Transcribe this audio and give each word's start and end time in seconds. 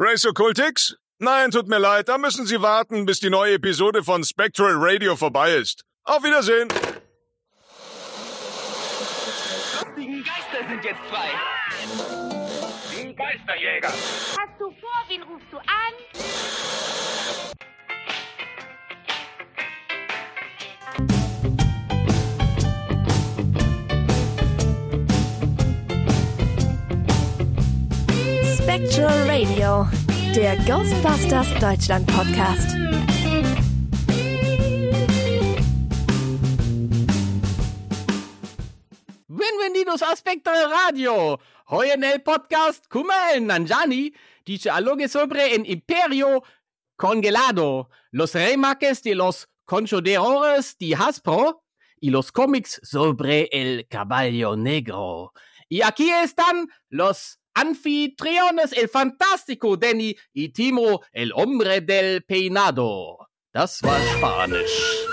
Race 0.00 0.24
Occultix? 0.24 0.94
Nein, 1.18 1.50
tut 1.50 1.66
mir 1.66 1.80
leid, 1.80 2.08
da 2.08 2.18
müssen 2.18 2.46
Sie 2.46 2.62
warten, 2.62 3.04
bis 3.04 3.18
die 3.18 3.30
neue 3.30 3.54
Episode 3.54 4.04
von 4.04 4.22
Spectral 4.22 4.74
Radio 4.76 5.16
vorbei 5.16 5.56
ist. 5.56 5.84
Auf 6.04 6.22
Wiedersehen! 6.22 6.68
Die 9.96 10.22
Geister 10.22 10.68
sind 10.68 10.84
jetzt 10.84 11.00
frei. 11.10 11.30
Die 12.92 13.12
Geisterjäger. 13.12 13.88
Hast 13.88 14.60
du 14.60 14.70
vor, 14.70 15.04
wen 15.08 15.24
rufst 15.24 15.48
du 15.50 15.56
an? 15.58 15.94
Spectral 28.78 29.26
Radio, 29.26 29.88
der 30.36 30.56
Ghostbusters 30.58 31.48
Deutschland 31.58 32.06
Podcast. 32.06 32.76
Bienvenidos 39.26 40.00
a 40.02 40.14
Spectral 40.14 40.70
Radio. 40.70 41.40
Hoy 41.66 41.90
en 41.90 42.04
el 42.04 42.22
podcast 42.22 42.86
como 42.86 43.10
el 43.34 43.44
Nanjani 43.44 44.14
dice 44.44 44.70
algo 44.70 44.96
sobre 45.08 45.56
el 45.56 45.68
imperio 45.68 46.44
congelado, 46.94 47.90
los 48.12 48.32
remakes 48.32 49.02
de 49.02 49.16
los 49.16 49.48
conchodadores 49.64 50.76
de 50.78 50.94
Hasbro 50.94 51.64
y 52.00 52.10
los 52.10 52.30
cómics 52.30 52.80
sobre 52.84 53.48
el 53.50 53.88
caballo 53.88 54.54
negro. 54.54 55.32
Y 55.68 55.82
aquí 55.82 56.10
están 56.10 56.68
los 56.90 57.40
anfitriones, 57.58 58.72
el 58.72 58.88
fantástico 58.88 59.76
Danny 59.76 60.16
y 60.32 60.50
Timo, 60.50 61.02
el 61.12 61.32
hombre 61.32 61.80
del 61.80 62.22
peinado. 62.22 63.18
Das 63.52 63.82
war 63.82 63.98
Spanisch. 64.16 65.06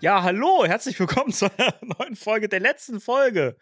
Ja, 0.00 0.22
hallo, 0.22 0.64
herzlich 0.66 0.98
willkommen 0.98 1.32
zu 1.32 1.46
einer 1.56 1.74
neuen 1.98 2.16
Folge 2.16 2.48
der 2.48 2.58
letzten 2.58 3.00
Folge 3.00 3.56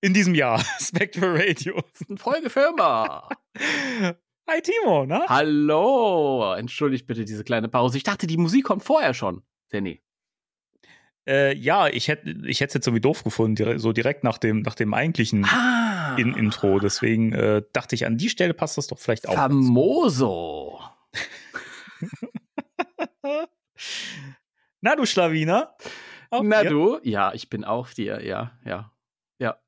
in 0.00 0.12
diesem 0.12 0.34
Jahr, 0.34 0.64
Spectral 0.80 1.36
Radio. 1.36 1.80
Folge 2.16 2.50
Firma. 2.50 3.28
Hi 4.48 4.60
Timo, 4.60 5.06
ne? 5.06 5.24
Hallo. 5.28 6.54
Entschuldigt 6.54 7.06
bitte 7.06 7.24
diese 7.24 7.44
kleine 7.44 7.68
Pause. 7.68 7.96
Ich 7.96 8.02
dachte, 8.02 8.26
die 8.26 8.38
Musik 8.38 8.64
kommt 8.64 8.82
vorher 8.82 9.14
schon, 9.14 9.44
Danny. 9.70 10.02
Äh, 11.30 11.54
ja, 11.54 11.86
ich 11.86 12.08
hätte 12.08 12.28
ich 12.44 12.60
hätte 12.60 12.70
es 12.70 12.74
jetzt 12.74 12.86
irgendwie 12.88 13.00
doof 13.00 13.22
gefunden, 13.22 13.78
so 13.78 13.92
direkt 13.92 14.24
nach 14.24 14.36
dem, 14.38 14.62
nach 14.62 14.74
dem 14.74 14.92
eigentlichen 14.94 15.44
Ah. 15.44 16.16
in 16.16 16.34
Intro. 16.34 16.80
Deswegen 16.80 17.32
äh, 17.32 17.62
dachte 17.72 17.94
ich, 17.94 18.04
an 18.04 18.18
die 18.18 18.28
Stelle 18.28 18.52
passt 18.52 18.76
das 18.78 18.88
doch 18.88 18.98
vielleicht 18.98 19.28
auch. 19.28 19.34
Famoso. 19.34 20.80
Na, 24.80 24.96
du 24.96 25.06
Schlawiner? 25.06 25.76
Auch 26.30 26.42
Na 26.42 26.62
dir? 26.62 26.70
du? 26.70 26.98
Ja, 27.02 27.32
ich 27.32 27.48
bin 27.48 27.64
auf 27.64 27.94
dir. 27.94 28.24
Ja, 28.26 28.58
ja. 28.64 28.92
Ja. 29.38 29.58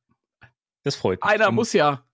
Das 0.82 0.96
freut 0.96 1.22
mich. 1.22 1.30
Einer 1.30 1.50
muss 1.52 1.72
ja. 1.72 2.04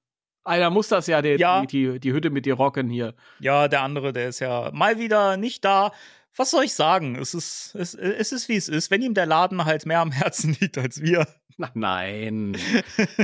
Einer 0.44 0.70
muss 0.70 0.88
das 0.88 1.06
ja, 1.06 1.20
der, 1.22 1.38
Ja. 1.38 1.60
Die, 1.62 1.66
die, 1.66 2.00
die 2.00 2.12
Hütte 2.12 2.30
mit 2.30 2.46
dir 2.46 2.54
rocken 2.54 2.88
hier. 2.88 3.14
Ja, 3.38 3.68
der 3.68 3.82
andere, 3.82 4.12
der 4.12 4.28
ist 4.28 4.40
ja 4.40 4.70
mal 4.72 4.98
wieder 4.98 5.36
nicht 5.36 5.64
da. 5.64 5.92
Was 6.36 6.50
soll 6.50 6.64
ich 6.64 6.74
sagen? 6.74 7.16
Es 7.16 7.34
ist, 7.34 7.74
es, 7.74 7.94
es 7.94 8.32
ist 8.32 8.48
wie 8.48 8.56
es 8.56 8.68
ist. 8.68 8.90
Wenn 8.90 9.02
ihm 9.02 9.14
der 9.14 9.26
Laden 9.26 9.64
halt 9.64 9.86
mehr 9.86 10.00
am 10.00 10.12
Herzen 10.12 10.56
liegt 10.60 10.78
als 10.78 11.00
wir. 11.02 11.26
Nein. 11.74 12.56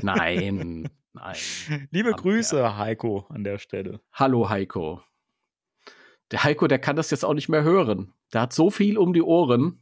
nein. 0.03 0.89
Nein. 1.13 1.37
Liebe 1.93 2.11
Am 2.11 2.17
Grüße, 2.17 2.77
Heiko, 2.77 3.27
an 3.29 3.45
der 3.45 3.59
Stelle. 3.59 4.01
Hallo 4.13 4.49
Heiko. 4.49 5.01
Der 6.33 6.43
Heiko, 6.43 6.67
der 6.67 6.81
kann 6.81 6.97
das 6.97 7.11
jetzt 7.13 7.25
auch 7.25 7.35
nicht 7.35 7.49
mehr 7.49 7.63
hören. 7.63 8.13
Der 8.33 8.41
hat 8.41 8.53
so 8.53 8.71
viel 8.71 8.99
um 8.99 9.13
die 9.13 9.23
Ohren. 9.23 9.81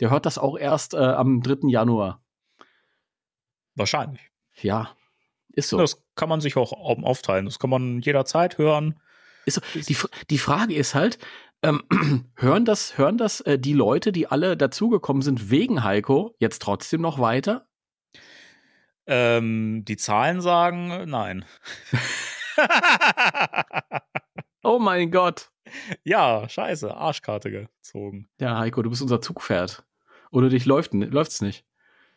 Der 0.00 0.10
hört 0.10 0.26
das 0.26 0.38
auch 0.38 0.58
erst 0.58 0.94
äh, 0.94 0.96
am 0.98 1.42
3. 1.42 1.68
Januar. 1.68 2.20
Wahrscheinlich. 3.76 4.20
Ja, 4.60 4.96
ist 5.52 5.68
so. 5.68 5.78
Das 5.78 6.02
kann 6.16 6.28
man 6.28 6.40
sich 6.40 6.56
auch 6.56 6.72
au- 6.72 7.02
aufteilen. 7.02 7.44
Das 7.44 7.58
kann 7.60 7.70
man 7.70 8.00
jederzeit 8.00 8.58
hören. 8.58 8.98
So. 9.46 9.60
Die, 9.74 9.96
die 10.30 10.38
Frage 10.38 10.74
ist 10.74 10.94
halt, 10.96 11.18
ähm, 11.62 11.82
hören 12.36 12.64
das, 12.64 12.98
hören 12.98 13.18
das 13.18 13.40
äh, 13.42 13.58
die 13.58 13.72
Leute, 13.72 14.12
die 14.12 14.26
alle 14.26 14.56
dazugekommen 14.56 15.22
sind 15.22 15.50
wegen 15.50 15.84
Heiko, 15.84 16.34
jetzt 16.38 16.62
trotzdem 16.62 17.00
noch 17.00 17.18
weiter? 17.18 17.68
Ähm, 19.06 19.84
die 19.84 19.96
Zahlen 19.96 20.40
sagen 20.40 20.90
äh, 20.90 21.06
nein. 21.06 21.44
Oh 24.66 24.80
mein 24.80 25.12
Gott. 25.12 25.52
ja, 26.02 26.48
scheiße, 26.48 26.92
Arschkarte 26.92 27.52
gezogen. 27.52 28.28
Ja, 28.40 28.58
Heiko, 28.58 28.82
du 28.82 28.90
bist 28.90 29.00
unser 29.00 29.20
Zugpferd. 29.20 29.86
Oder 30.32 30.48
dich 30.48 30.66
läuft, 30.66 30.92
läuft's 30.92 31.40
nicht. 31.40 31.64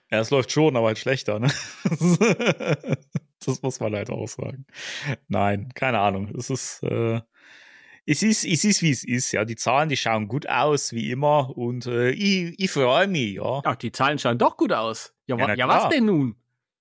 Ja, 0.10 0.20
es 0.20 0.32
läuft 0.32 0.52
schon, 0.52 0.76
aber 0.76 0.88
halt 0.88 0.98
schlechter, 0.98 1.38
ne? 1.40 1.52
das 3.46 3.62
muss 3.62 3.80
man 3.80 3.94
halt 3.94 4.10
auch 4.10 4.28
sagen. 4.28 4.66
Nein, 5.28 5.70
keine 5.76 6.00
Ahnung. 6.00 6.34
Es 6.36 6.50
ist, 6.50 6.82
äh, 6.82 7.22
es 8.09 8.24
ist, 8.24 8.44
es 8.44 8.64
ist, 8.66 8.81
wie 8.81 8.90
es 8.90 9.03
ist, 9.03 9.31
ja. 9.34 9.46
Die 9.46 9.56
Zahlen, 9.56 9.88
die 9.88 9.96
schauen 9.96 10.28
gut 10.28 10.50
aus, 10.50 10.94
wie 10.94 11.12
immer. 11.12 11.56
Und 11.56 11.86
äh, 11.86 12.09
ich, 12.09 12.59
ich 12.59 12.72
freue 12.72 13.08
mich, 13.08 13.36
ja. 13.36 13.62
Ach, 13.64 13.75
die 13.75 13.92
Zahlen 13.92 14.18
schauen 14.18 14.40
doch 14.40 14.58
gut 14.58 14.74
aus. 14.74 15.14
Ja, 15.28 15.38
Ja, 15.38 15.53
ja 15.53 15.68
was 15.68 15.90
denn 15.90 16.06
nun? 16.06 16.36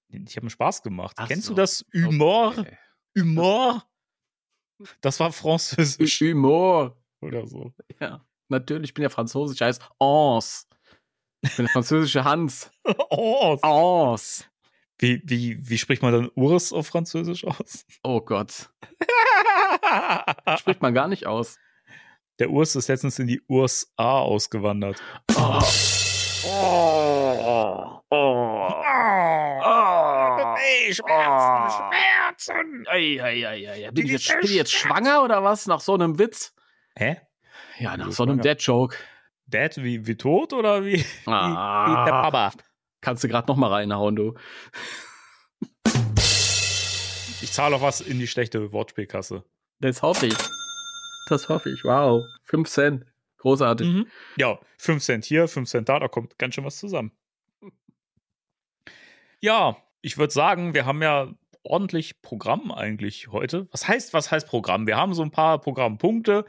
Ich 0.09 0.37
habe 0.37 0.47
mir 0.47 0.50
Spaß 0.50 0.83
gemacht. 0.83 1.15
Ach 1.19 1.28
Kennst 1.28 1.44
so. 1.44 1.53
du 1.53 1.61
das 1.61 1.84
Humor? 1.93 2.55
Okay. 2.56 2.78
Humor? 3.19 3.84
Das 5.03 5.21
war 5.21 5.31
französisch 5.33 6.21
Humor. 6.21 6.97
oder 7.21 7.47
so. 7.47 7.75
Ja, 8.00 8.25
natürlich, 8.49 8.91
ich 8.91 8.94
bin 8.94 9.03
ja 9.03 9.11
französisch, 9.11 9.61
heißt 9.61 9.83
Ans. 9.99 10.67
Ich 11.43 11.55
bin 11.56 11.67
der 11.67 11.72
französische 11.72 12.25
Hans. 12.25 12.71
Oh, 13.11 13.59
Ans. 13.61 14.49
wie, 14.99 15.21
wie, 15.27 15.69
wie 15.69 15.77
spricht 15.77 16.00
man 16.00 16.12
dann 16.12 16.31
Urs 16.37 16.72
auf 16.72 16.87
Französisch 16.87 17.44
aus? 17.44 17.84
Oh 18.03 18.22
Gott. 18.22 18.71
Spricht 20.59 20.83
man 20.83 20.94
gar 20.94 21.09
nicht 21.09 21.27
aus. 21.27 21.59
Der 22.39 22.50
Urs 22.50 22.77
ist 22.77 22.89
letztens 22.89 23.19
in 23.19 23.27
die 23.27 23.43
USA 23.49 24.21
ausgewandert. 24.21 25.03
Oh. 25.37 25.61
Hey, 30.56 30.94
Schmerzen, 30.94 31.77
Schmerzen. 31.77 32.84
Ei, 32.88 33.19
ei, 33.22 33.47
ei, 33.49 33.71
ei. 33.87 33.91
Bin, 33.91 34.06
ich 34.06 34.12
jetzt, 34.12 34.28
bin 34.28 34.44
ich 34.44 34.55
jetzt 34.55 34.72
schwanger 34.72 35.22
oder 35.25 35.43
was? 35.43 35.67
Nach 35.67 35.81
so 35.81 35.94
einem 35.94 36.19
Witz? 36.19 36.55
Hä? 36.97 37.21
Ja, 37.78 37.97
nach 37.97 38.12
so 38.12 38.22
einem? 38.22 38.41
Dead-Joke. 38.41 38.97
Dad 39.47 39.77
wie, 39.78 40.06
wie 40.06 40.17
tot 40.17 40.53
oder 40.53 40.84
wie, 40.84 40.99
wie, 40.99 41.06
Ah. 41.31 41.87
wie 41.88 42.05
der 42.11 42.12
Papa? 42.22 42.53
Kannst 43.00 43.25
du 43.25 43.28
gerade 43.28 43.49
noch 43.49 43.56
mal 43.56 43.72
reinhauen, 43.72 44.15
du. 44.17 44.34
Ich 47.41 47.53
zahle 47.53 47.77
auch 47.77 47.83
was 47.83 48.00
in 48.00 48.19
die 48.19 48.27
schlechte 48.27 48.72
Wortspielkasse. 48.72 49.44
Das 49.81 50.03
hoffe 50.03 50.27
ich. 50.27 50.37
Das 51.28 51.49
hoffe 51.49 51.71
ich. 51.71 51.84
Wow. 51.84 52.25
5 52.44 52.69
Cent. 52.69 53.05
Großartig. 53.39 53.87
Mhm. 53.87 54.06
Ja, 54.37 54.59
5 54.78 55.03
Cent 55.03 55.25
hier, 55.25 55.47
5 55.47 55.69
Cent 55.69 55.89
da, 55.89 56.00
da 56.00 56.09
kommt 56.09 56.39
ganz 56.39 56.55
schön 56.55 56.65
was 56.65 56.78
zusammen. 56.78 57.12
Ja, 59.41 59.77
ich 60.00 60.19
würde 60.19 60.33
sagen, 60.33 60.75
wir 60.75 60.84
haben 60.84 61.03
ja 61.03 61.33
ordentlich 61.62 62.21
Programm 62.22 62.72
eigentlich 62.72 63.28
heute. 63.28 63.69
Was 63.71 63.87
heißt, 63.87 64.12
was 64.12 64.33
heißt 64.33 64.49
Programm? 64.49 64.87
Wir 64.87 64.97
haben 64.97 65.15
so 65.15 65.22
ein 65.22 65.31
paar 65.31 65.61
Programmpunkte, 65.61 66.44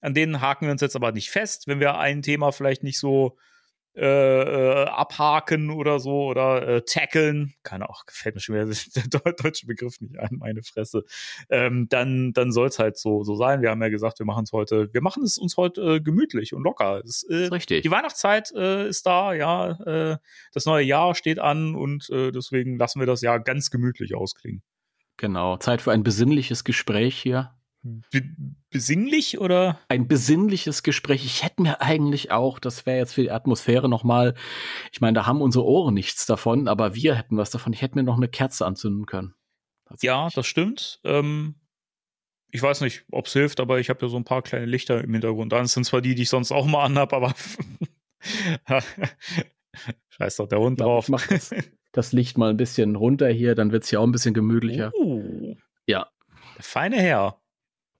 an 0.00 0.14
denen 0.14 0.40
haken 0.40 0.66
wir 0.66 0.72
uns 0.72 0.80
jetzt 0.80 0.94
aber 0.94 1.10
nicht 1.10 1.30
fest, 1.30 1.66
wenn 1.66 1.80
wir 1.80 1.98
ein 1.98 2.22
Thema 2.22 2.52
vielleicht 2.52 2.84
nicht 2.84 2.98
so 3.00 3.36
äh, 3.98 4.82
äh, 4.82 4.84
abhaken 4.86 5.70
oder 5.70 5.98
so 6.00 6.26
oder 6.26 6.66
äh, 6.66 6.82
tackeln. 6.82 7.54
Keine 7.62 7.84
Ahnung, 7.84 7.96
gefällt 8.06 8.34
mir 8.36 8.40
schon 8.40 8.54
wieder 8.54 8.64
der 8.94 9.04
deu- 9.04 9.42
deutsche 9.42 9.66
Begriff 9.66 10.00
nicht 10.00 10.18
ein, 10.18 10.36
meine 10.38 10.62
Fresse. 10.62 11.04
Ähm, 11.50 11.88
dann 11.88 12.32
dann 12.32 12.52
soll 12.52 12.68
es 12.68 12.78
halt 12.78 12.96
so, 12.98 13.24
so 13.24 13.34
sein. 13.34 13.62
Wir 13.62 13.70
haben 13.70 13.82
ja 13.82 13.88
gesagt, 13.88 14.18
wir 14.18 14.26
machen 14.26 14.44
es 14.44 14.52
heute, 14.52 14.92
wir 14.92 15.02
machen 15.02 15.22
es 15.22 15.38
uns 15.38 15.56
heute 15.56 15.80
äh, 15.96 16.00
gemütlich 16.00 16.54
und 16.54 16.62
locker. 16.62 17.02
Es, 17.04 17.24
äh, 17.24 17.46
richtig. 17.46 17.82
die 17.82 17.90
Weihnachtszeit 17.90 18.52
äh, 18.54 18.88
ist 18.88 19.04
da, 19.06 19.34
ja. 19.34 19.72
Äh, 20.12 20.16
das 20.52 20.66
neue 20.66 20.84
Jahr 20.84 21.14
steht 21.14 21.38
an 21.38 21.74
und 21.74 22.08
äh, 22.10 22.30
deswegen 22.30 22.78
lassen 22.78 23.00
wir 23.00 23.06
das 23.06 23.20
Jahr 23.20 23.40
ganz 23.40 23.70
gemütlich 23.70 24.14
ausklingen. 24.14 24.62
Genau. 25.16 25.56
Zeit 25.56 25.82
für 25.82 25.92
ein 25.92 26.04
besinnliches 26.04 26.62
Gespräch 26.64 27.18
hier. 27.18 27.57
Be 28.12 28.22
besinglich 28.70 29.38
oder? 29.40 29.78
Ein 29.88 30.08
besinnliches 30.08 30.82
Gespräch. 30.82 31.24
Ich 31.24 31.42
hätte 31.44 31.62
mir 31.62 31.80
eigentlich 31.80 32.30
auch, 32.32 32.58
das 32.58 32.84
wäre 32.86 32.98
jetzt 32.98 33.14
für 33.14 33.22
die 33.22 33.30
Atmosphäre 33.30 33.88
nochmal, 33.88 34.34
ich 34.92 35.00
meine, 35.00 35.14
da 35.14 35.26
haben 35.26 35.40
unsere 35.42 35.64
Ohren 35.64 35.94
nichts 35.94 36.26
davon, 36.26 36.68
aber 36.68 36.94
wir 36.94 37.14
hätten 37.14 37.36
was 37.36 37.50
davon. 37.50 37.72
Ich 37.72 37.82
hätte 37.82 37.94
mir 37.96 38.02
noch 38.02 38.16
eine 38.16 38.28
Kerze 38.28 38.66
anzünden 38.66 39.06
können. 39.06 39.34
Ja, 40.00 40.28
das 40.34 40.46
stimmt. 40.46 41.00
Ähm, 41.04 41.54
ich 42.50 42.62
weiß 42.62 42.80
nicht, 42.82 43.04
ob 43.10 43.26
es 43.26 43.32
hilft, 43.32 43.60
aber 43.60 43.78
ich 43.80 43.88
habe 43.90 44.04
ja 44.04 44.08
so 44.08 44.16
ein 44.16 44.24
paar 44.24 44.42
kleine 44.42 44.66
Lichter 44.66 45.02
im 45.02 45.12
Hintergrund. 45.12 45.52
Das 45.52 45.72
sind 45.72 45.84
zwar 45.84 46.00
die, 46.02 46.14
die 46.14 46.22
ich 46.22 46.28
sonst 46.30 46.52
auch 46.52 46.66
mal 46.66 46.84
anhab, 46.84 47.12
aber 47.12 47.34
Scheiß 50.10 50.36
doch 50.36 50.48
der 50.48 50.58
Hund 50.58 50.72
Ich 50.80 50.84
glaub, 50.84 50.88
drauf. 50.88 51.04
ich 51.04 51.10
mach 51.10 51.26
das. 51.26 51.54
das 51.92 52.12
Licht 52.12 52.36
mal 52.38 52.50
ein 52.50 52.56
bisschen 52.56 52.96
runter 52.96 53.28
hier, 53.28 53.54
dann 53.54 53.72
wird 53.72 53.84
es 53.84 53.90
hier 53.90 54.00
auch 54.00 54.04
ein 54.04 54.12
bisschen 54.12 54.34
gemütlicher. 54.34 54.92
Oh, 54.98 55.54
Ja. 55.86 56.08
der 56.56 56.64
feine 56.64 56.96
Herr. 57.00 57.40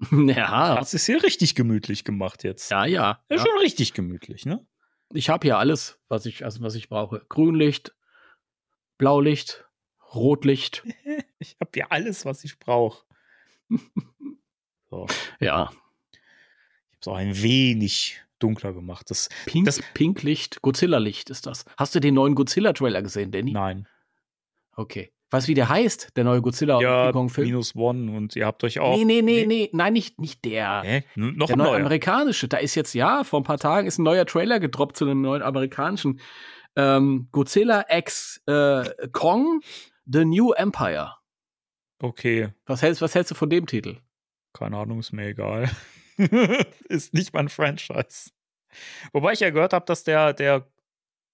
Ja, 0.12 0.76
Hat 0.78 0.92
es 0.94 1.06
hier 1.06 1.22
richtig 1.22 1.54
gemütlich 1.54 2.04
gemacht 2.04 2.44
jetzt. 2.44 2.70
ja, 2.70 2.84
ja. 2.86 3.22
Ja, 3.30 3.36
ja. 3.36 3.38
schon 3.38 3.58
richtig 3.60 3.94
gemütlich, 3.94 4.46
ne? 4.46 4.64
Ich 5.12 5.28
habe 5.28 5.46
hier 5.46 5.58
alles, 5.58 5.98
was 6.08 6.26
ich, 6.26 6.44
also 6.44 6.60
was 6.62 6.74
ich 6.74 6.88
brauche. 6.88 7.24
Grünlicht, 7.28 7.94
Blaulicht, 8.98 9.64
Rotlicht. 10.14 10.84
Ich 11.40 11.56
habe 11.60 11.70
hier 11.74 11.92
alles, 11.92 12.24
was 12.24 12.42
ich 12.42 12.58
brauche. 12.58 13.04
so. 14.90 15.06
Ja, 15.38 15.70
Ich 15.70 16.18
habe 16.18 16.98
es 17.00 17.08
auch 17.08 17.14
ein 17.16 17.42
wenig 17.42 18.20
dunkler 18.40 18.72
gemacht. 18.72 19.08
Das, 19.10 19.28
Pink, 19.46 19.66
Das- 19.66 19.80
Pinklicht, 19.94 20.62
Godzilla-Licht 20.62 21.30
ist 21.30 21.46
das. 21.46 21.64
Hast 21.76 21.94
du 21.94 22.00
den 22.00 22.14
neuen 22.14 22.34
Godzilla-Trailer 22.34 23.02
gesehen, 23.02 23.30
Danny? 23.30 23.52
nein. 23.52 23.86
Okay. 24.72 25.12
Weißt 25.30 25.46
du, 25.46 25.50
wie 25.50 25.54
der 25.54 25.68
heißt, 25.68 26.16
der 26.16 26.24
neue 26.24 26.40
Godzilla 26.40 26.80
Ja, 26.80 27.04
King 27.04 27.12
Kong 27.12 27.28
Film? 27.28 27.48
minus 27.48 27.76
one 27.76 28.16
und 28.16 28.34
ihr 28.34 28.46
habt 28.46 28.64
euch 28.64 28.78
auch. 28.80 28.96
Nee, 28.96 29.04
nee, 29.04 29.20
nee, 29.22 29.44
nee, 29.46 29.68
nein, 29.72 29.92
nicht, 29.92 30.18
nicht 30.18 30.44
der. 30.44 30.82
Hä? 30.82 31.04
N- 31.16 31.34
Noch 31.36 31.48
Der 31.48 31.56
ein 31.56 31.58
neue 31.58 31.68
neuer. 31.68 31.80
amerikanische. 31.80 32.48
Da 32.48 32.56
ist 32.56 32.74
jetzt, 32.74 32.94
ja, 32.94 33.24
vor 33.24 33.40
ein 33.40 33.44
paar 33.44 33.58
Tagen 33.58 33.86
ist 33.86 33.98
ein 33.98 34.04
neuer 34.04 34.24
Trailer 34.24 34.58
gedroppt 34.58 34.96
zu 34.96 35.04
einem 35.04 35.20
neuen 35.20 35.42
amerikanischen. 35.42 36.20
Ähm, 36.76 37.28
Godzilla 37.32 37.84
X 37.90 38.40
äh, 38.46 38.84
Kong, 39.12 39.60
The 40.06 40.24
New 40.24 40.52
Empire. 40.52 41.14
Okay, 42.00 42.48
Was 42.66 42.80
hältst, 42.82 43.02
was 43.02 43.14
hältst 43.14 43.30
du 43.30 43.34
von 43.34 43.50
dem 43.50 43.66
Titel? 43.66 43.98
keine 44.54 44.76
Ahnung, 44.78 44.98
ist 45.00 45.12
mir 45.12 45.26
egal. 45.26 45.70
ist 46.88 47.12
nicht 47.14 47.32
mein 47.34 47.48
Franchise. 47.48 48.30
Wobei 49.12 49.32
ich 49.34 49.40
ja 49.40 49.50
gehört 49.50 49.72
habe, 49.72 49.84
dass 49.84 50.04
der, 50.04 50.32
der 50.32 50.66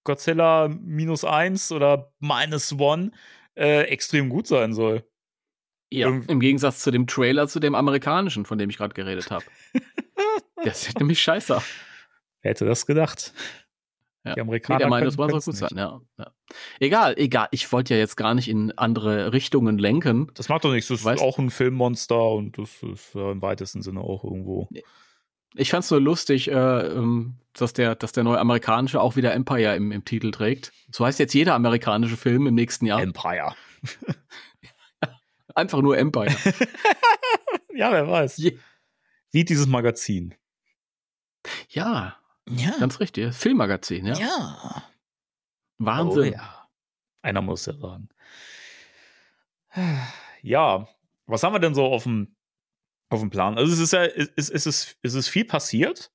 Godzilla 0.05 0.69
minus 0.69 1.25
eins 1.25 1.73
oder 1.73 2.12
minus 2.20 2.73
one 2.79 3.12
äh, 3.56 3.82
extrem 3.84 4.28
gut 4.28 4.46
sein 4.46 4.72
soll. 4.74 5.04
Ja. 5.92 6.06
Irgend- 6.08 6.30
Im 6.30 6.40
Gegensatz 6.40 6.80
zu 6.80 6.90
dem 6.90 7.06
Trailer 7.06 7.46
zu 7.48 7.60
dem 7.60 7.74
amerikanischen, 7.74 8.44
von 8.46 8.58
dem 8.58 8.70
ich 8.70 8.76
gerade 8.78 8.94
geredet 8.94 9.30
habe. 9.30 9.44
Der 10.64 10.74
sieht 10.74 10.98
nämlich 10.98 11.22
scheiße 11.22 11.56
aus. 11.56 11.64
Wer 12.42 12.50
hätte 12.50 12.64
das 12.64 12.86
gedacht? 12.86 13.32
Ja. 14.24 14.32
Die 14.32 14.36
Nee, 14.36 14.40
Amerikaner 14.42 14.78
der 14.78 14.88
meint, 14.88 15.02
können- 15.04 15.16
das 15.16 15.28
können's 15.28 15.44
gut 15.44 15.56
sein, 15.56 15.76
ja, 15.76 16.00
ja. 16.18 16.32
Egal, 16.80 17.14
egal. 17.18 17.48
Ich 17.50 17.70
wollte 17.72 17.92
ja 17.94 18.00
jetzt 18.00 18.16
gar 18.16 18.34
nicht 18.34 18.48
in 18.48 18.72
andere 18.78 19.32
Richtungen 19.34 19.76
lenken. 19.78 20.30
Das 20.34 20.48
macht 20.48 20.64
doch 20.64 20.72
nichts. 20.72 20.88
Das 20.88 21.00
ist 21.00 21.06
Weißt- 21.06 21.20
auch 21.20 21.38
ein 21.38 21.50
Filmmonster 21.50 22.30
und 22.30 22.56
das 22.58 22.82
ist 22.82 23.14
ja 23.14 23.30
im 23.32 23.42
weitesten 23.42 23.82
Sinne 23.82 24.00
auch 24.00 24.24
irgendwo. 24.24 24.68
Ich 25.56 25.70
fand's 25.70 25.90
nur 25.90 26.00
lustig, 26.00 26.50
äh, 26.50 26.54
ähm, 26.54 27.36
dass, 27.52 27.72
der, 27.72 27.94
dass 27.94 28.12
der 28.12 28.24
neue 28.24 28.38
amerikanische 28.40 29.00
auch 29.00 29.14
wieder 29.16 29.32
Empire 29.34 29.76
im, 29.76 29.92
im 29.92 30.04
Titel 30.04 30.30
trägt. 30.32 30.72
So 30.90 31.06
heißt 31.06 31.18
jetzt 31.20 31.32
jeder 31.34 31.54
amerikanische 31.54 32.16
Film 32.16 32.46
im 32.48 32.54
nächsten 32.54 32.86
Jahr. 32.86 33.00
Empire. 33.00 33.54
Einfach 35.54 35.80
nur 35.82 35.96
Empire. 35.98 36.34
Ja, 37.76 37.90
wer 37.90 38.08
weiß. 38.08 38.36
Je- 38.36 38.56
Wie 39.32 39.44
dieses 39.44 39.66
Magazin. 39.66 40.36
ja, 41.70 42.16
Ja. 42.48 42.70
ganz 42.78 43.00
richtig. 43.00 43.34
Filmmagazin, 43.34 44.06
ja. 44.06 44.14
Ja. 44.16 44.84
Wahnsinn. 45.78 46.34
Oh, 46.34 46.36
ja. 46.36 46.68
Einer 47.22 47.42
muss 47.42 47.66
ja 47.66 47.72
sagen. 47.76 48.08
Ja, 50.42 50.86
was 51.26 51.42
haben 51.42 51.52
wir 51.52 51.58
denn 51.58 51.74
so 51.74 51.84
auf 51.86 52.04
dem, 52.04 52.33
auf 53.10 53.20
dem 53.20 53.30
Plan? 53.30 53.56
Also 53.56 53.72
es 53.72 53.78
ist 53.78 53.92
ja, 53.92 54.04
es, 54.04 54.30
es, 54.36 54.50
es, 54.50 54.66
ist, 54.66 54.98
es 55.02 55.14
ist 55.14 55.28
viel 55.28 55.44
passiert 55.44 56.12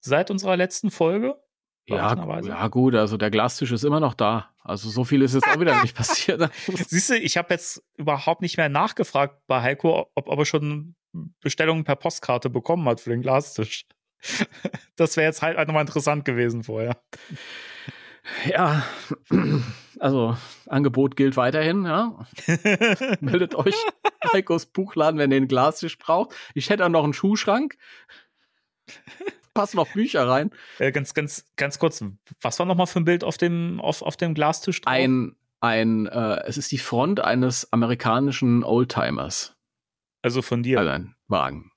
seit 0.00 0.30
unserer 0.30 0.56
letzten 0.56 0.90
Folge. 0.90 1.36
Ja, 1.86 2.14
ja, 2.42 2.68
gut, 2.68 2.94
also 2.94 3.16
der 3.16 3.30
Glastisch 3.30 3.72
ist 3.72 3.84
immer 3.84 3.98
noch 3.98 4.14
da. 4.14 4.54
Also 4.62 4.88
so 4.88 5.02
viel 5.04 5.22
ist 5.22 5.34
jetzt 5.34 5.48
auch 5.48 5.58
wieder 5.58 5.82
nicht 5.82 5.96
passiert. 5.96 6.50
Siehst 6.66 7.10
du, 7.10 7.16
ich 7.16 7.36
habe 7.36 7.52
jetzt 7.52 7.82
überhaupt 7.96 8.42
nicht 8.42 8.56
mehr 8.56 8.68
nachgefragt 8.68 9.42
bei 9.46 9.60
Heiko, 9.60 10.10
ob, 10.14 10.28
ob 10.28 10.38
er 10.38 10.44
schon 10.44 10.94
Bestellungen 11.40 11.84
per 11.84 11.96
Postkarte 11.96 12.48
bekommen 12.48 12.86
hat 12.88 13.00
für 13.00 13.10
den 13.10 13.22
Glastisch. 13.22 13.86
Das 14.96 15.16
wäre 15.16 15.28
jetzt 15.28 15.40
halt 15.40 15.56
nochmal 15.56 15.80
interessant 15.80 16.26
gewesen 16.26 16.62
vorher. 16.62 17.02
Ja, 18.46 18.84
also 20.00 20.36
Angebot 20.66 21.16
gilt 21.16 21.36
weiterhin, 21.36 21.84
ja. 21.84 22.26
Meldet 23.20 23.54
euch. 23.54 23.74
Heikos 24.32 24.66
Buchladen, 24.66 25.18
wenn 25.18 25.30
ihr 25.30 25.38
einen 25.38 25.48
Glastisch 25.48 25.98
braucht. 25.98 26.34
Ich 26.54 26.70
hätte 26.70 26.84
auch 26.84 26.90
noch 26.90 27.04
einen 27.04 27.12
Schuhschrank. 27.12 27.76
Passen 29.54 29.76
noch 29.76 29.92
Bücher 29.92 30.28
rein. 30.28 30.50
Äh, 30.78 30.92
ganz, 30.92 31.14
ganz, 31.14 31.46
ganz 31.56 31.78
kurz, 31.78 32.04
was 32.40 32.58
war 32.58 32.66
nochmal 32.66 32.86
für 32.86 33.00
ein 33.00 33.04
Bild 33.04 33.24
auf 33.24 33.36
dem, 33.36 33.80
auf, 33.80 34.02
auf 34.02 34.16
dem 34.16 34.34
Glastisch 34.34 34.80
drauf? 34.80 34.92
Ein, 34.92 35.36
ein, 35.60 36.06
äh, 36.06 36.42
es 36.46 36.56
ist 36.56 36.70
die 36.72 36.78
Front 36.78 37.20
eines 37.20 37.72
amerikanischen 37.72 38.64
Oldtimers. 38.64 39.56
also 40.22 40.42
von 40.42 40.62
dir. 40.62 40.78
Also 40.78 40.90
ein 40.90 41.14
Wagen. 41.28 41.70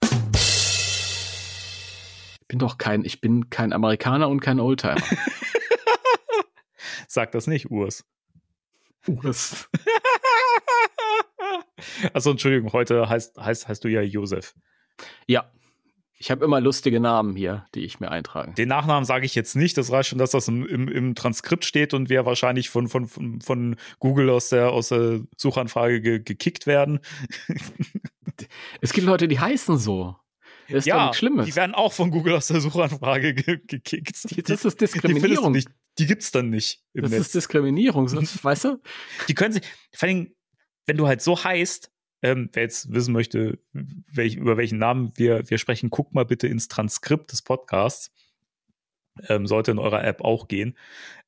Ich 2.41 2.47
bin 2.47 2.59
doch 2.59 2.77
kein, 2.77 3.03
ich 3.05 3.21
bin 3.21 3.49
kein 3.49 3.73
Amerikaner 3.73 4.29
und 4.29 4.39
kein 4.39 4.59
Oldtimer. 4.59 4.95
Sag 7.13 7.31
das 7.31 7.45
nicht, 7.45 7.69
Urs. 7.69 8.03
Urs. 9.07 9.69
Also 12.13 12.31
Entschuldigung, 12.31 12.71
heute 12.71 13.09
heißt, 13.09 13.37
heißt, 13.37 13.67
heißt 13.67 13.83
du 13.83 13.89
ja 13.89 14.01
Josef. 14.01 14.55
Ja. 15.27 15.51
Ich 16.17 16.31
habe 16.31 16.45
immer 16.45 16.61
lustige 16.61 17.01
Namen 17.01 17.35
hier, 17.35 17.65
die 17.75 17.81
ich 17.81 17.99
mir 17.99 18.09
eintrage. 18.09 18.53
Den 18.53 18.69
Nachnamen 18.69 19.03
sage 19.03 19.25
ich 19.25 19.35
jetzt 19.35 19.55
nicht. 19.55 19.77
Das 19.77 19.91
reicht 19.91 20.09
schon, 20.09 20.19
dass 20.19 20.31
das 20.31 20.47
im, 20.47 20.65
im, 20.65 20.87
im 20.87 21.15
Transkript 21.15 21.65
steht 21.65 21.93
und 21.93 22.09
wir 22.09 22.25
wahrscheinlich 22.25 22.69
von, 22.69 22.87
von, 22.87 23.07
von, 23.07 23.41
von 23.41 23.75
Google 23.99 24.29
aus 24.29 24.49
der, 24.49 24.71
aus 24.71 24.89
der 24.89 25.21
Suchanfrage 25.35 26.01
ge, 26.01 26.19
gekickt 26.19 26.65
werden. 26.65 26.99
Es 28.81 28.93
gibt 28.93 29.05
Leute, 29.05 29.27
die 29.27 29.39
heißen 29.39 29.77
so. 29.77 30.15
Das 30.73 30.85
ist 30.85 30.91
doch 30.93 31.01
nichts 31.03 31.17
Schlimmes. 31.17 31.45
die 31.45 31.55
werden 31.55 31.73
auch 31.75 31.93
von 31.93 32.11
Google 32.11 32.33
aus 32.35 32.47
der 32.47 32.59
Suchanfrage 32.61 33.33
ge, 33.33 33.59
gekickt. 33.65 34.29
Die- 34.31 34.43
das 34.43 34.65
ist 34.65 34.79
Die 34.81 34.85
Diskriminierung. 34.85 35.51
nicht. 35.53 35.69
Die 35.99 36.05
gibt's 36.07 36.31
dann 36.31 36.49
nicht 36.49 36.83
im 36.93 37.03
das 37.03 37.11
Netz. 37.11 37.21
ist 37.27 37.35
Diskriminierung, 37.35 38.07
sonst, 38.07 38.43
weißt 38.43 38.65
du? 38.65 38.81
die 39.27 39.35
können 39.35 39.53
sich, 39.53 39.63
vor 39.93 40.07
allem, 40.09 40.33
wenn 40.85 40.97
du 40.97 41.07
halt 41.07 41.21
so 41.21 41.41
heißt, 41.43 41.91
ähm, 42.23 42.49
wer 42.53 42.63
jetzt 42.63 42.91
wissen 42.93 43.13
möchte, 43.13 43.59
welch, 43.73 44.35
über 44.35 44.57
welchen 44.57 44.77
Namen 44.79 45.11
wir, 45.15 45.49
wir 45.49 45.57
sprechen, 45.57 45.89
guckt 45.89 46.13
mal 46.13 46.25
bitte 46.25 46.47
ins 46.47 46.67
Transkript 46.69 47.31
des 47.31 47.41
Podcasts. 47.41 48.11
Ähm, 49.29 49.45
sollte 49.45 49.69
in 49.71 49.77
eurer 49.77 50.03
App 50.03 50.21
auch 50.21 50.47
gehen. 50.47 50.75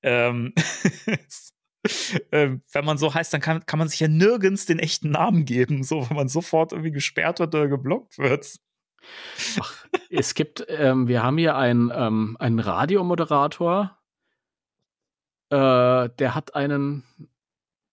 Ähm, 0.02 0.54
ähm, 2.32 2.62
wenn 2.72 2.86
man 2.86 2.98
so 2.98 3.14
heißt, 3.14 3.34
dann 3.34 3.42
kann, 3.42 3.66
kann 3.66 3.78
man 3.78 3.88
sich 3.90 4.00
ja 4.00 4.08
nirgends 4.08 4.66
den 4.66 4.80
echten 4.80 5.12
Namen 5.12 5.46
geben, 5.46 5.84
so 5.84 6.10
wenn 6.10 6.16
man 6.18 6.28
sofort 6.28 6.72
irgendwie 6.72 6.92
gesperrt 6.92 7.40
wird 7.40 7.54
oder 7.54 7.68
geblockt 7.68 8.18
wird. 8.18 8.56
Ach, 9.60 9.86
es 10.10 10.34
gibt, 10.34 10.66
ähm, 10.68 11.08
wir 11.08 11.24
haben 11.24 11.38
hier 11.38 11.56
einen, 11.56 11.92
ähm, 11.94 12.38
einen 12.40 12.60
Radiomoderator, 12.60 13.98
äh, 15.50 16.10
der 16.10 16.36
hat 16.36 16.56
einen, 16.56 17.04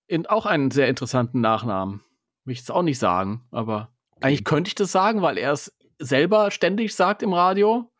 in, 0.06 0.26
auch 0.26 0.46
einen 0.46 0.70
sehr 0.70 0.88
interessanten 0.88 1.40
Nachnamen. 1.40 2.02
Will 2.44 2.52
ich 2.52 2.58
jetzt 2.58 2.70
auch 2.70 2.82
nicht 2.82 2.98
sagen, 2.98 3.46
aber 3.50 3.92
eigentlich 4.20 4.44
könnte 4.44 4.68
ich 4.68 4.74
das 4.74 4.92
sagen, 4.92 5.22
weil 5.22 5.38
er 5.38 5.52
es 5.52 5.72
selber 5.98 6.50
ständig 6.50 6.94
sagt 6.94 7.22
im 7.22 7.32
Radio. 7.32 7.90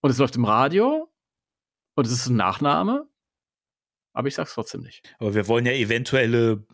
Und 0.00 0.10
es 0.10 0.18
läuft 0.18 0.36
im 0.36 0.44
Radio. 0.44 1.10
Und 1.94 2.06
es 2.06 2.12
ist 2.12 2.28
ein 2.28 2.36
Nachname. 2.36 3.08
Aber 4.12 4.28
ich 4.28 4.34
sag's 4.34 4.54
trotzdem 4.54 4.82
nicht. 4.82 5.14
Aber 5.18 5.34
wir 5.34 5.48
wollen 5.48 5.66
ja 5.66 5.72
eventuelle 5.72 6.64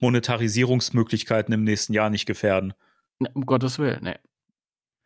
Monetarisierungsmöglichkeiten 0.00 1.52
im 1.52 1.64
nächsten 1.64 1.92
Jahr 1.92 2.10
nicht 2.10 2.26
gefährden. 2.26 2.74
Ne, 3.18 3.30
Um 3.34 3.46
Gottes 3.46 3.78
Willen, 3.78 4.02
nee. 4.02 4.18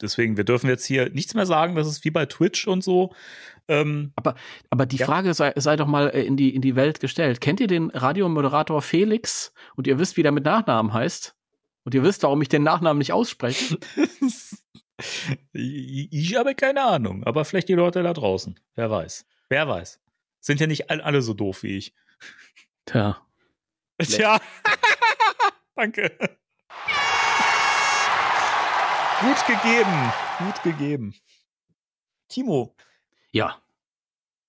Deswegen, 0.02 0.37
wir 0.37 0.44
dürfen 0.44 0.68
jetzt 0.68 0.85
hier 0.85 1.09
nichts 1.11 1.35
mehr 1.35 1.47
sagen. 1.47 1.75
Das 1.76 1.87
ist 1.87 2.04
wie 2.04 2.11
bei 2.11 2.26
Twitch 2.26 2.66
und 2.66 2.82
so. 2.82 3.14
Ähm, 3.68 4.12
Aber 4.71 4.87
die 4.87 4.97
Ja. 4.97 5.06
Frage 5.06 5.32
sei, 5.35 5.52
sei 5.56 5.76
doch 5.76 5.87
mal 5.87 6.09
äh, 6.09 6.23
in 6.25 6.37
die, 6.37 6.54
in 6.54 6.61
die 6.62 6.75
Welt 6.76 6.99
gestellt. 7.00 7.40
Kennt 7.40 7.61
ihr 7.61 7.68
den 7.68 7.90
Radiomoderator 7.90 8.82
Felix 8.82 9.54
und 9.76 9.87
ihr 9.87 9.99
wisst, 9.99 10.16
wie 10.16 10.23
der 10.23 10.32
mit 10.32 10.44
Nachnamen 10.44 10.92
heißt? 10.92 11.37
Und 11.85 11.94
ihr 11.94 12.02
wisst, 12.02 12.23
warum 12.25 12.42
ich 12.42 12.49
den 12.49 12.62
Nachnamen 12.64 12.99
nicht 12.99 13.12
ausspreche? 13.12 13.78
ich 15.52 16.37
habe 16.37 16.54
keine 16.54 16.82
Ahnung, 16.82 17.25
aber 17.25 17.44
vielleicht 17.44 17.68
die 17.68 17.75
Leute 17.75 18.02
da 18.02 18.12
draußen. 18.12 18.59
Wer 18.75 18.90
weiß. 18.90 19.26
Wer 19.49 19.68
weiß. 19.68 20.00
Sind 20.40 20.61
ja 20.61 20.66
nicht 20.66 20.90
all- 20.90 21.00
alle 21.00 21.23
so 21.23 21.35
doof 21.35 21.62
wie 21.62 21.76
ich. 21.76 21.94
Tja. 22.87 23.21
Tja. 24.02 24.40
Danke. 25.76 26.12
Gut 29.22 29.46
gegeben. 29.46 30.12
Gut 30.38 30.62
gegeben. 30.62 31.14
Timo, 32.28 32.74
Ja. 33.30 33.56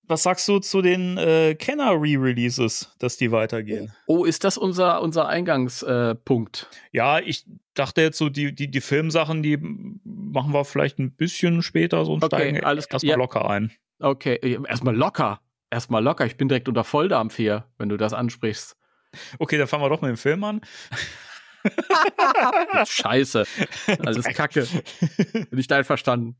was 0.04 0.22
sagst 0.22 0.48
du 0.48 0.58
zu 0.58 0.80
den 0.82 1.16
äh, 1.18 1.54
Kenner-Re-Releases, 1.54 2.94
dass 2.98 3.16
die 3.16 3.30
weitergehen? 3.30 3.92
Oh, 4.06 4.24
ist 4.24 4.42
das 4.44 4.56
unser, 4.58 5.02
unser 5.02 5.28
Eingangspunkt? 5.28 6.68
Äh? 6.92 6.96
Ja, 6.96 7.18
ich 7.20 7.44
dachte 7.74 8.00
jetzt 8.02 8.18
so, 8.18 8.28
die, 8.30 8.54
die, 8.54 8.70
die 8.70 8.80
Filmsachen, 8.80 9.42
die 9.42 9.58
machen 10.04 10.52
wir 10.52 10.64
vielleicht 10.64 10.98
ein 10.98 11.12
bisschen 11.14 11.62
später 11.62 12.04
so 12.04 12.12
und 12.14 12.24
Okay, 12.24 12.36
steigen 12.36 12.64
alles 12.64 12.86
erstmal 12.86 13.10
Ja. 13.10 13.16
locker 13.16 13.48
ein. 13.50 13.70
okay, 14.00 14.38
erstmal 14.66 14.96
locker. 14.96 15.40
erstmal 15.70 16.02
locker. 16.02 16.24
Ich 16.26 16.36
bin 16.36 16.48
direkt 16.48 16.68
unter 16.68 16.84
Volldampf 16.84 17.36
hier, 17.36 17.66
wenn 17.78 17.88
du 17.90 17.96
das 17.96 18.12
ansprichst. 18.14 18.76
Okay, 19.38 19.58
dann 19.58 19.68
fangen 19.68 19.82
wir 19.84 19.88
doch 19.90 20.00
mit 20.02 20.08
dem 20.08 20.16
Film 20.16 20.42
an. 20.44 20.60
Scheiße. 22.86 23.44
Alles 24.00 24.24
Kacke. 24.26 24.66
Bin 25.50 25.58
ich 25.58 25.66
da 25.66 25.76
einverstanden. 25.76 26.36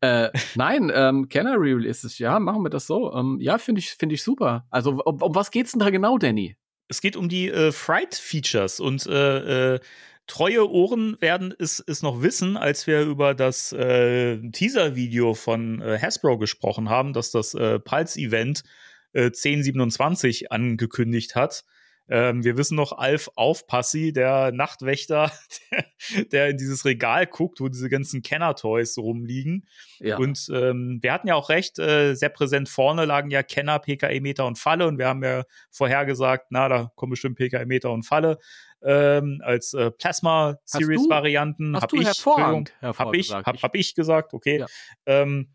Äh, 0.00 0.30
nein, 0.54 0.90
ähm, 0.94 1.28
Canary 1.28 1.86
ist 1.86 2.04
es. 2.04 2.18
Ja, 2.18 2.38
machen 2.38 2.62
wir 2.62 2.70
das 2.70 2.86
so. 2.86 3.12
Ähm, 3.14 3.38
ja, 3.40 3.58
finde 3.58 3.80
ich, 3.80 3.90
finde 3.90 4.14
ich 4.14 4.22
super. 4.22 4.66
Also, 4.70 5.02
um, 5.02 5.22
um 5.22 5.34
was 5.34 5.50
geht's 5.50 5.72
denn 5.72 5.80
da 5.80 5.90
genau, 5.90 6.18
Danny? 6.18 6.56
Es 6.88 7.00
geht 7.00 7.16
um 7.16 7.28
die 7.28 7.48
äh, 7.48 7.72
Fright-Features 7.72 8.80
und 8.80 9.06
äh, 9.06 9.74
äh, 9.74 9.80
treue 10.26 10.70
Ohren 10.70 11.16
werden 11.20 11.54
es, 11.58 11.82
es 11.86 12.02
noch 12.02 12.22
wissen, 12.22 12.56
als 12.56 12.86
wir 12.86 13.02
über 13.02 13.34
das 13.34 13.72
äh, 13.72 14.38
Teaser-Video 14.50 15.34
von 15.34 15.80
äh, 15.80 15.98
Hasbro 16.00 16.38
gesprochen 16.38 16.88
haben, 16.90 17.12
dass 17.12 17.30
das 17.30 17.54
äh, 17.54 17.78
Pulse-Event 17.78 18.64
äh, 19.12 19.26
1027 19.26 20.52
angekündigt 20.52 21.34
hat. 21.34 21.64
Ähm, 22.08 22.44
wir 22.44 22.56
wissen 22.56 22.76
noch 22.76 22.92
Alf 22.92 23.30
Aufpassi, 23.34 24.12
der 24.12 24.52
Nachtwächter, 24.52 25.32
der, 25.70 26.24
der, 26.32 26.48
in 26.50 26.58
dieses 26.58 26.84
Regal 26.84 27.26
guckt, 27.26 27.60
wo 27.60 27.68
diese 27.68 27.88
ganzen 27.88 28.22
Kenner-Toys 28.22 28.98
rumliegen. 28.98 29.66
Ja. 30.00 30.18
Und 30.18 30.48
ähm, 30.52 30.98
wir 31.00 31.12
hatten 31.12 31.28
ja 31.28 31.34
auch 31.34 31.48
recht, 31.48 31.78
äh, 31.78 32.14
sehr 32.14 32.28
präsent 32.28 32.68
vorne 32.68 33.04
lagen 33.06 33.30
ja 33.30 33.42
Kenner, 33.42 33.78
PKE-Meter 33.78 34.46
und 34.46 34.58
Falle. 34.58 34.86
Und 34.86 34.98
wir 34.98 35.08
haben 35.08 35.24
ja 35.24 35.44
vorhergesagt, 35.70 36.46
na, 36.50 36.68
da 36.68 36.92
kommen 36.94 37.10
bestimmt 37.10 37.38
PKE-Meter 37.38 37.90
und 37.90 38.04
Falle 38.04 38.38
ähm, 38.84 39.40
als 39.42 39.72
äh, 39.72 39.90
Plasma-Series-Varianten. 39.90 41.74
Hast 41.74 41.82
Hab 41.84 41.90
du 41.90 41.96
ich, 41.96 42.06
hervorragend, 42.06 42.70
Entschuldigung, 42.80 42.88
hab 42.88 42.98
hervorragend 42.98 43.16
ich, 43.16 43.26
gesagt. 43.28 43.46
hab, 43.46 43.62
hab 43.62 43.74
ich 43.74 43.94
gesagt, 43.94 44.34
okay. 44.34 44.58
Ja. 44.58 44.66
Ähm, 45.06 45.53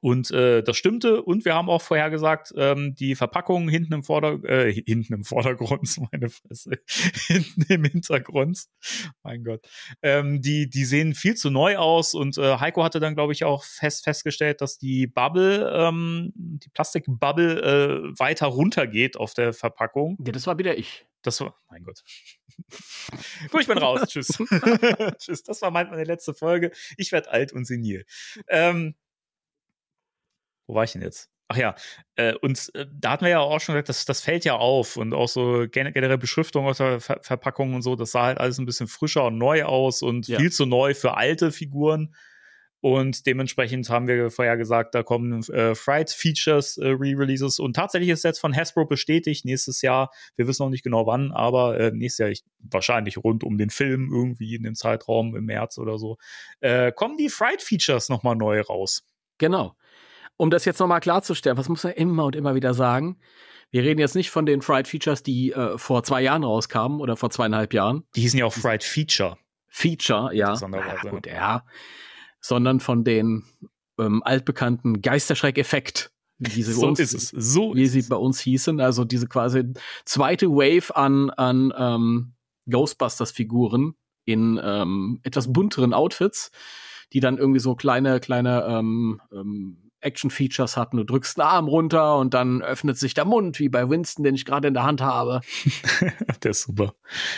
und 0.00 0.30
äh, 0.30 0.62
das 0.62 0.76
stimmte. 0.76 1.22
Und 1.22 1.44
wir 1.44 1.54
haben 1.54 1.70
auch 1.70 1.82
vorhergesagt, 1.82 2.52
ähm, 2.56 2.94
die 2.94 3.14
Verpackung 3.14 3.68
hinten 3.68 3.92
im 3.94 4.02
Vorder 4.02 4.42
äh, 4.44 4.72
hinten 4.72 5.14
im 5.14 5.24
Vordergrund, 5.24 5.88
meine 6.12 6.28
Fresse, 6.30 6.72
hinten 7.26 7.62
im 7.72 7.84
Hintergrund. 7.84 8.64
Mein 9.22 9.44
Gott. 9.44 9.66
Ähm, 10.02 10.42
die, 10.42 10.68
die 10.68 10.84
sehen 10.84 11.14
viel 11.14 11.34
zu 11.36 11.50
neu 11.50 11.76
aus. 11.76 12.14
Und 12.14 12.38
äh, 12.38 12.58
Heiko 12.58 12.82
hatte 12.84 13.00
dann, 13.00 13.14
glaube 13.14 13.32
ich, 13.32 13.44
auch 13.44 13.64
fest 13.64 14.04
festgestellt, 14.04 14.60
dass 14.60 14.78
die 14.78 15.06
Bubble, 15.06 15.70
ähm, 15.74 16.32
die 16.34 16.68
Plastikbubble 16.70 17.62
äh, 18.14 18.18
weiter 18.18 18.46
runtergeht 18.46 19.16
auf 19.16 19.34
der 19.34 19.52
Verpackung. 19.52 20.18
Ja, 20.24 20.32
das 20.32 20.46
war 20.46 20.58
wieder 20.58 20.76
ich. 20.76 21.06
Das 21.22 21.40
war, 21.40 21.58
mein 21.70 21.84
Gott. 21.84 22.02
Gut, 23.50 23.62
ich 23.62 23.66
bin 23.66 23.78
raus. 23.78 24.02
Tschüss. 24.06 24.28
Tschüss. 25.18 25.42
Das 25.42 25.62
war 25.62 25.70
mein- 25.70 25.88
meine 25.88 26.04
letzte 26.04 26.34
Folge. 26.34 26.70
Ich 26.98 27.12
werde 27.12 27.30
alt 27.30 27.52
und 27.52 27.64
senil. 27.64 28.04
Ähm, 28.48 28.94
wo 30.66 30.74
war 30.74 30.84
ich 30.84 30.92
denn 30.92 31.02
jetzt? 31.02 31.30
Ach 31.48 31.56
ja, 31.58 31.74
äh, 32.16 32.34
und 32.40 32.70
äh, 32.74 32.86
da 32.90 33.12
hatten 33.12 33.24
wir 33.24 33.30
ja 33.30 33.40
auch 33.40 33.60
schon 33.60 33.74
gesagt, 33.74 33.90
das, 33.90 34.06
das 34.06 34.22
fällt 34.22 34.46
ja 34.46 34.56
auf 34.56 34.96
und 34.96 35.12
auch 35.12 35.28
so 35.28 35.66
gen 35.70 35.92
generell 35.92 36.16
Beschriftung 36.16 36.66
auf 36.66 36.78
der 36.78 37.00
Ver 37.00 37.18
Verpackung 37.22 37.74
und 37.74 37.82
so, 37.82 37.96
das 37.96 38.12
sah 38.12 38.24
halt 38.24 38.38
alles 38.38 38.58
ein 38.58 38.64
bisschen 38.66 38.88
frischer 38.88 39.24
und 39.26 39.36
neu 39.36 39.64
aus 39.64 40.00
und 40.02 40.26
Ja. 40.26 40.38
viel 40.38 40.50
zu 40.50 40.64
neu 40.64 40.94
für 40.94 41.16
alte 41.16 41.52
Figuren. 41.52 42.14
Und 42.80 43.24
dementsprechend 43.26 43.88
haben 43.88 44.08
wir 44.08 44.30
vorher 44.30 44.58
gesagt, 44.58 44.94
da 44.94 45.02
kommen 45.02 45.42
äh, 45.44 45.74
Fright 45.74 46.10
Features 46.10 46.76
äh, 46.76 46.88
Re-Releases 46.88 47.58
und 47.58 47.74
tatsächlich 47.76 48.10
ist 48.10 48.24
jetzt 48.24 48.40
von 48.40 48.54
Hasbro 48.54 48.84
bestätigt, 48.84 49.46
nächstes 49.46 49.80
Jahr, 49.80 50.10
wir 50.36 50.46
wissen 50.46 50.64
noch 50.64 50.70
nicht 50.70 50.82
genau 50.84 51.06
wann, 51.06 51.32
aber 51.32 51.80
äh, 51.80 51.90
nächstes 51.92 52.18
Jahr, 52.18 52.28
ich, 52.28 52.44
wahrscheinlich 52.58 53.16
rund 53.16 53.42
um 53.42 53.56
den 53.56 53.70
Film, 53.70 54.10
irgendwie 54.12 54.54
in 54.54 54.64
dem 54.64 54.74
Zeitraum 54.74 55.34
im 55.34 55.46
März 55.46 55.78
oder 55.78 55.98
so, 55.98 56.18
äh, 56.60 56.92
kommen 56.92 57.16
die 57.16 57.30
Fright 57.30 57.62
Features 57.62 58.10
nochmal 58.10 58.36
neu 58.36 58.60
raus. 58.60 59.02
Genau. 59.38 59.76
Um 60.36 60.50
das 60.50 60.64
jetzt 60.64 60.80
nochmal 60.80 61.00
klarzustellen, 61.00 61.56
was 61.56 61.68
muss 61.68 61.84
man 61.84 61.92
immer 61.94 62.24
und 62.24 62.36
immer 62.36 62.54
wieder 62.54 62.74
sagen? 62.74 63.18
Wir 63.70 63.82
reden 63.82 64.00
jetzt 64.00 64.14
nicht 64.14 64.30
von 64.30 64.46
den 64.46 64.62
Fried 64.62 64.86
Features, 64.86 65.22
die 65.22 65.52
äh, 65.52 65.78
vor 65.78 66.04
zwei 66.04 66.22
Jahren 66.22 66.44
rauskamen 66.44 67.00
oder 67.00 67.16
vor 67.16 67.30
zweieinhalb 67.30 67.74
Jahren. 67.74 68.04
Die 68.14 68.20
hießen 68.20 68.38
ja 68.38 68.46
auch 68.46 68.52
Fright 68.52 68.84
Feature. 68.84 69.36
Feature, 69.68 70.32
ja. 70.32 70.54
Ja 70.54 71.10
gut, 71.10 71.26
ja. 71.26 71.64
Sondern 72.40 72.78
von 72.78 73.02
den 73.02 73.44
ähm, 73.98 74.22
altbekannten 74.22 75.02
Geisterschreck-Effekt, 75.02 76.12
wie 76.38 76.62
sie, 76.62 76.72
So 76.72 76.86
uns, 76.86 77.00
ist 77.00 77.14
es. 77.14 77.30
So 77.30 77.74
wie 77.74 77.86
sie 77.86 77.98
es. 78.00 78.08
bei 78.08 78.16
uns 78.16 78.38
hießen. 78.40 78.80
Also 78.80 79.04
diese 79.04 79.26
quasi 79.26 79.72
zweite 80.04 80.48
Wave 80.50 80.94
an, 80.94 81.30
an 81.30 81.72
ähm, 81.76 82.34
Ghostbusters-Figuren 82.70 83.94
in 84.24 84.60
ähm, 84.62 85.20
etwas 85.24 85.52
bunteren 85.52 85.92
Outfits, 85.92 86.52
die 87.12 87.20
dann 87.20 87.38
irgendwie 87.38 87.60
so 87.60 87.74
kleine, 87.74 88.20
kleine 88.20 88.64
ähm, 88.68 89.20
ähm, 89.32 89.83
Action-Features 90.04 90.76
hatten. 90.76 90.96
Du 90.98 91.04
drückst 91.04 91.40
einen 91.40 91.48
Arm 91.48 91.68
runter 91.68 92.18
und 92.18 92.34
dann 92.34 92.62
öffnet 92.62 92.98
sich 92.98 93.14
der 93.14 93.24
Mund, 93.24 93.58
wie 93.58 93.68
bei 93.68 93.88
Winston, 93.88 94.24
den 94.24 94.34
ich 94.34 94.44
gerade 94.44 94.68
in 94.68 94.74
der 94.74 94.84
Hand 94.84 95.00
habe. 95.00 95.40
Der 96.42 96.50
ist 96.50 96.62
super. 96.62 96.94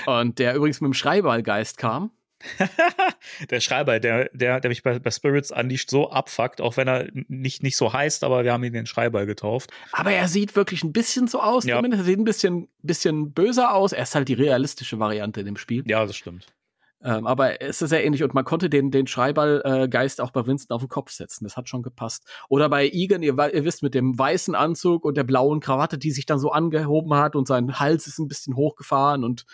Und 0.06 0.38
der 0.38 0.54
übrigens 0.54 0.80
mit 0.80 0.88
dem 0.88 0.94
Schreiballgeist 0.94 1.78
kam. 1.78 2.10
der 3.50 3.60
Schreiber, 3.60 3.98
der, 3.98 4.28
der, 4.32 4.60
der 4.60 4.68
mich 4.68 4.82
bei, 4.82 4.98
bei 4.98 5.10
Spirits 5.10 5.50
Unleashed 5.50 5.90
so 5.90 6.10
abfuckt, 6.10 6.60
auch 6.60 6.76
wenn 6.76 6.86
er 6.88 7.06
nicht, 7.28 7.62
nicht 7.62 7.76
so 7.76 7.92
heißt, 7.92 8.24
aber 8.24 8.44
wir 8.44 8.52
haben 8.52 8.62
ihn 8.64 8.72
den 8.72 8.86
Schreiber 8.86 9.26
getauft. 9.26 9.70
Aber 9.92 10.12
er 10.12 10.28
sieht 10.28 10.54
wirklich 10.54 10.84
ein 10.84 10.92
bisschen 10.92 11.28
so 11.28 11.40
aus, 11.40 11.64
Ja. 11.64 11.76
zumindest. 11.76 12.02
Er 12.02 12.06
sieht 12.06 12.18
ein 12.18 12.24
bisschen, 12.24 12.68
bisschen 12.82 13.32
böser 13.32 13.72
aus. 13.74 13.92
Er 13.92 14.02
ist 14.02 14.14
halt 14.14 14.28
die 14.28 14.34
realistische 14.34 14.98
Variante 14.98 15.40
in 15.40 15.46
dem 15.46 15.56
Spiel. 15.56 15.82
Ja, 15.86 16.04
das 16.04 16.16
stimmt. 16.16 16.46
Ähm, 17.02 17.26
aber 17.26 17.60
es 17.60 17.82
ist 17.82 17.90
sehr 17.90 18.04
ähnlich 18.04 18.22
und 18.22 18.34
man 18.34 18.44
konnte 18.44 18.70
den, 18.70 18.90
den 18.90 19.06
Schreiballgeist 19.06 20.20
auch 20.20 20.30
bei 20.30 20.46
Winston 20.46 20.74
auf 20.74 20.82
den 20.82 20.88
Kopf 20.88 21.10
setzen. 21.10 21.44
Das 21.44 21.56
hat 21.56 21.68
schon 21.68 21.82
gepasst. 21.82 22.24
Oder 22.48 22.68
bei 22.68 22.88
Egan, 22.88 23.22
ihr, 23.22 23.36
ihr 23.52 23.64
wisst, 23.64 23.82
mit 23.82 23.94
dem 23.94 24.18
weißen 24.18 24.54
Anzug 24.54 25.04
und 25.04 25.16
der 25.16 25.24
blauen 25.24 25.60
Krawatte, 25.60 25.98
die 25.98 26.10
sich 26.10 26.26
dann 26.26 26.38
so 26.38 26.50
angehoben 26.50 27.14
hat 27.14 27.36
und 27.36 27.46
sein 27.46 27.78
Hals 27.78 28.06
ist 28.06 28.18
ein 28.18 28.28
bisschen 28.28 28.56
hochgefahren 28.56 29.24
und 29.24 29.44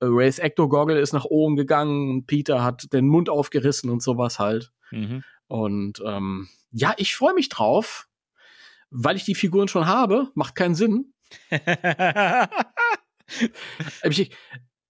äh, 0.00 0.06
Rays 0.06 0.38
Ecto 0.38 0.68
Goggle 0.68 0.98
ist 0.98 1.12
nach 1.12 1.24
oben 1.24 1.56
gegangen 1.56 2.10
und 2.10 2.26
Peter 2.26 2.64
hat 2.64 2.92
den 2.92 3.06
Mund 3.06 3.28
aufgerissen 3.28 3.88
und 3.88 4.02
sowas 4.02 4.38
halt. 4.38 4.72
Mhm. 4.90 5.22
Und 5.46 6.02
ähm, 6.04 6.48
ja, 6.72 6.94
ich 6.96 7.14
freue 7.14 7.34
mich 7.34 7.48
drauf, 7.48 8.08
weil 8.90 9.16
ich 9.16 9.24
die 9.24 9.34
Figuren 9.34 9.68
schon 9.68 9.86
habe. 9.86 10.28
Macht 10.34 10.54
keinen 10.54 10.74
Sinn. 10.74 11.12
Ich, 14.02 14.32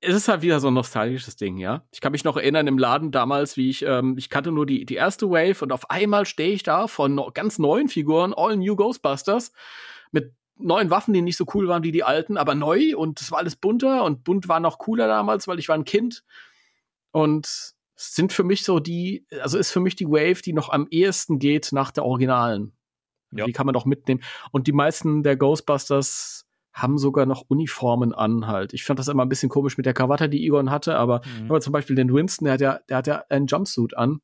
es 0.00 0.14
ist 0.14 0.28
halt 0.28 0.42
wieder 0.42 0.61
so 0.61 0.69
ein 0.69 0.75
nostalgisches 0.75 1.37
Ding, 1.37 1.59
ja. 1.59 1.85
Ich 1.92 2.00
kann 2.00 2.12
mich 2.12 2.25
noch 2.25 2.37
erinnern 2.37 2.66
im 2.66 2.78
Laden 2.78 3.11
damals, 3.11 3.57
wie 3.57 3.69
ich, 3.69 3.85
ähm, 3.85 4.16
ich 4.19 4.30
kannte 4.30 4.50
nur 4.50 4.64
die, 4.64 4.87
die 4.87 4.95
erste 4.95 5.28
Wave 5.30 5.62
und 5.62 5.73
auf 5.73 5.90
einmal 5.90 6.25
stehe 6.25 6.52
ich 6.52 6.62
da 6.62 6.87
von 6.87 7.14
no 7.14 7.30
ganz 7.33 7.59
neuen 7.59 7.88
Figuren, 7.88 8.33
All 8.35 8.57
New 8.57 8.76
Ghostbusters, 8.76 9.52
mit 10.11 10.35
neuen 10.57 10.90
Waffen, 10.90 11.12
die 11.12 11.23
nicht 11.23 11.37
so 11.37 11.45
cool 11.54 11.69
waren 11.69 11.83
wie 11.83 11.92
die 11.92 12.04
alten, 12.04 12.37
aber 12.37 12.54
neu 12.54 12.97
und 12.97 13.21
es 13.21 13.30
war 13.30 13.38
alles 13.38 13.57
bunter 13.57 14.04
und 14.04 14.25
bunt 14.25 14.49
war 14.49 14.61
noch 14.61 14.78
cooler 14.78 15.07
damals, 15.07 15.47
weil 15.49 15.59
ich 15.59 15.69
war 15.69 15.76
ein 15.76 15.85
Kind. 15.85 16.25
Und 17.12 17.47
es 17.47 18.14
sind 18.14 18.33
für 18.33 18.45
mich 18.45 18.64
so 18.64 18.80
die, 18.80 19.26
also 19.42 19.59
ist 19.59 19.71
für 19.71 19.80
mich 19.80 19.97
die 19.97 20.07
Wave, 20.07 20.40
die 20.42 20.54
noch 20.54 20.71
am 20.71 20.87
ehesten 20.90 21.38
geht 21.38 21.73
nach 21.73 21.90
der 21.90 22.04
Originalen. 22.04 22.73
Ja. 23.33 23.45
Die 23.45 23.52
kann 23.52 23.66
man 23.66 23.75
doch 23.75 23.85
mitnehmen. 23.85 24.23
Und 24.50 24.66
die 24.66 24.73
meisten 24.73 25.23
der 25.23 25.37
Ghostbusters 25.37 26.47
haben 26.80 26.99
sogar 26.99 27.26
noch 27.26 27.44
Uniformen 27.49 28.12
an 28.14 28.46
halt. 28.46 28.72
Ich 28.75 28.84
fand 28.84 28.99
das 28.99 29.08
immer 29.08 29.25
ein 29.25 29.28
bisschen 29.28 29.49
komisch 29.49 29.76
mit 29.76 29.87
der 29.87 29.94
Krawatte, 29.94 30.28
die 30.28 30.44
Egon 30.46 30.70
hatte, 30.70 30.96
aber, 30.96 31.20
Mhm. 31.40 31.46
aber 31.50 31.60
zum 31.60 31.72
Beispiel 31.72 31.96
den 31.96 32.12
Winston, 32.12 32.44
der 32.46 32.54
hat 32.54 32.60
ja, 32.60 32.78
der 32.88 32.96
hat 32.96 33.06
ja 33.06 33.25
einen 33.28 33.46
Jumpsuit 33.46 33.96
an. 33.96 34.20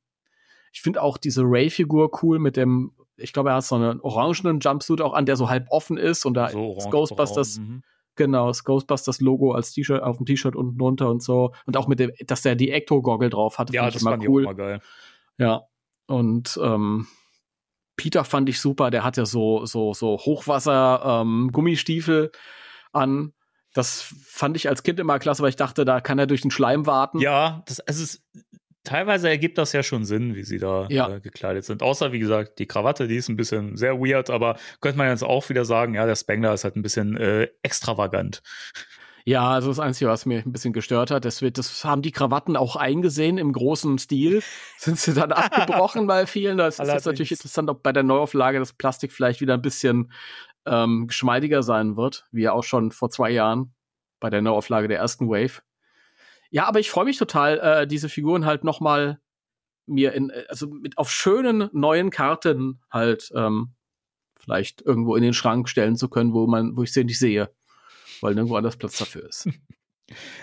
Ich 0.73 0.83
finde 0.83 1.03
auch 1.03 1.17
diese 1.19 1.43
Ray-Figur 1.43 2.11
cool 2.23 2.39
mit 2.39 2.57
dem, 2.57 2.93
ich 3.17 3.33
glaube, 3.33 3.51
er 3.51 3.57
hat 3.57 3.65
so 3.65 3.77
einen 3.77 4.01
orangenen 4.01 4.61
Jumpsuit 4.61 5.01
auch 5.01 5.15
an, 5.15 5.25
der 5.27 5.37
so 5.37 5.49
halb 5.49 5.67
offen 5.71 5.97
ist 5.97 6.27
und 6.27 6.35
da 6.35 6.49
So 6.51 6.77
ist 6.77 6.91
Ghostbusters, 6.91 7.57
braun, 7.59 7.69
mhm. 7.69 7.83
genau, 8.15 8.49
das 8.49 8.63
Ghostbusters-Logo 8.65 9.53
als 9.53 9.73
T-Shirt 9.73 10.03
auf 10.03 10.19
dem 10.19 10.27
T-Shirt 10.27 10.55
unten 10.55 10.77
drunter 10.79 11.09
und 11.11 11.23
so. 11.23 11.53
Und 11.67 11.77
auch 11.77 11.89
mit 11.89 11.99
dem, 12.01 12.13
dass 12.27 12.43
der 12.43 12.57
die 12.57 12.71
Ecto-Goggle 12.71 13.31
drauf 13.31 13.59
hatte, 13.59 13.73
Ja, 13.73 13.87
das 13.87 13.97
ich 13.97 14.01
immer 14.03 14.11
fand 14.13 14.23
ich 14.25 14.29
cool. 14.29 14.43
auch 14.45 14.51
mal 14.51 14.55
geil. 14.55 14.81
Ja. 15.39 15.63
Und 16.07 16.59
ähm, 16.63 17.07
Peter 17.97 18.25
fand 18.25 18.49
ich 18.49 18.61
super, 18.61 18.91
der 18.91 19.05
hat 19.05 19.17
ja 19.17 19.27
so, 19.27 19.65
so, 19.67 19.95
so 19.95 20.19
Hochwasser 20.19 21.23
ähm, 21.23 21.51
an. 22.93 23.33
Das 23.75 24.15
fand 24.25 24.57
ich 24.57 24.69
als 24.69 24.83
Kind 24.83 24.99
immer 25.01 25.19
klasse, 25.19 25.43
weil 25.43 25.51
ich 25.51 25.57
dachte, 25.57 25.85
da 25.85 26.01
kann 26.01 26.19
er 26.19 26.27
durch 26.27 26.41
den 26.43 26.51
Schleim 26.51 26.87
warten. 26.87 27.19
Ja, 27.21 27.63
das, 27.67 27.81
also 27.81 28.03
es, 28.05 28.23
teilweise 28.85 29.29
ergibt 29.29 29.59
das 29.59 29.73
ja 29.73 29.83
schon 29.83 30.05
Sinn, 30.05 30.35
wie 30.35 30.45
sie 30.45 30.59
da 30.59 30.87
Ja. 30.89 31.17
äh, 31.17 31.21
gekleidet 31.21 31.65
sind. 31.65 31.83
Außer, 31.83 32.13
wie 32.13 32.19
gesagt, 32.19 32.59
die 32.59 32.67
Krawatte, 32.67 33.07
die 33.07 33.17
ist 33.17 33.29
ein 33.29 33.37
bisschen 33.37 33.77
sehr 33.77 33.99
weird, 34.01 34.31
aber 34.31 34.57
könnte 34.81 34.97
man 34.99 35.09
jetzt 35.09 35.25
auch 35.25 35.47
wieder 35.51 35.65
sagen, 35.65 35.95
ja, 35.95 36.07
der 36.07 36.17
Spengler 36.17 36.55
ist 36.55 36.65
halt 36.65 36.77
ein 36.77 36.83
bisschen 36.83 37.17
äh, 37.19 37.49
extravagant. 37.63 38.43
Ja, 39.29 39.51
also 39.51 39.71
das 39.71 39.81
Einzige, 39.81 40.09
was 40.09 40.25
mich 40.25 40.47
ein 40.47 40.53
bisschen 40.53 40.73
gestört 40.73 41.11
hat, 41.11 41.25
das, 41.25 41.43
wird, 41.43 41.59
das 41.59 41.85
haben 41.85 42.01
die 42.01 42.13
Krawatten 42.13 42.57
auch 42.57 42.77
eingesehen 42.77 43.39
im 43.39 43.53
großen 43.53 43.99
Stil. 43.99 44.41
Sind 44.79 45.01
sie 45.01 45.15
dann 45.15 45.33
abgebrochen 45.33 46.07
bei 46.07 46.27
vielen. 46.27 46.57
Das 46.59 46.75
ist 46.75 46.79
jetzt 46.79 46.89
Allerdings. 46.89 47.07
natürlich 47.07 47.33
interessant, 47.33 47.69
ob 47.69 47.83
bei 47.83 47.93
der 47.93 48.05
Neuauflage 48.05 48.61
das 48.61 48.73
Plastik 48.73 49.11
vielleicht 49.11 49.41
wieder 49.41 49.55
ein 49.55 49.63
bisschen 49.63 50.13
ähm, 50.65 51.09
geschmeidiger 51.09 51.65
sein 51.65 51.97
wird, 51.97 52.29
wie 52.31 52.43
ja 52.43 52.53
auch 52.53 52.63
schon 52.63 52.93
vor 52.93 53.11
zwei 53.11 53.31
Jahren 53.31 53.75
bei 54.21 54.31
der 54.31 54.43
Neuauflage 54.43 54.87
der 54.87 54.99
ersten 54.99 55.29
Wave. 55.29 55.61
Ja, 56.51 56.67
aber 56.67 56.79
ich 56.79 56.89
freue 56.89 57.07
mich 57.07 57.19
total, 57.19 57.59
äh, 57.59 57.87
diese 57.89 58.09
Figuren 58.09 58.47
halt 58.47 58.63
noch 58.63 58.79
mal 58.79 59.19
mir 59.87 60.13
in, 60.13 60.31
äh, 60.31 60.45
also 60.49 60.69
mit 60.69 60.99
auf 60.99 61.11
schönen 61.11 61.69
neuen 61.73 62.11
Karten 62.11 62.81
halt 62.93 63.33
ähm, 63.35 63.75
vielleicht 64.39 64.83
irgendwo 64.83 65.17
in 65.17 65.25
den 65.25 65.35
Schrank 65.35 65.69
stellen 65.69 65.97
zu 65.97 66.09
können, 66.09 66.33
wo 66.33 66.47
man, 66.47 66.77
wo 66.77 66.85
ich 66.85 66.93
sie 66.93 67.03
nicht 67.03 67.19
sehe, 67.19 67.51
weil 68.21 68.35
nirgendwo 68.35 68.57
anders 68.57 68.77
Platz 68.77 68.99
dafür 68.99 69.29
ist. 69.29 69.49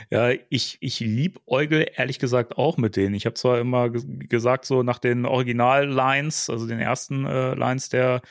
Ja, 0.09 0.31
ich, 0.49 0.77
ich 0.81 0.99
liebäugel 0.99 1.87
ehrlich 1.95 2.19
gesagt 2.19 2.57
auch 2.57 2.75
mit 2.75 2.97
denen. 2.97 3.15
Ich 3.15 3.25
habe 3.25 3.35
zwar 3.35 3.59
immer 3.59 3.89
gesagt, 3.89 4.65
so 4.65 4.83
nach 4.83 4.99
den 4.99 5.25
Original-Lines, 5.25 6.49
also 6.49 6.67
den 6.67 6.79
ersten 6.79 7.25
äh, 7.25 7.53
Lines 7.53 7.87
der 7.87 8.21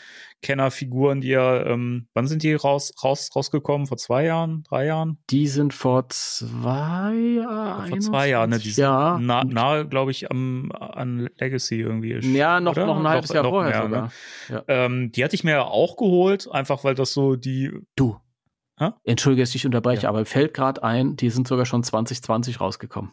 Kennerfiguren, 0.43 1.23
die 1.23 1.29
ja, 1.29 1.65
ähm, 1.65 2.07
wann 2.13 2.27
sind 2.27 2.43
die 2.43 2.53
raus, 2.53 2.93
raus, 3.03 3.31
rausgekommen? 3.35 3.87
Vor 3.87 3.97
zwei 3.97 4.25
Jahren, 4.27 4.65
drei 4.65 4.85
Jahren? 4.85 5.17
Die 5.31 5.47
sind 5.47 5.73
vor 5.73 6.07
zwei 6.11 7.15
Jahren. 7.15 7.89
Vor 7.89 8.01
zwei 8.01 8.29
Jahren, 8.29 8.51
ne? 8.51 8.59
Die 8.59 8.71
sind 8.71 8.83
ja. 8.83 9.19
nah, 9.19 9.43
nahe, 9.45 9.89
glaube 9.89 10.11
ich, 10.11 10.31
am, 10.31 10.71
an 10.73 11.31
Legacy 11.39 11.81
irgendwie. 11.81 12.19
Ja, 12.37 12.61
noch, 12.61 12.73
oder? 12.73 12.85
noch 12.85 12.99
ein 12.99 13.09
halbes 13.09 13.31
Noch- 13.31 13.35
Jahr 13.37 13.45
noch 13.45 13.51
vorher 13.53 13.71
mehr, 13.71 13.83
sogar. 13.85 14.03
ne? 14.03 14.65
Ja. 14.69 14.85
Ähm, 14.87 15.13
die 15.13 15.25
hatte 15.25 15.35
ich 15.35 15.45
mir 15.45 15.53
ja 15.53 15.63
auch 15.65 15.97
geholt, 15.97 16.47
einfach 16.53 16.85
weil 16.85 16.95
das 16.95 17.15
so 17.15 17.37
die. 17.37 17.71
Du. 17.97 18.19
Hä? 18.79 18.91
Entschuldige, 19.05 19.43
dass 19.43 19.55
ich 19.55 19.67
unterbreche, 19.67 20.03
Ja. 20.05 20.09
aber 20.09 20.25
fällt 20.25 20.55
gerade 20.55 20.83
ein, 20.83 21.17
die 21.17 21.31
sind 21.31 21.47
sogar 21.49 21.67
schon 21.67 21.83
2020 21.83 22.61
rausgekommen. 22.61 23.13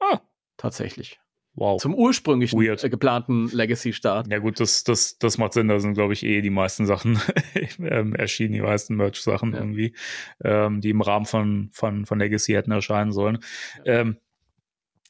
Ah. 0.00 0.20
Tatsächlich. 0.56 1.18
Wow. 1.54 1.80
Zum 1.82 1.94
ursprünglichen 1.94 2.58
Weird. 2.58 2.82
äh, 2.82 2.88
geplanten 2.88 3.48
Legacy-Start. 3.52 4.28
Ja 4.30 4.38
gut, 4.38 4.58
das, 4.58 4.84
das, 4.84 5.18
das 5.18 5.36
macht 5.36 5.52
Sinn. 5.52 5.68
Da 5.68 5.78
sind, 5.80 5.92
glaube 5.94 6.14
ich, 6.14 6.22
eh 6.24 6.40
die 6.40 6.48
meisten 6.50 6.86
Sachen 6.86 7.20
ähm, 7.78 8.14
erschienen, 8.14 8.54
die 8.54 8.62
meisten 8.62 8.94
Merch-Sachen 8.96 9.52
Ja. 9.52 9.58
irgendwie, 9.58 9.94
ähm, 10.42 10.80
die 10.80 10.90
im 10.90 11.02
Rahmen 11.02 11.26
von, 11.26 11.68
von, 11.72 12.06
von 12.06 12.18
Legacy 12.18 12.52
hätten 12.52 12.70
erscheinen 12.70 13.12
sollen. 13.12 13.38
Ähm, 13.84 14.16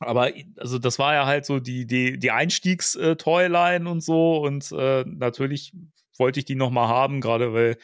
aber 0.00 0.30
also 0.56 0.80
das 0.80 0.98
war 0.98 1.14
ja 1.14 1.26
halt 1.26 1.46
so 1.46 1.60
die, 1.60 1.86
die, 1.86 2.18
die 2.18 2.30
Einstiegs-Toyline 2.32 3.88
und 3.88 4.00
so 4.02 4.38
und 4.42 4.72
äh, 4.72 5.04
natürlich 5.06 5.72
wollte 6.18 6.40
ich 6.40 6.44
die 6.44 6.56
noch 6.56 6.70
mal 6.70 6.88
haben, 6.88 7.20
gerade 7.20 7.52
weil 7.52 7.76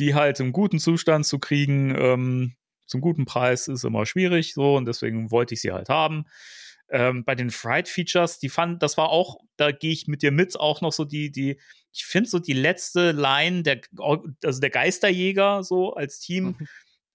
die 0.00 0.14
halt 0.14 0.40
im 0.40 0.52
guten 0.52 0.78
Zustand 0.78 1.26
zu 1.26 1.38
kriegen, 1.38 1.94
ähm, 1.96 2.54
zum 2.86 3.00
guten 3.00 3.24
Preis 3.24 3.68
ist 3.68 3.84
immer 3.84 4.06
schwierig 4.06 4.54
so 4.54 4.76
und 4.76 4.86
deswegen 4.86 5.30
wollte 5.30 5.54
ich 5.54 5.60
sie 5.60 5.72
halt 5.72 5.88
haben. 5.88 6.24
Ähm, 6.88 7.24
bei 7.24 7.36
den 7.36 7.50
Fried 7.50 7.88
Features, 7.88 8.40
die 8.40 8.48
fand, 8.48 8.82
das 8.82 8.96
war 8.96 9.10
auch, 9.10 9.38
da 9.56 9.70
gehe 9.70 9.92
ich 9.92 10.08
mit 10.08 10.22
dir 10.22 10.32
mit, 10.32 10.58
auch 10.58 10.80
noch 10.80 10.92
so 10.92 11.04
die, 11.04 11.30
die, 11.30 11.60
ich 11.92 12.04
finde 12.04 12.28
so 12.28 12.40
die 12.40 12.52
letzte 12.52 13.12
Line, 13.12 13.62
der, 13.62 13.80
also 14.42 14.60
der 14.60 14.70
Geisterjäger 14.70 15.62
so 15.62 15.94
als 15.94 16.18
Team, 16.18 16.56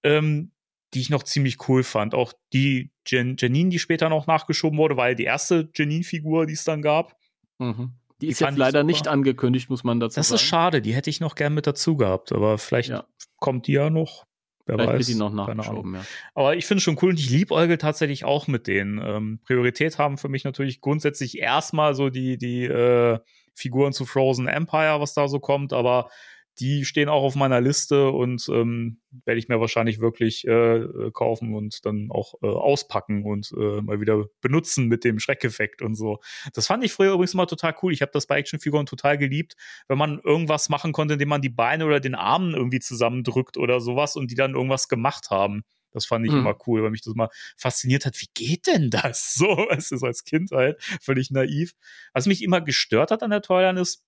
ähm, 0.03 0.51
die 0.93 1.01
ich 1.01 1.09
noch 1.09 1.23
ziemlich 1.23 1.67
cool 1.67 1.83
fand. 1.83 2.13
Auch 2.13 2.31
die 2.53 2.91
Jan 3.05 3.35
Janine, 3.37 3.69
die 3.69 3.79
später 3.79 4.07
noch 4.07 4.27
nachgeschoben 4.27 4.79
wurde, 4.79 4.95
weil 4.95 5.15
die 5.15 5.25
erste 5.25 5.69
Janine-Figur, 5.75 6.45
die 6.45 6.53
es 6.53 6.63
dann 6.63 6.81
gab. 6.81 7.17
Mhm. 7.59 7.93
Die 8.21 8.27
Die 8.27 8.31
ist 8.31 8.39
jetzt 8.39 8.57
leider 8.57 8.83
nicht 8.83 9.07
angekündigt, 9.07 9.69
muss 9.69 9.83
man 9.83 9.99
dazu 9.99 10.15
Das 10.19 10.29
sagen. 10.29 10.35
ist 10.35 10.41
schade, 10.43 10.81
die 10.81 10.93
hätte 10.93 11.09
ich 11.09 11.19
noch 11.19 11.35
gern 11.35 11.53
mit 11.53 11.67
dazu 11.67 11.97
gehabt, 11.97 12.31
aber 12.31 12.57
vielleicht 12.57 12.89
Ja. 12.89 13.05
kommt 13.37 13.67
die 13.67 13.73
ja 13.73 13.89
noch. 13.89 14.25
Wer 14.67 14.77
Vielleicht 14.77 14.93
weiß. 14.93 14.97
wird 14.99 15.07
die 15.09 15.19
noch 15.19 15.31
nachgeschoben, 15.33 15.93
ja. 15.93 16.05
Aber 16.33 16.55
ich 16.55 16.65
finde 16.65 16.79
es 16.79 16.83
schon 16.83 16.97
cool 17.01 17.09
und 17.11 17.19
ich 17.19 17.29
liebäugel 17.29 17.77
tatsächlich 17.77 18.25
auch 18.25 18.47
mit 18.47 18.65
denen. 18.65 18.99
Ähm, 18.99 19.39
Priorität 19.45 19.99
haben 19.99 20.17
für 20.17 20.27
mich 20.27 20.43
natürlich 20.43 20.81
grundsätzlich 20.81 21.37
erstmal 21.37 21.93
so 21.93 22.09
die, 22.09 22.37
die 22.39 22.63
äh, 22.63 23.19
Figuren 23.53 23.93
zu 23.93 24.05
Frozen 24.05 24.47
Empire, 24.47 24.99
was 24.99 25.13
da 25.13 25.27
so 25.27 25.39
kommt, 25.39 25.71
aber 25.71 26.09
die 26.59 26.85
stehen 26.85 27.09
auch 27.09 27.23
auf 27.23 27.35
meiner 27.35 27.61
Liste 27.61 28.09
und 28.11 28.47
ähm, 28.49 28.99
werde 29.25 29.39
ich 29.39 29.47
mir 29.47 29.59
wahrscheinlich 29.59 29.99
wirklich 29.99 30.47
äh, 30.47 30.51
äh, 30.77 31.11
kaufen 31.11 31.53
und 31.53 31.85
dann 31.85 32.09
auch 32.11 32.35
äh, 32.41 32.47
auspacken 32.47 33.23
und 33.25 33.51
äh, 33.57 33.81
mal 33.81 33.99
wieder 33.99 34.25
benutzen 34.41 34.87
mit 34.87 35.03
dem 35.03 35.19
Schreckeffekt 35.19 35.81
und 35.81 35.95
so. 35.95 36.19
Das 36.53 36.67
fand 36.67 36.83
ich 36.83 36.91
früher 36.93 37.13
übrigens 37.13 37.33
immer 37.33 37.47
total 37.47 37.75
cool. 37.81 37.93
Ich 37.93 38.01
habe 38.01 38.11
das 38.13 38.27
bei 38.27 38.37
Actionfiguren 38.37 38.85
total 38.85 39.17
geliebt, 39.17 39.55
wenn 39.87 39.97
man 39.97 40.19
irgendwas 40.19 40.69
machen 40.69 40.91
konnte, 40.93 41.13
indem 41.15 41.29
man 41.29 41.41
die 41.41 41.49
Beine 41.49 41.85
oder 41.85 41.99
den 41.99 42.15
Armen 42.15 42.53
irgendwie 42.53 42.79
zusammendrückt 42.79 43.57
oder 43.57 43.79
sowas 43.79 44.15
und 44.15 44.31
die 44.31 44.35
dann 44.35 44.55
irgendwas 44.55 44.87
gemacht 44.87 45.29
haben. 45.29 45.63
Das 45.91 46.05
fand 46.05 46.25
ich 46.25 46.31
Mhm. 46.33 46.39
immer 46.39 46.57
cool, 46.67 46.83
weil 46.83 46.89
mich 46.91 47.01
das 47.03 47.13
immer 47.13 47.29
fasziniert 47.57 48.05
hat. 48.05 48.19
Wie 48.19 48.27
geht 48.33 48.67
denn 48.67 48.89
das? 48.89 49.35
So, 49.45 49.67
es 49.69 49.91
ist 49.91 50.03
als 50.03 50.23
Kind 50.25 50.51
halt 50.51 50.81
völlig 51.01 51.31
naiv. 51.31 51.71
Was 52.13 52.25
mich 52.25 52.43
immer 52.43 52.59
gestört 52.61 53.11
hat 53.11 53.23
an 53.23 53.29
der 53.29 53.41
Toyline 53.41 53.79
ist, 53.79 54.03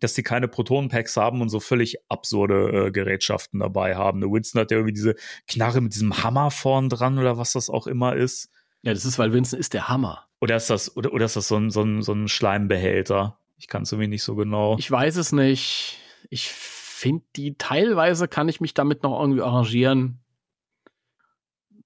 dass 0.00 0.14
die 0.14 0.22
keine 0.22 0.48
Protonenpacks 0.48 1.16
haben 1.16 1.40
und 1.42 1.48
so 1.48 1.60
völlig 1.60 1.96
absurde 2.08 2.86
äh, 2.86 2.90
Gerätschaften 2.90 3.60
dabei 3.60 3.96
haben. 3.96 4.20
Der 4.20 4.30
Winston 4.30 4.60
hat 4.60 4.70
ja 4.70 4.76
irgendwie 4.78 4.94
diese 4.94 5.14
Knarre 5.46 5.80
mit 5.80 5.94
diesem 5.94 6.22
Hammer 6.22 6.50
vorn 6.50 6.88
dran 6.88 7.18
oder 7.18 7.38
was 7.38 7.52
das 7.52 7.70
auch 7.70 7.86
immer 7.86 8.14
ist. 8.16 8.50
Ja, 8.82 8.92
das 8.94 9.04
ist, 9.04 9.18
weil 9.18 9.32
Vincent 9.32 9.58
ist 9.60 9.74
der 9.74 9.88
Hammer. 9.88 10.26
Oder 10.40 10.56
ist 10.56 10.70
das, 10.70 10.96
oder, 10.96 11.12
oder 11.12 11.24
ist 11.24 11.36
das 11.36 11.48
so 11.48 11.56
ein, 11.56 11.70
so 11.70 11.82
ein, 11.82 12.02
so 12.02 12.12
ein 12.12 12.28
Schleimbehälter? 12.28 13.38
Ich 13.56 13.66
kann 13.66 13.82
es 13.82 13.90
irgendwie 13.92 14.08
nicht 14.08 14.22
so 14.22 14.36
genau. 14.36 14.76
Ich 14.78 14.88
weiß 14.90 15.16
es 15.16 15.32
nicht. 15.32 15.98
Ich 16.30 16.48
finde 16.48 17.24
die 17.34 17.56
teilweise 17.58 18.28
kann 18.28 18.48
ich 18.48 18.60
mich 18.60 18.74
damit 18.74 19.02
noch 19.02 19.20
irgendwie 19.20 19.42
arrangieren. 19.42 20.20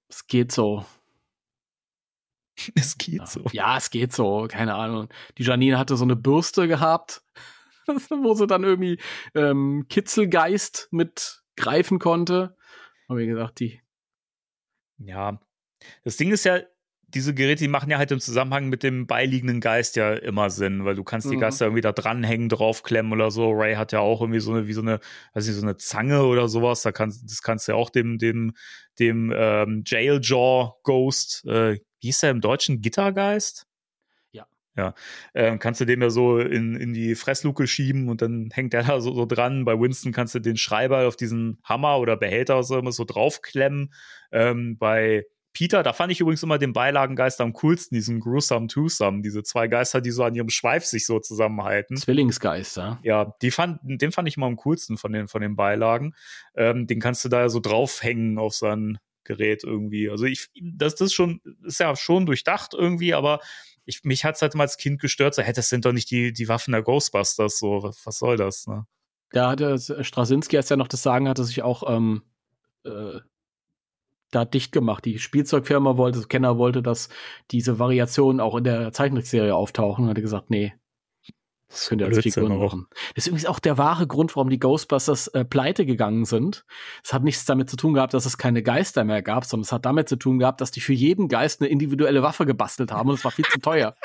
Es 0.07 0.27
geht 0.27 0.51
so. 0.51 0.85
es 2.75 2.97
geht 2.99 3.15
Ja. 3.15 3.25
so. 3.25 3.41
ja, 3.51 3.77
es 3.77 3.89
geht 3.89 4.13
so. 4.13 4.47
Keine 4.49 4.75
Ahnung. 4.75 5.09
Die 5.39 5.43
Janine 5.43 5.79
hatte 5.79 5.97
so 5.97 6.03
eine 6.03 6.15
Bürste 6.15 6.67
gehabt, 6.67 7.23
wo 8.09 8.33
sie 8.33 8.47
dann 8.47 8.63
irgendwie 8.63 8.99
ähm, 9.35 9.85
Kitzelgeist 9.89 10.89
mit 10.91 11.43
greifen 11.55 11.99
konnte. 11.99 12.55
Aber 13.07 13.19
wie 13.19 13.27
gesagt, 13.27 13.59
die. 13.59 13.81
Ja. 14.97 15.39
Das 16.03 16.17
Ding 16.17 16.31
ist 16.31 16.45
ja, 16.45 16.59
diese 17.13 17.33
Geräte, 17.33 17.63
die 17.63 17.69
machen 17.69 17.91
ja 17.91 17.97
halt 17.97 18.11
im 18.11 18.19
Zusammenhang 18.19 18.69
mit 18.69 18.81
dem 18.81 19.05
beiliegenden 19.05 19.61
Geist 19.61 19.95
ja 19.95 20.13
immer 20.13 20.49
Sinn, 20.49 20.83
weil 20.83 20.95
du 20.95 21.03
kannst 21.03 21.29
die 21.29 21.35
Mhm. 21.35 21.41
Geister 21.41 21.65
irgendwie 21.65 21.81
da 21.81 21.91
dranhängen, 21.91 22.49
draufklemmen 22.49 23.13
oder 23.13 23.29
so. 23.29 23.51
Ray 23.51 23.75
hat 23.75 23.91
ja 23.91 23.99
auch 23.99 24.21
irgendwie 24.21 24.39
so 24.39 24.51
eine, 24.51 24.67
wie 24.67 24.73
so 24.73 24.81
eine, 24.81 24.99
weiß 25.33 25.45
nicht, 25.45 25.55
so 25.55 25.61
eine 25.61 25.77
Zange 25.77 26.23
oder 26.23 26.47
sowas. 26.47 26.81
Da 26.81 26.91
kannst, 26.91 27.29
das 27.29 27.41
kannst 27.43 27.67
du 27.67 27.73
ja 27.73 27.77
auch 27.77 27.89
dem, 27.91 28.17
dem, 28.17 28.53
dem 28.99 29.31
ähm, 29.35 29.83
Jailjaw 29.85 30.73
Ghost, 30.83 31.45
äh, 31.45 31.75
wie 31.75 32.07
hieß 32.07 32.21
der 32.21 32.31
im 32.31 32.41
Deutschen? 32.41 32.81
Gittergeist? 32.81 33.67
Ja. 34.75 34.95
Ähm, 35.35 35.59
kannst 35.59 35.81
du 35.81 35.85
dem 35.85 36.01
ja 36.01 36.09
so 36.09 36.39
in, 36.39 36.75
in 36.75 36.93
die 36.93 37.15
Fressluke 37.15 37.67
schieben 37.67 38.09
und 38.09 38.21
dann 38.21 38.49
hängt 38.51 38.73
der 38.73 38.83
da 38.83 39.01
so, 39.01 39.13
so 39.13 39.25
dran. 39.25 39.65
Bei 39.65 39.79
Winston 39.79 40.11
kannst 40.11 40.35
du 40.35 40.39
den 40.39 40.57
Schreiber 40.57 41.07
auf 41.07 41.15
diesen 41.15 41.59
Hammer 41.63 41.99
oder 41.99 42.17
Behälter 42.17 42.55
oder 42.55 42.63
so 42.63 42.77
immer 42.77 42.91
so 42.91 43.05
draufklemmen. 43.05 43.93
Ähm, 44.31 44.77
bei 44.77 45.25
Peter, 45.53 45.83
da 45.83 45.93
fand 45.93 46.11
ich 46.11 46.19
übrigens 46.19 46.41
immer 46.41 46.57
den 46.57 46.73
Beilagengeist 46.73 47.39
am 47.39 47.53
coolsten, 47.53 47.93
diesen 47.93 48.19
Gruesome 48.19 48.67
Twosome, 48.67 49.21
diese 49.21 49.43
zwei 49.43 49.67
Geister, 49.67 50.01
die 50.01 50.09
so 50.09 50.23
an 50.23 50.33
ihrem 50.33 50.49
Schweif 50.49 50.83
sich 50.83 51.05
so 51.05 51.19
zusammenhalten. 51.19 51.95
Zwillingsgeister. 51.95 52.99
Ja, 53.03 53.35
die 53.43 53.51
fand, 53.51 53.79
den 53.83 54.11
fand 54.11 54.27
ich 54.27 54.37
immer 54.37 54.47
am 54.47 54.55
coolsten 54.55 54.97
von 54.97 55.13
den, 55.13 55.27
von 55.27 55.41
den 55.41 55.55
Beilagen. 55.55 56.15
Ähm, 56.55 56.87
den 56.87 56.99
kannst 56.99 57.23
du 57.23 57.29
da 57.29 57.41
ja 57.41 57.49
so 57.49 57.59
draufhängen 57.59 58.39
auf 58.39 58.55
sein 58.55 58.97
Gerät 59.25 59.63
irgendwie. 59.63 60.09
Also 60.09 60.25
ich, 60.25 60.49
das, 60.59 60.95
das 60.95 61.07
ist 61.07 61.13
schon, 61.13 61.39
ist 61.63 61.79
ja 61.79 61.95
schon 61.95 62.25
durchdacht 62.25 62.73
irgendwie, 62.73 63.13
aber 63.13 63.39
ich, 63.85 64.03
mich 64.03 64.25
hat's 64.25 64.41
halt 64.41 64.53
immer 64.53 64.63
als 64.63 64.77
Kind 64.77 64.99
gestört, 64.99 65.35
so, 65.35 65.41
hey, 65.41 65.53
das 65.53 65.69
sind 65.69 65.85
doch 65.85 65.91
nicht 65.91 66.09
die, 66.11 66.33
die 66.33 66.47
Waffen 66.47 66.71
der 66.71 66.83
Ghostbusters, 66.83 67.59
so, 67.59 67.83
was, 67.83 68.19
soll 68.19 68.37
das, 68.37 68.67
ne? 68.67 68.85
Da 69.31 69.49
hatte 69.49 69.79
Straczynski, 70.03 70.57
als 70.57 70.69
er 70.69 70.77
noch 70.77 70.87
das 70.87 71.01
Sagen 71.01 71.27
hatte, 71.27 71.43
sich 71.43 71.63
auch 71.63 71.89
ähm, 71.89 72.21
äh, 72.83 73.19
da 74.29 74.45
dicht 74.45 74.71
gemacht. 74.71 75.05
Die 75.05 75.17
Spielzeugfirma 75.17 75.97
wollte, 75.97 76.21
Kenner 76.27 76.59
wollte, 76.59 76.83
dass 76.83 77.09
diese 77.49 77.79
Variationen 77.79 78.39
auch 78.39 78.55
in 78.55 78.63
der 78.63 78.91
Zeichentrickserie 78.91 79.55
auftauchen 79.55 80.03
und 80.03 80.09
hat 80.11 80.17
gesagt, 80.17 80.51
nee, 80.51 80.73
das 81.73 81.89
könnt 81.89 82.01
ihr 82.01 82.07
als 82.07 82.15
Blödsinn 82.15 82.43
Figuren 82.43 82.59
machen. 82.59 82.87
Das 83.15 83.23
ist 83.23 83.27
übrigens 83.27 83.47
auch 83.47 83.59
der 83.59 83.79
wahre 83.79 84.05
Grund, 84.05 84.35
warum 84.35 84.49
die 84.49 84.59
Ghostbusters 84.59 85.27
äh, 85.29 85.43
pleite 85.43 85.87
gegangen 85.87 86.25
sind. 86.25 86.65
Es 87.03 87.13
hat 87.13 87.23
nichts 87.23 87.45
damit 87.45 87.67
zu 87.69 87.77
tun 87.77 87.95
gehabt, 87.95 88.13
dass 88.13 88.27
es 88.27 88.37
keine 88.37 88.61
Geister 88.61 89.03
mehr 89.03 89.23
gab, 89.23 89.43
sondern 89.45 89.63
es 89.63 89.71
hat 89.71 89.83
damit 89.83 90.07
zu 90.07 90.15
tun 90.15 90.37
gehabt, 90.37 90.61
dass 90.61 90.69
die 90.69 90.81
für 90.81 90.93
jeden 90.93 91.27
Geist 91.27 91.61
eine 91.61 91.69
individuelle 91.69 92.21
Waffe 92.21 92.45
gebastelt 92.45 92.91
haben 92.91 93.09
und 93.09 93.15
es 93.15 93.25
war 93.25 93.31
viel 93.31 93.45
zu 93.45 93.59
teuer. 93.59 93.95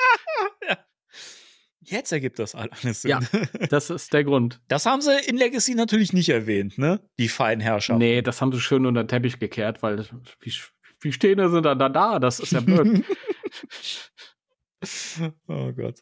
Jetzt 1.81 2.11
ergibt 2.11 2.39
das 2.39 2.55
alles 2.55 3.01
Sinn. 3.01 3.11
Ja. 3.11 3.19
Das 3.69 3.89
ist 3.89 4.13
der 4.13 4.23
Grund. 4.23 4.59
Das 4.67 4.85
haben 4.85 5.01
sie 5.01 5.15
in 5.27 5.37
Legacy 5.37 5.75
natürlich 5.75 6.11
nicht 6.11 6.29
erwähnt, 6.29 6.77
ne? 6.77 6.99
Die 7.19 7.29
Feinherrschaft. 7.29 7.99
Nee, 7.99 8.21
das 8.21 8.41
haben 8.41 8.51
sie 8.51 8.59
schön 8.59 8.85
unter 8.85 9.03
den 9.03 9.07
Teppich 9.07 9.37
gekehrt, 9.39 9.83
weil 9.83 10.05
wie, 10.39 10.53
wie 11.01 11.11
stehen 11.11 11.51
sind 11.51 11.63
dann 11.63 11.77
da 11.77 11.89
da? 11.89 12.19
Das 12.19 12.39
ist 12.39 12.51
ja 12.51 12.61
blöd. 12.61 13.03
oh 15.47 15.71
Gott. 15.71 15.99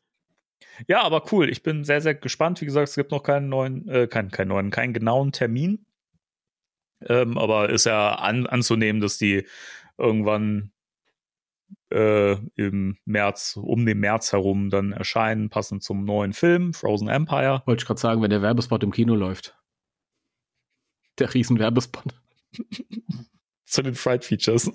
Ja, 0.87 1.01
aber 1.01 1.23
cool. 1.31 1.49
Ich 1.49 1.63
bin 1.63 1.83
sehr, 1.83 2.01
sehr 2.01 2.15
gespannt. 2.15 2.61
Wie 2.61 2.65
gesagt, 2.65 2.89
es 2.89 2.95
gibt 2.95 3.11
noch 3.11 3.23
keinen 3.23 3.49
neuen, 3.49 3.87
äh, 3.89 4.07
keinen, 4.07 4.29
keinen 4.29 4.49
neuen, 4.49 4.69
keinen 4.69 4.93
genauen 4.93 5.31
Termin. 5.31 5.85
Ähm, 7.01 7.37
aber 7.37 7.69
ist 7.69 7.85
ja 7.85 8.15
an, 8.15 8.45
anzunehmen, 8.45 9.01
dass 9.01 9.17
die 9.17 9.45
irgendwann 9.97 10.71
äh, 11.91 12.33
im 12.55 12.97
März, 13.05 13.57
um 13.61 13.85
den 13.85 13.99
März 13.99 14.31
herum 14.31 14.69
dann 14.69 14.91
erscheinen, 14.91 15.49
passend 15.49 15.83
zum 15.83 16.05
neuen 16.05 16.33
Film, 16.33 16.73
Frozen 16.73 17.07
Empire. 17.07 17.63
Wollte 17.65 17.81
ich 17.81 17.87
gerade 17.87 17.99
sagen, 17.99 18.21
wenn 18.21 18.29
der 18.29 18.41
Werbespot 18.41 18.83
im 18.83 18.91
Kino 18.91 19.15
läuft. 19.15 19.57
Der 21.19 21.33
riesen 21.33 21.59
Werbespot. 21.59 22.13
Zu 23.65 23.81
den 23.81 23.95
Fried 23.95 24.23
Features. 24.23 24.71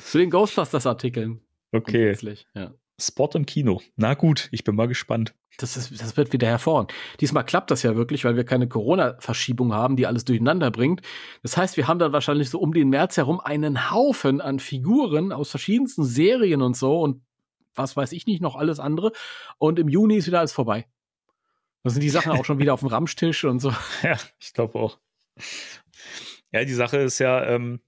Zu 0.00 0.18
den 0.18 0.30
Ghostbusters-Artikeln. 0.30 1.40
okay. 1.72 2.16
Ja. 2.54 2.74
Spot 3.06 3.30
im 3.34 3.46
Kino. 3.46 3.80
Na 3.96 4.14
gut, 4.14 4.48
ich 4.52 4.64
bin 4.64 4.74
mal 4.74 4.88
gespannt. 4.88 5.34
Das, 5.58 5.76
ist, 5.76 6.00
das 6.00 6.16
wird 6.16 6.32
wieder 6.32 6.48
hervorragend. 6.48 6.94
Diesmal 7.20 7.44
klappt 7.44 7.70
das 7.70 7.82
ja 7.82 7.94
wirklich, 7.94 8.24
weil 8.24 8.36
wir 8.36 8.44
keine 8.44 8.68
Corona-Verschiebung 8.68 9.74
haben, 9.74 9.96
die 9.96 10.06
alles 10.06 10.24
durcheinander 10.24 10.70
bringt. 10.70 11.02
Das 11.42 11.56
heißt, 11.56 11.76
wir 11.76 11.88
haben 11.88 11.98
dann 11.98 12.12
wahrscheinlich 12.12 12.48
so 12.48 12.58
um 12.58 12.72
den 12.72 12.88
März 12.88 13.18
herum 13.18 13.38
einen 13.38 13.90
Haufen 13.90 14.40
an 14.40 14.60
Figuren 14.60 15.30
aus 15.32 15.50
verschiedensten 15.50 16.04
Serien 16.04 16.62
und 16.62 16.76
so 16.76 17.00
und 17.00 17.22
was 17.74 17.96
weiß 17.96 18.12
ich 18.12 18.26
nicht, 18.26 18.40
noch 18.40 18.56
alles 18.56 18.80
andere. 18.80 19.12
Und 19.58 19.78
im 19.78 19.88
Juni 19.88 20.16
ist 20.16 20.26
wieder 20.26 20.38
alles 20.38 20.52
vorbei. 20.52 20.86
Da 21.82 21.90
sind 21.90 22.02
die 22.02 22.10
Sachen 22.10 22.32
auch 22.32 22.44
schon 22.44 22.58
wieder 22.58 22.74
auf 22.74 22.80
dem 22.80 22.88
Ramstisch 22.88 23.44
und 23.44 23.60
so. 23.60 23.72
Ja, 24.02 24.16
ich 24.40 24.52
glaube 24.52 24.78
auch. 24.78 24.98
Ja, 26.52 26.64
die 26.64 26.74
Sache 26.74 26.98
ist 26.98 27.18
ja, 27.18 27.44
ähm, 27.44 27.80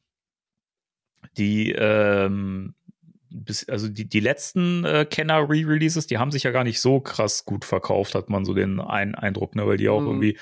die, 1.37 1.73
ähm, 1.73 2.75
bis, 3.35 3.69
also 3.69 3.89
die, 3.89 4.09
die 4.09 4.21
letzten 4.21 4.85
äh, 4.85 5.05
Kenner-Re-Releases, 5.05 6.07
die 6.07 6.19
haben 6.19 6.31
sich 6.31 6.45
ja 6.45 6.53
gar 6.53 6.65
nicht 6.65 6.81
so 6.81 7.01
krass 7.01 7.45
gut 7.45 7.65
verkauft, 7.65 8.15
hat 8.15 8.31
man 8.31 8.45
so 8.45 8.55
den 8.55 8.81
ein 8.81 9.15
Eindruck, 9.15 9.57
ne, 9.57 9.67
weil 9.67 9.77
die 9.77 9.89
auch 9.89 10.01
Mhm. 10.01 10.07
irgendwie 10.07 10.39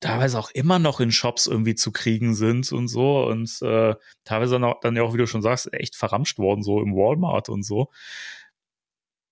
teilweise 0.00 0.38
auch 0.38 0.50
immer 0.52 0.78
noch 0.78 1.00
in 1.00 1.12
Shops 1.12 1.46
irgendwie 1.46 1.74
zu 1.74 1.92
kriegen 1.92 2.34
sind 2.34 2.72
und 2.72 2.88
so 2.88 3.26
und 3.26 3.60
äh, 3.62 3.94
teilweise 4.24 4.54
dann, 4.54 4.64
auch, 4.64 4.80
dann 4.80 4.96
ja 4.96 5.02
auch, 5.02 5.12
wie 5.12 5.18
du 5.18 5.26
schon 5.26 5.42
sagst, 5.42 5.72
echt 5.74 5.94
verramscht 5.96 6.38
worden, 6.38 6.62
so 6.62 6.80
im 6.80 6.94
Walmart 6.94 7.50
und 7.50 7.62
so. 7.64 7.90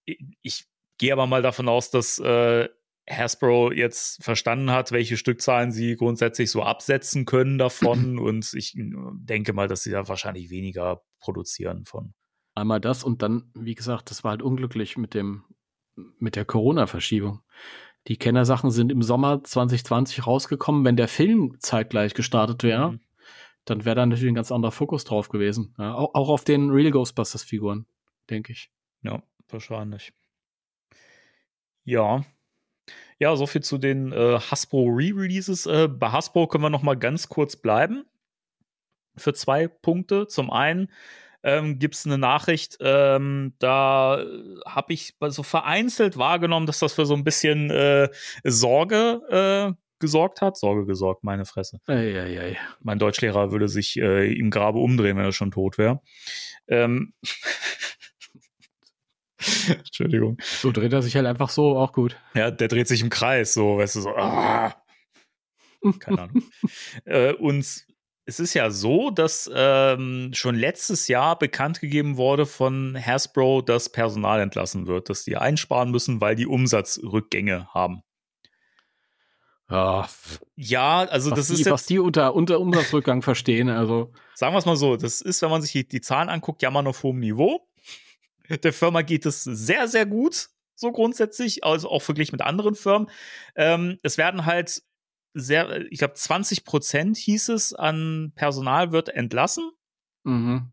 Ich, 0.05 0.19
ich 0.43 0.65
gehe 0.99 1.13
aber 1.13 1.27
mal 1.27 1.43
davon 1.43 1.69
aus, 1.69 1.91
dass 1.91 2.19
äh, 2.19 2.69
Hasbro 3.09 3.73
jetzt 3.73 4.23
verstanden 4.23 4.71
hat, 4.71 4.93
welche 4.93 5.17
Stückzahlen 5.17 5.73
sie 5.73 5.97
grundsätzlich 5.97 6.51
so 6.51 6.63
absetzen 6.63 7.25
können 7.25 7.57
davon 7.57 8.19
und 8.19 8.53
ich 8.55 8.77
äh, 8.77 8.85
denke 9.15 9.55
mal, 9.55 9.69
dass 9.69 9.83
sie 9.83 9.91
da 9.91 10.07
wahrscheinlich 10.09 10.51
weniger 10.51 11.03
produzieren 11.21 11.87
von. 11.87 12.13
Einmal 12.59 12.81
das 12.81 13.05
und 13.05 13.23
dann, 13.23 13.51
wie 13.55 13.75
gesagt, 13.75 14.11
das 14.11 14.25
war 14.25 14.33
halt 14.33 14.43
unglücklich 14.43 14.97
mit 14.97 15.15
dem, 15.15 15.45
mit 16.19 16.37
der 16.37 16.45
Corona-Verschiebung. 16.45 17.41
Die 18.07 18.17
Kennersachen 18.17 18.71
sind 18.71 18.91
im 18.93 19.03
Sommer 19.03 19.43
2020 19.45 20.27
rausgekommen. 20.27 20.85
Wenn 20.85 20.97
der 20.97 21.09
Film 21.09 21.57
zeitgleich 21.61 22.15
gestartet 22.15 22.63
wäre, 22.63 22.93
Mhm. 22.93 23.01
dann 23.65 23.85
wäre 23.85 23.97
da 23.97 24.07
natürlich 24.07 24.31
ein 24.33 24.35
ganz 24.35 24.51
anderer 24.53 24.73
Fokus 24.73 25.05
drauf 25.05 25.29
gewesen. 25.29 25.75
Ja, 25.79 25.95
auch, 25.95 26.15
auch 26.15 26.29
auf 26.31 26.45
den 26.45 26.71
Real 26.71 26.91
Ghostbusters-Figuren, 26.91 27.87
denke 28.31 28.53
ich. 28.53 28.71
Ja, 29.03 29.23
wahrscheinlich. 29.49 30.13
Ja. 31.85 32.25
Ja, 33.19 33.35
so 33.37 33.47
viel 33.47 33.63
zu 33.63 33.79
den 33.79 34.13
äh, 34.13 34.39
Hasbro 34.41 34.85
Re-Releases. 34.87 35.67
Äh, 35.67 35.89
bei 35.89 36.11
Hasbro 36.11 36.47
können 36.47 36.65
wir 36.65 36.71
noch 36.71 36.83
mal 36.83 36.97
ganz 36.97 37.29
kurz 37.29 37.57
bleiben. 37.57 38.05
Für 39.17 39.35
zwei 39.35 39.67
Punkte. 39.69 40.29
Zum 40.29 40.51
einen 40.51 40.91
ähm, 41.49 41.79
gibt 41.79 41.95
es 41.95 42.07
eine 42.07 42.19
Nachricht, 42.19 42.77
ähm, 42.81 43.55
da 43.59 44.23
habe 44.67 44.93
ich 44.93 45.15
so 45.29 45.43
vereinzelt 45.43 46.17
wahrgenommen, 46.19 46.67
dass 46.67 46.79
das 46.79 46.93
für 46.95 47.07
so 47.07 47.15
ein 47.15 47.25
bisschen 47.25 47.71
äh, 47.71 48.09
Sorge 48.45 49.21
äh, 49.31 49.73
gesorgt 49.99 50.41
hat. 50.41 50.57
Sorge 50.57 50.87
gesorgt, 50.87 51.25
meine 51.25 51.45
Fresse. 51.45 51.81
Eieiei. 51.87 52.57
Mein 52.81 52.99
Deutschlehrer 52.99 53.51
würde 53.53 53.69
sich 53.69 53.97
äh, 53.99 54.33
im 54.33 54.51
Grabe 54.51 54.79
umdrehen, 54.79 55.17
wenn 55.17 55.25
er 55.25 55.33
schon 55.33 55.51
tot 55.51 55.79
wäre. 55.79 56.01
Ähm 56.69 57.15
Entschuldigung. 59.69 60.37
So 60.41 60.73
dreht 60.73 60.93
er 60.93 61.03
sich 61.03 61.17
halt 61.17 61.27
einfach 61.27 61.51
so, 61.51 61.77
auch 61.79 61.93
gut. 61.93 62.17
Ja, 62.35 62.51
der 62.51 62.69
dreht 62.69 62.89
sich 62.89 63.03
im 63.03 63.11
Kreis, 63.11 63.55
so, 63.55 63.79
weißt 63.79 63.97
du, 63.97 64.01
so. 64.01 64.11
Ah. 64.11 64.75
Keine 66.01 66.23
Ahnung. 66.23 66.43
äh, 67.05 67.33
und 67.35 67.87
es 68.29 68.39
ist 68.39 68.53
ja 68.53 68.71
so, 68.71 69.11
dass 69.11 69.51
ähm, 69.55 70.33
schon 70.35 70.55
letztes 70.55 71.09
Jahr 71.09 71.39
bekannt 71.39 71.81
gegeben 71.81 72.19
wurde 72.19 72.45
von 72.45 72.95
Hasbro, 72.95 73.63
dass 73.63 73.89
Personal 73.89 74.41
entlassen 74.41 74.87
wird, 74.87 75.09
dass 75.09 75.25
die 75.25 75.39
einsparen 75.39 75.91
müssen, 75.91 76.21
weil 76.21 76.37
die 76.37 76.47
Umsatzrückgänge 76.47 77.69
haben. 77.73 78.03
Ja, 79.71 80.07
Ja, 80.57 80.99
also 81.05 81.31
was, 81.31 81.39
das 81.39 81.47
die, 81.49 81.55
ist 81.55 81.71
was 81.71 81.81
jetzt, 81.81 81.91
die 81.91 81.99
unter, 82.01 82.35
unter 82.35 82.61
Umsatzrückgang 82.61 83.23
verstehen, 83.23 83.71
also. 83.71 84.13
sagen 84.35 84.55
wir 84.55 84.59
es 84.59 84.67
mal 84.67 84.77
so, 84.77 84.97
das 84.97 85.23
ist, 85.23 85.41
wenn 85.41 85.51
man 85.51 85.63
sich 85.63 85.73
die, 85.73 85.89
die 85.89 86.03
Zahlen 86.03 86.29
anguckt, 86.29 86.61
jammern 86.61 86.87
auf 86.87 87.03
hohem 87.03 87.21
Niveau. 87.21 87.67
Der 88.51 88.75
Firma 88.75 89.01
geht 89.01 89.25
es 89.25 89.43
sehr, 89.43 89.89
sehr 89.89 90.05
gut, 90.05 90.51
so 90.75 90.93
grundsätzlich, 90.93 91.65
also 91.65 91.89
auch 91.89 92.03
verglichen 92.03 92.35
mit 92.35 92.43
anderen 92.43 92.75
Firmen. 92.75 93.09
Ähm, 93.57 93.99
es 94.03 94.19
werden 94.19 94.45
halt 94.45 94.83
sehr, 95.35 95.91
ich 95.91 95.99
glaube, 95.99 96.15
20 96.15 96.65
Prozent 96.65 97.17
hieß 97.17 97.51
es 97.51 97.75
an 97.75 98.33
Personal 98.35 98.93
wird 98.93 99.09
entlassen. 99.09 99.71
Mhm. 100.25 100.73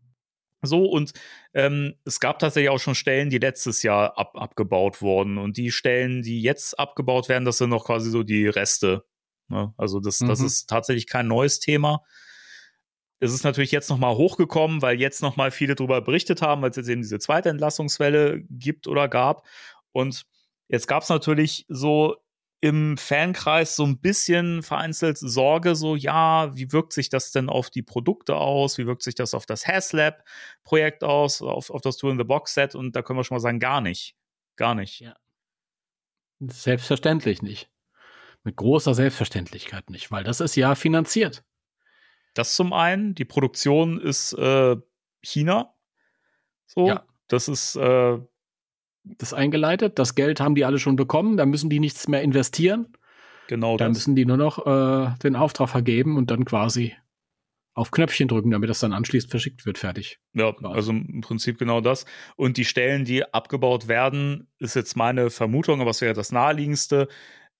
So, 0.62 0.84
und 0.86 1.12
ähm, 1.54 1.94
es 2.04 2.18
gab 2.18 2.38
tatsächlich 2.38 2.70
auch 2.70 2.80
schon 2.80 2.94
Stellen, 2.94 3.30
die 3.30 3.38
letztes 3.38 3.82
Jahr 3.82 4.18
ab, 4.18 4.32
abgebaut 4.34 5.02
wurden. 5.02 5.38
Und 5.38 5.56
die 5.56 5.70
Stellen, 5.70 6.22
die 6.22 6.40
jetzt 6.42 6.78
abgebaut 6.78 7.28
werden, 7.28 7.44
das 7.44 7.58
sind 7.58 7.70
noch 7.70 7.84
quasi 7.84 8.10
so 8.10 8.22
die 8.22 8.48
Reste. 8.48 9.04
Ne? 9.48 9.72
Also, 9.76 10.00
das, 10.00 10.18
das 10.18 10.40
Mhm. 10.40 10.46
ist 10.46 10.66
tatsächlich 10.68 11.06
kein 11.06 11.28
neues 11.28 11.60
Thema. 11.60 12.02
Es 13.20 13.32
ist 13.32 13.44
natürlich 13.44 13.70
jetzt 13.70 13.88
noch 13.90 13.98
mal 13.98 14.14
hochgekommen, 14.16 14.82
weil 14.82 15.00
jetzt 15.00 15.22
noch 15.22 15.36
mal 15.36 15.50
viele 15.50 15.74
darüber 15.74 16.00
berichtet 16.02 16.42
haben, 16.42 16.62
weil 16.62 16.70
es 16.70 16.76
jetzt 16.76 16.88
eben 16.88 17.02
diese 17.02 17.18
zweite 17.18 17.48
Entlassungswelle 17.48 18.42
gibt 18.50 18.88
oder 18.88 19.08
gab. 19.08 19.46
Und 19.92 20.24
jetzt 20.68 20.86
gab 20.88 21.02
es 21.02 21.08
natürlich 21.08 21.64
so 21.68 22.16
im 22.60 22.96
Fankreis 22.96 23.76
so 23.76 23.84
ein 23.84 23.98
bisschen 24.00 24.62
vereinzelt 24.62 25.18
Sorge, 25.18 25.76
so 25.76 25.94
ja, 25.94 26.56
wie 26.56 26.72
wirkt 26.72 26.92
sich 26.92 27.08
das 27.10 27.30
denn 27.30 27.48
auf 27.48 27.70
die 27.70 27.82
Produkte 27.82 28.36
aus? 28.36 28.78
Wie 28.78 28.86
wirkt 28.86 29.02
sich 29.02 29.14
das 29.14 29.34
auf 29.34 29.46
das 29.46 29.66
Haslab-Projekt 29.66 31.04
aus, 31.04 31.42
auf, 31.42 31.70
auf 31.70 31.82
das 31.82 31.96
Tour-in-the-Box-Set? 31.98 32.74
Und 32.74 32.96
da 32.96 33.02
können 33.02 33.18
wir 33.18 33.24
schon 33.24 33.36
mal 33.36 33.40
sagen, 33.40 33.60
gar 33.60 33.80
nicht. 33.80 34.16
Gar 34.56 34.74
nicht. 34.74 35.00
Ja. 35.00 35.14
Selbstverständlich 36.40 37.42
nicht. 37.42 37.70
Mit 38.42 38.56
großer 38.56 38.94
Selbstverständlichkeit 38.94 39.90
nicht, 39.90 40.10
weil 40.10 40.24
das 40.24 40.40
ist 40.40 40.56
ja 40.56 40.74
finanziert. 40.74 41.44
Das 42.34 42.54
zum 42.54 42.72
einen. 42.72 43.14
Die 43.14 43.24
Produktion 43.24 44.00
ist 44.00 44.32
äh, 44.34 44.76
China. 45.22 45.74
So, 46.66 46.86
Ja. 46.88 47.06
das 47.28 47.48
ist 47.48 47.76
äh, 47.76 48.18
Das 49.18 49.32
eingeleitet, 49.32 49.98
das 49.98 50.14
Geld 50.14 50.40
haben 50.40 50.54
die 50.54 50.64
alle 50.64 50.78
schon 50.78 50.96
bekommen, 50.96 51.36
da 51.36 51.46
müssen 51.46 51.70
die 51.70 51.80
nichts 51.80 52.08
mehr 52.08 52.22
investieren. 52.22 52.88
genau 53.48 53.76
Da 53.76 53.88
müssen 53.88 54.16
die 54.16 54.24
nur 54.24 54.36
noch 54.36 54.66
äh, 54.66 55.14
den 55.22 55.36
Auftrag 55.36 55.68
vergeben 55.68 56.16
und 56.16 56.30
dann 56.30 56.44
quasi 56.44 56.94
auf 57.76 57.90
Knöpfchen 57.90 58.26
drücken, 58.26 58.50
damit 58.50 58.70
das 58.70 58.80
dann 58.80 58.94
anschließend 58.94 59.30
verschickt 59.30 59.66
wird. 59.66 59.76
Fertig. 59.76 60.18
Ja, 60.32 60.54
also 60.62 60.92
im 60.92 61.20
Prinzip 61.20 61.58
genau 61.58 61.82
das. 61.82 62.06
Und 62.34 62.56
die 62.56 62.64
Stellen, 62.64 63.04
die 63.04 63.22
abgebaut 63.34 63.86
werden, 63.86 64.48
ist 64.58 64.74
jetzt 64.74 64.96
meine 64.96 65.28
Vermutung, 65.28 65.82
aber 65.82 65.90
es 65.90 66.00
wäre 66.00 66.14
das 66.14 66.32
naheliegendste, 66.32 67.06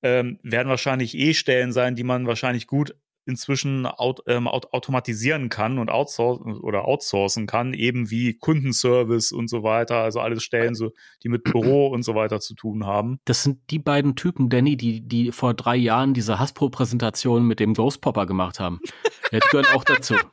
ähm, 0.02 0.38
werden 0.42 0.68
wahrscheinlich 0.70 1.14
eh 1.16 1.34
Stellen 1.34 1.70
sein, 1.70 1.96
die 1.96 2.04
man 2.04 2.26
wahrscheinlich 2.26 2.66
gut 2.66 2.96
inzwischen 3.26 3.86
aut 3.86 4.20
ähm, 4.26 4.48
aut 4.48 4.72
automatisieren 4.72 5.48
kann 5.48 5.78
und 5.78 5.90
outsourcen 5.90 6.58
oder 6.60 6.86
outsourcen 6.86 7.46
kann, 7.46 7.74
eben 7.74 8.10
wie 8.10 8.38
Kundenservice 8.38 9.32
und 9.32 9.48
so 9.48 9.62
weiter, 9.62 9.96
also 9.96 10.20
alles 10.20 10.42
Stellen, 10.42 10.74
so, 10.74 10.92
die 11.22 11.28
mit 11.28 11.44
Büro 11.44 11.86
und 11.92 12.02
so 12.02 12.14
weiter 12.14 12.40
zu 12.40 12.54
tun 12.54 12.86
haben. 12.86 13.18
Das 13.24 13.42
sind 13.42 13.70
die 13.70 13.78
beiden 13.78 14.16
Typen, 14.16 14.48
Danny, 14.48 14.76
die, 14.76 15.06
die 15.06 15.32
vor 15.32 15.54
drei 15.54 15.76
Jahren 15.76 16.14
diese 16.14 16.38
Hasbro-Präsentation 16.38 17.46
mit 17.46 17.60
dem 17.60 17.74
Ghost 17.74 18.00
Popper 18.00 18.26
gemacht 18.26 18.60
haben. 18.60 18.80
Ja, 19.32 19.40
die 19.40 19.48
gehören 19.50 19.74
auch 19.74 19.84
dazu. 19.84 20.14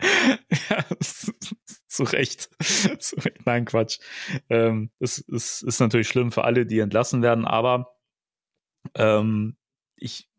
ja, 0.00 0.84
zu 1.86 2.04
Recht. 2.04 2.50
zu 2.60 3.16
Recht. 3.16 3.46
Nein, 3.46 3.64
Quatsch. 3.64 3.98
Ähm, 4.48 4.90
es, 4.98 5.24
es 5.28 5.62
ist 5.62 5.80
natürlich 5.80 6.08
schlimm 6.08 6.32
für 6.32 6.44
alle, 6.44 6.66
die 6.66 6.78
entlassen 6.78 7.22
werden, 7.22 7.46
aber 7.46 7.94
ähm, 8.94 9.56
ich 9.96 10.29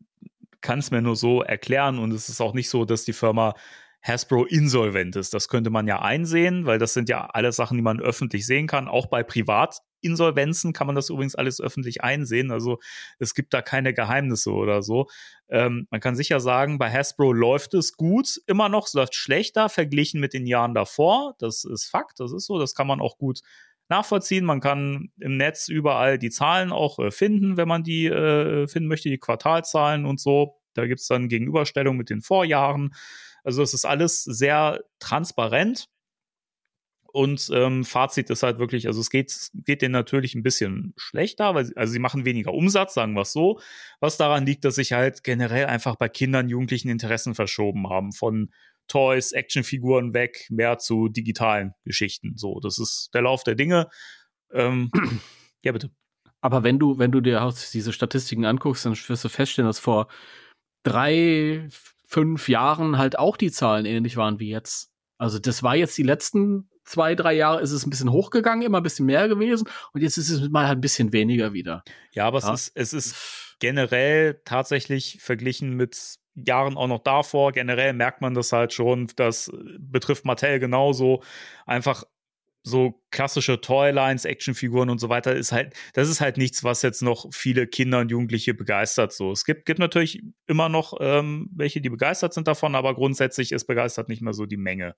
kann 0.62 0.78
es 0.78 0.90
mir 0.90 1.02
nur 1.02 1.16
so 1.16 1.42
erklären 1.42 1.98
und 1.98 2.12
es 2.12 2.28
ist 2.28 2.40
auch 2.40 2.54
nicht 2.54 2.70
so, 2.70 2.84
dass 2.84 3.04
die 3.04 3.12
Firma 3.12 3.54
Hasbro 4.02 4.44
insolvent 4.44 5.14
ist. 5.14 5.32
Das 5.32 5.48
könnte 5.48 5.70
man 5.70 5.86
ja 5.86 6.02
einsehen, 6.02 6.66
weil 6.66 6.78
das 6.78 6.92
sind 6.92 7.08
ja 7.08 7.26
alles 7.26 7.54
Sachen, 7.54 7.76
die 7.76 7.82
man 7.82 8.00
öffentlich 8.00 8.46
sehen 8.46 8.66
kann. 8.66 8.88
Auch 8.88 9.06
bei 9.06 9.22
Privatinsolvenzen 9.22 10.72
kann 10.72 10.88
man 10.88 10.96
das 10.96 11.08
übrigens 11.08 11.36
alles 11.36 11.60
öffentlich 11.60 12.02
einsehen. 12.02 12.50
Also 12.50 12.80
es 13.20 13.34
gibt 13.34 13.54
da 13.54 13.62
keine 13.62 13.94
Geheimnisse 13.94 14.50
oder 14.50 14.82
so. 14.82 15.06
Ähm, 15.48 15.86
man 15.90 16.00
kann 16.00 16.16
sicher 16.16 16.40
sagen, 16.40 16.78
bei 16.78 16.90
Hasbro 16.90 17.32
läuft 17.32 17.74
es 17.74 17.96
gut, 17.96 18.40
immer 18.46 18.68
noch, 18.68 18.88
es 18.88 18.94
läuft 18.94 19.14
schlechter 19.14 19.68
verglichen 19.68 20.20
mit 20.20 20.32
den 20.32 20.46
Jahren 20.46 20.74
davor. 20.74 21.36
Das 21.38 21.64
ist 21.64 21.84
Fakt, 21.84 22.18
das 22.18 22.32
ist 22.32 22.46
so, 22.46 22.58
das 22.58 22.74
kann 22.74 22.88
man 22.88 23.00
auch 23.00 23.18
gut 23.18 23.40
nachvollziehen. 23.92 24.44
Man 24.44 24.60
kann 24.60 25.10
im 25.20 25.36
Netz 25.36 25.68
überall 25.68 26.18
die 26.18 26.30
Zahlen 26.30 26.72
auch 26.72 26.98
äh, 26.98 27.10
finden, 27.10 27.56
wenn 27.56 27.68
man 27.68 27.84
die 27.84 28.06
äh, 28.06 28.66
finden 28.66 28.88
möchte, 28.88 29.10
die 29.10 29.18
Quartalzahlen 29.18 30.06
und 30.06 30.20
so. 30.20 30.56
Da 30.74 30.86
gibt 30.86 31.00
es 31.00 31.06
dann 31.06 31.28
Gegenüberstellung 31.28 31.96
mit 31.96 32.10
den 32.10 32.22
Vorjahren. 32.22 32.94
Also 33.44 33.60
das 33.60 33.74
ist 33.74 33.84
alles 33.84 34.22
sehr 34.24 34.80
transparent. 34.98 35.88
Und 37.12 37.50
ähm, 37.52 37.84
Fazit 37.84 38.30
ist 38.30 38.42
halt 38.42 38.58
wirklich, 38.58 38.86
also 38.86 38.98
es 38.98 39.10
geht, 39.10 39.50
geht 39.52 39.82
denen 39.82 39.92
natürlich 39.92 40.34
ein 40.34 40.42
bisschen 40.42 40.94
schlechter, 40.96 41.54
weil 41.54 41.66
sie, 41.66 41.76
also 41.76 41.92
sie 41.92 41.98
machen 41.98 42.24
weniger 42.24 42.54
Umsatz, 42.54 42.94
sagen 42.94 43.12
wir 43.12 43.20
es 43.20 43.32
so, 43.32 43.60
was 44.00 44.16
daran 44.16 44.46
liegt, 44.46 44.64
dass 44.64 44.76
sich 44.76 44.94
halt 44.94 45.22
generell 45.22 45.66
einfach 45.66 45.96
bei 45.96 46.08
Kindern 46.08 46.48
Jugendlichen 46.48 46.88
Interessen 46.88 47.34
verschoben 47.34 47.90
haben 47.90 48.12
von 48.12 48.50
Toys, 48.92 49.32
Actionfiguren 49.32 50.12
weg, 50.12 50.46
mehr 50.50 50.76
zu 50.78 51.08
digitalen 51.08 51.72
Geschichten. 51.84 52.36
So, 52.36 52.60
das 52.60 52.78
ist 52.78 53.08
der 53.14 53.22
Lauf 53.22 53.42
der 53.42 53.54
Dinge. 53.54 53.88
Ähm, 54.52 54.90
ja, 55.64 55.72
bitte. 55.72 55.90
Aber 56.42 56.62
wenn 56.62 56.78
du, 56.78 56.98
wenn 56.98 57.10
du 57.10 57.22
dir 57.22 57.42
auch 57.42 57.54
diese 57.72 57.92
Statistiken 57.94 58.44
anguckst, 58.44 58.84
dann 58.84 58.92
wirst 58.94 59.24
du 59.24 59.28
feststellen, 59.30 59.66
dass 59.68 59.78
vor 59.78 60.08
drei, 60.82 61.68
fünf 62.06 62.48
Jahren 62.48 62.98
halt 62.98 63.18
auch 63.18 63.36
die 63.38 63.50
Zahlen 63.50 63.86
ähnlich 63.86 64.16
waren 64.18 64.38
wie 64.40 64.50
jetzt. 64.50 64.92
Also 65.18 65.38
das 65.38 65.62
war 65.62 65.74
jetzt 65.74 65.96
die 65.96 66.02
letzten 66.02 66.68
zwei, 66.84 67.14
drei 67.14 67.32
Jahre 67.32 67.62
ist 67.62 67.70
es 67.70 67.86
ein 67.86 67.90
bisschen 67.90 68.10
hochgegangen, 68.10 68.66
immer 68.66 68.78
ein 68.80 68.82
bisschen 68.82 69.06
mehr 69.06 69.28
gewesen 69.28 69.68
und 69.94 70.02
jetzt 70.02 70.18
ist 70.18 70.28
es 70.28 70.50
mal 70.50 70.66
halt 70.66 70.78
ein 70.78 70.82
bisschen 70.82 71.12
weniger 71.12 71.52
wieder. 71.52 71.84
Ja, 72.10 72.26
aber 72.26 72.40
Ja. 72.40 72.52
es 72.52 72.68
ist, 72.68 72.72
es 72.74 72.92
ist 72.92 73.51
generell 73.62 74.40
tatsächlich 74.44 75.18
verglichen 75.20 75.76
mit 75.76 76.16
Jahren 76.34 76.76
auch 76.76 76.88
noch 76.88 76.98
davor. 76.98 77.52
Generell 77.52 77.92
merkt 77.92 78.20
man 78.20 78.34
das 78.34 78.50
halt 78.50 78.72
schon. 78.72 79.06
Das 79.14 79.48
äh, 79.48 79.52
betrifft 79.78 80.24
Mattel 80.24 80.58
genauso. 80.58 81.22
Einfach 81.64 82.02
so 82.64 83.00
klassische 83.12 83.60
Toylines, 83.60 84.24
Actionfiguren 84.24 84.90
und 84.90 84.98
so 84.98 85.08
weiter 85.08 85.34
ist 85.34 85.52
halt, 85.52 85.74
das 85.94 86.08
ist 86.08 86.20
halt 86.20 86.38
nichts, 86.38 86.64
was 86.64 86.82
jetzt 86.82 87.02
noch 87.02 87.26
viele 87.32 87.68
Kinder 87.68 88.00
und 88.00 88.10
Jugendliche 88.10 88.52
begeistert. 88.52 89.12
So, 89.12 89.30
es 89.30 89.44
gibt, 89.44 89.64
gibt 89.64 89.78
natürlich 89.78 90.24
immer 90.48 90.68
noch 90.68 90.94
ähm, 90.98 91.48
welche, 91.54 91.80
die 91.80 91.90
begeistert 91.90 92.34
sind 92.34 92.48
davon, 92.48 92.74
aber 92.74 92.94
grundsätzlich 92.94 93.52
ist 93.52 93.66
begeistert 93.66 94.08
nicht 94.08 94.22
mehr 94.22 94.32
so 94.34 94.44
die 94.44 94.56
Menge. 94.56 94.96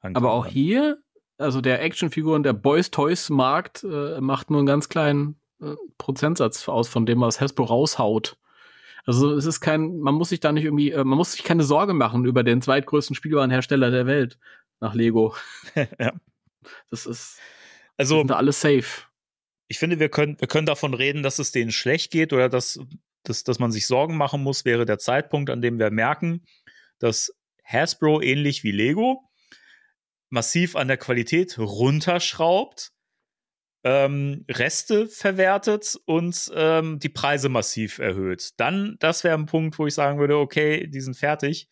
Aber 0.00 0.32
auch 0.32 0.46
hier, 0.46 0.98
also 1.38 1.60
der 1.60 1.82
Actionfiguren, 1.82 2.42
der 2.42 2.52
Boys 2.52 2.90
Toys 2.90 3.30
Markt 3.30 3.84
äh, 3.84 4.20
macht 4.20 4.50
nur 4.50 4.58
einen 4.58 4.66
ganz 4.66 4.88
kleinen 4.88 5.41
Prozentsatz 5.98 6.68
aus 6.68 6.88
von 6.88 7.06
dem, 7.06 7.20
was 7.20 7.40
Hasbro 7.40 7.64
raushaut. 7.64 8.36
Also 9.04 9.34
es 9.34 9.46
ist 9.46 9.60
kein, 9.60 9.98
man 9.98 10.14
muss 10.14 10.28
sich 10.28 10.40
da 10.40 10.52
nicht 10.52 10.64
irgendwie, 10.64 10.92
äh, 10.92 11.04
man 11.04 11.18
muss 11.18 11.32
sich 11.32 11.42
keine 11.42 11.64
Sorge 11.64 11.92
machen 11.94 12.24
über 12.24 12.42
den 12.44 12.62
zweitgrößten 12.62 13.16
Spielwarenhersteller 13.16 13.90
der 13.90 14.06
Welt 14.06 14.38
nach 14.80 14.94
Lego. 14.94 15.34
Ja. 15.98 16.12
Das 16.90 17.06
ist, 17.06 17.38
Also, 17.96 18.18
sind 18.18 18.30
da 18.30 18.36
alles 18.36 18.60
safe. 18.60 19.06
ich 19.66 19.80
finde, 19.80 19.98
wir 19.98 20.08
können, 20.08 20.36
wir 20.38 20.46
können 20.46 20.66
davon 20.66 20.94
reden, 20.94 21.24
dass 21.24 21.40
es 21.40 21.50
denen 21.50 21.72
schlecht 21.72 22.12
geht 22.12 22.32
oder 22.32 22.48
dass, 22.48 22.78
dass, 23.24 23.42
dass 23.42 23.58
man 23.58 23.72
sich 23.72 23.88
Sorgen 23.88 24.16
machen 24.16 24.44
muss, 24.44 24.64
wäre 24.64 24.86
der 24.86 24.98
Zeitpunkt, 24.98 25.50
an 25.50 25.60
dem 25.60 25.80
wir 25.80 25.90
merken, 25.90 26.44
dass 27.00 27.34
Hasbro 27.64 28.20
ähnlich 28.20 28.62
wie 28.62 28.70
Lego 28.70 29.28
massiv 30.30 30.76
an 30.76 30.86
der 30.86 30.98
Qualität 30.98 31.58
runterschraubt, 31.58 32.92
ähm, 33.84 34.44
Reste 34.48 35.06
verwertet 35.08 35.96
und 36.06 36.50
ähm, 36.54 36.98
die 36.98 37.08
Preise 37.08 37.48
massiv 37.48 37.98
erhöht. 37.98 38.50
Dann, 38.58 38.96
das 39.00 39.24
wäre 39.24 39.36
ein 39.36 39.46
Punkt, 39.46 39.78
wo 39.78 39.86
ich 39.86 39.94
sagen 39.94 40.18
würde, 40.18 40.36
okay, 40.38 40.86
die 40.88 41.00
sind 41.00 41.16
fertig. 41.16 41.68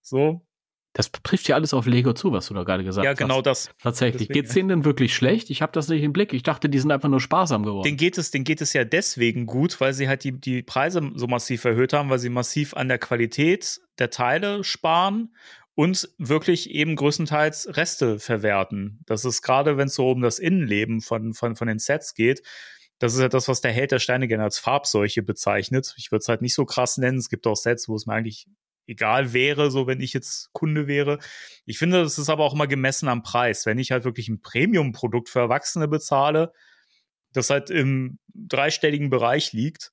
So, 0.00 0.46
Das 0.94 1.10
trifft 1.12 1.48
ja 1.48 1.54
alles 1.56 1.72
auf 1.74 1.86
Lego 1.86 2.12
zu, 2.12 2.32
was 2.32 2.46
du 2.48 2.54
da 2.54 2.64
gerade 2.64 2.84
gesagt 2.84 3.04
ja, 3.04 3.12
hast. 3.12 3.18
genau 3.18 3.40
das. 3.42 3.70
Tatsächlich. 3.80 4.28
Deswegen- 4.28 4.32
Geht's 4.40 4.54
denen 4.54 4.68
denn 4.68 4.84
wirklich 4.84 5.14
schlecht? 5.14 5.48
Ich 5.50 5.62
habe 5.62 5.72
das 5.72 5.88
nicht 5.88 6.02
im 6.02 6.12
Blick. 6.12 6.32
Ich 6.32 6.42
dachte, 6.42 6.68
die 6.68 6.78
sind 6.78 6.90
einfach 6.90 7.08
nur 7.08 7.20
sparsam 7.20 7.62
geworden. 7.64 7.84
Den 7.84 7.96
geht 7.96 8.18
es, 8.18 8.30
den 8.30 8.44
geht 8.44 8.60
es 8.60 8.72
ja 8.72 8.84
deswegen 8.84 9.46
gut, 9.46 9.80
weil 9.80 9.92
sie 9.92 10.08
halt 10.08 10.24
die, 10.24 10.32
die 10.32 10.62
Preise 10.62 11.10
so 11.14 11.26
massiv 11.26 11.64
erhöht 11.64 11.92
haben, 11.92 12.10
weil 12.10 12.18
sie 12.18 12.30
massiv 12.30 12.74
an 12.74 12.88
der 12.88 12.98
Qualität 12.98 13.80
der 13.98 14.10
Teile 14.10 14.64
sparen 14.64 15.34
und 15.74 16.08
wirklich 16.18 16.70
eben 16.70 16.96
größtenteils 16.96 17.76
Reste 17.76 18.18
verwerten. 18.18 19.00
Das 19.06 19.24
ist 19.24 19.42
gerade, 19.42 19.76
wenn 19.76 19.88
es 19.88 19.94
so 19.94 20.10
um 20.10 20.20
das 20.20 20.38
Innenleben 20.38 21.00
von, 21.00 21.32
von, 21.32 21.56
von 21.56 21.68
den 21.68 21.78
Sets 21.78 22.14
geht, 22.14 22.42
das 22.98 23.14
ist 23.14 23.20
ja 23.20 23.28
das, 23.28 23.48
was 23.48 23.60
der 23.60 23.72
Held 23.72 23.90
der 23.90 23.98
Steine 23.98 24.28
gerne 24.28 24.44
als 24.44 24.58
Farbseuche 24.58 25.22
bezeichnet. 25.22 25.94
Ich 25.96 26.12
würde 26.12 26.20
es 26.20 26.28
halt 26.28 26.40
nicht 26.40 26.54
so 26.54 26.64
krass 26.64 26.98
nennen. 26.98 27.18
Es 27.18 27.28
gibt 27.28 27.46
auch 27.46 27.56
Sets, 27.56 27.88
wo 27.88 27.96
es 27.96 28.06
mir 28.06 28.14
eigentlich 28.14 28.46
egal 28.86 29.32
wäre, 29.32 29.70
so 29.70 29.86
wenn 29.86 30.00
ich 30.00 30.12
jetzt 30.12 30.52
Kunde 30.52 30.86
wäre. 30.86 31.18
Ich 31.64 31.78
finde, 31.78 32.02
das 32.02 32.18
ist 32.18 32.28
aber 32.28 32.44
auch 32.44 32.54
immer 32.54 32.66
gemessen 32.66 33.08
am 33.08 33.22
Preis. 33.22 33.66
Wenn 33.66 33.78
ich 33.78 33.90
halt 33.90 34.04
wirklich 34.04 34.28
ein 34.28 34.40
Premium-Produkt 34.40 35.30
für 35.30 35.40
Erwachsene 35.40 35.88
bezahle, 35.88 36.52
das 37.32 37.50
halt 37.50 37.70
im 37.70 38.18
dreistelligen 38.34 39.10
Bereich 39.10 39.52
liegt, 39.52 39.92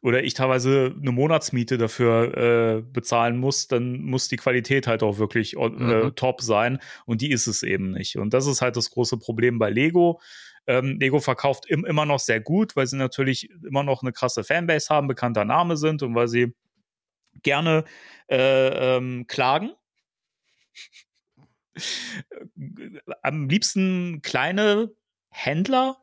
oder 0.00 0.22
ich 0.22 0.34
teilweise 0.34 0.94
eine 1.00 1.10
Monatsmiete 1.12 1.76
dafür 1.78 2.36
äh, 2.78 2.82
bezahlen 2.82 3.36
muss, 3.38 3.66
dann 3.68 4.00
muss 4.02 4.28
die 4.28 4.36
Qualität 4.36 4.86
halt 4.86 5.02
auch 5.02 5.18
wirklich 5.18 5.56
äh, 5.56 5.68
Mhm. 5.68 6.14
top 6.14 6.40
sein. 6.40 6.78
Und 7.06 7.20
die 7.20 7.30
ist 7.30 7.46
es 7.48 7.62
eben 7.62 7.90
nicht. 7.92 8.16
Und 8.16 8.32
das 8.34 8.46
ist 8.46 8.62
halt 8.62 8.76
das 8.76 8.90
große 8.90 9.18
Problem 9.18 9.58
bei 9.58 9.70
Lego. 9.70 10.20
Ähm, 10.66 10.98
Lego 11.00 11.18
verkauft 11.18 11.64
im, 11.66 11.84
immer 11.84 12.06
noch 12.06 12.20
sehr 12.20 12.40
gut, 12.40 12.76
weil 12.76 12.86
sie 12.86 12.96
natürlich 12.96 13.50
immer 13.66 13.82
noch 13.82 14.02
eine 14.02 14.12
krasse 14.12 14.44
Fanbase 14.44 14.88
haben, 14.94 15.08
bekannter 15.08 15.44
Name 15.44 15.76
sind 15.76 16.02
und 16.02 16.14
weil 16.14 16.28
sie 16.28 16.54
gerne 17.42 17.84
äh, 18.30 18.96
ähm, 18.96 19.26
klagen. 19.26 19.72
Am 23.22 23.48
liebsten 23.48 24.20
kleine 24.22 24.90
Händler, 25.30 25.96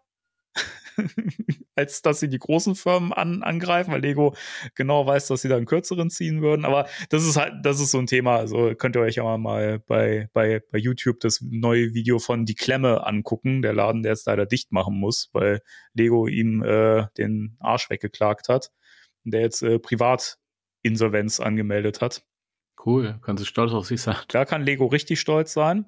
als 1.75 2.01
dass 2.01 2.19
sie 2.19 2.29
die 2.29 2.39
großen 2.39 2.75
Firmen 2.75 3.13
an, 3.13 3.43
angreifen, 3.43 3.91
weil 3.91 4.01
Lego 4.01 4.35
genau 4.75 5.05
weiß, 5.05 5.27
dass 5.27 5.41
sie 5.41 5.49
da 5.49 5.57
einen 5.57 5.65
kürzeren 5.65 6.09
ziehen 6.09 6.41
würden. 6.41 6.65
Aber 6.65 6.88
das 7.09 7.25
ist 7.25 7.38
halt, 7.38 7.53
das 7.63 7.79
ist 7.79 7.91
so 7.91 7.99
ein 7.99 8.07
Thema. 8.07 8.38
Also 8.38 8.73
könnt 8.75 8.95
ihr 8.95 9.01
euch 9.01 9.15
ja 9.15 9.38
mal 9.38 9.79
bei, 9.79 10.29
bei, 10.33 10.61
bei 10.71 10.77
YouTube 10.77 11.19
das 11.19 11.41
neue 11.41 11.93
Video 11.93 12.19
von 12.19 12.45
Die 12.45 12.55
Klemme 12.55 13.05
angucken, 13.05 13.61
der 13.61 13.73
Laden, 13.73 14.03
der 14.03 14.13
jetzt 14.13 14.27
leider 14.27 14.45
dicht 14.45 14.71
machen 14.71 14.99
muss, 14.99 15.29
weil 15.33 15.61
Lego 15.93 16.27
ihm 16.27 16.63
äh, 16.63 17.07
den 17.17 17.57
Arsch 17.59 17.89
weggeklagt 17.89 18.49
hat. 18.49 18.71
Und 19.23 19.33
der 19.33 19.41
jetzt 19.41 19.63
äh, 19.63 19.79
Privatinsolvenz 19.79 21.39
angemeldet 21.39 22.01
hat. 22.01 22.23
cool. 22.85 23.19
Können 23.21 23.38
Sie 23.38 23.45
stolz 23.45 23.73
auf 23.73 23.85
sich 23.85 24.01
sein. 24.01 24.17
Da 24.29 24.45
kann 24.45 24.63
Lego 24.63 24.85
richtig 24.85 25.19
stolz 25.19 25.53
sein. 25.53 25.85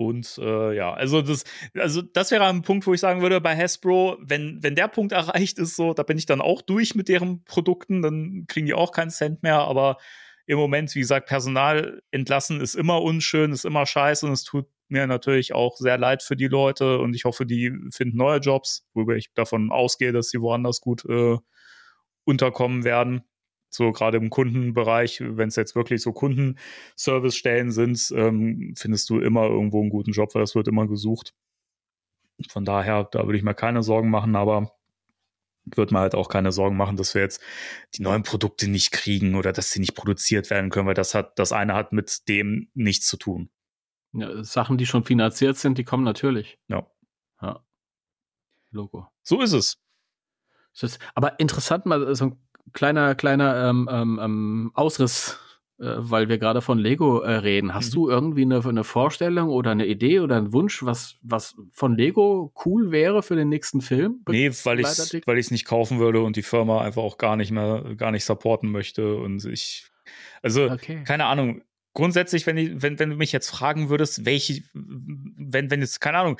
Und 0.00 0.38
äh, 0.38 0.74
ja, 0.74 0.94
also 0.94 1.20
das, 1.20 1.44
also 1.76 2.00
das 2.00 2.30
wäre 2.30 2.46
ein 2.46 2.62
Punkt, 2.62 2.86
wo 2.86 2.94
ich 2.94 3.00
sagen 3.00 3.20
würde, 3.20 3.38
bei 3.38 3.54
Hasbro, 3.54 4.16
wenn, 4.22 4.62
wenn 4.62 4.74
der 4.74 4.88
Punkt 4.88 5.12
erreicht 5.12 5.58
ist, 5.58 5.76
so, 5.76 5.92
da 5.92 6.04
bin 6.04 6.16
ich 6.16 6.24
dann 6.24 6.40
auch 6.40 6.62
durch 6.62 6.94
mit 6.94 7.08
deren 7.10 7.44
Produkten, 7.44 8.00
dann 8.00 8.46
kriegen 8.48 8.64
die 8.64 8.72
auch 8.72 8.92
keinen 8.92 9.10
Cent 9.10 9.42
mehr. 9.42 9.58
Aber 9.58 9.98
im 10.46 10.56
Moment, 10.56 10.94
wie 10.94 11.00
gesagt, 11.00 11.28
Personal 11.28 12.00
entlassen 12.12 12.62
ist 12.62 12.76
immer 12.76 13.02
unschön, 13.02 13.52
ist 13.52 13.66
immer 13.66 13.84
scheiße 13.84 14.24
und 14.24 14.32
es 14.32 14.42
tut 14.42 14.68
mir 14.88 15.06
natürlich 15.06 15.52
auch 15.52 15.76
sehr 15.76 15.98
leid 15.98 16.22
für 16.22 16.34
die 16.34 16.48
Leute 16.48 16.98
und 16.98 17.14
ich 17.14 17.26
hoffe, 17.26 17.44
die 17.44 17.70
finden 17.90 18.16
neue 18.16 18.38
Jobs, 18.38 18.88
wobei 18.94 19.16
ich 19.16 19.34
davon 19.34 19.70
ausgehe, 19.70 20.12
dass 20.12 20.30
sie 20.30 20.40
woanders 20.40 20.80
gut 20.80 21.04
äh, 21.04 21.36
unterkommen 22.24 22.84
werden 22.84 23.29
so 23.70 23.92
gerade 23.92 24.18
im 24.18 24.30
Kundenbereich, 24.30 25.22
wenn 25.24 25.48
es 25.48 25.56
jetzt 25.56 25.74
wirklich 25.74 26.02
so 26.02 26.12
Kundenservice-Stellen 26.12 27.70
sind, 27.70 28.12
ähm, 28.14 28.74
findest 28.76 29.08
du 29.08 29.20
immer 29.20 29.44
irgendwo 29.44 29.80
einen 29.80 29.90
guten 29.90 30.10
Job, 30.10 30.34
weil 30.34 30.42
das 30.42 30.54
wird 30.54 30.68
immer 30.68 30.86
gesucht. 30.86 31.32
Von 32.48 32.64
daher, 32.64 33.04
da 33.04 33.26
würde 33.26 33.38
ich 33.38 33.44
mir 33.44 33.54
keine 33.54 33.82
Sorgen 33.82 34.10
machen, 34.10 34.34
aber 34.34 34.72
würde 35.64 35.94
mir 35.94 36.00
halt 36.00 36.14
auch 36.14 36.28
keine 36.28 36.52
Sorgen 36.52 36.76
machen, 36.76 36.96
dass 36.96 37.14
wir 37.14 37.22
jetzt 37.22 37.40
die 37.94 38.02
neuen 38.02 38.22
Produkte 38.22 38.68
nicht 38.68 38.92
kriegen 38.92 39.34
oder 39.34 39.52
dass 39.52 39.70
sie 39.70 39.80
nicht 39.80 39.94
produziert 39.94 40.50
werden 40.50 40.70
können, 40.70 40.86
weil 40.86 40.94
das 40.94 41.14
hat, 41.14 41.38
das 41.38 41.52
eine 41.52 41.74
hat 41.74 41.92
mit 41.92 42.28
dem 42.28 42.70
nichts 42.74 43.06
zu 43.06 43.16
tun. 43.16 43.50
Ja, 44.12 44.42
Sachen, 44.42 44.78
die 44.78 44.86
schon 44.86 45.04
finanziert 45.04 45.56
sind, 45.56 45.78
die 45.78 45.84
kommen 45.84 46.02
natürlich. 46.02 46.58
Ja. 46.66 46.90
Ja. 47.40 47.64
Logo. 48.70 49.06
So 49.22 49.40
ist 49.40 49.52
es. 49.52 49.78
Ist, 50.80 50.98
aber 51.14 51.38
interessant 51.38 51.84
mal 51.86 52.14
so 52.14 52.26
ein 52.26 52.38
kleiner, 52.72 53.14
kleiner 53.14 53.68
ähm, 53.68 53.88
ähm, 53.90 54.20
ähm, 54.22 54.70
Ausriss, 54.74 55.38
äh, 55.78 55.84
weil 55.98 56.28
wir 56.28 56.38
gerade 56.38 56.60
von 56.62 56.78
Lego 56.78 57.20
äh, 57.20 57.32
reden. 57.36 57.74
Hast 57.74 57.90
Mhm. 57.90 57.94
du 57.94 58.08
irgendwie 58.10 58.42
eine, 58.42 58.64
eine 58.64 58.84
Vorstellung 58.84 59.48
oder 59.48 59.70
eine 59.72 59.86
Idee 59.86 60.20
oder 60.20 60.36
einen 60.36 60.52
Wunsch, 60.52 60.82
was, 60.84 61.16
was 61.22 61.56
von 61.72 61.96
Lego 61.96 62.52
cool 62.64 62.90
wäre 62.90 63.22
für 63.22 63.36
den 63.36 63.48
nächsten 63.48 63.80
Film? 63.80 64.22
Nee, 64.28 64.50
weil 64.64 64.80
ich 64.80 64.86
Begleitartikel? 64.86 65.26
weil 65.26 65.38
ich 65.38 65.46
es 65.46 65.50
nicht 65.50 65.64
kaufen 65.64 65.98
würde 65.98 66.22
und 66.22 66.36
die 66.36 66.42
Firma 66.42 66.82
einfach 66.82 67.02
auch 67.02 67.18
gar 67.18 67.36
nicht 67.36 67.50
mehr, 67.50 67.94
gar 67.96 68.10
nicht 68.10 68.24
supporten 68.24 68.70
möchte. 68.70 69.16
Und 69.16 69.44
ich, 69.46 69.86
also, 70.42 70.70
Okay. 70.70 71.02
keine 71.04 71.26
Ahnung. 71.26 71.62
Grundsätzlich, 71.92 72.46
wenn, 72.46 72.56
ich, 72.56 72.70
wenn, 72.82 73.00
wenn 73.00 73.10
du 73.10 73.16
mich 73.16 73.32
jetzt 73.32 73.50
fragen 73.50 73.88
würdest, 73.88 74.24
welche, 74.24 74.62
wenn, 74.74 75.72
wenn 75.72 75.80
jetzt, 75.80 76.00
keine 76.00 76.18
Ahnung, 76.18 76.38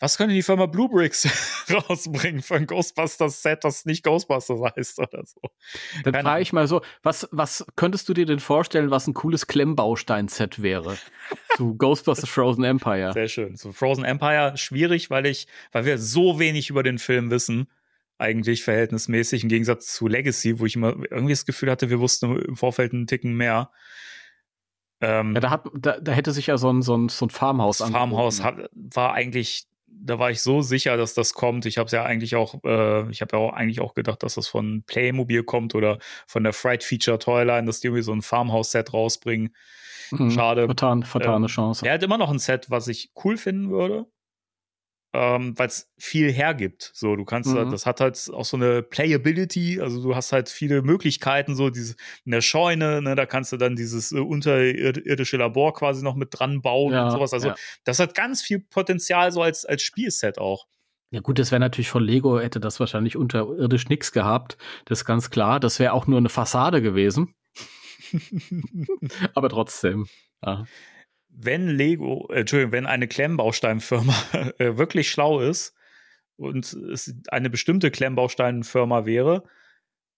was 0.00 0.16
könnte 0.16 0.34
die 0.34 0.42
Firma 0.42 0.66
Bluebricks 0.66 1.28
rausbringen 1.88 2.42
für 2.42 2.56
ein 2.56 2.66
Ghostbusters-Set, 2.66 3.64
das 3.64 3.84
nicht 3.84 4.04
Ghostbusters 4.04 4.60
heißt 4.76 4.98
oder 5.00 5.24
so? 5.24 5.40
Dann 6.04 6.12
keine 6.12 6.28
frage 6.28 6.42
ich 6.42 6.52
mal 6.52 6.68
so, 6.68 6.82
was, 7.02 7.28
was 7.32 7.66
könntest 7.76 8.08
du 8.08 8.14
dir 8.14 8.26
denn 8.26 8.40
vorstellen, 8.40 8.90
was 8.90 9.06
ein 9.06 9.14
cooles 9.14 9.46
Klemmbaustein-Set 9.46 10.62
wäre? 10.62 10.96
Zu 11.56 11.74
Ghostbusters 11.78 12.28
Frozen 12.28 12.64
Empire. 12.64 13.12
Sehr 13.12 13.28
schön. 13.28 13.56
So 13.56 13.72
Frozen 13.72 14.04
Empire 14.04 14.56
schwierig, 14.56 15.10
weil 15.10 15.26
ich, 15.26 15.48
weil 15.72 15.84
wir 15.84 15.98
so 15.98 16.38
wenig 16.38 16.70
über 16.70 16.82
den 16.82 16.98
Film 16.98 17.30
wissen, 17.30 17.68
eigentlich 18.18 18.64
verhältnismäßig 18.64 19.44
im 19.44 19.48
Gegensatz 19.48 19.94
zu 19.94 20.08
Legacy, 20.08 20.58
wo 20.58 20.66
ich 20.66 20.76
immer 20.76 20.96
irgendwie 21.10 21.32
das 21.32 21.46
Gefühl 21.46 21.70
hatte, 21.70 21.88
wir 21.88 22.00
wussten 22.00 22.36
im 22.36 22.56
Vorfeld 22.56 22.92
einen 22.92 23.06
Ticken 23.06 23.36
mehr. 23.36 23.70
Ähm, 25.00 25.34
Ja, 25.34 25.40
da, 25.40 25.50
hat, 25.50 25.66
da, 25.74 26.00
da 26.00 26.12
hätte 26.12 26.32
sich 26.32 26.48
ja 26.48 26.58
so 26.58 26.70
ein, 26.70 26.82
so 26.82 26.96
ein, 26.96 27.08
so 27.08 27.26
ein 27.26 27.30
Farmhaus 27.30 27.78
das 27.78 27.90
Farmhaus 27.90 28.42
hat, 28.42 28.68
war 28.72 29.12
eigentlich, 29.12 29.68
da 29.90 30.18
war 30.18 30.30
ich 30.30 30.40
so 30.40 30.62
sicher, 30.62 30.96
dass 30.96 31.14
das 31.14 31.34
kommt. 31.34 31.66
Ich 31.66 31.78
habe 31.78 31.86
es 31.86 31.92
ja 31.92 32.04
eigentlich 32.04 32.36
auch, 32.36 32.62
äh, 32.64 33.10
ich 33.10 33.20
habe 33.20 33.36
ja 33.36 33.42
auch 33.42 33.52
eigentlich 33.52 33.80
auch 33.80 33.94
gedacht, 33.94 34.22
dass 34.22 34.34
das 34.34 34.48
von 34.48 34.82
Playmobil 34.86 35.42
kommt 35.42 35.74
oder 35.74 35.98
von 36.26 36.44
der 36.44 36.52
Fright 36.52 36.82
Feature 36.82 37.18
Toyline, 37.18 37.66
dass 37.66 37.80
die 37.80 37.88
irgendwie 37.88 38.02
so 38.02 38.12
ein 38.12 38.22
Farmhouse-Set 38.22 38.92
rausbringen. 38.92 39.54
Mhm. 40.10 40.30
schade. 40.30 40.66
Vertan, 40.66 41.02
vertane 41.02 41.46
Ähm, 41.46 41.50
Chance. 41.50 41.86
Er 41.86 41.94
hat 41.94 42.02
immer 42.02 42.18
noch 42.18 42.30
ein 42.30 42.38
Set, 42.38 42.70
was 42.70 42.88
ich 42.88 43.10
cool 43.24 43.36
finden 43.36 43.70
würde. 43.70 44.06
Ähm, 45.18 45.58
weil 45.58 45.66
es 45.66 45.90
viel 45.98 46.32
hergibt. 46.32 46.92
So, 46.94 47.16
du 47.16 47.24
kannst, 47.24 47.52
Mhm. 47.52 47.70
das 47.70 47.86
hat 47.86 48.00
halt 48.00 48.30
auch 48.32 48.44
so 48.44 48.56
eine 48.56 48.82
Playability, 48.82 49.80
also 49.80 50.00
du 50.00 50.14
hast 50.14 50.32
halt 50.32 50.48
viele 50.48 50.82
Möglichkeiten, 50.82 51.56
so 51.56 51.70
diese 51.70 51.96
in 52.24 52.30
der 52.30 52.40
Scheune, 52.40 53.02
ne, 53.02 53.16
da 53.16 53.26
kannst 53.26 53.50
du 53.52 53.56
dann 53.56 53.74
dieses 53.74 54.12
äh, 54.12 54.20
unterirdische 54.20 55.36
Labor 55.36 55.74
quasi 55.74 56.04
noch 56.04 56.14
mit 56.14 56.28
dran 56.30 56.62
bauen 56.62 56.92
Ja, 56.92 57.06
und 57.06 57.10
sowas. 57.10 57.32
Also 57.32 57.48
ja. 57.48 57.54
das 57.84 57.98
hat 57.98 58.14
ganz 58.14 58.42
viel 58.42 58.60
Potenzial 58.60 59.32
so 59.32 59.42
als, 59.42 59.64
als 59.64 59.82
Spielset 59.82 60.38
auch. 60.38 60.66
Ja 61.10 61.20
gut, 61.20 61.38
das 61.38 61.50
wäre 61.50 61.60
natürlich 61.60 61.88
von 61.88 62.04
Lego, 62.04 62.38
hätte 62.38 62.60
das 62.60 62.78
wahrscheinlich 62.80 63.16
unterirdisch 63.16 63.88
nix 63.88 64.12
gehabt. 64.12 64.58
Das 64.84 65.00
ist 65.00 65.04
ganz 65.04 65.30
klar. 65.30 65.58
Das 65.58 65.78
wäre 65.80 65.94
auch 65.94 66.06
nur 66.06 66.18
eine 66.18 66.28
Fassade 66.28 66.82
gewesen. 66.82 67.34
Aber 69.34 69.48
trotzdem. 69.48 70.06
Ja. 70.44 70.64
Wenn 71.40 71.68
Lego, 71.68 72.28
äh, 72.30 72.40
Entschuldigung, 72.40 72.72
wenn 72.72 72.86
eine 72.86 73.08
Klemmbausteinfirma 73.08 74.14
äh, 74.58 74.76
wirklich 74.76 75.10
schlau 75.10 75.40
ist 75.40 75.74
und 76.36 76.72
es 76.72 77.14
eine 77.28 77.48
bestimmte 77.48 77.90
Klemmbausteinfirma 77.90 79.06
wäre, 79.06 79.44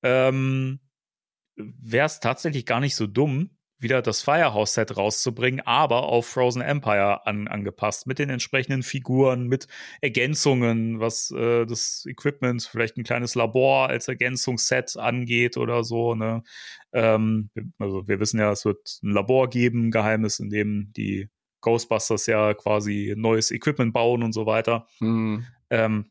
ähm, 0.02 0.80
wäre 1.56 2.06
es 2.06 2.20
tatsächlich 2.20 2.64
gar 2.64 2.80
nicht 2.80 2.96
so 2.96 3.06
dumm, 3.06 3.50
wieder 3.80 4.02
das 4.02 4.22
Firehouse-Set 4.22 4.96
rauszubringen, 4.96 5.60
aber 5.66 6.04
auf 6.04 6.26
Frozen 6.26 6.62
Empire 6.62 7.26
an, 7.26 7.48
angepasst, 7.48 8.06
mit 8.06 8.18
den 8.18 8.30
entsprechenden 8.30 8.82
Figuren, 8.82 9.48
mit 9.48 9.66
Ergänzungen, 10.00 11.00
was 11.00 11.30
äh, 11.30 11.66
das 11.66 12.04
Equipment, 12.06 12.62
vielleicht 12.62 12.96
ein 12.96 13.04
kleines 13.04 13.34
Labor 13.34 13.88
als 13.88 14.08
Ergänzungsset 14.08 14.96
angeht 14.96 15.56
oder 15.56 15.82
so. 15.84 16.14
Ne? 16.14 16.42
Ähm, 16.92 17.50
also 17.78 18.06
wir 18.06 18.20
wissen 18.20 18.38
ja, 18.38 18.52
es 18.52 18.64
wird 18.64 19.00
ein 19.02 19.12
Labor 19.12 19.48
geben, 19.48 19.90
geheimes, 19.90 20.38
in 20.38 20.50
dem 20.50 20.92
die 20.96 21.28
Ghostbusters 21.60 22.26
ja 22.26 22.54
quasi 22.54 23.14
neues 23.16 23.50
Equipment 23.50 23.92
bauen 23.92 24.22
und 24.22 24.32
so 24.32 24.46
weiter. 24.46 24.86
Hm. 24.98 25.46
Ähm, 25.70 26.10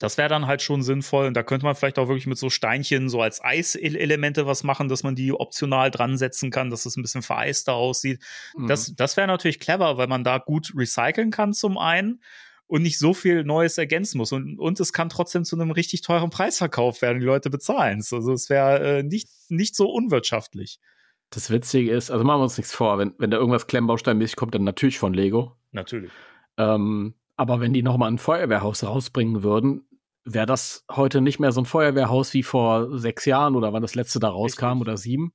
das 0.00 0.16
wäre 0.16 0.30
dann 0.30 0.46
halt 0.46 0.62
schon 0.62 0.82
sinnvoll. 0.82 1.26
Und 1.26 1.34
da 1.34 1.42
könnte 1.42 1.66
man 1.66 1.76
vielleicht 1.76 1.98
auch 1.98 2.08
wirklich 2.08 2.26
mit 2.26 2.38
so 2.38 2.48
Steinchen 2.48 3.10
so 3.10 3.20
als 3.20 3.44
Eiselemente 3.44 4.46
was 4.46 4.64
machen, 4.64 4.88
dass 4.88 5.02
man 5.02 5.14
die 5.14 5.32
optional 5.32 5.90
dran 5.90 6.16
setzen 6.16 6.50
kann, 6.50 6.70
dass 6.70 6.86
es 6.86 6.96
ein 6.96 7.02
bisschen 7.02 7.22
vereister 7.22 7.74
aussieht. 7.74 8.20
hm. 8.56 8.66
Das, 8.66 8.94
das 8.96 9.16
wäre 9.18 9.28
natürlich 9.28 9.60
clever, 9.60 9.98
weil 9.98 10.08
man 10.08 10.24
da 10.24 10.38
gut 10.38 10.72
recyceln 10.74 11.30
kann 11.30 11.52
zum 11.52 11.76
einen 11.76 12.22
und 12.66 12.82
nicht 12.82 12.98
so 12.98 13.12
viel 13.12 13.44
Neues 13.44 13.76
ergänzen 13.76 14.16
muss. 14.16 14.32
Und, 14.32 14.58
und 14.58 14.80
es 14.80 14.94
kann 14.94 15.10
trotzdem 15.10 15.44
zu 15.44 15.54
einem 15.54 15.70
richtig 15.70 16.00
teuren 16.00 16.30
Preis 16.30 16.56
verkauft 16.56 17.02
werden. 17.02 17.20
Die 17.20 17.26
Leute 17.26 17.50
bezahlen 17.50 17.98
es. 17.98 18.10
Also 18.10 18.32
es 18.32 18.48
wäre 18.48 19.00
äh, 19.00 19.02
nicht, 19.02 19.28
nicht 19.50 19.76
so 19.76 19.90
unwirtschaftlich. 19.90 20.80
Das 21.28 21.50
Witzige 21.50 21.92
ist, 21.92 22.10
also 22.10 22.24
machen 22.24 22.40
wir 22.40 22.44
uns 22.44 22.56
nichts 22.56 22.74
vor, 22.74 22.98
wenn, 22.98 23.14
wenn 23.18 23.30
da 23.30 23.36
irgendwas 23.36 23.66
Klemmbausteinmäßig 23.66 24.36
kommt, 24.36 24.54
dann 24.54 24.64
natürlich 24.64 24.98
von 24.98 25.12
Lego. 25.12 25.56
Natürlich. 25.72 26.10
Ähm, 26.56 27.14
aber 27.36 27.60
wenn 27.60 27.72
die 27.72 27.82
nochmal 27.82 28.10
ein 28.10 28.18
Feuerwehrhaus 28.18 28.82
rausbringen 28.82 29.42
würden, 29.42 29.86
wäre 30.24 30.46
das 30.46 30.84
heute 30.90 31.20
nicht 31.20 31.40
mehr 31.40 31.52
so 31.52 31.60
ein 31.60 31.66
Feuerwehrhaus 31.66 32.34
wie 32.34 32.42
vor 32.42 32.98
sechs 32.98 33.24
Jahren 33.24 33.56
oder 33.56 33.72
wann 33.72 33.82
das 33.82 33.94
letzte 33.94 34.20
da 34.20 34.28
rauskam 34.28 34.66
Richtig. 34.66 34.80
oder 34.80 34.96
sieben, 34.96 35.32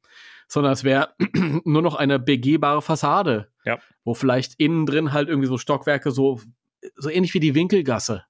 sondern 0.48 0.74
es 0.74 0.84
wäre 0.84 1.14
nur 1.66 1.82
noch 1.82 1.96
eine 1.96 2.20
begehbare 2.20 2.82
Fassade. 2.82 3.50
Ja. 3.66 3.80
Wo 4.04 4.14
vielleicht 4.14 4.60
innen 4.60 4.86
drin 4.86 5.14
halt 5.14 5.28
irgendwie 5.28 5.48
so 5.48 5.58
Stockwerke 5.58 6.12
so, 6.12 6.40
so 6.96 7.10
ähnlich 7.10 7.34
wie 7.34 7.40
die 7.40 7.56
Winkelgasse. 7.56 8.24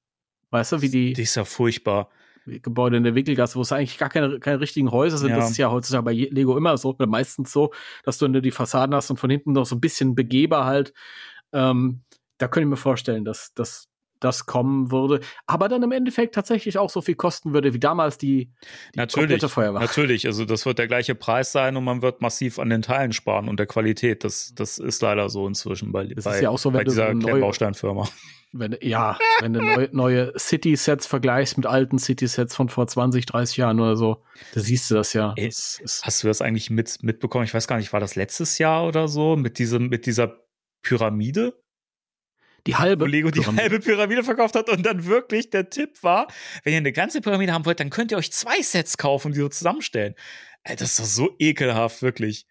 Weißt 0.52 0.72
du, 0.72 0.82
wie 0.82 0.90
die, 0.90 1.14
Die 1.14 1.24
ist 1.24 1.36
ja 1.36 1.44
furchtbar. 1.44 2.10
Gebäude 2.46 2.98
in 2.98 3.04
der 3.04 3.16
Winkelgasse, 3.16 3.56
wo 3.56 3.62
es 3.62 3.72
eigentlich 3.72 3.98
gar 3.98 4.10
keine, 4.10 4.40
keine 4.40 4.60
richtigen 4.60 4.92
Häuser 4.92 5.18
sind. 5.18 5.32
Ja. 5.32 5.38
Das 5.38 5.50
ist 5.50 5.58
ja 5.58 5.72
heutzutage 5.72 6.04
bei 6.04 6.14
Lego 6.14 6.56
immer 6.58 6.78
so, 6.78 6.90
oder 6.90 7.08
meistens 7.08 7.52
so, 7.52 7.74
dass 8.04 8.20
du 8.20 8.28
nur 8.28 8.42
die 8.42 8.52
Fassaden 8.52 8.96
hast 8.96 9.10
und 9.10 9.18
von 9.18 9.32
hinten 9.32 9.54
noch 9.54 9.66
so 9.66 9.76
ein 9.76 9.82
bisschen 9.82 10.14
begehbar 10.14 10.66
halt. 10.66 10.94
Ähm, 11.54 12.02
da 12.38 12.48
könnte 12.48 12.68
ich 12.68 12.70
mir 12.70 12.78
vorstellen, 12.78 13.26
dass, 13.26 13.54
dass 13.56 13.90
das 14.26 14.46
kommen 14.46 14.92
würde, 14.92 15.22
aber 15.46 15.70
dann 15.70 15.82
im 15.84 15.92
Endeffekt 15.94 16.36
tatsächlich 16.36 16.78
auch 16.78 16.90
so 16.90 17.02
viel 17.02 17.16
kosten 17.16 17.54
würde 17.54 17.74
wie 17.74 17.80
damals 17.80 18.18
die, 18.18 18.52
die 18.94 18.98
Natürlich, 18.98 19.14
komplette 19.30 19.50
Feuerwache. 19.50 19.84
natürlich. 19.86 20.26
Also 20.28 20.44
das 20.46 20.66
wird 20.66 20.80
der 20.80 20.88
gleiche 20.88 21.16
Preis 21.16 21.52
sein 21.52 21.78
und 21.78 21.84
man 21.86 22.02
wird 22.02 22.22
massiv 22.22 22.60
an 22.60 22.70
den 22.70 22.82
Teilen 22.82 23.14
sparen 23.14 23.48
und 23.48 23.58
der 23.60 23.68
Qualität. 23.68 24.24
Das, 24.24 24.54
das 24.56 24.78
ist 24.78 25.02
leider 25.02 25.30
so 25.30 25.48
inzwischen 25.48 25.92
bei, 25.92 26.06
Das 26.08 26.26
bei, 26.26 26.36
ist 26.36 26.42
ja 26.42 26.50
auch 26.50 26.58
so, 26.58 26.74
wenn 26.74 26.80
bei 26.84 26.86
so 26.86 26.92
dieser 26.92 27.14
neue- 27.14 27.24
Klemmbausteinfirma. 27.24 28.10
Wenn, 28.58 28.78
ja, 28.82 29.18
wenn 29.42 29.52
du 29.52 29.62
neue, 29.62 29.90
neue 29.92 30.34
City-Sets 30.40 31.08
vergleichst 31.08 31.58
mit 31.58 31.66
alten 31.66 32.00
City-Sets 32.00 32.56
von 32.56 32.70
vor 32.70 32.88
20, 32.88 33.26
30 33.26 33.58
Jahren 33.58 33.82
oder 33.82 33.98
so, 33.98 34.24
da 34.54 34.62
siehst 34.62 34.90
du 34.90 34.96
das 34.96 35.12
ja. 35.12 35.34
Ey, 35.36 35.48
Das 35.50 35.80
ist, 35.84 36.06
Hast 36.06 36.24
du 36.24 36.28
das 36.28 36.42
eigentlich 36.42 36.70
mit, 36.70 37.04
mitbekommen? 37.04 37.44
Ich 37.44 37.54
weiß 37.54 37.68
gar 37.68 37.76
nicht, 37.78 37.92
war 37.92 38.00
das 38.00 38.16
letztes 38.16 38.58
Jahr 38.58 38.88
oder 38.88 39.10
so? 39.10 39.36
Mit 39.36 39.60
diesem, 39.60 39.90
mit 39.90 40.06
dieser 40.06 40.38
Pyramide? 40.84 41.54
Die 42.68 42.76
halbe. 42.76 43.08
Lego 43.08 43.30
die 43.32 43.40
Pyramide. 43.42 43.62
halbe 43.64 43.80
Pyramide 43.80 44.24
verkauft 44.24 44.56
hat 44.56 44.70
und 44.70 44.84
dann 44.86 45.06
wirklich 45.06 45.50
der 45.50 45.70
Tipp 45.70 46.02
war, 46.04 46.28
wenn 46.64 46.74
ihr 46.74 46.78
eine 46.78 46.92
ganze 46.92 47.22
Pyramide 47.22 47.54
haben 47.54 47.66
wollt, 47.66 47.80
dann 47.80 47.90
könnt 47.90 48.12
ihr 48.12 48.18
euch 48.18 48.32
zwei 48.32 48.62
Sets 48.62 48.98
kaufen 48.98 49.28
und 49.28 49.34
die 49.36 49.40
so 49.42 49.50
zusammenstellen. 49.50 50.16
Ey, 50.64 50.76
das 50.76 50.92
ist 50.92 51.00
doch 51.00 51.06
so 51.06 51.36
ekelhaft, 51.40 52.02
wirklich. 52.02 52.46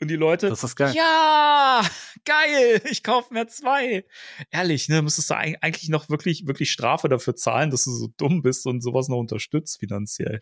Und 0.00 0.08
die 0.08 0.16
Leute, 0.16 0.48
Das 0.48 0.62
ist 0.62 0.76
geil. 0.76 0.94
ja, 0.96 1.82
geil, 2.24 2.80
ich 2.88 3.02
kaufe 3.02 3.34
mir 3.34 3.48
zwei. 3.48 4.04
Ehrlich, 4.52 4.88
ne, 4.88 5.02
müsstest 5.02 5.28
du 5.30 5.34
eig- 5.34 5.56
eigentlich 5.60 5.88
noch 5.88 6.08
wirklich, 6.08 6.46
wirklich 6.46 6.70
Strafe 6.70 7.08
dafür 7.08 7.34
zahlen, 7.34 7.70
dass 7.70 7.84
du 7.84 7.90
so 7.90 8.08
dumm 8.16 8.40
bist 8.42 8.64
und 8.66 8.80
sowas 8.80 9.08
noch 9.08 9.18
unterstützt 9.18 9.80
finanziell. 9.80 10.40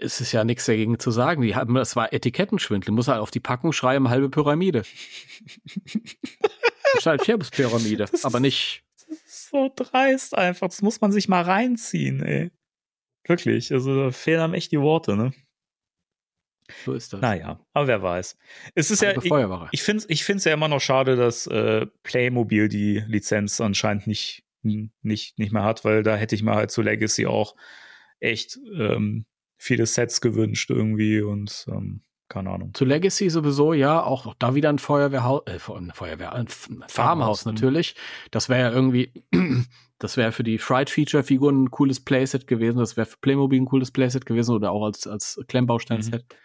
Es 0.00 0.20
ist 0.20 0.32
ja 0.32 0.44
nichts 0.44 0.66
dagegen 0.66 0.98
zu 0.98 1.10
sagen. 1.12 1.42
Die 1.42 1.54
haben, 1.56 1.74
das 1.74 1.96
war 1.96 2.12
Etikettenschwindel. 2.12 2.92
Muss 2.92 3.08
halt 3.08 3.20
auf 3.20 3.30
die 3.30 3.40
Packung 3.40 3.72
schreiben, 3.72 4.08
halbe 4.08 4.30
Pyramide. 4.30 4.82
Das 8.12 8.24
aber 8.24 8.38
ist- 8.38 8.42
nicht. 8.42 8.82
Das 8.94 9.18
ist 9.18 9.50
so 9.50 9.70
dreist 9.74 10.36
einfach. 10.36 10.68
Das 10.68 10.82
muss 10.82 11.00
man 11.00 11.12
sich 11.12 11.28
mal 11.28 11.42
reinziehen, 11.42 12.22
ey. 12.22 12.50
Wirklich. 13.26 13.72
Also 13.72 13.94
da 14.04 14.10
fehlen 14.10 14.40
einem 14.40 14.54
echt 14.54 14.72
die 14.72 14.80
Worte, 14.80 15.16
ne? 15.16 15.32
So 16.84 16.94
ist 16.94 17.12
das. 17.12 17.20
Naja, 17.20 17.60
aber 17.72 17.86
wer 17.86 18.02
weiß. 18.02 18.36
Es 18.74 18.90
ist 18.90 19.00
ja, 19.02 19.08
Halbe 19.10 19.20
ich, 19.24 19.72
ich 19.72 19.82
finde 19.82 20.02
es 20.02 20.10
ich 20.10 20.24
find's 20.24 20.44
ja 20.44 20.52
immer 20.52 20.66
noch 20.68 20.80
schade, 20.80 21.14
dass 21.16 21.46
äh, 21.46 21.86
Playmobil 22.02 22.68
die 22.68 23.04
Lizenz 23.06 23.60
anscheinend 23.60 24.06
nicht, 24.08 24.44
nicht, 24.62 25.38
nicht 25.38 25.52
mehr 25.52 25.62
hat, 25.62 25.84
weil 25.84 26.02
da 26.02 26.16
hätte 26.16 26.34
ich 26.34 26.42
mir 26.42 26.54
halt 26.54 26.72
zu 26.72 26.82
Legacy 26.82 27.26
auch 27.26 27.54
echt 28.18 28.58
ähm, 28.74 29.26
viele 29.58 29.86
Sets 29.86 30.20
gewünscht 30.20 30.70
irgendwie 30.70 31.20
und 31.20 31.66
ähm, 31.68 32.02
keine 32.28 32.50
Ahnung. 32.50 32.74
Zu 32.74 32.84
Legacy 32.84 33.30
sowieso, 33.30 33.72
ja, 33.72 34.02
auch 34.02 34.34
da 34.38 34.54
wieder 34.54 34.68
ein 34.68 34.78
Feuerwehrhaus, 34.78 35.42
äh, 35.46 35.58
ein 35.72 35.92
Feuerwehr, 35.94 36.32
ein 36.32 36.48
Farmhaus 36.48 37.44
mhm. 37.44 37.52
natürlich. 37.52 37.94
Das 38.30 38.48
wäre 38.48 38.60
ja 38.68 38.70
irgendwie, 38.72 39.12
das 39.98 40.16
wäre 40.16 40.32
für 40.32 40.42
die 40.42 40.58
Fright-Feature-Figuren 40.58 41.64
ein 41.64 41.70
cooles 41.70 42.00
Playset 42.00 42.46
gewesen, 42.46 42.78
das 42.78 42.96
wäre 42.96 43.06
für 43.06 43.18
Playmobil 43.18 43.60
ein 43.60 43.66
cooles 43.66 43.90
Playset 43.90 44.26
gewesen 44.26 44.54
oder 44.54 44.72
auch 44.72 44.84
als, 44.84 45.06
als 45.06 45.40
Klemmbaustein-Set. 45.46 46.24
Mhm. 46.24 46.36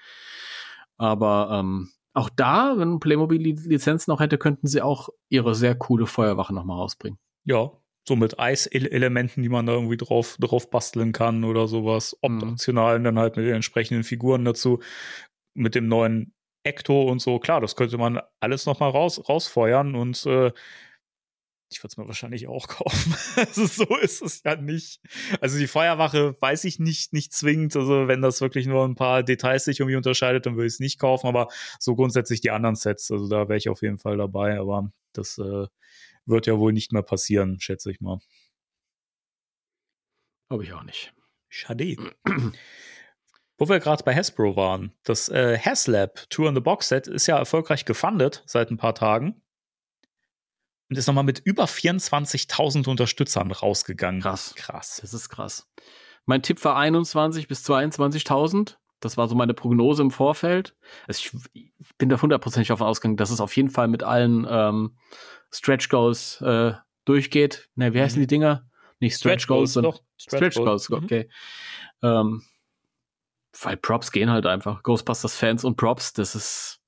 Aber 0.97 1.49
ähm, 1.59 1.89
auch 2.13 2.29
da, 2.29 2.75
wenn 2.77 2.99
Playmobil 2.99 3.41
die 3.41 3.69
Lizenz 3.69 4.07
noch 4.07 4.19
hätte, 4.19 4.37
könnten 4.37 4.67
sie 4.67 4.81
auch 4.81 5.09
ihre 5.29 5.55
sehr 5.55 5.75
coole 5.75 6.05
Feuerwache 6.05 6.53
nochmal 6.53 6.77
rausbringen. 6.77 7.17
Ja, 7.45 7.71
so 8.07 8.15
mit 8.15 8.39
Eiselementen, 8.39 9.43
die 9.43 9.49
man 9.49 9.65
da 9.65 9.73
irgendwie 9.73 9.97
drauf, 9.97 10.37
drauf 10.39 10.69
basteln 10.69 11.11
kann 11.11 11.43
oder 11.43 11.67
sowas. 11.67 12.17
Mhm. 12.23 12.43
Optional 12.43 12.95
und 12.95 13.03
dann 13.03 13.19
halt 13.19 13.37
mit 13.37 13.45
den 13.45 13.55
entsprechenden 13.55 14.03
Figuren 14.03 14.43
dazu. 14.43 14.79
Mit 15.53 15.75
dem 15.75 15.87
neuen 15.87 16.33
Ecto 16.63 17.03
und 17.03 17.21
so. 17.21 17.39
Klar, 17.39 17.61
das 17.61 17.75
könnte 17.75 17.97
man 17.97 18.21
alles 18.39 18.65
noch 18.65 18.79
mal 18.79 18.89
raus, 18.89 19.27
rausfeuern 19.27 19.95
und 19.95 20.25
äh, 20.25 20.51
ich 21.71 21.81
würde 21.81 21.91
es 21.91 21.97
mir 21.97 22.07
wahrscheinlich 22.07 22.47
auch 22.47 22.67
kaufen. 22.67 23.15
also 23.35 23.65
so 23.65 23.97
ist 23.97 24.21
es 24.21 24.43
ja 24.43 24.55
nicht. 24.55 25.01
Also 25.39 25.57
die 25.57 25.67
Feuerwache 25.67 26.35
weiß 26.39 26.65
ich 26.65 26.79
nicht, 26.79 27.13
nicht 27.13 27.33
zwingend. 27.33 27.75
Also 27.75 28.07
wenn 28.07 28.21
das 28.21 28.41
wirklich 28.41 28.67
nur 28.67 28.85
ein 28.85 28.95
paar 28.95 29.23
Details 29.23 29.65
sich 29.65 29.79
irgendwie 29.79 29.95
unterscheidet, 29.95 30.45
dann 30.45 30.55
würde 30.55 30.67
ich 30.67 30.73
es 30.73 30.79
nicht 30.79 30.99
kaufen. 30.99 31.27
Aber 31.27 31.47
so 31.79 31.95
grundsätzlich 31.95 32.41
die 32.41 32.51
anderen 32.51 32.75
Sets, 32.75 33.09
also 33.09 33.27
da 33.29 33.47
wäre 33.47 33.57
ich 33.57 33.69
auf 33.69 33.81
jeden 33.81 33.97
Fall 33.97 34.17
dabei. 34.17 34.59
Aber 34.59 34.91
das 35.13 35.37
äh, 35.37 35.67
wird 36.25 36.47
ja 36.47 36.59
wohl 36.59 36.73
nicht 36.73 36.91
mehr 36.91 37.03
passieren, 37.03 37.59
schätze 37.59 37.89
ich 37.89 38.01
mal. 38.01 38.19
Glaube 40.49 40.65
ich 40.65 40.73
auch 40.73 40.83
nicht. 40.83 41.13
Schade. 41.47 41.95
Wo 43.61 43.69
wir 43.69 43.79
gerade 43.79 44.03
bei 44.03 44.15
Hasbro 44.15 44.55
waren, 44.55 44.91
das 45.03 45.29
äh, 45.29 45.55
HasLab 45.55 46.27
Tour 46.31 46.49
in 46.49 46.55
the 46.55 46.61
Box 46.61 46.87
Set 46.87 47.05
ist 47.05 47.27
ja 47.27 47.37
erfolgreich 47.37 47.85
gefundet 47.85 48.41
seit 48.47 48.71
ein 48.71 48.77
paar 48.77 48.95
Tagen 48.95 49.39
und 50.89 50.97
ist 50.97 51.05
nochmal 51.05 51.23
mit 51.23 51.43
über 51.45 51.65
24.000 51.65 52.89
Unterstützern 52.89 53.51
rausgegangen. 53.51 54.19
Krass. 54.21 54.55
Krass. 54.55 54.97
Das 55.01 55.13
ist 55.13 55.29
krass. 55.29 55.69
Mein 56.25 56.41
Tipp 56.41 56.65
war 56.65 56.75
21 56.75 57.47
bis 57.47 57.63
22.000. 57.69 58.77
Das 58.99 59.17
war 59.17 59.27
so 59.27 59.35
meine 59.35 59.53
Prognose 59.53 60.01
im 60.01 60.09
Vorfeld. 60.09 60.75
Also 61.05 61.37
ich, 61.53 61.71
bin 61.99 62.09
da 62.09 62.19
hundertprozentig 62.19 62.69
davon 62.69 62.87
ausgegangen, 62.87 63.17
dass 63.17 63.29
es 63.29 63.41
auf 63.41 63.55
jeden 63.55 63.69
Fall 63.69 63.87
mit 63.87 64.01
allen 64.01 64.47
ähm, 64.49 64.97
Stretch 65.51 65.89
Goals 65.89 66.41
äh, 66.41 66.73
durchgeht. 67.05 67.69
Ne, 67.75 67.93
wie 67.93 68.01
heißen 68.01 68.17
Mhm. 68.17 68.23
die 68.23 68.27
Dinger? 68.27 68.67
Nicht 68.99 69.17
Stretch, 69.17 69.45
Goals, 69.45 69.73
sondern 69.73 69.91
doch. 69.91 70.01
Stretch 70.17 70.55
Goals, 70.55 70.89
Mhm. 70.89 70.95
okay. 70.95 71.29
Ähm, 72.01 72.41
weil 73.61 73.77
Props 73.77 74.11
gehen 74.11 74.29
halt 74.29 74.45
einfach. 74.45 74.83
Ghostbusters-Fans 74.83 75.63
und 75.65 75.75
Props, 75.77 76.13
das 76.13 76.35
ist 76.35 76.79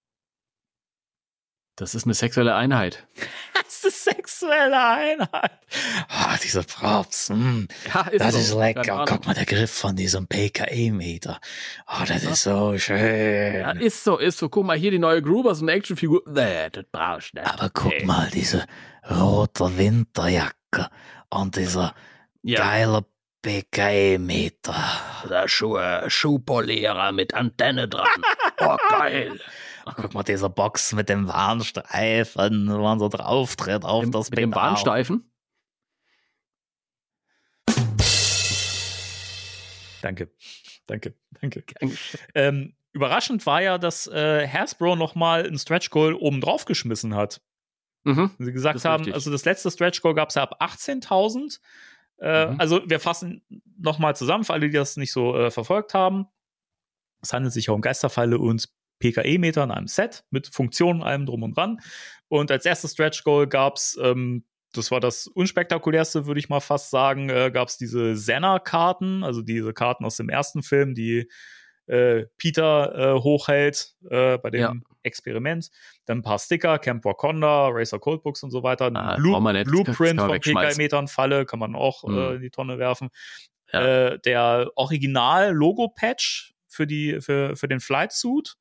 Das 1.76 1.96
ist 1.96 2.06
eine 2.06 2.14
sexuelle 2.14 2.56
Einheit. 2.56 3.08
Das 3.84 3.92
ist 3.96 4.04
sexuelle 4.06 4.82
Einheit. 4.82 5.60
Ah, 6.08 6.38
diese 6.42 6.64
Props. 6.64 7.30
mm, 7.30 7.64
Ja, 7.94 8.02
ist 8.08 8.22
das 8.24 8.34
so. 8.34 8.40
ist 8.40 8.54
lecker. 8.54 9.04
Guck 9.08 9.26
mal, 9.26 9.34
der 9.34 9.46
Griff 9.46 9.72
von 9.72 9.96
diesem 9.96 10.26
PKE-Meter. 10.28 11.42
Oh, 11.88 12.04
das 12.08 12.24
ist 12.24 12.44
so 12.44 12.78
schön. 12.78 13.56
Ja, 13.56 13.72
ist 13.72 14.04
so, 14.06 14.18
ist 14.20 14.38
so. 14.38 14.48
Guck 14.48 14.66
mal, 14.66 14.78
hier 14.78 14.92
die 14.92 15.00
neue 15.00 15.22
Gruber, 15.22 15.54
so 15.56 15.66
eine 15.66 15.74
Actionfigur. 15.74 16.22
Nee, 16.28 16.70
das 16.70 16.86
brauchst 16.92 17.34
du 17.34 17.40
nicht. 17.42 17.52
Aber 17.52 17.70
guck 17.72 17.92
Nee. 17.92 18.06
mal, 18.06 18.30
diese 18.32 18.66
rote 19.10 19.78
Winterjacke 19.78 20.90
und 21.30 21.58
dieser 21.58 21.94
Ja, 22.42 22.60
geile 22.60 23.06
PKE-Meter. 23.44 24.74
der 25.30 25.48
Schuhe, 25.48 26.06
Schuhpolierer 26.08 27.12
mit 27.12 27.34
Antenne 27.34 27.88
dran. 27.88 28.08
Oh, 28.60 28.78
geil. 28.90 29.40
Guck 29.96 30.14
mal, 30.14 30.24
diese 30.24 30.50
Box 30.50 30.94
mit 30.94 31.10
dem 31.10 31.28
Warnstreifen, 31.28 32.72
wo 32.72 32.78
man 32.78 33.00
so 33.00 33.10
drauf 33.10 33.58
tritt 33.58 33.84
auf 33.84 34.10
das 34.10 34.30
mit 34.30 34.40
dem 34.40 34.52
Pedal. 34.52 34.70
Bahnsteifen. 34.70 35.30
Danke, 40.02 40.30
danke, 40.88 41.14
danke. 41.42 41.64
Ähm, 42.34 42.76
überraschend 42.94 43.46
war 43.46 43.62
ja, 43.62 43.78
dass 43.78 44.08
äh, 44.08 44.48
Hasbro 44.48 44.96
nochmal 44.96 45.46
ein 45.46 45.58
Stretch 45.58 45.90
Goal 45.90 46.14
oben 46.14 46.40
drauf 46.40 46.66
geschmissen 46.66 47.16
hat. 47.16 47.42
Mhm. 48.04 48.32
Sie 48.38 48.52
gesagt 48.52 48.84
haben, 48.84 49.04
richtig. 49.04 49.16
also 49.16 49.32
das 49.32 49.46
letzte 49.46 49.72
Stretch 49.72 50.02
Goal 50.02 50.14
gab 50.14 50.30
es 50.30 50.36
ja 50.36 50.44
ab 50.44 50.62
18.000. 50.62 51.60
Äh, 52.18 52.48
Mhm. 52.48 52.60
Also 52.60 52.82
wir 52.88 53.00
fassen 53.00 53.44
nochmal 53.78 54.16
zusammen 54.16 54.44
für 54.44 54.54
alle, 54.54 54.70
die 54.70 54.78
das 54.78 54.98
nicht 54.98 55.12
so 55.12 55.36
äh, 55.38 55.52
verfolgt 55.52 55.94
haben. 55.94 56.28
Es 57.22 57.34
handelt 57.34 57.54
sich 57.54 57.68
ja 57.68 57.74
um 57.74 57.82
Geisterpfeile 57.82 58.38
und 58.38 58.70
PKE-Meter 59.00 59.64
in 59.64 59.72
einem 59.72 59.88
Set 59.88 60.26
mit 60.30 60.48
Funktionen, 60.48 61.04
allem 61.04 61.26
drum 61.26 61.44
und 61.44 61.58
dran. 61.58 61.80
Und 62.28 62.52
als 62.52 62.66
erstes 62.66 62.94
Stretch 62.94 63.24
Goal 63.24 63.48
gab 63.48 63.76
es, 63.76 63.98
ähm, 64.02 64.46
das 64.74 64.92
war 64.92 65.00
das 65.00 65.28
unspektakulärste, 65.28 66.26
würde 66.26 66.40
ich 66.40 66.50
mal 66.50 66.60
fast 66.60 66.90
sagen, 66.90 67.30
äh, 67.30 67.52
gab 67.52 67.68
es 67.68 67.78
diese 67.78 68.16
Senna-Karten, 68.16 69.24
also 69.24 69.42
diese 69.42 69.74
Karten 69.74 70.06
aus 70.06 70.18
dem 70.18 70.30
ersten 70.30 70.64
Film, 70.64 70.96
die 70.96 71.30
äh, 71.88 72.26
Peter 72.38 73.16
äh, 73.16 73.20
hochhält 73.22 73.96
äh, 74.10 74.38
bei 74.38 74.50
dem 74.50 74.62
Ja. 74.62 74.74
Experiment. 75.04 75.70
Dann 76.06 76.20
ein 76.20 76.22
paar 76.22 76.40
Sticker, 76.40 76.80
Camp 76.80 77.04
Wakanda, 77.04 77.68
Racer 77.70 78.00
Coldbooks 78.00 78.42
und 78.44 78.52
so 78.52 78.64
weiter. 78.64 78.86
Ah, 78.94 79.18
man 79.18 79.56
nicht. 79.56 79.68
Blueprint 79.68 80.20
von. 80.22 80.40
PKE-Metern 80.40 81.08
Falle 81.08 81.46
kann 81.46 81.60
man 81.60 81.76
auch 81.76 82.04
Mhm. 82.06 82.18
äh, 82.18 82.34
in 82.36 82.42
die 82.42 82.50
Tonne 82.52 82.78
werfen. 82.80 83.10
Ja. 83.74 83.82
Äh, 84.12 84.20
der 84.20 84.72
Original-Logo-Patch 84.76 86.54
für, 86.68 86.88
die, 86.88 87.20
für, 87.22 87.56
für 87.56 87.68
den 87.68 87.80
Flight-Suit, 87.80 88.56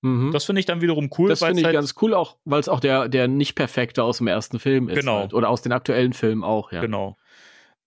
Mhm. 0.00 0.30
das 0.30 0.44
finde 0.44 0.60
ich 0.60 0.66
dann 0.66 0.80
wiederum 0.80 1.10
cool. 1.18 1.28
das 1.28 1.40
finde 1.42 1.58
ich 1.58 1.64
halt- 1.64 1.74
ganz 1.74 1.94
cool, 2.00 2.14
auch 2.14 2.36
weil 2.44 2.60
es 2.60 2.68
auch 2.68 2.78
der, 2.78 3.08
der 3.08 3.26
nicht 3.26 3.56
perfekte 3.56 4.04
aus 4.04 4.18
dem 4.18 4.28
ersten 4.28 4.60
Film 4.60 4.88
ist. 4.88 4.94
Genau. 5.00 5.18
Halt. 5.18 5.34
Oder 5.34 5.48
aus 5.48 5.60
den 5.60 5.72
aktuellen 5.72 6.12
Filmen 6.12 6.44
auch, 6.44 6.70
ja. 6.70 6.80
Genau. 6.80 7.16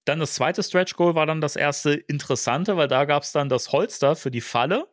Dann 0.05 0.19
das 0.19 0.33
zweite 0.33 0.63
Stretch 0.63 0.95
Goal 0.95 1.15
war 1.15 1.25
dann 1.25 1.41
das 1.41 1.55
erste 1.55 1.93
interessante, 1.93 2.75
weil 2.77 2.87
da 2.87 3.05
gab 3.05 3.23
es 3.23 3.31
dann 3.31 3.49
das 3.49 3.71
Holster 3.71 4.15
für 4.15 4.31
die 4.31 4.41
Falle 4.41 4.87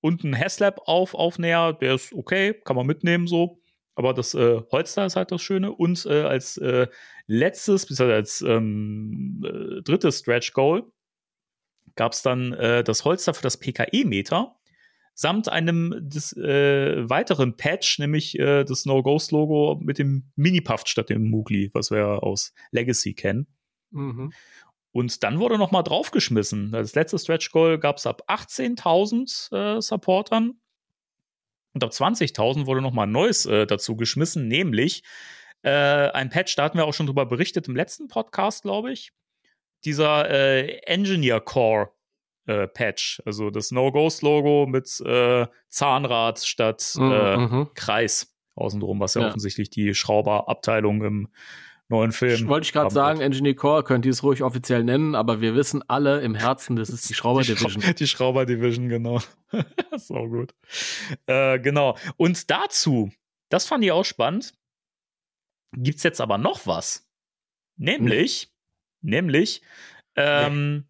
und 0.00 0.24
ein 0.24 0.38
Haslab 0.38 0.80
auf 0.86 1.14
Aufnäher, 1.14 1.74
der 1.74 1.94
ist 1.94 2.12
okay, 2.12 2.54
kann 2.64 2.76
man 2.76 2.86
mitnehmen 2.86 3.26
so. 3.26 3.60
Aber 3.94 4.14
das 4.14 4.34
äh, 4.34 4.62
Holster 4.72 5.04
ist 5.04 5.16
halt 5.16 5.30
das 5.30 5.42
Schöne. 5.42 5.72
Und 5.72 6.06
äh, 6.06 6.22
als 6.22 6.56
äh, 6.56 6.86
letztes, 7.26 7.86
bis 7.86 8.00
als 8.00 8.40
ähm, 8.40 9.42
äh, 9.44 9.82
drittes 9.82 10.20
Stretch 10.20 10.54
Goal 10.54 10.84
gab 11.96 12.12
es 12.12 12.22
dann 12.22 12.54
äh, 12.54 12.82
das 12.82 13.04
Holster 13.04 13.34
für 13.34 13.42
das 13.42 13.58
PKE-Meter 13.58 14.56
samt 15.12 15.50
einem 15.50 16.08
des, 16.08 16.34
äh, 16.34 17.08
weiteren 17.10 17.58
Patch, 17.58 17.98
nämlich 17.98 18.38
das 18.38 18.86
No-Ghost-Logo 18.86 19.78
mit 19.82 19.98
dem 19.98 20.30
Mini-Puff 20.36 20.84
statt 20.86 21.10
dem 21.10 21.28
Mugli, 21.28 21.70
was 21.74 21.90
wir 21.90 22.22
aus 22.22 22.54
Legacy 22.70 23.12
kennen. 23.12 23.46
Mhm. 23.90 24.32
Und 24.92 25.22
dann 25.22 25.38
wurde 25.38 25.56
noch 25.56 25.70
mal 25.70 25.82
draufgeschmissen. 25.82 26.72
Das 26.72 26.94
letzte 26.94 27.18
Stretch 27.18 27.50
Goal 27.52 27.78
gab 27.78 27.98
es 27.98 28.06
ab 28.06 28.22
18.000 28.28 29.76
äh, 29.76 29.80
Supportern. 29.80 30.54
Und 31.72 31.84
ab 31.84 31.90
20.000 31.90 32.66
wurde 32.66 32.80
noch 32.82 32.92
mal 32.92 33.04
ein 33.04 33.12
neues 33.12 33.46
äh, 33.46 33.66
dazu 33.66 33.96
geschmissen, 33.96 34.48
nämlich 34.48 35.04
äh, 35.62 35.70
ein 35.70 36.30
Patch, 36.30 36.56
da 36.56 36.64
hatten 36.64 36.78
wir 36.78 36.86
auch 36.86 36.94
schon 36.94 37.06
drüber 37.06 37.26
berichtet 37.26 37.68
im 37.68 37.76
letzten 37.76 38.08
Podcast, 38.08 38.62
glaube 38.62 38.92
ich. 38.92 39.12
Dieser 39.84 40.28
äh, 40.28 40.78
Engineer 40.86 41.40
Core 41.40 41.90
äh, 42.46 42.66
Patch, 42.66 43.22
also 43.24 43.50
das 43.50 43.70
No-Ghost-Logo 43.70 44.66
mit 44.66 45.00
äh, 45.06 45.46
Zahnrad 45.68 46.40
statt 46.40 46.94
äh, 46.98 47.36
Mhm. 47.36 47.68
Kreis 47.74 48.34
außenrum, 48.56 48.98
was 48.98 49.14
ja, 49.14 49.20
Ja. 49.22 49.28
offensichtlich 49.28 49.70
die 49.70 49.94
Schrauberabteilung 49.94 51.04
im 51.04 51.28
neuen 51.90 52.12
Film. 52.12 52.48
Wollte 52.48 52.64
ich 52.64 52.72
gerade 52.72 52.90
sagen. 52.90 53.20
Engineer 53.20 53.54
Core 53.54 53.84
könnt 53.84 54.06
ihr 54.06 54.12
es 54.12 54.22
ruhig 54.22 54.42
offiziell 54.42 54.84
nennen, 54.84 55.14
aber 55.14 55.40
wir 55.40 55.54
wissen 55.54 55.82
alle 55.88 56.20
im 56.20 56.34
Herzen, 56.34 56.76
das 56.76 56.88
ist 56.88 57.08
die 57.10 57.14
Schrauber 57.20 57.42
Die, 57.42 57.54
Division. 57.54 57.94
Die 57.94 58.06
Schrauber 58.06 58.46
Division, 58.46 58.88
genau. 58.88 59.20
so 59.96 60.26
gut. 60.26 60.54
Äh, 61.26 61.58
genau. 61.58 61.96
Und 62.16 62.50
dazu, 62.50 63.10
das 63.48 63.66
fand 63.66 63.84
ich 63.84 63.92
auch 63.92 64.04
spannend, 64.04 64.54
gibt's 65.72 66.02
jetzt 66.02 66.20
aber 66.20 66.38
noch 66.38 66.66
was. 66.66 67.08
Nämlich, 67.76 68.52
nämlich, 69.00 69.62
ähm, 70.16 70.84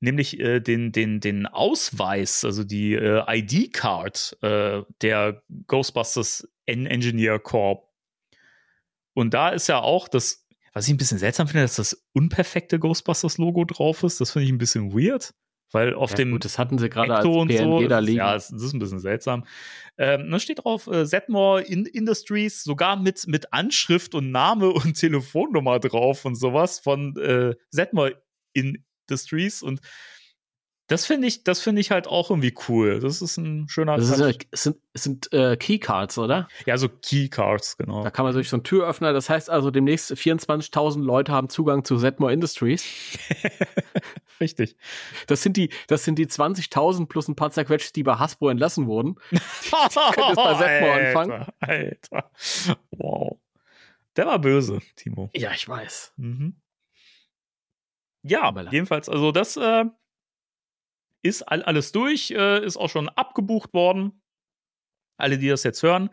nämlich 0.00 0.40
äh, 0.40 0.60
den, 0.60 0.92
den, 0.92 1.20
den 1.20 1.46
Ausweis, 1.46 2.44
also 2.44 2.64
die 2.64 2.94
äh, 2.94 3.22
ID-Card 3.26 4.38
äh, 4.42 4.82
der 5.02 5.42
Ghostbusters 5.66 6.48
En 6.66 6.86
Engineer 6.86 7.38
Corps. 7.38 7.87
Und 9.18 9.34
da 9.34 9.48
ist 9.48 9.66
ja 9.66 9.80
auch 9.80 10.06
das, 10.06 10.46
was 10.72 10.86
ich 10.86 10.94
ein 10.94 10.96
bisschen 10.96 11.18
seltsam 11.18 11.48
finde, 11.48 11.62
dass 11.62 11.74
das 11.74 12.06
unperfekte 12.12 12.78
Ghostbusters-Logo 12.78 13.64
drauf 13.64 14.04
ist. 14.04 14.20
Das 14.20 14.30
finde 14.30 14.46
ich 14.46 14.52
ein 14.52 14.58
bisschen 14.58 14.92
weird, 14.92 15.34
weil 15.72 15.92
auf 15.94 16.10
Ja, 16.10 16.16
dem 16.18 16.30
gut, 16.30 16.44
das 16.44 16.56
hatten 16.56 16.78
sie 16.78 16.88
gerade 16.88 17.16
als 17.16 17.24
PNG 17.24 17.58
so. 17.58 17.88
da 17.88 17.98
liegen. 17.98 18.18
Ja, 18.18 18.34
das, 18.34 18.52
ist 18.52 18.72
ein 18.74 18.78
bisschen 18.78 19.00
seltsam. 19.00 19.44
Ähm, 19.96 20.30
da 20.30 20.38
steht 20.38 20.64
drauf 20.64 20.86
äh, 20.86 21.04
Setmore 21.04 21.62
in 21.62 21.84
Industries, 21.84 22.62
sogar 22.62 22.94
mit, 22.94 23.26
mit 23.26 23.52
Anschrift 23.52 24.14
und 24.14 24.30
Name 24.30 24.68
und 24.70 24.94
Telefonnummer 24.94 25.80
drauf 25.80 26.24
und 26.24 26.36
sowas 26.36 26.78
von 26.78 27.16
äh, 27.16 27.56
Setmore 27.70 28.22
Industries. 28.52 29.64
Und 29.64 29.80
das 30.88 31.04
finde 31.04 31.28
ich, 31.28 31.44
das 31.44 31.60
finde 31.60 31.80
ich 31.82 31.90
halt 31.90 32.06
auch 32.08 32.30
irgendwie 32.30 32.54
cool. 32.68 32.98
Das 32.98 33.20
ist 33.20 33.36
ein 33.36 33.68
schöner 33.68 33.96
das 33.98 34.08
ist, 34.08 34.46
es 34.50 34.62
sind, 34.62 34.76
es 34.94 35.02
sind 35.02 35.32
äh, 35.34 35.56
Keycards, 35.56 36.16
oder? 36.16 36.48
Ja, 36.64 36.78
so 36.78 36.88
Keycards, 36.88 37.76
genau. 37.76 38.02
Da 38.02 38.10
kann 38.10 38.24
man 38.24 38.32
durch 38.32 38.48
so 38.48 38.56
einen 38.56 38.64
Türöffner, 38.64 39.12
das 39.12 39.28
heißt 39.28 39.50
also 39.50 39.70
demnächst 39.70 40.10
24.000 40.10 41.02
Leute 41.02 41.30
haben 41.30 41.50
Zugang 41.50 41.84
zu 41.84 41.98
Zetmore 41.98 42.32
Industries. 42.32 42.84
Richtig. 44.40 44.76
Das 45.26 45.42
sind 45.42 45.58
die, 45.58 45.70
das 45.88 46.04
sind 46.04 46.18
die 46.18 46.26
20.000 46.26 47.06
plus 47.06 47.28
ein 47.28 47.36
paar 47.36 47.50
zerquetscht, 47.50 47.94
die 47.94 48.02
bei 48.02 48.14
Hasbro 48.14 48.48
entlassen 48.48 48.86
wurden. 48.86 49.14
können 49.30 50.28
jetzt 50.28 50.36
bei 50.36 50.54
Setmore 50.54 51.06
anfangen. 51.06 51.46
Alter. 51.60 52.30
Wow. 52.92 53.38
Der 54.16 54.26
war 54.26 54.38
böse, 54.38 54.80
Timo. 54.96 55.28
Ja, 55.34 55.52
ich 55.52 55.68
weiß. 55.68 56.14
Mhm. 56.16 56.56
Ja, 58.22 58.42
Aber- 58.42 58.72
jedenfalls, 58.72 59.08
also 59.08 59.32
das 59.32 59.56
äh, 59.56 59.84
ist 61.22 61.42
all, 61.42 61.62
alles 61.62 61.92
durch, 61.92 62.30
äh, 62.30 62.64
ist 62.64 62.76
auch 62.76 62.90
schon 62.90 63.08
abgebucht 63.08 63.74
worden. 63.74 64.22
Alle, 65.16 65.38
die 65.38 65.48
das 65.48 65.64
jetzt 65.64 65.82
hören, 65.82 66.10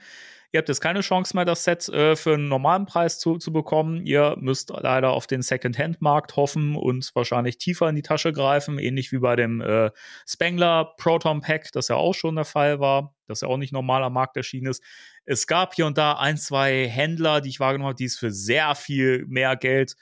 ihr 0.51 0.60
habt 0.60 0.70
jetzt 0.70 0.82
keine 0.82 1.01
Chance 1.01 1.36
mehr, 1.36 1.45
das 1.45 1.64
Set 1.64 1.89
äh, 1.89 2.16
für 2.16 2.34
einen 2.34 2.47
normalen 2.47 2.86
Preis 2.86 3.20
zu, 3.20 3.38
zu 3.38 3.51
bekommen. 3.51 4.06
Ihr 4.06 4.36
müsst 4.39 4.72
leider 4.72 5.12
auf 5.12 5.28
den 5.28 5.41
Second-Hand-Markt 5.41 6.38
hoffen 6.38 6.76
und 6.76 7.12
wahrscheinlich 7.14 7.58
tiefer 7.58 7.89
in 7.89 7.95
die 7.95 8.01
Tasche 8.01 8.34
greifen, 8.34 8.80
ähnlich 8.80 9.12
wie 9.12 9.20
bei 9.20 9.36
dem 9.36 9.62
äh, 9.62 9.91
Spengler 10.26 10.93
Proton 10.97 11.41
Pack, 11.41 11.72
das 11.74 11.89
ja 11.89 11.97
auch 11.97 12.16
schon 12.16 12.36
der 12.36 12.45
Fall 12.45 12.80
war, 12.80 13.14
das 13.28 13.41
ja 13.41 13.47
auch 13.47 13.58
nicht 13.58 13.74
normal 13.74 14.03
am 14.03 14.14
Markt 14.14 14.38
erschienen 14.38 14.68
ist. 14.68 14.82
Es 15.26 15.45
gab 15.45 15.76
hier 15.76 15.86
und 15.86 15.97
da 15.97 16.14
ein, 16.14 16.38
zwei 16.38 16.88
Händler, 16.88 17.41
die 17.41 17.49
ich 17.49 17.60
wahrgenommen 17.60 17.89
habe, 17.89 17.97
die 17.97 18.06
es 18.06 18.18
für 18.18 18.32
sehr 18.32 18.76
viel 18.76 19.26
mehr 19.28 19.56
Geld 19.56 19.95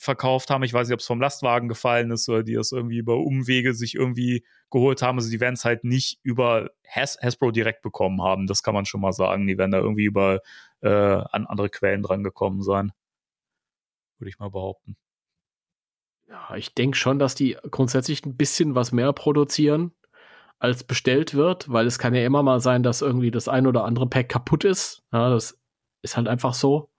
verkauft 0.00 0.50
haben. 0.50 0.62
Ich 0.62 0.72
weiß 0.72 0.88
nicht, 0.88 0.94
ob 0.94 1.00
es 1.00 1.06
vom 1.06 1.20
Lastwagen 1.20 1.68
gefallen 1.68 2.10
ist 2.10 2.28
oder 2.28 2.42
die 2.42 2.54
das 2.54 2.72
irgendwie 2.72 2.98
über 2.98 3.18
Umwege 3.18 3.74
sich 3.74 3.94
irgendwie 3.94 4.44
geholt 4.70 5.02
haben. 5.02 5.18
Also 5.18 5.30
die 5.30 5.40
werden 5.40 5.54
es 5.54 5.64
halt 5.64 5.84
nicht 5.84 6.18
über 6.22 6.70
Has 6.88 7.18
Hasbro 7.20 7.50
direkt 7.50 7.82
bekommen 7.82 8.22
haben. 8.22 8.46
Das 8.46 8.62
kann 8.62 8.74
man 8.74 8.86
schon 8.86 9.00
mal 9.00 9.12
sagen. 9.12 9.46
Die 9.46 9.58
werden 9.58 9.72
da 9.72 9.78
irgendwie 9.78 10.04
über 10.04 10.40
äh, 10.80 10.88
an 10.88 11.46
andere 11.46 11.68
Quellen 11.68 12.02
dran 12.02 12.24
gekommen 12.24 12.62
sein. 12.62 12.92
Würde 14.18 14.30
ich 14.30 14.38
mal 14.38 14.50
behaupten. 14.50 14.96
Ja, 16.28 16.54
ich 16.56 16.74
denke 16.74 16.96
schon, 16.96 17.18
dass 17.18 17.34
die 17.34 17.56
grundsätzlich 17.70 18.24
ein 18.24 18.36
bisschen 18.36 18.74
was 18.74 18.92
mehr 18.92 19.12
produzieren, 19.12 19.92
als 20.58 20.84
bestellt 20.84 21.34
wird, 21.34 21.70
weil 21.70 21.86
es 21.86 21.98
kann 21.98 22.14
ja 22.14 22.24
immer 22.24 22.42
mal 22.42 22.60
sein, 22.60 22.82
dass 22.82 23.02
irgendwie 23.02 23.30
das 23.30 23.48
ein 23.48 23.66
oder 23.66 23.84
andere 23.84 24.06
Pack 24.06 24.28
kaputt 24.28 24.64
ist. 24.64 25.02
Ja, 25.12 25.30
das 25.30 25.58
ist 26.02 26.16
halt 26.16 26.28
einfach 26.28 26.54
so. 26.54 26.90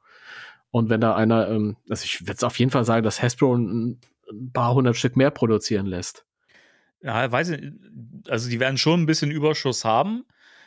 Und 0.72 0.90
wenn 0.90 1.02
da 1.02 1.16
einer, 1.16 1.50
ähm, 1.50 1.78
also 1.90 2.04
ich 2.06 2.26
würde 2.28 2.46
auf 2.48 2.58
jeden 2.58 2.72
Fall 2.72 2.86
sagen, 2.86 3.04
dass 3.04 3.22
Hasbro 3.22 3.56
ein, 3.56 4.00
ein 4.32 4.52
paar 4.54 4.74
hundert 4.74 4.96
Stück 4.96 5.18
mehr 5.18 5.32
produzieren 5.32 5.86
lässt. 5.86 6.26
Ja, 7.02 7.32
weiß 7.32 7.50
ich, 7.50 7.72
also 8.28 8.50
die 8.50 8.60
werden 8.60 8.78
schon 8.78 9.02
ein 9.02 9.06
bisschen 9.06 9.32
Überschuss 9.32 9.86
haben. 9.86 10.24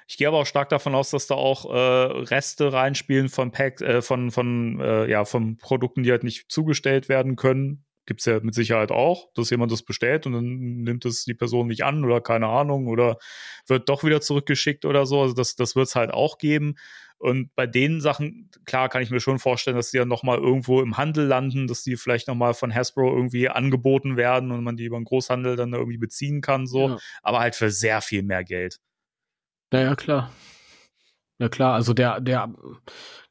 Ich 0.06 0.18
gehe 0.18 0.28
aber 0.28 0.38
auch 0.38 0.46
stark 0.46 0.68
davon 0.68 0.94
aus, 0.94 1.10
dass 1.10 1.26
da 1.26 1.34
auch 1.34 1.72
äh, 1.72 1.78
Reste 2.24 2.72
reinspielen 2.72 3.28
von 3.28 3.52
Pack, 3.52 3.80
äh, 3.80 4.02
von, 4.02 4.30
von, 4.30 4.78
äh, 4.80 5.08
ja, 5.08 5.24
von 5.24 5.56
Produkten, 5.56 6.02
die 6.02 6.10
halt 6.10 6.24
nicht 6.24 6.50
zugestellt 6.50 7.08
werden 7.08 7.36
können. 7.36 7.84
Gibt's 8.06 8.26
ja 8.26 8.38
mit 8.40 8.54
Sicherheit 8.54 8.90
auch, 8.90 9.32
dass 9.32 9.48
jemand 9.48 9.72
das 9.72 9.82
bestellt 9.82 10.26
und 10.26 10.34
dann 10.34 10.82
nimmt 10.82 11.06
es 11.06 11.24
die 11.24 11.32
Person 11.32 11.68
nicht 11.68 11.84
an 11.84 12.04
oder 12.04 12.20
keine 12.20 12.48
Ahnung 12.48 12.86
oder 12.88 13.16
wird 13.66 13.88
doch 13.88 14.04
wieder 14.04 14.20
zurückgeschickt 14.20 14.84
oder 14.84 15.06
so. 15.06 15.22
Also 15.22 15.34
das, 15.34 15.56
das 15.56 15.74
wird's 15.74 15.94
halt 15.94 16.12
auch 16.12 16.36
geben. 16.36 16.74
Und 17.18 17.54
bei 17.54 17.66
den 17.66 18.00
Sachen, 18.00 18.50
klar, 18.66 18.88
kann 18.88 19.02
ich 19.02 19.10
mir 19.10 19.20
schon 19.20 19.38
vorstellen, 19.38 19.76
dass 19.76 19.90
die 19.90 19.98
dann 19.98 20.08
nochmal 20.08 20.38
irgendwo 20.38 20.82
im 20.82 20.96
Handel 20.96 21.26
landen, 21.26 21.66
dass 21.66 21.82
die 21.82 21.96
vielleicht 21.96 22.28
nochmal 22.28 22.52
von 22.54 22.74
Hasbro 22.74 23.14
irgendwie 23.16 23.48
angeboten 23.48 24.16
werden 24.16 24.50
und 24.50 24.62
man 24.62 24.76
die 24.76 24.84
über 24.84 24.98
den 24.98 25.04
Großhandel 25.04 25.56
dann 25.56 25.72
irgendwie 25.72 25.96
beziehen 25.96 26.40
kann, 26.42 26.66
so. 26.66 26.88
Ja. 26.90 26.98
Aber 27.22 27.40
halt 27.40 27.54
für 27.54 27.70
sehr 27.70 28.00
viel 28.02 28.22
mehr 28.22 28.44
Geld. 28.44 28.80
Naja, 29.72 29.94
klar. 29.94 30.30
Ja 31.38 31.48
klar, 31.48 31.74
also 31.74 31.94
der, 31.94 32.20
der, 32.20 32.54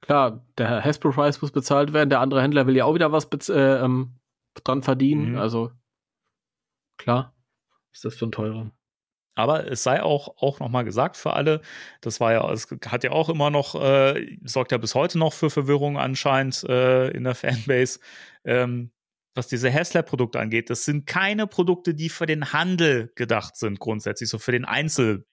klar, 0.02 0.46
der 0.58 0.84
Hasbro-Preis 0.84 1.42
muss 1.42 1.52
bezahlt 1.52 1.94
werden, 1.94 2.10
der 2.10 2.20
andere 2.20 2.42
Händler 2.42 2.68
will 2.68 2.76
ja 2.76 2.84
auch 2.86 2.96
wieder 2.96 3.12
was 3.14 3.28
äh, 3.50 3.54
ähm, 3.54 4.20
dran 4.56 4.84
verdienen, 4.84 5.32
Mhm. 5.32 5.38
also 5.38 5.72
klar, 6.98 7.34
ist 7.94 8.04
das 8.04 8.18
schon 8.18 8.32
teurer. 8.32 8.72
Aber 9.36 9.70
es 9.70 9.84
sei 9.84 10.04
auch, 10.04 10.38
auch 10.38 10.60
nochmal 10.60 10.84
gesagt 10.84 11.18
für 11.18 11.34
alle, 11.34 11.62
das 12.02 12.20
war 12.20 12.34
ja, 12.34 12.52
es 12.52 12.68
hat 12.86 13.04
ja 13.04 13.12
auch 13.12 13.30
immer 13.30 13.50
noch, 13.50 13.76
äh, 13.82 14.38
sorgt 14.44 14.72
ja 14.72 14.78
bis 14.78 14.94
heute 14.94 15.18
noch 15.18 15.34
für 15.34 15.50
Verwirrung 15.50 15.98
anscheinend 15.98 16.64
äh, 16.66 17.10
in 17.10 17.24
der 17.24 17.36
Fanbase, 17.36 18.00
ähm, 18.46 18.92
was 19.34 19.48
diese 19.48 19.74
Haslab-Produkte 19.74 20.40
angeht. 20.40 20.70
Das 20.70 20.86
sind 20.86 21.08
keine 21.08 21.48
Produkte, 21.48 21.96
die 21.96 22.10
für 22.10 22.28
den 22.28 22.54
Handel 22.54 23.12
gedacht 23.16 23.56
sind, 23.56 23.80
grundsätzlich, 23.80 24.30
so 24.30 24.38
für 24.38 24.52
den 24.52 24.66
Einzelhandel. 24.66 25.24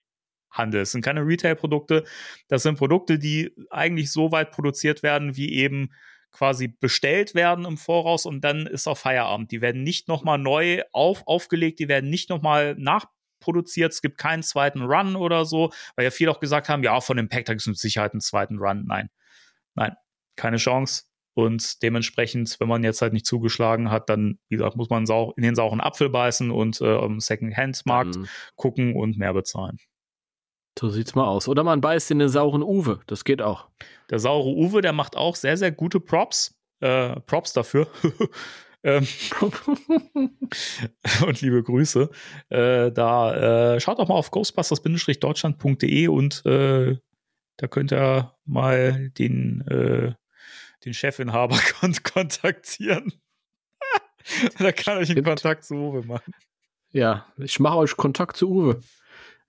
Es 0.81 0.91
sind 0.91 1.03
keine 1.03 1.25
Retail-Produkte, 1.25 2.03
das 2.47 2.63
sind 2.63 2.79
Produkte, 2.79 3.19
die 3.19 3.53
eigentlich 3.69 4.11
so 4.11 4.31
weit 4.31 4.51
produziert 4.51 5.03
werden, 5.03 5.35
wie 5.37 5.53
eben 5.53 5.91
quasi 6.31 6.69
bestellt 6.69 7.35
werden 7.35 7.65
im 7.65 7.77
Voraus 7.77 8.25
und 8.25 8.41
dann 8.41 8.65
ist 8.65 8.87
auch 8.87 8.97
Feierabend. 8.97 9.51
Die 9.51 9.61
werden 9.61 9.83
nicht 9.83 10.07
nochmal 10.07 10.37
neu 10.37 10.81
auf, 10.91 11.27
aufgelegt, 11.27 11.79
die 11.79 11.87
werden 11.87 12.09
nicht 12.09 12.29
nochmal 12.29 12.75
nachproduziert. 13.41 13.91
Es 13.91 14.01
gibt 14.01 14.17
keinen 14.17 14.43
zweiten 14.43 14.81
Run 14.83 15.15
oder 15.15 15.45
so, 15.45 15.71
weil 15.95 16.05
ja 16.05 16.11
viele 16.11 16.31
auch 16.31 16.39
gesagt 16.39 16.69
haben, 16.69 16.83
ja, 16.83 16.99
von 17.01 17.17
dem 17.17 17.29
Pack, 17.29 17.45
da 17.45 17.53
gibt 17.53 17.61
es 17.61 17.67
mit 17.67 17.77
Sicherheit 17.77 18.13
einen 18.13 18.21
zweiten 18.21 18.59
Run. 18.59 18.85
Nein, 18.87 19.09
nein, 19.75 19.95
keine 20.35 20.57
Chance. 20.57 21.03
Und 21.33 21.81
dementsprechend, 21.81 22.59
wenn 22.59 22.67
man 22.67 22.83
jetzt 22.83 23.01
halt 23.01 23.13
nicht 23.13 23.25
zugeschlagen 23.25 23.89
hat, 23.89 24.09
dann, 24.09 24.37
wie 24.49 24.57
gesagt, 24.57 24.75
muss 24.75 24.89
man 24.89 25.05
in 25.05 25.43
den 25.43 25.55
sauren 25.55 25.79
Apfel 25.79 26.09
beißen 26.09 26.51
und 26.51 26.81
äh, 26.81 26.97
im 26.99 27.19
Second-Hand-Markt 27.19 28.15
Dann- 28.15 28.29
gucken 28.55 28.95
und 28.95 29.17
mehr 29.17 29.33
bezahlen. 29.33 29.77
So 30.77 30.89
sieht's 30.89 31.15
mal 31.15 31.27
aus. 31.27 31.47
Oder 31.47 31.63
man 31.63 31.81
beißt 31.81 32.11
in 32.11 32.19
den 32.19 32.29
sauren 32.29 32.63
Uwe, 32.63 33.01
das 33.07 33.23
geht 33.23 33.41
auch. 33.41 33.67
Der 34.09 34.19
saure 34.19 34.49
Uwe, 34.49 34.81
der 34.81 34.93
macht 34.93 35.17
auch 35.17 35.35
sehr, 35.35 35.57
sehr 35.57 35.71
gute 35.71 35.99
Props. 35.99 36.57
Äh, 36.79 37.19
Props 37.21 37.53
dafür. 37.53 37.87
ähm, 38.83 39.07
und 41.25 41.41
liebe 41.41 41.63
Grüße. 41.63 42.09
Äh, 42.49 42.91
da 42.91 43.75
äh, 43.75 43.79
schaut 43.79 43.99
doch 43.99 44.07
mal 44.07 44.15
auf 44.15 44.31
ghostbusters-deutschland.de 44.31 46.07
und 46.07 46.45
äh, 46.45 46.97
da 47.57 47.67
könnt 47.67 47.91
ihr 47.93 48.35
mal 48.45 49.09
den, 49.11 49.61
äh, 49.67 50.13
den 50.83 50.93
Chefinhaber 50.93 51.59
kon 51.79 51.95
kontaktieren. 52.03 53.13
da 54.57 54.71
kann 54.71 55.01
ich 55.01 55.11
einen. 55.11 55.23
Kontakt 55.23 55.63
zu 55.63 55.75
Uwe 55.75 56.03
machen. 56.05 56.33
ja, 56.91 57.25
ich 57.37 57.59
mache 57.59 57.77
euch 57.77 57.95
Kontakt 57.97 58.37
zu 58.37 58.49
Uwe. 58.49 58.81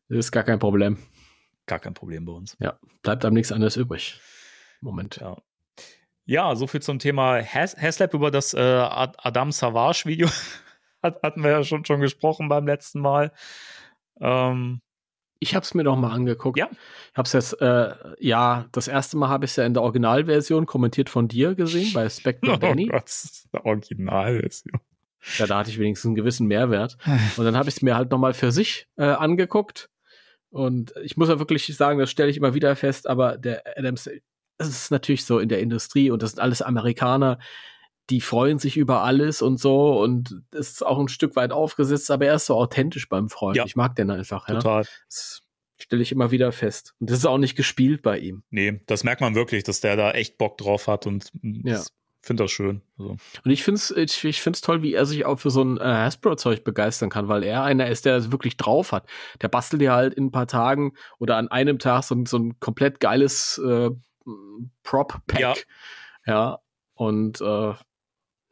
Das 0.09 0.19
ist 0.19 0.33
gar 0.33 0.45
kein 0.45 0.59
Problem. 0.59 0.99
Gar 1.67 1.79
kein 1.79 1.95
Problem 1.95 2.25
bei 2.27 2.33
uns. 2.33 2.57
Ja, 2.61 2.79
bleibt 3.03 3.25
einem 3.25 3.35
nichts 3.35 3.53
anderes 3.53 3.77
übrig. 3.77 4.21
Moment. 4.81 5.17
Ja. 5.17 5.41
Ja, 6.25 6.55
so 6.55 6.67
viel 6.67 6.81
zum 6.83 6.99
Thema 6.99 7.43
Has 7.43 7.77
Haslab 7.77 8.15
über 8.15 8.31
das 8.31 8.55
äh, 8.55 8.61
Ad 8.61 9.15
Adam 9.19 9.53
Savage 9.53 10.03
Video. 10.07 10.29
Hat, 11.03 11.21
hatten 11.23 11.43
wir 11.43 11.51
ja 11.51 11.65
schon, 11.65 11.85
schon 11.85 12.01
gesprochen 12.01 12.49
beim 12.49 12.65
letzten 12.67 13.01
Mal. 13.01 13.33
Ähm, 14.21 14.81
Ich 15.41 15.57
habe 15.57 15.65
es 15.65 15.75
mir 15.75 15.83
noch 15.83 15.97
mal 15.97 16.13
angeguckt. 16.13 16.57
Ja. 16.57 16.69
Ich 17.11 17.17
habe 17.19 17.27
es 17.27 17.33
jetzt, 17.33 17.61
äh, 17.61 17.93
ja, 18.21 18.67
das 18.71 18.87
erste 18.87 19.17
Mal 19.17 19.29
habe 19.29 19.45
ich 19.45 19.51
es 19.51 19.57
ja 19.57 19.65
in 19.67 19.75
der 19.75 19.83
Originalversion 19.83 20.65
kommentiert 20.67 21.11
von 21.11 21.27
dir 21.27 21.57
gesehen, 21.57 21.93
bei 21.93 22.09
Spectre 22.09 22.53
oh 22.55 22.57
Danny. 22.57 22.87
Gott, 22.87 23.03
das 23.05 23.25
ist 23.25 23.49
eine 23.53 23.65
Originalversion. 23.65 24.81
Ja, 25.39 25.47
da 25.47 25.59
hatte 25.59 25.71
ich 25.71 25.79
wenigstens 25.81 26.07
einen 26.11 26.15
gewissen 26.15 26.47
Mehrwert. 26.47 26.97
Und 27.37 27.45
dann 27.45 27.57
habe 27.57 27.69
ich 27.69 27.77
es 27.77 27.83
mir 27.83 27.97
halt 27.97 28.13
noch 28.13 28.19
mal 28.19 28.33
für 28.35 28.53
sich 28.53 28.87
äh, 28.97 29.05
angeguckt. 29.05 29.89
Und 30.51 30.93
ich 31.03 31.17
muss 31.17 31.29
ja 31.29 31.39
wirklich 31.41 31.67
sagen, 31.77 31.99
das 31.99 32.11
stelle 32.11 32.31
ich 32.31 32.37
immer 32.37 32.55
wieder 32.55 32.77
fest, 32.77 33.09
aber 33.09 33.39
der 33.39 33.63
Adams, 33.77 34.09
es 34.69 34.85
ist 34.85 34.91
natürlich 34.91 35.25
so 35.25 35.39
in 35.39 35.49
der 35.49 35.61
Industrie 35.61 36.11
und 36.11 36.23
das 36.23 36.31
sind 36.33 36.41
alles 36.41 36.63
Amerikaner, 36.63 37.39
die 38.11 38.21
freuen 38.21 38.59
sich 38.59 38.77
über 38.77 39.03
alles 39.03 39.43
und 39.43 39.59
so 39.61 40.01
und 40.03 40.43
es 40.53 40.71
ist 40.73 40.87
auch 40.87 40.99
ein 40.99 41.09
Stück 41.09 41.37
weit 41.37 41.53
aufgesetzt, 41.53 42.11
aber 42.11 42.27
er 42.27 42.35
ist 42.35 42.47
so 42.47 42.57
authentisch 42.57 43.09
beim 43.09 43.29
Freund. 43.29 43.57
Ja. 43.57 43.65
Ich 43.65 43.77
mag 43.77 43.95
den 43.97 44.11
einfach. 44.11 44.49
Ja. 44.49 44.57
Total. 44.57 44.85
Das 45.09 45.41
stelle 45.79 46.03
ich 46.03 46.13
immer 46.13 46.31
wieder 46.31 46.53
fest. 46.53 46.95
Und 47.01 47.11
das 47.11 47.19
ist 47.19 47.27
auch 47.27 47.39
nicht 47.39 47.57
gespielt 47.57 48.03
bei 48.03 48.19
ihm. 48.19 48.43
Nee, 48.51 48.81
das 48.87 49.05
merkt 49.05 49.21
man 49.21 49.35
wirklich, 49.35 49.65
dass 49.65 49.81
der 49.81 49.97
da 49.97 50.13
echt 50.13 50.37
Bock 50.39 50.59
drauf 50.59 50.89
hat 50.89 51.07
und 51.07 51.31
Ja. 51.43 51.81
finde 52.21 52.45
das 52.45 52.51
schön. 52.53 52.83
Also, 52.99 53.17
Und 53.45 53.51
ich 53.51 53.63
finde 53.65 53.77
es 53.79 53.91
ich, 53.91 54.25
ich 54.25 54.41
find's 54.43 54.61
toll, 54.61 54.83
wie 54.83 54.95
er 54.95 55.07
sich 55.07 55.25
auch 55.25 55.39
für 55.41 55.51
so 55.51 55.63
ein 55.63 55.79
äh, 55.79 55.83
Hasbro-Zeug 55.85 56.63
begeistern 56.65 57.09
kann, 57.11 57.29
weil 57.29 57.43
er 57.45 57.63
einer 57.65 57.89
ist, 57.89 58.05
der 58.05 58.17
es 58.17 58.31
wirklich 58.33 58.57
drauf 58.57 58.93
hat. 58.93 59.09
Der 59.41 59.49
bastelt 59.49 59.83
ja 59.83 59.95
halt 59.95 60.15
in 60.15 60.27
ein 60.27 60.33
paar 60.33 60.47
Tagen 60.49 60.93
oder 61.19 61.37
an 61.37 61.49
einem 61.49 61.79
Tag 61.79 62.05
so, 62.05 62.15
ein- 62.15 62.27
so 62.27 62.37
ein 62.39 62.59
komplett 62.61 63.01
geiles 63.01 63.59
äh, 63.59 63.91
Prop-Pack. 64.83 65.41
Ja. 65.41 65.55
ja. 66.27 66.59
Und 66.95 67.41
äh, 67.41 67.75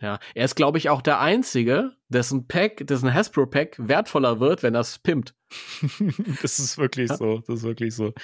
ja, 0.01 0.19
er 0.35 0.45
ist, 0.45 0.55
glaube 0.55 0.79
ich, 0.79 0.89
auch 0.89 1.03
der 1.03 1.21
Einzige, 1.21 1.93
dessen 2.09 2.49
Pack, 2.49 2.87
dessen 2.87 3.13
Hasbro-Pack 3.13 3.77
wertvoller 3.79 4.41
wird, 4.41 4.63
wenn 4.63 4.75
er 4.75 4.81
es 4.81 4.99
pimpt. 4.99 5.35
das 6.43 6.59
ist 6.59 6.79
wirklich 6.79 7.11
Ja. 7.11 7.17
so. 7.17 7.39
Das 7.47 7.59
ist 7.59 7.63
wirklich 7.65 7.95
so. 7.95 8.15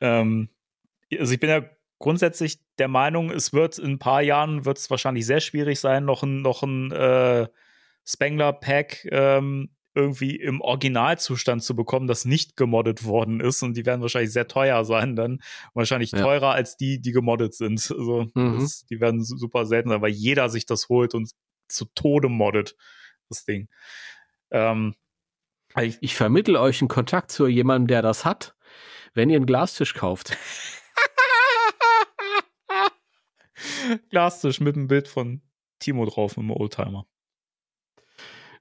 Ähm, 0.00 0.48
also 1.18 1.34
ich 1.34 1.40
bin 1.40 1.50
ja 1.50 1.62
grundsätzlich 1.98 2.60
der 2.78 2.88
Meinung, 2.88 3.30
es 3.30 3.52
wird 3.52 3.78
in 3.78 3.92
ein 3.92 3.98
paar 3.98 4.22
Jahren 4.22 4.64
wird 4.64 4.78
es 4.78 4.88
wahrscheinlich 4.90 5.26
sehr 5.26 5.40
schwierig 5.40 5.78
sein, 5.80 6.06
noch 6.06 6.22
ein, 6.22 6.40
noch 6.40 6.62
ein 6.62 6.90
äh, 6.92 7.46
Spengler-Pack 8.06 9.06
ähm, 9.10 9.70
irgendwie 9.94 10.36
im 10.36 10.60
Originalzustand 10.60 11.62
zu 11.64 11.74
bekommen, 11.74 12.06
das 12.06 12.24
nicht 12.24 12.56
gemoddet 12.56 13.04
worden 13.04 13.40
ist. 13.40 13.62
Und 13.62 13.76
die 13.76 13.86
werden 13.86 14.02
wahrscheinlich 14.02 14.32
sehr 14.32 14.46
teuer 14.48 14.84
sein 14.84 15.16
dann. 15.16 15.40
Wahrscheinlich 15.74 16.12
Ja. 16.12 16.20
teurer 16.22 16.52
als 16.52 16.76
die, 16.76 17.00
die 17.00 17.12
gemoddet 17.12 17.54
sind. 17.54 17.80
Also 17.90 18.26
Mhm. 18.34 18.60
das, 18.60 18.84
die 18.86 19.00
werden 19.00 19.24
su- 19.24 19.36
super 19.36 19.66
selten 19.66 19.88
sein, 19.90 20.02
weil 20.02 20.10
jeder 20.12 20.48
sich 20.48 20.66
das 20.66 20.88
holt 20.88 21.14
und 21.14 21.30
zu 21.68 21.86
Tode 21.94 22.28
moddet, 22.28 22.76
das 23.28 23.44
Ding. 23.44 23.68
Ähm, 24.50 24.94
ich, 25.80 25.98
Ich 26.00 26.14
vermittel 26.16 26.56
euch 26.56 26.80
einen 26.80 26.88
Kontakt 26.88 27.30
zu 27.30 27.46
jemandem, 27.46 27.86
der 27.88 28.02
das 28.02 28.24
hat, 28.24 28.56
wenn 29.14 29.30
ihr 29.30 29.36
einen 29.36 29.46
Glastisch 29.46 29.94
kauft. 29.94 30.36
Glastisch 34.10 34.60
mit 34.60 34.76
einem 34.76 34.88
Bild 34.88 35.08
von 35.08 35.42
Timo 35.78 36.04
drauf 36.06 36.34
dem 36.34 36.50
Oldtimer. 36.50 37.06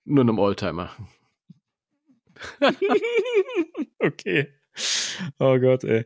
Nur 0.06 0.24
einem 0.24 0.40
Oldtimer. 0.40 0.96
okay. 4.00 4.54
Oh 5.40 5.60
Gott, 5.60 5.84
ey. 5.84 6.06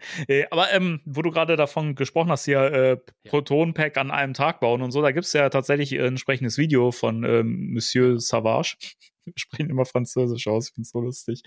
aber 0.49 0.71
ähm, 0.73 1.01
wo 1.05 1.21
du 1.21 1.31
gerade 1.31 1.55
davon 1.55 1.95
gesprochen 1.95 2.31
hast, 2.31 2.45
hier 2.45 2.61
äh, 2.61 2.97
Proton-Pack 3.25 3.97
an 3.97 4.09
einem 4.09 4.33
Tag 4.33 4.59
bauen 4.59 4.81
und 4.81 4.91
so, 4.91 5.01
da 5.01 5.11
gibt 5.11 5.25
es 5.25 5.33
ja 5.33 5.49
tatsächlich 5.49 5.93
ein 5.93 6.05
entsprechendes 6.05 6.57
Video 6.57 6.91
von 6.91 7.23
ähm, 7.23 7.73
Monsieur 7.73 8.19
Savage. 8.19 8.77
Wir 9.25 9.33
sprechen 9.37 9.69
immer 9.69 9.85
Französisch 9.85 10.47
aus, 10.47 10.69
ich 10.69 10.73
finde 10.73 10.89
so 10.89 11.01
lustig. 11.01 11.43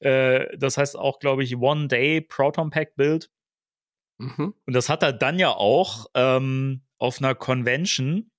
Äh, 0.00 0.56
das 0.58 0.76
heißt 0.76 0.96
auch, 0.96 1.18
glaube 1.18 1.44
ich, 1.44 1.56
One 1.56 1.88
Day 1.88 2.20
Proton 2.20 2.70
Pack 2.70 2.94
Build. 2.96 3.30
Mhm. 4.18 4.54
Und 4.66 4.72
das 4.72 4.88
hat 4.88 5.02
er 5.02 5.12
dann 5.12 5.38
ja 5.38 5.50
auch 5.50 6.06
ähm, 6.14 6.82
auf 6.98 7.18
einer 7.18 7.34
Convention 7.34 8.30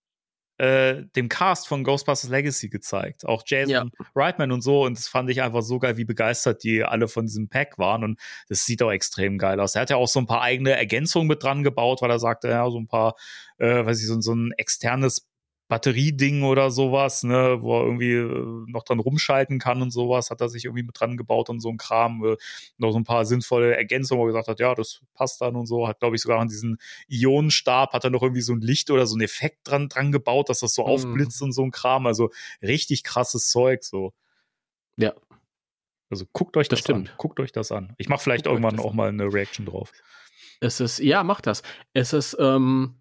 äh, 0.58 1.04
dem 1.16 1.30
Cast 1.30 1.68
von 1.68 1.84
Ghostbusters 1.84 2.30
Legacy 2.30 2.70
gezeigt. 2.70 3.26
Auch 3.26 3.44
Jason 3.46 3.70
Ja. 3.70 3.86
Reitman 4.16 4.52
und 4.52 4.62
so. 4.62 4.84
Und 4.84 4.98
das 4.98 5.08
fand 5.08 5.30
ich 5.30 5.42
einfach 5.42 5.62
so 5.62 5.78
geil, 5.80 5.98
wie 5.98 6.06
begeistert 6.06 6.64
die 6.64 6.84
alle 6.84 7.08
von 7.08 7.26
diesem 7.26 7.48
Pack 7.48 7.78
waren. 7.78 8.04
Und 8.04 8.20
das 8.50 8.66
sieht 8.66 8.82
auch 8.82 8.92
extrem 8.92 9.38
geil 9.38 9.60
aus. 9.60 9.76
Er 9.76 9.82
hat 9.82 9.90
ja 9.90 9.98
auch 9.98 10.08
so 10.08 10.20
ein 10.20 10.26
paar 10.26 10.42
eigene 10.42 10.72
Ergänzungen 10.72 11.28
mit 11.28 11.44
dran 11.44 11.64
gebaut, 11.64 12.02
weil 12.02 12.10
er 12.10 12.20
sagte, 12.20 12.50
ja, 12.50 12.70
so 12.70 12.80
ein 12.80 12.88
paar, 12.88 13.16
äh, 13.58 13.86
weiß 13.86 14.00
ich, 14.02 14.08
so, 14.08 14.20
so 14.20 14.34
ein 14.34 14.52
externes 14.58 15.27
Batterieding 15.70 16.44
oder 16.44 16.72
sowas, 16.72 17.24
ne, 17.24 17.58
wo 17.62 17.78
er 17.80 17.86
irgendwie 17.86 18.14
äh, 18.14 18.72
noch 18.72 18.84
dran 18.84 19.00
rumschalten 19.00 19.60
kann 19.60 19.82
und 19.82 19.92
sowas, 19.92 20.30
hat 20.30 20.40
er 20.40 20.48
sich 20.50 20.66
irgendwie 20.66 20.84
mit 20.84 21.00
dran 21.00 21.18
gebaut 21.18 21.50
und 21.50 21.60
so 21.60 21.70
ein 21.70 21.78
Kram, 21.78 22.24
äh, 22.24 22.38
noch 22.78 22.92
so 22.92 22.98
ein 23.00 23.04
paar 23.04 23.26
sinnvolle 23.26 23.76
Ergänzungen, 23.76 24.22
wo 24.22 24.26
er 24.26 24.30
gesagt 24.30 24.48
hat, 24.48 24.60
ja, 24.62 24.74
das 24.76 25.02
passt 25.14 25.42
dann 25.42 25.56
und 25.58 25.66
so, 25.66 25.88
hat 25.88 26.00
glaube 26.00 26.16
ich 26.16 26.22
sogar 26.22 26.40
an 26.40 26.48
diesen 26.48 26.78
Ionenstab, 27.10 27.92
hat 27.94 28.04
er 28.06 28.10
noch 28.10 28.22
irgendwie 28.24 28.42
so 28.42 28.54
ein 28.54 28.62
Licht 28.62 28.90
oder 28.92 29.06
so 29.08 29.18
ein 29.18 29.22
Effekt 29.22 29.60
dran, 29.70 29.90
dran 29.90 30.12
gebaut, 30.12 30.50
dass 30.50 30.60
das 30.62 30.74
so 30.74 30.84
Mhm. 30.84 30.88
aufblitzt 30.90 31.42
und 31.42 31.52
so 31.52 31.64
ein 31.64 31.72
Kram, 31.72 32.08
also 32.08 32.32
richtig 32.62 33.04
krasses 33.04 33.50
Zeug, 33.50 33.84
so. 33.84 34.14
Ja. 34.96 35.14
Also 36.10 36.26
guckt 36.32 36.56
euch 36.56 36.70
das, 36.70 36.80
Das 36.80 36.86
stimmt. 36.86 37.10
an. 37.10 37.16
Guckt 37.18 37.40
euch 37.42 37.52
das 37.52 37.72
an. 37.74 37.94
Ich 37.98 38.08
mache 38.08 38.24
vielleicht 38.24 38.46
Guckt 38.46 38.56
irgendwann 38.56 38.80
auch 38.80 38.94
mal 38.94 39.10
eine 39.10 39.26
Reaction 39.34 39.66
drauf. 39.66 39.92
Es 40.62 40.80
ist, 40.80 41.00
ja, 41.00 41.24
mach 41.24 41.42
das. 41.42 41.62
Es 41.94 42.14
ist, 42.14 42.38
ähm, 42.40 42.96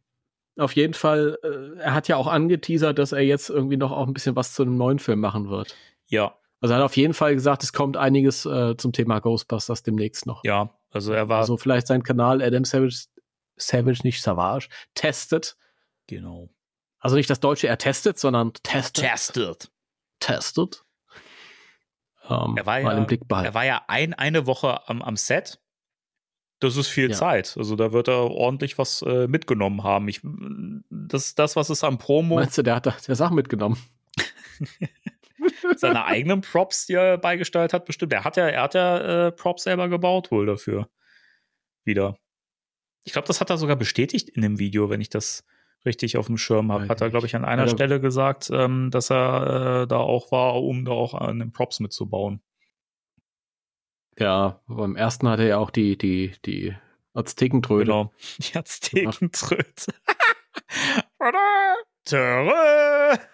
auf 0.59 0.75
jeden 0.75 0.95
Fall, 0.95 1.39
äh, 1.43 1.79
er 1.81 1.95
hat 1.95 2.09
ja 2.09 2.17
auch 2.17 2.27
angeteasert, 2.27 2.99
dass 2.99 3.13
er 3.13 3.21
jetzt 3.21 3.51
irgendwie 3.51 3.77
noch 3.77 3.93
auch 3.93 4.07
ein 4.07 4.13
bisschen 4.15 4.37
was 4.37 4.55
zu 4.55 4.63
einem 4.63 4.77
neuen 4.77 4.99
Film 4.99 5.21
machen 5.21 5.49
wird. 5.51 5.75
Ja, 6.07 6.35
Also 6.61 6.73
er 6.75 6.79
hat 6.79 6.85
auf 6.85 6.97
jeden 6.97 7.15
Fall 7.15 7.35
gesagt, 7.35 7.63
es 7.63 7.73
kommt 7.73 7.97
einiges 7.97 8.47
äh, 8.47 8.77
zum 8.77 8.93
Thema 8.93 9.19
Ghostbusters 9.21 9.83
demnächst 9.83 10.27
noch. 10.27 10.43
ja. 10.45 10.71
Also 10.93 11.13
er 11.13 11.29
war 11.29 11.41
Also 11.41 11.59
vielleicht 11.59 11.89
sein 11.89 12.03
Kanal 12.03 12.41
Adam 12.41 12.65
Savage, 12.65 13.07
Savage, 13.57 14.01
nicht 14.03 14.23
Savage, 14.23 14.69
testet. 14.95 15.57
genau. 16.07 16.49
Also 17.01 17.17
nicht 17.17 17.29
das 17.29 17.41
deutsche 17.41 17.67
er 17.69 17.77
testet, 17.77 18.19
sondern 18.19 18.55
testet. 18.55 19.05
Tested. 19.05 19.71
testet. 20.21 20.85
Ähm, 22.31 22.55
Er 22.57 22.65
war 22.67 22.81
mal 22.81 22.93
ja, 22.93 22.99
im 22.99 23.07
Blick 23.07 23.29
behalten. 23.29 23.49
er 23.49 23.55
war 23.55 23.65
ja 23.67 23.83
ein, 23.89 24.15
eine 24.15 24.47
Woche 24.47 24.89
am, 24.89 25.03
am 25.03 25.17
Set. 25.17 25.61
Das 26.61 26.77
ist 26.77 26.89
viel 26.89 27.11
Ja. 27.11 27.17
Zeit. 27.17 27.55
Also 27.59 27.77
da 27.77 27.93
wird 27.93 28.09
er 28.09 28.31
ordentlich 28.31 28.79
was 28.79 29.03
äh, 29.03 29.27
mitgenommen 29.29 29.85
haben. 29.85 30.09
Ich, 30.09 30.21
das, 30.91 31.35
das, 31.35 31.57
was 31.57 31.69
es 31.69 31.85
am 31.85 31.99
Promo, 31.99 32.37
Meinst 32.37 32.57
du, 32.57 32.63
der 32.63 32.77
hat 32.77 32.87
da 32.87 32.97
der 33.07 33.15
Sachen 33.15 33.37
mitgenommen? 33.37 33.79
seine 35.77 36.05
eigenen 36.05 36.41
Props, 36.41 36.87
die 36.87 36.95
er 36.95 37.19
beigesteuert 37.19 37.73
hat, 37.73 37.85
bestimmt. 37.85 38.13
Er 38.13 38.25
hat 38.25 38.37
ja, 38.37 38.47
er 38.49 38.63
hat 38.63 38.75
ja 38.75 39.27
äh, 39.27 39.33
Props 39.33 39.65
selber 39.65 39.89
gebaut 39.89 40.31
wohl 40.31 40.47
dafür. 40.47 40.89
Wieder. 41.85 42.19
Ich 43.05 43.13
glaube, 43.13 43.29
das 43.29 43.41
hat 43.41 43.51
er 43.51 43.59
sogar 43.59 43.77
bestätigt 43.77 44.29
in 44.29 44.43
dem 44.43 44.59
Video, 44.59 44.91
wenn 44.91 45.01
ich 45.01 45.11
das 45.11 45.45
richtig 45.85 46.17
auf 46.17 46.27
dem 46.27 46.39
Schirm 46.39 46.73
habe. 46.73 46.89
Hat 46.89 47.01
er, 47.01 47.11
glaube 47.11 47.27
ich, 47.27 47.37
an 47.37 47.45
einer 47.45 47.65
Ja, 47.65 47.69
Stelle 47.69 48.01
gesagt, 48.01 48.51
ähm, 48.53 48.91
dass 48.91 49.11
er 49.11 49.83
äh, 49.83 49.87
da 49.87 49.99
auch 49.99 50.33
war, 50.33 50.61
um 50.63 50.85
da 50.85 50.93
auch 50.93 51.15
an 51.15 51.39
den 51.39 51.53
Props 51.53 51.79
mitzubauen. 51.81 52.41
Ja, 54.19 54.63
beim 54.67 54.97
ersten 54.97 55.29
hatte 55.29 55.43
er 55.43 55.49
ja 55.49 55.59
auch 55.59 55.71
die, 55.71 55.99
die, 55.99 56.35
die 56.45 56.75
Aztekentröte. 57.13 57.85
Genau. 57.85 58.13
Die 58.39 58.57
Aztekentröte. 58.57 59.93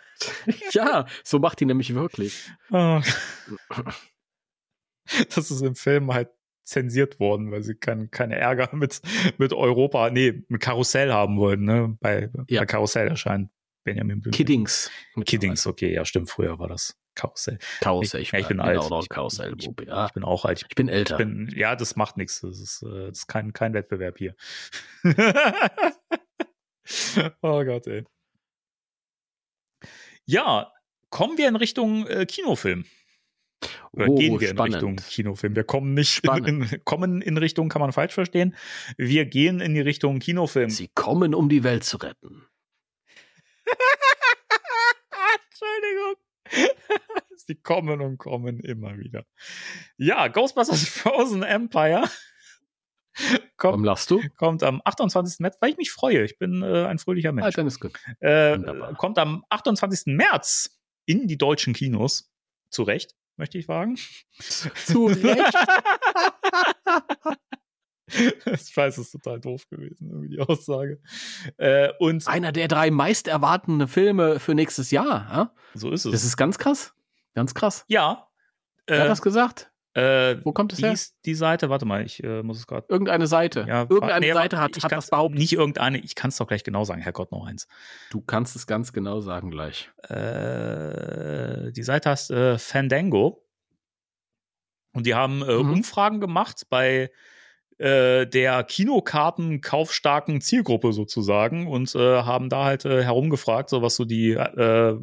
Ja, 0.72 1.06
so 1.24 1.38
macht 1.40 1.60
die 1.60 1.66
nämlich 1.66 1.94
wirklich. 1.94 2.50
Oh. 2.70 3.00
Das 5.34 5.50
ist 5.50 5.62
im 5.62 5.74
Film 5.74 6.12
halt 6.14 6.30
zensiert 6.64 7.18
worden, 7.18 7.50
weil 7.50 7.62
sie 7.62 7.74
kein, 7.74 8.10
keine 8.10 8.36
Ärger 8.36 8.74
mit, 8.74 9.00
mit 9.38 9.52
Europa, 9.52 10.10
nee, 10.10 10.44
mit 10.48 10.60
Karussell 10.60 11.12
haben 11.12 11.38
wollten, 11.38 11.64
ne? 11.64 11.96
Bei, 12.00 12.30
Ja. 12.48 12.60
bei 12.60 12.66
Karussell 12.66 13.08
erscheint 13.08 13.50
Benjamin 13.84 14.20
Blümchen. 14.20 14.36
Kiddings. 14.36 14.90
Kiddings, 15.24 15.66
okay, 15.66 15.92
ja, 15.92 16.04
stimmt, 16.04 16.30
früher 16.30 16.58
war 16.58 16.68
das 16.68 16.96
Karussell. 17.14 17.58
Karussell. 17.80 18.22
Ich- 18.22 18.32
ja, 18.32 18.38
ich 18.38 18.48
bin 18.48 18.60
alt. 18.60 18.78
Auch 18.78 18.90
noch 18.90 19.02
Ich- 19.02 19.08
Karussell. 19.08 19.54
Ich, 19.58 19.68
ja. 19.86 20.06
ich 20.06 20.12
bin 20.12 20.24
auch 20.24 20.44
alt. 20.44 20.64
Ich 20.68 20.74
bin 20.74 20.88
älter. 20.88 21.16
Bin, 21.18 21.52
ja, 21.54 21.76
das 21.76 21.96
macht 21.96 22.16
nichts. 22.16 22.40
Das 22.40 22.58
ist, 22.60 22.82
äh, 22.82 23.08
das 23.08 23.18
ist 23.18 23.26
kein, 23.26 23.52
kein 23.52 23.74
Wettbewerb 23.74 24.16
hier. 24.18 24.34
oh 27.42 27.64
Gott, 27.64 27.86
ey. 27.86 28.04
Ja, 30.24 30.72
kommen 31.10 31.36
wir 31.38 31.48
in 31.48 31.56
Richtung 31.56 32.06
äh, 32.06 32.24
Kinofilm. 32.26 32.84
Oder 33.92 34.08
Oh, 34.08 34.14
gehen 34.16 34.40
wir 34.40 34.48
spannend. 34.48 34.76
in 34.82 34.88
Richtung 34.88 34.96
Kinofilm. 35.10 35.54
Wir 35.56 35.64
kommen 35.64 35.94
nicht 35.94 36.24
in, 36.24 36.66
kommen 36.84 37.20
in 37.22 37.36
Richtung, 37.36 37.68
kann 37.68 37.80
man 37.82 37.92
falsch 37.92 38.14
verstehen. 38.14 38.56
Wir 38.96 39.26
gehen 39.26 39.60
in 39.60 39.74
die 39.74 39.80
Richtung 39.80 40.18
Kinofilm. 40.18 40.70
Sie 40.70 40.88
kommen, 40.88 41.34
um 41.34 41.48
die 41.48 41.62
Welt 41.62 41.84
zu 41.84 41.98
retten. 41.98 42.46
Entschuldigung. 45.50 46.16
Sie 47.36 47.54
kommen 47.56 48.00
und 48.00 48.18
kommen 48.18 48.60
immer 48.60 48.96
wieder. 48.98 49.24
Ja, 49.96 50.28
Ghostbusters 50.28 50.86
Frozen 50.88 51.42
Empire 51.42 52.04
Warum 53.58 53.74
kommt, 53.76 53.84
lachst 53.86 54.10
du? 54.10 54.22
kommt 54.36 54.62
am 54.62 54.80
28. 54.84 55.40
März, 55.40 55.56
weil 55.60 55.70
ich 55.70 55.76
mich 55.76 55.90
freue. 55.92 56.24
Ich 56.24 56.38
bin 56.38 56.62
äh, 56.62 56.86
ein 56.86 56.98
fröhlicher 56.98 57.28
Ah, 57.28 57.32
Mensch. 57.32 57.54
dann 57.54 57.66
ist 57.66 57.78
gut. 57.80 57.92
Äh, 58.20 58.58
kommt 58.96 59.18
am 59.18 59.44
28. 59.50 60.14
März 60.14 60.78
in 61.04 61.26
die 61.26 61.36
deutschen 61.36 61.74
Kinos. 61.74 62.32
Zu 62.70 62.84
Recht, 62.84 63.14
möchte 63.36 63.58
ich 63.58 63.66
sagen. 63.66 63.98
Zu 64.38 65.06
Recht. 65.08 65.54
Ich 68.12 68.76
weiß, 68.76 68.98
es 68.98 69.06
ist 69.06 69.12
total 69.12 69.40
doof 69.40 69.68
gewesen, 69.68 70.08
irgendwie 70.10 70.28
die 70.28 70.40
Aussage. 70.40 71.00
Äh, 71.56 71.90
und 71.98 72.26
Einer 72.28 72.52
der 72.52 72.68
drei 72.68 72.90
meist 72.90 73.28
erwartenden 73.28 73.88
Filme 73.88 74.38
für 74.40 74.54
nächstes 74.54 74.90
Jahr. 74.90 75.06
Ja? 75.32 75.54
so 75.74 75.90
ist 75.90 76.04
es. 76.04 76.12
Das 76.12 76.24
ist 76.24 76.36
ganz 76.36 76.58
krass. 76.58 76.94
Ganz 77.34 77.54
krass. 77.54 77.84
ja. 77.88 78.28
Wer 78.86 78.98
hat 79.00 79.06
Äh, 79.06 79.08
das 79.08 79.22
gesagt? 79.22 79.70
äh, 79.94 80.36
Wo 80.44 80.52
kommt 80.52 80.72
es 80.72 80.80
her? 80.80 80.94
die 81.24 81.34
Seite? 81.34 81.70
Warte 81.70 81.84
mal, 81.84 82.04
ich 82.04 82.22
äh, 82.24 82.42
muss 82.42 82.58
es 82.58 82.66
gerade 82.66 82.86
Irgendeine 82.88 83.26
Seite. 83.26 83.64
Ja, 83.68 83.82
Irgendeine 83.82 84.26
nee, 84.26 84.32
Seite 84.32 84.58
hat, 84.58 84.76
hat 84.82 84.90
das 84.92 85.10
behauptet. 85.10 85.38
Nicht 85.38 85.52
irgendeine, 85.52 85.98
ich 85.98 86.14
kann 86.14 86.30
es 86.30 86.36
doch 86.38 86.48
gleich 86.48 86.64
genau 86.64 86.84
sagen, 86.84 87.00
Herrgott, 87.00 87.30
noch 87.30 87.46
eins. 87.46 87.68
Du 88.10 88.20
kannst 88.20 88.56
es 88.56 88.66
ganz 88.66 88.92
genau 88.92 89.20
sagen 89.20 89.50
gleich. 89.50 89.90
Äh, 90.08 91.72
die 91.72 91.82
Seite 91.82 92.10
heißt 92.10 92.30
äh, 92.32 92.58
Fandango. 92.58 93.46
Und 94.94 95.06
die 95.06 95.14
haben 95.14 95.38
Mhm. 95.38 95.70
Umfragen 95.72 96.20
gemacht 96.20 96.66
bei 96.68 97.10
äh, 97.78 98.26
der 98.26 98.64
Kinokarten 98.64 99.60
kaufstarken 99.60 100.40
Zielgruppe 100.40 100.92
sozusagen 100.92 101.66
und 101.66 101.94
äh, 101.94 101.98
haben 101.98 102.48
da 102.48 102.64
halt 102.64 102.84
äh, 102.84 103.02
herumgefragt, 103.02 103.70
so 103.70 103.82
was 103.82 103.96
so 103.96 104.04
die, 104.04 104.32
äh, 104.32 104.96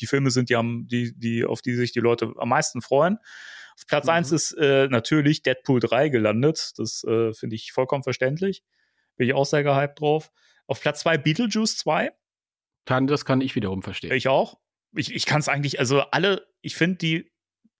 die 0.00 0.06
Filme 0.06 0.30
sind, 0.30 0.50
die 0.50 0.56
haben, 0.56 0.86
die, 0.88 1.18
die, 1.18 1.44
auf 1.44 1.62
die 1.62 1.74
sich 1.74 1.92
die 1.92 2.00
Leute 2.00 2.32
am 2.36 2.48
meisten 2.48 2.82
freuen. 2.82 3.18
Auf 3.76 3.86
Platz 3.86 4.04
Mhm. 4.04 4.10
eins 4.10 4.32
ist 4.32 4.52
äh, 4.52 4.88
natürlich 4.88 5.42
Deadpool 5.42 5.80
3 5.80 6.08
gelandet. 6.08 6.72
Das 6.76 7.04
äh, 7.04 7.32
finde 7.32 7.56
ich 7.56 7.72
vollkommen 7.72 8.02
verständlich. 8.02 8.62
Bin 9.16 9.28
ich 9.28 9.34
auch 9.34 9.46
sehr 9.46 9.62
gehypt 9.62 10.00
drauf. 10.00 10.30
Auf 10.66 10.80
Platz 10.80 11.00
zwei 11.00 11.18
Beetlejuice 11.18 11.76
2. 11.78 12.12
Kann, 12.84 13.06
das 13.06 13.24
kann 13.24 13.40
ich 13.40 13.54
wiederum 13.54 13.82
verstehen. 13.82 14.12
Ich 14.12 14.28
auch. 14.28 14.58
Ich, 14.96 15.12
ich 15.14 15.26
kann 15.26 15.40
es 15.40 15.48
eigentlich, 15.48 15.80
also 15.80 16.00
alle, 16.00 16.46
ich 16.60 16.76
finde, 16.76 16.98
die 16.98 17.32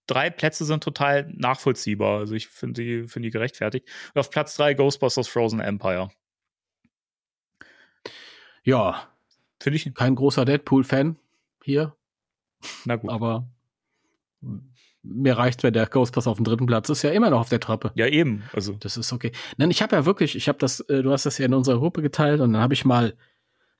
drei 0.06 0.30
Plätze 0.30 0.64
sind 0.64 0.82
total 0.84 1.30
nachvollziehbar. 1.34 2.18
Also 2.18 2.34
ich 2.34 2.48
finde 2.48 2.82
die, 2.82 3.08
finde 3.08 3.28
die 3.28 3.32
gerechtfertigt. 3.32 3.88
Und 4.14 4.20
auf 4.20 4.30
Platz 4.30 4.56
drei 4.56 4.74
Ghostbusters 4.74 5.28
Frozen 5.28 5.60
Empire. 5.60 6.10
ja, 8.62 9.08
Finde 9.60 9.76
ich, 9.78 9.94
kein 9.94 10.14
großer 10.14 10.44
Deadpool-Fan 10.44 11.16
hier, 11.62 11.96
na 12.84 12.96
gut. 12.96 13.10
aber 13.10 13.48
mir 15.02 15.38
reicht, 15.38 15.62
wenn 15.62 15.72
der 15.72 15.86
Ghostbusters 15.86 16.30
auf 16.30 16.36
dem 16.36 16.44
dritten 16.44 16.66
Platz 16.66 16.88
ist, 16.90 17.02
ja 17.02 17.10
immer 17.10 17.30
noch 17.30 17.40
auf 17.40 17.48
der 17.48 17.60
Treppe. 17.60 17.90
Ja, 17.94 18.06
eben. 18.06 18.42
Also, 18.52 18.74
Das 18.74 18.98
ist 18.98 19.12
okay. 19.12 19.32
Nein, 19.56 19.70
ich 19.70 19.80
habe 19.80 19.96
ja 19.96 20.04
wirklich, 20.04 20.36
ich 20.36 20.48
habe 20.48 20.58
das, 20.58 20.80
äh, 20.80 21.02
du 21.02 21.12
hast 21.12 21.24
das 21.24 21.38
ja 21.38 21.46
in 21.46 21.54
unserer 21.54 21.78
Gruppe 21.78 22.02
geteilt 22.02 22.40
und 22.40 22.52
dann 22.52 22.60
habe 22.62 22.74
ich 22.74 22.84
mal 22.84 23.16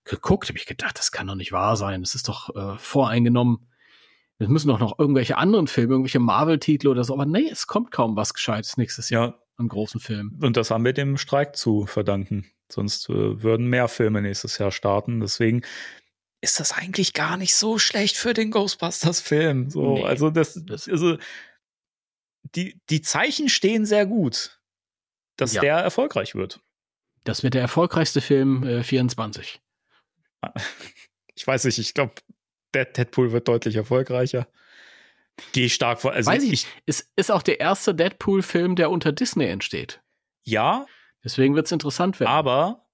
geguckt, 0.05 0.49
habe 0.49 0.59
ich 0.59 0.65
gedacht, 0.65 0.99
das 0.99 1.13
kann 1.13 1.27
doch 1.27 1.35
nicht 1.35 1.53
wahr 1.53 1.77
sein. 1.77 2.03
Das 2.03 2.15
ist 2.15 2.29
doch 2.29 2.55
äh, 2.55 2.79
voreingenommen. 2.79 3.67
Es 4.39 4.49
müssen 4.49 4.69
doch 4.69 4.81
noch 4.81 4.99
irgendwelche 4.99 5.37
anderen 5.39 5.69
Filme, 5.69 5.93
irgendwelche 5.95 6.19
Marvel-Titel 6.19 6.89
oder 6.89 7.05
so. 7.05 7.15
Aber 7.15 7.25
nee, 7.27 7.49
es 7.51 7.67
kommt 7.67 7.91
kaum 7.93 8.17
was 8.17 8.35
Gescheites 8.35 8.77
nächstes 8.77 9.09
Jahr 9.11 9.27
ja, 9.29 9.39
an 9.57 9.69
großen 9.69 10.01
Filmen. 10.01 10.39
und 10.43 10.57
das 10.57 10.71
haben 10.71 10.85
wir 10.85 10.93
dem 10.93 11.17
Streik 11.17 11.57
zu 11.57 11.87
verdanken. 11.87 12.51
Sonst 12.71 13.09
äh, 13.11 13.43
würden 13.43 13.69
mehr 13.69 13.89
Filme 13.89 14.23
nächstes 14.23 14.59
Jahr 14.59 14.73
starten. 14.73 15.21
Deswegen 15.21 15.63
ist 16.41 16.59
das 16.61 16.73
eigentlich 16.73 17.13
gar 17.13 17.37
nicht 17.37 17.55
so 17.55 17.79
schlecht 17.79 18.17
für 18.17 18.35
den 18.35 18.51
Ghostbusters-Film. 18.51 19.71
So, 19.71 19.95
Nee. 19.95 20.05
also 20.05 20.31
das, 20.31 20.61
Das- 20.67 20.89
also 20.89 21.17
die, 22.55 22.81
die 22.91 23.03
Zeichen 23.03 23.49
stehen 23.49 23.87
sehr 23.87 24.05
gut, 24.07 24.61
dass 25.37 25.53
Ja. 25.55 25.61
der 25.63 25.77
erfolgreich 25.79 26.35
wird. 26.35 26.61
Das 27.25 27.43
wird 27.43 27.55
der 27.55 27.63
erfolgreichste 27.63 28.21
Film 28.21 28.63
äh, 28.65 28.83
24. 28.83 29.61
Ich 31.37 31.47
weiß 31.47 31.65
nicht, 31.65 31.79
ich 31.79 31.95
glaube, 31.95 32.13
Deadpool 32.75 33.33
wird 33.33 33.49
deutlich 33.49 33.77
erfolgreicher. 33.77 34.49
Gehe 35.53 35.67
ich 35.67 35.75
stark 35.75 36.01
vor. 36.01 36.13
Also 36.13 36.31
Weiß 36.31 36.45
ich 36.45 36.51
nicht. 36.51 36.69
Es 36.87 37.11
ist 37.17 37.31
auch 37.33 37.43
der 37.43 37.59
erste 37.61 37.95
Deadpool-Film, 37.95 38.77
der 38.77 38.91
unter 38.91 39.13
Disney 39.13 39.47
entsteht. 39.47 40.01
ja, 40.45 40.87
Deswegen 41.25 41.55
wird 41.55 41.65
es 41.65 41.73
interessant 41.73 42.21
werden. 42.21 42.31
aber 42.31 42.87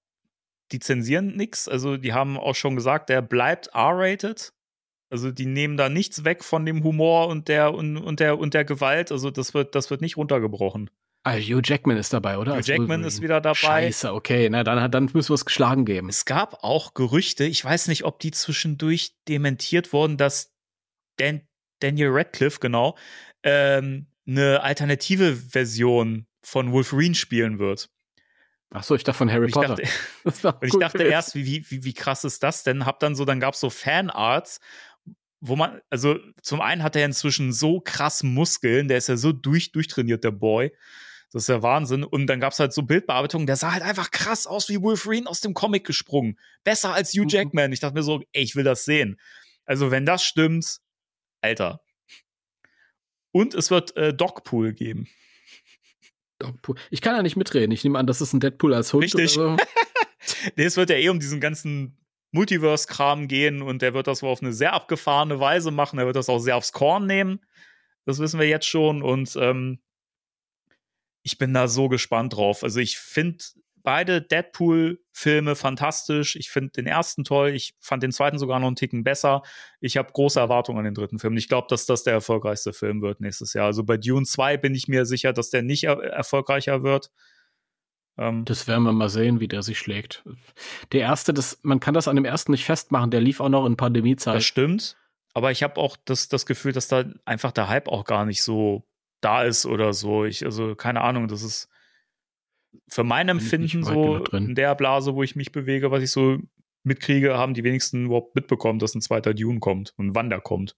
die 0.71 0.79
zensieren 0.79 1.35
nichts. 1.37 1.67
Also 1.67 1.97
die 1.97 2.13
haben 2.13 2.39
auch 2.39 2.55
schon 2.55 2.77
gesagt, 2.77 3.09
der 3.09 3.23
bleibt 3.23 3.69
R-rated. 3.75 4.53
Also 5.11 5.33
die 5.33 5.47
nehmen 5.47 5.77
da 5.77 5.89
nichts 5.89 6.25
weg 6.25 6.45
von 6.45 6.65
dem 6.65 6.85
Humor 6.85 7.27
und 7.27 7.49
der 7.49 7.75
und, 7.75 7.97
und 7.97 8.21
der 8.21 8.39
und 8.39 8.55
der 8.55 8.65
Gewalt. 8.65 9.11
Also 9.11 9.33
das 9.33 9.53
wird 9.53 9.75
das 9.75 9.91
wird 9.91 10.01
nicht 10.01 10.17
runtergebrochen. 10.17 10.91
Ah, 11.25 11.35
Hugh 11.35 11.61
Jackman 11.65 11.97
ist 11.97 12.13
dabei, 12.13 12.39
oder? 12.39 12.57
Hugh 12.57 12.63
Jackman 12.63 13.05
ist 13.05 13.23
wieder 13.23 13.41
dabei. 13.41 13.57
Scheiße, 13.57 14.13
okay. 14.13 14.49
Na, 14.51 14.65
dann, 14.65 14.91
dann 14.91 15.11
müssen 15.13 15.31
wir 15.31 15.35
es 15.35 15.45
geschlagen 15.45 15.85
geben. 15.85 16.09
Es 16.09 16.25
gab 16.25 16.65
auch 16.65 16.95
Gerüchte, 16.95 17.45
ich 17.45 17.65
weiß 17.65 17.89
nicht, 17.89 18.05
ob 18.05 18.19
die 18.21 18.31
zwischendurch 18.31 19.17
dementiert 19.29 19.93
wurden, 19.93 20.17
dass 20.17 20.53
Dan 21.17 21.43
Daniel 21.81 22.11
Radcliffe, 22.11 22.61
genau, 22.61 22.97
ähm, 23.43 24.07
eine 24.27 24.63
alternative 24.63 25.35
Version 25.35 26.27
von 26.43 26.73
Wolverine 26.73 27.15
spielen 27.15 27.59
wird. 27.59 27.91
Ach 28.73 28.85
so, 28.85 28.95
ich 28.95 29.03
dachte 29.03 29.19
von 29.19 29.31
Harry 29.31 29.45
Und 29.45 29.49
ich 29.49 29.55
Potter. 29.55 29.77
dachte, 29.77 29.89
und 30.25 30.63
ich 30.63 30.79
dachte 30.79 31.03
erst, 31.03 31.35
wie, 31.35 31.45
wie, 31.47 31.71
wie, 31.71 31.85
wie 31.85 31.95
krass 31.95 32.25
ist 32.25 32.43
das 32.43 32.63
denn? 32.63 32.87
Hab 32.87 33.01
dann 33.01 33.15
so, 33.15 33.25
dann 33.25 33.41
gab's 33.41 33.61
so 33.61 33.71
Fanarts, 33.71 34.61
wo 35.41 35.57
man, 35.57 35.81
also 35.91 36.19
zum 36.43 36.61
einen 36.61 36.83
hat 36.83 36.97
er 36.97 37.05
inzwischen 37.05 37.53
so 37.53 37.81
krass 37.81 38.23
Muskeln, 38.23 38.89
der 38.89 38.99
ist 38.99 39.09
ja 39.09 39.17
so 39.17 39.33
durch, 39.33 39.73
durchtrainiert, 39.73 40.23
der 40.23 40.31
Boy. 40.31 40.73
Das 41.33 41.45
ist 41.45 41.49
ja 41.49 41.63
Wahnsinn. 41.63 42.03
Und 42.03 42.27
dann 42.27 42.41
gab 42.41 42.53
es 42.53 42.59
halt 42.59 42.73
so 42.73 42.83
Bildbearbeitungen, 42.83 43.47
der 43.47 43.57
sah 43.57 43.73
halt 43.73 43.83
einfach 43.83 44.11
krass 44.11 44.47
aus 44.47 44.69
wie 44.69 44.83
Wolverine 44.83 45.29
aus 45.29 45.41
dem 45.41 45.55
Comic 45.55 45.87
gesprungen. 45.87 46.39
Besser 46.65 46.93
als 46.93 47.13
Hugh 47.13 47.23
Mhm. 47.25 47.29
Jackman. 47.29 47.73
Ich 47.73 47.81
dachte 47.81 47.95
mir 47.95 48.03
so, 48.03 48.21
ey, 48.33 48.43
ich 48.43 48.57
will 48.57 48.65
das 48.65 48.85
sehen. 48.85 49.21
Also, 49.65 49.91
wenn 49.93 50.05
das 50.07 50.25
stimmt, 50.25 50.79
Alter. 51.41 51.81
Und 53.33 53.55
es 53.55 53.71
wird 53.71 53.97
äh, 53.97 54.13
Dogpool 54.13 54.73
geben. 54.73 55.07
Dogpool. 56.41 56.77
Ich 56.91 57.01
kann 57.01 57.15
ja 57.15 57.23
nicht 57.23 57.37
mitreden. 57.37 57.71
Ich 57.71 57.85
nehme 57.85 57.99
an, 57.99 58.07
das 58.07 58.21
ist 58.21 58.33
ein 58.33 58.41
Deadpool 58.41 58.75
als 58.75 58.93
Hund 58.93 59.05
Richtig. 59.05 59.39
oder 59.39 59.57
so. 59.57 59.65
Nee, 60.57 60.65
es 60.65 60.77
wird 60.77 60.91
ja 60.91 60.97
eh 60.97 61.09
um 61.09 61.19
diesen 61.19 61.41
ganzen 61.41 61.99
Multiverse-Kram 62.33 63.27
gehen 63.27 63.63
und 63.63 63.83
der 63.83 63.95
wird 63.95 64.07
das 64.07 64.23
wohl 64.23 64.31
auf 64.31 64.43
eine 64.43 64.53
sehr 64.53 64.73
abgefahrene 64.75 65.41
Weise 65.41 65.71
machen. 65.71 65.99
Er 65.99 66.07
wird 66.07 66.15
das 66.17 66.29
auch 66.29 66.39
sehr 66.39 66.57
aufs 66.57 66.73
Korn 66.73 67.07
nehmen. 67.07 67.41
Das 68.05 68.19
wissen 68.21 68.39
wir 68.39 68.47
jetzt 68.49 68.67
schon. 68.67 69.03
Und 69.03 69.35
ähm, 69.37 69.81
ich 71.23 71.39
bin 71.39 71.53
da 71.55 71.69
so 71.69 71.89
gespannt 71.89 72.35
drauf. 72.37 72.63
Also 72.63 72.81
ich 72.81 72.99
finde 72.99 73.45
beide 73.83 74.21
Deadpool-Filme 74.23 75.57
fantastisch. 75.57 76.37
Ich 76.37 76.51
finde 76.51 76.71
den 76.73 76.87
ersten 76.87 77.25
toll. 77.25 77.51
Ich 77.51 77.75
fand 77.81 78.03
den 78.03 78.13
zweiten 78.13 78.39
sogar 78.39 78.61
noch 78.61 78.67
einen 78.67 78.77
Ticken 78.77 79.05
besser. 79.05 79.43
Ich 79.81 79.97
habe 79.97 80.13
große 80.13 80.39
Erwartungen 80.39 80.79
an 80.79 80.85
den 80.85 80.95
dritten 80.95 81.19
Film. 81.19 81.37
Ich 81.37 81.49
glaube, 81.49 81.67
dass 81.71 81.87
das 81.87 82.03
der 82.03 82.13
erfolgreichste 82.13 82.73
Film 82.73 83.01
wird 83.03 83.21
nächstes 83.21 83.55
Jahr. 83.55 83.67
Also 83.67 83.85
bei 83.85 83.97
Dune 83.97 84.27
2 84.27 84.57
bin 84.59 84.75
ich 84.75 84.89
mir 84.89 85.07
sicher, 85.07 85.33
dass 85.33 85.51
der 85.51 85.63
nicht 85.63 85.85
er 85.85 86.03
erfolgreicher 86.03 86.83
wird. 86.83 87.11
Ähm, 88.19 88.45
Das 88.45 88.67
werden 88.69 88.83
wir 88.85 88.93
mal 88.93 89.09
sehen, 89.09 89.41
wie 89.41 89.49
der 89.49 89.63
sich 89.63 89.79
schlägt. 89.79 90.25
Der 90.93 91.01
erste, 91.01 91.33
das, 91.33 91.59
man 91.63 91.81
kann 91.81 91.95
das 91.95 92.09
an 92.09 92.17
dem 92.17 92.25
ersten 92.27 92.53
nicht 92.53 92.65
festmachen. 92.65 93.11
Der 93.11 93.21
lief 93.21 93.41
auch 93.41 93.49
noch 93.49 93.65
in 93.67 93.73
Das 93.73 93.79
Pandemiezeit. 93.79 94.43
stimmt. 94.43 94.97
Aber 95.33 95.53
ich 95.53 95.63
habe 95.63 95.81
auch 95.81 95.97
das, 96.05 96.29
das 96.29 96.45
Gefühl, 96.45 96.73
dass 96.73 96.89
da 96.89 97.05
einfach 97.25 97.53
der 97.53 97.69
Hype 97.69 97.89
auch 97.89 98.05
gar 98.05 98.27
nicht 98.27 98.43
so 98.43 98.85
da 99.21 99.43
ist 99.43 99.67
oder 99.67 99.93
so. 99.93 100.25
Ich, 100.25 100.45
also, 100.45 100.75
keine 100.75 101.03
Ahnung, 101.03 101.29
das 101.29 101.43
ist 101.43 101.69
für 102.89 103.05
mein 103.05 103.29
Empfinden 103.29 103.83
so 103.83 104.25
in 104.33 104.55
der 104.55 104.75
Blase, 104.75 105.15
wo 105.15 105.23
ich 105.23 105.37
mich 105.37 105.53
bewege, 105.53 105.91
was 105.91 106.03
ich 106.03 106.11
so 106.11 106.39
mitkriege, 106.83 107.37
haben 107.37 107.55
die 107.55 107.65
wenigsten 107.65 108.07
überhaupt 108.07 108.35
mitbekommen, 108.35 108.79
dass 108.79 108.95
ein 108.95 109.03
zweiter 109.03 109.35
Dune 109.35 109.61
kommt 109.61 109.93
und 109.97 110.15
wann 110.15 110.31
der 110.31 110.41
kommt. 110.41 110.77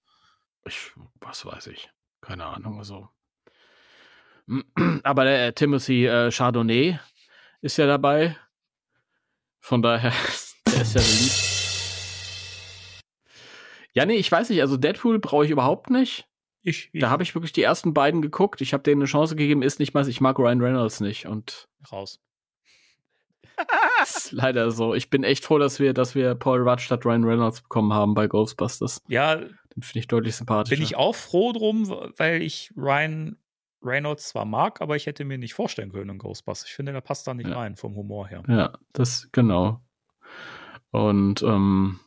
Ich, 0.65 0.93
was 1.21 1.45
weiß 1.45 1.69
ich. 1.69 1.91
Keine 2.21 2.45
Ahnung. 2.47 2.79
Also. 2.79 3.09
Aber 5.03 5.25
der 5.25 5.49
äh, 5.49 5.53
Timothy 5.53 6.07
äh, 6.07 6.31
Chardonnay 6.31 6.99
ist 7.61 7.77
ja 7.79 7.87
dabei. 7.87 8.37
Von 9.61 9.83
daher, 9.83 10.13
der 10.67 10.83
ist 10.83 10.95
ja 10.95 11.01
beliebt. 11.01 11.53
Ja, 13.95 14.07
nee, 14.07 14.17
ich 14.17 14.33
weiß 14.33 14.51
nicht. 14.51 14.61
Also 14.61 14.77
Deadpool 14.77 15.19
brauche 15.19 15.45
ich 15.45 15.51
überhaupt 15.51 15.91
nicht. 15.91 16.27
Ich, 16.63 16.91
ich 16.93 17.01
Da 17.01 17.11
habe 17.11 17.23
ich 17.23 17.35
wirklich 17.35 17.53
die 17.53 17.63
ersten 17.63 17.93
beiden 17.95 18.23
geguckt. 18.23 18.61
Ich 18.61 18.73
habe 18.73 18.83
denen 18.83 19.01
eine 19.03 19.09
Chance 19.09 19.35
gegeben, 19.37 19.63
ist 19.63 19.79
nicht 19.81 19.95
mal, 19.95 20.07
ich 20.09 20.21
mag 20.21 20.39
Ryan 20.39 20.61
Reynolds 20.61 21.01
nicht. 21.01 21.27
Und 21.27 21.69
raus. 21.91 22.21
ist 24.03 24.33
leider 24.33 24.71
so. 24.71 24.95
Ich 24.95 25.11
bin 25.11 25.25
echt 25.25 25.45
froh, 25.45 25.59
dass 25.59 25.79
wir, 25.81 25.93
dass 25.95 26.15
wir 26.15 26.35
Paul 26.35 26.67
Rudd 26.69 26.81
statt 26.81 27.05
Ryan 27.05 27.25
Reynolds 27.25 27.63
bekommen 27.63 27.93
haben 27.93 28.15
bei 28.15 28.27
Ghostbusters. 28.27 29.03
Ja, 29.09 29.37
Den 29.37 29.83
finde 29.83 29.99
ich 30.01 30.07
deutlich 30.07 30.37
sympathischer. 30.37 30.77
bin 30.77 30.85
ich 30.85 30.97
auch 30.97 31.15
froh 31.15 31.53
drum, 31.53 31.89
weil 32.17 32.43
ich 32.43 32.73
Ryan 32.77 33.37
Reynolds 33.83 34.29
zwar 34.29 34.45
mag, 34.45 34.81
aber 34.81 34.95
ich 34.97 35.07
hätte 35.07 35.25
mir 35.25 35.39
nicht 35.39 35.55
vorstellen 35.55 35.91
können 35.93 36.11
in 36.11 36.19
Ghostbusters. 36.19 36.69
Ich 36.69 36.75
finde, 36.75 36.93
der 36.93 37.01
passt 37.01 37.27
da 37.27 37.35
nicht 37.35 37.49
Ja. 37.49 37.57
rein 37.57 37.77
vom 37.77 37.97
Humor 37.97 38.29
her. 38.29 38.43
Ja, 38.49 38.79
das, 38.93 39.29
genau. 39.33 39.81
Und, 40.93 41.43
ähm, 41.43 41.99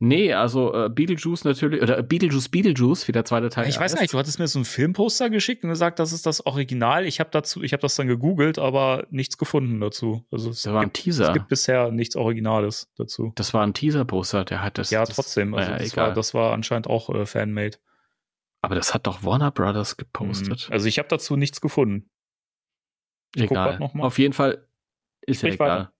nee, 0.00 0.32
also 0.34 0.74
äh, 0.74 0.88
Beetlejuice 0.88 1.44
natürlich, 1.44 1.80
oder 1.82 2.02
Beetlejuice, 2.02 2.48
Beetlejuice, 2.48 3.06
wie 3.06 3.12
der 3.12 3.24
zweite 3.24 3.48
Teil 3.48 3.68
Ich 3.68 3.76
weiß 3.78 3.92
heißt. 3.92 4.00
nicht, 4.02 4.12
du 4.12 4.18
hattest 4.18 4.38
mir 4.40 4.48
so 4.48 4.58
ein 4.58 4.64
Filmposter 4.64 5.30
geschickt 5.30 5.62
und 5.62 5.70
gesagt, 5.70 5.98
das 6.00 6.12
ist 6.12 6.26
das 6.26 6.44
Original. 6.46 7.06
Ich 7.06 7.20
habe 7.20 7.30
dazu, 7.30 7.62
ich 7.62 7.72
habe 7.72 7.80
das 7.82 7.94
dann 7.94 8.08
gegoogelt, 8.08 8.58
aber 8.58 9.06
nichts 9.10 9.38
gefunden 9.38 9.78
dazu. 9.80 10.26
Also 10.32 10.50
es, 10.50 10.62
Das 10.62 10.72
war 10.72 10.80
ein 10.82 10.86
gibt, 10.86 10.96
es 10.98 11.02
Teaser. 11.04 11.32
gibt 11.32 11.48
bisher 11.48 11.92
nichts 11.92 12.16
Originales 12.16 12.90
dazu. 12.96 13.32
Das 13.36 13.54
war 13.54 13.62
ein 13.64 13.72
Teaser-Poster, 13.74 14.44
der 14.44 14.62
hat 14.62 14.78
das. 14.78 14.90
ja, 14.90 15.04
das, 15.04 15.14
trotzdem. 15.14 15.54
Also 15.54 15.70
naja, 15.70 15.82
das, 15.82 15.92
egal. 15.92 16.06
war, 16.08 16.14
das 16.14 16.34
war 16.34 16.52
anscheinend 16.52 16.88
auch 16.88 17.10
äh, 17.14 17.24
Fanmade. 17.26 17.78
Aber 18.62 18.74
das 18.74 18.92
hat 18.92 19.06
doch 19.06 19.22
Warner 19.22 19.50
Brothers 19.50 19.96
gepostet. 19.96 20.66
Mhm. 20.68 20.72
Also 20.72 20.86
ich 20.88 20.98
habe 20.98 21.08
dazu 21.08 21.36
nichts 21.36 21.60
gefunden. 21.60 22.10
ich 23.34 23.44
egal. 23.44 23.78
Auf 23.98 24.18
jeden 24.18 24.34
Fall 24.34 24.66
ist 25.22 25.42
ja 25.42 25.48
Sprich 25.48 25.54
egal. 25.60 25.68
weiter. 25.78 25.92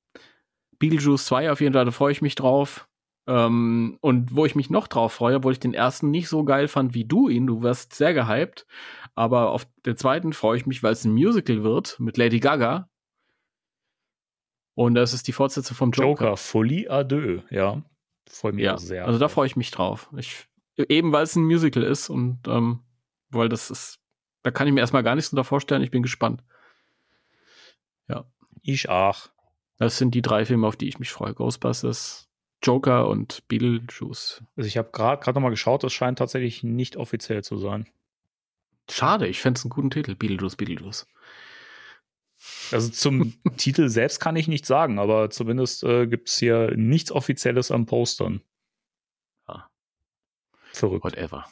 Beetlejuice 0.78 1.26
2 1.26 1.50
auf 1.52 1.60
jeden 1.60 1.72
Fall, 1.74 1.84
da 1.84 1.90
freue 1.90 2.12
ich 2.12 2.22
mich 2.22 2.34
drauf. 2.34 2.86
Ähm, 3.30 3.96
und 4.00 4.34
wo 4.34 4.44
ich 4.44 4.56
mich 4.56 4.70
noch 4.70 4.88
drauf 4.88 5.12
freue, 5.12 5.36
obwohl 5.36 5.52
ich 5.52 5.60
den 5.60 5.72
ersten 5.72 6.10
nicht 6.10 6.28
so 6.28 6.42
geil 6.42 6.66
fand 6.66 6.94
wie 6.94 7.04
du 7.04 7.28
ihn, 7.28 7.46
du 7.46 7.62
wirst 7.62 7.94
sehr 7.94 8.12
gehypt, 8.12 8.66
aber 9.14 9.50
auf 9.52 9.68
den 9.86 9.96
zweiten 9.96 10.32
freue 10.32 10.56
ich 10.56 10.66
mich, 10.66 10.82
weil 10.82 10.94
es 10.94 11.04
ein 11.04 11.12
Musical 11.12 11.62
wird 11.62 12.00
mit 12.00 12.16
Lady 12.16 12.40
Gaga. 12.40 12.88
Und 14.74 14.94
das 14.96 15.12
ist 15.12 15.28
die 15.28 15.32
Fortsetzung 15.32 15.76
vom 15.76 15.90
Joker. 15.92 16.24
Joker, 16.24 16.36
Folie 16.36 16.90
à 16.90 17.04
deux, 17.04 17.42
ja. 17.50 17.82
Freue 18.28 18.52
mich 18.52 18.64
Ja, 18.64 18.74
auch 18.74 18.78
sehr. 18.78 19.06
also 19.06 19.20
da 19.20 19.28
freue 19.28 19.46
ich 19.46 19.54
mich 19.54 19.70
drauf. 19.70 20.10
Ich, 20.16 20.48
eben 20.76 21.12
weil 21.12 21.22
es 21.22 21.36
ein 21.36 21.44
Musical 21.44 21.84
ist 21.84 22.08
und 22.08 22.40
ähm, 22.48 22.80
weil 23.28 23.48
das 23.48 23.70
ist, 23.70 24.00
da 24.42 24.50
kann 24.50 24.66
ich 24.66 24.72
mir 24.72 24.80
erstmal 24.80 25.04
gar 25.04 25.14
nichts 25.14 25.30
drunter 25.30 25.44
vorstellen. 25.44 25.82
Ich 25.82 25.92
bin 25.92 26.02
gespannt. 26.02 26.42
ich 28.62 28.88
auch. 28.90 29.30
Das 29.78 29.96
sind 29.96 30.14
die 30.14 30.20
drei 30.20 30.44
Filme, 30.44 30.66
auf 30.66 30.76
die 30.76 30.88
ich 30.88 30.98
mich 30.98 31.10
freue. 31.10 31.32
Ghostbusters, 31.32 32.28
Joker 32.62 33.08
und 33.08 33.46
Beetlejuice. 33.48 34.42
Also 34.56 34.66
ich 34.66 34.76
habe 34.76 34.90
gerade 34.92 35.22
gerade 35.22 35.36
noch 35.36 35.42
mal 35.42 35.50
geschaut, 35.50 35.82
das 35.82 35.92
scheint 35.92 36.18
tatsächlich 36.18 36.62
nicht 36.62 36.96
offiziell 36.96 37.42
zu 37.42 37.56
sein. 37.56 37.86
Schade, 38.90 39.28
ich 39.28 39.40
fände 39.40 39.58
es 39.58 39.64
einen 39.64 39.70
guten 39.70 39.90
Titel. 39.90 40.14
Beetlejuice, 40.14 40.56
Beetlejuice. 40.56 41.06
Also 42.72 42.88
zum 42.90 43.34
Titel 43.56 43.88
selbst 43.88 44.20
kann 44.20 44.36
ich 44.36 44.48
nichts 44.48 44.68
sagen, 44.68 44.98
aber 44.98 45.30
zumindest 45.30 45.84
äh, 45.84 46.06
gibt 46.06 46.28
es 46.28 46.38
hier 46.38 46.72
nichts 46.76 47.12
Offizielles 47.12 47.70
an 47.70 47.86
Postern. 47.86 48.42
Ja. 49.48 49.70
Verrückt. 50.72 51.04
Whatever. 51.04 51.46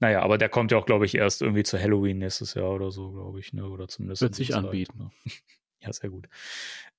Naja, 0.00 0.22
aber 0.22 0.38
der 0.38 0.48
kommt 0.48 0.72
ja 0.72 0.78
auch, 0.78 0.86
glaube 0.86 1.06
ich, 1.06 1.14
erst 1.14 1.40
irgendwie 1.40 1.62
zu 1.62 1.80
Halloween 1.80 2.18
nächstes 2.18 2.54
Jahr 2.54 2.70
oder 2.70 2.90
so, 2.90 3.12
glaube 3.12 3.40
ich, 3.40 3.52
ne? 3.52 3.66
Oder 3.68 3.88
zumindest. 3.88 4.22
Wird 4.22 4.34
sich 4.34 4.54
anbieten. 4.54 4.98
ne? 4.98 5.10
Ja, 5.80 5.92
sehr 5.92 6.08
gut. 6.08 6.30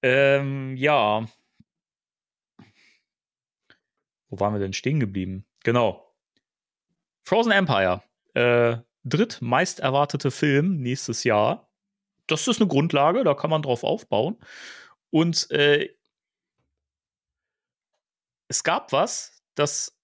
Ähm, 0.03 0.75
ja. 0.77 1.27
Waren 4.39 4.53
wir 4.53 4.59
denn 4.59 4.73
stehen 4.73 4.99
geblieben? 4.99 5.45
Genau. 5.63 6.13
Frozen 7.23 7.51
Empire. 7.51 8.03
Äh, 8.33 8.77
drittmeist 9.03 9.79
erwartete 9.79 10.31
Film 10.31 10.77
nächstes 10.81 11.23
Jahr. 11.23 11.69
Das 12.27 12.47
ist 12.47 12.59
eine 12.59 12.67
Grundlage, 12.67 13.23
da 13.23 13.33
kann 13.33 13.49
man 13.49 13.61
drauf 13.61 13.83
aufbauen. 13.83 14.37
Und 15.11 15.49
äh, 15.51 15.89
es 18.47 18.63
gab 18.63 18.91
was, 18.91 19.43
das 19.55 19.97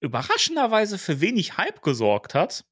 überraschenderweise 0.00 0.98
für 0.98 1.20
wenig 1.20 1.56
Hype 1.56 1.82
gesorgt 1.82 2.34
hat. 2.34 2.64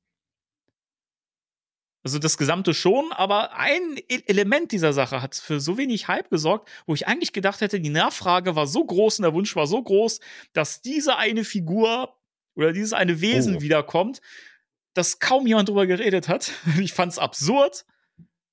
Also 2.07 2.21
das 2.21 2.39
Gesamte 2.39 2.73
schon, 2.73 3.11
aber 3.11 3.55
ein 3.57 3.97
E- 4.09 4.23
Element 4.27 4.71
dieser 4.71 4.93
Sache 4.93 5.23
hat 5.23 5.35
für 5.35 5.59
so 5.59 5.77
wenig 5.77 6.07
Hype 6.07 6.31
gesorgt, 6.31 6.69
wo 6.87 6.95
ich 6.95 7.09
eigentlich 7.09 7.33
gedacht 7.33 7.61
hätte, 7.61 7.81
die 7.81 7.89
Nachfrage 7.91 8.55
war 8.55 8.69
so 8.69 8.85
groß 8.85 9.19
und 9.19 9.25
der 9.25 9.35
Wunsch 9.35 9.57
war 9.57 9.67
so 9.67 9.83
groß, 9.83 10.21
dass 10.53 10.81
diese 10.81 11.17
eine 11.17 11.43
Figur 11.43 12.17
oder 12.55 12.73
dieses 12.73 12.93
eine 12.93 13.21
Wesen 13.21 13.57
Oh. 13.57 13.61
wiederkommt, 13.61 14.21
dass 14.95 15.19
kaum 15.19 15.49
jemand 15.49 15.69
drüber 15.69 15.89
geredet 15.89 16.29
hat. 16.29 16.53
Ich 16.81 16.93
fand's 16.93 17.19
absurd, 17.19 17.85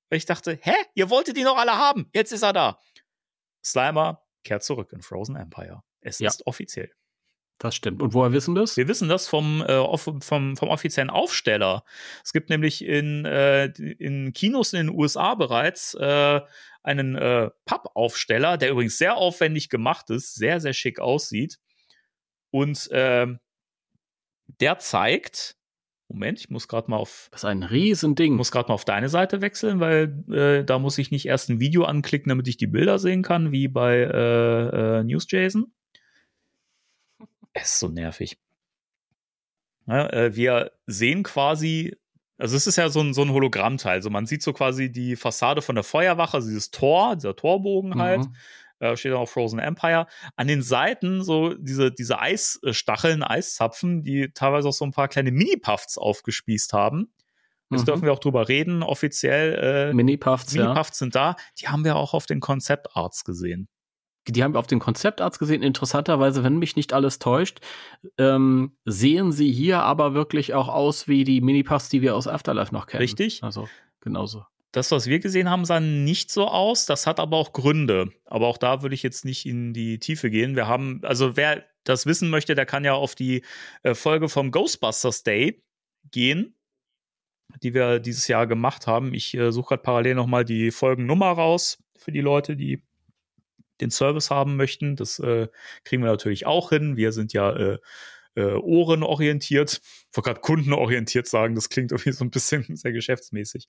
weil 0.09 0.17
ich 0.17 0.25
dachte, 0.25 0.57
hä, 0.59 0.73
ihr 0.95 1.11
wolltet 1.11 1.37
ihn 1.37 1.45
doch 1.45 1.57
alle 1.57 1.77
haben, 1.77 2.09
jetzt 2.11 2.31
ist 2.31 2.41
er 2.41 2.53
da. 2.53 2.79
Slimer 3.63 4.23
kehrt 4.43 4.63
zurück 4.63 4.91
in 4.93 5.03
Frozen 5.03 5.35
Empire. 5.35 5.83
Es 6.01 6.17
Ja. 6.17 6.27
ist 6.29 6.47
offiziell. 6.47 6.91
Das 7.63 7.75
stimmt. 7.75 8.01
Und 8.01 8.13
woher 8.13 8.33
wissen 8.33 8.55
das? 8.55 8.75
Wir 8.75 8.89
wissen 8.89 9.07
das 9.07 9.29
vom, 9.29 9.61
äh, 9.65 9.77
off- 9.77 10.09
vom, 10.19 10.57
vom 10.57 10.67
offiziellen 10.67 11.09
Aufsteller. 11.09 11.85
Es 12.21 12.33
gibt 12.33 12.49
nämlich 12.49 12.83
in, 12.83 13.23
äh, 13.23 13.67
in 13.67 14.33
Kinos 14.33 14.73
in 14.73 14.87
den 14.87 14.89
USA 14.95 15.33
bereits 15.35 15.93
äh, 15.93 16.41
einen 16.83 17.15
äh, 17.15 17.51
Pappaufsteller, 17.63 18.57
der 18.57 18.71
übrigens 18.71 18.97
sehr 18.97 19.15
aufwendig 19.15 19.69
gemacht 19.69 20.09
ist, 20.09 20.35
sehr, 20.35 20.59
sehr 20.59 20.73
schick 20.73 20.99
aussieht. 20.99 21.57
Und 22.51 22.89
ähm, 22.91 23.39
der 24.59 24.77
zeigt, 24.79 25.55
Moment, 26.09 26.41
ich 26.41 26.49
muss 26.49 26.67
gerade 26.67 26.91
mal 26.91 26.97
auf 26.97 27.29
Das 27.31 27.43
ist 27.43 27.45
ein 27.45 27.63
Riesending. 27.63 28.33
muss 28.35 28.51
gerade 28.51 28.67
mal 28.67 28.73
auf 28.73 28.83
deine 28.83 29.07
Seite 29.07 29.39
wechseln, 29.39 29.79
weil 29.79 30.21
äh, 30.29 30.65
da 30.65 30.79
muss 30.79 30.97
ich 30.97 31.11
nicht 31.11 31.27
erst 31.27 31.49
ein 31.49 31.61
Video 31.61 31.85
anklicken, 31.85 32.27
damit 32.27 32.49
ich 32.49 32.57
die 32.57 32.67
Bilder 32.67 32.99
sehen 32.99 33.23
kann, 33.23 33.53
wie 33.53 33.69
bei 33.69 33.99
äh, 33.99 34.99
äh, 34.99 35.03
News 35.05 35.27
Jason. 35.29 35.71
Es 37.53 37.73
ist 37.73 37.79
so 37.79 37.87
nervig. 37.87 38.37
Ja, 39.87 40.09
äh, 40.09 40.35
wir 40.35 40.71
sehen 40.87 41.23
quasi, 41.23 41.95
also 42.37 42.55
es 42.55 42.67
ist 42.67 42.77
ja 42.77 42.89
so 42.89 43.01
ein, 43.01 43.13
so 43.13 43.21
ein 43.21 43.31
Hologrammteil. 43.31 43.95
Also 43.95 44.09
man 44.09 44.25
sieht 44.25 44.41
so 44.41 44.53
quasi 44.53 44.91
die 44.91 45.15
Fassade 45.15 45.61
von 45.61 45.75
der 45.75 45.83
Feuerwache, 45.83 46.35
also 46.35 46.47
dieses 46.47 46.71
Tor, 46.71 47.15
dieser 47.15 47.35
Torbogen 47.35 48.01
halt. 48.01 48.21
Mhm. 48.21 48.35
Äh, 48.79 48.97
steht 48.97 49.13
auch 49.13 49.27
Frozen 49.29 49.59
Empire. 49.59 50.07
An 50.35 50.47
den 50.47 50.61
Seiten 50.61 51.23
so 51.23 51.53
diese, 51.53 51.91
diese 51.91 52.19
Eisstacheln, 52.19 53.23
Eiszapfen, 53.23 54.03
die 54.03 54.31
teilweise 54.33 54.67
auch 54.69 54.73
so 54.73 54.85
ein 54.85 54.91
paar 54.91 55.07
kleine 55.07 55.31
Mini-Puffs 55.31 55.97
aufgespießt 55.97 56.73
haben. 56.73 57.13
Jetzt 57.69 57.81
Mhm. 57.81 57.85
dürfen 57.85 58.03
wir 58.03 58.13
auch 58.13 58.19
drüber 58.19 58.49
reden, 58.49 58.83
offiziell. 58.83 59.89
Äh, 59.91 59.93
Mini-Puffs, 59.93 60.53
ja. 60.53 60.63
Mini-Puffs 60.63 60.97
sind 60.97 61.15
da. 61.15 61.35
Die 61.59 61.67
haben 61.67 61.85
wir 61.85 61.95
auch 61.95 62.13
auf 62.13 62.25
den 62.25 62.39
Concept-Arts 62.39 63.23
gesehen. 63.23 63.67
Die 64.27 64.43
haben 64.43 64.53
wir 64.53 64.59
auf 64.59 64.67
den 64.67 64.79
Konzeptarzt 64.79 65.39
gesehen. 65.39 65.61
Interessanterweise, 65.61 66.43
wenn 66.43 66.57
mich 66.57 66.75
nicht 66.75 66.93
alles 66.93 67.19
täuscht, 67.19 67.59
ähm, 68.17 68.77
sehen 68.85 69.31
sie 69.31 69.51
hier 69.51 69.79
aber 69.79 70.13
wirklich 70.13 70.53
auch 70.53 70.69
aus 70.69 71.07
wie 71.07 71.23
die 71.23 71.41
Mini-Puffs, 71.41 71.89
die 71.89 72.01
wir 72.01 72.15
aus 72.15 72.27
Afterlife 72.27 72.73
noch 72.73 72.87
kennen. 72.87 73.01
Richtig. 73.01 73.43
Also, 73.43 73.67
genauso. 73.99 74.45
Das, 74.71 74.89
was 74.91 75.05
wir 75.05 75.19
gesehen 75.19 75.49
haben, 75.49 75.65
sah 75.65 75.79
nicht 75.79 76.31
so 76.31 76.47
aus. 76.47 76.85
Das 76.85 77.05
hat 77.05 77.19
aber 77.19 77.37
auch 77.37 77.53
Gründe. 77.53 78.11
Aber 78.25 78.47
auch 78.47 78.57
da 78.57 78.81
würde 78.81 78.95
ich 78.95 79.03
jetzt 79.03 79.23
nicht 79.23 79.45
in 79.45 79.73
die 79.73 79.99
Tiefe 79.99 80.31
gehen. 80.31 80.55
Wir 80.55 80.67
haben, 80.67 81.01
also 81.03 81.37
wer 81.37 81.63
das 81.83 82.05
wissen 82.05 82.29
möchte, 82.29 82.55
der 82.55 82.65
kann 82.65 82.83
ja 82.83 82.93
auf 82.93 83.13
die 83.13 83.43
äh, 83.83 83.93
Folge 83.93 84.29
vom 84.29 84.51
Ghostbusters 84.51 85.23
Day 85.23 85.61
gehen, 86.11 86.55
die 87.61 87.73
wir 87.73 87.99
dieses 87.99 88.27
Jahr 88.27 88.47
gemacht 88.47 88.87
haben. 88.87 89.13
Ich 89.13 89.35
äh, 89.35 89.51
suche 89.51 89.69
gerade 89.69 89.83
parallel 89.83 90.15
nochmal 90.15 90.43
die 90.43 90.71
Folgennummer 90.71 91.31
raus 91.31 91.83
für 91.95 92.11
die 92.11 92.21
Leute, 92.21 92.55
die 92.55 92.81
den 93.81 93.91
Service 93.91 94.29
haben 94.29 94.55
möchten. 94.55 94.95
Das 94.95 95.19
äh, 95.19 95.47
kriegen 95.83 96.03
wir 96.03 96.11
natürlich 96.11 96.45
auch 96.45 96.69
hin. 96.69 96.97
Wir 96.97 97.11
sind 97.11 97.33
ja 97.33 97.55
äh, 97.55 97.77
äh, 98.35 98.53
ohrenorientiert. 98.53 99.81
Ich 99.83 100.17
wollte 100.17 100.29
gerade 100.29 100.41
kundenorientiert 100.41 101.27
sagen. 101.27 101.55
Das 101.55 101.69
klingt 101.69 101.91
irgendwie 101.91 102.11
so 102.11 102.25
ein 102.25 102.31
bisschen 102.31 102.65
sehr 102.75 102.91
geschäftsmäßig. 102.91 103.67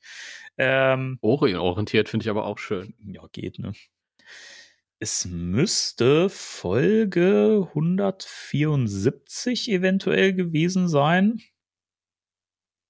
Ähm, 0.58 1.18
Orientiert 1.22 2.08
finde 2.08 2.24
ich 2.24 2.30
aber 2.30 2.46
auch 2.46 2.58
schön. 2.58 2.94
ja, 3.06 3.26
geht, 3.32 3.58
ne? 3.58 3.72
Es 5.00 5.26
müsste 5.26 6.30
Folge 6.30 7.66
174 7.68 9.70
eventuell 9.70 10.32
gewesen 10.32 10.88
sein. 10.88 11.40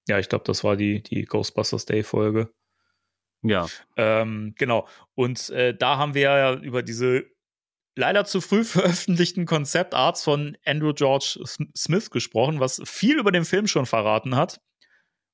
Ja, 0.06 0.18
ich 0.18 0.28
glaube, 0.28 0.44
das 0.44 0.62
war 0.62 0.76
die, 0.76 1.02
die 1.02 1.24
Ghostbusters 1.24 1.86
Day 1.86 2.02
Folge. 2.02 2.52
Ja. 3.44 3.68
Ähm, 3.96 4.54
genau. 4.56 4.88
Und 5.14 5.50
äh, 5.50 5.76
da 5.76 5.98
haben 5.98 6.14
wir 6.14 6.22
ja 6.22 6.54
über 6.54 6.82
diese 6.82 7.24
leider 7.96 8.24
zu 8.24 8.40
früh 8.40 8.64
veröffentlichten 8.64 9.46
Konzeptarts 9.46 10.24
von 10.24 10.56
Andrew 10.64 10.92
George 10.94 11.38
Smith 11.76 12.10
gesprochen, 12.10 12.58
was 12.58 12.82
viel 12.84 13.18
über 13.18 13.30
den 13.30 13.44
Film 13.44 13.66
schon 13.68 13.86
verraten 13.86 14.34
hat. 14.34 14.60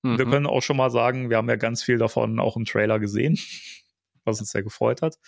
Wir 0.02 0.26
Mhm. 0.26 0.30
können 0.30 0.46
auch 0.46 0.62
schon 0.62 0.76
mal 0.78 0.90
sagen, 0.90 1.30
wir 1.30 1.36
haben 1.36 1.48
ja 1.48 1.56
ganz 1.56 1.82
viel 1.82 1.98
davon 1.98 2.40
auch 2.40 2.56
im 2.56 2.64
Trailer 2.64 2.98
gesehen, 2.98 3.38
was 4.24 4.40
uns 4.40 4.50
sehr 4.50 4.62
gefreut 4.62 5.02
hat. 5.02 5.18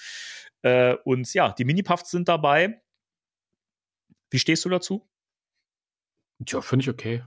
Äh, 0.62 0.94
und 1.04 1.32
ja, 1.34 1.52
die 1.52 1.64
Mini-Puffs 1.64 2.10
sind 2.10 2.28
dabei. 2.28 2.80
Wie 4.30 4.38
stehst 4.38 4.64
du 4.64 4.70
dazu? 4.70 5.06
Ja, 6.48 6.60
finde 6.62 6.84
ich 6.84 6.88
okay. 6.88 7.22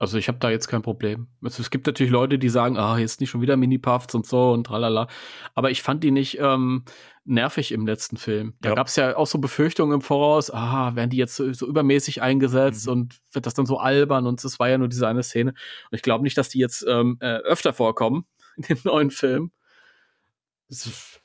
Also 0.00 0.16
ich 0.16 0.28
habe 0.28 0.38
da 0.38 0.48
jetzt 0.50 0.68
kein 0.68 0.82
Problem. 0.82 1.26
Es, 1.44 1.58
es 1.58 1.70
gibt 1.70 1.86
natürlich 1.86 2.12
Leute, 2.12 2.38
die 2.38 2.48
sagen, 2.48 2.76
ah, 2.78 2.98
jetzt 2.98 3.20
nicht 3.20 3.30
schon 3.30 3.40
wieder 3.40 3.56
Mini-Puffs 3.56 4.14
und 4.14 4.26
so 4.26 4.52
und 4.52 4.64
tralala. 4.64 5.08
Aber 5.54 5.70
ich 5.72 5.82
fand 5.82 6.04
die 6.04 6.12
nicht 6.12 6.38
ähm, 6.40 6.84
nervig 7.24 7.72
im 7.72 7.84
letzten 7.86 8.16
Film. 8.16 8.54
Da 8.60 8.68
Ja. 8.70 8.74
gab 8.76 8.86
es 8.86 8.94
ja 8.96 9.16
auch 9.16 9.26
so 9.26 9.38
Befürchtungen 9.38 9.94
im 9.94 10.00
Voraus, 10.00 10.50
ah, 10.52 10.94
werden 10.94 11.10
die 11.10 11.16
jetzt 11.16 11.34
so, 11.34 11.52
so 11.52 11.66
übermäßig 11.66 12.22
eingesetzt 12.22 12.86
Mhm. 12.86 12.92
und 12.92 13.16
wird 13.32 13.46
das 13.46 13.54
dann 13.54 13.66
so 13.66 13.78
albern 13.78 14.26
und 14.26 14.42
es 14.44 14.58
war 14.60 14.68
ja 14.68 14.78
nur 14.78 14.88
diese 14.88 15.08
eine 15.08 15.22
Szene. 15.24 15.50
Und 15.50 15.96
ich 15.96 16.02
glaube 16.02 16.22
nicht, 16.22 16.38
dass 16.38 16.48
die 16.48 16.58
jetzt 16.60 16.84
ähm, 16.88 17.16
äh, 17.20 17.38
öfter 17.38 17.72
vorkommen 17.72 18.24
in 18.56 18.62
dem 18.64 18.78
neuen 18.84 19.10
Film. 19.10 19.50
Das 20.68 20.86
ist, 20.86 21.20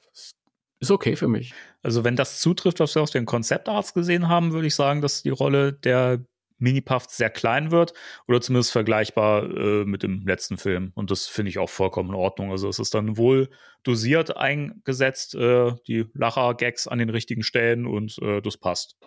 ist 0.79 0.91
okay 0.91 1.15
für 1.15 1.27
mich. 1.27 1.53
Also, 1.81 2.03
wenn 2.03 2.15
das 2.15 2.39
zutrifft, 2.39 2.79
was 2.79 2.95
wir 2.95 3.01
aus 3.01 3.11
den 3.11 3.25
Konzeptarts 3.25 3.93
gesehen 3.93 4.29
haben, 4.29 4.51
würde 4.53 4.67
ich 4.67 4.75
sagen, 4.75 5.01
dass 5.01 5.21
die 5.21 5.29
Rolle 5.29 5.73
der 5.73 6.25
Mini-Puffs 6.63 7.17
sehr 7.17 7.29
klein 7.29 7.71
wird 7.71 7.93
oder 8.27 8.41
zumindest 8.41 8.71
vergleichbar 8.71 9.43
äh, 9.43 9.85
mit 9.85 10.01
dem 10.01 10.25
letzten 10.25 10.57
Film. 10.57 10.91
Und 10.95 11.11
das 11.11 11.27
finde 11.27 11.49
ich 11.49 11.59
auch 11.59 11.69
vollkommen 11.69 12.09
in 12.09 12.15
Ordnung. 12.15 12.51
Also, 12.51 12.69
es 12.69 12.79
ist 12.79 12.93
dann 12.93 13.17
wohl 13.17 13.49
dosiert 13.83 14.37
eingesetzt, 14.37 15.35
äh, 15.35 15.73
die 15.87 16.05
Lacher-Gags 16.13 16.87
an 16.87 16.99
den 16.99 17.09
richtigen 17.09 17.43
Stellen 17.43 17.85
und 17.85 18.17
äh, 18.21 18.41
das 18.41 18.57
passt, 18.57 18.97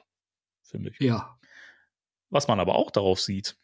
finde 0.62 0.90
ich. 0.90 1.00
Ja. 1.00 1.38
Was 2.28 2.46
man 2.46 2.60
aber 2.60 2.74
auch 2.74 2.90
darauf 2.90 3.20
sieht, 3.20 3.56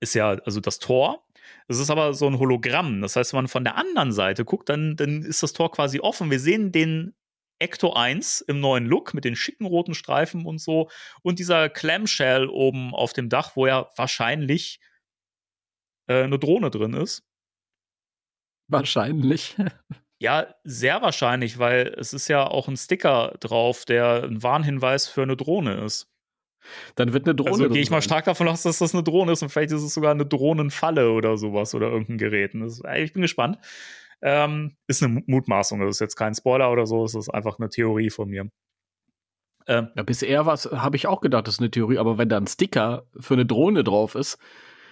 ist 0.00 0.14
ja, 0.14 0.30
also 0.30 0.60
das 0.60 0.78
Tor, 0.78 1.26
es 1.68 1.78
ist 1.78 1.90
aber 1.90 2.14
so 2.14 2.26
ein 2.26 2.38
Hologramm. 2.38 3.02
Das 3.02 3.16
heißt, 3.16 3.32
wenn 3.32 3.38
man 3.38 3.48
von 3.48 3.64
der 3.64 3.76
anderen 3.76 4.12
Seite 4.12 4.44
guckt, 4.44 4.68
dann, 4.68 4.96
dann 4.96 5.22
ist 5.22 5.42
das 5.42 5.52
Tor 5.52 5.70
quasi 5.70 6.00
offen. 6.00 6.30
Wir 6.30 6.40
sehen 6.40 6.72
den 6.72 7.14
Ecto 7.62 7.92
1 7.94 8.42
im 8.42 8.60
neuen 8.60 8.86
Look 8.86 9.14
mit 9.14 9.24
den 9.24 9.36
schicken 9.36 9.66
roten 9.66 9.94
Streifen 9.94 10.44
und 10.44 10.60
so 10.60 10.90
und 11.22 11.38
dieser 11.38 11.68
Clamshell 11.68 12.48
oben 12.48 12.94
auf 12.94 13.12
dem 13.12 13.28
Dach, 13.28 13.56
wo 13.56 13.66
ja 13.66 13.88
wahrscheinlich 13.96 14.80
äh, 16.08 16.24
eine 16.24 16.38
Drohne 16.38 16.70
drin 16.70 16.94
ist. 16.94 17.24
Wahrscheinlich. 18.68 19.56
Ja, 20.22 20.54
sehr 20.62 21.02
wahrscheinlich, 21.02 21.58
weil 21.58 21.96
es 21.98 22.12
ist 22.12 22.28
ja 22.28 22.46
auch 22.46 22.68
ein 22.68 22.76
Sticker 22.76 23.34
drauf, 23.40 23.84
der 23.84 24.22
ein 24.22 24.40
Warnhinweis 24.40 25.08
für 25.08 25.22
eine 25.22 25.36
Drohne 25.36 25.84
ist. 25.84 26.12
Dann 26.94 27.12
wird 27.12 27.26
eine 27.26 27.34
Drohne. 27.34 27.50
Also 27.50 27.68
gehe 27.70 27.82
ich 27.82 27.90
mal 27.90 27.96
sein. 28.00 28.08
stark 28.08 28.24
davon 28.26 28.46
aus, 28.46 28.62
dass 28.62 28.78
das 28.78 28.94
eine 28.94 29.02
Drohne 29.02 29.32
ist 29.32 29.42
und 29.42 29.48
vielleicht 29.48 29.72
ist 29.72 29.82
es 29.82 29.94
sogar 29.94 30.12
eine 30.12 30.24
Drohnenfalle 30.24 31.10
oder 31.10 31.36
sowas 31.36 31.74
oder 31.74 31.88
irgendein 31.88 32.18
Gerät. 32.18 32.52
Das, 32.54 32.80
ich 32.98 33.12
bin 33.12 33.22
gespannt. 33.22 33.58
Ähm, 34.22 34.76
ist 34.86 35.02
eine 35.02 35.14
Mu- 35.14 35.22
Mutmaßung, 35.26 35.80
das 35.80 35.96
ist 35.96 36.00
jetzt 36.00 36.16
kein 36.16 36.34
Spoiler 36.34 36.70
oder 36.70 36.86
so, 36.86 37.04
es 37.04 37.14
ist 37.14 37.28
einfach 37.28 37.58
eine 37.58 37.68
Theorie 37.68 38.08
von 38.10 38.28
mir. 38.28 38.48
Ähm, 39.66 39.88
Ja, 39.96 40.02
bisher 40.02 40.46
was 40.46 40.66
habe 40.66 40.96
ich 40.96 41.06
auch 41.06 41.20
gedacht, 41.20 41.46
das 41.46 41.54
ist 41.54 41.60
eine 41.60 41.70
Theorie, 41.70 41.98
aber 41.98 42.18
wenn 42.18 42.28
da 42.28 42.36
ein 42.36 42.46
Sticker 42.46 43.06
für 43.18 43.34
eine 43.34 43.46
Drohne 43.46 43.84
drauf 43.84 44.14
ist, 44.14 44.38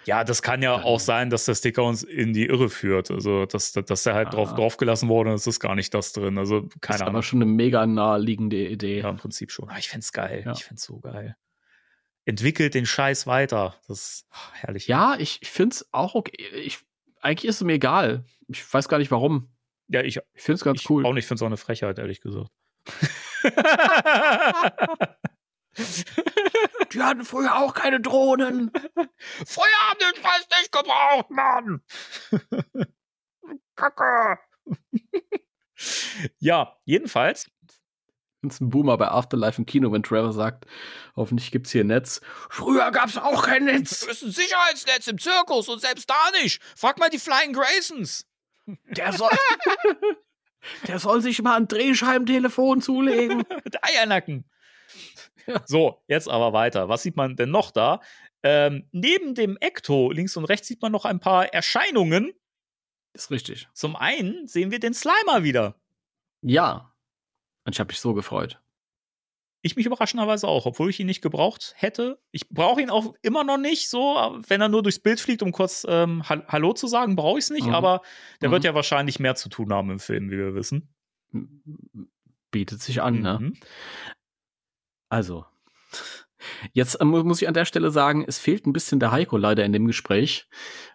ja, 0.07 0.25
das 0.25 0.41
kann 0.41 0.63
ja 0.63 0.83
auch 0.83 0.99
sein, 0.99 1.29
dass 1.29 1.45
der 1.45 1.55
Sticker 1.55 1.85
uns 1.85 2.03
in 2.03 2.33
die 2.33 2.47
Irre 2.47 2.71
führt. 2.71 3.11
Also, 3.11 3.45
dass, 3.45 3.73
dass 3.73 4.03
der 4.03 4.15
halt 4.15 4.33
drauf, 4.33 4.53
Ah. 4.53 4.55
draufgelassen 4.55 5.11
wurde 5.11 5.29
und 5.29 5.37
es 5.37 5.47
ist 5.47 5.61
gar 5.61 5.75
nicht 5.75 5.93
das 5.93 6.15
drin. 6.15 6.39
Also, 6.39 6.61
das 6.63 6.81
keine 6.81 6.97
ist 6.97 7.03
Ahnung. 7.03 7.15
aber 7.17 7.23
schon 7.23 7.43
eine 7.43 7.51
mega 7.51 7.87
naheliegende 7.87 8.67
Idee. 8.67 9.01
Ja, 9.01 9.11
im 9.11 9.19
Prinzip 9.19 9.53
schon. 9.53 9.69
Ah, 9.69 9.77
ich 9.79 9.91
find's 9.91 10.13
geil. 10.15 10.43
Ja. 10.47 10.53
Ich 10.53 10.65
find's 10.65 10.85
so 10.85 10.99
geil. 11.01 11.37
Entwickelt 12.25 12.73
den 12.75 12.87
Scheiß 12.87 13.27
weiter. 13.27 13.75
Das 13.89 14.01
ist 14.01 14.27
ah, 14.31 14.37
herrlich. 14.55 14.89
Ja, 14.89 15.17
ich, 15.19 15.39
ich 15.43 15.51
finde 15.51 15.75
es 15.75 15.89
auch 15.93 16.15
okay. 16.15 16.47
Ich, 16.57 16.79
eigentlich 17.21 17.49
ist 17.49 17.57
es 17.57 17.63
mir 17.63 17.75
egal. 17.75 18.25
Ich 18.49 18.73
weiß 18.73 18.89
gar 18.89 18.99
nicht 18.99 19.11
warum. 19.11 19.51
ja 19.89 20.03
ich, 20.03 20.19
Ich 20.35 20.43
finde 20.43 20.55
es 20.57 20.65
ganz 20.65 20.81
ich 20.81 20.91
cool. 20.91 21.07
auch 21.07 21.13
nicht. 21.13 21.25
Ich 21.25 21.29
find's 21.29 21.43
auch 21.43 21.47
eine 21.47 21.57
Frechheit, 21.57 21.99
ehrlich 21.99 22.21
gesagt. 22.21 22.51
Die 26.93 27.01
hatten 27.01 27.25
früher 27.25 27.57
auch 27.57 27.73
keine 27.75 28.01
Drohnen. 28.01 28.73
Früher 29.47 29.89
haben 29.89 29.99
den 30.01 30.23
Scheiß 30.23 30.49
nicht 30.59 30.73
gebraucht, 30.73 31.31
Mann. 31.31 31.83
Kacke. 33.77 34.39
ja, 36.39 36.77
jedenfalls. 36.85 37.49
Das 38.43 38.55
ist 38.55 38.61
ein 38.61 38.71
Boomer 38.71 38.97
bei 38.97 39.09
Afterlife 39.09 39.59
im 39.59 39.67
Kino, 39.67 39.93
wenn 39.93 40.03
Trevor 40.03 40.33
sagt, 40.33 40.67
hoffentlich 41.15 41.51
gibt's 41.51 41.73
hier 41.73 41.85
Netz. 41.85 42.23
Früher 42.49 42.91
gab's 42.91 43.19
auch 43.19 43.43
kein 43.45 43.65
Netz. 43.65 44.03
ist 44.03 44.23
ein 44.23 44.31
Sicherheitsnetz 44.31 45.07
im 45.09 45.19
Zirkus 45.19 45.69
und 45.69 45.81
selbst 45.81 46.09
da 46.09 46.31
nicht. 46.43 46.63
Frag 46.75 46.99
mal 46.99 47.11
die 47.11 47.19
Flying 47.19 47.53
Graysons. 47.53 48.27
Der 48.91 49.13
soll, 49.13 49.31
der 50.89 50.99
soll 50.99 51.21
sich 51.21 51.43
mal 51.43 51.57
ein 51.57 51.69
Drehscheibentelefon 51.69 52.81
zulegen. 52.81 53.45
Mit 53.65 53.85
Eiernacken. 53.85 54.49
Ja. 55.47 55.63
So, 55.67 56.03
jetzt 56.07 56.29
aber 56.29 56.53
weiter. 56.53 56.89
Was 56.89 57.03
sieht 57.03 57.17
man 57.17 57.37
denn 57.37 57.51
noch 57.51 57.71
da? 57.71 58.01
Ähm, 58.43 58.89
neben 58.93 59.35
dem 59.35 59.59
Ecto 59.59 60.11
links 60.11 60.37
und 60.37 60.47
rechts 60.47 60.69
sieht 60.69 60.81
man 60.81 60.93
noch 60.93 61.05
ein 61.05 61.21
paar 61.21 61.53
Erscheinungen. 61.53 62.33
ist 63.13 63.31
richtig. 63.31 63.69
Zum 63.75 63.97
einen 63.97 64.47
sehen 64.49 64.71
wir 64.71 64.79
den 64.79 64.95
Slimer 64.95 65.43
wieder. 65.43 65.75
Ja. 66.43 66.90
Und 67.71 67.77
ich 67.77 67.79
habe 67.81 67.87
mich 67.93 68.01
so 68.01 68.15
gefreut. 68.15 68.61
Ich 69.63 69.77
mich 69.77 69.87
überraschenderweise 69.87 70.49
auch, 70.49 70.67
obwohl 70.67 70.91
ich 70.91 70.99
ihn 70.99 71.07
nicht 71.07 71.23
gebraucht 71.23 71.73
hätte. 71.77 72.19
Ich 72.33 72.49
brauche 72.49 72.81
ihn 72.83 72.91
auch 72.91 73.15
immer 73.23 73.45
noch 73.45 73.59
nicht 73.59 73.89
so. 73.89 74.17
Wenn 74.49 74.61
er 74.61 74.69
nur 74.69 74.83
durchs 74.83 74.99
Bild 74.99 75.21
fliegt, 75.21 75.41
um 75.45 75.53
kurz 75.53 75.87
ähm, 75.89 76.29
Hall- 76.29 76.45
Hallo 76.49 76.73
zu 76.73 76.89
sagen, 76.89 77.15
brauche 77.15 77.39
ich 77.39 77.45
es 77.45 77.51
nicht. 77.51 77.69
Mhm. 77.69 77.75
Aber 77.75 78.03
der 78.41 78.49
Mhm. 78.49 78.55
wird 78.55 78.65
ja 78.65 78.75
wahrscheinlich 78.75 79.21
mehr 79.21 79.37
zu 79.37 79.49
tun 79.51 79.73
haben 79.73 79.89
im 79.93 80.01
Film, 80.01 80.33
wie 80.33 80.37
wir 80.39 80.57
wissen. 80.57 80.93
Bietet 82.51 82.83
sich 82.83 83.03
an, 83.03 83.21
ne? 83.21 83.39
Mhm. 83.41 83.57
Also, 85.09 85.45
jetzt 86.73 86.97
äh, 87.01 87.05
mu- 87.05 87.23
muss 87.23 87.41
ich 87.41 87.47
an 87.47 87.55
der 87.55 87.67
Stelle 87.67 87.93
sagen, 87.93 88.25
es 88.27 88.39
fehlt 88.41 88.67
ein 88.67 88.73
bisschen 88.73 88.99
der 88.99 89.13
Heiko 89.13 89.37
leider 89.37 89.65
in 89.65 89.73
dem 89.73 89.87
Gespräch, 89.87 90.49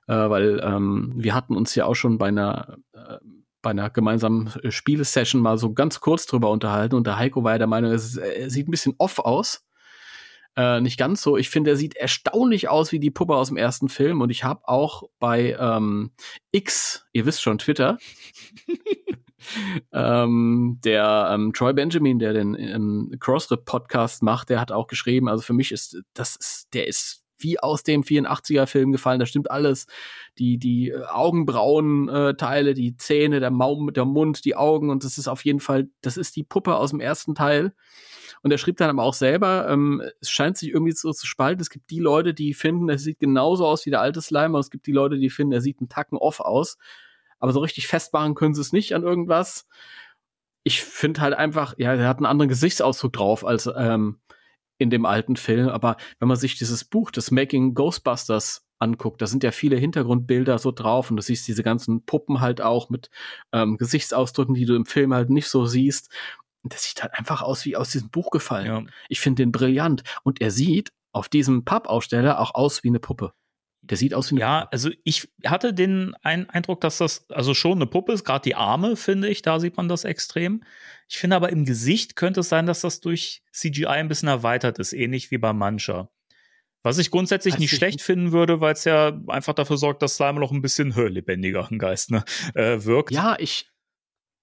äh, 0.08 0.14
weil 0.30 0.60
ähm, 0.62 1.14
wir 1.16 1.34
hatten 1.36 1.56
uns 1.56 1.74
ja 1.76 1.86
auch 1.86 1.96
schon 1.96 2.18
bei 2.18 2.28
einer 2.28 2.78
äh, 2.94 3.18
bei 3.66 3.72
einer 3.72 3.90
gemeinsamen 3.90 4.54
äh, 4.62 4.70
Spielesession 4.70 5.42
mal 5.42 5.58
so 5.58 5.74
ganz 5.74 6.00
kurz 6.00 6.28
drüber 6.28 6.52
unterhalten 6.52 6.94
und 6.94 7.08
der 7.08 7.18
Heiko 7.18 7.44
war 7.44 7.54
ja 7.54 7.58
der 7.58 7.68
Meinung, 7.68 7.92
es, 7.92 8.16
äh, 8.16 8.44
er 8.44 8.50
sieht 8.52 8.68
ein 8.68 8.72
bisschen 8.72 8.94
off 9.00 9.18
aus. 9.18 9.66
Äh, 10.56 10.82
nicht 10.82 11.00
ganz 11.00 11.24
so. 11.24 11.36
Ich 11.36 11.50
finde, 11.50 11.72
er 11.72 11.76
sieht 11.76 11.96
erstaunlich 11.96 12.70
aus 12.70 12.92
wie 12.92 13.00
die 13.00 13.10
Puppe 13.10 13.36
aus 13.36 13.48
dem 13.48 13.58
ersten 13.58 13.90
Film 13.90 14.22
und 14.22 14.30
ich 14.30 14.44
habe 14.44 14.68
auch 14.68 15.10
bei 15.18 15.58
ähm, 15.60 16.12
X, 16.52 17.08
ihr 17.12 17.26
wisst 17.26 17.42
schon, 17.42 17.58
Twitter, 17.58 17.98
ähm, 19.92 20.80
der 20.86 21.32
ähm, 21.34 21.52
Troy 21.52 21.74
Benjamin, 21.74 22.20
der 22.20 22.34
den 22.34 22.54
ähm, 22.54 23.16
Crossrip-Podcast 23.20 24.22
macht, 24.22 24.50
der 24.50 24.62
hat 24.62 24.72
auch 24.72 24.86
geschrieben, 24.86 25.28
also 25.28 25.42
für 25.42 25.54
mich 25.54 25.72
ist, 25.72 25.98
das 26.14 26.36
ist, 26.36 26.68
der 26.76 26.88
ist 26.88 27.25
wie 27.38 27.60
aus 27.60 27.84
dem 27.84 28.04
84er-Film 28.04 28.92
gefallen, 28.92 29.20
da 29.20 29.26
stimmt 29.26 29.52
alles. 29.52 29.88
Die, 30.38 30.58
die 30.58 30.90
äh, 30.90 31.04
Augenbrauen-Teile, 31.06 32.74
die 32.74 32.98
Zähne, 32.98 33.40
der 33.40 33.52
Maum, 33.52 33.94
der 33.94 34.06
Mund, 34.06 34.46
die 34.46 34.56
Augen 34.56 34.90
und 34.90 35.04
das 35.04 35.18
ist 35.18 35.28
auf 35.28 35.46
jeden 35.46 35.60
Fall, 35.60 35.90
das 36.02 36.18
ist 36.18 36.36
die 36.36 36.44
Puppe 36.44 36.76
aus 36.76 36.92
dem 36.92 37.00
ersten 37.00 37.36
Teil. 37.36 37.74
Und 38.42 38.52
er 38.52 38.58
schrieb 38.60 38.78
dann 38.78 38.92
aber 38.92 39.04
auch 39.04 39.16
selber, 39.16 39.68
ähm, 39.70 40.04
es 40.22 40.30
scheint 40.30 40.58
sich 40.58 40.70
irgendwie 40.70 40.92
so 40.92 41.12
zu 41.12 41.26
spalten. 41.26 41.62
Es 41.62 41.72
gibt 41.72 41.90
die 41.90 42.00
Leute, 42.00 42.34
die 42.34 42.54
finden, 42.54 42.90
er 42.90 43.00
sieht 43.00 43.20
genauso 43.20 43.66
aus 43.66 43.86
wie 43.86 43.90
der 43.90 44.02
alte 44.02 44.22
Slime, 44.22 44.56
und 44.56 44.60
es 44.60 44.70
gibt 44.70 44.86
die 44.86 44.92
Leute, 44.92 45.18
die 45.18 45.32
finden, 45.32 45.54
er 45.54 45.62
sieht 45.62 45.80
einen 45.80 45.90
Tacken 45.90 46.18
off 46.18 46.40
aus. 46.40 46.78
Aber 47.40 47.52
so 47.54 47.60
richtig 47.60 47.88
festmachen 47.88 48.36
können 48.36 48.54
sie 48.54 48.62
es 48.62 48.72
nicht 48.72 48.94
an 48.94 49.04
irgendwas. 49.04 49.68
Ich 50.64 50.84
finde 50.84 51.22
halt 51.22 51.34
einfach, 51.34 51.76
ja, 51.78 51.94
er 51.94 52.08
hat 52.08 52.18
einen 52.18 52.26
anderen 52.26 52.50
Gesichtsausdruck 52.50 53.14
drauf 53.14 53.46
als 53.46 53.70
ähm, 53.76 54.20
in 54.78 54.90
dem 54.90 55.06
alten 55.06 55.36
Film. 55.36 55.70
Aber 55.70 55.98
wenn 56.20 56.28
man 56.28 56.38
sich 56.38 56.58
dieses 56.58 56.84
Buch, 56.84 57.12
das 57.12 57.32
Making 57.32 57.74
Ghostbusters 57.74 58.66
anguckt, 58.80 59.22
da 59.22 59.28
sind 59.28 59.44
ja 59.44 59.52
viele 59.52 59.78
Hintergrundbilder 59.78 60.60
so 60.60 60.72
drauf 60.72 61.10
und 61.10 61.18
du 61.18 61.24
siehst 61.24 61.48
diese 61.48 61.64
ganzen 61.64 62.06
Puppen 62.06 62.42
halt 62.42 62.62
auch 62.62 62.90
mit 62.90 63.10
ähm, 63.52 63.78
Gesichtsausdrücken, 63.78 64.56
die 64.56 64.66
du 64.66 64.76
im 64.76 64.86
Film 64.86 65.14
halt 65.14 65.30
nicht 65.30 65.48
so 65.48 65.66
siehst. 65.66 66.12
Und 66.64 66.74
das 66.74 66.84
sieht 66.84 67.04
halt 67.04 67.14
einfach 67.14 67.42
aus 67.42 67.66
wie 67.66 67.76
aus 67.76 67.92
diesem 67.92 68.10
Buch 68.10 68.32
gefallen. 68.32 68.66
Ja. 68.66 68.84
Ich 69.08 69.20
finde 69.20 69.44
den 69.44 69.52
brillant. 69.52 70.04
Und 70.24 70.42
er 70.42 70.52
sieht 70.52 70.92
auf 71.12 71.30
diesem 71.30 71.64
Pappaussteller 71.64 72.40
auch 72.40 72.56
aus 72.56 72.84
wie 72.84 72.90
eine 72.90 73.00
Puppe. 73.00 73.34
Der 73.90 73.98
sieht 73.98 74.14
aus 74.14 74.32
wie 74.32 74.36
eine 74.36 74.42
Ja, 74.42 74.60
Puppe. 74.62 74.72
also 74.74 74.90
ich 75.04 75.30
hatte 75.46 75.74
den 75.74 76.16
Eindruck, 76.24 76.82
dass 76.82 76.98
das 76.98 77.30
also 77.30 77.54
schon 77.54 77.78
eine 77.78 77.88
Puppe 77.88 78.14
ist. 78.14 78.24
Gerade 78.24 78.44
die 78.44 78.56
Arme, 78.56 78.96
finde 78.96 79.30
ich, 79.30 79.42
da 79.42 79.60
sieht 79.60 79.78
man 79.78 79.88
das 79.88 80.04
extrem. 80.04 80.64
Ich 81.08 81.18
finde 81.18 81.36
aber 81.36 81.50
im 81.50 81.66
Gesicht 81.66 82.16
könnte 82.16 82.40
es 82.40 82.50
sein, 82.50 82.66
dass 82.66 82.82
das 82.82 83.00
durch 83.00 83.44
CGI 83.52 83.88
ein 83.88 84.08
bisschen 84.08 84.28
erweitert 84.28 84.80
ist, 84.80 84.94
ähnlich 84.94 85.30
wie 85.32 85.38
bei 85.38 85.54
Mancha. 85.54 86.10
Was 86.84 86.98
ich 87.00 87.10
grundsätzlich 87.10 87.56
also 87.56 87.62
nicht 87.62 87.74
ich 87.74 87.78
schlecht 87.78 88.02
finden 88.02 88.32
würde, 88.32 88.62
weil 88.62 88.74
es 88.74 88.84
ja 88.84 89.20
einfach 89.28 89.54
dafür 89.54 89.78
sorgt, 89.78 90.04
dass 90.04 90.18
Slime 90.18 90.40
noch 90.40 90.52
ein 90.52 90.62
bisschen 90.62 90.92
lebendiger 91.14 91.68
ein 91.70 91.80
Geist 91.80 92.12
ne, 92.12 92.24
äh, 92.54 92.84
wirkt. 92.86 93.12
Ja, 93.12 93.36
ich, 93.40 93.72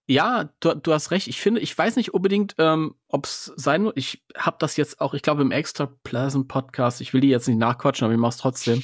ja, 0.09 0.51
du, 0.61 0.75
du 0.75 0.93
hast 0.93 1.13
recht. 1.13 1.29
Ich 1.29 1.41
finde, 1.41 1.61
ich 1.61 1.77
weiß 1.77 1.97
nicht 1.97 2.15
unbedingt, 2.15 2.55
ähm, 2.59 2.97
ob 3.07 3.27
es 3.27 3.53
sein 3.57 3.83
muss. 3.83 3.93
Ich 3.97 4.25
habe 4.37 4.57
das 4.59 4.77
jetzt 4.77 5.01
auch, 5.01 5.15
ich 5.15 5.23
glaube, 5.23 5.43
im 5.43 5.53
Extra 5.53 5.87
Pleasant 6.03 6.49
Podcast, 6.49 7.01
ich 7.01 7.15
will 7.15 7.21
die 7.21 7.29
jetzt 7.29 7.47
nicht 7.47 7.59
nachquatschen, 7.59 8.05
aber 8.05 8.15
ich 8.15 8.21
mach's 8.21 8.39
trotzdem. 8.39 8.83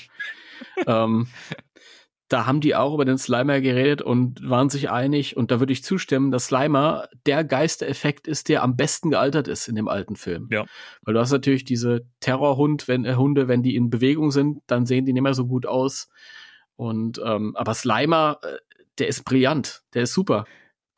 Ähm, 0.87 1.29
da 2.29 2.45
haben 2.45 2.61
die 2.61 2.75
auch 2.75 2.95
über 2.95 3.07
den 3.07 3.17
Slimer 3.17 3.61
geredet 3.61 4.03
und 4.03 4.49
waren 4.49 4.69
sich 4.69 4.91
einig. 4.91 5.37
Und 5.37 5.51
da 5.51 5.61
würde 5.61 5.73
ich 5.73 5.83
zustimmen, 5.83 6.31
dass 6.31 6.47
Slimer 6.47 7.09
der 7.25 7.43
Geistereffekt 7.43 8.29
ist, 8.29 8.49
der 8.49 8.63
am 8.63 8.77
besten 8.77 9.11
gealtert 9.11 9.49
ist 9.49 9.67
in 9.67 9.75
dem 9.75 9.89
alten 9.89 10.15
Film. 10.15 10.49
Ja. 10.51 10.67
Weil 11.03 11.15
du 11.15 11.21
hast 11.21 11.33
natürlich 11.33 11.65
diese 11.65 12.07
Terrorhund, 12.21 12.87
wenn 12.87 13.05
äh, 13.07 13.15
Hunde, 13.15 13.49
wenn 13.49 13.63
die 13.63 13.77
in 13.77 13.89
Bewegung 13.89 14.31
sind, 14.31 14.61
dann 14.67 14.85
sehen 14.85 15.07
die 15.07 15.15
nicht 15.15 15.23
mehr 15.23 15.35
so 15.35 15.47
gut 15.47 15.65
aus. 15.65 16.11
Und 16.77 17.21
ähm, 17.25 17.57
aber 17.57 17.75
Slimer, 17.75 18.39
äh, 18.43 18.59
der 18.99 19.09
ist 19.09 19.25
brillant, 19.25 19.83
der 19.95 20.03
ist 20.03 20.13
super. 20.13 20.45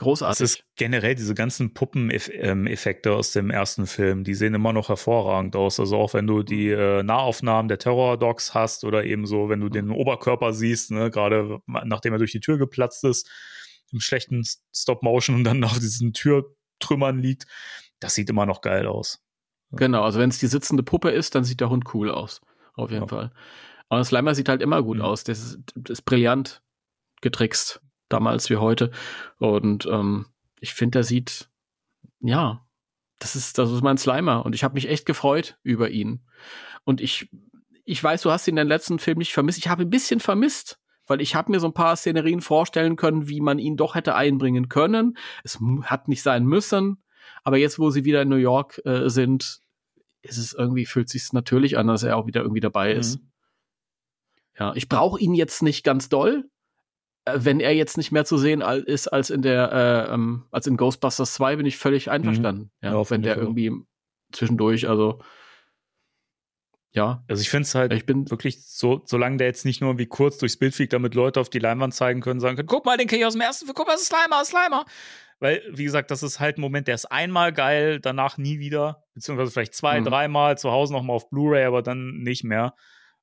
Großartig. 0.00 0.38
Das 0.38 0.50
ist 0.52 0.64
generell 0.76 1.14
diese 1.14 1.34
ganzen 1.34 1.74
Puppeneffekte 1.74 3.12
aus 3.12 3.32
dem 3.32 3.50
ersten 3.50 3.86
Film, 3.86 4.24
die 4.24 4.32
sehen 4.32 4.54
immer 4.54 4.72
noch 4.72 4.88
hervorragend 4.88 5.54
aus. 5.56 5.78
Also 5.78 5.98
auch 5.98 6.14
wenn 6.14 6.26
du 6.26 6.42
die 6.42 6.70
äh, 6.70 7.02
Nahaufnahmen 7.02 7.68
der 7.68 7.78
Terror-Dogs 7.78 8.54
hast 8.54 8.84
oder 8.84 9.04
eben 9.04 9.26
so, 9.26 9.50
wenn 9.50 9.60
du 9.60 9.68
den 9.68 9.90
Oberkörper 9.90 10.54
siehst, 10.54 10.90
ne, 10.90 11.10
gerade 11.10 11.60
nachdem 11.66 12.14
er 12.14 12.18
durch 12.18 12.32
die 12.32 12.40
Tür 12.40 12.56
geplatzt 12.56 13.04
ist, 13.04 13.30
im 13.92 14.00
schlechten 14.00 14.42
Stop-Motion 14.74 15.36
und 15.36 15.44
dann 15.44 15.62
auf 15.64 15.78
diesen 15.78 16.14
Türtrümmern 16.14 17.18
liegt, 17.18 17.44
das 17.98 18.14
sieht 18.14 18.30
immer 18.30 18.46
noch 18.46 18.62
geil 18.62 18.86
aus. 18.86 19.22
Genau, 19.70 20.02
also 20.02 20.18
wenn 20.18 20.30
es 20.30 20.38
die 20.38 20.46
sitzende 20.46 20.82
Puppe 20.82 21.10
ist, 21.10 21.34
dann 21.34 21.44
sieht 21.44 21.60
der 21.60 21.68
Hund 21.68 21.92
cool 21.92 22.10
aus. 22.10 22.40
Auf 22.72 22.90
jeden 22.90 23.02
ja. 23.02 23.08
Fall. 23.08 23.32
Aber 23.90 24.02
Slimer 24.02 24.34
sieht 24.34 24.48
halt 24.48 24.62
immer 24.62 24.82
gut 24.82 24.96
mhm. 24.96 25.04
aus. 25.04 25.24
Das 25.24 25.40
ist, 25.40 25.58
das 25.74 25.98
ist 25.98 26.02
brillant 26.06 26.62
getrickst 27.20 27.82
damals 28.12 28.50
wie 28.50 28.56
heute. 28.56 28.90
Und 29.38 29.86
ähm, 29.86 30.26
ich 30.60 30.74
finde, 30.74 30.98
der 30.98 31.04
sieht, 31.04 31.48
ja, 32.20 32.64
das 33.18 33.36
ist, 33.36 33.58
das 33.58 33.70
ist 33.70 33.82
mein 33.82 33.98
Slimer. 33.98 34.44
Und 34.44 34.54
ich 34.54 34.64
habe 34.64 34.74
mich 34.74 34.88
echt 34.88 35.06
gefreut 35.06 35.58
über 35.62 35.90
ihn. 35.90 36.20
Und 36.84 37.00
ich, 37.00 37.30
ich 37.84 38.02
weiß, 38.02 38.22
du 38.22 38.30
hast 38.30 38.46
ihn 38.46 38.52
in 38.52 38.56
den 38.56 38.68
letzten 38.68 38.98
Film 38.98 39.18
nicht 39.18 39.32
vermisst. 39.32 39.58
Ich 39.58 39.68
habe 39.68 39.82
ein 39.82 39.90
bisschen 39.90 40.20
vermisst, 40.20 40.78
weil 41.06 41.20
ich 41.20 41.34
habe 41.34 41.50
mir 41.50 41.60
so 41.60 41.66
ein 41.66 41.74
paar 41.74 41.96
Szenerien 41.96 42.40
vorstellen 42.40 42.96
können, 42.96 43.28
wie 43.28 43.40
man 43.40 43.58
ihn 43.58 43.76
doch 43.76 43.94
hätte 43.94 44.14
einbringen 44.14 44.68
können. 44.68 45.16
Es 45.44 45.58
hat 45.82 46.08
nicht 46.08 46.22
sein 46.22 46.44
müssen. 46.44 47.02
Aber 47.42 47.56
jetzt, 47.56 47.78
wo 47.78 47.90
sie 47.90 48.04
wieder 48.04 48.22
in 48.22 48.28
New 48.28 48.36
York 48.36 48.80
äh, 48.84 49.08
sind, 49.08 49.60
ist 50.22 50.38
es 50.38 50.52
irgendwie, 50.52 50.86
fühlt 50.86 51.08
sich 51.08 51.32
natürlich 51.32 51.78
an, 51.78 51.86
dass 51.86 52.02
er 52.02 52.16
auch 52.16 52.26
wieder 52.26 52.42
irgendwie 52.42 52.60
dabei 52.60 52.92
ist. 52.92 53.18
Mhm. 53.18 53.30
Ja, 54.58 54.72
ich 54.74 54.88
brauche 54.88 55.18
ihn 55.20 55.34
jetzt 55.34 55.62
nicht 55.62 55.84
ganz 55.84 56.08
doll, 56.08 56.50
wenn 57.36 57.60
er 57.60 57.74
jetzt 57.74 57.96
nicht 57.96 58.12
mehr 58.12 58.24
zu 58.24 58.38
sehen 58.38 58.60
ist 58.60 59.08
als 59.08 59.30
in 59.30 59.42
der, 59.42 59.72
äh, 59.72 60.14
ähm, 60.14 60.44
als 60.50 60.66
in 60.66 60.76
Ghostbusters 60.76 61.34
2, 61.34 61.56
bin 61.56 61.66
ich 61.66 61.76
völlig 61.76 62.10
einverstanden. 62.10 62.70
Mhm. 62.80 62.88
Ja, 62.88 62.94
ja 62.94 63.10
wenn 63.10 63.22
der 63.22 63.36
irgendwie 63.36 63.72
zwischendurch, 64.32 64.88
also 64.88 65.20
ja. 66.92 67.22
Also 67.28 67.40
ich 67.40 67.50
finde 67.50 67.62
es 67.62 67.74
halt 67.74 67.92
ich 67.92 68.04
bin 68.04 68.30
wirklich 68.30 68.66
so, 68.66 69.02
solange 69.04 69.36
der 69.36 69.46
jetzt 69.46 69.64
nicht 69.64 69.80
nur 69.80 69.98
wie 69.98 70.06
kurz 70.06 70.38
durchs 70.38 70.56
Bild 70.56 70.74
fliegt, 70.74 70.92
damit 70.92 71.14
Leute 71.14 71.40
auf 71.40 71.48
die 71.48 71.60
Leinwand 71.60 71.94
zeigen 71.94 72.20
können, 72.20 72.40
sagen 72.40 72.56
können, 72.56 72.68
guck 72.68 72.84
mal, 72.84 72.96
den 72.96 73.06
kenne 73.06 73.20
ich 73.20 73.26
aus 73.26 73.34
dem 73.34 73.42
ersten 73.42 73.66
Film, 73.66 73.74
guck 73.76 73.86
mal, 73.86 73.92
das 73.92 74.02
ist 74.02 74.08
Slimer, 74.08 74.44
Slimer. 74.44 74.84
Weil, 75.38 75.62
wie 75.72 75.84
gesagt, 75.84 76.10
das 76.10 76.22
ist 76.22 76.38
halt 76.38 76.58
ein 76.58 76.60
Moment, 76.60 76.86
der 76.86 76.94
ist 76.94 77.06
einmal 77.06 77.52
geil, 77.52 77.98
danach 78.00 78.36
nie 78.36 78.58
wieder, 78.58 79.04
beziehungsweise 79.14 79.50
vielleicht 79.50 79.74
zwei, 79.74 80.00
mhm. 80.00 80.04
dreimal 80.04 80.58
zu 80.58 80.70
Hause 80.70 80.92
nochmal 80.92 81.16
auf 81.16 81.30
Blu-ray, 81.30 81.64
aber 81.64 81.82
dann 81.82 82.18
nicht 82.18 82.44
mehr. 82.44 82.74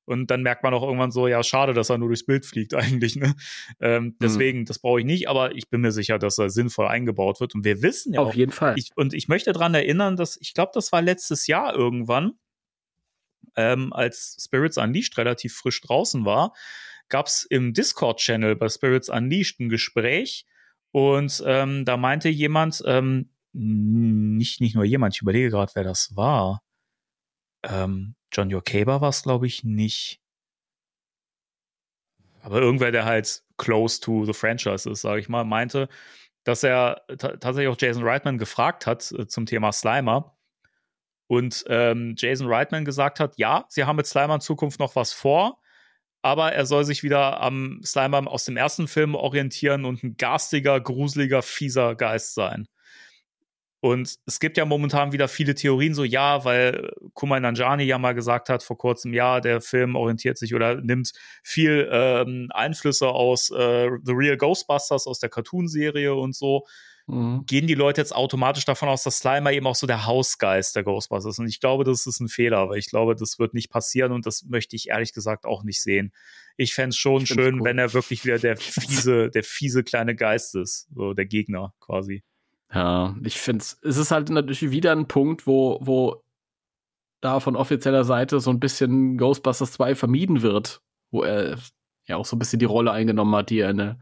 Und 0.08 0.30
dann 0.30 0.42
merkt 0.42 0.62
man 0.62 0.72
auch 0.72 0.82
irgendwann 0.82 1.10
so, 1.10 1.28
ja, 1.28 1.42
schade, 1.42 1.74
dass 1.74 1.90
er 1.90 1.98
nur 1.98 2.08
durchs 2.08 2.24
Bild 2.24 2.46
fliegt 2.46 2.74
eigentlich. 2.74 3.16
Ne? 3.16 3.34
Ähm, 3.78 4.04
mhm. 4.04 4.16
deswegen, 4.22 4.64
das 4.64 4.78
brauche 4.78 5.00
ich 5.00 5.06
nicht, 5.06 5.28
aber 5.28 5.54
ich 5.54 5.68
bin 5.68 5.82
mir 5.82 5.92
sicher, 5.92 6.18
dass 6.18 6.38
er 6.38 6.48
sinnvoll 6.48 6.88
eingebaut 6.88 7.40
wird. 7.40 7.54
Und 7.54 7.64
wir 7.64 7.82
wissen 7.82 8.14
ja 8.14 8.20
Auf 8.20 8.28
auch, 8.28 8.34
jeden 8.34 8.52
Fall. 8.52 8.74
Ich, 8.76 8.90
und 8.96 9.12
ich 9.12 9.28
möchte 9.28 9.52
daran 9.52 9.74
erinnern, 9.74 10.16
dass, 10.16 10.38
ich 10.40 10.54
glaube, 10.54 10.70
das 10.74 10.92
war 10.92 11.02
letztes 11.02 11.46
Jahr 11.46 11.74
irgendwann, 11.74 12.32
ähm, 13.54 13.92
als 13.92 14.36
Spirits 14.40 14.78
Unleashed 14.78 15.18
relativ 15.18 15.54
frisch 15.54 15.80
draußen 15.82 16.24
war, 16.24 16.54
gab 17.08 17.26
es 17.26 17.44
im 17.44 17.74
Discord-Channel 17.74 18.56
bei 18.56 18.68
Spirits 18.68 19.10
Unleashed 19.10 19.60
ein 19.60 19.68
Gespräch. 19.68 20.46
Und 20.90 21.42
ähm, 21.44 21.84
da 21.84 21.98
meinte 21.98 22.30
jemand, 22.30 22.82
ähm, 22.86 23.30
nicht, 23.52 24.60
nicht 24.60 24.74
nur 24.74 24.84
jemand, 24.84 25.14
ich 25.14 25.22
überlege 25.22 25.50
gerade, 25.50 25.72
wer 25.74 25.84
das 25.84 26.16
war. 26.16 26.62
Ähm, 27.62 28.14
John 28.32 28.50
Yokaber 28.50 29.00
war 29.00 29.08
es, 29.08 29.22
glaube 29.22 29.46
ich, 29.46 29.64
nicht. 29.64 30.20
Aber 32.42 32.60
irgendwer, 32.60 32.92
der 32.92 33.04
halt 33.04 33.42
close 33.56 34.00
to 34.00 34.24
the 34.24 34.32
franchise 34.32 34.88
ist, 34.88 35.02
sage 35.02 35.20
ich 35.20 35.28
mal, 35.28 35.44
meinte, 35.44 35.88
dass 36.44 36.62
er 36.62 37.02
tatsächlich 37.08 37.68
auch 37.68 37.76
Jason 37.78 38.04
Reitman 38.04 38.38
gefragt 38.38 38.86
hat 38.86 39.12
äh, 39.12 39.26
zum 39.26 39.46
Thema 39.46 39.72
Slimer. 39.72 40.34
Und 41.26 41.64
ähm, 41.68 42.14
Jason 42.16 42.46
Reitman 42.48 42.86
gesagt 42.86 43.20
hat, 43.20 43.36
ja, 43.36 43.66
sie 43.68 43.84
haben 43.84 43.96
mit 43.96 44.06
Slimer 44.06 44.36
in 44.36 44.40
Zukunft 44.40 44.80
noch 44.80 44.96
was 44.96 45.12
vor, 45.12 45.60
aber 46.22 46.52
er 46.52 46.64
soll 46.64 46.84
sich 46.84 47.02
wieder 47.02 47.40
am 47.40 47.82
Slimer 47.84 48.26
aus 48.26 48.46
dem 48.46 48.56
ersten 48.56 48.88
Film 48.88 49.14
orientieren 49.14 49.84
und 49.84 50.02
ein 50.02 50.16
garstiger, 50.16 50.80
gruseliger, 50.80 51.42
fieser 51.42 51.96
Geist 51.96 52.34
sein. 52.34 52.66
Und 53.80 54.16
es 54.26 54.40
gibt 54.40 54.56
ja 54.56 54.64
momentan 54.64 55.12
wieder 55.12 55.28
viele 55.28 55.54
Theorien, 55.54 55.94
so 55.94 56.02
ja, 56.02 56.44
weil 56.44 56.90
Kumail 57.14 57.40
Nanjani 57.40 57.84
ja 57.84 57.96
mal 57.98 58.12
gesagt 58.12 58.48
hat 58.48 58.64
vor 58.64 58.76
kurzem, 58.76 59.14
ja, 59.14 59.40
der 59.40 59.60
Film 59.60 59.94
orientiert 59.94 60.36
sich 60.36 60.54
oder 60.54 60.80
nimmt 60.80 61.12
viel 61.44 61.88
ähm, 61.92 62.48
Einflüsse 62.52 63.08
aus 63.08 63.50
äh, 63.50 63.88
The 64.02 64.12
Real 64.12 64.36
Ghostbusters, 64.36 65.06
aus 65.06 65.20
der 65.20 65.30
Cartoon-Serie 65.30 66.14
und 66.14 66.34
so. 66.34 66.66
Mhm. 67.06 67.46
Gehen 67.46 67.68
die 67.68 67.74
Leute 67.74 68.00
jetzt 68.00 68.14
automatisch 68.14 68.64
davon 68.64 68.88
aus, 68.88 69.04
dass 69.04 69.18
Slimer 69.18 69.52
eben 69.52 69.66
auch 69.66 69.76
so 69.76 69.86
der 69.86 70.06
Hausgeist 70.06 70.74
der 70.74 70.82
Ghostbusters 70.82 71.34
ist. 71.34 71.38
Und 71.38 71.46
ich 71.46 71.60
glaube, 71.60 71.84
das 71.84 72.06
ist 72.06 72.20
ein 72.20 72.28
Fehler, 72.28 72.68
weil 72.68 72.78
ich 72.78 72.90
glaube, 72.90 73.14
das 73.14 73.38
wird 73.38 73.54
nicht 73.54 73.70
passieren 73.70 74.10
und 74.10 74.26
das 74.26 74.44
möchte 74.44 74.74
ich 74.74 74.88
ehrlich 74.88 75.14
gesagt 75.14 75.46
auch 75.46 75.62
nicht 75.62 75.80
sehen. 75.80 76.12
Ich 76.56 76.74
fände 76.74 76.90
es 76.90 76.96
schon 76.96 77.26
schön, 77.26 77.60
cool. 77.60 77.64
wenn 77.64 77.78
er 77.78 77.94
wirklich 77.94 78.24
wieder 78.24 78.38
der 78.38 78.56
fiese, 78.56 79.30
der 79.30 79.44
fiese 79.44 79.84
kleine 79.84 80.16
Geist 80.16 80.56
ist, 80.56 80.88
so 80.92 81.14
der 81.14 81.26
Gegner 81.26 81.72
quasi. 81.78 82.24
Ja, 82.72 83.16
ich 83.24 83.40
finde 83.40 83.62
es, 83.62 83.78
es 83.82 83.96
ist 83.96 84.10
halt 84.10 84.28
natürlich 84.30 84.70
wieder 84.70 84.92
ein 84.92 85.08
Punkt, 85.08 85.46
wo, 85.46 85.78
wo 85.80 86.22
da 87.20 87.40
von 87.40 87.56
offizieller 87.56 88.04
Seite 88.04 88.40
so 88.40 88.50
ein 88.50 88.60
bisschen 88.60 89.16
Ghostbusters 89.16 89.72
2 89.72 89.94
vermieden 89.94 90.42
wird, 90.42 90.82
wo 91.10 91.22
er 91.22 91.56
ja 92.06 92.16
auch 92.16 92.26
so 92.26 92.36
ein 92.36 92.38
bisschen 92.38 92.58
die 92.58 92.64
Rolle 92.64 92.92
eingenommen 92.92 93.34
hat, 93.34 93.50
die 93.50 93.60
er 93.60 93.70
in 93.70 93.78
der, 93.78 93.98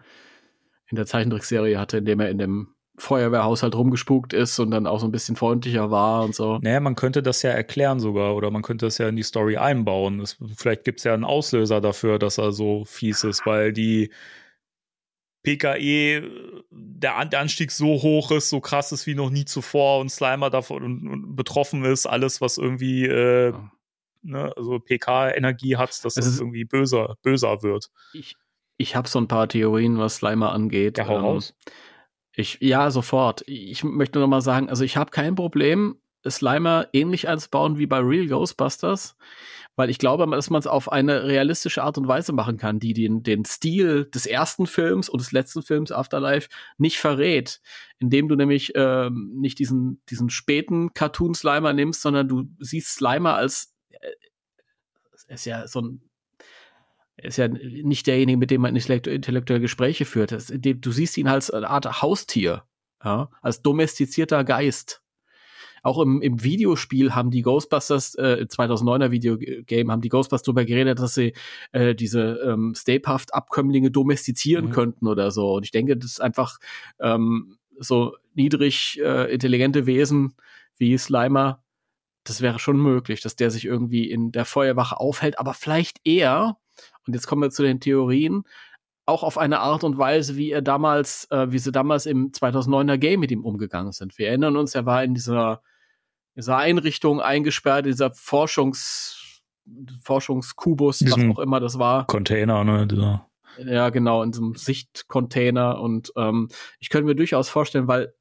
in 0.88 0.96
der 0.96 1.06
Zeichentrickserie 1.06 1.78
hatte, 1.78 1.98
indem 1.98 2.20
er 2.20 2.30
in 2.30 2.38
dem 2.38 2.76
Feuerwehrhaushalt 2.98 3.74
rumgespukt 3.74 4.32
ist 4.32 4.58
und 4.58 4.70
dann 4.70 4.86
auch 4.86 5.00
so 5.00 5.06
ein 5.06 5.12
bisschen 5.12 5.36
freundlicher 5.36 5.90
war 5.90 6.24
und 6.24 6.34
so. 6.34 6.58
Naja, 6.62 6.80
man 6.80 6.94
könnte 6.94 7.22
das 7.22 7.42
ja 7.42 7.50
erklären 7.50 8.00
sogar 8.00 8.34
oder 8.34 8.50
man 8.50 8.62
könnte 8.62 8.86
das 8.86 8.98
ja 8.98 9.08
in 9.08 9.16
die 9.16 9.22
Story 9.22 9.58
einbauen. 9.58 10.20
Es, 10.20 10.38
vielleicht 10.56 10.84
gibt 10.84 11.00
es 11.00 11.04
ja 11.04 11.12
einen 11.12 11.24
Auslöser 11.24 11.80
dafür, 11.80 12.18
dass 12.18 12.38
er 12.38 12.52
so 12.52 12.84
fies 12.86 13.22
ist, 13.24 13.44
weil 13.44 13.72
die 13.72 14.10
PKE, 15.46 16.62
der, 16.70 17.16
An 17.16 17.30
der 17.30 17.40
Anstieg 17.40 17.70
so 17.70 17.86
hoch 18.02 18.30
ist, 18.32 18.48
so 18.50 18.60
krass 18.60 18.90
ist 18.92 19.06
wie 19.06 19.14
noch 19.14 19.30
nie 19.30 19.44
zuvor 19.44 20.00
und 20.00 20.10
Slimer 20.10 20.50
davon 20.50 20.82
und, 20.82 21.08
und 21.08 21.36
betroffen 21.36 21.84
ist, 21.84 22.06
alles, 22.06 22.40
was 22.40 22.58
irgendwie 22.58 23.06
äh, 23.06 23.50
Ja. 23.50 23.70
ne, 24.22 24.52
also 24.56 24.78
PK-Energie 24.80 25.76
hat, 25.76 25.90
dass 25.90 26.04
Es 26.04 26.14
das 26.14 26.26
ist- 26.26 26.40
irgendwie 26.40 26.64
böser, 26.64 27.16
böser 27.22 27.62
wird. 27.62 27.90
Ich, 28.12 28.36
ich 28.76 28.96
habe 28.96 29.08
so 29.08 29.20
ein 29.20 29.28
paar 29.28 29.48
Theorien, 29.48 29.98
was 29.98 30.16
Slimer 30.16 30.52
angeht. 30.52 30.98
Ja, 30.98 31.06
hau 31.06 31.18
Ähm, 31.18 31.24
raus. 31.24 31.54
Ich, 32.32 32.58
ja, 32.60 32.90
sofort. 32.90 33.42
Ich 33.46 33.82
möchte 33.84 34.18
noch 34.18 34.26
mal 34.28 34.42
sagen, 34.42 34.68
also 34.68 34.84
ich 34.84 34.96
habe 34.96 35.10
kein 35.10 35.34
Problem, 35.36 35.98
Slimer 36.28 36.88
ähnlich 36.92 37.28
einzubauen 37.28 37.78
wie 37.78 37.86
bei 37.86 37.98
Real 38.00 38.26
Ghostbusters, 38.26 39.16
weil 39.76 39.90
ich 39.90 39.98
glaube, 39.98 40.26
dass 40.28 40.50
man 40.50 40.58
es 40.58 40.66
auf 40.66 40.90
eine 40.90 41.24
realistische 41.24 41.82
Art 41.82 41.98
und 41.98 42.08
Weise 42.08 42.32
machen 42.32 42.56
kann, 42.56 42.80
die 42.80 42.94
den, 42.94 43.22
den 43.22 43.44
Stil 43.44 44.06
des 44.06 44.26
ersten 44.26 44.66
Films 44.66 45.08
und 45.08 45.20
des 45.20 45.32
letzten 45.32 45.62
Films 45.62 45.92
Afterlife 45.92 46.48
nicht 46.78 46.98
verrät, 46.98 47.60
indem 47.98 48.28
du 48.28 48.34
nämlich 48.36 48.72
ähm, 48.74 49.32
nicht 49.36 49.58
diesen, 49.58 50.02
diesen 50.08 50.30
späten 50.30 50.92
Cartoon-Slimer 50.94 51.72
nimmst, 51.72 52.02
sondern 52.02 52.26
du 52.26 52.44
siehst 52.58 52.94
Slimer 52.94 53.34
als 53.34 53.74
äh, 53.90 54.10
ist 55.28 55.44
ja 55.44 55.66
so 55.66 55.80
ein 55.80 56.02
ist 57.18 57.38
ja 57.38 57.48
nicht 57.48 58.06
derjenige, 58.06 58.36
mit 58.36 58.50
dem 58.50 58.60
man 58.60 58.76
intellektu- 58.76 59.10
intellektuelle 59.10 59.62
Gespräche 59.62 60.04
führt. 60.04 60.32
Du 60.32 60.92
siehst 60.92 61.16
ihn 61.16 61.28
als 61.28 61.50
eine 61.50 61.68
Art 61.70 62.02
Haustier, 62.02 62.64
ja, 63.02 63.30
als 63.40 63.62
domestizierter 63.62 64.44
Geist. 64.44 65.02
Auch 65.86 66.00
im, 66.00 66.20
im 66.20 66.42
Videospiel 66.42 67.14
haben 67.14 67.30
die 67.30 67.42
Ghostbusters, 67.42 68.16
äh, 68.16 68.44
2009er 68.48 69.12
Videogame, 69.12 69.92
haben 69.92 70.00
die 70.00 70.08
Ghostbusters 70.08 70.42
darüber 70.42 70.64
geredet, 70.64 70.98
dass 70.98 71.14
sie 71.14 71.32
äh, 71.70 71.94
diese 71.94 72.40
ähm, 72.44 72.74
Stapehaft-Abkömmlinge 72.74 73.92
domestizieren 73.92 74.66
Mhm. 74.66 74.70
könnten 74.70 75.06
oder 75.06 75.30
so. 75.30 75.54
Und 75.54 75.64
ich 75.64 75.70
denke, 75.70 75.96
das 75.96 76.10
ist 76.12 76.20
einfach 76.20 76.58
ähm, 76.98 77.58
so 77.78 78.16
niedrig 78.34 79.00
äh, 79.00 79.32
intelligente 79.32 79.86
Wesen 79.86 80.34
wie 80.76 80.98
Slimer, 80.98 81.62
das 82.24 82.40
wäre 82.40 82.58
schon 82.58 82.78
möglich, 82.82 83.20
dass 83.20 83.36
der 83.36 83.52
sich 83.52 83.64
irgendwie 83.64 84.10
in 84.10 84.32
der 84.32 84.44
Feuerwache 84.44 84.98
aufhält, 84.98 85.38
aber 85.38 85.54
vielleicht 85.54 86.00
eher, 86.04 86.56
und 87.06 87.14
jetzt 87.14 87.28
kommen 87.28 87.42
wir 87.42 87.50
zu 87.50 87.62
den 87.62 87.78
Theorien, 87.78 88.42
auch 89.06 89.22
auf 89.22 89.38
eine 89.38 89.60
Art 89.60 89.84
und 89.84 89.98
Weise, 89.98 90.36
wie 90.36 90.50
er 90.50 90.62
damals, 90.62 91.30
äh, 91.30 91.52
wie 91.52 91.60
sie 91.60 91.70
damals 91.70 92.06
im 92.06 92.32
2009er 92.32 92.98
Game 92.98 93.20
mit 93.20 93.30
ihm 93.30 93.44
umgegangen 93.44 93.92
sind. 93.92 94.18
Wir 94.18 94.28
erinnern 94.30 94.56
uns, 94.56 94.74
er 94.74 94.84
war 94.84 95.04
in 95.04 95.14
dieser, 95.14 95.62
dieser 96.36 96.58
Einrichtung 96.58 97.20
eingesperrt, 97.20 97.86
in 97.86 97.92
dieser 97.92 98.12
Forschungs, 98.12 99.42
Forschungskubus, 100.02 101.02
was 101.02 101.14
Diesem- 101.14 101.32
auch 101.32 101.38
immer 101.38 101.60
das 101.60 101.78
war. 101.78 102.06
Container, 102.06 102.62
ne? 102.64 102.86
Dieser. 102.86 103.26
Ja, 103.58 103.88
genau, 103.88 104.22
in 104.22 104.32
so 104.32 104.42
einem 104.42 104.54
Sichtcontainer. 104.54 105.80
Und 105.80 106.12
ähm, 106.16 106.48
ich 106.78 106.90
könnte 106.90 107.06
mir 107.06 107.14
durchaus 107.16 107.48
vorstellen, 107.48 107.88
weil 107.88 108.14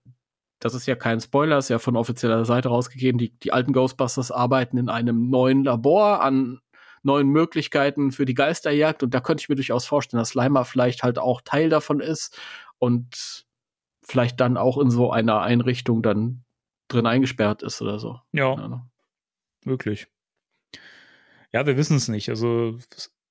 das 0.60 0.74
ist 0.74 0.86
ja 0.86 0.96
kein 0.96 1.20
Spoiler, 1.20 1.58
ist 1.58 1.70
ja 1.70 1.78
von 1.78 1.98
offizieller 1.98 2.46
Seite 2.46 2.70
rausgegeben, 2.70 3.20
die, 3.20 3.38
die 3.40 3.52
alten 3.52 3.74
Ghostbusters 3.74 4.32
arbeiten 4.32 4.78
in 4.78 4.88
einem 4.90 5.30
neuen 5.30 5.66
Labor 5.66 6.22
an 6.22 6.60
neuen 7.04 7.28
Möglichkeiten 7.28 8.12
für 8.12 8.26
die 8.26 8.34
Geisterjagd. 8.34 9.04
Und 9.04 9.14
da 9.14 9.20
könnte 9.20 9.42
ich 9.42 9.50
mir 9.50 9.56
durchaus 9.56 9.86
vorstellen, 9.86 10.20
dass 10.20 10.30
Slimer 10.30 10.64
vielleicht 10.66 11.04
halt 11.04 11.20
auch 11.20 11.42
Teil 11.42 11.70
davon 11.70 12.00
ist 12.00 12.40
und 12.80 13.46
vielleicht 14.02 14.40
dann 14.40 14.56
auch 14.58 14.78
in 14.80 14.90
so 14.90 15.12
einer 15.12 15.42
Einrichtung 15.42 16.02
dann 16.02 16.45
drin 16.88 17.06
eingesperrt 17.06 17.64
ist 17.64 17.82
oder 17.82 18.00
so. 18.00 18.20
Ja, 18.32 18.54
Ahnung. 18.54 18.90
möglich. 19.66 20.08
Ja, 21.52 21.66
wir 21.66 21.78
wissen 21.78 21.98
es 21.98 22.08
nicht. 22.08 22.30
Also 22.30 22.78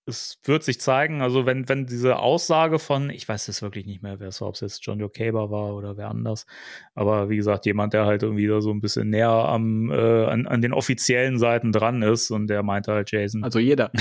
es, 0.06 0.38
wird 0.44 0.62
sich 0.64 0.80
zeigen. 0.80 1.22
Also 1.22 1.46
wenn, 1.46 1.68
wenn 1.68 1.86
diese 1.86 2.18
Aussage 2.18 2.78
von, 2.78 3.10
ich 3.10 3.28
weiß 3.28 3.48
es 3.48 3.62
wirklich 3.62 3.86
nicht 3.86 4.02
mehr, 4.02 4.20
wer 4.20 4.28
es 4.28 4.40
war, 4.40 4.48
ob 4.48 4.54
es 4.54 4.60
jetzt 4.60 4.84
John 4.84 4.98
Joe 4.98 5.10
Caber 5.10 5.50
war 5.50 5.74
oder 5.74 5.96
wer 5.96 6.08
anders. 6.08 6.46
Aber 6.94 7.30
wie 7.30 7.36
gesagt, 7.36 7.66
jemand, 7.66 7.94
der 7.94 8.04
halt 8.04 8.22
irgendwie 8.22 8.46
da 8.46 8.60
so 8.60 8.70
ein 8.70 8.80
bisschen 8.80 9.08
näher 9.10 9.30
am, 9.30 9.90
äh, 9.90 10.24
an, 10.26 10.46
an 10.46 10.60
den 10.60 10.72
offiziellen 10.72 11.38
Seiten 11.38 11.72
dran 11.72 12.02
ist 12.02 12.30
und 12.30 12.48
der 12.48 12.62
meinte 12.62 12.92
halt 12.92 13.10
Jason. 13.10 13.44
Also 13.44 13.58
jeder. 13.58 13.90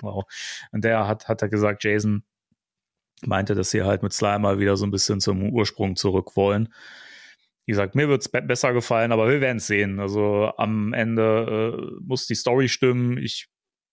Wow. 0.00 0.24
Und 0.72 0.82
der 0.82 1.06
hat, 1.06 1.28
hat 1.28 1.42
er 1.42 1.48
gesagt, 1.48 1.84
Jason 1.84 2.24
meinte, 3.24 3.54
dass 3.54 3.70
sie 3.70 3.82
halt 3.84 4.02
mit 4.02 4.12
Slimer 4.12 4.58
wieder 4.58 4.76
so 4.76 4.84
ein 4.84 4.90
bisschen 4.90 5.20
zum 5.20 5.52
Ursprung 5.52 5.94
zurück 5.94 6.36
wollen. 6.36 6.72
Wie 7.64 7.72
gesagt, 7.72 7.94
mir 7.94 8.08
wird's 8.08 8.28
be 8.28 8.42
besser 8.42 8.72
gefallen, 8.72 9.12
aber 9.12 9.28
wir 9.28 9.40
werden 9.40 9.58
es 9.58 9.66
sehen. 9.66 10.00
Also 10.00 10.52
am 10.56 10.92
Ende 10.92 11.78
äh, 11.78 12.02
muss 12.04 12.26
die 12.26 12.34
Story 12.34 12.68
stimmen. 12.68 13.18
Ich 13.18 13.48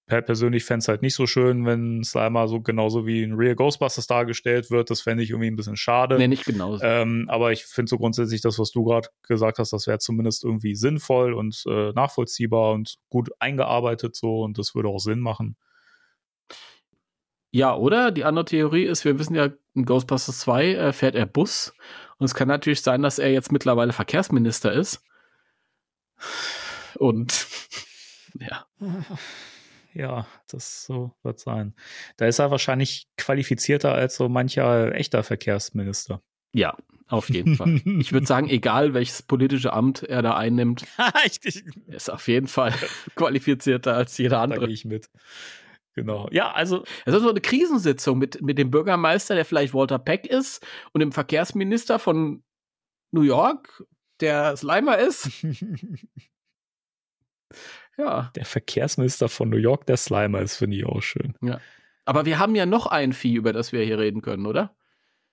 per 0.10 0.22
persönlich 0.24 0.66
fände 0.66 0.80
es 0.80 0.88
halt 0.88 1.02
nicht 1.04 1.14
so 1.14 1.28
schön, 1.28 1.66
wenn 1.66 2.04
Slimer 2.04 2.48
so 2.48 2.62
genauso 2.62 3.06
wie 3.06 3.22
in 3.22 3.34
Real 3.34 3.56
Ghostbusters 3.56 4.08
dargestellt 4.08 4.72
wird. 4.72 4.90
Das 4.90 5.02
fände 5.02 5.24
ich 5.24 5.30
irgendwie 5.30 5.52
ein 5.52 5.56
bisschen 5.56 5.78
schade. 5.78 6.18
nee, 6.18 6.28
nicht 6.28 6.46
genauso. 6.46 6.84
Ähm, 6.84 7.26
aber 7.30 7.52
ich 7.52 7.64
finde 7.64 7.92
so 7.92 7.98
grundsätzlich 7.98 8.42
das, 8.42 8.60
was 8.60 8.72
du 8.72 8.84
gerade 8.84 9.08
gesagt 9.22 9.60
hast, 9.60 9.72
das 9.72 9.88
wäre 9.88 10.00
zumindest 10.00 10.44
irgendwie 10.44 10.76
sinnvoll 10.76 11.34
und 11.34 11.64
äh, 11.68 11.92
nachvollziehbar 11.92 12.74
und 12.74 12.96
gut 13.10 13.30
eingearbeitet 13.40 14.16
so 14.16 14.42
und 14.42 14.58
das 14.58 14.74
würde 14.74 14.90
auch 14.90 15.00
Sinn 15.00 15.20
machen. 15.20 15.56
Ja, 17.52 17.76
oder? 17.76 18.12
Die 18.12 18.26
andere 18.26 18.46
Theorie 18.46 18.84
ist, 18.84 19.06
wir 19.06 19.18
wissen 19.18 19.36
ja, 19.36 19.50
in 19.74 19.86
Ghostbusters 19.86 20.40
2 20.40 20.74
äh, 20.74 20.94
fährt 20.94 21.16
er 21.16 21.26
Bus. 21.26 21.74
Und 22.20 22.26
es 22.26 22.36
kann 22.36 22.48
natürlich 22.48 22.82
sein, 22.82 23.02
dass 23.02 23.18
er 23.18 23.32
jetzt 23.32 23.52
mittlerweile 23.52 23.94
Verkehrsminister 23.94 24.72
ist. 24.72 25.02
Und 26.96 27.48
ja, 28.40 28.66
Ja, 29.94 30.28
das 30.48 30.86
so 30.86 31.12
wird 31.24 31.40
sein. 31.40 31.74
Da 32.18 32.28
ist 32.28 32.40
er 32.40 32.52
wahrscheinlich 32.52 33.08
qualifizierter 33.18 33.94
als 33.94 34.16
so 34.16 34.30
mancher 34.30 34.94
echter 34.94 35.24
Verkehrsminister. 35.24 36.22
ja, 36.54 36.78
auf 37.08 37.30
jeden 37.30 37.56
Fall. 37.56 37.82
Ich 38.00 38.14
würde 38.14 38.28
sagen, 38.28 38.50
egal 38.50 38.94
welches 38.94 39.24
politische 39.24 39.74
Amt 39.74 40.04
er 40.04 40.22
da 40.22 40.38
einnimmt, 40.38 40.86
er 40.98 41.96
ist 41.96 42.12
auf 42.12 42.28
jeden 42.28 42.48
Fall 42.48 42.74
qualifizierter 43.16 43.96
als 43.96 44.16
jeder 44.20 44.38
da 44.38 44.44
andere. 44.44 44.68
gehe 44.68 44.74
ich 44.76 44.86
mit. 44.86 45.10
Genau. 45.96 46.28
Ja, 46.32 46.52
also 46.52 46.84
Es 47.06 47.14
ist 47.14 47.22
so 47.24 47.30
eine 47.30 47.42
Krisensitzung 47.42 48.18
mit, 48.18 48.42
mit 48.42 48.58
dem 48.58 48.72
Bürgermeister, 48.72 49.36
der 49.36 49.46
vielleicht 49.46 49.74
Walter 49.74 50.00
Peck 50.00 50.28
ist, 50.28 50.66
und 50.94 51.02
dem 51.02 51.12
Verkehrsminister 51.12 52.00
von 52.00 52.44
New 53.12 53.22
York, 53.24 53.84
der 54.20 54.56
Slimer 54.56 54.98
ist. 54.98 55.30
Ja. 57.98 58.32
der 58.34 58.46
Verkehrsminister 58.46 59.28
von 59.28 59.50
New 59.50 59.58
York, 59.58 59.86
der 59.86 59.98
Slimer 59.98 60.40
ist, 60.40 60.56
finde 60.56 60.78
ich 60.78 60.86
auch 60.86 61.02
schön. 61.02 61.34
Aber 62.06 62.26
wir 62.26 62.40
haben 62.40 62.56
ja 62.56 62.66
noch 62.66 62.86
ein 62.88 63.12
Vieh, 63.12 63.36
über 63.36 63.52
das 63.52 63.74
wir 63.74 63.84
hier 63.84 64.00
reden 64.00 64.22
können, 64.22 64.46
oder? 64.46 64.74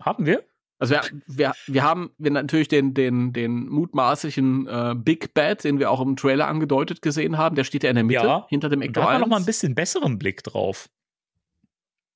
Haben 0.03 0.27
wir? 0.27 0.45
Also 0.79 0.95
wir, 0.95 1.01
wir, 1.27 1.53
wir 1.67 1.83
haben 1.85 2.11
wir 2.19 2.31
natürlich 2.31 2.69
den, 2.69 2.93
den, 2.93 3.33
den 3.33 3.67
mutmaßlichen 3.69 4.67
äh, 4.67 4.95
Big 4.97 5.33
Bad, 5.33 5.65
den 5.65 5.79
wir 5.79 5.91
auch 5.91 6.01
im 6.03 6.17
Trailer 6.17 6.49
angedeutet 6.49 7.01
gesehen 7.01 7.39
haben. 7.39 7.57
Der 7.57 7.65
steht 7.65 7.83
ja 7.83 7.89
in 7.91 7.97
der 7.97 8.05
Mitte, 8.05 8.27
Ja. 8.27 8.47
hinter 8.51 8.69
dem 8.69 8.83
Ecto 8.83 9.01
da 9.01 9.07
haben 9.07 9.11
wir 9.13 9.15
1. 9.17 9.21
noch 9.23 9.29
mal 9.29 9.37
ein 9.39 9.47
bisschen 9.47 9.75
besseren 9.75 10.19
Blick 10.19 10.43
drauf. 10.43 10.89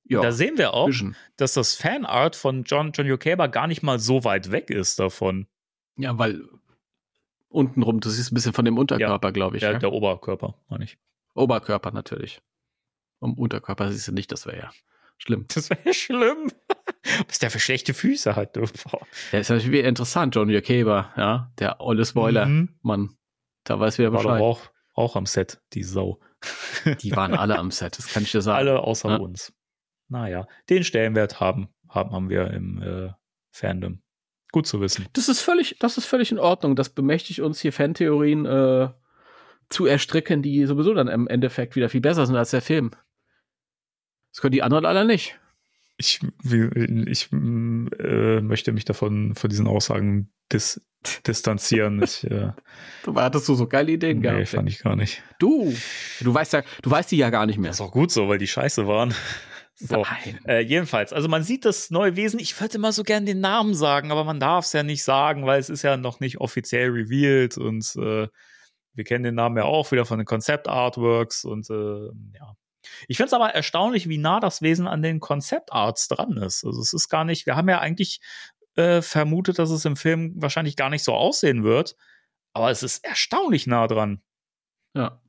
ja, 0.04 0.20
Da 0.20 0.30
sehen 0.32 0.58
wir 0.58 0.74
auch, 0.74 0.88
Vision. 0.88 1.16
dass 1.36 1.54
das 1.54 1.74
Fanart 1.74 2.36
von 2.36 2.64
John, 2.64 2.92
John 2.92 3.06
Yokaber 3.06 3.48
gar 3.48 3.66
nicht 3.66 3.82
mal 3.82 3.98
so 3.98 4.24
weit 4.24 4.50
weg 4.52 4.68
ist 4.68 4.98
davon. 5.00 5.46
ja, 5.96 6.18
weil 6.18 6.42
untenrum, 7.48 8.00
du 8.00 8.10
siehst 8.10 8.30
ein 8.30 8.34
bisschen 8.34 8.52
von 8.52 8.64
dem 8.66 8.76
Unterkörper, 8.78 9.32
glaube 9.32 9.56
ich. 9.56 9.62
Ja? 9.62 9.78
der 9.78 9.92
Oberkörper, 9.92 10.54
meine 10.68 10.84
ich. 10.84 10.98
Oberkörper 11.34 11.92
natürlich. 11.92 12.42
Am 13.20 13.32
Unterkörper 13.34 13.90
siehst 13.90 14.08
du 14.08 14.12
nicht, 14.12 14.30
das 14.32 14.44
wäre 14.46 14.58
ja 14.58 14.70
schlimm. 15.22 15.46
Das 15.54 15.70
wäre 15.70 15.94
schlimm. 15.94 16.50
Was 17.28 17.38
der 17.38 17.50
für 17.50 17.60
schlechte 17.60 17.94
Füße 17.94 18.36
hat. 18.36 18.56
du. 18.56 18.62
Boah. 18.62 19.06
Der 19.32 19.40
ist 19.40 19.50
natürlich 19.50 19.84
interessant, 19.84 20.34
John 20.34 20.50
Jakeber, 20.50 21.12
ja, 21.16 21.52
der 21.58 21.80
olle 21.80 22.04
Spoiler, 22.04 22.46
Mhm. 22.46 22.76
Mann. 22.82 23.16
Da 23.64 23.78
weiß 23.78 23.98
wieder 23.98 24.12
War 24.12 24.22
doch 24.22 24.30
Bescheid. 24.30 24.42
auch, 24.42 24.60
auch 24.94 25.16
am 25.16 25.26
Set, 25.26 25.60
die 25.74 25.82
Sau. 25.82 26.18
Die 27.02 27.14
waren 27.14 27.34
alle 27.34 27.58
am 27.58 27.70
Set, 27.70 27.98
das 27.98 28.08
kann 28.08 28.22
ich 28.22 28.32
dir 28.32 28.40
sagen. 28.42 28.56
Alle 28.58 28.80
außer 28.80 29.10
Ja. 29.10 29.16
uns. 29.16 29.52
Naja, 30.08 30.46
den 30.68 30.82
Stellenwert 30.82 31.38
haben, 31.40 31.68
haben, 31.88 32.10
haben 32.12 32.30
wir 32.30 32.50
im 32.50 32.82
äh, 32.82 33.10
Fandom. 33.52 34.02
Gut 34.52 34.66
zu 34.66 34.80
wissen. 34.80 35.06
Das 35.12 35.28
ist 35.28 35.40
völlig, 35.40 35.76
das 35.78 35.96
ist 35.98 36.06
völlig 36.06 36.32
in 36.32 36.38
Ordnung. 36.40 36.74
Das 36.74 36.88
bemächtigt 36.88 37.38
uns 37.40 37.60
hier 37.60 37.72
Fantheorien 37.72 38.46
äh, 38.46 38.88
zu 39.68 39.86
erstricken, 39.86 40.42
die 40.42 40.66
sowieso 40.66 40.92
dann 40.94 41.06
im 41.06 41.28
Endeffekt 41.28 41.76
wieder 41.76 41.88
viel 41.88 42.00
besser 42.00 42.26
sind 42.26 42.34
als 42.34 42.50
der 42.50 42.62
Film. 42.62 42.90
Das 44.32 44.40
können 44.40 44.52
die 44.52 44.62
anderen 44.62 44.86
alle 44.86 45.04
nicht. 45.04 45.38
Ich, 45.96 46.20
ich 46.44 47.32
äh, 47.32 48.40
möchte 48.40 48.72
mich 48.72 48.84
davon, 48.86 49.34
von 49.34 49.50
diesen 49.50 49.66
Aussagen 49.66 50.32
dis, 50.50 50.80
distanzieren. 51.26 52.02
Ich, 52.02 52.24
äh, 52.24 52.52
Du 53.04 53.14
hattest 53.14 53.48
du 53.48 53.54
so 53.54 53.66
geile 53.66 53.92
Ideen 53.92 54.18
nee, 54.18 54.28
gehabt. 54.28 54.48
fand 54.48 54.68
ich 54.68 54.78
gar 54.78 54.96
nicht. 54.96 55.22
Du, 55.38 55.74
du 56.20 56.34
weißt 56.34 56.54
ja, 56.54 56.62
du 56.82 56.90
weißt 56.90 57.10
die 57.10 57.16
ja 57.18 57.30
gar 57.30 57.46
nicht 57.46 57.58
mehr. 57.58 57.70
Das 57.70 57.76
ist 57.76 57.82
auch 57.82 57.92
gut 57.92 58.10
so, 58.10 58.28
weil 58.28 58.38
die 58.38 58.46
scheiße 58.46 58.86
waren. 58.86 59.14
So. 59.82 60.02
Nein. 60.02 60.38
Äh, 60.44 60.60
jedenfalls, 60.60 61.10
also 61.10 61.26
man 61.26 61.42
sieht 61.42 61.64
das 61.64 61.90
neue 61.90 62.14
Wesen. 62.14 62.38
Ich 62.38 62.60
würde 62.60 62.74
immer 62.74 62.92
so 62.92 63.02
gern 63.02 63.24
den 63.24 63.40
Namen 63.40 63.74
sagen, 63.74 64.12
aber 64.12 64.24
man 64.24 64.38
darf 64.38 64.66
es 64.66 64.74
ja 64.74 64.82
nicht 64.82 65.02
sagen, 65.02 65.46
weil 65.46 65.58
es 65.58 65.70
ist 65.70 65.80
ja 65.80 65.96
noch 65.96 66.20
nicht 66.20 66.38
offiziell 66.38 66.90
revealed 66.90 67.56
und 67.56 67.96
äh, 67.96 68.28
wir 68.92 69.04
kennen 69.04 69.24
den 69.24 69.36
Namen 69.36 69.56
ja 69.56 69.64
auch 69.64 69.90
wieder 69.90 70.04
von 70.04 70.18
den 70.18 70.26
Konzept-Artworks 70.26 71.46
und 71.46 71.70
äh, 71.70 72.08
ja, 72.36 72.54
Ich 73.08 73.16
finde 73.16 73.28
es 73.28 73.32
aber 73.32 73.50
erstaunlich, 73.50 74.08
wie 74.08 74.18
nah 74.18 74.40
das 74.40 74.62
Wesen 74.62 74.86
an 74.86 75.02
den 75.02 75.20
Konzeptarts 75.20 76.08
dran 76.08 76.36
ist. 76.36 76.64
Also 76.64 76.80
es 76.80 76.92
ist 76.92 77.08
gar 77.08 77.24
nicht, 77.24 77.46
wir 77.46 77.56
haben 77.56 77.68
ja 77.68 77.80
eigentlich 77.80 78.20
äh, 78.76 79.02
vermutet, 79.02 79.58
dass 79.58 79.70
es 79.70 79.84
im 79.84 79.96
Film 79.96 80.34
wahrscheinlich 80.36 80.76
gar 80.76 80.90
nicht 80.90 81.04
so 81.04 81.14
aussehen 81.14 81.64
wird, 81.64 81.96
aber 82.52 82.70
es 82.70 82.82
ist 82.82 83.04
erstaunlich 83.04 83.66
nah 83.66 83.86
dran. 83.86 84.22
Ja. 84.94 85.20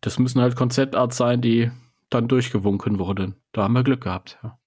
Das 0.00 0.18
müssen 0.18 0.40
halt 0.40 0.56
Konzeptarts 0.56 1.16
sein, 1.16 1.40
die 1.40 1.70
dann 2.10 2.28
durchgewunken 2.28 2.98
wurden. 2.98 3.36
Da 3.52 3.62
haben 3.62 3.72
wir 3.74 3.84
Glück 3.84 4.02
gehabt. 4.02 4.38
Ja. 4.42 4.58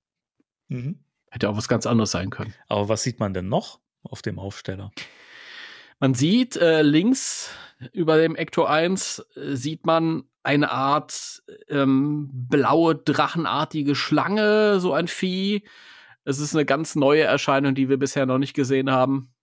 Mhm. 0.69 1.03
Hätte 1.29 1.49
auch 1.49 1.57
was 1.57 1.67
ganz 1.67 1.85
anderes 1.85 2.11
sein 2.11 2.29
können. 2.29 2.53
Aber 2.67 2.87
was 2.87 3.03
sieht 3.03 3.19
man 3.19 3.33
denn 3.33 3.49
noch 3.49 3.81
auf 4.03 4.21
dem 4.21 4.39
Aufsteller? 4.39 4.91
Man 5.99 6.13
sieht 6.13 6.55
äh, 6.55 6.81
links 6.81 7.51
über 7.91 8.17
dem 8.17 8.35
Ecto 8.35 8.65
1 8.65 9.19
äh, 9.35 9.55
sieht 9.55 9.85
man 9.85 10.23
eine 10.45 10.71
Art 10.71 11.43
ähm, 11.69 12.29
blaue, 12.31 12.95
drachenartige 12.95 13.95
Schlange, 13.95 14.79
so 14.79 14.93
ein 14.93 15.07
Vieh. 15.07 15.63
Es 16.23 16.39
ist 16.39 16.55
eine 16.55 16.65
ganz 16.65 16.95
neue 16.95 17.23
Erscheinung, 17.23 17.75
die 17.75 17.89
wir 17.89 17.97
bisher 17.97 18.25
noch 18.25 18.37
nicht 18.37 18.53
gesehen 18.53 18.91
haben. 18.91 19.33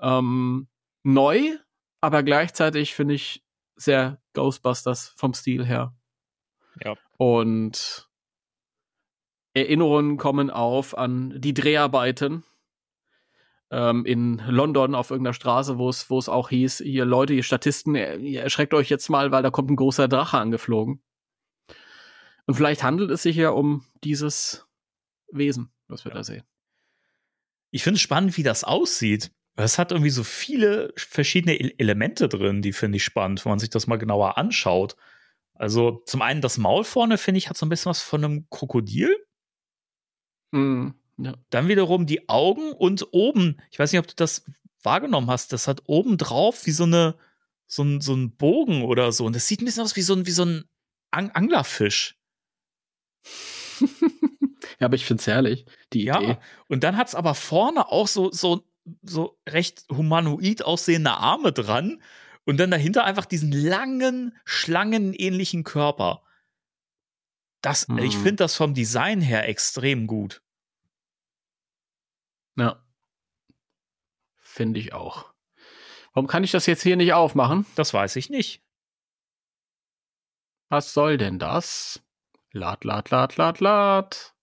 Ähm, 0.00 0.68
neu, 1.02 1.56
aber 2.00 2.22
gleichzeitig 2.22 2.94
finde 2.94 3.14
ich 3.14 3.44
sehr 3.76 4.20
Ghostbusters 4.32 5.14
vom 5.16 5.34
Stil 5.34 5.64
her. 5.64 5.94
Ja. 6.84 6.94
Und 7.16 8.08
Erinnerungen 9.54 10.16
kommen 10.16 10.50
auf 10.50 10.96
an 10.96 11.34
die 11.40 11.54
Dreharbeiten 11.54 12.44
ähm, 13.70 14.04
in 14.06 14.38
London 14.46 14.94
auf 14.94 15.10
irgendeiner 15.10 15.34
Straße, 15.34 15.78
wo 15.78 15.88
es, 15.88 16.08
wo 16.10 16.18
es 16.18 16.28
auch 16.28 16.48
hieß, 16.48 16.80
ihr 16.80 17.04
Leute, 17.04 17.34
ihr 17.34 17.42
Statisten, 17.42 17.94
ihr 17.94 18.42
erschreckt 18.42 18.74
euch 18.74 18.88
jetzt 18.88 19.08
mal, 19.08 19.30
weil 19.30 19.42
da 19.42 19.50
kommt 19.50 19.70
ein 19.70 19.76
großer 19.76 20.08
Drache 20.08 20.38
angeflogen. 20.38 21.02
Und 22.46 22.54
vielleicht 22.54 22.82
handelt 22.82 23.10
es 23.10 23.22
sich 23.22 23.36
ja 23.36 23.50
um 23.50 23.84
dieses 24.04 24.66
Wesen, 25.30 25.70
was 25.86 26.04
wir 26.04 26.12
ja. 26.12 26.18
da 26.18 26.24
sehen. 26.24 26.44
Ich 27.70 27.82
finde 27.82 27.96
es 27.96 28.00
spannend, 28.00 28.36
wie 28.38 28.42
das 28.42 28.64
aussieht. 28.64 29.30
Es 29.56 29.78
hat 29.78 29.92
irgendwie 29.92 30.10
so 30.10 30.24
viele 30.24 30.94
verschiedene 30.96 31.58
Elemente 31.78 32.28
drin, 32.28 32.62
die 32.62 32.72
finde 32.72 32.96
ich 32.96 33.04
spannend, 33.04 33.44
wenn 33.44 33.50
man 33.50 33.58
sich 33.58 33.70
das 33.70 33.86
mal 33.86 33.96
genauer 33.96 34.38
anschaut. 34.38 34.96
Also 35.54 36.02
zum 36.06 36.22
einen 36.22 36.40
das 36.40 36.56
Maul 36.56 36.84
vorne, 36.84 37.18
finde 37.18 37.38
ich, 37.38 37.50
hat 37.50 37.56
so 37.56 37.66
ein 37.66 37.68
bisschen 37.68 37.90
was 37.90 38.00
von 38.00 38.24
einem 38.24 38.46
Krokodil. 38.48 39.14
Mm, 40.52 40.90
ja. 41.18 41.34
Dann 41.50 41.68
wiederum 41.68 42.06
die 42.06 42.28
Augen 42.28 42.72
und 42.72 43.08
oben, 43.12 43.60
ich 43.70 43.78
weiß 43.78 43.92
nicht, 43.92 44.00
ob 44.00 44.06
du 44.06 44.14
das 44.16 44.44
wahrgenommen 44.82 45.28
hast, 45.28 45.52
das 45.52 45.68
hat 45.68 45.82
oben 45.86 46.16
drauf 46.16 46.64
wie 46.66 46.70
so 46.70 46.84
eine 46.84 47.16
so 47.68 47.82
ein, 47.82 48.00
so 48.00 48.14
ein 48.14 48.34
Bogen 48.34 48.82
oder 48.82 49.12
so. 49.12 49.26
Und 49.26 49.36
das 49.36 49.46
sieht 49.46 49.60
ein 49.60 49.66
bisschen 49.66 49.84
aus 49.84 49.94
wie 49.94 50.02
so 50.02 50.14
ein, 50.14 50.26
wie 50.26 50.32
so 50.32 50.44
ein 50.44 50.64
Ang 51.10 51.30
Anglerfisch. 51.30 52.16
ja, 53.80 54.86
aber 54.86 54.96
ich 54.96 55.04
finde 55.04 55.20
es 55.20 55.26
herrlich, 55.26 55.66
die 55.92 56.04
ja, 56.04 56.20
Idee. 56.20 56.38
Und 56.66 56.82
dann 56.82 56.96
hat 56.96 57.08
es 57.08 57.14
aber 57.14 57.34
vorne 57.34 57.88
auch 57.88 58.08
so, 58.08 58.32
so, 58.32 58.66
so 59.02 59.38
recht 59.48 59.84
humanoid 59.90 60.62
aussehende 60.62 61.12
Arme 61.12 61.52
dran 61.52 62.02
und 62.44 62.58
dann 62.58 62.70
dahinter 62.70 63.04
einfach 63.04 63.26
diesen 63.26 63.52
langen, 63.52 64.36
schlangenähnlichen 64.44 65.62
Körper. 65.62 66.22
Das, 67.60 67.86
hm. 67.86 67.98
Ich 67.98 68.16
finde 68.16 68.36
das 68.36 68.54
vom 68.56 68.72
Design 68.72 69.20
her 69.20 69.48
extrem 69.48 70.06
gut. 70.06 70.42
Ja. 72.58 72.84
Finde 74.36 74.80
ich 74.80 74.92
auch. 74.92 75.32
Warum 76.12 76.26
kann 76.26 76.42
ich 76.42 76.50
das 76.50 76.66
jetzt 76.66 76.82
hier 76.82 76.96
nicht 76.96 77.12
aufmachen? 77.12 77.64
Das 77.76 77.94
weiß 77.94 78.16
ich 78.16 78.30
nicht. 78.30 78.62
Was 80.68 80.92
soll 80.92 81.16
denn 81.16 81.38
das? 81.38 82.02
Lad, 82.52 82.84
lad, 82.84 83.10
lad, 83.10 83.36
lad, 83.36 83.60
lad. 83.60 84.34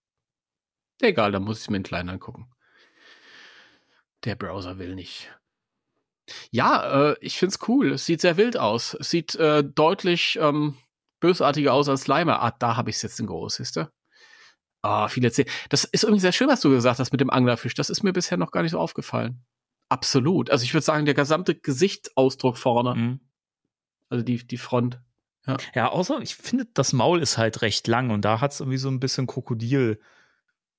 Egal, 1.01 1.31
da 1.33 1.39
muss 1.39 1.61
ich 1.61 1.69
mir 1.69 1.75
einen 1.75 1.83
kleinen 1.83 2.09
angucken. 2.09 2.49
Der 4.23 4.35
Browser 4.35 4.77
will 4.79 4.95
nicht. 4.95 5.31
Ja, 6.49 7.11
äh, 7.11 7.17
ich 7.19 7.37
find's 7.37 7.59
cool. 7.67 7.91
Es 7.91 8.05
sieht 8.05 8.21
sehr 8.21 8.37
wild 8.37 8.57
aus. 8.57 8.95
Es 8.95 9.09
sieht 9.09 9.35
äh, 9.35 9.63
deutlich 9.63 10.39
ähm, 10.41 10.77
bösartiger 11.19 11.73
aus 11.73 11.89
als 11.89 12.03
Slimer. 12.03 12.41
Ah, 12.41 12.51
da 12.51 12.77
habe 12.77 12.89
ich 12.89 12.95
es 12.95 13.01
jetzt 13.01 13.19
in 13.19 13.27
groß, 13.27 13.55
siehst 13.55 13.75
du? 13.75 13.91
Ah, 14.85 15.07
viel 15.07 15.25
erzählt. 15.25 15.49
Das 15.69 15.83
ist 15.83 16.03
irgendwie 16.03 16.21
sehr 16.21 16.31
schön, 16.31 16.47
was 16.47 16.61
du 16.61 16.69
gesagt 16.69 16.99
hast 16.99 17.11
mit 17.11 17.19
dem 17.19 17.31
Anglerfisch. 17.31 17.73
Das 17.73 17.89
ist 17.89 18.03
mir 18.03 18.13
bisher 18.13 18.37
noch 18.37 18.51
gar 18.51 18.61
nicht 18.61 18.71
so 18.71 18.79
aufgefallen. 18.79 19.43
Absolut. 19.89 20.51
Also 20.51 20.63
ich 20.63 20.75
würde 20.75 20.85
sagen, 20.85 21.05
der 21.05 21.15
gesamte 21.15 21.55
Gesichtsausdruck 21.55 22.55
vorne. 22.55 22.93
Mhm. 22.95 23.19
Also 24.09 24.23
die, 24.23 24.45
die 24.45 24.57
Front. 24.57 24.99
Ja. 25.47 25.57
ja, 25.73 25.89
außer 25.89 26.19
ich 26.21 26.35
finde, 26.35 26.67
das 26.73 26.93
Maul 26.93 27.19
ist 27.19 27.39
halt 27.39 27.63
recht 27.63 27.87
lang 27.87 28.11
und 28.11 28.25
da 28.25 28.41
hat 28.41 28.51
es 28.51 28.59
irgendwie 28.59 28.77
so 28.77 28.89
ein 28.89 28.99
bisschen 28.99 29.25
Krokodil. 29.25 29.99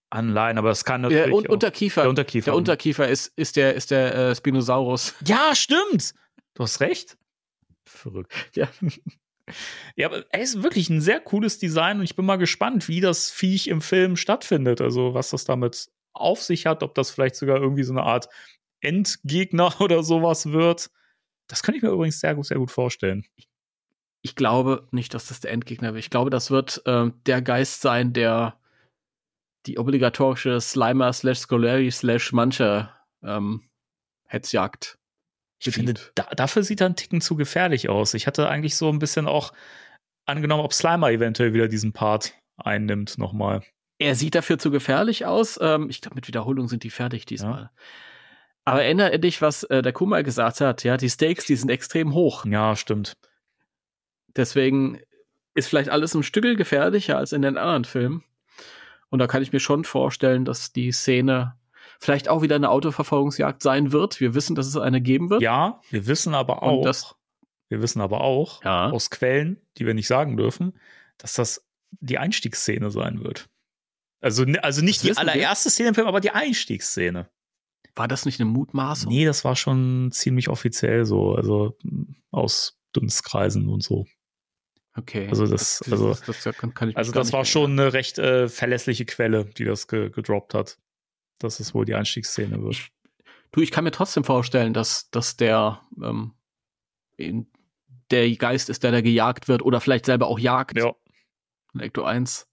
Anleihen, 0.08 0.56
aber 0.56 0.70
es 0.70 0.84
kann 0.84 1.00
natürlich. 1.00 1.24
Der 1.24 1.34
Un 1.34 1.46
Unterkiefer. 1.48 2.02
Der 2.02 2.10
Unterkiefer. 2.10 2.44
Der 2.44 2.54
Unterkiefer 2.54 3.08
ist, 3.08 3.32
ist 3.34 3.56
der, 3.56 3.74
ist 3.74 3.90
der 3.90 4.14
äh, 4.14 4.34
Spinosaurus. 4.36 5.16
Ja, 5.24 5.52
stimmt. 5.56 6.14
Du 6.54 6.62
hast 6.62 6.78
recht. 6.80 7.18
Verrückt. 7.84 8.32
Ja. 8.54 8.68
Ja, 9.94 10.08
aber 10.08 10.24
er 10.30 10.40
ist 10.40 10.62
wirklich 10.62 10.90
ein 10.90 11.00
sehr 11.00 11.20
cooles 11.20 11.58
Design 11.58 11.98
und 11.98 12.04
ich 12.04 12.16
bin 12.16 12.26
mal 12.26 12.36
gespannt, 12.36 12.88
wie 12.88 13.00
das 13.00 13.30
Viech 13.30 13.68
im 13.68 13.80
Film 13.80 14.16
stattfindet. 14.16 14.80
Also, 14.80 15.14
was 15.14 15.30
das 15.30 15.44
damit 15.44 15.88
auf 16.12 16.42
sich 16.42 16.66
hat, 16.66 16.82
ob 16.82 16.94
das 16.94 17.10
vielleicht 17.10 17.36
sogar 17.36 17.58
irgendwie 17.58 17.84
so 17.84 17.92
eine 17.92 18.02
Art 18.02 18.28
Endgegner 18.80 19.74
oder 19.80 20.02
sowas 20.02 20.52
wird. 20.52 20.90
Das 21.48 21.62
könnte 21.62 21.76
ich 21.76 21.82
mir 21.82 21.90
übrigens 21.90 22.20
sehr 22.20 22.34
gut, 22.34 22.46
sehr 22.46 22.58
gut 22.58 22.70
vorstellen. 22.70 23.24
Ich 24.22 24.34
glaube 24.34 24.88
nicht, 24.90 25.14
dass 25.14 25.26
das 25.26 25.40
der 25.40 25.52
Endgegner 25.52 25.94
wird. 25.94 26.04
Ich 26.04 26.10
glaube, 26.10 26.30
das 26.30 26.50
wird 26.50 26.82
äh, 26.86 27.10
der 27.26 27.42
Geist 27.42 27.80
sein, 27.80 28.12
der 28.12 28.58
die 29.66 29.78
obligatorische 29.78 30.60
Slimer 30.60 31.12
slash 31.12 31.38
Scolari 31.38 31.90
slash 31.90 32.32
Mancher 32.32 32.92
ähm, 33.22 33.68
Hetzjagd 34.24 34.98
ich 35.58 35.74
finde, 35.74 35.94
da, 36.14 36.24
dafür 36.36 36.62
sieht 36.62 36.80
er 36.80 36.86
einen 36.86 36.96
Ticken 36.96 37.20
zu 37.20 37.36
gefährlich 37.36 37.88
aus. 37.88 38.14
Ich 38.14 38.26
hatte 38.26 38.48
eigentlich 38.48 38.76
so 38.76 38.88
ein 38.90 38.98
bisschen 38.98 39.26
auch 39.26 39.52
angenommen, 40.26 40.62
ob 40.62 40.72
Slimer 40.72 41.10
eventuell 41.10 41.54
wieder 41.54 41.68
diesen 41.68 41.92
Part 41.92 42.34
einnimmt 42.56 43.18
nochmal. 43.18 43.62
Er 43.98 44.14
sieht 44.14 44.34
dafür 44.34 44.58
zu 44.58 44.70
gefährlich 44.70 45.24
aus. 45.24 45.58
Ähm, 45.62 45.88
ich 45.88 46.00
glaube, 46.00 46.16
mit 46.16 46.28
Wiederholung 46.28 46.68
sind 46.68 46.82
die 46.82 46.90
fertig 46.90 47.24
diesmal. 47.24 47.62
Ja. 47.62 47.70
Aber 48.64 48.82
erinnere 48.82 49.18
dich, 49.18 49.40
was 49.40 49.62
äh, 49.64 49.80
der 49.80 49.92
Kummer 49.92 50.22
gesagt 50.22 50.60
hat. 50.60 50.84
Ja, 50.84 50.96
die 50.96 51.08
Stakes, 51.08 51.46
die 51.46 51.56
sind 51.56 51.70
extrem 51.70 52.12
hoch. 52.12 52.44
Ja, 52.44 52.76
stimmt. 52.76 53.16
Deswegen 54.34 55.00
ist 55.54 55.68
vielleicht 55.68 55.88
alles 55.88 56.14
ein 56.14 56.22
Stück 56.22 56.44
gefährlicher 56.58 57.16
als 57.16 57.32
in 57.32 57.42
den 57.42 57.56
anderen 57.56 57.84
Filmen. 57.84 58.24
Und 59.08 59.20
da 59.20 59.26
kann 59.26 59.42
ich 59.42 59.52
mir 59.52 59.60
schon 59.60 59.84
vorstellen, 59.84 60.44
dass 60.44 60.72
die 60.72 60.92
Szene 60.92 61.54
vielleicht 61.98 62.28
auch 62.28 62.42
wieder 62.42 62.56
eine 62.56 62.70
Autoverfolgungsjagd 62.70 63.62
sein 63.62 63.92
wird. 63.92 64.20
Wir 64.20 64.34
wissen, 64.34 64.54
dass 64.54 64.66
es 64.66 64.76
eine 64.76 65.00
geben 65.00 65.30
wird. 65.30 65.42
Ja, 65.42 65.80
wir 65.90 66.06
wissen 66.06 66.34
aber 66.34 66.62
auch, 66.62 66.84
das, 66.84 67.14
wir 67.68 67.82
wissen 67.82 68.00
aber 68.00 68.20
auch 68.20 68.62
ja. 68.64 68.90
aus 68.90 69.10
Quellen, 69.10 69.60
die 69.78 69.86
wir 69.86 69.94
nicht 69.94 70.06
sagen 70.06 70.36
dürfen, 70.36 70.78
dass 71.18 71.34
das 71.34 71.66
die 72.00 72.18
Einstiegsszene 72.18 72.90
sein 72.90 73.22
wird. 73.22 73.48
Also, 74.20 74.44
also 74.62 74.82
nicht 74.82 75.02
die 75.02 75.16
allererste 75.16 75.66
wir? 75.66 75.70
Szene 75.70 75.88
im 75.90 75.94
Film, 75.94 76.06
aber 76.06 76.20
die 76.20 76.30
Einstiegsszene. 76.30 77.28
War 77.94 78.08
das 78.08 78.26
nicht 78.26 78.40
eine 78.40 78.50
Mutmaßung? 78.50 79.10
Nee, 79.10 79.24
das 79.24 79.44
war 79.44 79.56
schon 79.56 80.10
ziemlich 80.12 80.48
offiziell 80.48 81.06
so, 81.06 81.34
also 81.34 81.78
aus 82.30 82.78
Dunstkreisen 82.92 83.68
und 83.68 83.82
so. 83.82 84.06
Okay. 84.94 85.28
Also 85.28 85.46
das, 85.46 85.82
also, 85.90 86.08
das, 86.08 86.22
das, 86.22 86.42
das 86.42 86.56
kann, 86.56 86.72
kann 86.72 86.94
also 86.94 87.12
das 87.12 87.32
war 87.32 87.44
schon 87.44 87.72
eine 87.72 87.92
recht 87.92 88.18
äh, 88.18 88.48
verlässliche 88.48 89.04
Quelle, 89.04 89.44
die 89.44 89.64
das 89.64 89.88
ge 89.88 90.10
gedroppt 90.10 90.54
hat 90.54 90.78
dass 91.38 91.60
es 91.60 91.74
wohl 91.74 91.84
die 91.84 91.94
Einstiegsszene 91.94 92.62
wird. 92.62 92.88
Du, 93.52 93.60
ich 93.60 93.70
kann 93.70 93.84
mir 93.84 93.90
trotzdem 93.90 94.24
vorstellen, 94.24 94.74
dass, 94.74 95.10
dass 95.10 95.36
der, 95.36 95.80
ähm, 96.02 96.34
in, 97.16 97.46
der 98.10 98.30
Geist 98.36 98.70
ist, 98.70 98.82
der 98.82 98.92
da 98.92 99.00
gejagt 99.00 99.48
wird 99.48 99.62
oder 99.62 99.80
vielleicht 99.80 100.06
selber 100.06 100.28
auch 100.28 100.38
jagt. 100.38 100.78
Ja. 100.78 100.94
In 101.74 101.80
Ecto 101.80 102.04
1. 102.04 102.48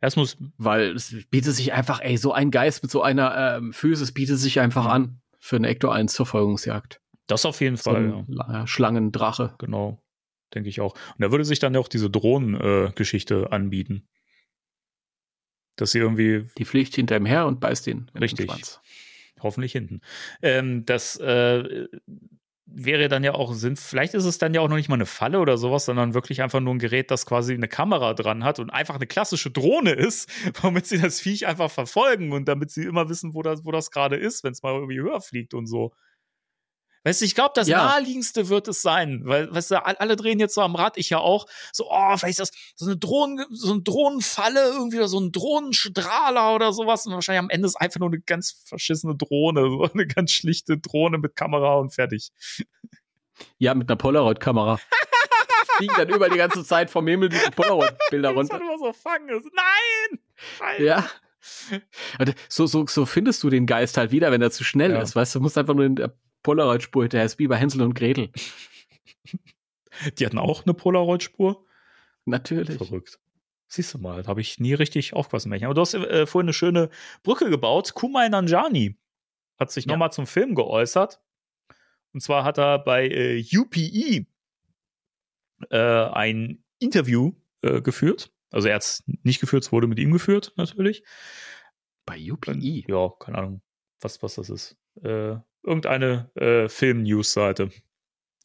Es 0.00 0.16
muss. 0.16 0.36
Weil 0.58 0.92
es 0.92 1.14
bietet 1.30 1.54
sich 1.54 1.72
einfach, 1.72 2.00
ey, 2.00 2.16
so 2.16 2.32
ein 2.32 2.50
Geist 2.50 2.82
mit 2.82 2.90
so 2.90 3.02
einer 3.02 3.56
ähm, 3.56 3.72
Physis 3.72 4.12
bietet 4.12 4.38
sich 4.38 4.60
einfach 4.60 4.86
an 4.86 5.20
für 5.38 5.56
eine 5.56 5.68
Ecto 5.68 5.90
1 5.90 6.14
Verfolgungsjagd. 6.16 7.00
Das 7.26 7.46
auf 7.46 7.60
jeden 7.60 7.76
so 7.76 7.90
Fall. 7.90 8.24
Ja. 8.28 8.66
Schlangendrache. 8.66 9.54
Genau. 9.58 10.02
Denke 10.54 10.68
ich 10.68 10.80
auch. 10.80 10.92
Und 10.92 11.20
da 11.20 11.30
würde 11.30 11.44
sich 11.44 11.58
dann 11.58 11.74
ja 11.74 11.80
auch 11.80 11.88
diese 11.88 12.10
Drohnengeschichte 12.10 13.48
äh, 13.50 13.54
anbieten. 13.54 14.06
Dass 15.76 15.92
sie 15.92 15.98
irgendwie. 15.98 16.46
Die 16.58 16.64
fliegt 16.64 16.94
hinter 16.94 17.16
ihm 17.16 17.26
her 17.26 17.46
und 17.46 17.60
beißt 17.60 17.86
ihn. 17.86 18.10
Richtig. 18.18 18.50
Hoffentlich 19.40 19.72
hinten. 19.72 20.00
Ähm, 20.40 20.86
das 20.86 21.16
äh, 21.16 21.86
wäre 22.66 23.08
dann 23.08 23.24
ja 23.24 23.34
auch 23.34 23.52
Sinn. 23.52 23.76
Vielleicht 23.76 24.14
ist 24.14 24.24
es 24.24 24.38
dann 24.38 24.54
ja 24.54 24.60
auch 24.60 24.68
noch 24.68 24.76
nicht 24.76 24.88
mal 24.88 24.96
eine 24.96 25.06
Falle 25.06 25.38
oder 25.38 25.58
sowas, 25.58 25.84
sondern 25.84 26.14
wirklich 26.14 26.42
einfach 26.42 26.60
nur 26.60 26.74
ein 26.74 26.78
Gerät, 26.78 27.10
das 27.10 27.26
quasi 27.26 27.54
eine 27.54 27.68
Kamera 27.68 28.14
dran 28.14 28.44
hat 28.44 28.58
und 28.58 28.70
einfach 28.70 28.96
eine 28.96 29.06
klassische 29.06 29.50
Drohne 29.50 29.92
ist, 29.92 30.30
womit 30.62 30.86
sie 30.86 30.98
das 30.98 31.20
Viech 31.20 31.46
einfach 31.46 31.70
verfolgen 31.70 32.32
und 32.32 32.48
damit 32.48 32.70
sie 32.70 32.84
immer 32.84 33.08
wissen, 33.08 33.34
wo 33.34 33.42
das, 33.42 33.64
wo 33.64 33.70
das 33.70 33.90
gerade 33.90 34.16
ist, 34.16 34.44
wenn 34.44 34.52
es 34.52 34.62
mal 34.62 34.74
irgendwie 34.74 35.00
höher 35.00 35.20
fliegt 35.20 35.54
und 35.54 35.66
so. 35.66 35.92
Weißt 37.04 37.20
du, 37.20 37.24
ich 37.26 37.34
glaube, 37.34 37.52
das 37.54 37.68
Ja. 37.68 37.84
naheliegendste 37.84 38.48
wird 38.48 38.66
es 38.66 38.80
sein, 38.82 39.20
weil, 39.24 39.52
weißt 39.54 39.72
du, 39.72 39.84
all- 39.84 39.96
alle 39.96 40.16
drehen 40.16 40.40
jetzt 40.40 40.54
so 40.54 40.62
am 40.62 40.74
Rad, 40.74 40.96
ich 40.96 41.10
ja 41.10 41.18
auch, 41.18 41.46
so, 41.72 41.90
oh, 41.90 42.16
vielleicht 42.16 42.40
ist 42.40 42.50
das 42.50 42.50
so 42.76 42.86
eine 42.86 42.96
Drohnen, 42.96 43.44
so 43.50 43.72
eine 43.72 43.82
Drohnenfalle, 43.82 44.68
irgendwie 44.72 44.96
oder 44.98 45.08
so 45.08 45.20
ein 45.20 45.30
Drohnenstrahler 45.30 46.54
oder 46.54 46.72
sowas 46.72 47.06
und 47.06 47.12
wahrscheinlich 47.12 47.40
am 47.40 47.50
Ende 47.50 47.66
ist 47.66 47.76
einfach 47.76 48.00
nur 48.00 48.08
eine 48.08 48.20
ganz 48.20 48.62
verschissene 48.66 49.14
Drohne, 49.16 49.68
so 49.70 49.82
eine 49.94 50.06
ganz 50.06 50.32
schlichte 50.32 50.78
Drohne 50.78 51.18
mit 51.18 51.36
Kamera 51.36 51.74
und 51.76 51.90
fertig. 51.94 52.30
Ja, 53.58 53.74
mit 53.74 53.88
einer 53.90 53.96
Polaroid-Kamera. 53.96 54.78
Fliegen 55.76 55.94
dann 55.96 56.08
über 56.08 56.28
die 56.28 56.36
ganze 56.38 56.64
Zeit 56.64 56.88
vom 56.90 57.06
Himmel 57.08 57.28
diese 57.28 57.50
Polaroid-Bilder 57.50 58.28
Das 58.28 58.36
runter. 58.36 58.60
immer 58.60 58.78
so 58.78 58.92
fangen. 58.92 59.26
Nein! 59.28 60.20
Scheiße. 60.58 60.82
Ja. 60.84 61.04
So, 62.48 62.66
so, 62.66 62.86
so 62.86 63.04
findest 63.06 63.42
du 63.42 63.50
den 63.50 63.66
Geist 63.66 63.96
halt 63.96 64.10
wieder, 64.12 64.30
wenn 64.30 64.40
er 64.40 64.50
zu 64.50 64.64
schnell 64.64 64.92
Ja. 64.92 65.02
ist. 65.02 65.14
Weißt 65.16 65.34
du, 65.34 65.40
du 65.40 65.42
musst 65.42 65.58
einfach 65.58 65.74
nur 65.74 65.84
in 65.84 65.96
der 65.96 66.14
Polaroid-Spur 66.44 67.02
hinterher. 67.02 67.26
ist 67.26 67.40
wie 67.40 67.48
bei 67.48 67.56
Hänsel 67.56 67.82
und 67.82 67.94
Gretel. 67.94 68.30
Die 70.18 70.26
hatten 70.26 70.38
auch 70.38 70.64
eine 70.64 70.74
Polaroid-Spur. 70.74 71.64
Natürlich. 72.24 72.76
Verrückt. 72.78 73.18
Siehst 73.66 73.94
du 73.94 73.98
mal, 73.98 74.22
da 74.22 74.28
habe 74.28 74.40
ich 74.40 74.60
nie 74.60 74.74
richtig 74.74 75.14
aufgepasst. 75.14 75.46
Aber 75.46 75.74
du 75.74 75.80
hast 75.80 75.94
äh, 75.94 76.26
vorhin 76.26 76.46
eine 76.46 76.52
schöne 76.52 76.90
Brücke 77.24 77.50
gebaut. 77.50 77.94
Kumai 77.94 78.28
Nanjani 78.28 78.96
hat 79.58 79.72
sich 79.72 79.86
Ja. 79.86 79.92
nochmal 79.92 80.12
zum 80.12 80.26
Film 80.28 80.54
geäußert. 80.54 81.20
Und 82.12 82.20
zwar 82.20 82.44
hat 82.44 82.58
er 82.58 82.78
bei 82.78 83.08
äh, 83.08 83.44
UPE 83.56 84.26
äh, 85.70 85.76
ein 86.12 86.62
Interview 86.78 87.32
äh, 87.62 87.80
geführt. 87.80 88.32
Also 88.50 88.68
er 88.68 88.76
hat 88.76 88.82
es 88.82 89.02
nicht 89.22 89.40
geführt, 89.40 89.64
es 89.64 89.72
wurde 89.72 89.88
mit 89.88 89.98
ihm 89.98 90.12
geführt, 90.12 90.52
natürlich. 90.56 91.02
Bei 92.06 92.18
UPI. 92.30 92.84
Ja, 92.88 93.10
keine 93.18 93.38
Ahnung, 93.38 93.62
was, 94.00 94.22
was 94.22 94.34
das 94.36 94.50
ist. 94.50 94.76
Äh, 95.02 95.36
irgendeine 95.64 96.30
äh, 96.34 96.68
Film-News-Seite 96.68 97.70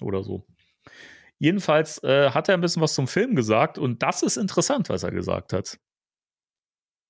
oder 0.02 0.24
so. 0.24 0.46
Jedenfalls 1.38 2.04
äh, 2.04 2.32
hat 2.32 2.50
er 2.50 2.56
ein 2.56 2.62
bisschen 2.62 2.82
was 2.82 2.94
zum 2.94 3.08
Film 3.08 3.36
gesagt 3.36 3.78
und 3.78 4.04
das 4.04 4.24
ist 4.24 4.38
interessant, 4.38 4.90
was 4.90 5.04
er 5.04 5.12
gesagt 5.12 5.54
hat. 5.54 5.80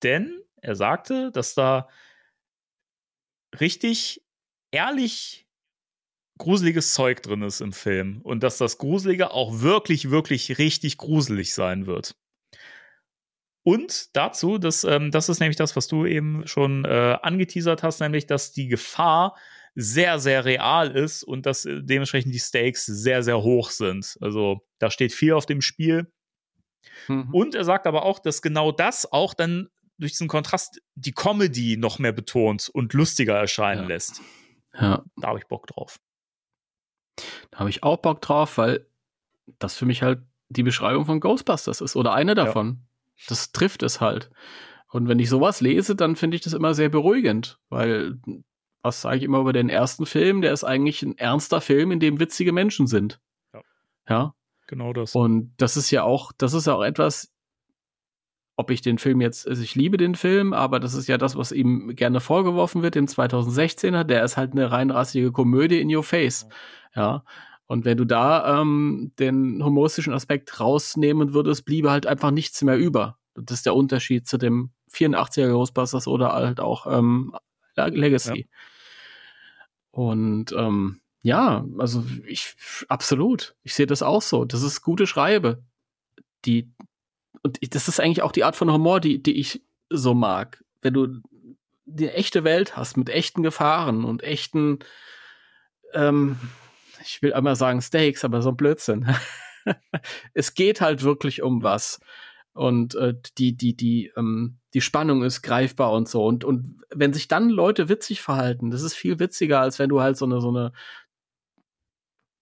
Denn 0.04 0.44
er 0.62 0.76
sagte, 0.76 1.32
dass 1.32 1.56
da 1.56 1.90
richtig 3.60 4.24
ehrlich 4.72 5.48
gruseliges 6.38 6.94
Zeug 6.94 7.22
drin 7.22 7.42
ist 7.42 7.60
im 7.60 7.74
Film 7.74 8.22
und 8.22 8.44
dass 8.44 8.58
das 8.58 8.78
Gruselige 8.78 9.32
auch 9.32 9.62
wirklich, 9.62 10.10
wirklich 10.10 10.58
richtig 10.58 10.98
gruselig 10.98 11.54
sein 11.54 11.86
wird. 11.86 12.16
Und 13.64 14.16
dazu, 14.16 14.58
dass, 14.58 14.84
ähm, 14.84 15.12
das 15.12 15.28
ist 15.28 15.42
nämlich 15.42 15.58
das, 15.58 15.76
was 15.76 15.88
du 15.88 16.06
eben 16.06 16.48
schon 16.48 16.86
äh, 16.86 17.18
angeteasert 17.22 17.84
hast, 17.84 18.00
nämlich, 18.00 18.26
dass 18.26 18.52
die 18.54 18.68
Gefahr 18.68 19.36
sehr, 19.82 20.20
sehr 20.20 20.46
real 20.46 20.92
ist 20.92 21.24
und 21.24 21.46
dass 21.46 21.66
äh, 21.66 21.82
dementsprechend 21.82 22.34
die 22.34 22.40
Stakes 22.40 22.86
sehr, 22.86 23.24
sehr 23.24 23.42
hoch 23.42 23.70
sind. 23.70 24.18
Also 24.22 24.66
da 24.80 24.92
steht 24.92 25.14
viel 25.14 25.34
auf 25.34 25.46
dem 25.46 25.62
Spiel. 25.62 26.12
Mhm. 27.08 27.34
Und 27.34 27.56
er 27.56 27.64
sagt 27.64 27.88
aber 27.88 28.04
auch, 28.04 28.20
dass 28.20 28.42
genau 28.42 28.72
das 28.72 29.12
auch 29.12 29.34
dann 29.34 29.70
durch 29.98 30.14
diesen 30.14 30.28
Kontrast 30.28 30.82
die 30.96 31.12
Comedy 31.12 31.78
noch 31.78 32.00
mehr 32.00 32.12
betont 32.14 32.70
und 32.70 32.94
lustiger 32.94 33.36
erscheinen 33.38 33.84
Ja. 33.84 33.88
lässt. 33.88 34.22
Ja, 34.74 35.04
Da 35.18 35.28
habe 35.30 35.40
ich 35.40 35.46
Bock 35.48 35.68
drauf. 35.68 36.00
da 37.52 37.60
habe 37.60 37.70
ich 37.70 37.84
auch 37.84 37.98
Bock 37.98 38.22
drauf, 38.22 38.58
weil 38.58 38.86
das 39.60 39.76
für 39.76 39.86
mich 39.86 40.02
halt 40.04 40.20
die 40.50 40.64
Beschreibung 40.64 41.06
von 41.06 41.20
Ghostbusters 41.20 41.82
ist 41.82 41.96
oder 41.96 42.14
eine 42.14 42.34
davon. 42.36 42.86
Das 43.28 43.52
trifft 43.52 43.84
es 43.84 44.00
halt. 44.00 44.30
Und 44.92 45.08
wenn 45.08 45.20
ich 45.20 45.30
sowas 45.30 45.60
lese, 45.62 45.96
dann 45.96 46.16
finde 46.16 46.36
ich 46.36 46.42
das 46.42 46.54
immer 46.54 46.74
sehr 46.74 46.90
beruhigend, 46.90 47.60
weil 47.70 48.20
was 48.82 49.02
sage 49.02 49.18
ich 49.18 49.24
immer 49.24 49.40
über 49.40 49.54
den 49.54 49.70
ersten 49.70 50.06
Film? 50.06 50.42
Der 50.42 50.54
ist 50.54 50.64
eigentlich 50.64 51.02
ein 51.04 51.18
ernster 51.18 51.62
Film, 51.62 51.92
in 51.92 52.00
dem 52.00 52.20
witzige 52.20 52.52
Menschen 52.52 52.88
sind. 52.88 53.20
Ja. 53.54 53.62
Ja. 54.08 54.34
Genau 54.68 54.94
das. 54.94 55.16
Und 55.16 55.54
das 55.58 55.78
ist 55.78 55.90
ja 55.90 56.04
auch, 56.04 56.32
das 56.38 56.54
ist 56.54 56.68
ja 56.68 56.76
auch 56.76 56.84
etwas, 56.84 57.34
ob 58.56 58.70
ich 58.70 58.82
den 58.82 59.00
Film 59.00 59.20
jetzt, 59.20 59.48
also 59.48 59.64
ich 59.64 59.74
liebe 59.74 59.98
den 59.98 60.16
Film, 60.16 60.54
aber 60.54 60.80
das 60.80 60.94
ist 60.94 61.08
ja 61.08 61.18
das, 61.18 61.36
was 61.36 61.52
ihm 61.52 61.96
gerne 61.96 62.20
vorgeworfen 62.20 62.84
wird, 62.84 62.96
dem 62.96 63.06
2016er, 63.06 64.04
der 64.04 64.24
ist 64.24 64.38
halt 64.38 64.52
eine 64.52 64.72
reinrassige 64.72 65.32
Komödie 65.32 65.80
in 65.80 65.96
your 65.96 66.04
face. 66.04 66.48
Ja. 66.94 67.24
Und 67.66 67.86
wenn 67.86 67.98
du 67.98 68.06
da 68.06 68.62
ähm, 68.62 69.12
den 69.18 69.64
humoristischen 69.64 70.14
Aspekt 70.14 70.60
rausnehmen 70.60 71.34
würdest, 71.34 71.66
bliebe 71.66 71.90
halt 71.90 72.06
einfach 72.06 72.32
nichts 72.32 72.62
mehr 72.62 72.78
über. 72.78 73.18
Das 73.36 73.58
ist 73.58 73.66
der 73.66 73.76
Unterschied 73.76 74.28
zu 74.28 74.38
dem 74.38 74.72
84er 74.92 75.52
Ghostbusters 75.52 76.08
oder 76.08 76.34
halt 76.34 76.60
auch 76.60 76.86
ähm, 76.86 77.34
Legacy. 77.88 78.48
Und 79.92 80.52
ähm, 80.54 81.02
ja, 81.22 81.66
also 81.78 82.06
ich 82.26 82.56
absolut. 82.88 83.56
Ich 83.64 83.74
sehe 83.74 83.88
das 83.88 84.02
auch 84.02 84.22
so. 84.22 84.46
Das 84.46 84.62
ist 84.62 84.82
gute 84.82 85.08
Schreibe. 85.08 85.64
Die 86.46 86.72
und 87.44 87.76
das 87.76 87.88
ist 87.88 88.00
eigentlich 88.00 88.22
auch 88.22 88.32
die 88.32 88.44
Art 88.44 88.56
von 88.56 88.72
Humor, 88.72 89.00
die, 89.00 89.22
die 89.22 89.40
ich 89.40 89.64
so 89.90 90.14
mag. 90.14 90.64
Wenn 90.82 90.94
du 90.94 91.22
die 91.86 92.10
echte 92.10 92.44
Welt 92.44 92.76
hast 92.76 92.98
mit 92.98 93.10
echten 93.10 93.44
Gefahren 93.44 94.04
und 94.04 94.24
echten, 94.24 94.80
ähm, 95.94 96.38
ich 97.02 97.22
will 97.22 97.34
einmal 97.34 97.56
sagen 97.56 97.82
Stakes, 97.82 98.24
aber 98.24 98.42
so 98.42 98.50
ein 98.50 98.58
Blödsinn. 98.58 99.08
es 100.34 100.54
geht 100.54 100.82
halt 100.82 101.04
wirklich 101.04 101.42
um 101.42 101.64
was. 101.64 102.00
Und 102.54 102.96
äh, 102.96 103.14
die, 103.38 103.56
die, 103.56 103.76
die, 103.76 104.12
ähm, 104.18 104.58
die 104.74 104.82
Spannung 104.82 105.24
ist 105.24 105.42
greifbar 105.42 105.92
und 105.94 106.10
so. 106.10 106.26
Und, 106.26 106.44
und 106.44 106.82
wenn 106.94 107.14
sich 107.14 107.28
dann 107.28 107.50
Leute 107.50 107.90
witzig 107.90 108.22
verhalten, 108.22 108.72
das 108.72 108.82
ist 108.82 108.96
viel 108.96 109.20
witziger, 109.20 109.62
als 109.62 109.80
wenn 109.80 109.90
du 109.90 110.02
halt 110.02 110.18
so 110.18 110.26
eine, 110.26 110.42
so 110.42 110.50
eine, 110.50 110.74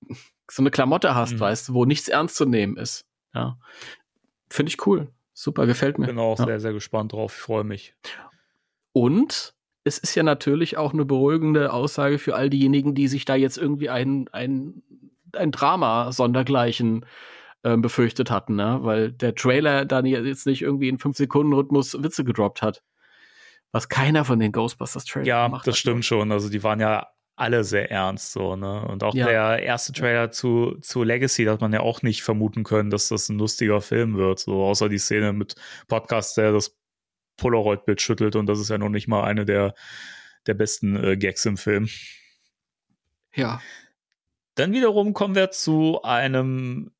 so 0.49 0.61
eine 0.63 0.71
Klamotte 0.71 1.13
hast, 1.13 1.33
Mhm. 1.33 1.39
weißt 1.39 1.69
du, 1.69 1.73
wo 1.73 1.85
nichts 1.85 2.07
ernst 2.07 2.35
zu 2.35 2.45
nehmen 2.45 2.77
ist. 2.77 3.05
Ja. 3.33 3.59
Finde 4.49 4.71
ich 4.71 4.85
cool. 4.87 5.09
Super, 5.33 5.67
gefällt 5.67 5.99
mir. 5.99 6.07
Bin 6.07 6.17
auch 6.17 6.39
ja. 6.39 6.45
sehr, 6.45 6.59
sehr 6.59 6.73
gespannt 6.73 7.13
drauf. 7.13 7.35
Ich 7.35 7.41
freue 7.41 7.63
mich. 7.63 7.93
Und 8.91 9.53
es 9.83 9.99
ist 9.99 10.15
ja 10.15 10.23
natürlich 10.23 10.77
auch 10.77 10.93
eine 10.93 11.05
beruhigende 11.05 11.71
Aussage 11.71 12.17
für 12.17 12.35
all 12.35 12.49
diejenigen, 12.49 12.95
die 12.95 13.07
sich 13.07 13.25
da 13.25 13.35
jetzt 13.35 13.57
irgendwie 13.57 13.89
ein, 13.89 14.27
ein, 14.31 14.81
ein 15.33 15.51
Drama 15.51 16.11
sondergleichen 16.11 17.05
ähm, 17.67 17.81
befürchtet 17.81 18.31
hatten, 18.31 18.55
ne? 18.55 18.79
weil 18.81 19.11
der 19.11 19.35
Trailer 19.35 19.85
dann 19.85 20.05
jetzt 20.05 20.45
nicht 20.45 20.61
irgendwie 20.61 20.89
in 20.89 20.97
5-Sekunden-Rhythmus 20.97 22.01
Witze 22.01 22.23
gedroppt 22.23 22.61
hat. 22.61 22.83
Was 23.71 23.89
keiner 23.89 24.23
von 24.25 24.39
den 24.39 24.51
Ghostbusters-Trailern 24.53 25.27
Ja, 25.27 25.45
gemacht 25.47 25.67
das 25.67 25.73
hat. 25.75 25.79
stimmt 25.79 26.05
schon. 26.05 26.31
Also 26.31 26.49
die 26.49 26.63
waren 26.63 26.79
ja 26.79 27.07
alle 27.35 27.63
sehr 27.63 27.91
ernst 27.91 28.31
so, 28.31 28.55
ne? 28.55 28.81
Und 28.87 29.03
auch 29.03 29.13
Ja. 29.13 29.27
der 29.27 29.63
erste 29.63 29.91
Trailer 29.93 30.31
zu, 30.31 30.77
zu 30.81 31.03
Legacy, 31.03 31.45
da 31.45 31.51
hat 31.51 31.61
man 31.61 31.73
ja 31.73 31.81
auch 31.81 32.01
nicht 32.01 32.23
vermuten 32.23 32.63
können, 32.63 32.89
dass 32.89 33.09
das 33.09 33.29
ein 33.29 33.37
lustiger 33.37 33.81
Film 33.81 34.15
wird. 34.17 34.39
So, 34.39 34.63
außer 34.63 34.89
die 34.89 34.97
Szene 34.97 35.33
mit 35.33 35.55
Podcast, 35.87 36.37
der 36.37 36.51
das 36.53 36.75
Polaroid-Bild 37.35 38.01
schüttelt 38.01 38.35
und 38.35 38.47
das 38.47 38.59
ist 38.59 38.69
ja 38.69 38.77
noch 38.79 38.89
nicht 38.89 39.07
mal 39.07 39.23
eine 39.23 39.45
der, 39.45 39.75
der 40.47 40.55
besten 40.55 40.95
äh, 41.03 41.17
Gags 41.17 41.45
im 41.45 41.57
Film. 41.57 41.87
Ja. 43.35 43.61
Dann 44.55 44.71
wiederum 44.73 45.13
kommen 45.13 45.35
wir 45.35 45.51
zu 45.51 46.01
einem 46.01 46.91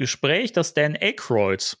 Gespräch, 0.00 0.52
das 0.52 0.72
Dan 0.72 0.96
Aykroyd 0.98 1.76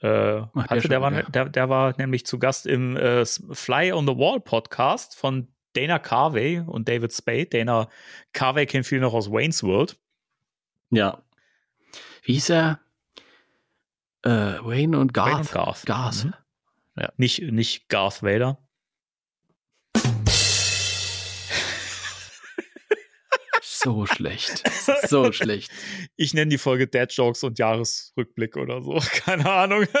äh, 0.00 0.06
Ach, 0.06 0.48
der 0.54 0.62
hatte. 0.62 0.80
schon 0.82 0.90
Der 0.90 1.00
war, 1.02 1.10
wieder. 1.10 1.22
der, 1.24 1.48
der 1.48 1.68
war 1.68 1.94
nämlich 1.98 2.24
zu 2.24 2.38
Gast 2.38 2.66
im 2.66 2.96
äh, 2.96 3.24
Fly 3.26 3.92
on 3.92 4.06
the 4.06 4.16
Wall 4.16 4.38
Podcast 4.38 5.16
von 5.16 5.48
Dana 5.72 5.98
Carvey 5.98 6.60
und 6.64 6.88
David 6.88 7.12
Spade. 7.12 7.46
Dana 7.46 7.88
Carvey 8.32 8.64
kennt 8.66 8.86
viel 8.86 9.00
noch 9.00 9.12
aus 9.12 9.28
Wayne's 9.28 9.64
World. 9.64 9.98
Ja. 10.90 11.20
Wie 12.22 12.34
hieß 12.34 12.50
er? 12.50 12.78
Äh, 14.22 14.30
Wayne 14.30 14.98
und 15.00 15.12
Garth. 15.12 15.30
Wayne 15.30 15.40
und 15.40 15.52
Garth. 15.52 15.84
Garth. 15.84 16.24
Mhm. 16.26 16.34
Ja. 16.96 17.12
Nicht, 17.16 17.42
nicht 17.42 17.88
Garth 17.88 18.22
Vader. 18.22 18.56
So 23.82 24.06
schlecht. 24.06 24.62
So 25.08 25.32
schlecht. 25.32 25.70
Ich 26.16 26.34
nenne 26.34 26.50
die 26.50 26.58
Folge 26.58 26.86
Dad 26.88 27.12
Jokes 27.12 27.44
und 27.44 27.58
Jahresrückblick 27.58 28.56
oder 28.56 28.82
so. 28.82 28.98
Keine 29.24 29.50
Ahnung. 29.50 29.86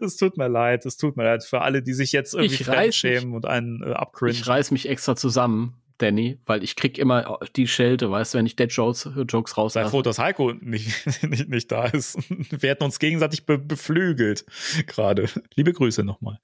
Es 0.00 0.16
tut 0.16 0.36
mir 0.36 0.48
leid, 0.48 0.84
es 0.84 0.96
tut 0.96 1.16
mir 1.16 1.22
leid 1.22 1.44
für 1.44 1.60
alle, 1.60 1.80
die 1.80 1.92
sich 1.92 2.10
jetzt 2.10 2.34
irgendwie 2.34 2.92
schämen 2.92 3.34
und 3.34 3.46
einen 3.46 3.84
äh, 3.84 3.92
abcringen. 3.92 4.34
Ich 4.34 4.44
reiß 4.48 4.72
mich 4.72 4.88
extra 4.88 5.14
zusammen, 5.14 5.80
Danny, 5.98 6.40
weil 6.44 6.64
ich 6.64 6.74
krieg 6.74 6.98
immer 6.98 7.38
die 7.54 7.68
Schelte, 7.68 8.10
weißt 8.10 8.34
du, 8.34 8.38
wenn 8.38 8.46
ich 8.46 8.56
Dead 8.56 8.72
Jokes, 8.72 9.08
Jokes 9.28 9.52
Sei 9.52 9.60
rauslasse. 9.62 9.90
froh, 9.90 10.02
dass 10.02 10.18
Heiko 10.18 10.52
nicht, 10.54 11.22
nicht, 11.22 11.48
nicht 11.48 11.70
da 11.70 11.84
ist. 11.84 12.18
Wir 12.28 12.70
hätten 12.70 12.82
uns 12.82 12.98
gegenseitig 12.98 13.46
be 13.46 13.56
beflügelt 13.58 14.44
gerade. 14.88 15.28
Liebe 15.54 15.72
Grüße 15.72 16.02
nochmal. 16.02 16.40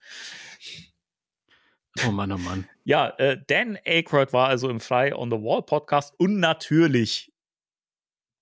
Oh 2.07 2.11
Mann, 2.11 2.33
oh 2.33 2.39
Mann. 2.39 2.69
Ja, 2.85 3.09
äh, 3.19 3.37
Dan 3.47 3.79
Aykroyd 3.85 4.33
war 4.33 4.49
also 4.49 4.69
im 4.69 4.81
Fly 4.81 5.13
on 5.13 5.31
the 5.31 5.37
Wall 5.37 5.63
Podcast 5.63 6.15
und 6.19 6.39
natürlich 6.39 7.33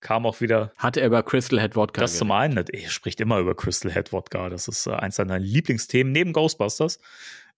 kam 0.00 0.26
auch 0.26 0.40
wieder 0.40 0.72
Hat 0.76 0.96
er 0.96 1.06
über 1.06 1.22
Crystal 1.22 1.60
Head 1.60 1.74
Wodka 1.74 2.00
das 2.00 2.18
zum 2.18 2.30
einen. 2.30 2.56
Er 2.56 2.90
spricht 2.90 3.20
immer 3.20 3.38
über 3.38 3.54
Crystal 3.54 3.92
Head 3.92 4.12
Wodka. 4.12 4.48
Das 4.48 4.68
ist 4.68 4.86
äh, 4.86 4.92
eins 4.92 5.16
seiner 5.16 5.38
Lieblingsthemen 5.38 6.12
neben 6.12 6.32
Ghostbusters. 6.32 7.00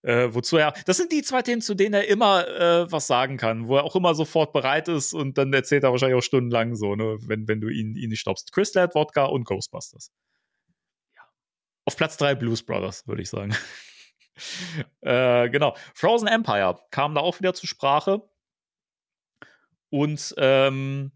Äh, 0.03 0.29
wozu 0.33 0.57
er, 0.57 0.73
das 0.87 0.97
sind 0.97 1.12
die 1.12 1.23
zwei 1.23 1.43
Themen, 1.43 1.61
zu 1.61 1.75
denen 1.75 1.93
er 1.93 2.09
immer 2.09 2.49
äh, 2.49 2.91
was 2.91 3.07
sagen 3.07 3.37
kann, 3.37 3.69
wo 3.69 3.77
er 3.77 3.85
auch 3.85 3.95
immer 3.95 4.15
sofort 4.15 4.55
bereit 4.55 4.89
ist 4.89 5.12
und 5.12 5.37
dann 5.37 5.53
erzählt 5.53 5.85
er 5.85 5.91
wahrscheinlich 5.91 6.17
auch 6.17 6.23
stundenlang 6.23 6.75
so, 6.75 6.97
ne, 6.97 7.19
wenn, 7.27 7.47
wenn 7.49 7.61
du 7.61 7.69
ihn, 7.69 7.95
ihn 7.97 8.09
nicht 8.09 8.21
stoppst. 8.21 8.51
Chris 8.53 8.73
Ladd, 8.73 8.95
Wodka 8.95 9.27
und 9.27 9.45
Ghostbusters. 9.45 10.11
Ja. 11.15 11.23
Auf 11.85 11.97
Platz 11.97 12.17
drei 12.17 12.35
Blues 12.35 12.62
Brothers, 12.62 13.07
würde 13.07 13.21
ich 13.21 13.29
sagen. 13.29 13.55
äh, 15.01 15.49
genau. 15.51 15.77
Frozen 15.95 16.29
Empire 16.29 16.79
kam 16.91 17.15
da 17.15 17.21
auch 17.21 17.39
wieder 17.39 17.55
zur 17.55 17.69
Sprache. 17.69 18.23
Und 19.91 20.35
ähm, 20.39 21.11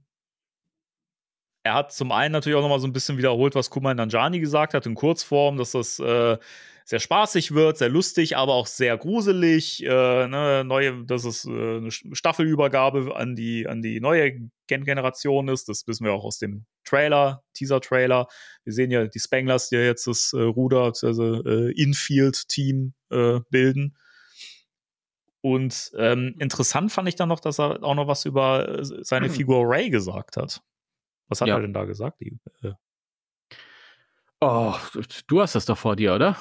er 1.62 1.74
hat 1.74 1.92
zum 1.92 2.12
einen 2.12 2.32
natürlich 2.32 2.56
auch 2.56 2.62
nochmal 2.62 2.80
so 2.80 2.86
ein 2.86 2.92
bisschen 2.92 3.16
wiederholt, 3.16 3.54
was 3.54 3.70
Kumail 3.70 3.94
Nanjani 3.94 4.40
gesagt 4.40 4.74
hat 4.74 4.84
in 4.86 4.94
Kurzform, 4.94 5.56
dass 5.56 5.72
das 5.72 5.98
äh, 5.98 6.36
sehr 6.84 7.00
spaßig 7.00 7.54
wird, 7.54 7.78
sehr 7.78 7.88
lustig, 7.88 8.36
aber 8.36 8.52
auch 8.52 8.66
sehr 8.66 8.98
gruselig. 8.98 9.82
Äh, 9.82 9.88
ne, 10.28 10.62
neue, 10.64 11.04
dass 11.06 11.24
es 11.24 11.46
äh, 11.46 11.78
eine 11.78 11.90
Staffelübergabe 11.90 13.16
an 13.16 13.34
die, 13.34 13.66
an 13.66 13.80
die 13.80 14.00
neue 14.00 14.50
Gen-Generation 14.66 15.48
ist. 15.48 15.68
Das 15.68 15.86
wissen 15.86 16.04
wir 16.04 16.12
auch 16.12 16.24
aus 16.24 16.38
dem 16.38 16.66
Trailer, 16.84 17.42
Teaser-Trailer. 17.54 18.26
Wir 18.64 18.72
sehen 18.72 18.90
ja 18.90 19.06
die 19.06 19.18
Spanglers, 19.20 19.68
die 19.68 19.76
ja 19.76 19.82
jetzt 19.82 20.06
das 20.06 20.32
äh, 20.32 20.40
Ruder, 20.40 20.92
also 21.02 21.42
äh, 21.44 21.72
Infield-Team 21.72 22.94
äh, 23.10 23.40
bilden. 23.50 23.96
Und 25.40 25.92
ähm, 25.98 26.34
interessant 26.38 26.90
fand 26.90 27.08
ich 27.08 27.16
dann 27.16 27.28
noch, 27.28 27.40
dass 27.40 27.60
er 27.60 27.82
auch 27.82 27.94
noch 27.94 28.06
was 28.08 28.24
über 28.24 28.68
äh, 28.80 28.84
seine 29.04 29.28
Figur 29.30 29.64
Ray 29.66 29.90
gesagt 29.90 30.36
hat. 30.36 30.62
Was 31.28 31.40
hat 31.40 31.48
Ja. 31.48 31.56
er 31.56 31.62
denn 31.62 31.72
da 31.74 31.84
gesagt? 31.84 32.20
Die, 32.20 32.38
äh, 32.62 32.72
Oh, 34.40 34.74
du 35.26 35.40
hast 35.40 35.54
das 35.54 35.64
doch 35.64 35.78
vor 35.78 35.96
dir, 35.96 36.14
oder? 36.14 36.36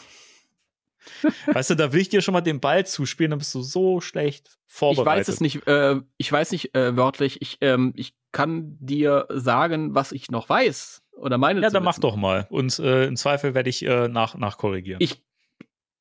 weißt 1.48 1.72
du, 1.72 1.76
da 1.76 1.92
will 1.94 2.02
ich 2.02 2.10
dir 2.10 2.22
schon 2.22 2.34
mal 2.34 2.42
den 2.42 2.60
Ball 2.60 2.86
zuspielen, 2.86 3.32
dann 3.32 3.40
bist 3.40 3.54
du 3.56 3.62
so 3.62 4.02
schlecht 4.02 4.48
Ich 4.68 4.74
vorbereitet. 4.74 5.08
weiß 5.28 5.28
es 5.30 5.42
nicht, 5.42 5.68
äh, 5.68 6.00
ich 6.18 6.32
weiß 6.32 6.52
nicht 6.52 6.76
äh, 6.76 6.96
wörtlich. 6.96 7.42
Ich, 7.42 7.58
ähm, 7.62 7.94
ich 7.96 8.16
kann 8.32 8.78
dir 8.80 9.28
sagen, 9.30 9.94
was 9.96 10.12
ich 10.12 10.32
noch 10.32 10.50
weiß. 10.50 11.04
Oder 11.18 11.38
meine 11.38 11.62
Ja, 11.62 11.70
dann 11.70 11.84
mach 11.84 11.94
wissen. 11.94 12.02
doch 12.02 12.16
mal. 12.16 12.48
Und 12.50 12.80
äh, 12.80 13.06
im 13.06 13.16
Zweifel 13.16 13.54
werde 13.54 13.70
ich 13.70 13.86
äh, 13.86 14.08
nach, 14.08 14.36
nachkorrigieren. 14.36 15.00
Ich, 15.02 15.24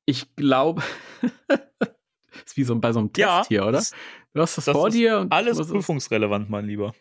ich 0.05 0.35
glaube, 0.35 0.81
ist 2.45 2.57
wie 2.57 2.63
so 2.63 2.75
bei 2.79 2.91
so 2.91 2.99
einem 2.99 3.13
Test 3.13 3.19
Ja, 3.27 3.45
hier, 3.47 3.65
oder? 3.65 3.81
Du 4.33 4.41
hast 4.41 4.57
das, 4.57 4.65
das 4.65 4.73
vor 4.73 4.89
dir 4.89 5.19
und 5.19 5.31
Alles 5.31 5.57
prüfungsrelevant, 5.67 6.49
mein 6.49 6.65
Lieber. 6.65 6.93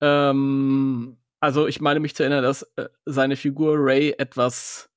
Ähm, 0.00 1.16
also 1.40 1.66
ich 1.66 1.80
meine 1.80 2.00
mich 2.00 2.14
zu 2.14 2.22
erinnern, 2.22 2.42
dass 2.42 2.62
äh, 2.76 2.88
seine 3.04 3.36
Figur 3.36 3.74
Ray 3.78 4.14
etwas 4.18 4.90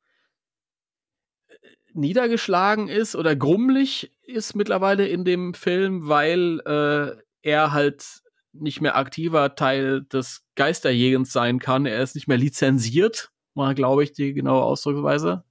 niedergeschlagen 2.00 2.88
ist 2.88 3.16
oder 3.16 3.36
grummelig 3.36 4.12
ist 4.24 4.56
mittlerweile 4.56 5.08
in 5.08 5.26
dem 5.26 5.54
Film, 5.54 6.08
weil 6.08 6.60
äh, 6.66 7.22
er 7.42 7.72
halt 7.72 8.22
nicht 8.52 8.82
mehr 8.82 8.96
aktiver 8.96 9.56
Teil 9.56 10.04
des 10.04 10.46
Geisterjägens 10.56 11.32
sein 11.32 11.60
kann. 11.60 11.86
Er 11.86 12.02
ist 12.02 12.16
nicht 12.16 12.28
mehr 12.28 12.38
lizenziert, 12.38 13.32
war, 13.54 13.74
glaube 13.76 14.04
ich, 14.04 14.12
die 14.14 14.34
genaue 14.34 14.64
Ausdrucksweise. 14.64 15.44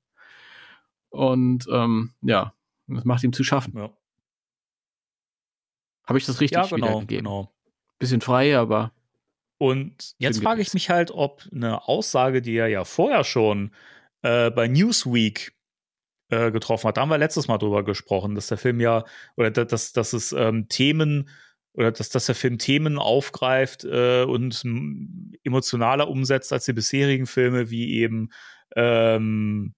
Und 1.10 1.66
ähm, 1.70 2.12
ja, 2.22 2.54
das 2.86 3.04
macht 3.04 3.24
ihm 3.24 3.32
zu 3.32 3.44
schaffen. 3.44 3.76
Ja, 3.76 3.90
Habe 6.06 6.18
ich 6.18 6.26
das 6.26 6.40
richtig 6.40 6.56
ja 6.56 6.66
genau, 6.66 6.76
wiedergegeben? 6.88 7.24
genau. 7.24 7.52
Bisschen 7.98 8.20
frei, 8.20 8.56
aber 8.56 8.92
Und 9.58 10.14
jetzt 10.18 10.42
frage 10.42 10.62
ich 10.62 10.72
mich 10.74 10.90
halt, 10.90 11.10
ob 11.10 11.42
eine 11.52 11.88
Aussage, 11.88 12.42
die 12.42 12.56
er 12.56 12.68
ja 12.68 12.84
vorher 12.84 13.24
schon 13.24 13.72
äh, 14.22 14.50
bei 14.50 14.68
Newsweek 14.68 15.57
äh, 16.30 16.50
getroffen 16.50 16.88
hat, 16.88 16.96
da 16.96 17.02
haben 17.02 17.10
wir 17.10 17.18
letztes 17.18 17.48
Mal 17.48 17.58
drüber 17.58 17.84
gesprochen, 17.84 18.34
dass 18.34 18.48
der 18.48 18.58
Film 18.58 18.80
ja, 18.80 19.04
oder 19.36 19.50
da- 19.50 19.64
dass, 19.64 19.92
dass 19.92 20.12
es 20.12 20.32
ähm, 20.32 20.68
Themen, 20.68 21.28
oder 21.74 21.92
dass, 21.92 22.08
dass 22.10 22.26
der 22.26 22.34
Film 22.34 22.58
Themen 22.58 22.98
aufgreift 22.98 23.84
äh, 23.84 24.24
und 24.24 24.62
emotionaler 25.44 26.08
umsetzt 26.08 26.52
als 26.52 26.64
die 26.64 26.72
bisherigen 26.72 27.26
Filme, 27.26 27.70
wie 27.70 27.94
eben 27.94 28.30
ähm, 28.76 29.74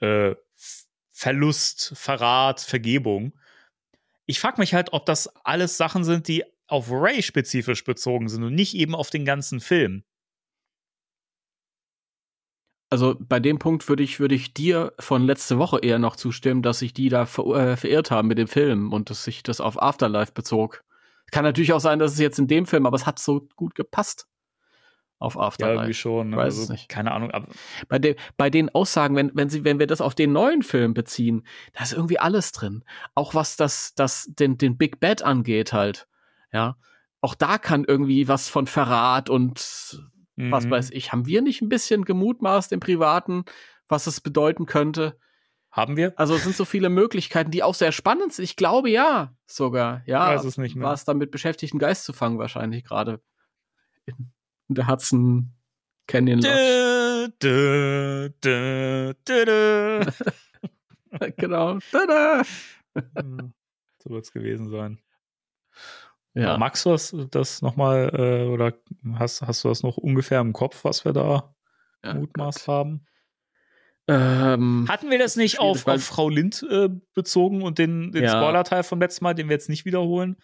äh, 0.00 0.34
Verlust, 1.12 1.92
Verrat, 1.96 2.60
Vergebung. 2.60 3.38
Ich 4.26 4.40
frage 4.40 4.60
mich 4.60 4.74
halt, 4.74 4.92
ob 4.92 5.06
das 5.06 5.28
alles 5.44 5.76
Sachen 5.76 6.02
sind, 6.02 6.26
die 6.28 6.44
auf 6.66 6.90
Ray 6.90 7.22
spezifisch 7.22 7.84
bezogen 7.84 8.28
sind 8.28 8.42
und 8.42 8.54
nicht 8.54 8.74
eben 8.74 8.94
auf 8.94 9.10
den 9.10 9.24
ganzen 9.24 9.60
Film. 9.60 10.02
Also 12.94 13.16
bei 13.18 13.40
dem 13.40 13.58
Punkt 13.58 13.88
würde 13.88 14.04
ich, 14.04 14.20
würde 14.20 14.36
ich 14.36 14.54
dir 14.54 14.92
von 15.00 15.24
letzte 15.26 15.58
Woche 15.58 15.80
eher 15.80 15.98
noch 15.98 16.14
zustimmen, 16.14 16.62
dass 16.62 16.78
sich 16.78 16.94
die 16.94 17.08
da 17.08 17.26
ver 17.26 17.46
äh, 17.46 17.76
verirrt 17.76 18.12
haben 18.12 18.28
mit 18.28 18.38
dem 18.38 18.46
Film 18.46 18.92
und 18.92 19.10
dass 19.10 19.24
sich 19.24 19.42
das 19.42 19.60
auf 19.60 19.82
Afterlife 19.82 20.30
bezog. 20.30 20.84
Kann 21.32 21.42
natürlich 21.42 21.72
auch 21.72 21.80
sein, 21.80 21.98
dass 21.98 22.12
es 22.12 22.20
jetzt 22.20 22.38
in 22.38 22.46
dem 22.46 22.66
Film, 22.66 22.86
aber 22.86 22.94
es 22.94 23.04
hat 23.04 23.18
so 23.18 23.48
gut 23.56 23.74
gepasst 23.74 24.28
auf 25.18 25.34
Ja, 25.34 25.40
Afterlife. 25.40 25.74
irgendwie 25.74 25.94
schon. 25.94 26.30
Ne? 26.30 26.36
Weiß 26.36 26.56
also, 26.56 26.72
nicht. 26.72 26.88
Keine 26.88 27.10
Ahnung. 27.10 27.32
Bei, 27.88 27.98
de 27.98 28.14
bei 28.36 28.48
den 28.48 28.72
Aussagen, 28.72 29.16
wenn, 29.16 29.32
wenn, 29.34 29.50
sie, 29.50 29.64
wenn 29.64 29.80
wir 29.80 29.88
das 29.88 30.00
auf 30.00 30.14
den 30.14 30.30
neuen 30.30 30.62
Film 30.62 30.94
beziehen, 30.94 31.44
da 31.72 31.82
ist 31.82 31.94
irgendwie 31.94 32.20
alles 32.20 32.52
drin. 32.52 32.84
Auch 33.16 33.34
was 33.34 33.56
das, 33.56 33.96
das 33.96 34.30
den, 34.38 34.56
den 34.56 34.78
Big 34.78 35.00
Bad 35.00 35.22
angeht 35.22 35.72
halt. 35.72 36.06
Ja. 36.52 36.76
Auch 37.20 37.34
da 37.34 37.58
kann 37.58 37.82
irgendwie 37.82 38.28
was 38.28 38.48
von 38.48 38.68
Verrat 38.68 39.30
und 39.30 39.98
was 40.36 40.66
Mhm. 40.66 40.70
weiß 40.70 40.90
ich. 40.90 41.12
Haben 41.12 41.26
wir 41.26 41.42
nicht 41.42 41.62
ein 41.62 41.68
bisschen 41.68 42.04
gemutmaßt 42.04 42.72
im 42.72 42.80
Privaten, 42.80 43.44
was 43.88 44.06
es 44.06 44.20
bedeuten 44.20 44.66
könnte? 44.66 45.18
Haben 45.70 45.96
wir? 45.96 46.12
Also 46.16 46.34
es 46.36 46.44
sind 46.44 46.54
so 46.54 46.64
viele 46.64 46.88
Möglichkeiten, 46.88 47.50
die 47.50 47.62
auch 47.64 47.74
sehr 47.74 47.90
spannend 47.92 48.32
sind. 48.32 48.44
Ich 48.44 48.54
glaube 48.56 48.90
ja, 48.90 49.34
sogar. 49.46 50.02
Ja, 50.06 50.30
Ich 50.32 50.38
weiß 50.38 50.44
es 50.44 50.58
nicht 50.58 50.76
mehr. 50.76 50.86
war 50.86 50.94
es 50.94 51.04
damit 51.04 51.30
beschäftigt, 51.32 51.72
einen 51.72 51.80
Geist 51.80 52.04
zu 52.04 52.12
fangen 52.12 52.38
wahrscheinlich 52.38 52.84
gerade. 52.84 53.20
In, 54.06 54.32
der 54.68 54.86
Hudson 54.88 55.52
Canyon 56.06 56.40
Lodge. 56.40 57.32
Dö, 57.42 58.28
dö, 58.30 58.30
dö, 58.44 59.14
dö, 59.26 59.44
dö. 59.44 60.10
genau. 61.36 61.78
Tada! 61.90 62.42
so 63.98 64.10
wird 64.10 64.24
es 64.24 64.32
gewesen 64.32 64.68
sein. 64.70 65.00
Ja. 66.34 66.58
Magst 66.58 66.84
du 66.84 66.90
das, 66.90 67.14
das 67.30 67.62
nochmal 67.62 68.10
äh, 68.14 68.48
oder 68.48 68.74
hast, 69.14 69.42
hast 69.42 69.62
du 69.64 69.68
das 69.68 69.82
noch 69.82 69.96
ungefähr 69.96 70.40
im 70.40 70.52
Kopf, 70.52 70.84
was 70.84 71.04
wir 71.04 71.12
da 71.12 71.54
Ja, 72.04 72.14
mutmaßt 72.14 72.66
haben? 72.68 73.06
Ähm, 74.06 74.86
Hatten 74.88 75.10
wir 75.10 75.18
das 75.18 75.36
nicht 75.36 75.60
auf, 75.60 75.86
auf 75.86 76.02
Frau 76.04 76.28
Lind 76.28 76.66
äh, 76.70 76.90
bezogen 77.14 77.62
und 77.62 77.78
den, 77.78 78.12
den 78.12 78.24
Ja. 78.24 78.30
Spoiler-Teil 78.30 78.82
vom 78.82 79.00
letzten 79.00 79.24
Mal, 79.24 79.34
den 79.34 79.48
wir 79.48 79.54
jetzt 79.54 79.68
nicht 79.68 79.84
wiederholen? 79.84 80.36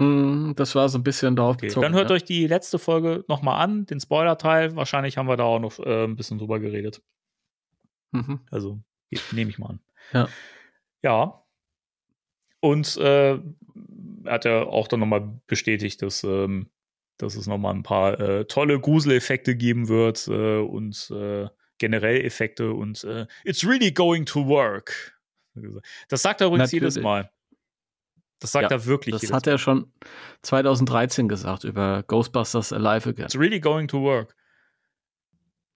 mh, 0.00 0.54
das 0.54 0.74
war 0.74 0.88
so 0.88 0.98
ein 0.98 1.04
bisschen 1.04 1.36
darauf 1.36 1.54
Okay, 1.56 1.66
bezogen. 1.66 1.82
dann 1.82 1.92
hört 1.94 2.10
ja. 2.10 2.16
euch 2.16 2.24
die 2.24 2.46
letzte 2.48 2.80
Folge 2.80 3.24
nochmal 3.28 3.62
an, 3.62 3.86
den 3.86 4.00
Spoiler-Teil. 4.00 4.74
Wahrscheinlich 4.74 5.18
haben 5.18 5.28
wir 5.28 5.36
da 5.36 5.44
auch 5.44 5.60
noch 5.60 5.78
äh, 5.78 6.04
ein 6.04 6.16
bisschen 6.16 6.38
drüber 6.38 6.58
geredet. 6.58 7.00
Mhm. 8.10 8.40
Also 8.50 8.80
nehme 9.32 9.50
ich 9.50 9.58
mal 9.58 9.68
an. 9.70 9.80
Ja. 10.12 10.28
Ja. 11.02 11.44
Und 12.60 12.96
äh, 12.96 13.38
hat 14.26 14.44
ja 14.44 14.62
auch 14.62 14.88
dann 14.88 15.00
nochmal 15.00 15.40
bestätigt, 15.46 16.02
dass, 16.02 16.24
ähm, 16.24 16.70
dass 17.18 17.36
es 17.36 17.46
nochmal 17.46 17.74
ein 17.74 17.82
paar 17.82 18.18
äh, 18.20 18.44
tolle 18.46 18.80
Gruseleffekte 18.80 19.56
geben 19.56 19.88
wird 19.88 20.26
äh, 20.28 20.58
und 20.58 21.10
äh, 21.10 21.48
generell 21.78 22.24
Effekte 22.24 22.72
und 22.72 23.04
äh, 23.04 23.26
it's 23.44 23.66
really 23.66 23.92
going 23.92 24.26
to 24.26 24.46
work. 24.46 25.18
Das 26.08 26.22
sagt 26.22 26.40
er 26.40 26.48
übrigens 26.48 26.72
jedes 26.72 26.96
Natürlich. 26.96 27.04
Mal. 27.04 27.30
Das 28.40 28.52
sagt 28.52 28.70
Ja, 28.70 28.76
er 28.76 28.86
wirklich 28.86 29.14
Das 29.14 29.22
jedes 29.22 29.34
hat 29.34 29.46
er 29.46 29.58
schon 29.58 29.92
2013 30.42 31.28
gesagt 31.28 31.64
über 31.64 32.02
Ghostbusters 32.02 32.72
Alive 32.72 33.08
Again. 33.08 33.24
It's 33.24 33.38
really 33.38 33.60
going 33.60 33.88
to 33.88 34.02
work. 34.02 34.36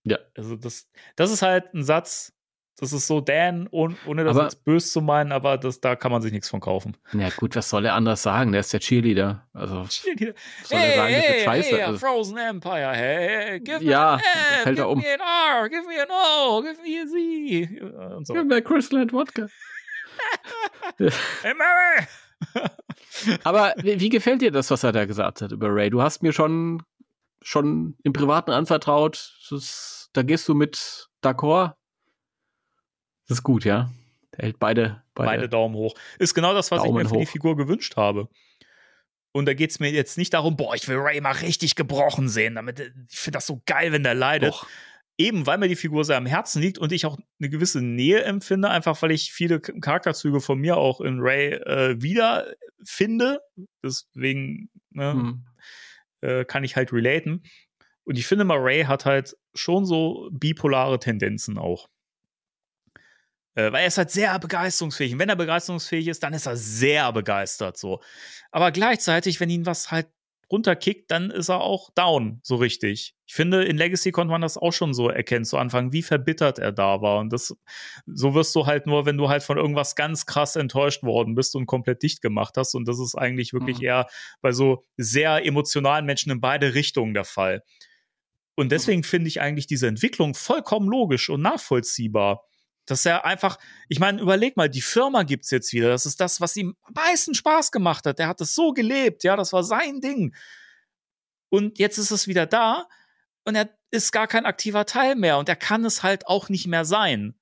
Ja. 0.04 0.18
Also 0.36 0.56
das, 0.56 0.88
das 1.16 1.30
ist 1.30 1.42
halt 1.42 1.72
ein 1.74 1.82
Satz, 1.82 2.34
das 2.80 2.92
ist 2.92 3.06
so 3.06 3.20
Dan, 3.20 3.68
ohne, 3.70 3.96
ohne 4.06 4.24
das 4.24 4.36
Aber- 4.36 4.44
jetzt 4.44 4.64
böse 4.64 4.88
zu 4.88 5.00
meinen, 5.00 5.32
aber 5.32 5.58
das, 5.58 5.80
da 5.80 5.96
kann 5.96 6.12
man 6.12 6.22
sich 6.22 6.32
nichts 6.32 6.48
von 6.48 6.60
kaufen. 6.60 6.96
Ja 7.12 7.28
gut, 7.36 7.54
was 7.56 7.68
soll 7.70 7.84
er 7.84 7.94
anders 7.94 8.22
sagen? 8.22 8.52
Der 8.52 8.60
ist 8.60 8.72
der 8.72 8.80
Cheerleader. 8.80 9.46
Also 9.52 9.82
was 9.84 10.02
soll 10.02 10.14
er 10.18 10.34
Hey, 10.78 10.96
sagen, 10.96 11.14
das 11.14 11.24
hey, 11.24 11.44
scheiße. 11.44 11.70
hey, 11.76 11.82
also, 11.82 11.98
Frozen 11.98 12.36
Empire, 12.38 12.92
hey, 12.94 13.60
give 13.60 13.82
Ja, 13.84 14.16
me 14.16 14.16
an 14.16 14.20
N, 14.20 14.62
fällt 14.62 14.76
give 14.76 14.82
er 14.86 14.90
um. 14.90 14.98
me 14.98 15.04
an 15.14 15.20
R, 15.20 15.68
give 15.68 15.82
me 15.86 16.02
an 16.02 16.08
O, 16.10 16.62
give 16.62 16.80
me 16.82 17.02
a 17.02 17.06
Z. 17.06 18.16
Und 18.16 18.26
so. 18.26 18.34
Gib 18.34 18.46
mir 18.46 18.62
Crystal 18.62 19.06
Wodka. 19.12 19.46
Hey, 20.98 21.54
Mary! 21.54 22.06
Aber 23.44 23.74
wie, 23.78 24.00
wie 24.00 24.08
gefällt 24.08 24.42
dir 24.42 24.50
das, 24.50 24.70
was 24.70 24.84
er 24.84 24.92
da 24.92 25.04
gesagt 25.04 25.42
hat 25.42 25.52
über 25.52 25.68
Ray? 25.74 25.90
Du 25.90 26.02
hast 26.02 26.22
mir 26.22 26.32
schon, 26.32 26.82
schon 27.42 27.96
im 28.04 28.12
Privaten 28.12 28.50
anvertraut. 28.50 29.32
Das, 29.50 30.10
da 30.12 30.22
gehst 30.22 30.48
du 30.48 30.54
mit 30.54 31.08
d'accord. 31.22 31.72
Das 33.28 33.38
ist 33.38 33.42
gut, 33.42 33.64
ja. 33.64 33.90
Der 34.32 34.46
hält 34.46 34.58
beide, 34.58 35.02
beide. 35.14 35.28
Beide 35.28 35.48
Daumen 35.48 35.74
hoch. 35.74 35.94
Ist 36.18 36.34
genau 36.34 36.54
das, 36.54 36.70
was 36.70 36.80
ich 36.80 36.86
Daumen 36.86 37.02
mir 37.02 37.08
für 37.08 37.18
die 37.18 37.26
hoch. 37.26 37.30
Figur 37.30 37.56
gewünscht 37.56 37.96
habe. 37.96 38.28
Und 39.32 39.46
da 39.46 39.54
geht 39.54 39.70
es 39.70 39.78
mir 39.78 39.90
jetzt 39.90 40.18
nicht 40.18 40.34
darum, 40.34 40.56
boah, 40.56 40.74
ich 40.74 40.88
will 40.88 40.96
Ray 40.96 41.20
mal 41.20 41.32
richtig 41.32 41.74
gebrochen 41.74 42.28
sehen. 42.28 42.54
Damit, 42.54 42.80
ich 43.08 43.18
finde 43.18 43.36
das 43.36 43.46
so 43.46 43.62
geil, 43.66 43.92
wenn 43.92 44.02
der 44.02 44.14
leidet. 44.14 44.50
Doch. 44.50 44.66
eben 45.18 45.46
weil 45.46 45.58
mir 45.58 45.68
die 45.68 45.76
Figur 45.76 46.04
sehr 46.04 46.16
am 46.16 46.26
Herzen 46.26 46.62
liegt 46.62 46.78
und 46.78 46.92
ich 46.92 47.04
auch 47.04 47.18
eine 47.38 47.50
gewisse 47.50 47.82
Nähe 47.82 48.22
empfinde, 48.22 48.70
einfach 48.70 49.00
weil 49.02 49.10
ich 49.10 49.32
viele 49.32 49.60
Charakterzüge 49.60 50.40
von 50.40 50.58
mir 50.58 50.76
auch 50.76 51.00
in 51.00 51.18
Ray 51.20 51.54
äh, 51.54 52.00
wiederfinde. 52.00 53.40
Deswegen 53.82 54.70
ne, 54.90 55.12
hm. 55.12 55.44
äh, 56.22 56.44
kann 56.44 56.64
ich 56.64 56.76
halt 56.76 56.92
relaten. 56.92 57.42
Und 58.04 58.16
ich 58.16 58.26
finde 58.26 58.44
mal, 58.44 58.58
Ray 58.58 58.84
hat 58.84 59.04
halt 59.04 59.36
schon 59.54 59.84
so 59.84 60.30
bipolare 60.32 60.98
Tendenzen 60.98 61.58
auch. 61.58 61.88
Äh, 63.58 63.72
weil 63.72 63.80
er 63.80 63.88
ist 63.88 63.98
halt 63.98 64.12
sehr 64.12 64.38
begeisterungsfähig. 64.38 65.14
Und 65.14 65.18
wenn 65.18 65.28
er 65.28 65.34
begeisterungsfähig 65.34 66.06
ist, 66.06 66.22
dann 66.22 66.32
ist 66.32 66.46
er 66.46 66.56
sehr 66.56 67.12
begeistert 67.12 67.76
so. 67.76 68.00
Aber 68.52 68.70
gleichzeitig, 68.70 69.40
wenn 69.40 69.50
ihn 69.50 69.66
was 69.66 69.90
halt 69.90 70.06
runterkickt, 70.50 71.10
dann 71.10 71.30
ist 71.30 71.48
er 71.48 71.60
auch 71.60 71.90
down, 71.90 72.38
so 72.44 72.54
richtig. 72.54 73.16
Ich 73.26 73.34
finde, 73.34 73.64
in 73.64 73.76
Legacy 73.76 74.12
konnte 74.12 74.30
man 74.30 74.42
das 74.42 74.56
auch 74.56 74.72
schon 74.72 74.94
so 74.94 75.08
erkennen 75.08 75.44
zu 75.44 75.58
Anfang, 75.58 75.92
wie 75.92 76.02
verbittert 76.02 76.60
er 76.60 76.70
da 76.70 77.02
war. 77.02 77.18
Und 77.18 77.32
das, 77.32 77.52
so 78.06 78.34
wirst 78.34 78.54
du 78.54 78.64
halt 78.64 78.86
nur, 78.86 79.06
wenn 79.06 79.18
du 79.18 79.28
halt 79.28 79.42
von 79.42 79.58
irgendwas 79.58 79.96
ganz 79.96 80.24
krass 80.24 80.54
enttäuscht 80.54 81.02
worden 81.02 81.34
bist 81.34 81.56
und 81.56 81.66
komplett 81.66 82.04
dicht 82.04 82.22
gemacht 82.22 82.54
hast. 82.56 82.76
Und 82.76 82.86
das 82.86 83.00
ist 83.00 83.16
eigentlich 83.16 83.52
wirklich 83.52 83.78
mhm. 83.78 83.86
eher 83.86 84.06
bei 84.40 84.52
so 84.52 84.84
sehr 84.96 85.44
emotionalen 85.44 86.06
Menschen 86.06 86.30
in 86.30 86.40
beide 86.40 86.74
Richtungen 86.74 87.12
der 87.12 87.24
Fall. 87.24 87.64
Und 88.54 88.66
mhm. 88.66 88.70
deswegen 88.70 89.02
finde 89.02 89.26
ich 89.26 89.40
eigentlich 89.40 89.66
diese 89.66 89.88
Entwicklung 89.88 90.34
vollkommen 90.34 90.88
logisch 90.88 91.28
und 91.28 91.42
nachvollziehbar. 91.42 92.44
Dass 92.90 93.04
er 93.04 93.24
einfach, 93.24 93.58
ich 93.88 94.00
meine, 94.00 94.20
überleg 94.20 94.56
mal, 94.56 94.68
die 94.68 94.80
Firma 94.80 95.22
gibt's 95.22 95.50
jetzt 95.50 95.72
wieder. 95.72 95.88
Das 95.88 96.06
ist 96.06 96.20
das, 96.20 96.40
was 96.40 96.56
ihm 96.56 96.76
am 96.82 96.94
meisten 96.94 97.34
Spaß 97.34 97.70
gemacht 97.70 98.06
hat. 98.06 98.18
Der 98.18 98.28
hat 98.28 98.40
es 98.40 98.54
so 98.54 98.72
gelebt, 98.72 99.24
ja, 99.24 99.36
das 99.36 99.52
war 99.52 99.62
sein 99.62 100.00
Ding. 100.00 100.34
Und 101.50 101.78
jetzt 101.78 101.98
ist 101.98 102.10
es 102.10 102.26
wieder 102.26 102.46
da 102.46 102.88
und 103.44 103.54
er 103.54 103.70
ist 103.90 104.12
gar 104.12 104.26
kein 104.26 104.46
aktiver 104.46 104.86
Teil 104.86 105.16
mehr 105.16 105.38
und 105.38 105.48
er 105.48 105.56
kann 105.56 105.84
es 105.84 106.02
halt 106.02 106.26
auch 106.26 106.48
nicht 106.48 106.66
mehr 106.66 106.84
sein. 106.84 107.34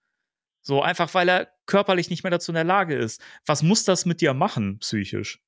So 0.62 0.82
einfach, 0.82 1.14
weil 1.14 1.28
er 1.28 1.52
körperlich 1.66 2.10
nicht 2.10 2.22
mehr 2.22 2.30
dazu 2.30 2.50
in 2.50 2.56
der 2.56 2.64
Lage 2.64 2.96
ist. 2.96 3.20
Was 3.44 3.62
muss 3.62 3.84
das 3.84 4.04
mit 4.04 4.20
dir 4.20 4.34
machen, 4.34 4.78
psychisch? 4.78 5.40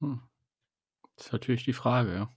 Hm. 0.00 0.22
Das 1.16 1.26
ist 1.26 1.32
natürlich 1.32 1.64
die 1.64 1.72
Frage, 1.72 2.14
ja. 2.14 2.34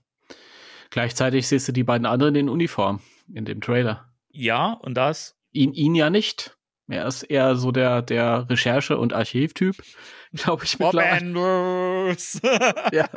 Gleichzeitig 0.90 1.48
siehst 1.48 1.68
du 1.68 1.72
die 1.72 1.84
beiden 1.84 2.06
anderen 2.06 2.34
in 2.34 2.48
Uniform 2.50 3.00
in 3.32 3.46
dem 3.46 3.60
Trailer. 3.60 4.12
Ja, 4.30 4.72
und 4.72 4.94
das 4.94 5.38
Ihn, 5.52 5.74
ihn 5.74 5.94
ja 5.94 6.10
nicht. 6.10 6.56
Er 6.88 7.06
ist 7.06 7.22
eher 7.22 7.54
so 7.56 7.72
der, 7.72 8.02
der 8.02 8.48
Recherche- 8.50 8.98
und 8.98 9.12
Archivtyp, 9.12 9.76
glaube 10.32 10.64
ich. 10.64 10.78
Bob 10.78 10.94
Andrews. 10.94 12.40
ja. 12.92 13.08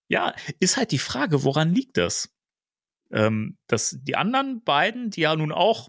ja, 0.09 0.35
ist 0.59 0.77
halt 0.77 0.91
die 0.93 0.99
Frage, 0.99 1.45
woran 1.45 1.75
liegt 1.75 1.97
das? 1.97 2.31
Ähm, 3.13 3.57
dass 3.67 3.99
die 4.01 4.17
anderen 4.17 4.63
beiden, 4.63 5.11
die 5.11 5.23
ja 5.23 5.35
nun 5.35 5.51
auch 5.51 5.89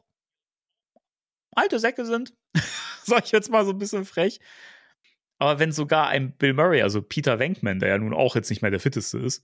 alte 1.55 1.77
Säcke 1.79 2.05
sind, 2.05 2.33
sag 3.03 3.25
ich 3.25 3.31
jetzt 3.31 3.51
mal 3.51 3.65
so 3.65 3.71
ein 3.71 3.77
bisschen 3.77 4.05
frech, 4.05 4.39
aber 5.37 5.59
wenn 5.59 5.71
sogar 5.71 6.07
ein 6.07 6.35
Bill 6.37 6.53
Murray, 6.53 6.83
also 6.83 7.01
Peter 7.01 7.39
Venkman, 7.39 7.79
der 7.79 7.89
ja 7.89 7.97
nun 7.97 8.13
auch 8.13 8.35
jetzt 8.35 8.49
nicht 8.49 8.61
mehr 8.61 8.71
der 8.71 8.79
fitteste 8.79 9.17
ist, 9.17 9.43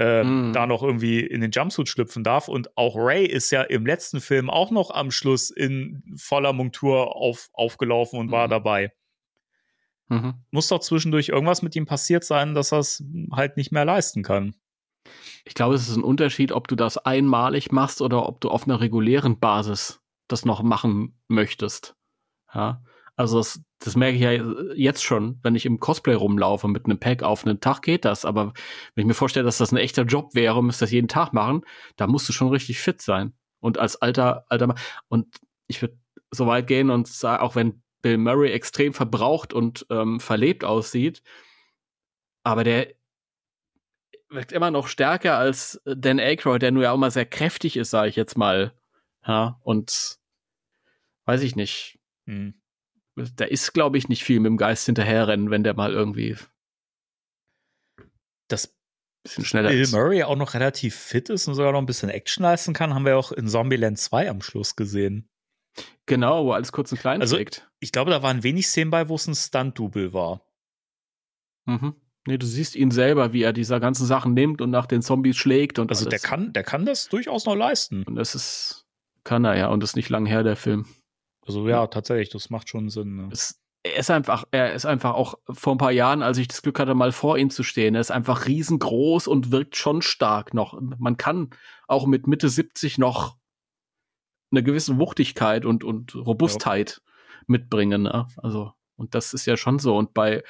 äh, 0.00 0.24
mm. 0.24 0.54
da 0.54 0.66
noch 0.66 0.82
irgendwie 0.82 1.20
in 1.20 1.42
den 1.42 1.50
Jumpsuit 1.50 1.86
schlüpfen 1.86 2.24
darf. 2.24 2.48
Und 2.48 2.74
auch 2.78 2.96
Ray 2.96 3.26
ist 3.26 3.50
ja 3.50 3.60
im 3.60 3.84
letzten 3.84 4.22
Film 4.22 4.48
auch 4.48 4.70
noch 4.70 4.90
am 4.90 5.10
Schluss 5.10 5.50
in 5.50 6.02
voller 6.16 6.54
Montur 6.54 7.14
auf, 7.14 7.50
aufgelaufen 7.52 8.18
und 8.18 8.28
mhm. 8.28 8.32
war 8.32 8.48
dabei. 8.48 8.92
Mhm. 10.08 10.34
Muss 10.50 10.68
doch 10.68 10.80
zwischendurch 10.80 11.28
irgendwas 11.28 11.60
mit 11.60 11.76
ihm 11.76 11.84
passiert 11.84 12.24
sein, 12.24 12.54
dass 12.54 12.72
er 12.72 12.78
es 12.78 13.04
halt 13.30 13.58
nicht 13.58 13.72
mehr 13.72 13.84
leisten 13.84 14.22
kann. 14.22 14.56
Ich 15.44 15.52
glaube, 15.52 15.74
es 15.74 15.86
ist 15.86 15.96
ein 15.96 16.02
Unterschied, 16.02 16.52
ob 16.52 16.66
du 16.66 16.76
das 16.76 16.96
einmalig 16.96 17.70
machst 17.70 18.00
oder 18.00 18.26
ob 18.26 18.40
du 18.40 18.48
auf 18.48 18.64
einer 18.64 18.80
regulären 18.80 19.38
Basis 19.38 20.00
das 20.28 20.46
noch 20.46 20.62
machen 20.62 21.20
möchtest. 21.28 21.94
Ja. 22.54 22.82
Also 23.16 23.36
das, 23.36 23.62
das 23.80 23.96
merke 23.96 24.16
ich 24.16 24.22
ja 24.22 24.32
jetzt 24.74 25.02
schon, 25.02 25.38
wenn 25.42 25.54
ich 25.54 25.64
im 25.64 25.80
Cosplay 25.80 26.12
rumlaufe 26.12 26.68
mit 26.68 26.84
einem 26.84 26.98
Pack 26.98 27.22
auf 27.22 27.46
einen 27.46 27.60
Tag 27.60 27.80
geht 27.80 28.04
das. 28.04 28.26
Aber 28.26 28.52
wenn 28.94 29.02
ich 29.02 29.06
mir 29.06 29.14
vorstelle, 29.14 29.44
dass 29.44 29.58
das 29.58 29.72
ein 29.72 29.78
echter 29.78 30.02
Job 30.02 30.34
wäre 30.34 30.62
müsste 30.62 30.84
das 30.84 30.92
jeden 30.92 31.08
Tag 31.08 31.32
machen, 31.32 31.62
da 31.96 32.06
musst 32.06 32.28
du 32.28 32.32
schon 32.34 32.50
richtig 32.50 32.78
fit 32.78 33.00
sein. 33.00 33.32
Und 33.58 33.78
als 33.78 33.96
alter, 33.96 34.44
alter 34.48 34.66
Mann. 34.66 34.78
Und 35.08 35.40
ich 35.66 35.80
würde 35.80 35.98
so 36.30 36.46
weit 36.46 36.66
gehen 36.66 36.90
und 36.90 37.08
sagen, 37.08 37.42
auch 37.42 37.56
wenn 37.56 37.82
Bill 38.02 38.18
Murray 38.18 38.52
extrem 38.52 38.92
verbraucht 38.92 39.54
und 39.54 39.86
ähm, 39.88 40.20
verlebt 40.20 40.62
aussieht, 40.62 41.22
aber 42.42 42.64
der 42.64 42.94
wirkt 44.28 44.52
immer 44.52 44.70
noch 44.70 44.88
stärker 44.88 45.38
als 45.38 45.80
Dan 45.84 46.20
Aykroyd, 46.20 46.62
der 46.62 46.70
nur 46.70 46.84
ja 46.84 46.92
auch 46.92 46.98
mal 46.98 47.10
sehr 47.10 47.26
kräftig 47.26 47.76
ist, 47.76 47.90
sage 47.90 48.08
ich 48.08 48.16
jetzt 48.16 48.36
mal. 48.36 48.74
Ja, 49.26 49.58
und 49.62 50.18
weiß 51.24 51.42
ich 51.42 51.56
nicht. 51.56 51.98
Hm 52.26 52.59
da 53.16 53.44
ist, 53.44 53.72
glaube 53.72 53.98
ich, 53.98 54.08
nicht 54.08 54.24
viel 54.24 54.40
mit 54.40 54.50
dem 54.50 54.56
Geist 54.56 54.86
hinterherrennen, 54.86 55.50
wenn 55.50 55.64
der 55.64 55.74
mal 55.74 55.92
irgendwie 55.92 56.36
das 58.48 58.74
bisschen 59.22 59.44
schneller 59.44 59.70
Bill 59.70 59.80
ist. 59.80 59.92
Murray 59.92 60.22
auch 60.22 60.36
noch 60.36 60.54
relativ 60.54 60.94
fit 60.94 61.28
ist 61.28 61.46
und 61.46 61.54
sogar 61.54 61.72
noch 61.72 61.78
ein 61.78 61.86
bisschen 61.86 62.08
Action 62.08 62.42
leisten 62.42 62.72
kann, 62.72 62.94
haben 62.94 63.04
wir 63.04 63.18
auch 63.18 63.32
in 63.32 63.48
Zombieland 63.48 63.98
2 63.98 64.30
am 64.30 64.42
Schluss 64.42 64.76
gesehen. 64.76 65.28
Genau, 66.06 66.46
wo 66.46 66.52
alles 66.52 66.72
kurz 66.72 66.90
und 66.92 66.98
klein 66.98 67.20
also, 67.20 67.36
trägt. 67.36 67.70
Ich 67.78 67.92
glaube, 67.92 68.10
da 68.10 68.22
waren 68.22 68.42
wenig 68.42 68.66
Szenen 68.66 68.90
bei, 68.90 69.08
wo 69.08 69.14
es 69.14 69.26
ein 69.26 69.34
Stunt-Double 69.34 70.12
war. 70.12 70.42
Mhm. 71.66 71.94
Nee, 72.26 72.38
du 72.38 72.46
siehst 72.46 72.76
ihn 72.76 72.90
selber, 72.90 73.32
wie 73.32 73.42
er 73.42 73.52
diese 73.52 73.78
ganzen 73.80 74.06
Sachen 74.06 74.34
nimmt 74.34 74.60
und 74.60 74.70
nach 74.70 74.86
den 74.86 75.02
Zombies 75.02 75.36
schlägt 75.36 75.78
und 75.78 75.90
Also 75.90 76.06
alles. 76.06 76.20
der 76.20 76.28
kann, 76.28 76.52
der 76.52 76.64
kann 76.64 76.84
das 76.84 77.08
durchaus 77.08 77.46
noch 77.46 77.54
leisten. 77.54 78.02
Und 78.02 78.16
das 78.16 78.34
ist, 78.34 78.86
kann 79.24 79.44
er 79.44 79.56
ja, 79.56 79.68
und 79.68 79.80
das 79.80 79.90
ist 79.90 79.96
nicht 79.96 80.10
lang 80.10 80.26
her, 80.26 80.42
der 80.42 80.56
Film. 80.56 80.86
Also 81.50 81.68
ja, 81.68 81.86
tatsächlich, 81.88 82.30
das 82.30 82.50
macht 82.50 82.68
schon 82.68 82.88
Sinn. 82.88 83.16
Ne? 83.16 83.28
Es, 83.32 83.60
er 83.82 83.96
ist 83.96 84.10
einfach, 84.10 84.44
er 84.50 84.72
ist 84.72 84.86
einfach 84.86 85.14
auch 85.14 85.34
vor 85.48 85.74
ein 85.74 85.78
paar 85.78 85.90
Jahren, 85.90 86.22
als 86.22 86.38
ich 86.38 86.48
das 86.48 86.62
Glück 86.62 86.78
hatte, 86.78 86.94
mal 86.94 87.12
vor 87.12 87.38
ihm 87.38 87.50
zu 87.50 87.62
stehen, 87.62 87.94
er 87.94 88.00
ist 88.00 88.10
einfach 88.10 88.46
riesengroß 88.46 89.26
und 89.26 89.50
wirkt 89.50 89.76
schon 89.76 90.02
stark 90.02 90.54
noch. 90.54 90.78
Man 90.80 91.16
kann 91.16 91.50
auch 91.88 92.06
mit 92.06 92.26
Mitte 92.26 92.48
70 92.48 92.98
noch 92.98 93.36
eine 94.50 94.62
gewisse 94.62 94.98
Wuchtigkeit 94.98 95.64
und, 95.64 95.82
und 95.82 96.14
Robustheit 96.14 97.00
ja. 97.04 97.42
mitbringen. 97.46 98.02
Ne? 98.02 98.28
Also, 98.36 98.72
und 98.96 99.14
das 99.14 99.32
ist 99.32 99.46
ja 99.46 99.56
schon 99.56 99.78
so. 99.78 99.96
Und 99.96 100.12
bei, 100.14 100.42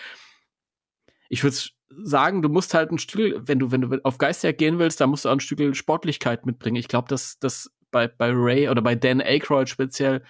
ich 1.29 1.45
würde 1.45 1.57
sagen, 2.03 2.43
du 2.43 2.49
musst 2.49 2.75
halt 2.75 2.91
ein 2.91 2.99
Stück, 2.99 3.49
wenn 3.49 3.59
du, 3.59 3.71
wenn 3.71 3.83
du 3.83 4.01
auf 4.05 4.19
Geister 4.19 4.53
gehen 4.53 4.79
willst, 4.79 5.01
da 5.01 5.07
musst 5.07 5.25
du 5.25 5.29
auch 5.29 5.35
ein 5.35 5.41
Stück 5.41 5.77
Sportlichkeit 5.77 6.47
mitbringen. 6.47 6.77
Ich 6.77 6.89
glaube, 6.89 7.09
dass 7.09 7.39
das 7.39 7.71
bei, 7.91 8.09
bei 8.09 8.31
Ray 8.33 8.69
oder 8.69 8.83
bei 8.83 8.95
Dan 8.95 9.21
Aykroyd 9.21 9.69
speziell 9.69 10.23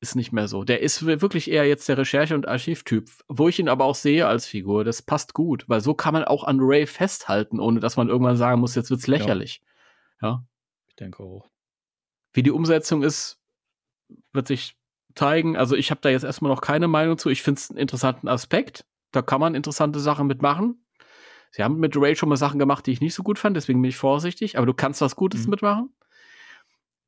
ist 0.00 0.14
nicht 0.14 0.32
mehr 0.32 0.48
so. 0.48 0.64
Der 0.64 0.82
ist 0.82 1.06
wirklich 1.06 1.50
eher 1.50 1.66
jetzt 1.66 1.88
der 1.88 1.98
Recherche- 1.98 2.34
und 2.34 2.46
Archivtyp, 2.46 3.10
wo 3.28 3.48
ich 3.48 3.58
ihn 3.58 3.68
aber 3.68 3.84
auch 3.84 3.94
sehe 3.94 4.26
als 4.26 4.46
Figur. 4.46 4.84
Das 4.84 5.02
passt 5.02 5.34
gut, 5.34 5.64
weil 5.68 5.80
so 5.80 5.94
kann 5.94 6.12
man 6.12 6.24
auch 6.24 6.44
an 6.44 6.58
Ray 6.60 6.86
festhalten, 6.86 7.60
ohne 7.60 7.80
dass 7.80 7.96
man 7.96 8.08
irgendwann 8.08 8.36
sagen 8.36 8.60
muss, 8.60 8.74
jetzt 8.74 8.90
wird's 8.90 9.06
lächerlich. 9.06 9.62
Ja. 10.20 10.28
ja. 10.28 10.44
Ich 10.88 10.96
denke 10.96 11.22
auch. 11.22 11.48
Wie 12.32 12.42
die 12.42 12.50
Umsetzung 12.50 13.02
ist, 13.02 13.40
wird 14.32 14.46
sich 14.46 14.76
zeigen. 15.14 15.56
Also 15.56 15.74
ich 15.74 15.90
habe 15.90 16.00
da 16.02 16.10
jetzt 16.10 16.24
erstmal 16.24 16.50
noch 16.50 16.60
keine 16.60 16.88
Meinung 16.88 17.16
zu. 17.16 17.30
Ich 17.30 17.42
finde 17.42 17.58
es 17.58 17.70
einen 17.70 17.78
interessanten 17.78 18.28
Aspekt. 18.28 18.84
Da 19.12 19.22
kann 19.22 19.40
man 19.40 19.54
interessante 19.54 19.98
Sachen 19.98 20.26
mitmachen. 20.26 20.84
Sie 21.50 21.62
haben 21.62 21.78
mit 21.78 21.96
Ray 21.96 22.16
schon 22.16 22.28
mal 22.28 22.36
Sachen 22.36 22.58
gemacht, 22.58 22.86
die 22.86 22.92
ich 22.92 23.00
nicht 23.00 23.14
so 23.14 23.22
gut 23.22 23.38
fand, 23.38 23.56
deswegen 23.56 23.80
bin 23.80 23.88
ich 23.88 23.96
vorsichtig. 23.96 24.58
Aber 24.58 24.66
du 24.66 24.74
kannst 24.74 25.00
was 25.00 25.16
Gutes 25.16 25.44
mhm. 25.44 25.50
mitmachen 25.50 25.90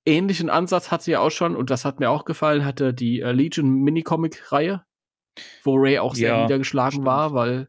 ähnlichen 0.09 0.51
Ansatz 0.51 0.91
hat 0.91 1.03
sie 1.03 1.13
ja 1.13 1.21
auch 1.21 1.31
schon, 1.31 1.55
und 1.55 1.71
das 1.71 1.85
hat 1.85 2.01
mir 2.01 2.11
auch 2.11 2.25
gefallen, 2.25 2.65
hatte 2.65 2.95
die 2.95 3.21
äh, 3.21 3.33
Legion 3.33 3.71
Minicomic-Reihe, 3.83 4.85
wo 5.63 5.77
Ray 5.77 5.99
auch 5.99 6.15
sehr 6.15 6.31
ja, 6.31 6.43
niedergeschlagen 6.43 6.93
stimmt. 6.93 7.07
war, 7.07 7.35
weil 7.35 7.69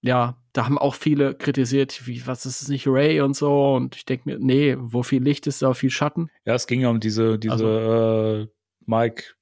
ja, 0.00 0.36
da 0.52 0.64
haben 0.64 0.78
auch 0.78 0.94
viele 0.94 1.34
kritisiert, 1.34 2.06
wie, 2.06 2.26
was 2.26 2.44
ist 2.44 2.60
es 2.60 2.68
nicht 2.68 2.86
Ray 2.88 3.20
und 3.20 3.34
so. 3.34 3.74
Und 3.74 3.96
ich 3.96 4.04
denke 4.04 4.28
mir, 4.28 4.38
nee, 4.38 4.76
wo 4.78 5.02
viel 5.02 5.22
Licht 5.22 5.46
ist, 5.46 5.62
da 5.62 5.74
viel 5.74 5.90
Schatten. 5.90 6.28
Ja, 6.44 6.54
es 6.54 6.66
ging 6.66 6.80
ja 6.80 6.88
um 6.88 6.98
diese, 6.98 7.38
diese 7.38 7.52
also, 7.52 8.42
äh, 8.42 8.48
Mike 8.84 9.34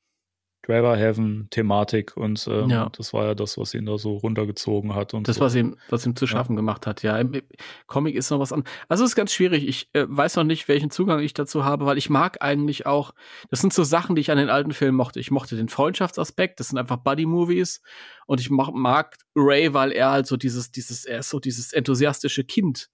Driver-Heaven-Thematik 0.70 2.16
und 2.16 2.46
ähm, 2.50 2.70
ja. 2.70 2.88
das 2.96 3.12
war 3.12 3.26
ja 3.26 3.34
das, 3.34 3.58
was 3.58 3.74
ihn 3.74 3.86
da 3.86 3.98
so 3.98 4.16
runtergezogen 4.16 4.94
hat. 4.94 5.14
Und 5.14 5.28
das, 5.28 5.36
so. 5.36 5.42
was 5.42 5.54
ihm, 5.54 5.76
was 5.88 6.06
ihm 6.06 6.16
zu 6.16 6.26
schaffen 6.26 6.52
ja. 6.52 6.56
gemacht 6.56 6.86
hat, 6.86 7.02
ja. 7.02 7.18
Im 7.18 7.42
Comic 7.86 8.14
ist 8.14 8.30
noch 8.30 8.38
was 8.38 8.52
anderes. 8.52 8.72
Also 8.88 9.04
es 9.04 9.10
ist 9.10 9.16
ganz 9.16 9.32
schwierig. 9.32 9.66
Ich 9.66 9.90
äh, 9.92 10.06
weiß 10.08 10.36
noch 10.36 10.44
nicht, 10.44 10.68
welchen 10.68 10.90
Zugang 10.90 11.20
ich 11.20 11.34
dazu 11.34 11.64
habe, 11.64 11.86
weil 11.86 11.98
ich 11.98 12.10
mag 12.10 12.42
eigentlich 12.42 12.86
auch, 12.86 13.12
das 13.50 13.60
sind 13.60 13.72
so 13.72 13.84
Sachen, 13.84 14.14
die 14.14 14.20
ich 14.20 14.30
an 14.30 14.38
den 14.38 14.50
alten 14.50 14.72
Filmen 14.72 14.96
mochte. 14.96 15.20
Ich 15.20 15.30
mochte 15.30 15.56
den 15.56 15.68
Freundschaftsaspekt, 15.68 16.60
das 16.60 16.68
sind 16.68 16.78
einfach 16.78 16.96
Buddy-Movies 16.98 17.82
und 18.26 18.40
ich 18.40 18.50
mag, 18.50 18.72
mag 18.72 19.16
Ray, 19.34 19.74
weil 19.74 19.92
er 19.92 20.10
halt 20.10 20.26
so 20.26 20.36
dieses, 20.36 20.70
dieses, 20.70 21.04
er 21.04 21.20
ist 21.20 21.30
so 21.30 21.40
dieses 21.40 21.72
enthusiastische 21.72 22.44
Kind. 22.44 22.88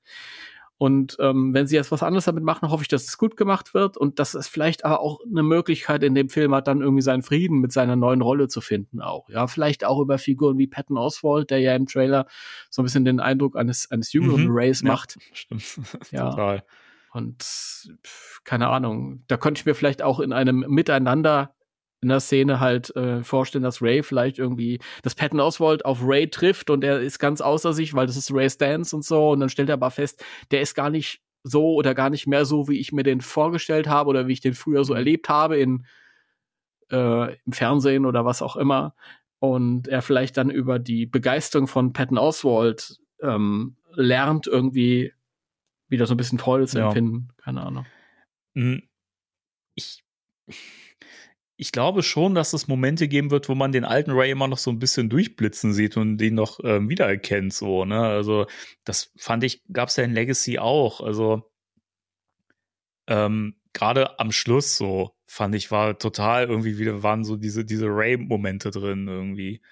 Und 0.78 1.16
ähm, 1.20 1.54
wenn 1.54 1.66
sie 1.66 1.74
jetzt 1.74 1.90
was 1.90 2.02
anderes 2.02 2.26
damit 2.26 2.44
machen, 2.44 2.68
hoffe 2.70 2.82
ich, 2.82 2.88
dass 2.88 3.04
es 3.04 3.16
gut 3.16 3.36
gemacht 3.38 3.72
wird 3.72 3.96
und 3.96 4.18
dass 4.18 4.34
es 4.34 4.46
vielleicht 4.46 4.84
aber 4.84 5.00
auch 5.00 5.20
eine 5.24 5.42
Möglichkeit 5.42 6.02
in 6.02 6.14
dem 6.14 6.28
Film 6.28 6.54
hat, 6.54 6.68
dann 6.68 6.82
irgendwie 6.82 7.00
seinen 7.02 7.22
Frieden 7.22 7.60
mit 7.60 7.72
seiner 7.72 7.96
neuen 7.96 8.20
Rolle 8.20 8.48
zu 8.48 8.60
finden 8.60 9.00
auch. 9.00 9.26
Ja, 9.30 9.46
vielleicht 9.46 9.84
auch 9.86 9.98
über 10.00 10.18
Figuren 10.18 10.58
wie 10.58 10.66
Patton 10.66 10.98
Oswald, 10.98 11.48
der 11.50 11.60
ja 11.60 11.74
im 11.74 11.86
Trailer 11.86 12.26
so 12.68 12.82
ein 12.82 12.84
bisschen 12.84 13.06
den 13.06 13.20
Eindruck 13.20 13.56
eines, 13.56 13.90
eines 13.90 14.12
jüngeren 14.12 14.44
Mhm. 14.48 14.50
Rays 14.54 14.82
Ja. 14.82 14.88
macht. 14.92 15.16
Stimmt. 15.32 15.64
Ja. 16.12 16.28
Total. 16.30 16.62
Und 17.12 17.46
keine 18.44 18.68
Ahnung, 18.68 19.24
da 19.28 19.38
könnte 19.38 19.60
ich 19.60 19.64
mir 19.66 19.74
vielleicht 19.74 20.02
auch 20.02 20.20
in 20.20 20.34
einem 20.34 20.66
Miteinander 20.68 21.54
in 22.02 22.08
der 22.10 22.20
Szene 22.20 22.60
halt 22.60 22.94
äh, 22.94 23.22
vorstellen, 23.22 23.64
dass 23.64 23.80
Ray 23.82 24.02
vielleicht 24.02 24.38
irgendwie, 24.38 24.78
dass 25.02 25.14
Patton 25.14 25.40
Oswald 25.40 25.84
auf 25.84 26.00
Ray 26.02 26.28
trifft 26.28 26.70
und 26.70 26.84
er 26.84 27.00
ist 27.00 27.18
ganz 27.18 27.40
außer 27.40 27.72
sich, 27.72 27.94
weil 27.94 28.06
das 28.06 28.16
ist 28.16 28.32
Ray's 28.32 28.58
Dance 28.58 28.94
und 28.94 29.04
so. 29.04 29.30
Und 29.30 29.40
dann 29.40 29.48
stellt 29.48 29.70
er 29.70 29.74
aber 29.74 29.90
fest, 29.90 30.22
der 30.50 30.60
ist 30.60 30.74
gar 30.74 30.90
nicht 30.90 31.22
so 31.42 31.74
oder 31.74 31.94
gar 31.94 32.10
nicht 32.10 32.26
mehr 32.26 32.44
so, 32.44 32.68
wie 32.68 32.78
ich 32.78 32.92
mir 32.92 33.02
den 33.02 33.20
vorgestellt 33.20 33.88
habe 33.88 34.10
oder 34.10 34.26
wie 34.26 34.32
ich 34.34 34.40
den 34.40 34.54
früher 34.54 34.84
so 34.84 34.94
erlebt 34.94 35.28
habe 35.28 35.56
in, 35.58 35.86
äh, 36.90 37.34
im 37.44 37.52
Fernsehen 37.52 38.04
oder 38.04 38.24
was 38.24 38.42
auch 38.42 38.56
immer. 38.56 38.94
Und 39.38 39.88
er 39.88 40.02
vielleicht 40.02 40.36
dann 40.36 40.50
über 40.50 40.78
die 40.78 41.06
Begeisterung 41.06 41.66
von 41.66 41.92
Patton 41.92 42.18
Oswald 42.18 42.98
ähm, 43.22 43.76
lernt, 43.94 44.46
irgendwie 44.46 45.12
wieder 45.88 46.06
so 46.06 46.14
ein 46.14 46.16
bisschen 46.16 46.38
Freude 46.38 46.66
zu 46.66 46.78
Ja. 46.78 46.86
empfinden. 46.88 47.28
Keine 47.38 47.62
Ahnung. 47.62 47.86
Mm, 48.54 48.78
Ich, 49.74 50.02
ich 51.56 51.72
glaube 51.72 52.02
schon, 52.02 52.34
dass 52.34 52.52
es 52.52 52.68
Momente 52.68 53.08
geben 53.08 53.30
wird, 53.30 53.48
wo 53.48 53.54
man 53.54 53.72
den 53.72 53.84
alten 53.84 54.10
Ray 54.12 54.30
immer 54.30 54.48
noch 54.48 54.58
so 54.58 54.70
ein 54.70 54.78
bisschen 54.78 55.08
durchblitzen 55.08 55.72
sieht 55.72 55.96
und 55.96 56.18
den 56.18 56.34
noch 56.34 56.60
ähm, 56.64 56.88
wiedererkennt, 56.88 57.54
so, 57.54 57.84
ne? 57.84 58.00
Also, 58.00 58.46
das 58.84 59.12
fand 59.16 59.42
ich, 59.44 59.62
gab 59.72 59.88
es 59.88 59.96
ja 59.96 60.04
in 60.04 60.12
Legacy 60.12 60.58
auch. 60.58 61.00
Also, 61.00 61.50
ähm, 63.06 63.56
gerade 63.72 64.18
am 64.18 64.32
Schluss 64.32 64.76
so, 64.76 65.12
fand 65.26 65.54
ich, 65.54 65.70
war 65.70 65.98
total 65.98 66.46
irgendwie 66.48 66.78
wieder, 66.78 67.02
waren 67.02 67.24
so 67.24 67.36
diese, 67.36 67.64
diese 67.64 67.86
Ray-Momente 67.88 68.70
drin 68.70 69.08
irgendwie. 69.08 69.62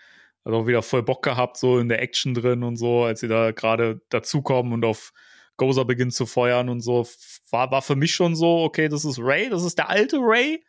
Also 0.44 0.58
auch 0.58 0.66
wieder 0.66 0.82
voll 0.82 1.02
Bock 1.02 1.22
gehabt, 1.22 1.56
so 1.56 1.78
in 1.78 1.88
der 1.88 2.02
Action 2.02 2.34
drin 2.34 2.62
und 2.62 2.76
so, 2.76 3.04
als 3.04 3.20
sie 3.20 3.28
da 3.28 3.52
gerade 3.52 4.02
dazukommen 4.10 4.72
und 4.74 4.84
auf 4.84 5.12
Gozer 5.56 5.84
beginnt 5.84 6.12
zu 6.14 6.26
feuern 6.26 6.68
und 6.68 6.80
so, 6.80 7.06
war, 7.50 7.70
war 7.70 7.82
für 7.82 7.96
mich 7.96 8.14
schon 8.14 8.36
so, 8.36 8.62
okay, 8.62 8.88
das 8.88 9.04
ist 9.04 9.18
Ray, 9.20 9.48
das 9.48 9.64
ist 9.64 9.78
der 9.78 9.88
alte 9.88 10.18
Ray, 10.20 10.62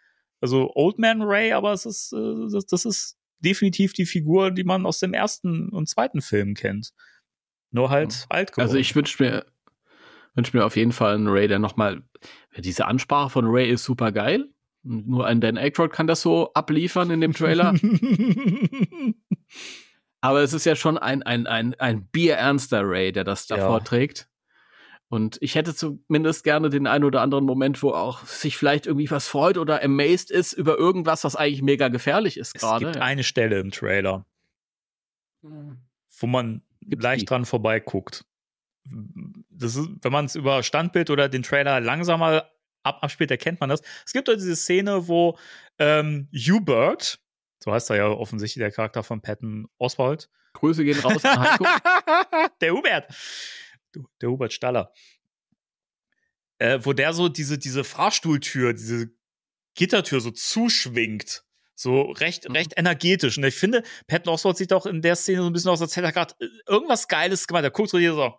also 0.45 0.71
Old 0.75 0.99
Man 0.99 1.23
Ray, 1.23 1.53
aber 1.53 1.73
es 1.73 1.87
ist, 1.87 2.13
äh, 2.13 2.51
das, 2.51 2.67
das 2.67 2.85
ist 2.85 3.17
definitiv 3.39 3.93
die 3.93 4.05
Figur, 4.05 4.51
die 4.51 4.63
man 4.63 4.85
aus 4.85 4.99
dem 4.99 5.15
ersten 5.15 5.69
und 5.69 5.89
zweiten 5.89 6.21
Film 6.21 6.53
kennt. 6.53 6.91
Nur 7.71 7.89
halt 7.89 8.27
alt 8.29 8.51
geworden. 8.51 8.67
Also 8.67 8.77
ich 8.77 8.95
wünsche 8.95 9.23
mir, 9.23 9.45
wünsch 10.35 10.53
mir 10.53 10.63
auf 10.63 10.75
jeden 10.75 10.91
Fall 10.91 11.15
einen 11.15 11.27
Ray, 11.27 11.47
der 11.47 11.57
nochmal, 11.57 12.03
diese 12.57 12.85
Ansprache 12.85 13.31
von 13.31 13.45
Ray 13.47 13.71
ist 13.71 13.83
super 13.83 14.11
geil. 14.11 14.49
Nur 14.83 15.25
ein 15.25 15.41
Dan 15.41 15.57
Aykroyd 15.57 15.91
kann 15.91 16.05
das 16.05 16.21
so 16.21 16.53
abliefern 16.53 17.09
in 17.09 17.19
dem 17.19 17.33
Trailer. 17.33 17.73
Aber 20.21 20.41
es 20.43 20.53
ist 20.53 20.65
ja 20.65 20.75
schon 20.75 20.99
ein, 20.99 21.23
ein, 21.23 21.47
ein, 21.47 21.73
ein 21.79 22.05
bierernster 22.05 22.81
Ray, 22.83 23.11
der 23.11 23.23
das 23.23 23.47
da 23.47 23.57
Ja. 23.57 23.65
vorträgt. 23.65 24.29
Und 25.07 25.37
ich 25.41 25.55
hätte 25.55 25.75
zumindest 25.75 26.43
gerne 26.43 26.69
den 26.69 26.87
einen 26.87 27.03
oder 27.03 27.21
anderen 27.21 27.45
Moment, 27.45 27.83
wo 27.83 27.91
auch 27.91 28.25
sich 28.25 28.57
vielleicht 28.57 28.87
irgendwie 28.87 29.09
was 29.11 29.27
freut 29.27 29.57
oder 29.57 29.83
amazed 29.83 30.31
ist 30.31 30.53
über 30.53 30.77
irgendwas, 30.77 31.23
was 31.23 31.35
eigentlich 31.35 31.61
mega 31.61 31.89
gefährlich 31.89 32.37
ist 32.37 32.55
es 32.55 32.61
gerade. 32.61 32.85
gibt 32.85 32.97
eine 32.97 33.23
Stelle 33.23 33.59
im 33.59 33.71
Trailer, 33.71 34.25
wo 35.41 36.27
man 36.27 36.63
Gibt's 36.81 37.03
leicht 37.03 37.21
die? 37.21 37.25
dran 37.25 37.45
vorbeiguckt. 37.45 38.25
Das 39.49 39.75
ist, 39.75 39.89
wenn 40.01 40.11
man 40.11 40.25
es 40.25 40.35
über 40.35 40.63
Standbild 40.63 41.09
oder 41.09 41.29
den 41.29 41.43
Trailer 41.43 41.79
langsamer 41.79 42.49
ab 42.83 42.99
abspielt, 43.01 43.31
erkennt 43.31 43.59
man 43.59 43.69
das. 43.69 43.81
Es 44.05 44.13
gibt 44.13 44.27
doch 44.27 44.35
diese 44.35 44.55
Szene, 44.55 45.07
wo 45.07 45.37
ähm, 45.79 46.29
Hubert, 46.33 47.19
so 47.63 47.71
heißt 47.71 47.89
er 47.89 47.95
ja 47.97 48.07
offensichtlich 48.07 48.61
der 48.61 48.71
Charakter 48.71 49.03
von 49.03 49.21
Patton 49.21 49.67
Oswald, 49.77 50.29
Grüße 50.53 50.83
gehen 50.85 50.99
raus 50.99 51.25
an 51.25 51.39
Heiko. 51.39 51.65
der 52.61 52.73
Hubert, 52.73 53.13
der 54.21 54.29
Hubert 54.29 54.53
Staller, 54.53 54.91
äh, 56.57 56.79
wo 56.83 56.93
der 56.93 57.13
so 57.13 57.27
diese, 57.29 57.57
diese 57.57 57.83
Fahrstuhltür, 57.83 58.73
diese 58.73 59.09
Gittertür 59.75 60.21
so 60.21 60.31
zuschwingt. 60.31 61.43
So 61.77 62.03
recht, 62.11 62.47
Mhm. 62.47 62.55
recht 62.55 62.73
energetisch. 62.77 63.37
Und 63.37 63.43
ich 63.43 63.55
finde, 63.55 63.83
Patton 64.07 64.33
Oswalt 64.33 64.55
sieht 64.55 64.71
auch 64.71 64.85
in 64.85 65.01
der 65.01 65.17
Szene 65.17 65.41
so 65.41 65.47
ein 65.47 65.53
bisschen 65.53 65.71
aus, 65.71 65.81
als 65.81 65.95
hätte 65.97 66.07
er 66.07 66.13
gerade 66.13 66.33
irgendwas 66.67 67.07
Geiles 67.09 67.45
gemacht. 67.47 67.65
Er 67.65 67.71
guckt 67.71 67.89
so 67.89 67.97
hier 67.97 68.13
so. 68.13 68.33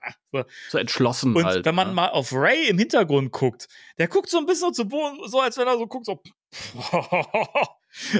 ah, 0.00 0.12
so. 0.32 0.44
So 0.70 0.78
entschlossen 0.78 1.36
Und 1.36 1.44
halt. 1.44 1.64
wenn 1.64 1.76
man 1.76 1.88
ne? 1.88 1.94
mal 1.94 2.08
auf 2.08 2.32
Ray 2.32 2.68
im 2.68 2.78
Hintergrund 2.78 3.30
guckt, 3.30 3.68
der 3.98 4.08
guckt 4.08 4.28
so 4.28 4.38
ein 4.38 4.46
bisschen 4.46 4.74
zu 4.74 4.88
Boden, 4.88 5.18
so 5.28 5.40
als 5.40 5.56
wenn 5.58 5.68
er 5.68 5.78
so 5.78 5.86
guckt, 5.86 6.06
so. 6.06 6.20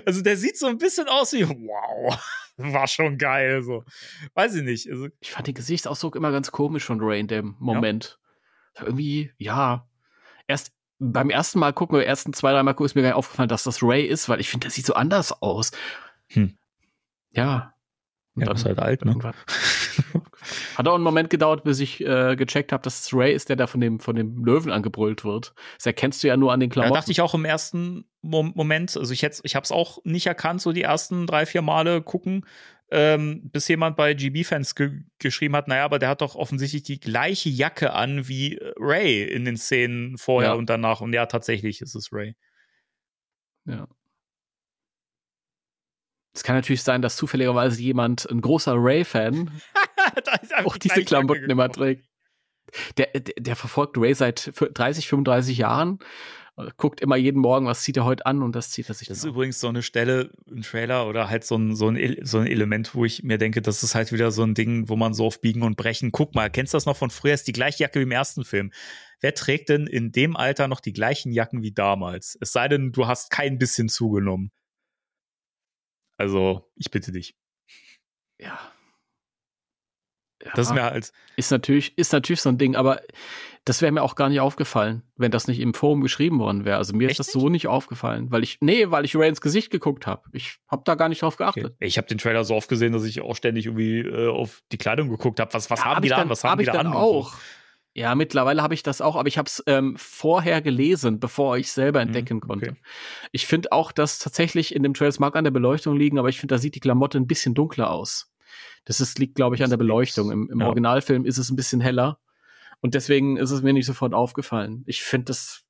Also 0.06 0.22
der 0.22 0.36
sieht 0.36 0.56
so 0.58 0.66
ein 0.68 0.78
bisschen 0.78 1.08
aus 1.08 1.32
wie, 1.32 1.46
wow, 1.46 2.16
war 2.74 2.86
schon 2.86 3.18
geil, 3.18 3.62
so. 3.62 3.84
Weiß 4.34 4.54
ich 4.54 4.62
nicht. 4.62 4.90
Also, 4.90 5.08
Ich 5.20 5.30
fand 5.30 5.46
den 5.46 5.54
Gesichtsausdruck 5.54 6.16
immer 6.16 6.32
ganz 6.32 6.52
komisch 6.52 6.84
von 6.84 7.00
Ray 7.00 7.20
in 7.20 7.28
dem 7.28 7.56
Moment. 7.58 8.18
Irgendwie, 8.80 9.32
ja. 9.38 9.86
Erst 10.46 10.72
beim 10.98 11.30
ersten 11.30 11.58
Mal 11.58 11.72
gucken, 11.72 11.96
oder 11.96 12.06
ersten 12.06 12.32
zwei, 12.32 12.52
dreimal 12.52 12.74
gucken, 12.74 12.86
ist 12.86 12.94
mir 12.94 13.02
gar 13.02 13.08
nicht 13.10 13.16
aufgefallen, 13.16 13.48
dass 13.48 13.64
das 13.64 13.82
Ray 13.82 14.04
ist, 14.04 14.28
weil 14.28 14.40
ich 14.40 14.48
finde, 14.48 14.64
der 14.64 14.70
sieht 14.70 14.86
so 14.86 14.94
anders 14.94 15.42
aus. 15.42 15.72
Hm. 16.28 16.56
Ja. 17.30 17.74
Und 18.36 18.42
ja, 18.42 18.46
dann 18.48 18.56
ist 18.56 18.64
halt 18.66 18.78
alt, 18.78 19.04
ne? 19.04 19.10
irgendwann- 19.12 19.34
Hat 20.76 20.86
auch 20.86 20.94
einen 20.94 21.02
Moment 21.04 21.30
gedauert, 21.30 21.64
bis 21.64 21.80
ich 21.80 22.04
äh, 22.04 22.36
gecheckt 22.36 22.70
habe, 22.70 22.82
dass 22.82 23.00
es 23.00 23.14
Ray 23.14 23.34
ist, 23.34 23.48
der 23.48 23.56
da 23.56 23.66
von 23.66 23.80
dem, 23.80 23.98
von 23.98 24.14
dem 24.14 24.44
Löwen 24.44 24.70
angebrüllt 24.70 25.24
wird. 25.24 25.54
Das 25.76 25.86
erkennst 25.86 26.22
du 26.22 26.28
ja 26.28 26.36
nur 26.36 26.52
an 26.52 26.60
den 26.60 26.68
Da 26.70 26.74
Klamotten. 26.74 26.94
dachte 26.94 27.10
ich 27.10 27.20
auch 27.22 27.34
im 27.34 27.44
ersten 27.44 28.04
Mom 28.22 28.52
Moment, 28.54 28.96
also 28.96 29.12
ich 29.12 29.22
hätte, 29.22 29.40
ich 29.44 29.56
habe 29.56 29.64
es 29.64 29.72
auch 29.72 29.98
nicht 30.04 30.26
erkannt, 30.26 30.60
so 30.60 30.72
die 30.72 30.82
ersten 30.82 31.26
drei, 31.26 31.46
vier 31.46 31.62
Male 31.62 32.02
gucken, 32.02 32.44
ähm, 32.90 33.48
bis 33.50 33.66
jemand 33.68 33.96
bei 33.96 34.14
GB-Fans 34.14 34.74
ge 34.76 35.00
geschrieben 35.18 35.56
hat, 35.56 35.66
naja, 35.66 35.84
aber 35.84 35.98
der 35.98 36.08
hat 36.10 36.20
doch 36.20 36.36
offensichtlich 36.36 36.82
die 36.84 37.00
gleiche 37.00 37.48
Jacke 37.48 37.92
an 37.94 38.28
wie 38.28 38.56
äh, 38.58 38.72
Ray 38.78 39.24
in 39.24 39.44
den 39.44 39.56
Szenen 39.56 40.18
vorher 40.18 40.50
Ja. 40.50 40.56
und 40.56 40.68
danach. 40.70 41.00
Und 41.00 41.12
ja, 41.12 41.26
tatsächlich 41.26 41.80
ist 41.80 41.94
es 41.96 42.12
Ray. 42.12 42.36
Ja. 43.64 43.88
Es 46.36 46.42
kann 46.42 46.54
natürlich 46.54 46.82
sein, 46.82 47.00
dass 47.02 47.16
zufälligerweise 47.16 47.80
jemand, 47.80 48.28
ein 48.30 48.40
großer 48.42 48.74
Ray-Fan, 48.76 49.50
auch 50.64 50.76
die 50.76 50.88
diese 50.88 51.04
Klamotten 51.04 51.48
immer 51.50 51.70
trägt. 51.70 52.04
Der, 52.98 53.06
der, 53.06 53.34
der 53.38 53.56
verfolgt 53.56 53.96
Ray 53.96 54.12
seit 54.14 54.40
fü- 54.40 54.72
30, 54.72 55.08
35 55.08 55.56
Jahren, 55.58 55.98
guckt 56.76 57.00
immer 57.00 57.16
jeden 57.16 57.40
Morgen, 57.40 57.66
was 57.66 57.82
zieht 57.82 57.96
er 57.96 58.04
heute 58.04 58.26
an 58.26 58.42
und 58.42 58.56
das 58.56 58.70
zieht 58.70 58.88
er 58.88 58.94
sich 58.94 59.08
Das 59.08 59.18
ist 59.18 59.24
auch. 59.24 59.28
übrigens 59.28 59.60
so 59.60 59.68
eine 59.68 59.82
Stelle 59.82 60.30
im 60.46 60.62
Trailer 60.62 61.06
oder 61.06 61.28
halt 61.30 61.44
so 61.44 61.56
ein, 61.56 61.76
so, 61.76 61.88
ein, 61.88 62.16
so 62.22 62.38
ein 62.38 62.46
Element, 62.46 62.94
wo 62.94 63.04
ich 63.04 63.22
mir 63.22 63.38
denke, 63.38 63.62
das 63.62 63.82
ist 63.82 63.94
halt 63.94 64.10
wieder 64.12 64.30
so 64.30 64.42
ein 64.42 64.54
Ding, 64.54 64.88
wo 64.88 64.96
man 64.96 65.14
so 65.14 65.26
auf 65.26 65.40
Biegen 65.40 65.62
und 65.62 65.76
Brechen, 65.76 66.12
guck 66.12 66.34
mal, 66.34 66.50
kennst 66.50 66.74
du 66.74 66.76
das 66.76 66.86
noch 66.86 66.96
von 66.96 67.10
früher? 67.10 67.34
Ist 67.34 67.46
die 67.46 67.52
gleiche 67.52 67.82
Jacke 67.84 67.98
wie 68.00 68.04
im 68.04 68.10
ersten 68.10 68.44
Film. 68.44 68.72
Wer 69.20 69.34
trägt 69.34 69.68
denn 69.68 69.86
in 69.86 70.12
dem 70.12 70.36
Alter 70.36 70.66
noch 70.68 70.80
die 70.80 70.92
gleichen 70.92 71.30
Jacken 71.32 71.62
wie 71.62 71.72
damals? 71.72 72.36
Es 72.40 72.52
sei 72.52 72.68
denn, 72.68 72.90
du 72.92 73.06
hast 73.06 73.30
kein 73.30 73.58
bisschen 73.58 73.88
zugenommen. 73.88 74.50
Also, 76.16 76.70
ich 76.76 76.90
bitte 76.90 77.12
dich. 77.12 77.36
Ja. 78.38 78.58
ja. 80.42 80.52
Das 80.54 80.68
ist 80.68 80.74
mir 80.74 80.82
halt, 80.82 81.12
ist 81.36 81.50
natürlich, 81.50 81.96
ist 81.98 82.12
natürlich 82.12 82.40
so 82.40 82.48
ein 82.48 82.58
Ding, 82.58 82.76
aber 82.76 83.00
das 83.66 83.82
wäre 83.82 83.90
mir 83.90 84.02
auch 84.02 84.14
gar 84.14 84.28
nicht 84.28 84.40
aufgefallen, 84.40 85.02
wenn 85.16 85.32
das 85.32 85.48
nicht 85.48 85.58
im 85.58 85.74
Forum 85.74 86.00
geschrieben 86.00 86.38
worden 86.38 86.64
wäre. 86.64 86.76
Also 86.76 86.94
mir 86.94 87.08
Echt 87.08 87.18
ist 87.18 87.26
das 87.26 87.32
so 87.32 87.48
nicht 87.48 87.66
aufgefallen, 87.66 88.30
weil 88.30 88.44
ich, 88.44 88.58
nee, 88.60 88.90
weil 88.90 89.04
ich 89.04 89.16
Ray 89.16 89.28
ins 89.28 89.40
Gesicht 89.40 89.70
geguckt 89.70 90.06
habe. 90.06 90.22
Ich 90.32 90.58
habe 90.68 90.82
da 90.84 90.94
gar 90.94 91.08
nicht 91.08 91.22
drauf 91.22 91.34
okay. 91.34 91.62
geachtet. 91.62 91.76
ich 91.80 91.98
habe 91.98 92.06
den 92.06 92.18
Trailer 92.18 92.44
so 92.44 92.54
oft 92.54 92.68
gesehen, 92.68 92.92
dass 92.92 93.02
ich 93.02 93.20
auch 93.22 93.34
ständig 93.34 93.66
irgendwie 93.66 94.00
äh, 94.00 94.28
auf 94.28 94.62
die 94.70 94.78
Kleidung 94.78 95.10
geguckt 95.10 95.40
habe. 95.40 95.52
Was, 95.52 95.68
was 95.68 95.80
Ja, 95.80 95.86
haben 95.86 95.96
hab 95.96 96.02
die 96.02 96.08
ich 96.08 96.14
da 96.14 96.22
an? 96.22 96.30
Was 96.30 96.44
haben 96.44 96.52
hab 96.52 96.58
die 96.58 96.62
ich 96.62 96.70
da 96.70 96.74
dann 96.74 96.86
an? 96.88 96.92
auch. 96.92 97.34
Ja, 97.96 98.14
mittlerweile 98.14 98.62
habe 98.62 98.74
ich 98.74 98.82
das 98.82 99.00
auch, 99.00 99.16
aber 99.16 99.26
ich 99.26 99.38
habe 99.38 99.46
es 99.46 99.62
ähm, 99.66 99.94
vorher 99.96 100.60
gelesen, 100.60 101.18
bevor 101.18 101.56
ich 101.56 101.72
selber 101.72 102.00
Mhm, 102.00 102.08
entdecken 102.08 102.40
konnte. 102.40 102.70
okay. 102.72 102.80
Ich 103.32 103.46
finde 103.46 103.72
auch, 103.72 103.90
dass 103.90 104.18
tatsächlich 104.18 104.74
in 104.74 104.82
dem 104.82 104.92
Trail, 104.92 105.08
es 105.08 105.18
mag 105.18 105.34
an 105.34 105.44
der 105.44 105.50
Beleuchtung 105.50 105.96
liegen, 105.96 106.18
aber 106.18 106.28
ich 106.28 106.38
finde, 106.38 106.54
da 106.54 106.58
sieht 106.58 106.74
die 106.74 106.80
Klamotte 106.80 107.16
ein 107.16 107.26
bisschen 107.26 107.54
dunkler 107.54 107.90
aus. 107.90 108.30
Das 108.84 109.00
ist, 109.00 109.18
liegt, 109.18 109.34
glaube 109.34 109.56
ich, 109.56 109.64
an 109.64 109.70
der 109.70 109.78
Beleuchtung. 109.78 110.30
Im, 110.30 110.50
im 110.50 110.60
ja. 110.60 110.66
Originalfilm 110.66 111.24
ist 111.24 111.38
es 111.38 111.50
ein 111.50 111.56
bisschen 111.56 111.80
heller. 111.80 112.18
Und 112.82 112.92
deswegen 112.92 113.38
ist 113.38 113.50
es 113.50 113.62
mir 113.62 113.72
nicht 113.72 113.86
sofort 113.86 114.12
aufgefallen. 114.12 114.82
Ich 114.86 115.02
finde, 115.02 115.24
das 115.24 115.64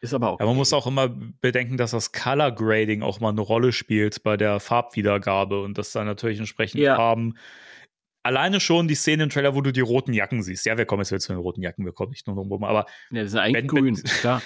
ist 0.00 0.14
aber 0.14 0.30
auch. 0.30 0.40
Ja, 0.40 0.46
man 0.46 0.56
muss 0.56 0.72
auch 0.72 0.88
immer 0.88 1.08
bedenken, 1.08 1.76
dass 1.76 1.92
das 1.92 2.10
Color 2.10 2.50
Grading 2.50 3.02
auch 3.02 3.20
mal 3.20 3.28
eine 3.28 3.40
Rolle 3.40 3.70
spielt 3.72 4.24
bei 4.24 4.36
der 4.36 4.58
Farbwiedergabe 4.58 5.62
und 5.62 5.78
dass 5.78 5.92
da 5.92 6.02
natürlich 6.02 6.40
entsprechend 6.40 6.80
Ja. 6.80 6.96
Farben. 6.96 7.38
Alleine 8.22 8.60
schon 8.60 8.86
die 8.88 8.94
Szene 8.94 9.24
im 9.24 9.30
Trailer, 9.30 9.54
wo 9.54 9.60
du 9.62 9.72
die 9.72 9.80
roten 9.80 10.12
Jacken 10.12 10.42
siehst. 10.42 10.64
Ja, 10.66 10.78
wir 10.78 10.86
kommen 10.86 11.02
jetzt 11.02 11.10
wieder 11.10 11.20
zu 11.20 11.32
den 11.32 11.40
roten 11.40 11.60
Jacken, 11.62 11.84
wir 11.84 11.92
kommen 11.92 12.10
nicht 12.10 12.26
nur 12.26 12.36
rum, 12.36 12.64
aber 12.64 12.86
Ja, 13.10 13.22
die 13.22 13.28
sind 13.28 13.40
eigentlich 13.40 13.56
Wenn- 13.72 13.84
wenn- 13.84 13.94
grün, 13.94 14.02
klar. 14.20 14.42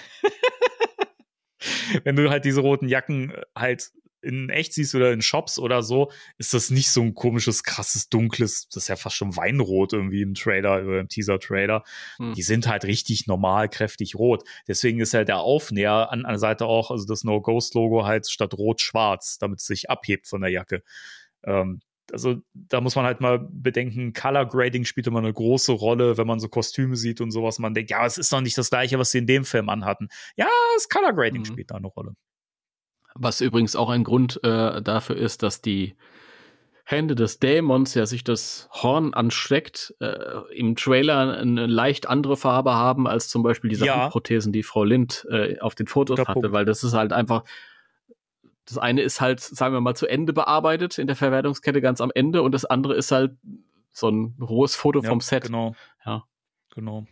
wenn 2.05 2.17
du 2.17 2.31
halt 2.31 2.45
diese 2.45 2.61
roten 2.61 2.89
Jacken 2.89 3.31
äh, 3.33 3.43
halt 3.57 3.91
in 4.23 4.49
echt 4.51 4.73
siehst 4.73 4.95
oder 4.97 5.13
in 5.13 5.23
Shops 5.23 5.57
oder 5.59 5.83
so, 5.85 6.11
ist 6.37 6.53
das 6.53 6.71
nicht 6.71 6.89
so 6.91 7.01
ein 7.01 7.15
komisches, 7.15 7.63
krasses, 7.63 8.09
dunkles, 8.09 8.67
das 8.71 8.85
ist 8.85 8.89
ja 8.89 8.97
fast 8.97 9.15
schon 9.15 9.37
Weinrot 9.37 9.93
irgendwie 9.93 10.23
im 10.23 10.35
Trailer 10.35 10.83
oder 10.85 10.99
im 11.01 11.09
Teaser-Trailer. 11.09 11.85
Hm. 12.17 12.35
Die 12.35 12.43
sind 12.43 12.67
halt 12.67 12.85
richtig 12.87 13.29
normal, 13.29 13.69
kräftig 13.69 14.17
rot. 14.17 14.43
Deswegen 14.67 14.99
ist 15.01 15.15
halt 15.15 15.29
der 15.29 15.39
Aufnäher 15.39 16.11
an, 16.11 16.25
an 16.25 16.33
der 16.33 16.39
Seite 16.41 16.67
auch, 16.67 16.91
also 16.91 17.07
das 17.07 17.23
No-Ghost-Logo 17.23 18.05
halt 18.05 18.29
statt 18.29 18.55
rot-schwarz, 18.55 19.39
damit 19.39 19.61
es 19.61 19.67
sich 19.67 19.91
abhebt 19.91 20.27
von 20.27 20.41
der 20.41 20.51
Jacke. 20.51 20.83
Ähm, 21.45 21.81
also 22.13 22.37
da 22.55 22.81
muss 22.81 22.97
man 22.97 23.05
halt 23.05 23.21
mal 23.21 23.39
bedenken, 23.51 24.13
Color 24.13 24.47
Grading 24.47 24.85
spielt 24.85 25.07
immer 25.07 25.19
eine 25.19 25.33
große 25.33 25.73
Rolle, 25.73 26.17
wenn 26.19 26.27
man 26.27 26.41
so 26.41 26.49
Kostüme 26.49 26.97
sieht 26.97 27.21
und 27.21 27.31
sowas. 27.31 27.59
Man 27.59 27.75
denkt, 27.75 27.91
ja, 27.91 28.05
es 28.07 28.19
ist 28.19 28.33
doch 28.33 28.41
nicht 28.41 28.57
das 28.59 28.71
gleiche, 28.71 28.99
was 28.99 29.11
sie 29.11 29.19
in 29.19 29.27
dem 29.27 29.45
Film 29.45 29.69
anhatten. 29.69 30.09
Ja, 30.37 30.49
das 30.77 30.89
Color 30.89 31.13
Grading 31.15 31.43
Mhm. 31.43 31.45
spielt 31.47 31.71
da 31.71 31.77
eine 31.77 31.87
Rolle. 31.89 32.15
Was 33.15 33.41
übrigens 33.41 33.77
auch 33.77 33.89
ein 33.91 34.05
Grund 34.05 34.41
äh, 34.45 34.83
dafür 34.83 35.17
ist, 35.17 35.43
dass 35.43 35.63
die 35.63 35.97
Hände 36.85 37.17
des 37.17 37.41
Dämons, 37.41 37.95
der 37.95 38.07
sich 38.07 38.23
das 38.23 38.69
Horn 38.71 39.13
ansteckt, 39.13 39.95
äh, 40.01 40.15
im 40.55 40.77
Trailer 40.77 41.37
eine 41.39 41.67
leicht 41.67 42.07
andere 42.09 42.37
Farbe 42.37 42.75
haben 42.75 43.09
als 43.09 43.29
zum 43.29 43.43
Beispiel 43.43 43.71
diese 43.71 43.87
Ja. 43.87 44.03
Handprothesen, 44.03 44.53
die 44.53 44.63
Frau 44.63 44.85
Lind 44.85 45.27
äh, 45.31 45.59
auf 45.59 45.75
den 45.75 45.89
Fotos 45.89 46.19
Guter 46.19 46.29
hatte, 46.29 46.41
Punkt. 46.43 46.53
weil 46.53 46.65
das 46.65 46.85
ist 46.85 46.93
halt 46.93 47.13
einfach. 47.13 47.43
Das 48.67 48.79
eine 48.79 49.03
ist 49.03 49.21
halt, 49.21 49.41
sagen 49.41 49.75
wir 49.75 49.81
mal, 49.81 49.95
zu 49.95 50.07
Ende 50.07 50.33
bearbeitet 50.33 50.99
in 50.99 51.07
der 51.07 51.17
Verwertungskette 51.17 51.81
ganz 51.81 52.01
am 52.01 52.11
Ende 52.15 52.43
und 52.43 52.53
das 52.53 52.65
andere 52.65 52.95
ist 52.95 53.13
halt 53.13 53.37
so 53.93 54.09
ein 54.11 54.37
rohes 54.41 54.75
Foto 54.77 55.01
Ja, 55.03 55.09
vom 55.09 55.21
Set. 55.21 55.45
Genau. 55.45 55.75
Ja. 56.05 56.25
Genau. 56.75 57.07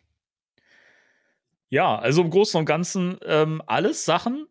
Ja, 1.69 1.99
also 1.99 2.23
im 2.23 2.31
Großen 2.31 2.59
und 2.59 2.67
Ganzen 2.67 3.19
ähm, 3.25 3.63
alles 3.67 4.05
Sachen, 4.05 4.47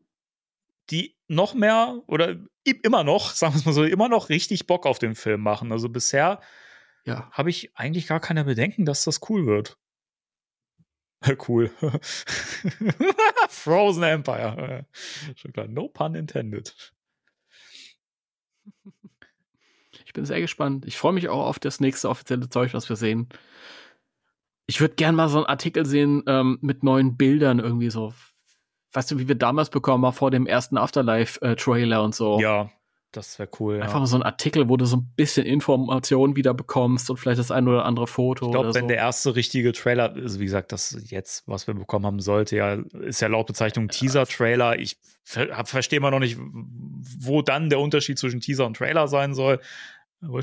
die 0.89 1.15
noch 1.27 1.53
mehr 1.53 2.01
oder 2.07 2.35
immer 2.83 3.03
noch, 3.03 3.31
sagen 3.35 3.53
wir 3.53 3.59
es 3.59 3.65
mal 3.65 3.73
so, 3.73 3.83
immer 3.83 4.09
noch 4.09 4.29
richtig 4.29 4.67
Bock 4.67 4.85
auf 4.85 4.99
den 4.99 5.15
Film 5.15 5.41
machen. 5.41 5.71
Also 5.71 5.89
bisher 5.89 6.41
Ja. 7.05 7.29
habe 7.31 7.49
ich 7.49 7.75
eigentlich 7.75 8.07
gar 8.07 8.19
keine 8.19 8.43
Bedenken, 8.45 8.85
dass 8.85 9.03
das 9.03 9.19
cool 9.29 9.45
wird. 9.45 9.77
cool. 11.47 11.71
Frozen 13.49 14.03
Empire. 14.03 14.85
Äh, 14.91 15.35
Schon 15.35 15.53
klar. 15.53 15.67
No 15.67 15.87
pun 15.87 16.15
intended. 16.15 16.73
Ich 20.05 20.13
bin 20.13 20.25
sehr 20.25 20.41
gespannt. 20.41 20.85
Ich 20.85 20.97
freue 20.97 21.13
mich 21.13 21.29
auch 21.29 21.45
auf 21.45 21.59
das 21.59 21.79
nächste 21.79 22.09
offizielle 22.09 22.49
Zeug, 22.49 22.73
was 22.73 22.87
wir 22.89 22.95
sehen. 22.95 23.29
Ich 24.65 24.79
würde 24.79 24.95
gern 24.95 25.15
mal 25.15 25.27
so 25.27 25.37
einen 25.37 25.47
Artikel 25.47 25.85
sehen 25.85 26.23
ähm, 26.27 26.59
mit 26.61 26.83
neuen 26.83 27.17
Bildern 27.17 27.59
irgendwie 27.59 27.89
so. 27.89 28.13
Weißt 28.91 29.09
du, 29.11 29.17
wie 29.17 29.27
wir 29.27 29.35
damals 29.35 29.69
bekommen 29.69 30.05
haben 30.05 30.13
vor 30.13 30.29
dem 30.29 30.45
ersten 30.45 30.77
Afterlife-Trailer 30.77 32.03
und 32.03 32.13
so. 32.13 32.39
Ja, 32.39 32.69
das 33.13 33.39
wäre 33.39 33.47
cool. 33.59 33.75
Einfach 33.81 33.93
Ja. 33.93 33.99
mal 34.01 34.05
so 34.07 34.17
ein 34.17 34.23
Artikel, 34.23 34.67
wo 34.67 34.75
du 34.77 34.85
so 34.85 34.97
ein 34.97 35.11
bisschen 35.15 35.45
Informationen 35.45 36.35
wieder 36.35 36.53
bekommst 36.53 37.09
und 37.09 37.17
vielleicht 37.17 37.39
das 37.39 37.51
ein 37.51 37.67
oder 37.67 37.85
andere 37.85 38.07
Foto 38.07 38.47
Ich 38.47 38.51
glaube, 38.51 38.73
wenn 38.73 38.81
so. 38.83 38.87
der 38.87 38.97
erste 38.97 39.35
richtige 39.35 39.71
Trailer, 39.71 40.13
also 40.13 40.39
wie 40.39 40.45
gesagt, 40.45 40.71
das 40.71 40.97
jetzt, 41.09 41.47
was 41.47 41.67
wir 41.67 41.73
bekommen 41.73 42.05
haben, 42.05 42.19
sollte 42.19 42.55
ja, 42.57 42.73
ist 42.73 43.21
ja 43.21 43.27
laut 43.29 43.47
Bezeichnung 43.47 43.87
Teaser-Trailer. 43.87 44.79
Ich 44.79 44.97
ver 45.23 45.63
verstehe 45.65 45.99
mal 46.01 46.11
noch 46.11 46.19
nicht, 46.19 46.37
wo 47.19 47.41
dann 47.41 47.69
der 47.69 47.79
Unterschied 47.79 48.19
zwischen 48.19 48.41
Teaser 48.41 48.65
und 48.65 48.75
Trailer 48.77 49.07
sein 49.07 49.33
soll. 49.33 49.59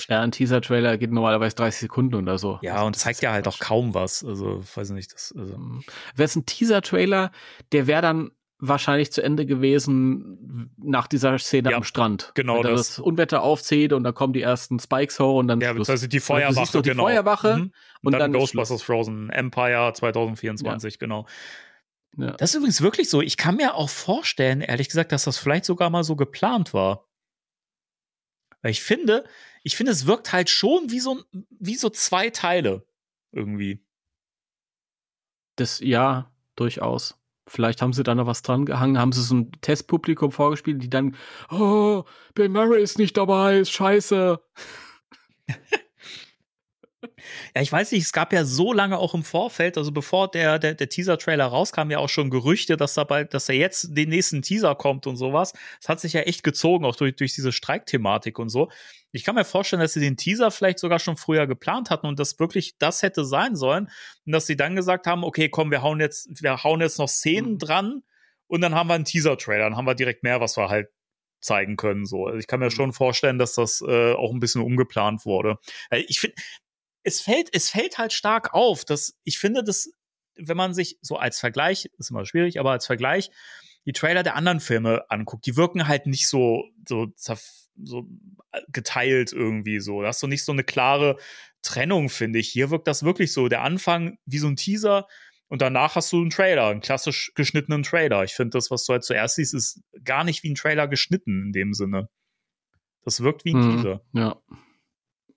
Ja, 0.09 0.21
ein 0.21 0.31
Teaser-Trailer 0.31 0.99
geht 0.99 1.11
normalerweise 1.11 1.57
30 1.57 1.81
Sekunden 1.81 2.15
oder 2.15 2.37
so. 2.39 2.59
Ja, 2.61 2.75
Also 2.75 2.87
und 2.87 2.97
zeigt 2.97 3.23
ja 3.23 3.33
halt 3.33 3.49
auch 3.49 3.59
kaum 3.59 3.95
was. 3.95 4.23
Also, 4.25 4.63
weiß 4.75 4.91
ich 4.91 4.95
nicht, 4.95 5.13
das, 5.15 5.35
also, 5.37 5.55
Wäre 5.55 6.27
es 6.27 6.37
ein 6.37 6.45
Teaser-Trailer, 6.45 7.31
der 7.73 7.87
wäre 7.87 8.03
dann 8.03 8.31
wahrscheinlich 8.61 9.11
zu 9.13 9.23
Ende 9.23 9.47
gewesen 9.47 10.71
nach 10.77 11.07
dieser 11.07 11.39
Szene 11.39 11.71
Ja, 11.71 11.77
am 11.79 11.85
Strand. 11.85 12.33
genau 12.35 12.57
Wenn 12.63 12.73
das. 12.75 12.89
das 12.89 12.99
Unwetter 12.99 13.43
aufzieht 13.43 13.93
und 13.93 14.05
dann 14.05 14.15
kommen 14.15 14.33
die 14.33 14.43
ersten 14.43 14.79
Spikes 14.79 15.19
hoch 15.19 15.39
und 15.39 15.49
dann 15.49 15.61
ja, 15.61 15.73
beziehungsweise 15.73 16.09
die 16.09 16.19
du 16.19 16.23
Feuerwache, 16.23 16.73
doch 16.73 16.83
die 16.83 16.91
genau. 16.91 17.05
Feuerwache 17.05 17.57
Mhm. 17.57 17.73
und 18.03 18.13
dann, 18.13 18.21
dann 18.21 18.33
Ghostbusters 18.33 18.83
Frozen 18.83 19.31
Empire 19.31 19.93
2024, 19.95 20.99
genau. 20.99 21.27
Ja. 22.17 22.33
Das 22.33 22.51
ist 22.51 22.57
übrigens 22.57 22.83
wirklich 22.83 23.09
so. 23.09 23.23
Ich 23.23 23.37
kann 23.37 23.57
mir 23.57 23.75
auch 23.77 23.89
vorstellen, 23.89 24.61
ehrlich 24.63 24.89
gesagt, 24.89 25.13
dass 25.13 25.25
das 25.25 25.39
vielleicht 25.39 25.65
sogar 25.65 25.91
mal 25.91 26.03
so 26.05 26.17
geplant 26.17 26.75
war. 26.75 27.07
Weil 28.63 28.73
ich 28.73 28.83
finde, 28.83 29.25
ich 29.63 29.77
finde, 29.77 29.93
es 29.93 30.07
wirkt 30.07 30.33
halt 30.33 30.51
schon 30.51 30.91
wie 30.91 31.01
so, 31.01 31.23
wie 31.51 31.77
so 31.77 31.89
zwei 31.89 32.29
Teile 32.31 32.85
irgendwie. 33.33 33.83
Das, 35.57 35.81
ja, 35.81 36.33
durchaus. 36.57 37.20
Vielleicht 37.51 37.83
haben 37.83 37.93
sie 37.93 38.05
da 38.05 38.15
noch 38.15 38.27
was 38.27 38.43
dran 38.43 38.65
gehangen, 38.65 38.97
haben 38.97 39.11
sie 39.11 39.23
so 39.23 39.35
ein 39.35 39.51
Testpublikum 39.61 40.31
vorgespielt, 40.31 40.85
die 40.85 40.89
dann, 40.89 41.17
oh, 41.51 42.05
Bill 42.33 42.49
Murray 42.49 42.81
ist 42.81 42.97
nicht 42.97 43.17
dabei, 43.17 43.59
ist 43.59 43.73
scheiße. 43.73 44.41
Ja, 47.55 47.63
ich 47.63 47.73
weiß 47.73 47.93
nicht, 47.93 48.03
es 48.03 48.13
gab 48.13 48.33
ja 48.33 48.45
so 48.45 48.73
lange 48.73 48.99
auch 48.99 49.15
im 49.15 49.25
Vorfeld, 49.25 49.79
also 49.79 49.91
bevor 49.93 50.31
der, 50.31 50.59
der, 50.59 50.75
der 50.75 50.89
Teaser-Trailer 50.89 51.47
rauskam, 51.47 51.91
ja 51.91 51.99
auch 51.99 52.09
schon 52.09 52.31
Gerüchte, 52.31 52.77
dass 52.77 52.95
dabei, 52.95 53.25
dass 53.25 53.49
er 53.49 53.55
jetzt 53.57 53.97
den 53.97 54.11
nächsten 54.11 54.43
Teaser 54.43 54.75
kommt 54.75 55.07
und 55.07 55.17
sowas. 55.17 55.53
Es 55.81 55.89
hat 55.89 56.01
sich 56.01 56.13
ja 56.13 56.21
echt 56.23 56.43
gezogen, 56.43 56.85
auch 56.85 56.97
durch, 56.97 57.17
durch 57.17 57.35
diese 57.35 57.53
Streikthematik 57.53 58.39
und 58.39 58.51
so. 58.51 58.71
Ich 59.13 59.25
kann 59.25 59.35
mir 59.35 59.45
vorstellen, 59.45 59.81
dass 59.81 59.95
sie 59.95 60.01
den 60.01 60.17
Teaser 60.17 60.51
vielleicht 60.51 60.79
sogar 60.79 60.99
schon 60.99 61.17
früher 61.17 61.47
geplant 61.47 61.91
hatten 61.91 62.07
und 62.07 62.19
das 62.19 62.39
wirklich 62.39 62.77
das 62.79 63.03
hätte 63.03 63.25
sein 63.25 63.57
sollen. 63.57 63.89
Und 64.27 64.33
dass 64.33 64.47
sie 64.47 64.57
dann 64.57 64.77
gesagt 64.77 65.07
haben, 65.07 65.25
okay, 65.25 65.49
komm, 65.49 65.71
wir 65.71 65.83
hauen 65.83 66.01
jetzt, 66.01 66.43
wir 66.43 66.63
hauen 66.63 66.81
jetzt 66.81 66.99
noch 66.99 67.09
Szenen 67.09 67.53
Mhm. 67.55 67.59
dran 67.59 68.03
und 68.47 68.61
dann 68.61 68.75
haben 68.75 68.89
wir 68.89 68.95
einen 68.95 69.05
Teaser-Trailer, 69.07 69.65
dann 69.65 69.77
haben 69.77 69.87
wir 69.87 69.95
direkt 69.95 70.23
mehr, 70.23 70.41
was 70.41 70.57
wir 70.57 70.69
halt 70.69 70.89
zeigen 71.41 71.77
können. 71.77 72.05
So. 72.05 72.27
Also 72.27 72.39
ich 72.39 72.47
kann 72.47 72.61
mir 72.61 72.67
Mhm. 72.67 72.71
schon 72.71 72.93
vorstellen, 72.93 73.39
dass 73.39 73.55
das 73.55 73.83
äh, 73.87 74.13
auch 74.13 74.33
ein 74.33 74.41
bisschen 74.41 74.61
umgeplant 74.63 75.25
wurde. 75.25 75.57
Weil 75.89 76.05
Ich 76.09 76.21
finde, 76.21 76.37
es 77.03 77.21
fällt, 77.21 77.49
es 77.53 77.71
fällt 77.71 77.99
halt 77.99 78.13
stark 78.13 78.55
auf, 78.55 78.85
dass 78.85 79.17
ich 79.25 79.39
finde, 79.39 79.65
dass, 79.65 79.93
wenn 80.37 80.57
man 80.57 80.75
sich 80.75 80.99
so 81.01 81.17
als 81.17 81.39
Vergleich, 81.41 81.91
ist 81.99 82.11
immer 82.11 82.27
schwierig, 82.27 82.59
aber 82.61 82.73
als 82.73 82.87
Vergleich 82.87 83.31
die 83.87 83.93
Trailer 83.93 84.23
der 84.23 84.37
anderen 84.37 84.61
Filme 84.61 85.05
anguckt, 85.09 85.47
die 85.47 85.57
wirken 85.57 85.89
halt 85.89 86.07
nicht 86.07 86.29
so, 86.29 86.65
so, 86.87 87.07
so 87.83 88.07
geteilt 88.69 89.33
irgendwie 89.33 89.81
so. 89.81 90.03
Da 90.03 90.09
hast 90.09 90.23
du 90.23 90.27
nicht 90.27 90.45
so 90.45 90.53
eine 90.53 90.65
klare 90.65 91.17
Trennung, 91.63 92.11
finde 92.11 92.39
ich. 92.39 92.49
Hier 92.51 92.71
wirkt 92.71 92.87
das 92.87 93.03
wirklich 93.03 93.33
so. 93.33 93.49
Der 93.49 93.63
Anfang 93.63 94.19
wie 94.27 94.39
so 94.39 94.49
ein 94.49 94.57
Teaser 94.57 95.07
und 95.49 95.63
danach 95.63 95.97
hast 95.97 96.13
du 96.13 96.21
einen 96.21 96.31
Trailer, 96.31 96.69
einen 96.69 96.81
klassisch 96.81 97.33
geschnittenen 97.35 97.83
Trailer. 97.83 98.23
Ich 98.23 98.33
finde, 98.35 98.51
das, 98.51 98.71
was 98.71 98.85
du 98.85 98.93
halt 98.93 99.05
zuerst 99.05 99.37
siehst, 99.37 99.55
ist 99.55 99.83
gar 100.05 100.25
nicht 100.25 100.43
wie 100.43 100.51
ein 100.51 100.55
Trailer 100.57 100.87
geschnitten 100.87 101.47
in 101.47 101.53
dem 101.53 101.73
Sinne. 101.73 102.09
Das 103.03 103.23
wirkt 103.23 103.45
wie 103.47 103.55
ein 103.55 103.61
Mhm. 103.61 103.77
Teaser. 103.77 104.01
Ja. 104.13 104.41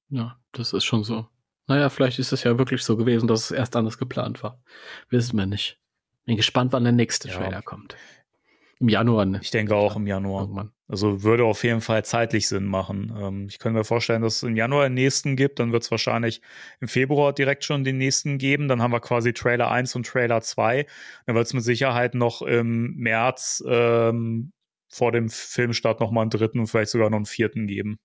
Ja, 0.09 0.37
das 0.51 0.73
ist 0.73 0.83
schon 0.83 1.03
so. 1.03 1.27
Naja, 1.67 1.89
vielleicht 1.89 2.19
ist 2.19 2.33
es 2.33 2.43
ja 2.43 2.57
wirklich 2.57 2.83
so 2.83 2.97
gewesen, 2.97 3.27
dass 3.27 3.45
es 3.45 3.51
erst 3.51 3.75
anders 3.75 3.97
geplant 3.97 4.43
war. 4.43 4.61
Wissen 5.09 5.37
wir 5.37 5.45
nicht. 5.45 5.79
Bin 6.25 6.37
gespannt, 6.37 6.73
wann 6.73 6.83
der 6.83 6.93
nächste 6.93 7.29
Ja. 7.29 7.35
Trailer 7.35 7.61
kommt. 7.61 7.95
Im 8.79 8.89
Januar, 8.89 9.25
ne? 9.25 9.39
Ich 9.41 9.51
denke 9.51 9.75
auch 9.75 9.95
im 9.95 10.07
Januar. 10.07 10.41
Irgendwann. 10.41 10.71
Also 10.89 11.23
würde 11.23 11.45
auf 11.45 11.63
jeden 11.63 11.79
Fall 11.79 12.03
zeitlich 12.03 12.47
Sinn 12.49 12.65
machen. 12.65 13.13
Ähm, 13.17 13.47
ich 13.47 13.59
könnte 13.59 13.77
mir 13.79 13.85
vorstellen, 13.85 14.21
dass 14.21 14.37
es 14.37 14.43
im 14.43 14.57
Januar 14.57 14.83
den 14.89 14.93
nächsten 14.95 15.37
gibt. 15.37 15.59
Dann 15.59 15.71
wird 15.71 15.83
es 15.83 15.91
wahrscheinlich 15.91 16.41
im 16.81 16.89
Februar 16.89 17.31
direkt 17.33 17.63
schon 17.63 17.85
den 17.85 17.97
nächsten 17.97 18.37
geben. 18.37 18.67
Dann 18.67 18.81
haben 18.81 18.91
wir 18.91 18.99
quasi 18.99 19.31
Trailer 19.31 19.71
1 19.71 19.95
und 19.95 20.05
Trailer 20.05 20.41
2. 20.41 20.85
Dann 21.25 21.35
wird 21.35 21.47
es 21.47 21.53
mit 21.53 21.63
Sicherheit 21.63 22.13
noch 22.13 22.41
im 22.41 22.93
März 22.95 23.63
ähm, 23.65 24.51
vor 24.89 25.11
dem 25.13 25.29
Filmstart 25.29 25.99
noch 26.01 26.11
mal 26.11 26.21
einen 26.21 26.29
dritten 26.29 26.59
und 26.59 26.67
vielleicht 26.67 26.91
sogar 26.91 27.09
noch 27.09 27.17
einen 27.17 27.25
vierten 27.25 27.67
geben. 27.67 27.99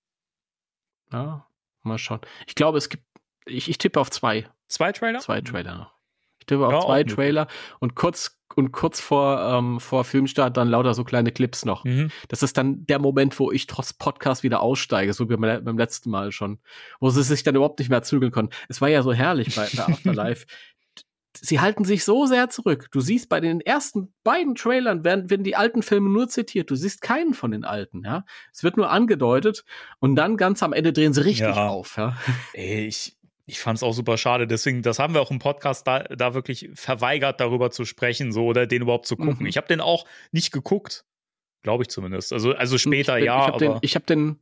Ja, 1.11 1.45
mal 1.83 1.97
schauen. 1.97 2.21
Ich 2.47 2.55
glaube, 2.55 2.77
es 2.77 2.89
gibt, 2.89 3.03
ich, 3.49 3.69
ich 3.69 3.77
tippe 3.77 3.99
auf 3.99 4.09
zwei. 4.11 4.47
Zwei 4.67 4.91
Trailer? 4.91 5.19
Zwei 5.19 5.41
Trailer 5.41 5.75
noch. 5.77 5.93
Ich 6.39 6.45
tippe 6.45 6.65
auf 6.65 6.71
Ja, 6.73 6.81
zwei. 6.81 7.03
Trailer 7.03 7.47
und 7.79 7.95
kurz 7.95 8.35
und 8.55 8.71
kurz 8.71 8.99
vor, 8.99 9.39
ähm, 9.41 9.79
vor 9.79 10.03
Filmstart 10.03 10.57
dann 10.57 10.67
lauter 10.69 10.93
so 10.95 11.03
kleine 11.03 11.31
Clips 11.31 11.65
noch. 11.65 11.85
Mhm. 11.85 12.09
Das 12.29 12.41
ist 12.43 12.57
dann 12.57 12.85
der 12.87 12.99
Moment, 12.99 13.39
wo 13.39 13.51
ich 13.51 13.67
trotz 13.67 13.93
Podcast 13.93 14.41
wieder 14.43 14.59
aussteige, 14.61 15.13
so 15.13 15.29
wie 15.29 15.37
beim, 15.37 15.63
beim 15.63 15.77
letzten 15.77 16.09
Mal 16.09 16.31
schon, 16.31 16.59
wo 16.99 17.09
sie 17.09 17.23
sich 17.23 17.43
dann 17.43 17.55
überhaupt 17.55 17.79
nicht 17.79 17.89
mehr 17.89 18.01
zügeln 18.01 18.31
konnten. 18.31 18.53
Es 18.67 18.81
war 18.81 18.89
ja 18.89 19.03
so 19.03 19.13
herrlich 19.13 19.55
bei, 19.55 19.67
bei 19.75 19.83
Afterlife. 19.93 20.45
Sie 21.41 21.59
halten 21.61 21.85
sich 21.85 22.03
so 22.03 22.25
sehr 22.25 22.49
zurück. 22.49 22.87
Du 22.91 22.99
siehst 23.01 23.29
bei 23.29 23.39
den 23.39 23.61
ersten 23.61 24.11
beiden 24.23 24.55
Trailern 24.55 25.03
werden, 25.05 25.29
werden 25.29 25.43
die 25.43 25.55
alten 25.55 25.83
Filme 25.83 26.09
nur 26.09 26.27
zitiert. 26.27 26.69
Du 26.71 26.75
siehst 26.75 27.01
keinen 27.01 27.35
von 27.35 27.51
den 27.51 27.63
alten, 27.63 28.03
ja. 28.03 28.25
Es 28.51 28.63
wird 28.63 28.77
nur 28.77 28.89
angedeutet 28.89 29.63
und 29.99 30.15
dann 30.15 30.37
ganz 30.37 30.63
am 30.63 30.73
Ende 30.73 30.91
drehen 30.91 31.13
sie 31.13 31.23
richtig 31.23 31.45
Ja. 31.55 31.67
auf, 31.67 31.97
ja. 31.97 32.17
Ey, 32.53 32.87
ich, 32.87 33.15
ich 33.49 33.59
fand 33.59 33.77
es 33.77 33.83
auch 33.83 33.93
super 33.93 34.17
schade. 34.17 34.47
Deswegen, 34.47 34.81
das 34.81 34.99
haben 34.99 35.13
wir 35.13 35.21
auch 35.21 35.31
im 35.31 35.39
Podcast 35.39 35.85
da, 35.87 35.99
da 36.03 36.33
wirklich 36.33 36.69
verweigert, 36.75 37.39
darüber 37.39 37.71
zu 37.71 37.85
sprechen, 37.85 38.31
so 38.31 38.45
oder 38.45 38.67
den 38.67 38.81
überhaupt 38.83 39.07
zu 39.07 39.17
gucken. 39.17 39.37
Mhm. 39.41 39.45
Ich 39.47 39.57
habe 39.57 39.67
den 39.67 39.81
auch 39.81 40.05
nicht 40.31 40.51
geguckt. 40.51 41.05
Glaube 41.63 41.83
ich 41.83 41.89
zumindest. 41.89 42.31
Also, 42.31 42.53
also 42.53 42.77
später 42.77 43.17
ich 43.17 43.21
bin, 43.21 43.25
ja, 43.25 43.39
ich 43.41 43.47
hab 43.47 43.55
aber. 43.55 43.59
Den, 43.59 43.77
ich 43.81 43.95
habe 43.95 44.05
den, 44.05 44.39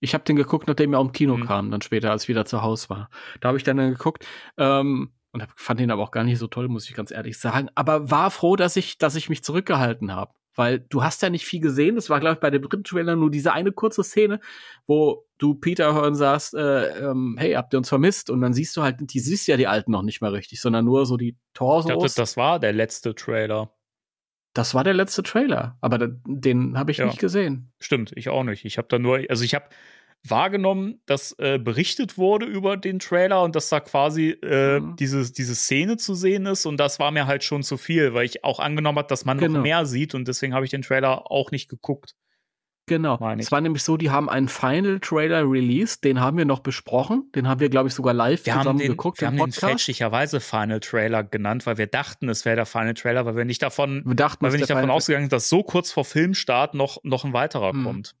ich 0.00 0.14
habe 0.14 0.24
den 0.24 0.36
geguckt, 0.36 0.68
nachdem 0.68 0.94
er 0.94 1.00
im 1.00 1.12
Kino 1.12 1.36
Mhm. 1.36 1.46
kam, 1.46 1.70
dann 1.70 1.80
später, 1.82 2.10
als 2.10 2.24
ich 2.24 2.28
wieder 2.28 2.44
zu 2.44 2.62
Hause 2.62 2.90
war. 2.90 3.10
Da 3.40 3.48
habe 3.48 3.58
ich 3.58 3.64
dann, 3.64 3.76
dann 3.76 3.90
geguckt 3.90 4.24
ähm, 4.58 5.12
und 5.32 5.42
hab, 5.42 5.50
fand 5.58 5.80
ihn 5.80 5.90
aber 5.90 6.02
auch 6.02 6.12
gar 6.12 6.22
nicht 6.22 6.38
so 6.38 6.46
toll, 6.46 6.68
muss 6.68 6.88
ich 6.88 6.94
ganz 6.94 7.10
ehrlich 7.10 7.38
sagen. 7.38 7.68
Aber 7.74 8.10
war 8.10 8.30
froh, 8.30 8.54
dass 8.54 8.76
ich, 8.76 8.98
dass 8.98 9.16
ich 9.16 9.28
mich 9.28 9.42
zurückgehalten 9.42 10.14
habe. 10.14 10.32
Weil 10.54 10.80
du 10.80 11.02
hast 11.02 11.22
ja 11.22 11.30
nicht 11.30 11.44
viel 11.46 11.60
gesehen. 11.60 11.96
Das 11.96 12.10
war, 12.10 12.20
glaube 12.20 12.34
ich, 12.34 12.40
bei 12.40 12.50
dem 12.50 12.62
dritten 12.62 12.84
Trailer 12.84 13.16
nur 13.16 13.30
diese 13.30 13.52
eine 13.52 13.72
kurze 13.72 14.04
Szene, 14.04 14.40
wo 14.86 15.26
du 15.38 15.54
Peter 15.54 15.94
hören 15.94 16.14
sagst, 16.14 16.54
äh, 16.54 17.10
ähm, 17.10 17.36
hey, 17.38 17.52
habt 17.54 17.74
ihr 17.74 17.78
uns 17.78 17.88
vermisst? 17.88 18.30
Und 18.30 18.40
dann 18.40 18.52
siehst 18.54 18.76
du 18.76 18.82
halt, 18.82 18.96
die 19.00 19.20
siehst 19.20 19.46
ja 19.48 19.56
die 19.56 19.66
alten 19.66 19.90
noch 19.90 20.02
nicht 20.02 20.20
mehr 20.20 20.32
richtig, 20.32 20.60
sondern 20.60 20.84
nur 20.84 21.06
so 21.06 21.16
die 21.16 21.36
Torsos. 21.54 21.90
Ich 21.90 21.96
dachte, 21.96 22.20
das 22.20 22.36
war 22.36 22.60
der 22.60 22.72
letzte 22.72 23.14
Trailer. 23.14 23.72
Das 24.54 24.72
war 24.72 24.84
der 24.84 24.94
letzte 24.94 25.24
Trailer, 25.24 25.76
aber 25.80 25.98
den, 25.98 26.22
den 26.24 26.78
habe 26.78 26.92
ich 26.92 26.98
Ja. 26.98 27.06
nicht 27.06 27.18
gesehen. 27.18 27.72
Stimmt, 27.80 28.12
ich 28.14 28.28
auch 28.28 28.44
nicht. 28.44 28.64
Ich 28.64 28.78
habe 28.78 28.86
da 28.88 29.00
nur, 29.00 29.20
also 29.28 29.42
ich 29.44 29.54
habe 29.54 29.64
wahrgenommen, 30.26 31.00
dass 31.06 31.32
äh, 31.38 31.58
berichtet 31.58 32.16
wurde 32.18 32.46
über 32.46 32.76
den 32.76 32.98
Trailer 32.98 33.42
und 33.42 33.54
dass 33.56 33.68
da 33.68 33.80
quasi 33.80 34.30
äh, 34.30 34.80
Mhm. 34.80 34.96
diese, 34.96 35.30
diese 35.32 35.54
Szene 35.54 35.96
zu 35.96 36.14
sehen 36.14 36.46
ist 36.46 36.66
und 36.66 36.78
das 36.78 36.98
war 36.98 37.10
mir 37.10 37.26
halt 37.26 37.44
schon 37.44 37.62
zu 37.62 37.76
viel, 37.76 38.14
weil 38.14 38.24
ich 38.24 38.42
auch 38.44 38.58
angenommen 38.60 38.98
habe, 38.98 39.08
dass 39.08 39.24
man 39.24 39.38
Genau. 39.38 39.58
noch 39.58 39.62
mehr 39.62 39.86
sieht 39.86 40.14
und 40.14 40.26
deswegen 40.28 40.54
habe 40.54 40.64
ich 40.64 40.70
den 40.70 40.82
Trailer 40.82 41.30
auch 41.30 41.50
nicht 41.50 41.68
geguckt. 41.68 42.14
Genau. 42.86 43.18
Es 43.38 43.50
war 43.50 43.62
nämlich 43.62 43.82
so, 43.82 43.96
die 43.96 44.10
haben 44.10 44.28
einen 44.28 44.46
Final 44.48 45.00
Trailer 45.00 45.50
released, 45.50 46.04
den 46.04 46.20
haben 46.20 46.36
wir 46.36 46.44
noch 46.44 46.58
besprochen, 46.60 47.30
den 47.34 47.48
haben 47.48 47.58
wir, 47.58 47.70
glaube 47.70 47.88
ich, 47.88 47.94
sogar 47.94 48.12
live 48.12 48.44
Wir 48.44 48.52
haben 48.54 48.60
zusammen 48.60 48.78
den, 48.80 48.88
geguckt 48.88 49.22
wir 49.22 49.28
haben 49.28 49.36
den 49.36 49.38
Podcast. 49.40 49.60
fälschlicherweise 49.60 50.38
Final 50.40 50.80
Trailer 50.80 51.24
genannt, 51.24 51.64
weil 51.64 51.78
wir 51.78 51.86
dachten, 51.86 52.28
es 52.28 52.44
wäre 52.44 52.56
der 52.56 52.66
Final 52.66 52.92
Trailer, 52.92 53.24
weil 53.24 53.36
wir 53.36 53.46
nicht 53.46 53.62
davon, 53.62 54.02
wir 54.04 54.14
dachten, 54.14 54.44
weil 54.44 54.52
wir 54.52 54.58
nicht 54.58 54.68
davon 54.68 54.82
Final- 54.82 54.96
ausgegangen 54.96 55.24
sind, 55.24 55.32
dass 55.32 55.48
so 55.48 55.62
kurz 55.62 55.92
vor 55.92 56.04
Filmstart 56.04 56.74
noch, 56.74 56.98
noch 57.04 57.24
ein 57.24 57.32
weiterer 57.32 57.72
Hm. 57.72 57.84
kommt. 57.84 58.14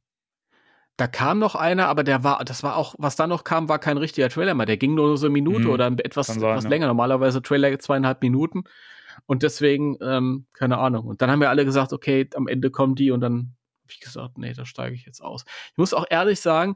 Da 0.96 1.08
kam 1.08 1.40
noch 1.40 1.56
einer, 1.56 1.88
aber 1.88 2.04
der 2.04 2.22
war, 2.22 2.44
das 2.44 2.62
war 2.62 2.76
auch, 2.76 2.94
was 2.98 3.16
da 3.16 3.26
noch 3.26 3.42
kam, 3.42 3.68
war 3.68 3.80
kein 3.80 3.96
richtiger 3.98 4.28
Trailer 4.28 4.54
mehr. 4.54 4.66
Der 4.66 4.76
ging 4.76 4.94
nur 4.94 5.18
so 5.18 5.26
eine 5.26 5.32
Minute 5.32 5.64
Mhm. 5.66 5.70
oder 5.70 5.86
etwas, 5.86 6.28
sein, 6.28 6.36
etwas 6.36 6.64
ja. 6.64 6.70
länger. 6.70 6.86
Normalerweise 6.86 7.42
Trailer 7.42 7.76
zweieinhalb 7.78 8.22
Minuten. 8.22 8.64
Und 9.26 9.42
deswegen, 9.42 9.96
ähm, 10.00 10.46
keine 10.52 10.78
Ahnung. 10.78 11.06
Und 11.06 11.22
dann 11.22 11.30
haben 11.30 11.40
wir 11.40 11.50
alle 11.50 11.64
gesagt, 11.64 11.92
okay, 11.92 12.28
am 12.34 12.46
Ende 12.46 12.70
kommen 12.70 12.94
die 12.94 13.10
und 13.10 13.20
dann 13.20 13.54
habe 13.82 13.92
ich 13.92 14.00
gesagt, 14.00 14.38
nee, 14.38 14.52
da 14.52 14.64
steige 14.64 14.94
ich 14.94 15.04
jetzt 15.04 15.20
aus. 15.20 15.44
Ich 15.72 15.78
muss 15.78 15.94
auch 15.94 16.06
ehrlich 16.08 16.40
sagen, 16.40 16.74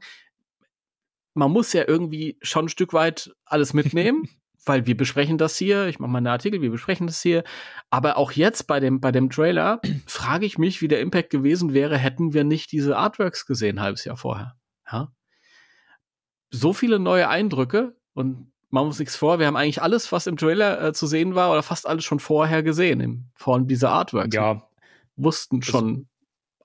man 1.33 1.51
muss 1.51 1.71
ja 1.73 1.83
irgendwie 1.87 2.37
schon 2.41 2.65
ein 2.65 2.69
Stück 2.69 2.93
weit 2.93 3.33
alles 3.45 3.73
mitnehmen, 3.73 4.29
weil 4.69 4.85
wir 4.85 4.95
besprechen 4.95 5.39
das 5.39 5.57
hier. 5.57 5.87
Ich 5.87 5.97
mache 5.97 6.11
mal 6.11 6.19
einen 6.19 6.27
Artikel, 6.27 6.61
wir 6.61 6.69
besprechen 6.69 7.07
das 7.07 7.21
hier. 7.23 7.43
Aber 7.89 8.17
auch 8.17 8.31
jetzt 8.31 8.67
bei 8.67 8.79
dem, 8.79 9.01
bei 9.01 9.11
dem 9.11 9.31
Trailer 9.31 9.81
frage 10.05 10.45
ich 10.45 10.59
mich, 10.59 10.81
wie 10.81 10.87
der 10.87 11.01
Impact 11.01 11.31
gewesen 11.31 11.73
wäre, 11.73 11.97
hätten 11.97 12.33
wir 12.33 12.43
nicht 12.43 12.71
diese 12.71 12.95
Artworks 12.95 13.47
gesehen, 13.47 13.79
ein 13.79 13.83
halbes 13.83 14.05
Jahr 14.05 14.15
vorher. 14.15 14.55
Ja? 14.89 15.11
So 16.51 16.71
viele 16.71 16.99
neue 16.99 17.27
Eindrücke 17.27 17.95
und 18.13 18.51
machen 18.69 18.85
wir 18.85 18.89
uns 18.89 18.99
nichts 18.99 19.15
vor, 19.15 19.39
wir 19.39 19.47
haben 19.47 19.55
eigentlich 19.55 19.81
alles, 19.81 20.11
was 20.11 20.27
im 20.27 20.37
Trailer 20.37 20.81
äh, 20.83 20.93
zu 20.93 21.07
sehen 21.07 21.33
war, 21.33 21.51
oder 21.51 21.63
fast 21.63 21.87
alles 21.87 22.05
schon 22.05 22.19
vorher 22.19 22.61
gesehen, 22.61 23.01
in 23.01 23.31
Form 23.33 23.67
dieser 23.67 23.89
Artworks. 23.89 24.35
Ja, 24.35 24.61
Wussten 25.15 25.63
schon 25.63 26.07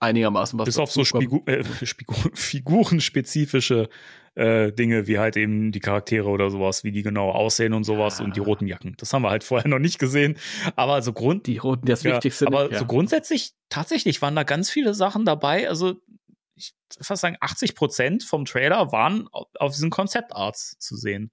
einigermaßen, 0.05 0.59
was 0.59 0.67
bis 0.67 0.79
auf 0.79 0.91
so. 0.93 1.05
Spigu 1.05 1.41
äh, 1.47 1.65
Spigu 1.85 2.15
figurenspezifische 2.35 3.89
äh, 4.35 4.73
Dinge, 4.73 5.07
wie 5.07 5.19
halt 5.19 5.37
eben 5.37 5.71
die 5.73 5.81
Charaktere 5.81 6.29
oder 6.29 6.51
sowas, 6.51 6.83
wie 6.85 6.91
die 6.93 7.03
genau 7.03 7.31
aussehen 7.31 7.73
und 7.73 7.85
sowas 7.85 8.19
Ja. 8.19 8.25
und 8.25 8.37
die 8.37 8.41
roten 8.41 8.67
Jacken. 8.67 8.95
Das 8.99 9.13
haben 9.13 9.23
wir 9.23 9.31
halt 9.31 9.45
vorher 9.45 9.69
noch 9.69 9.79
nicht 9.79 9.99
gesehen. 9.99 10.37
Aber 10.77 11.03
so 11.03 11.13
Grund, 11.13 11.47
Die 11.47 11.59
roten, 11.59 11.87
das 11.87 12.03
ja, 12.03 12.15
Wichtigste. 12.15 12.47
aber 12.47 12.65
nicht, 12.65 12.73
ja. 12.73 12.79
so 12.81 12.87
grundsätzlich, 12.87 13.53
tatsächlich 13.69 14.21
waren 14.23 14.35
da 14.35 14.43
ganz 14.43 14.71
viele 14.71 14.95
Sachen 14.95 15.25
dabei. 15.25 15.69
Also, 15.69 15.95
ich 16.57 16.75
fast 17.01 17.23
sagen, 17.23 17.37
80 17.41 17.75
Prozent 17.75 18.25
vom 18.25 18.45
Trailer 18.45 18.91
waren 18.93 19.29
auf, 19.33 19.47
auf 19.59 19.73
diesen 19.73 19.91
Konzeptarts 19.91 20.79
zu 20.79 20.97
sehen. 20.97 21.31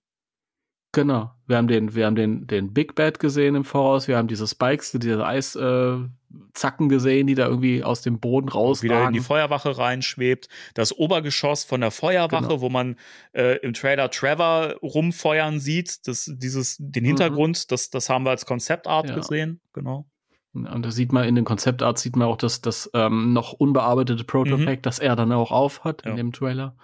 Genau. 0.93 1.31
Wir 1.47 1.55
haben 1.57 1.67
den, 1.67 1.95
wir 1.95 2.05
haben 2.05 2.15
den, 2.15 2.47
den 2.47 2.73
Big 2.73 2.95
Bad 2.95 3.19
gesehen 3.19 3.55
im 3.55 3.63
Voraus. 3.63 4.07
Wir 4.09 4.17
haben 4.17 4.27
diese 4.27 4.45
Spikes, 4.45 4.91
diese 4.91 5.25
Eiszacken 5.25 6.85
äh, 6.85 6.87
gesehen, 6.89 7.27
die 7.27 7.35
da 7.35 7.47
irgendwie 7.47 7.83
aus 7.83 8.01
dem 8.01 8.19
Boden 8.19 8.49
rausragen. 8.49 8.83
wieder 8.97 9.07
in 9.07 9.13
die 9.13 9.19
Feuerwache 9.21 9.77
reinschwebt. 9.77 10.49
Das 10.73 10.97
Obergeschoss 10.97 11.63
von 11.63 11.79
der 11.81 11.91
Feuerwache, 11.91 12.43
Genau. 12.47 12.61
wo 12.61 12.69
man 12.69 12.97
äh, 13.33 13.57
im 13.59 13.73
Trailer 13.73 14.09
Trevor 14.11 14.75
rumfeuern 14.81 15.59
sieht. 15.59 16.07
Das, 16.07 16.29
dieses, 16.35 16.75
den 16.79 17.05
Hintergrund, 17.05 17.71
das, 17.71 17.89
das 17.89 18.09
haben 18.09 18.25
wir 18.25 18.31
als 18.31 18.45
Konzeptart 18.45 19.05
Mhm. 19.05 19.09
Ja. 19.11 19.15
gesehen. 19.15 19.61
Genau. 19.73 20.05
Und 20.53 20.85
da 20.85 20.91
sieht 20.91 21.13
man 21.13 21.23
in 21.25 21.35
den 21.35 21.45
Konzeptarts 21.45 22.01
sieht 22.01 22.17
man 22.17 22.27
auch 22.27 22.35
das, 22.35 22.59
das 22.59 22.89
ähm, 22.93 23.31
noch 23.31 23.53
unbearbeitete 23.53 24.25
Protopack, 24.25 24.83
das 24.83 24.99
er 24.99 25.15
dann 25.15 25.31
auch 25.31 25.51
aufhat 25.51 26.01
in 26.01 26.11
Mhm. 26.11 26.17
Ja. 26.17 26.23
dem 26.23 26.31
Trailer. 26.33 26.75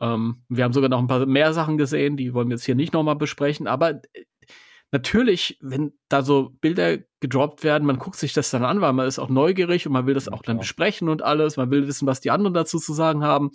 Ähm, 0.00 0.42
wir 0.48 0.64
haben 0.64 0.72
sogar 0.72 0.88
noch 0.88 0.98
ein 0.98 1.06
paar 1.06 1.26
mehr 1.26 1.52
Sachen 1.52 1.78
gesehen, 1.78 2.16
die 2.16 2.34
wollen 2.34 2.48
wir 2.48 2.54
jetzt 2.56 2.64
hier 2.64 2.74
nicht 2.74 2.92
nochmal 2.92 3.16
besprechen, 3.16 3.66
aber 3.66 3.90
äh, 4.12 4.24
natürlich, 4.92 5.58
wenn 5.60 5.92
da 6.08 6.22
so 6.22 6.50
Bilder 6.60 6.98
gedroppt 7.20 7.64
werden, 7.64 7.86
man 7.86 7.98
guckt 7.98 8.16
sich 8.16 8.32
das 8.32 8.50
dann 8.50 8.64
an, 8.64 8.80
weil 8.80 8.92
man 8.92 9.06
ist 9.06 9.18
auch 9.18 9.28
neugierig 9.28 9.86
und 9.86 9.92
man 9.92 10.06
will 10.06 10.14
das 10.14 10.26
Ja, 10.26 10.32
auch 10.32 10.42
dann 10.42 10.56
klar. 10.56 10.60
besprechen 10.60 11.08
und 11.08 11.22
alles, 11.22 11.56
man 11.56 11.70
will 11.70 11.86
wissen, 11.86 12.06
was 12.06 12.20
die 12.20 12.30
anderen 12.30 12.54
dazu 12.54 12.78
zu 12.78 12.92
sagen 12.92 13.22
haben. 13.24 13.50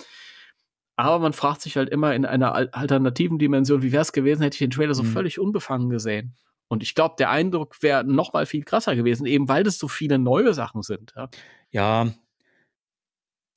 Aber 0.95 1.17
man 1.17 1.33
fragt 1.33 1.61
sich 1.61 1.75
halt 1.75 1.89
immer 1.89 2.13
in 2.13 2.23
einer 2.25 2.53
al- 2.53 2.69
alternativen 2.71 3.39
Dimension, 3.39 3.81
wie 3.81 3.91
wäre 3.91 4.03
es 4.03 4.11
gewesen, 4.11 4.43
hätte 4.43 4.55
ich 4.55 4.59
den 4.59 4.69
Trailer 4.69 4.93
so 4.93 5.01
Mhm. 5.03 5.07
völlig 5.07 5.39
unbefangen 5.39 5.89
gesehen. 5.89 6.35
Und 6.67 6.83
ich 6.83 6.93
glaube, 6.93 7.15
der 7.17 7.29
Eindruck 7.31 7.81
wäre 7.81 8.03
noch 8.03 8.33
mal 8.33 8.45
viel 8.45 8.63
krasser 8.63 8.95
gewesen, 8.95 9.25
eben 9.25 9.47
weil 9.49 9.63
das 9.63 9.79
so 9.79 9.87
viele 9.87 10.19
neue 10.19 10.53
Sachen 10.53 10.81
sind. 10.83 11.13
Ja. 11.15 11.29
Ja, 11.71 12.07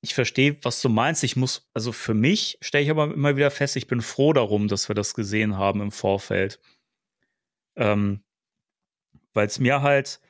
ich 0.07 0.15
verstehe, 0.15 0.57
was 0.62 0.81
du 0.81 0.89
meinst. 0.89 1.24
Ich 1.24 1.37
muss, 1.37 1.69
also 1.74 1.93
für 1.93 2.15
mich 2.15 2.59
stelle 2.61 2.85
ich 2.85 2.91
aber 2.91 3.12
immer 3.12 3.37
wieder 3.37 3.51
fest, 3.51 3.77
ich 3.77 3.89
bin 3.89 4.01
froh 4.01 4.33
darum, 4.33 4.69
dass 4.69 4.89
wir 4.89 4.95
das 4.95 5.15
gesehen 5.15 5.57
haben 5.59 5.81
im 5.81 5.91
Vorfeld. 5.93 6.61
Ähm, 7.77 8.23
Weil 9.35 9.47
es 9.49 9.59
mir 9.59 9.83
halt 9.83 10.20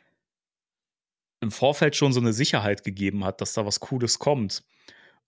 im 1.41 1.51
Vorfeld 1.51 1.95
schon 1.95 2.13
so 2.13 2.21
eine 2.21 2.33
Sicherheit 2.33 2.85
gegeben 2.85 3.25
hat, 3.25 3.41
dass 3.41 3.53
da 3.53 3.67
was 3.67 3.81
Cooles 3.81 4.19
kommt. 4.19 4.65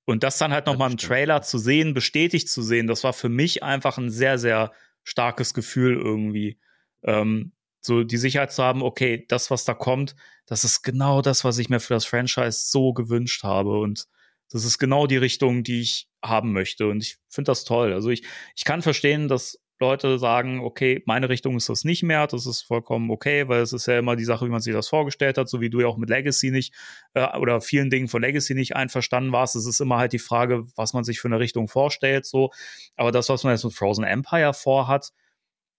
Und 0.07 0.23
das 0.23 0.39
dann 0.39 0.53
halt 0.53 0.67
nochmal 0.67 0.91
im. 0.91 0.97
Trailer 0.97 1.43
zu 1.43 1.59
sehen, 1.59 1.93
bestätigt 1.93 2.49
zu 2.49 2.63
sehen, 2.63 2.87
das 2.87 3.05
war 3.05 3.13
für 3.13 3.29
mich 3.29 3.63
einfach 3.63 3.99
ein 3.99 4.11
sehr, 4.11 4.39
sehr 4.39 4.73
starkes 5.05 5.53
Gefühl 5.53 5.95
irgendwie. 5.95 6.59
Ähm, 7.03 7.53
so 7.81 8.05
die 8.05 8.17
Sicherheit 8.17 8.53
zu 8.53 8.63
haben, 8.65 8.83
okay, 8.83 9.27
das, 9.29 9.51
was 9.51 9.65
da 9.65 9.75
kommt, 9.75 10.17
das 10.47 10.65
ist 10.65 10.83
genau 10.83 11.21
das, 11.23 11.45
was 11.45 11.59
ich 11.59 11.69
mir 11.69 11.81
für 11.81 11.95
das 11.95 12.07
Franchise 12.07 12.71
so 12.71 12.95
gewünscht 12.95 13.45
habe. 13.45 13.79
Und 13.79 14.09
das 14.51 14.65
ist 14.65 14.79
genau 14.79 15.07
die 15.07 15.17
Richtung, 15.17 15.63
die 15.63 15.81
ich 15.81 16.09
haben 16.23 16.53
möchte. 16.53 16.89
Und 16.89 17.03
ich 17.03 17.19
finde 17.29 17.51
das 17.51 17.65
toll. 17.65 17.93
Also 17.93 18.11
ich, 18.11 18.25
ich 18.57 18.65
kann 18.65 18.83
verstehen, 18.83 19.29
dass 19.29 19.61
Leute 19.81 20.19
sagen, 20.19 20.61
okay, 20.61 21.03
meine 21.07 21.29
Richtung 21.29 21.57
ist 21.57 21.69
das 21.69 21.85
nicht 21.85 22.03
mehr, 22.03 22.27
das 22.27 22.47
ist 22.47 22.63
vollkommen 22.63 23.11
okay, 23.13 23.47
weil 23.47 23.61
es 23.61 23.73
ist 23.73 23.87
ja 23.87 23.99
immer 23.99 24.17
die 24.17 24.25
Sache, 24.25 24.45
wie 24.45 24.51
man 24.51 24.61
sich 24.61 24.73
das 24.73 24.89
vorgestellt 24.89 25.39
hat, 25.39 25.49
so 25.49 25.61
wie 25.61 25.71
du 25.71 25.81
ja 25.81 25.87
auch 25.87 25.97
mit 25.99 26.11
Legacy 26.11 26.51
nicht 26.51 26.75
äh, 27.15 27.37
oder 27.39 27.61
vielen 27.61 27.89
Dingen 27.89 28.09
von 28.09 28.21
Legacy 28.21 28.55
nicht 28.55 28.75
einverstanden 28.75 29.31
warst. 29.31 29.55
Es 29.55 29.67
ist 29.67 29.81
immer 29.81 29.99
halt 29.99 30.13
die 30.13 30.19
Frage, 30.19 30.65
was 30.75 30.95
man 30.95 31.05
sich 31.05 31.21
für 31.21 31.29
eine 31.29 31.39
Richtung 31.39 31.69
vorstellt, 31.69 32.27
so. 32.27 32.51
Aber 32.97 33.13
das, 33.13 33.29
was 33.29 33.45
man 33.45 33.53
jetzt 33.53 33.65
mit 33.65 33.75
Frozen 33.75 34.03
Empire 34.03 34.53
vorhat, 34.53 35.13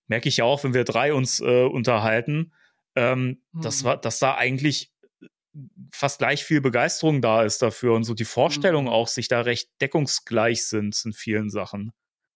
merke 0.07 0.29
ich 0.29 0.37
ja 0.37 0.45
auch, 0.45 0.63
wenn 0.63 0.73
wir 0.73 0.85
drei 0.85 1.13
uns 1.13 1.41
äh, 1.41 1.65
unterhalten, 1.65 2.53
ähm, 2.95 3.41
Mhm. 3.51 3.61
das 3.61 3.83
war, 3.83 3.97
dass 3.97 4.19
da 4.19 4.35
eigentlich 4.35 4.91
fast 5.91 6.19
gleich 6.19 6.43
viel 6.43 6.61
Begeisterung 6.61 7.21
da 7.21 7.43
ist 7.43 7.61
dafür 7.61 7.93
und 7.95 8.03
so 8.03 8.13
die 8.13 8.25
Vorstellungen 8.25 8.87
Mhm. 8.87 8.93
auch 8.93 9.07
sich 9.07 9.27
da 9.27 9.41
recht 9.41 9.69
deckungsgleich 9.81 10.65
sind 10.67 10.99
in 11.05 11.13
vielen 11.13 11.49
Sachen. 11.49 11.91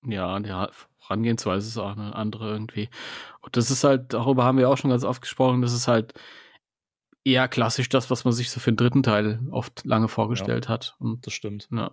Ja, 0.05 0.39
die 0.39 0.49
Herangehensweise 0.99 1.67
ist 1.67 1.77
auch 1.77 1.91
eine 1.95 2.15
andere 2.15 2.51
irgendwie. 2.51 2.89
Und 3.41 3.55
das 3.57 3.71
ist 3.71 3.83
halt, 3.83 4.13
darüber 4.13 4.43
haben 4.43 4.57
wir 4.57 4.69
auch 4.69 4.77
schon 4.77 4.89
ganz 4.91 5.03
oft 5.03 5.21
gesprochen, 5.21 5.61
das 5.61 5.73
ist 5.73 5.87
halt 5.87 6.13
eher 7.23 7.47
klassisch 7.47 7.89
das, 7.89 8.09
was 8.09 8.25
man 8.25 8.33
sich 8.33 8.49
so 8.51 8.59
für 8.59 8.71
den 8.71 8.77
dritten 8.77 9.03
Teil 9.03 9.39
oft 9.51 9.85
lange 9.85 10.07
vorgestellt 10.09 10.67
hat. 10.67 10.95
Und 10.99 11.25
Das 11.25 11.33
stimmt. 11.33 11.69
ja, 11.71 11.91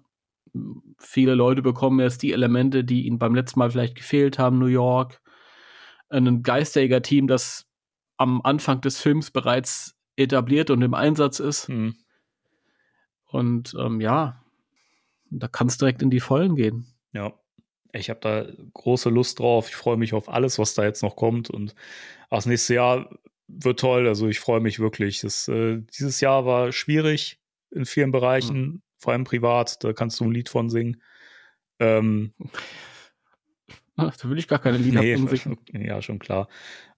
viele 0.98 1.34
Leute 1.34 1.62
bekommen 1.62 2.00
jetzt 2.00 2.22
die 2.22 2.32
Elemente, 2.32 2.82
die 2.82 3.06
ihnen 3.06 3.18
beim 3.18 3.34
letzten 3.34 3.60
Mal 3.60 3.70
vielleicht 3.70 3.94
gefehlt 3.94 4.38
haben, 4.38 4.58
New 4.58 4.66
York, 4.66 5.20
ein 6.08 6.42
Geisterjäger-Team, 6.42 7.28
das 7.28 7.66
am 8.16 8.42
Anfang 8.42 8.80
des 8.80 9.00
Films 9.00 9.30
bereits 9.30 9.96
etabliert 10.20 10.70
und 10.70 10.82
im 10.82 10.94
Einsatz 10.94 11.40
ist. 11.40 11.68
Hm. 11.68 11.96
Und 13.26 13.74
ähm, 13.78 14.00
ja, 14.00 14.44
da 15.30 15.48
kann 15.48 15.68
es 15.68 15.78
direkt 15.78 16.02
in 16.02 16.10
die 16.10 16.20
Vollen 16.20 16.56
gehen. 16.56 16.86
Ja, 17.12 17.32
ich 17.92 18.10
habe 18.10 18.20
da 18.20 18.46
große 18.74 19.10
Lust 19.10 19.38
drauf. 19.38 19.68
Ich 19.68 19.76
freue 19.76 19.96
mich 19.96 20.14
auf 20.14 20.28
alles, 20.28 20.58
was 20.58 20.74
da 20.74 20.84
jetzt 20.84 21.02
noch 21.02 21.16
kommt. 21.16 21.50
Und 21.50 21.74
auch 22.28 22.38
das 22.38 22.46
nächste 22.46 22.74
Jahr 22.74 23.10
wird 23.46 23.80
toll. 23.80 24.06
Also 24.06 24.28
ich 24.28 24.40
freue 24.40 24.60
mich 24.60 24.78
wirklich. 24.78 25.20
Das, 25.20 25.48
äh, 25.48 25.80
dieses 25.98 26.20
Jahr 26.20 26.44
war 26.44 26.72
schwierig 26.72 27.40
in 27.70 27.84
vielen 27.84 28.12
Bereichen, 28.12 28.82
vor 28.98 29.12
allem 29.12 29.24
privat. 29.24 29.82
Da 29.84 29.92
kannst 29.92 30.20
du 30.20 30.24
ein 30.24 30.32
Lied 30.32 30.48
von 30.48 30.70
singen. 30.70 31.02
Ähm, 31.78 32.34
Ach, 33.96 34.16
da 34.16 34.28
will 34.28 34.38
ich 34.38 34.48
gar 34.48 34.58
keine 34.58 34.78
Lieder 34.78 35.00
nee, 35.00 35.16
von 35.16 35.28
singen. 35.28 35.58
ja, 35.72 36.00
schon 36.02 36.18
klar. 36.18 36.48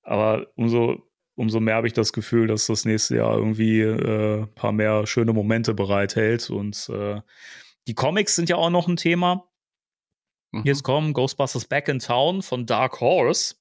Aber 0.02 0.48
umso, 0.56 1.11
umso 1.34 1.60
mehr 1.60 1.76
habe 1.76 1.86
ich 1.86 1.92
das 1.92 2.12
Gefühl, 2.12 2.46
dass 2.46 2.66
das 2.66 2.84
nächste 2.84 3.16
Jahr 3.16 3.36
irgendwie 3.36 3.80
äh, 3.80 4.42
ein 4.42 4.54
paar 4.54 4.72
mehr 4.72 5.06
schöne 5.06 5.32
Momente 5.32 5.74
bereithält. 5.74 6.50
Und 6.50 6.88
äh, 6.90 7.20
die 7.86 7.94
Comics 7.94 8.36
sind 8.36 8.48
ja 8.48 8.56
auch 8.56 8.70
noch 8.70 8.88
ein 8.88 8.96
Thema. 8.96 9.48
Mhm. 10.50 10.62
Jetzt 10.64 10.82
kommen 10.82 11.12
Ghostbusters 11.12 11.66
Back 11.66 11.88
in 11.88 11.98
Town 11.98 12.42
von 12.42 12.66
Dark 12.66 13.00
Horse. 13.00 13.56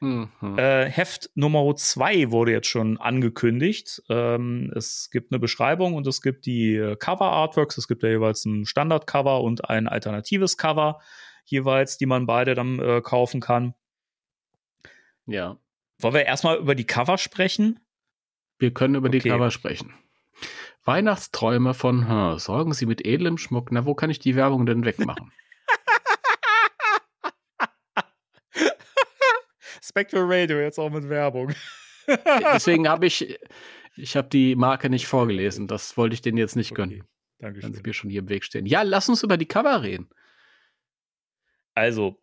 Mhm. 0.00 0.28
Äh, 0.56 0.88
Heft 0.88 1.30
Nummer 1.34 1.74
2 1.74 2.30
wurde 2.30 2.52
jetzt 2.52 2.68
schon 2.68 2.98
angekündigt. 2.98 4.02
Ähm, 4.08 4.72
es 4.76 5.08
gibt 5.10 5.32
eine 5.32 5.40
Beschreibung 5.40 5.94
und 5.94 6.06
es 6.06 6.22
gibt 6.22 6.46
die 6.46 6.76
äh, 6.76 6.96
Cover-Artworks. 6.96 7.78
Es 7.78 7.88
gibt 7.88 8.02
ja 8.02 8.10
jeweils 8.10 8.44
ein 8.44 8.64
Standard-Cover 8.64 9.40
und 9.40 9.68
ein 9.68 9.88
alternatives 9.88 10.56
Cover, 10.56 11.00
jeweils, 11.46 11.96
die 11.96 12.06
man 12.06 12.26
beide 12.26 12.54
dann 12.54 12.78
äh, 12.78 13.00
kaufen 13.00 13.40
kann. 13.40 13.74
ja. 15.26 15.58
Wollen 16.00 16.14
wir 16.14 16.26
erstmal 16.26 16.58
über 16.58 16.74
die 16.74 16.86
Cover 16.86 17.18
sprechen? 17.18 17.80
Wir 18.58 18.72
können 18.72 18.94
über 18.94 19.08
die 19.08 19.18
Okay. 19.18 19.30
Cover 19.30 19.50
sprechen. 19.50 19.94
Weihnachtsträume 20.84 21.74
von 21.74 22.08
hm, 22.08 22.38
Sorgen 22.38 22.72
Sie 22.72 22.86
mit 22.86 23.04
edlem 23.04 23.38
Schmuck. 23.38 23.70
Na, 23.72 23.84
wo 23.84 23.94
kann 23.94 24.10
ich 24.10 24.18
die 24.18 24.36
Werbung 24.36 24.66
denn 24.66 24.84
wegmachen? 24.84 25.32
Spectral 29.82 30.24
Radio, 30.26 30.58
jetzt 30.60 30.78
auch 30.78 30.90
mit 30.90 31.08
Werbung. 31.08 31.52
Deswegen 32.06 32.88
habe 32.88 33.06
ich, 33.06 33.38
ich 33.96 34.16
habe 34.16 34.28
die 34.28 34.56
Marke 34.56 34.90
nicht 34.90 35.06
vorgelesen. 35.06 35.66
Das 35.66 35.96
wollte 35.96 36.14
ich 36.14 36.22
denen 36.22 36.38
jetzt 36.38 36.56
nicht 36.56 36.74
gönnen, 36.74 37.04
wenn 37.38 37.54
sie 37.54 37.60
Dankeschön. 37.60 37.82
mir 37.84 37.92
schon 37.92 38.10
hier 38.10 38.20
im 38.20 38.28
Weg 38.28 38.44
stehen. 38.44 38.66
Ja, 38.66 38.82
lass 38.82 39.08
uns 39.08 39.22
über 39.22 39.36
die 39.36 39.46
Cover 39.46 39.82
reden. 39.82 40.08
Also, 41.74 42.20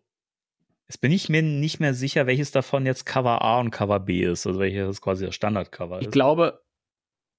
jetzt 0.88 1.02
bin 1.02 1.12
ich 1.12 1.30
mir 1.30 1.42
nicht 1.42 1.80
mehr 1.80 1.94
sicher, 1.94 2.28
welches 2.28 2.52
davon 2.52 2.86
jetzt 2.86 3.06
Cover 3.06 3.42
A 3.42 3.60
und 3.60 3.72
Cover 3.72 4.00
B 4.00 4.24
ist. 4.24 4.46
Also 4.46 4.60
welches 4.60 5.02
quasi 5.02 5.26
das 5.26 5.36
Standardcover 5.36 6.00
Ich 6.00 6.08
ist. 6.08 6.12
glaube, 6.12 6.62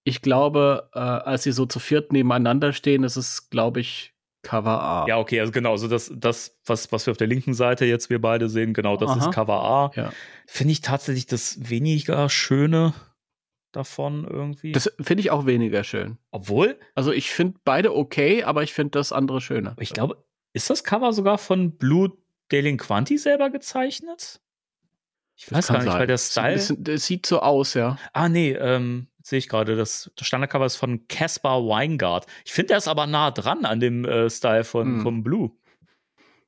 ich 0.04 0.22
glaube, 0.22 0.88
äh, 0.94 0.98
als 0.98 1.42
sie 1.44 1.52
so 1.52 1.66
zu 1.66 1.78
viert 1.78 2.12
nebeneinander 2.12 2.72
stehen, 2.72 3.02
ist 3.04 3.16
es, 3.16 3.50
glaube 3.50 3.80
ich, 3.80 4.12
Cover 4.42 4.80
A. 4.80 5.06
Ja, 5.08 5.18
okay, 5.18 5.40
also 5.40 5.50
genau, 5.50 5.72
also 5.72 5.88
das, 5.88 6.12
das 6.14 6.56
was, 6.64 6.92
was 6.92 7.04
wir 7.06 7.10
auf 7.10 7.16
der 7.16 7.26
linken 7.26 7.52
Seite 7.54 7.84
jetzt 7.84 8.10
wir 8.10 8.20
beide 8.20 8.48
sehen, 8.48 8.74
genau, 8.74 8.96
das 8.96 9.10
Aha. 9.10 9.18
ist 9.18 9.34
Cover 9.34 9.60
A. 9.60 9.90
Ja. 9.96 10.12
Finde 10.46 10.70
ich 10.72 10.80
tatsächlich 10.82 11.26
das 11.26 11.68
weniger 11.68 12.28
schöne 12.28 12.94
davon 13.72 14.24
irgendwie. 14.24 14.70
Das 14.72 14.92
finde 15.00 15.22
ich 15.22 15.30
auch 15.32 15.46
weniger 15.46 15.82
schön. 15.82 16.18
Obwohl, 16.30 16.78
Also 16.94 17.10
ich 17.12 17.30
finde 17.30 17.58
beide 17.64 17.94
okay, 17.94 18.44
aber 18.44 18.62
ich 18.62 18.72
finde 18.72 18.92
das 18.92 19.10
andere 19.12 19.40
schöner. 19.40 19.74
ich 19.80 19.92
glaube, 19.92 20.24
ist 20.52 20.70
das 20.70 20.84
Cover 20.84 21.12
sogar 21.12 21.38
von 21.38 21.76
Blue 21.76 22.12
Delinquanti 22.52 23.18
selber 23.18 23.50
gezeichnet? 23.50 24.40
Ich 25.36 25.52
weiß 25.52 25.68
gar 25.68 25.82
nicht, 25.82 25.92
weil 25.92 26.06
der 26.06 26.18
Style. 26.18 26.54
Es, 26.54 26.70
es 26.70 27.06
sieht 27.06 27.26
so 27.26 27.40
aus, 27.40 27.74
ja. 27.74 27.98
Ah, 28.14 28.28
nee, 28.28 28.52
ähm, 28.52 29.08
sehe 29.22 29.38
ich 29.38 29.48
gerade, 29.48 29.76
das, 29.76 30.10
das 30.16 30.26
Standardcover 30.26 30.64
ist 30.64 30.76
von 30.76 31.06
Caspar 31.08 31.60
Weingart. 31.66 32.26
Ich 32.44 32.52
finde, 32.52 32.68
der 32.68 32.78
ist 32.78 32.88
aber 32.88 33.06
nah 33.06 33.30
dran 33.32 33.64
an 33.66 33.80
dem 33.80 34.04
äh, 34.06 34.30
Style 34.30 34.64
von, 34.64 34.86
Hm. 34.96 35.02
vom 35.02 35.22
Blue. 35.22 35.50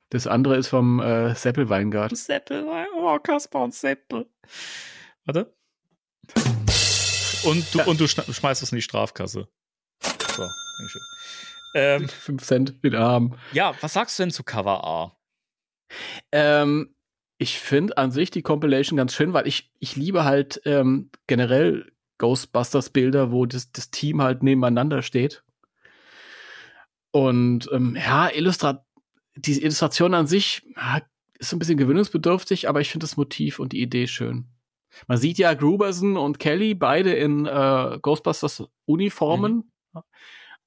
Das 0.09 0.25
andere 0.25 0.57
ist 0.57 0.69
vom 0.69 0.99
äh, 0.99 1.35
Seppel 1.35 1.69
Weingart. 1.69 2.15
Seppel, 2.17 2.65
oh, 2.97 3.19
Kaspar 3.19 3.63
und 3.63 3.75
Seppel. 3.75 4.25
Warte. 5.25 5.53
Und 7.43 7.73
du, 7.75 7.83
und 7.83 7.99
du 7.99 8.07
schmeißt 8.07 8.63
es 8.63 8.71
in 8.71 8.77
die 8.77 8.81
Strafkasse. 8.81 9.47
So, 10.01 10.47
Dankeschön. 10.79 11.01
Ähm, 11.75 12.09
5 12.09 12.43
Cent 12.43 12.83
wieder 12.83 12.99
haben. 13.01 13.37
ja, 13.53 13.75
was 13.81 13.93
sagst 13.93 14.17
du 14.17 14.23
denn 14.23 14.31
zu 14.31 14.43
Cover 14.43 14.83
A? 14.83 15.15
Ähm, 16.31 16.95
ich 17.37 17.59
finde 17.59 17.97
an 17.97 18.11
sich 18.11 18.31
die 18.31 18.41
Compilation 18.41 18.97
ganz 18.97 19.13
schön, 19.13 19.33
weil 19.33 19.47
ich, 19.47 19.71
ich 19.79 19.95
liebe 19.95 20.25
halt 20.25 20.61
ähm, 20.65 21.09
generell 21.27 21.91
Ghostbusters-Bilder, 22.17 23.31
wo 23.31 23.45
das, 23.45 23.71
das 23.71 23.91
Team 23.91 24.21
halt 24.21 24.43
nebeneinander 24.43 25.01
steht. 25.01 25.43
Und 27.11 27.69
ähm, 27.71 27.95
ja, 27.95 28.29
Illustrat 28.29 28.85
die 29.35 29.61
Illustration 29.61 30.13
an 30.13 30.27
sich 30.27 30.63
ja, 30.75 31.01
ist 31.37 31.53
ein 31.53 31.59
bisschen 31.59 31.77
gewöhnungsbedürftig, 31.77 32.67
aber 32.67 32.81
ich 32.81 32.89
finde 32.89 33.05
das 33.05 33.17
Motiv 33.17 33.59
und 33.59 33.71
die 33.71 33.81
Idee 33.81 34.07
schön. 34.07 34.47
Man 35.07 35.17
sieht 35.17 35.37
ja 35.37 35.53
Gruberson 35.53 36.17
und 36.17 36.39
Kelly 36.39 36.73
beide 36.73 37.13
in 37.13 37.45
äh, 37.45 37.99
Ghostbusters 38.01 38.67
Uniformen. 38.85 39.71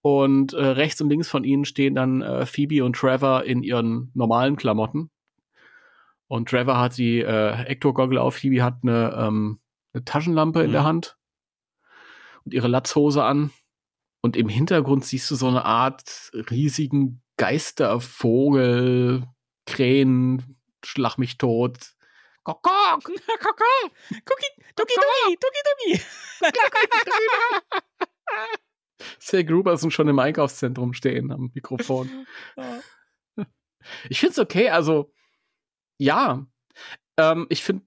Und 0.01 0.53
äh, 0.53 0.65
rechts 0.65 1.01
und 1.01 1.11
links 1.11 1.29
von 1.29 1.45
ihnen 1.45 1.65
stehen 1.65 1.95
dann 1.95 2.23
äh, 2.23 2.45
Phoebe 2.45 2.85
und 2.85 2.97
Trevor 2.97 3.45
in 3.45 3.63
ihren 3.63 4.11
normalen 4.15 4.57
Klamotten. 4.57 5.12
Und 6.33 6.49
Trevor 6.49 6.79
hat 6.79 6.97
die 6.97 7.19
äh, 7.21 7.65
Ecto-Goggle 7.67 8.19
auf, 8.19 8.37
Phoebe 8.37 8.63
hat 8.63 8.79
eine, 8.83 9.15
ähm, 9.19 9.61
eine 9.93 10.03
Taschenlampe 10.03 10.63
in 10.63 10.69
Mhm. 10.69 10.73
der 10.73 10.85
Hand 10.85 11.19
und 12.47 12.55
ihre 12.55 12.69
Latzhose 12.69 13.23
an. 13.23 13.51
Und 14.23 14.39
im 14.39 14.49
Hintergrund 14.49 15.05
siehst 15.05 15.31
du 15.31 15.35
so 15.35 15.47
eine 15.49 15.67
Art 15.67 16.31
riesigen 16.33 17.23
Geistervogel, 17.37 19.29
Krähen, 19.67 20.59
schlag 20.83 21.19
mich 21.19 21.37
tot. 21.37 21.93
Kokok! 22.45 23.03
Kaka! 23.39 23.65
Cookie, 24.11 24.53
Duki, 24.75 24.95
Duki, 24.95 25.37
Duki, 25.39 25.61
Duki. 25.69 26.03
Sehr 29.19 29.45
Gruberson 29.45 29.91
schon 29.91 30.09
im 30.09 30.19
Einkaufszentrum 30.19 30.95
stehen 30.95 31.31
am 31.31 31.51
Mikrofon. 31.55 32.27
Ich 34.09 34.21
finde 34.21 34.31
es 34.31 34.39
okay, 34.39 34.71
also 34.71 35.13
ja. 36.03 36.47
Ähm, 37.17 37.47
ich 37.49 37.63
finde 37.63 37.85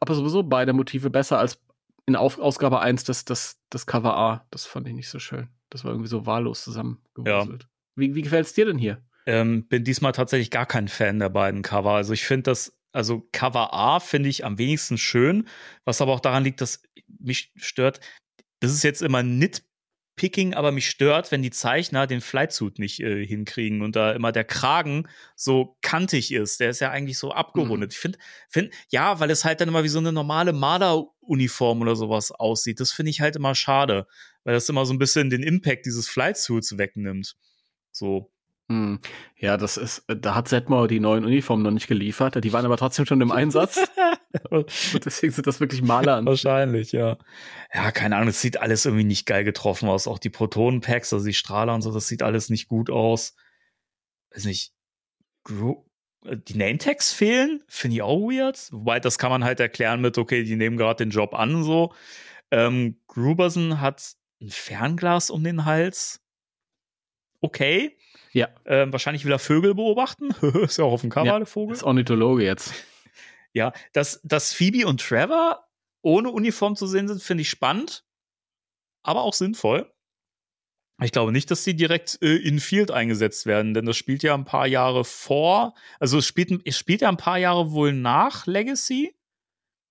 aber 0.00 0.14
sowieso 0.14 0.42
beide 0.42 0.72
Motive 0.72 1.10
besser 1.10 1.38
als 1.38 1.60
in 2.06 2.16
Auf 2.16 2.38
Ausgabe 2.38 2.80
1 2.80 3.04
das, 3.04 3.24
das, 3.24 3.60
das 3.68 3.86
Cover 3.86 4.16
A. 4.16 4.46
Das 4.50 4.64
fand 4.64 4.88
ich 4.88 4.94
nicht 4.94 5.08
so 5.08 5.18
schön. 5.18 5.48
Das 5.68 5.84
war 5.84 5.92
irgendwie 5.92 6.08
so 6.08 6.26
wahllos 6.26 6.64
zusammengewurzelt. 6.64 7.68
Wie, 7.96 8.14
wie 8.14 8.22
gefällt 8.22 8.46
es 8.46 8.54
dir 8.54 8.64
denn 8.64 8.78
hier? 8.78 9.02
Ähm, 9.26 9.68
bin 9.68 9.84
diesmal 9.84 10.12
tatsächlich 10.12 10.50
gar 10.50 10.66
kein 10.66 10.88
Fan 10.88 11.18
der 11.18 11.28
beiden 11.28 11.62
Cover. 11.62 11.92
Also 11.92 12.12
ich 12.12 12.24
finde 12.24 12.44
das, 12.44 12.76
also 12.92 13.28
Cover 13.32 13.72
A 13.74 14.00
finde 14.00 14.28
ich 14.28 14.44
am 14.44 14.58
wenigsten 14.58 14.98
schön, 14.98 15.46
was 15.84 16.00
aber 16.00 16.12
auch 16.12 16.20
daran 16.20 16.42
liegt, 16.42 16.60
dass 16.60 16.82
mich 17.18 17.52
stört. 17.56 18.00
Das 18.60 18.72
ist 18.72 18.82
jetzt 18.82 19.02
immer 19.02 19.22
Nitpicking, 20.20 20.54
aber 20.54 20.70
mich 20.72 20.88
stört, 20.88 21.32
wenn 21.32 21.42
die 21.42 21.50
Zeichner 21.50 22.06
den 22.06 22.20
Flightsuit 22.20 22.78
nicht 22.78 23.00
äh, 23.00 23.24
hinkriegen 23.26 23.82
und 23.82 23.96
da 23.96 24.12
immer 24.12 24.32
der 24.32 24.44
Kragen 24.44 25.08
so 25.34 25.76
kantig 25.80 26.32
ist. 26.32 26.60
Der 26.60 26.70
ist 26.70 26.80
ja 26.80 26.90
eigentlich 26.90 27.18
so 27.18 27.32
abgerundet. 27.32 27.92
Ich 27.92 27.98
finde, 27.98 28.18
find, 28.48 28.74
ja, 28.88 29.18
weil 29.20 29.30
es 29.30 29.44
halt 29.44 29.60
dann 29.60 29.68
immer 29.68 29.84
wie 29.84 29.88
so 29.88 29.98
eine 29.98 30.12
normale 30.12 30.52
Marderuniform 30.52 31.80
oder 31.80 31.96
sowas 31.96 32.30
aussieht. 32.32 32.80
Das 32.80 32.92
finde 32.92 33.10
ich 33.10 33.20
halt 33.20 33.36
immer 33.36 33.54
schade, 33.54 34.06
weil 34.44 34.54
das 34.54 34.68
immer 34.68 34.84
so 34.84 34.92
ein 34.92 34.98
bisschen 34.98 35.30
den 35.30 35.42
Impact 35.42 35.86
dieses 35.86 36.08
Flightsuits 36.08 36.76
wegnimmt. 36.76 37.36
So. 37.90 38.30
Hm. 38.70 39.00
Ja, 39.36 39.56
das 39.56 39.76
ist, 39.76 40.04
da 40.06 40.36
hat 40.36 40.46
Setmore 40.46 40.86
die 40.86 41.00
neuen 41.00 41.24
Uniformen 41.24 41.64
noch 41.64 41.72
nicht 41.72 41.88
geliefert. 41.88 42.42
Die 42.44 42.52
waren 42.52 42.64
aber 42.64 42.76
trotzdem 42.76 43.04
schon 43.04 43.20
im 43.20 43.32
Einsatz. 43.32 43.80
Und 44.50 44.70
deswegen 45.04 45.32
sind 45.32 45.48
das 45.48 45.58
wirklich 45.58 45.82
Maler 45.82 46.14
an. 46.14 46.26
Wahrscheinlich, 46.26 46.92
ja. 46.92 47.18
Ja, 47.74 47.90
keine 47.90 48.14
Ahnung, 48.14 48.28
es 48.28 48.40
sieht 48.40 48.60
alles 48.60 48.86
irgendwie 48.86 49.02
nicht 49.02 49.26
geil 49.26 49.42
getroffen 49.42 49.88
aus. 49.88 50.06
Auch 50.06 50.20
die 50.20 50.30
Protonenpacks, 50.30 51.12
also 51.12 51.26
die 51.26 51.34
Strahler 51.34 51.74
und 51.74 51.82
so, 51.82 51.92
das 51.92 52.06
sieht 52.06 52.22
alles 52.22 52.48
nicht 52.48 52.68
gut 52.68 52.90
aus. 52.90 53.34
Weiß 54.32 54.44
nicht. 54.44 54.72
Gru 55.42 55.84
äh, 56.24 56.36
die 56.36 56.56
Name-Tags 56.56 57.12
fehlen, 57.12 57.64
finde 57.66 57.96
ich 57.96 58.02
auch 58.02 58.20
weird. 58.20 58.68
Wobei, 58.70 59.00
das 59.00 59.18
kann 59.18 59.32
man 59.32 59.42
halt 59.42 59.58
erklären 59.58 60.00
mit, 60.00 60.16
okay, 60.16 60.44
die 60.44 60.54
nehmen 60.54 60.76
gerade 60.76 61.04
den 61.04 61.10
Job 61.10 61.34
an 61.34 61.56
und 61.56 61.64
so. 61.64 61.92
Ähm, 62.52 63.00
Gruberson 63.08 63.80
hat 63.80 64.12
ein 64.40 64.50
Fernglas 64.50 65.28
um 65.28 65.42
den 65.42 65.64
Hals. 65.64 66.20
Okay. 67.40 67.96
Ja. 68.32 68.48
Ähm, 68.64 68.92
wahrscheinlich 68.92 69.24
will 69.24 69.32
er 69.32 69.38
Vögel 69.38 69.74
beobachten. 69.74 70.30
ist 70.62 70.78
ja 70.78 70.84
auch 70.84 70.92
auf 70.92 71.00
dem 71.00 71.10
Cover, 71.10 71.26
Ja, 71.26 71.38
der 71.38 71.46
Vogel. 71.46 71.72
Das 71.72 71.78
ist 71.78 71.84
Ornithologe 71.84 72.44
jetzt. 72.44 72.72
Ja, 73.52 73.72
dass, 73.92 74.20
dass 74.22 74.52
Phoebe 74.52 74.86
und 74.86 75.00
Trevor 75.00 75.66
ohne 76.02 76.30
Uniform 76.30 76.76
zu 76.76 76.86
sehen 76.86 77.08
sind, 77.08 77.20
finde 77.20 77.42
ich 77.42 77.50
spannend, 77.50 78.04
aber 79.02 79.22
auch 79.22 79.34
sinnvoll. 79.34 79.92
Ich 81.02 81.10
glaube 81.10 81.32
nicht, 81.32 81.50
dass 81.50 81.64
sie 81.64 81.74
direkt 81.74 82.18
äh, 82.22 82.36
in 82.36 82.60
Field 82.60 82.92
eingesetzt 82.92 83.46
werden, 83.46 83.74
denn 83.74 83.86
das 83.86 83.96
spielt 83.96 84.22
ja 84.22 84.34
ein 84.34 84.44
paar 84.44 84.68
Jahre 84.68 85.04
vor. 85.04 85.74
Also 85.98 86.18
es 86.18 86.26
spielt, 86.26 86.60
es 86.64 86.78
spielt 86.78 87.00
ja 87.00 87.08
ein 87.08 87.16
paar 87.16 87.38
Jahre 87.38 87.72
wohl 87.72 87.92
nach 87.92 88.46
Legacy. 88.46 89.16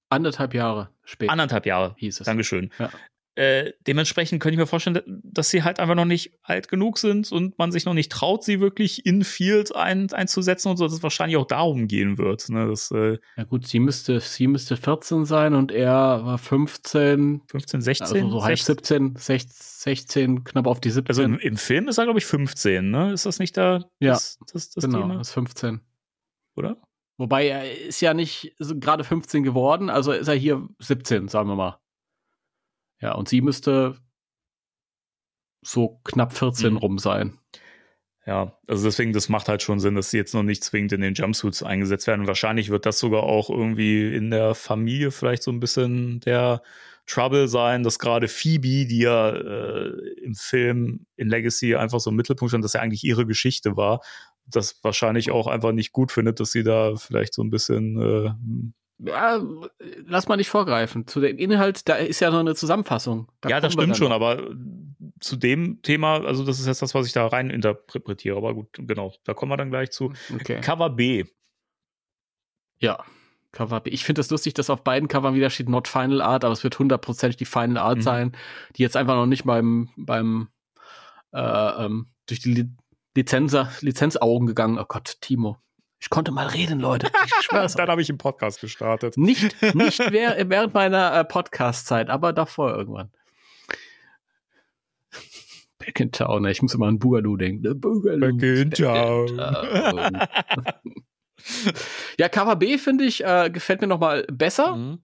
Anderthalb 0.09 0.53
Jahre 0.53 0.93
später 1.03 1.31
Anderthalb 1.33 1.65
Jahre. 1.65 1.95
hieß 1.97 2.21
es. 2.21 2.25
Dankeschön. 2.25 2.71
Ja. 2.79 2.91
Äh, 3.39 3.71
dementsprechend 3.87 4.41
könnte 4.41 4.55
ich 4.55 4.59
mir 4.59 4.67
vorstellen, 4.67 4.99
dass 5.23 5.49
sie 5.49 5.63
halt 5.63 5.79
einfach 5.79 5.95
noch 5.95 6.03
nicht 6.03 6.33
alt 6.43 6.67
genug 6.67 6.97
sind 6.97 7.31
und 7.31 7.57
man 7.57 7.71
sich 7.71 7.85
noch 7.85 7.93
nicht 7.93 8.11
traut, 8.11 8.43
sie 8.43 8.59
wirklich 8.59 9.05
in 9.05 9.23
Field 9.23 9.73
ein, 9.73 10.11
einzusetzen 10.11 10.67
und 10.67 10.75
so, 10.75 10.83
dass 10.83 10.91
es 10.91 11.03
wahrscheinlich 11.03 11.37
auch 11.37 11.45
darum 11.45 11.87
gehen 11.87 12.17
wird. 12.17 12.49
Ne? 12.49 12.67
Das, 12.67 12.91
äh, 12.91 13.17
Ja 13.37 13.45
gut, 13.45 13.65
sie 13.65 13.79
müsste, 13.79 14.19
sie 14.19 14.47
müsste 14.47 14.75
14 14.75 15.23
sein 15.23 15.53
und 15.53 15.71
er 15.71 16.25
war 16.25 16.37
15, 16.37 17.43
15, 17.49 17.79
16. 17.79 18.07
also 18.07 18.29
so 18.29 18.43
halb 18.43 18.59
16. 18.59 19.15
17, 19.15 19.15
16, 19.15 19.55
16, 19.55 20.43
knapp 20.43 20.67
auf 20.67 20.81
die 20.81 20.91
17. 20.91 21.07
Also 21.07 21.23
im, 21.23 21.39
im 21.39 21.55
Film 21.55 21.87
ist 21.87 21.97
er, 21.97 22.03
glaube 22.03 22.19
ich, 22.19 22.25
15, 22.25 22.91
ne? 22.91 23.13
Ist 23.13 23.25
das 23.25 23.39
nicht 23.39 23.55
da 23.55 23.85
Ja, 24.01 24.15
das, 24.15 24.37
das, 24.51 24.71
das 24.71 24.83
genau, 24.83 25.03
Thema? 25.03 25.21
ist 25.21 25.31
15. 25.31 25.79
Oder? 26.57 26.75
Wobei 27.17 27.47
er 27.47 27.73
ist 27.87 28.01
ja 28.01 28.13
nicht 28.13 28.53
so 28.59 28.77
gerade 28.77 29.05
15 29.05 29.43
geworden, 29.43 29.89
also 29.89 30.11
ist 30.11 30.27
er 30.27 30.35
hier 30.35 30.67
17, 30.79 31.29
sagen 31.29 31.47
wir 31.47 31.55
mal. 31.55 31.79
Ja, 33.01 33.13
und 33.15 33.29
sie 33.29 33.41
müsste 33.41 33.95
so 35.61 35.99
knapp 36.03 36.33
14 36.33 36.73
Mhm. 36.73 36.77
rum 36.77 36.99
sein. 36.99 37.37
Ja, 38.25 38.57
also 38.67 38.85
deswegen, 38.85 39.11
das 39.13 39.27
macht 39.29 39.47
halt 39.47 39.63
schon 39.63 39.79
Sinn, 39.79 39.95
dass 39.95 40.11
sie 40.11 40.17
jetzt 40.17 40.33
noch 40.33 40.43
nicht 40.43 40.63
zwingend 40.63 40.91
in 40.93 41.01
den 41.01 41.15
Jumpsuits 41.15 41.63
eingesetzt 41.63 42.05
werden. 42.05 42.21
Und 42.21 42.27
wahrscheinlich 42.27 42.69
wird 42.69 42.85
das 42.85 42.99
sogar 42.99 43.23
auch 43.23 43.49
irgendwie 43.49 44.13
in 44.13 44.29
der 44.29 44.53
Familie 44.55 45.11
vielleicht 45.11 45.41
so 45.41 45.51
ein 45.51 45.59
bisschen 45.59 46.19
der 46.19 46.61
Trouble 47.07 47.47
sein, 47.47 47.81
dass 47.81 47.97
gerade 47.97 48.27
Phoebe, 48.27 48.85
die 48.85 48.99
ja 48.99 49.29
äh, 49.31 49.89
im 50.21 50.35
Film 50.35 51.07
in 51.15 51.27
Legacy 51.27 51.75
einfach 51.75 51.99
so 51.99 52.11
im 52.11 52.17
Mittelpunkt 52.17 52.51
stand, 52.51 52.63
dass 52.63 52.73
ja 52.73 52.81
eigentlich 52.81 53.03
ihre 53.03 53.25
Geschichte 53.25 53.75
war, 53.75 54.01
das 54.45 54.79
wahrscheinlich 54.83 55.31
auch 55.31 55.47
einfach 55.47 55.71
nicht 55.71 55.91
gut 55.91 56.11
findet, 56.11 56.39
dass 56.39 56.51
sie 56.51 56.63
da 56.63 56.95
vielleicht 56.97 57.33
so 57.33 57.43
ein 57.43 57.49
bisschen 57.49 57.99
äh, 57.99 58.31
Ja, 59.01 59.41
lass 60.05 60.27
mal 60.27 60.35
nicht 60.35 60.49
vorgreifen. 60.49 61.07
Zu 61.07 61.21
dem 61.21 61.37
Inhalt, 61.37 61.87
da 61.87 61.95
ist 61.95 62.19
ja 62.19 62.31
noch 62.31 62.39
eine 62.39 62.53
Zusammenfassung. 62.55 63.31
Da 63.39 63.49
ja, 63.49 63.61
das 63.61 63.73
stimmt 63.73 63.95
schon, 63.95 64.11
aber 64.11 64.49
zu 65.21 65.37
dem 65.37 65.81
Thema, 65.81 66.25
also 66.25 66.45
das 66.45 66.59
ist 66.59 66.67
jetzt 66.67 66.81
das, 66.81 66.93
was 66.93 67.07
ich 67.07 67.13
da 67.13 67.27
rein 67.27 67.49
interpretiere, 67.49 68.35
aber 68.35 68.53
gut, 68.53 68.67
genau, 68.73 69.13
da 69.23 69.33
kommen 69.33 69.51
wir 69.51 69.57
dann 69.57 69.69
gleich 69.69 69.91
zu. 69.91 70.11
Okay. 70.33 70.59
Cover 70.61 70.89
B. 70.89 71.25
Ja. 72.79 73.03
Cover 73.51 73.79
B. 73.79 73.89
Ich 73.89 74.03
finde 74.03 74.19
das 74.19 74.29
lustig, 74.29 74.53
dass 74.53 74.69
auf 74.69 74.83
beiden 74.83 75.07
Covern 75.07 75.33
wieder 75.33 75.49
steht 75.49 75.69
Not 75.69 75.87
Final 75.87 76.21
Art, 76.21 76.43
aber 76.43 76.53
es 76.53 76.63
wird 76.63 76.77
hundertprozentig 76.77 77.37
die 77.37 77.45
Final 77.45 77.77
Art 77.77 77.97
Mhm. 77.99 78.03
sein, 78.03 78.31
die 78.75 78.83
jetzt 78.83 78.95
einfach 78.97 79.15
noch 79.15 79.25
nicht 79.25 79.45
beim, 79.45 79.89
beim 79.97 80.49
äh, 81.31 81.85
ähm, 81.85 82.07
durch 82.27 82.41
die 82.41 82.53
Li 82.53 82.69
Lizenz, 83.15 83.55
Lizenzaugen 83.81 84.47
gegangen. 84.47 84.77
Oh 84.77 84.85
Gott, 84.87 85.17
Timo. 85.19 85.57
Ich 86.01 86.09
konnte 86.09 86.31
mal 86.31 86.47
reden, 86.47 86.79
Leute. 86.79 87.11
Ich 87.25 87.45
schwör's. 87.45 87.73
Dann 87.75 87.89
habe 87.89 88.01
ich 88.01 88.09
einen 88.09 88.17
Podcast 88.17 88.61
gestartet. 88.61 89.17
Nicht, 89.17 89.61
nicht 89.75 89.99
während 89.99 90.73
meiner 90.73 91.13
äh, 91.13 91.25
Podcast-Zeit, 91.25 92.09
aber 92.09 92.31
davor 92.33 92.75
irgendwann. 92.75 93.11
Back 95.77 95.99
in 95.99 96.11
Town, 96.11 96.45
ey. 96.45 96.51
ich 96.51 96.61
muss 96.61 96.73
immer 96.73 96.87
an 96.87 96.99
Boogaloo 96.99 97.37
denken. 97.37 97.63
The 97.63 97.73
Boogaloo. 97.73 98.37
Back 98.37 98.43
in 98.43 98.71
town. 98.71 99.37
town. 99.37 100.21
ja, 102.17 102.29
Cover 102.29 102.55
B 102.55 102.77
finde 102.77 103.05
ich, 103.05 103.23
äh, 103.23 103.49
gefällt 103.49 103.81
mir 103.81 103.87
noch 103.87 103.99
mal 103.99 104.25
besser. 104.31 104.75
Mhm. 104.75 104.99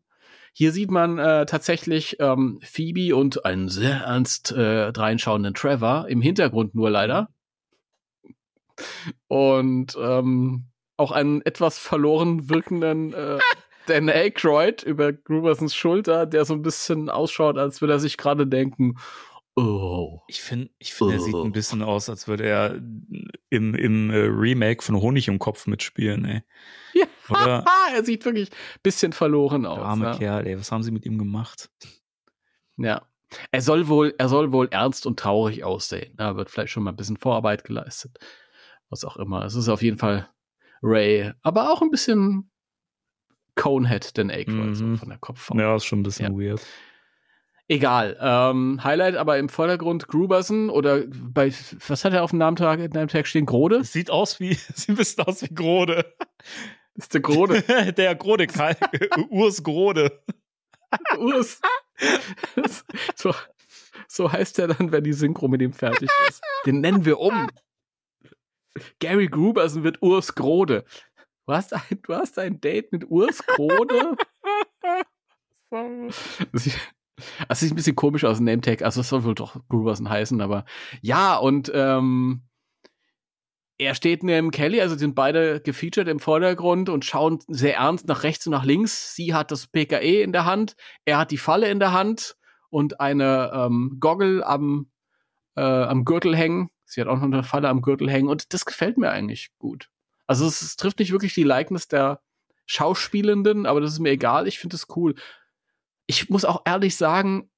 Hier 0.53 0.72
sieht 0.72 0.89
man 0.89 1.17
äh, 1.17 1.45
tatsächlich 1.45 2.17
ähm, 2.22 2.59
Phoebe 2.63 3.13
und 3.15 3.43
einen 3.43 3.67
sehr 3.67 4.03
ernst 4.03 4.53
äh, 4.53 4.93
dreinschauenden 4.93 5.53
Trevor, 5.53 6.07
im 6.07 6.22
Hintergrund 6.22 6.76
nur 6.76 6.89
leider. 6.89 7.30
Und 9.27 9.97
ähm, 9.99 10.67
auch 10.97 11.11
einen 11.11 11.41
etwas 11.41 11.77
verloren 11.77 12.49
wirkenden 12.49 13.13
äh, 13.13 13.39
Dan 13.88 14.09
Aykroyd 14.09 14.84
über 14.84 15.13
Grubersons 15.13 15.76
Schulter, 15.76 16.26
der 16.26 16.45
so 16.45 16.53
ein 16.53 16.63
bisschen 16.63 17.09
ausschaut, 17.09 17.57
als 17.57 17.81
würde 17.81 17.93
er 17.93 17.99
sich 17.99 18.17
gerade 18.17 18.47
denken, 18.47 18.97
oh. 19.55 20.22
Ich 20.27 20.41
finde, 20.41 20.69
ich 20.80 20.93
find, 20.93 21.11
er 21.11 21.19
sieht 21.19 21.35
Oh. 21.35 21.43
ein 21.43 21.51
bisschen 21.51 21.81
aus, 21.81 22.09
als 22.09 22.27
würde 22.27 22.45
er 22.45 22.76
im, 23.49 23.76
im 23.76 24.09
äh, 24.09 24.17
Remake 24.17 24.84
von 24.84 24.99
Honig 24.99 25.27
im 25.27 25.39
Kopf 25.39 25.67
mitspielen, 25.67 26.26
ey. 26.26 26.43
Ja, 26.93 27.05
Oder? 27.30 27.65
er 27.93 28.03
sieht 28.03 28.26
wirklich 28.26 28.49
ein 28.51 28.80
bisschen 28.84 29.13
verloren 29.13 29.65
aus. 29.65 29.77
Der 29.77 29.85
arme 29.85 30.05
ja. 30.05 30.17
Kerl, 30.17 30.47
ey, 30.47 30.57
was 30.57 30.72
haben 30.72 30.84
sie 30.84 30.91
mit 30.91 31.05
ihm 31.05 31.17
gemacht? 31.17 31.69
Ja. 32.77 33.03
Er 33.51 33.61
soll 33.61 33.88
wohl, 33.88 34.13
er 34.17 34.30
soll 34.30 34.51
wohl 34.51 34.67
ernst 34.72 35.05
und 35.05 35.19
traurig 35.19 35.63
aussehen. 35.63 36.13
Da 36.15 36.38
wird 36.38 36.49
vielleicht 36.49 36.72
schon 36.72 36.84
mal 36.84 36.91
ein 36.91 36.95
bisschen 36.95 37.17
Vorarbeit 37.17 37.63
geleistet. 37.63 38.17
Was 38.89 39.03
auch 39.03 39.17
immer. 39.17 39.43
Es 39.43 39.55
ist 39.55 39.67
auf 39.67 39.81
jeden 39.81 39.97
Fall 39.97 40.30
Ray, 40.81 41.31
aber 41.41 41.72
auch 41.72 41.81
ein 41.81 41.89
bisschen 41.91 42.49
Conehead, 43.56 44.18
den 44.18 44.30
Aykroyd, 44.30 44.76
so 44.76 44.84
Mhm. 44.85 44.97
von 44.97 45.10
der 45.10 45.18
Kopfform. 45.18 45.60
Ja, 45.60 45.76
ist 45.76 45.85
schon 45.85 45.99
ein 45.99 46.03
bisschen 46.03 46.38
weird. 46.39 46.61
Egal. 47.68 48.15
Ähm, 48.22 48.84
Highlight 48.84 49.15
aber 49.15 49.39
im 49.39 49.49
Vordergrund 49.49 50.07
Gruberson 50.07 50.69
oder 50.69 51.03
bei, 51.07 51.52
was 51.88 52.06
hat 52.06 52.14
er 52.14 52.23
auf 52.23 52.30
dem 52.30 52.38
Namentag, 52.39 52.77
Namentag 52.93 53.26
stehen? 53.27 53.45
Grode? 53.47 53.84
Sieht 53.84 54.11
aus 54.11 54.39
wie, 54.39 54.53
sieht 54.76 54.89
ein 54.89 54.95
bisschen 54.95 55.23
aus 55.26 55.41
wie 55.41 55.53
Grode. 55.53 56.14
ist 56.95 57.14
der 57.14 57.22
Grode. 57.22 57.61
der 57.97 58.15
Grode, 58.15 58.47
Urs 59.30 59.64
Grode. 59.64 60.22
Urs. 61.18 61.60
so, 63.15 63.34
so 64.07 64.31
heißt 64.31 64.60
er 64.60 64.68
dann, 64.68 64.91
wenn 64.91 65.03
die 65.03 65.14
Synchro 65.14 65.47
mit 65.47 65.61
ihm 65.61 65.73
fertig 65.73 66.10
ist. 66.30 66.43
Den 66.65 66.81
nennen 66.81 67.03
wir 67.06 67.19
um. 67.19 67.49
Gary 68.99 69.27
Gruberson 69.27 69.84
wird 69.84 70.02
Urs 70.02 70.35
Grode. 70.35 70.85
Du 71.47 71.53
hast 71.53 71.73
ein, 71.73 71.81
du 72.03 72.15
hast 72.15 72.39
ein 72.39 72.60
Date 72.60 72.91
mit 72.91 73.10
Urs 73.10 73.45
Grode? 73.45 74.15
Das 76.52 76.64
sieht, 76.64 76.80
das 77.49 77.60
sieht 77.60 77.73
ein 77.73 77.76
bisschen 77.76 77.95
komisch 77.95 78.23
aus, 78.23 78.39
ein 78.39 78.45
Nametag. 78.45 78.81
Also 78.81 79.02
es 79.02 79.10
soll 79.10 79.23
wohl 79.26 79.35
doch 79.35 79.60
Gruberson 79.68 80.10
heißen, 80.10 80.39
aber 80.39 80.64
ja, 81.02 81.35
und 81.35 81.72
ähm, 81.73 82.43
er 83.77 83.95
steht 83.95 84.23
neben 84.23 84.52
Kelly, 84.52 84.80
also 84.80 84.95
sind 84.95 85.15
beide 85.15 85.60
gefeatured 85.60 86.07
im 86.07 86.19
Vordergrund 86.19 86.88
und 86.88 87.03
schauen 87.03 87.39
sehr 87.47 87.76
ernst 87.76 88.07
nach 88.07 88.23
rechts 88.23 88.47
und 88.47 88.52
nach 88.52 88.64
links. 88.64 89.15
Sie 89.15 89.34
hat 89.34 89.52
das 89.52 89.68
PKE 89.68 90.22
in 90.22 90.31
der 90.31 90.45
Hand, 90.45 90.76
er 91.03 91.18
hat 91.18 91.31
die 91.31 91.38
Falle 91.38 91.69
in 91.69 91.80
der 91.80 91.91
Hand 91.91 92.38
und 92.69 92.99
eine 93.02 93.52
ähm, 93.53 93.97
Goggle 93.99 94.45
am, 94.45 94.89
äh, 95.56 95.61
am 95.61 96.06
Gürtel 96.06 96.35
hängen. 96.35 96.69
Sie 96.86 97.02
hat 97.02 97.07
auch 97.07 97.16
noch 97.18 97.24
eine 97.24 97.44
Falle 97.44 97.70
am 97.70 97.82
Gürtel 97.82 98.10
hängen 98.10 98.30
und 98.30 98.53
das 98.53 98.66
gefällt 98.66 98.98
mir 98.98 99.10
eigentlich 99.12 99.49
gut. 99.57 99.90
Also 100.28 100.45
es, 100.48 100.62
es 100.62 100.76
trifft 100.78 100.99
nicht 100.99 101.12
wirklich 101.12 101.34
die 101.34 101.44
Likeness 101.44 101.88
der 101.88 102.22
Schauspielenden, 102.66 103.66
aber 103.66 103.82
das 103.82 103.94
ist 103.94 103.99
mir 103.99 104.12
egal. 104.12 104.48
Ich 104.48 104.60
finde 104.60 104.76
es 104.76 104.88
cool. 104.95 105.16
Ich 106.07 106.30
muss 106.30 106.45
auch 106.45 106.62
ehrlich 106.66 106.95
sagen, 106.95 107.49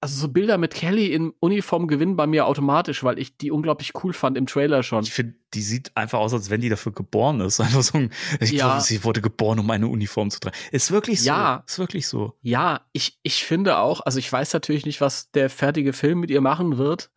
also 0.00 0.20
so 0.20 0.28
Bilder 0.28 0.58
mit 0.58 0.74
Kelly 0.74 1.12
in 1.12 1.32
Uniform 1.40 1.88
gewinnen 1.88 2.16
bei 2.16 2.26
mir 2.26 2.46
automatisch, 2.46 3.02
weil 3.02 3.18
ich 3.18 3.38
die 3.38 3.50
unglaublich 3.50 3.92
cool 4.04 4.12
fand 4.12 4.36
im 4.36 4.46
Trailer 4.46 4.82
schon. 4.82 5.02
Ich 5.04 5.12
finde, 5.12 5.34
die 5.54 5.62
sieht 5.62 5.96
einfach 5.96 6.18
aus, 6.18 6.34
als 6.34 6.50
wenn 6.50 6.60
die 6.60 6.68
dafür 6.68 6.92
geboren 6.92 7.40
ist. 7.40 7.60
Einfach 7.60 7.82
so 7.82 7.96
ein, 7.98 8.10
ich 8.40 8.52
Ja. 8.52 8.66
glaube, 8.68 8.82
sie 8.82 9.04
wurde 9.04 9.22
geboren, 9.22 9.58
um 9.58 9.70
eine 9.70 9.88
Uniform 9.88 10.30
zu 10.30 10.38
tragen. 10.38 10.56
Ist 10.70 10.90
wirklich 10.90 11.20
so. 11.22 11.26
Ja. 11.28 11.64
Ist 11.66 11.78
wirklich 11.78 12.06
so. 12.08 12.34
Ja, 12.42 12.86
ich, 12.92 13.18
ich 13.22 13.44
finde 13.44 13.78
auch, 13.78 14.00
also 14.02 14.18
ich 14.18 14.30
weiß 14.30 14.52
natürlich 14.52 14.84
nicht, 14.84 15.00
was 15.00 15.30
der 15.30 15.48
fertige 15.48 15.92
Film 15.94 16.20
mit 16.20 16.30
ihr 16.30 16.42
machen 16.42 16.76
wird. 16.76 17.10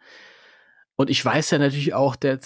Und 1.00 1.10
ich 1.10 1.24
weiß 1.24 1.52
ja 1.52 1.60
natürlich 1.60 1.94
auch, 1.94 2.18
der 2.18 2.42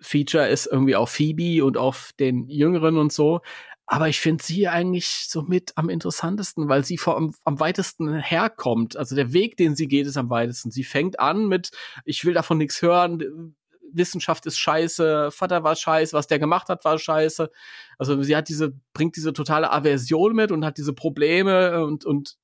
Feature 0.00 0.46
ist 0.46 0.66
irgendwie 0.66 0.96
auf 0.96 1.08
Phoebe 1.12 1.64
und 1.64 1.78
auf 1.78 2.10
den 2.20 2.46
Jüngeren 2.46 2.98
und 2.98 3.10
so. 3.10 3.40
Aber 3.86 4.06
ich 4.06 4.20
finde 4.20 4.44
sie 4.44 4.68
eigentlich 4.68 5.08
so 5.26 5.40
mit 5.40 5.72
am 5.76 5.88
interessantesten, 5.88 6.68
weil 6.68 6.84
sie 6.84 6.98
vom, 6.98 7.34
am 7.42 7.58
weitesten 7.58 8.18
herkommt. 8.18 8.98
Also 8.98 9.16
der 9.16 9.32
Weg, 9.32 9.56
den 9.56 9.76
sie 9.76 9.88
geht, 9.88 10.06
ist 10.06 10.18
am 10.18 10.28
weitesten. 10.28 10.70
Sie 10.70 10.84
fängt 10.84 11.18
an 11.20 11.48
mit, 11.48 11.70
ich 12.04 12.22
will 12.26 12.34
davon 12.34 12.58
nichts 12.58 12.82
hören, 12.82 13.56
Wissenschaft 13.94 14.44
ist 14.44 14.58
scheiße, 14.58 15.30
Vater 15.30 15.64
war 15.64 15.74
scheiße, 15.74 16.12
was 16.12 16.26
der 16.26 16.38
gemacht 16.38 16.68
hat, 16.68 16.84
war 16.84 16.98
scheiße. 16.98 17.50
Also 17.96 18.22
sie 18.22 18.36
hat 18.36 18.50
diese, 18.50 18.74
bringt 18.92 19.16
diese 19.16 19.32
totale 19.32 19.72
Aversion 19.72 20.34
mit 20.34 20.52
und 20.52 20.66
hat 20.66 20.76
diese 20.76 20.92
Probleme 20.92 21.82
und, 21.82 22.04
und 22.04 22.36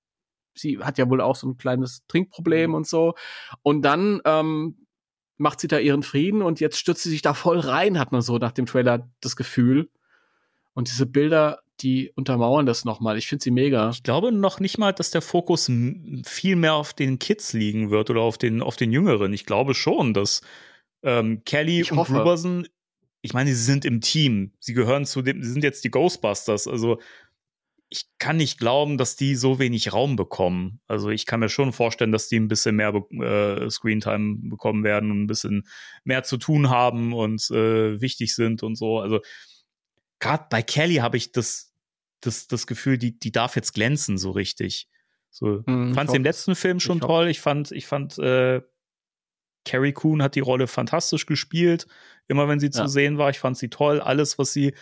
sie 0.55 0.79
hat 0.79 0.97
ja 0.97 1.11
wohl 1.11 1.21
auch 1.21 1.37
so 1.37 1.47
ein 1.47 1.59
kleines 1.59 2.07
Trinkproblem 2.09 2.73
und 2.73 2.87
so. 2.87 3.13
Und 3.63 3.83
dann 3.83 4.23
ähm, 4.25 4.86
macht 5.39 5.61
sie 5.61 5.69
da 5.69 5.79
ihren 5.79 6.03
Frieden 6.03 6.43
und 6.43 6.61
jetzt 6.61 6.79
stürzt 6.79 7.03
sie 7.03 7.11
sich 7.11 7.23
da 7.23 7.35
voll 7.35 7.59
rein, 7.59 7.99
hat 7.99 8.13
man 8.13 8.23
so 8.23 8.39
nach 8.39 8.53
dem 8.53 8.67
Trailer 8.67 9.09
das 9.21 9.37
Gefühl. 9.37 9.89
Und 10.75 10.89
diese 10.89 11.07
Bilder, 11.07 11.61
die 11.81 12.13
untermauern 12.15 12.67
das 12.67 12.85
nochmal. 12.85 13.19
Ich 13.19 13.27
finde 13.27 13.43
sie 13.43 13.51
mega. 13.51 13.91
Ich 13.91 14.03
glaube 14.03 14.33
noch 14.33 14.61
nicht 14.61 14.79
mal, 14.79 14.93
dass 14.93 15.11
der 15.11 15.23
Fokus 15.23 15.71
viel 16.25 16.57
mehr 16.57 16.75
auf 16.75 16.95
den 16.95 17.19
Kids 17.19 17.53
liegen 17.53 17.91
wird 17.91 18.11
oder 18.11 18.21
auf 18.21 18.39
den, 18.39 18.63
auf 18.63 18.77
den 18.77 18.93
Jüngeren. 18.93 19.33
Ich 19.33 19.47
glaube 19.47 19.75
schon, 19.75 20.15
dass 20.15 20.43
ähm, 21.03 21.43
Kelly 21.45 21.81
Ich 21.81 21.93
und 21.93 21.99
hoffe. 21.99 22.15
Gruberson, 22.15 22.67
ich 23.23 23.33
meine, 23.33 23.51
sie 23.51 23.63
sind 23.63 23.85
im 23.85 24.01
Team. 24.01 24.53
Sie 24.59 24.73
gehören 24.73 25.05
zu 25.05 25.23
dem, 25.23 25.43
sie 25.43 25.51
sind 25.51 25.65
jetzt 25.65 25.85
die 25.85 25.91
Ghostbusters. 25.91 26.69
Also 26.69 26.99
ich 27.89 28.07
kann 28.19 28.37
nicht 28.37 28.59
glauben, 28.59 28.99
dass 28.99 29.15
die 29.17 29.37
so 29.37 29.59
wenig 29.59 29.93
Raum 29.93 30.17
bekommen. 30.17 30.81
Also 30.89 31.11
ich 31.11 31.25
kann 31.25 31.41
mir 31.41 31.49
schon 31.49 31.73
vorstellen, 31.73 32.13
dass 32.13 32.29
die 32.29 32.37
ein 32.39 32.49
bisschen 32.49 32.77
mehr 32.77 32.93
äh, 32.95 33.71
Screentime 33.71 34.39
bekommen 34.51 34.83
werden 34.83 35.11
und 35.11 35.23
ein 35.23 35.27
bisschen 35.29 35.69
mehr 36.05 36.25
zu 36.25 36.37
tun 36.37 36.69
haben 36.69 37.13
und 37.13 37.49
äh, 37.51 38.01
wichtig 38.01 38.35
sind 38.35 38.63
und 38.63 38.75
so. 38.77 38.99
Also 38.99 39.21
gerade 40.19 40.47
bei 40.51 40.63
Kelly 40.63 40.97
habe 40.97 41.17
ich 41.17 41.31
das, 41.33 41.73
das, 42.21 42.49
das 42.49 42.67
Gefühl, 42.67 42.99
die, 42.99 43.19
die 43.19 43.31
darf 43.33 43.55
jetzt 43.55 43.75
glänzen 43.75 44.19
so 44.19 44.33
richtig. 44.33 44.89
So, 45.31 45.63
Hm, 45.67 45.91
ich 45.91 45.95
fand 45.95 46.11
sie 46.11 46.17
im 46.17 46.25
letzten 46.25 46.57
Film 46.57 46.81
schon 46.81 47.01
hoffe 47.01 47.07
toll. 47.07 47.29
Ich 47.29 47.41
fand, 47.41 47.71
ich 47.71 47.87
fand, 47.87 48.19
äh, 48.19 48.63
Carrie 49.65 49.93
Coon 49.93 50.23
hat 50.23 50.35
die 50.35 50.41
Rolle 50.41 50.67
fantastisch 50.67 51.27
gespielt. 51.27 51.87
Immer 52.29 52.49
wenn 52.49 52.61
sie 52.61 52.71
zu 52.71 52.83
Ja. 52.83 52.89
sehen 52.89 53.19
war, 53.19 53.31
ich 53.31 53.39
fand 53.39 53.59
sie 53.59 53.69
toll. 53.69 54.01
Alles, 54.01 54.39
was 54.39 54.53
sie 54.53 54.75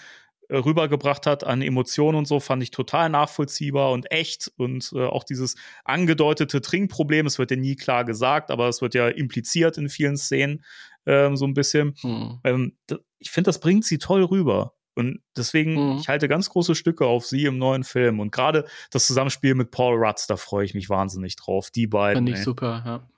rübergebracht 0.57 1.27
hat 1.27 1.45
an 1.45 1.63
Emotionen 1.63 2.19
und 2.19 2.27
so, 2.27 2.41
fand 2.41 2.63
ich 2.63 2.71
total 2.71 3.09
nachvollziehbar 3.09 3.93
und 3.93 4.11
echt. 4.11 4.51
Und 4.57 4.91
äh, 4.95 5.05
auch 5.05 5.25
dieses 5.25 5.57
angedeutete 5.85 6.61
Trinkproblem, 6.61 7.27
es 7.27 7.39
wird 7.39 7.51
ja 7.51 7.57
nie 7.57 7.77
klar 7.77 8.05
gesagt, 8.05 8.51
aber 8.51 8.69
es 8.69 8.81
wird 8.83 8.95
ja 8.95 9.09
impliziert 9.09 9.79
in 9.79 9.89
vielen 9.89 10.17
Szenen 10.17 10.65
ähm, 11.07 11.37
so 11.37 11.47
ein 11.47 11.55
bisschen. 11.55 11.95
Hm. 12.01 12.41
Ähm, 12.45 12.77
ich 13.19 13.31
finde, 13.31 13.49
das 13.49 13.61
bringt 13.61 13.85
sie 13.85 13.99
toll 13.99 14.25
rüber. 14.25 14.75
Und 14.97 15.21
deswegen, 15.37 15.75
Mhm. 15.75 15.99
ich 15.99 16.09
halte 16.09 16.29
ganz 16.29 16.49
große 16.49 16.75
Stücke 16.77 17.07
auf 17.07 17.27
sie 17.27 17.47
im 17.47 17.59
neuen 17.59 17.83
Film. 17.83 18.21
Und 18.21 18.31
gerade 18.31 18.65
das 18.91 19.07
Zusammenspiel 19.07 19.55
mit 19.57 19.73
Paul 19.73 19.97
Rutz, 19.97 20.27
da 20.29 20.37
freue 20.37 20.65
ich 20.65 20.75
mich 20.75 20.89
wahnsinnig 20.89 21.35
drauf. 21.37 21.71
Die 21.71 21.89
beiden. 21.89 22.19
Finde 22.25 22.39
ich 22.39 22.45
super, 22.45 22.83
ja. 22.87 23.09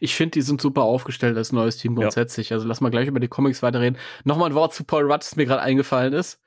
Ich 0.00 0.14
finde, 0.14 0.32
die 0.32 0.42
sind 0.42 0.60
super 0.60 0.82
aufgestellt 0.82 1.36
als 1.36 1.50
neues 1.50 1.78
Team 1.78 1.96
grundsätzlich. 1.96 2.50
Ja. 2.50 2.56
Also 2.56 2.68
lass 2.68 2.80
mal 2.80 2.90
gleich 2.90 3.08
über 3.08 3.20
die 3.20 3.28
Comics 3.28 3.62
weiterreden. 3.62 3.98
Nochmal 4.24 4.50
ein 4.50 4.54
Wort 4.54 4.74
zu 4.74 4.84
Paul 4.84 5.10
Rudd, 5.10 5.22
das 5.22 5.34
mir 5.34 5.46
gerade 5.46 5.62
eingefallen 5.62 6.12
ist. 6.12 6.40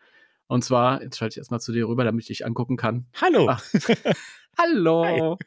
Und 0.47 0.63
zwar, 0.63 1.01
jetzt 1.01 1.17
schalte 1.17 1.33
ich 1.33 1.37
erstmal 1.37 1.59
zu 1.59 1.71
dir 1.71 1.87
rüber, 1.87 2.03
damit 2.03 2.21
ich 2.21 2.27
dich 2.27 2.45
angucken 2.45 2.77
kann. 2.77 3.07
Hallo. 3.21 3.47
Ach. 3.49 3.63
Hallo. 4.57 5.37
Hi. 5.39 5.45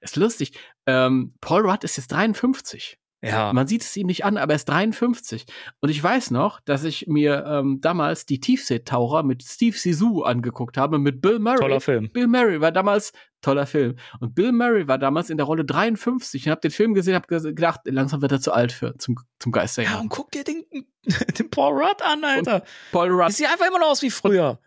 Ist 0.00 0.16
lustig. 0.16 0.52
Ähm, 0.86 1.34
Paul 1.40 1.68
Rudd 1.68 1.84
ist 1.84 1.96
jetzt 1.96 2.12
53. 2.12 2.98
Ja. 3.24 3.52
Man 3.54 3.66
sieht 3.66 3.82
es 3.82 3.96
ihm 3.96 4.06
nicht 4.06 4.24
an, 4.24 4.36
aber 4.36 4.52
er 4.52 4.56
ist 4.56 4.66
53. 4.66 5.46
Und 5.80 5.88
ich 5.88 6.02
weiß 6.02 6.30
noch, 6.30 6.60
dass 6.60 6.84
ich 6.84 7.06
mir 7.06 7.44
ähm, 7.46 7.80
damals 7.80 8.26
die 8.26 8.38
Tiefseetaucher 8.38 9.22
mit 9.22 9.42
Steve 9.42 9.76
Sisu 9.76 10.22
angeguckt 10.22 10.76
habe, 10.76 10.98
mit 10.98 11.22
Bill 11.22 11.38
Murray. 11.38 11.58
Toller 11.58 11.80
Film. 11.80 12.10
Bill 12.12 12.26
Murray 12.26 12.60
war 12.60 12.70
damals, 12.70 13.12
toller 13.40 13.66
Film. 13.66 13.96
Und 14.20 14.34
Bill 14.34 14.52
Murray 14.52 14.88
war 14.88 14.98
damals 14.98 15.30
in 15.30 15.38
der 15.38 15.46
Rolle 15.46 15.64
53. 15.64 16.42
Ich 16.42 16.48
habe 16.48 16.60
den 16.60 16.70
Film 16.70 16.92
gesehen, 16.92 17.14
habe 17.14 17.26
gedacht, 17.26 17.80
langsam 17.84 18.20
wird 18.20 18.32
er 18.32 18.40
zu 18.40 18.52
alt 18.52 18.72
für 18.72 18.94
zum, 18.98 19.16
zum 19.38 19.52
Geisterjäger. 19.52 19.94
Ja, 19.94 20.00
und 20.00 20.10
guck 20.10 20.30
dir 20.30 20.44
den, 20.44 20.64
den 21.38 21.48
Paul 21.48 21.82
Rudd 21.82 22.02
an, 22.02 22.24
Alter. 22.24 22.56
Und 22.56 22.64
Paul 22.92 23.08
Rudd. 23.08 23.32
sieht 23.32 23.50
einfach 23.50 23.66
immer 23.66 23.78
noch 23.78 23.88
aus 23.88 24.02
wie 24.02 24.10
früher. 24.10 24.60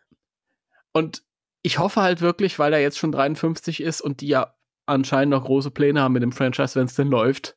Und 0.94 1.22
ich 1.62 1.78
hoffe 1.78 2.02
halt 2.02 2.22
wirklich, 2.22 2.58
weil 2.58 2.74
er 2.74 2.82
jetzt 2.82 2.98
schon 2.98 3.12
53 3.12 3.82
ist 3.82 4.02
und 4.02 4.22
die 4.22 4.30
ja 4.30 4.56
anscheinend 4.88 5.32
noch 5.32 5.44
große 5.44 5.70
Pläne 5.70 6.02
haben 6.02 6.14
mit 6.14 6.24
dem 6.24 6.32
Franchise, 6.32 6.74
wenn 6.74 6.86
es 6.86 6.96
denn 6.96 7.10
läuft, 7.10 7.56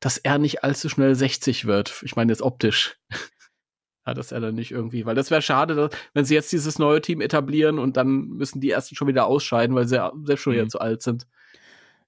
dass 0.00 0.18
er 0.18 0.38
nicht 0.38 0.62
allzu 0.64 0.88
schnell 0.88 1.14
60 1.14 1.64
wird. 1.66 2.02
Ich 2.04 2.16
meine 2.16 2.32
jetzt 2.32 2.42
optisch. 2.42 2.96
ja, 4.06 4.14
dass 4.14 4.32
er 4.32 4.40
dann 4.40 4.54
nicht 4.54 4.70
irgendwie, 4.70 5.06
weil 5.06 5.14
das 5.14 5.30
wäre 5.30 5.42
schade, 5.42 5.74
dass, 5.74 5.90
wenn 6.14 6.24
sie 6.24 6.34
jetzt 6.34 6.52
dieses 6.52 6.78
neue 6.78 7.00
Team 7.00 7.20
etablieren 7.20 7.78
und 7.78 7.96
dann 7.96 8.28
müssen 8.28 8.60
die 8.60 8.70
ersten 8.70 8.94
schon 8.94 9.08
wieder 9.08 9.26
ausscheiden, 9.26 9.74
weil 9.74 9.88
sie 9.88 10.00
selbst 10.24 10.42
schon 10.42 10.52
mhm. 10.52 10.58
wieder 10.58 10.68
zu 10.68 10.80
alt 10.80 11.02
sind. 11.02 11.26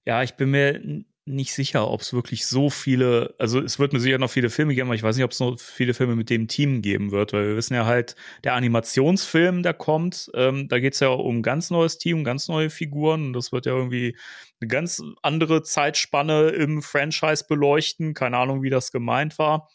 Ja, 0.05 0.23
ich 0.23 0.37
bin 0.37 0.51
mir 0.51 1.05
nicht 1.29 1.53
sicher, 1.53 1.91
ob 1.91 2.01
es 2.01 2.13
wirklich 2.13 2.47
so 2.47 2.71
viele, 2.71 3.35
also 3.39 3.61
es 3.61 3.79
wird 3.79 3.93
mir 3.93 4.01
sicher 4.01 4.19
noch 4.19 4.31
viele 4.31 4.51
Filme 4.51 4.75
geben, 4.75 4.89
aber 4.89 4.95
ich 4.95 5.03
weiß 5.03 5.17
nicht, 5.17 5.25
ob 5.25 5.33
es 5.33 5.41
noch 5.41 5.59
viele 5.59 5.95
Filme 5.95 6.17
mit 6.17 6.31
dem 6.31 6.49
Team 6.49 6.83
geben 6.83 7.11
wird, 7.11 7.33
weil 7.33 7.49
wir 7.49 7.57
wissen 7.57 7.75
ja 7.75 7.87
halt, 7.87 8.17
der 8.45 8.55
Animationsfilm, 8.55 9.63
der 9.63 9.75
kommt, 9.75 10.31
ähm, 10.35 10.69
da 10.69 10.79
geht 10.81 10.95
es 10.95 11.01
ja 11.01 11.09
um 11.09 11.43
ganz 11.43 11.71
neues 11.71 11.99
Team, 11.99 12.25
ganz 12.25 12.49
neue 12.49 12.71
Figuren 12.71 13.27
und 13.27 13.33
das 13.35 13.53
wird 13.53 13.67
ja 13.67 13.73
irgendwie 13.73 14.17
eine 14.61 14.69
ganz 14.69 15.03
andere 15.23 15.63
Zeitspanne 15.63 16.49
im 16.49 16.83
Franchise 16.83 17.45
beleuchten. 17.49 18.15
Keine 18.15 18.39
Ahnung, 18.39 18.63
wie 18.63 18.71
das 18.71 18.91
gemeint 18.93 19.39
war. 19.39 19.69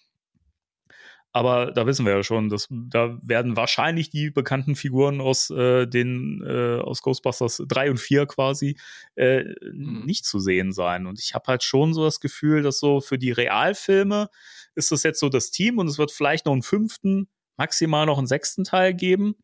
Aber 1.35 1.71
da 1.71 1.87
wissen 1.87 2.05
wir 2.05 2.13
ja 2.15 2.21
schon, 2.21 2.49
dass 2.49 2.67
da 2.69 3.17
werden 3.23 3.57
wahrscheinlich 3.57 4.11
die 4.11 4.29
bekannten 4.29 4.75
Figuren 4.75 5.19
aus 5.19 5.49
äh, 5.49 5.87
den 5.87 6.43
äh, 6.45 6.79
aus 6.79 7.01
Ghostbusters 7.01 7.63
3 7.67 7.89
und 7.89 7.99
4 7.99 8.27
quasi 8.27 8.77
äh, 9.15 9.43
mhm. 9.71 10.03
nicht 10.05 10.25
zu 10.25 10.39
sehen 10.39 10.71
sein. 10.71 11.07
Und 11.07 11.19
ich 11.19 11.33
habe 11.33 11.45
halt 11.47 11.63
schon 11.63 11.95
so 11.95 12.03
das 12.03 12.19
Gefühl, 12.19 12.61
dass 12.61 12.79
so 12.79 13.01
für 13.01 13.17
die 13.17 13.31
Realfilme 13.31 14.29
ist 14.75 14.91
das 14.91 15.01
jetzt 15.01 15.19
so 15.19 15.27
das 15.27 15.49
Team 15.49 15.79
und 15.79 15.87
es 15.87 15.97
wird 15.97 16.11
vielleicht 16.11 16.45
noch 16.45 16.53
einen 16.53 16.61
fünften, 16.61 17.27
maximal 17.57 18.05
noch 18.05 18.19
einen 18.19 18.27
sechsten 18.27 18.63
Teil 18.63 18.93
geben. 18.93 19.35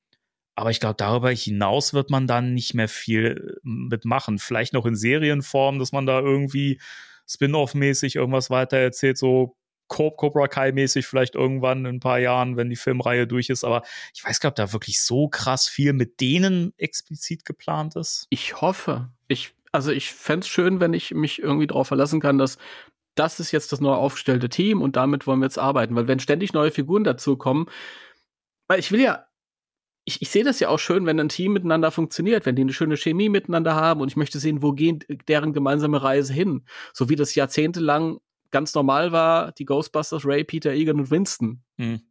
Aber 0.53 0.70
ich 0.70 0.80
glaube, 0.80 0.95
darüber 0.95 1.32
hinaus 1.32 1.94
wird 1.95 2.11
man 2.11 2.28
dann 2.28 2.53
nicht 2.53 2.76
mehr 2.76 2.88
viel 2.88 3.57
äh, 3.64 3.68
mitmachen. 3.68 4.38
Vielleicht 4.38 4.74
noch 4.74 4.86
in 4.86 4.95
Serienform, 4.95 5.80
dass 5.80 5.91
man 5.91 6.06
da 6.06 6.20
irgendwie 6.20 6.80
Spin-off-mäßig 7.28 8.16
irgendwas 8.16 8.52
weiter 8.52 8.78
erzählt, 8.78 9.18
so 9.18 9.56
Cobra 9.90 10.48
Kai-mäßig 10.48 11.06
vielleicht 11.06 11.36
irgendwann 11.36 11.80
in 11.80 11.95
ein 11.95 11.99
paar 11.99 12.20
Jahren, 12.20 12.56
wenn 12.56 12.70
die 12.70 12.76
Filmreihe 12.76 13.28
durch 13.28 13.49
ist. 13.49 13.64
Aber 13.64 13.84
ich 14.14 14.24
weiß 14.24 14.40
gar 14.40 14.49
nicht, 14.49 14.60
ob 14.60 14.68
da 14.68 14.74
wirklich 14.74 15.02
so 15.02 15.28
krass 15.28 15.68
viel 15.68 15.94
mit 15.94 16.22
denen 16.22 16.74
explizit 16.78 17.44
geplant 17.44 17.95
ist. 17.95 18.28
Ich 18.30 18.61
hoffe. 18.61 19.10
Ich, 19.28 19.53
also 19.72 19.91
ich 19.91 20.11
fände 20.11 20.45
es 20.45 20.48
schön, 20.48 20.80
wenn 20.80 20.94
ich 20.94 21.14
mich 21.14 21.41
irgendwie 21.41 21.68
darauf 21.68 21.88
verlassen 21.88 22.22
kann, 22.22 22.38
dass 22.38 22.57
das 23.16 23.40
ist 23.40 23.52
jetzt 23.52 23.72
das 23.72 23.82
neu 23.82 23.94
aufgestellte 23.94 24.48
Team 24.48 24.82
und 24.82 24.95
damit 24.95 25.28
wollen 25.28 25.40
wir 25.40 25.45
jetzt 25.45 25.60
arbeiten. 25.60 25.95
Weil 25.95 26.07
wenn 26.07 26.20
ständig 26.20 26.53
neue 26.53 26.72
Figuren 26.72 27.03
dazukommen, 27.03 27.66
weil 28.68 28.80
ich 28.80 28.91
will 28.91 29.02
ja, 29.02 29.26
ich, 30.06 30.22
ich 30.22 30.30
sehe 30.30 30.44
das 30.44 30.60
ja 30.60 30.70
auch 30.70 30.80
schön, 30.80 31.06
wenn 31.06 31.20
ein 31.20 31.30
Team 31.30 31.53
miteinander 31.53 31.91
funktioniert, 31.91 32.45
wenn 32.45 32.56
die 32.56 32.61
eine 32.61 32.74
schöne 32.74 32.98
Chemie 32.98 33.30
miteinander 33.30 33.76
haben 33.76 34.02
und 34.02 34.07
ich 34.07 34.16
möchte 34.16 34.40
sehen, 34.40 34.64
wo 34.64 34.72
gehen 34.72 35.03
deren 35.28 35.53
gemeinsame 35.53 36.02
Reise 36.02 36.34
hin. 36.34 36.66
So 36.94 37.10
wie 37.10 37.16
das 37.16 37.36
jahrzehntelang 37.36 38.20
ganz 38.52 38.74
normal 38.74 39.12
war, 39.12 39.52
die 39.54 39.66
Ghostbusters, 39.66 40.26
Ray, 40.26 40.44
Peter, 40.44 40.72
Egan 40.72 41.00
und 41.00 41.12
Winston 41.12 41.64
mhm. 41.78 42.02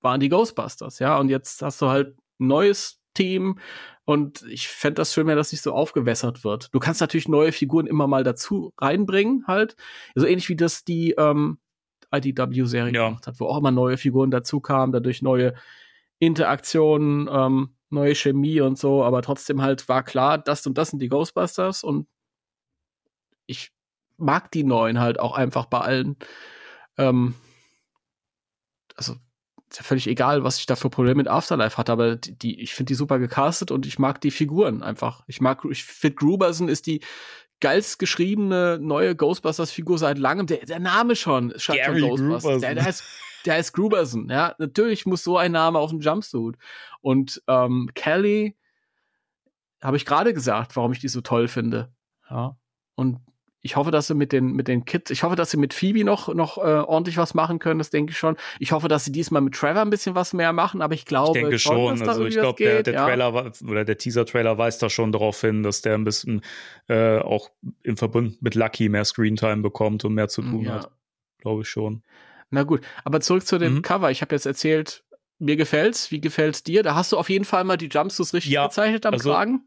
waren 0.00 0.20
die 0.20 0.28
Ghostbusters, 0.28 0.98
ja. 0.98 1.18
Und 1.18 1.28
jetzt 1.28 1.62
hast 1.62 1.80
du 1.82 1.88
halt 1.88 2.16
ein 2.38 2.46
neues 2.48 3.00
Team 3.14 3.58
und 4.04 4.42
ich 4.42 4.68
fände 4.68 4.96
das 4.96 5.14
schön, 5.14 5.26
wenn 5.26 5.36
das 5.36 5.52
nicht 5.52 5.62
so 5.62 5.72
aufgewässert 5.72 6.44
wird. 6.44 6.68
Du 6.72 6.78
kannst 6.78 7.00
natürlich 7.00 7.28
neue 7.28 7.52
Figuren 7.52 7.86
immer 7.86 8.06
mal 8.06 8.24
dazu 8.24 8.72
reinbringen, 8.78 9.44
halt. 9.46 9.76
So 10.14 10.26
ähnlich 10.26 10.48
wie 10.48 10.56
das 10.56 10.84
die 10.84 11.12
ähm, 11.12 11.58
IDW-Serie 12.12 12.92
ja. 12.92 13.06
gemacht 13.06 13.26
hat, 13.26 13.40
wo 13.40 13.46
auch 13.46 13.58
immer 13.58 13.70
neue 13.70 13.96
Figuren 13.96 14.30
dazu 14.30 14.60
kamen, 14.60 14.92
dadurch 14.92 15.22
neue 15.22 15.54
Interaktionen, 16.18 17.28
ähm, 17.30 17.76
neue 17.90 18.14
Chemie 18.14 18.60
und 18.60 18.78
so, 18.78 19.04
aber 19.04 19.22
trotzdem 19.22 19.62
halt 19.62 19.88
war 19.88 20.02
klar, 20.02 20.38
das 20.38 20.66
und 20.66 20.76
das 20.76 20.90
sind 20.90 21.00
die 21.00 21.08
Ghostbusters 21.08 21.84
und 21.84 22.06
ich 23.46 23.73
mag 24.24 24.50
die 24.50 24.64
neuen 24.64 25.00
halt 25.00 25.20
auch 25.20 25.34
einfach 25.34 25.66
bei 25.66 25.80
allen. 25.80 26.16
Ähm, 26.96 27.34
also 28.96 29.14
ist 29.70 29.78
ja 29.78 29.82
völlig 29.84 30.06
egal, 30.06 30.44
was 30.44 30.58
ich 30.58 30.66
da 30.66 30.76
für 30.76 30.90
Probleme 30.90 31.16
mit 31.16 31.28
Afterlife 31.28 31.76
hatte, 31.76 31.92
aber 31.92 32.16
die, 32.16 32.38
die 32.38 32.60
ich 32.60 32.74
finde 32.74 32.90
die 32.90 32.94
super 32.94 33.18
gecastet 33.18 33.70
und 33.70 33.86
ich 33.86 33.98
mag 33.98 34.20
die 34.20 34.30
Figuren 34.30 34.82
einfach. 34.82 35.24
Ich 35.26 35.40
mag, 35.40 35.64
ich 35.68 35.84
finde 35.84 36.16
Gruberson 36.16 36.68
ist 36.68 36.86
die 36.86 37.00
geilst 37.60 37.98
geschriebene 37.98 38.78
neue 38.80 39.16
Ghostbusters-Figur 39.16 39.98
seit 39.98 40.18
langem. 40.18 40.46
Der, 40.46 40.58
der 40.58 40.80
Name 40.80 41.16
schon, 41.16 41.52
schon 41.56 41.76
Ghostbusters. 41.76 42.60
Der, 42.60 42.74
der, 42.74 42.84
heißt, 42.84 43.04
der 43.46 43.54
heißt 43.54 43.72
Gruberson, 43.72 44.28
ja. 44.28 44.54
Natürlich 44.58 45.06
muss 45.06 45.24
so 45.24 45.38
ein 45.38 45.52
Name 45.52 45.78
auf 45.78 45.90
dem 45.90 46.00
Jumpsuit. 46.00 46.56
Und 47.00 47.42
ähm, 47.48 47.90
Kelly 47.94 48.56
habe 49.82 49.96
ich 49.96 50.06
gerade 50.06 50.34
gesagt, 50.34 50.76
warum 50.76 50.92
ich 50.92 50.98
die 50.98 51.08
so 51.08 51.20
toll 51.20 51.48
finde. 51.48 51.92
Ja. 52.30 52.56
Und 52.94 53.20
ich 53.64 53.76
hoffe, 53.76 53.90
dass 53.90 54.08
sie 54.08 54.14
mit 54.14 54.32
den, 54.32 54.52
mit 54.52 54.68
den 54.68 54.84
Kids, 54.84 55.10
ich 55.10 55.22
hoffe, 55.22 55.36
dass 55.36 55.50
sie 55.50 55.56
mit 55.56 55.72
Phoebe 55.72 56.04
noch, 56.04 56.32
noch 56.34 56.58
äh, 56.58 56.60
ordentlich 56.60 57.16
was 57.16 57.32
machen 57.32 57.58
können, 57.58 57.78
das 57.78 57.88
denke 57.88 58.10
ich 58.10 58.18
schon. 58.18 58.36
Ich 58.58 58.72
hoffe, 58.72 58.88
dass 58.88 59.06
sie 59.06 59.10
diesmal 59.10 59.40
mit 59.40 59.54
Trevor 59.54 59.80
ein 59.80 59.88
bisschen 59.88 60.14
was 60.14 60.34
mehr 60.34 60.52
machen, 60.52 60.82
aber 60.82 60.92
ich 60.92 61.06
glaube. 61.06 61.38
Ich 61.38 61.42
denke 61.42 61.58
schon, 61.58 62.06
also 62.06 62.26
ich 62.26 62.34
glaube, 62.34 62.62
der, 62.62 62.82
der 62.82 62.92
ja. 62.92 63.06
Trailer 63.06 63.52
oder 63.66 63.86
der 63.86 63.96
Teaser-Trailer 63.96 64.58
weist 64.58 64.82
da 64.82 64.90
schon 64.90 65.12
darauf 65.12 65.40
hin, 65.40 65.62
dass 65.62 65.80
der 65.80 65.94
ein 65.94 66.04
bisschen 66.04 66.42
äh, 66.88 67.20
auch 67.20 67.50
im 67.82 67.96
Verbund 67.96 68.42
mit 68.42 68.54
Lucky 68.54 68.90
mehr 68.90 69.06
Screentime 69.06 69.62
bekommt 69.62 70.04
und 70.04 70.12
mehr 70.12 70.28
zu 70.28 70.42
tun 70.42 70.64
ja. 70.64 70.74
hat. 70.74 70.90
Glaube 71.38 71.62
ich 71.62 71.68
schon. 71.68 72.02
Na 72.50 72.64
gut, 72.64 72.82
aber 73.02 73.22
zurück 73.22 73.46
zu 73.46 73.56
dem 73.56 73.76
mhm. 73.76 73.82
Cover. 73.82 74.10
Ich 74.10 74.20
habe 74.20 74.34
jetzt 74.34 74.44
erzählt, 74.44 75.04
mir 75.38 75.56
gefällt's. 75.56 76.10
Wie 76.10 76.20
gefällt's 76.20 76.64
dir? 76.64 76.82
Da 76.82 76.94
hast 76.94 77.12
du 77.12 77.16
auf 77.16 77.30
jeden 77.30 77.46
Fall 77.46 77.64
mal 77.64 77.78
die 77.78 77.88
Jumpsuits 77.88 78.34
richtig 78.34 78.52
ja, 78.52 78.66
gezeichnet 78.66 79.06
am 79.06 79.14
also, 79.14 79.30
Kragen. 79.30 79.64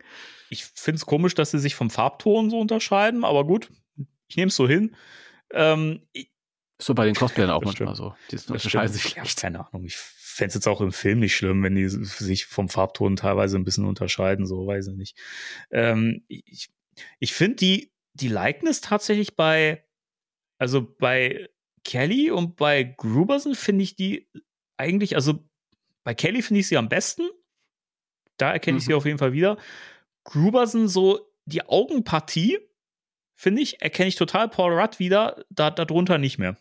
Ich 0.51 0.65
finde 0.65 0.97
es 0.97 1.05
komisch, 1.07 1.33
dass 1.33 1.49
sie 1.49 1.59
sich 1.59 1.73
vom 1.73 1.89
Farbton 1.89 2.51
so 2.51 2.59
unterscheiden, 2.59 3.25
aber 3.25 3.43
gut, 3.43 3.69
ich 4.27 4.37
nehme 4.37 4.49
es 4.49 4.55
so 4.55 4.67
hin. 4.67 4.95
Ähm, 5.51 6.01
so 6.79 6.93
bei 6.93 7.05
den 7.05 7.15
Cosplayern 7.15 7.49
auch 7.49 7.63
manchmal 7.63 7.95
so. 7.95 8.15
Die 8.31 8.37
sind 8.37 8.51
unterscheiden 8.51 8.93
sich 8.93 9.15
ja, 9.15 9.23
Keine 9.35 9.65
Ahnung. 9.65 9.85
Ich 9.85 9.97
fände 9.97 10.49
es 10.49 10.53
jetzt 10.55 10.67
auch 10.67 10.81
im 10.81 10.91
Film 10.91 11.19
nicht 11.19 11.35
schlimm, 11.35 11.63
wenn 11.63 11.75
die 11.75 11.87
sich 11.89 12.45
vom 12.45 12.69
Farbton 12.69 13.15
teilweise 13.15 13.57
ein 13.57 13.63
bisschen 13.63 13.85
unterscheiden, 13.85 14.45
so 14.45 14.67
weiß 14.67 14.87
ich 14.89 14.95
nicht. 14.95 15.17
Ähm, 15.71 16.23
ich 16.27 16.69
ich 17.19 17.33
finde 17.33 17.57
die, 17.57 17.93
die 18.13 18.27
Likeness 18.27 18.81
tatsächlich 18.81 19.35
bei, 19.35 19.83
also 20.57 20.95
bei 20.99 21.49
Kelly 21.83 22.31
und 22.31 22.55
bei 22.55 22.83
Gruberson 22.83 23.55
finde 23.55 23.83
ich 23.83 23.95
die 23.95 24.29
eigentlich, 24.77 25.15
also 25.15 25.47
bei 26.03 26.13
Kelly 26.13 26.41
finde 26.41 26.59
ich 26.61 26.67
sie 26.67 26.77
am 26.77 26.89
besten. 26.89 27.29
Da 28.37 28.51
erkenne 28.51 28.73
mhm. 28.73 28.77
ich 28.79 28.85
sie 28.85 28.91
mhm. 28.91 28.97
auf 28.97 29.05
jeden 29.05 29.17
Fall 29.17 29.33
wieder. 29.33 29.57
Gruberson 30.23 30.87
so 30.87 31.31
die 31.45 31.63
Augenpartie 31.63 32.59
finde 33.37 33.61
ich, 33.61 33.81
erkenne 33.81 34.09
ich 34.09 34.15
total 34.15 34.49
Paul 34.49 34.73
Rudd 34.73 34.99
wieder, 34.99 35.45
da 35.49 35.71
darunter 35.71 36.17
nicht 36.17 36.39
mehr. 36.39 36.57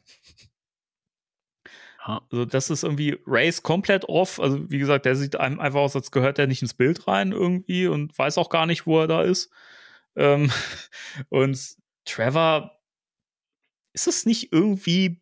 Also 2.05 2.45
das 2.45 2.71
ist 2.71 2.85
irgendwie 2.85 3.19
Race 3.27 3.65
komplett 3.65 4.05
off. 4.05 4.39
Also 4.39 4.71
wie 4.71 4.79
gesagt, 4.79 5.07
der 5.07 5.17
sieht 5.17 5.35
einem 5.35 5.59
einfach 5.59 5.81
aus, 5.81 5.97
als 5.97 6.13
gehört 6.13 6.39
er 6.39 6.47
nicht 6.47 6.63
ins 6.63 6.75
Bild 6.75 7.09
rein 7.09 7.33
irgendwie 7.33 7.89
und 7.89 8.17
weiß 8.17 8.39
auch 8.39 8.51
gar 8.51 8.67
nicht, 8.67 8.87
wo 8.87 9.01
er 9.01 9.09
da 9.09 9.23
ist. 9.23 9.51
Ähm, 10.15 10.53
und 11.31 11.77
Trevor, 12.05 12.79
ist 13.93 14.07
es 14.07 14.27
nicht 14.27 14.53
irgendwie 14.53 15.21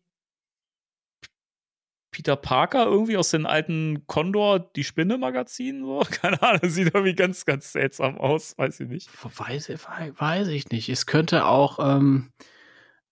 Peter 2.15 2.37
Parker 2.37 2.85
irgendwie 2.85 3.17
aus 3.17 3.31
den 3.31 3.45
alten 3.45 4.07
Condor, 4.07 4.59
die 4.59 4.85
Spinne-Magazinen? 4.85 5.83
So? 5.83 5.99
Keine 6.21 6.41
Ahnung, 6.41 6.61
sieht 6.63 6.93
irgendwie 6.93 7.13
ganz, 7.13 7.43
ganz 7.43 7.73
seltsam 7.73 8.17
aus, 8.17 8.57
weiß 8.57 8.79
ich 8.79 8.87
nicht. 8.87 9.09
Weiß, 9.21 9.69
weiß 9.69 10.47
ich 10.47 10.69
nicht. 10.69 10.87
Es 10.87 11.07
könnte 11.07 11.45
auch 11.45 11.77
ähm, 11.81 12.31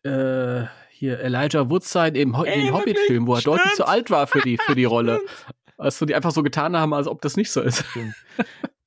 äh, 0.04 0.68
hier 0.90 1.20
Elijah 1.20 1.70
Wood 1.70 1.84
sein 1.84 2.16
im, 2.16 2.38
Ho 2.38 2.46
Hobbit-Film, 2.46 3.28
wo 3.28 3.34
er 3.34 3.42
stimmt. 3.42 3.58
deutlich 3.58 3.74
zu 3.74 3.86
alt 3.86 4.10
war 4.10 4.26
für 4.26 4.40
die, 4.40 4.58
für 4.58 4.76
die 4.76 4.86
Rolle. 4.86 5.20
Also 5.76 6.06
die 6.06 6.14
einfach 6.14 6.32
so 6.32 6.44
getan 6.44 6.78
haben, 6.78 6.94
als 6.94 7.08
ob 7.08 7.20
das 7.24 7.36
nicht 7.36 7.50
so 7.52 7.60
ist. 7.60 7.84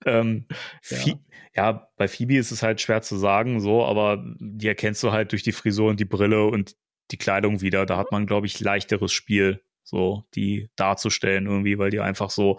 ähm, 0.07 0.47
ja. 0.89 1.15
ja. 1.57 1.89
bei 1.97 2.07
Phoebe 2.07 2.37
ist 2.37 2.53
es 2.53 2.63
halt 2.63 2.81
schwer 2.81 3.03
zu 3.03 3.17
sagen, 3.19 3.61
so, 3.61 3.85
aber 3.85 4.25
die 4.39 4.69
erkennst 4.69 5.03
du 5.03 5.11
halt 5.11 5.33
durch 5.33 5.43
die 5.43 5.53
Frisur 5.53 5.91
und 5.91 5.99
die 5.99 6.05
Brille 6.05 6.47
und 6.47 6.77
die 7.11 7.19
Kleidung 7.19 7.61
wieder. 7.61 7.87
Da 7.87 7.99
hat 7.99 8.13
man, 8.13 8.25
glaube 8.25 8.47
ich, 8.47 8.61
leichteres 8.61 9.13
Spiel, 9.13 9.61
so 9.87 10.25
die 10.35 10.69
darzustellen 10.77 11.47
irgendwie, 11.47 11.79
weil 11.79 11.91
die 11.91 12.01
einfach 12.01 12.31
so 12.31 12.59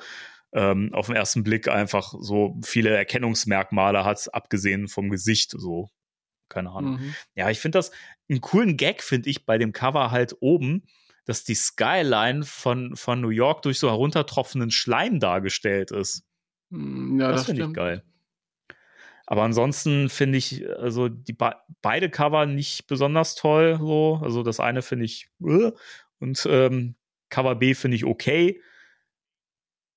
ähm, 0.54 0.94
auf 0.94 1.08
den 1.08 1.16
ersten 1.16 1.44
Blick 1.44 1.68
einfach 1.68 2.14
so 2.20 2.58
viele 2.64 2.90
Erkennungsmerkmale 2.96 4.06
hat, 4.06 4.34
abgesehen 4.34 4.88
vom 4.88 5.10
Gesicht, 5.10 5.52
so. 5.52 5.90
Keine 6.50 6.72
Ahnung. 6.72 6.94
Mhm. 6.94 7.16
Ja, 7.36 7.50
ich 7.50 7.60
finde 7.60 7.78
das 7.78 7.92
einen 8.30 8.40
coolen 8.40 8.78
Gag, 8.78 9.04
finde 9.04 9.30
ich, 9.30 9.46
bei 9.46 9.58
dem 9.58 9.74
Cover 9.74 10.12
halt 10.12 10.38
oben, 10.40 10.84
dass 11.26 11.44
die 11.44 11.56
Skyline 11.56 12.46
von, 12.46 12.96
von 12.96 13.20
New 13.20 13.30
York 13.30 13.62
durch 13.64 13.80
so 13.80 13.90
heruntertropfenden 13.90 14.72
Schleim 14.72 15.20
dargestellt 15.20 15.92
ist. 15.92 16.24
Hm, 16.72 17.20
ja, 17.20 17.28
das, 17.28 17.42
das 17.42 17.46
finde 17.48 17.66
ich 17.66 17.74
geil. 17.74 18.04
Aber 19.26 19.44
ansonsten 19.44 20.08
finde 20.08 20.38
ich 20.38 20.66
also 20.80 21.10
die 21.10 21.34
be 21.34 21.54
beide 21.82 22.10
Cover 22.10 22.46
nicht 22.46 22.88
besonders 22.88 23.36
toll. 23.36 23.78
So. 23.78 24.22
Also 24.24 24.42
das 24.42 24.62
eine 24.62 24.82
finde 24.82 25.04
ich 25.04 25.30
uh, 25.42 25.72
und 26.20 26.48
ähm, 26.50 26.96
Cover 27.30 27.56
B 27.56 27.74
finde 27.74 27.96
ich 27.96 28.06
okay. 28.06 28.62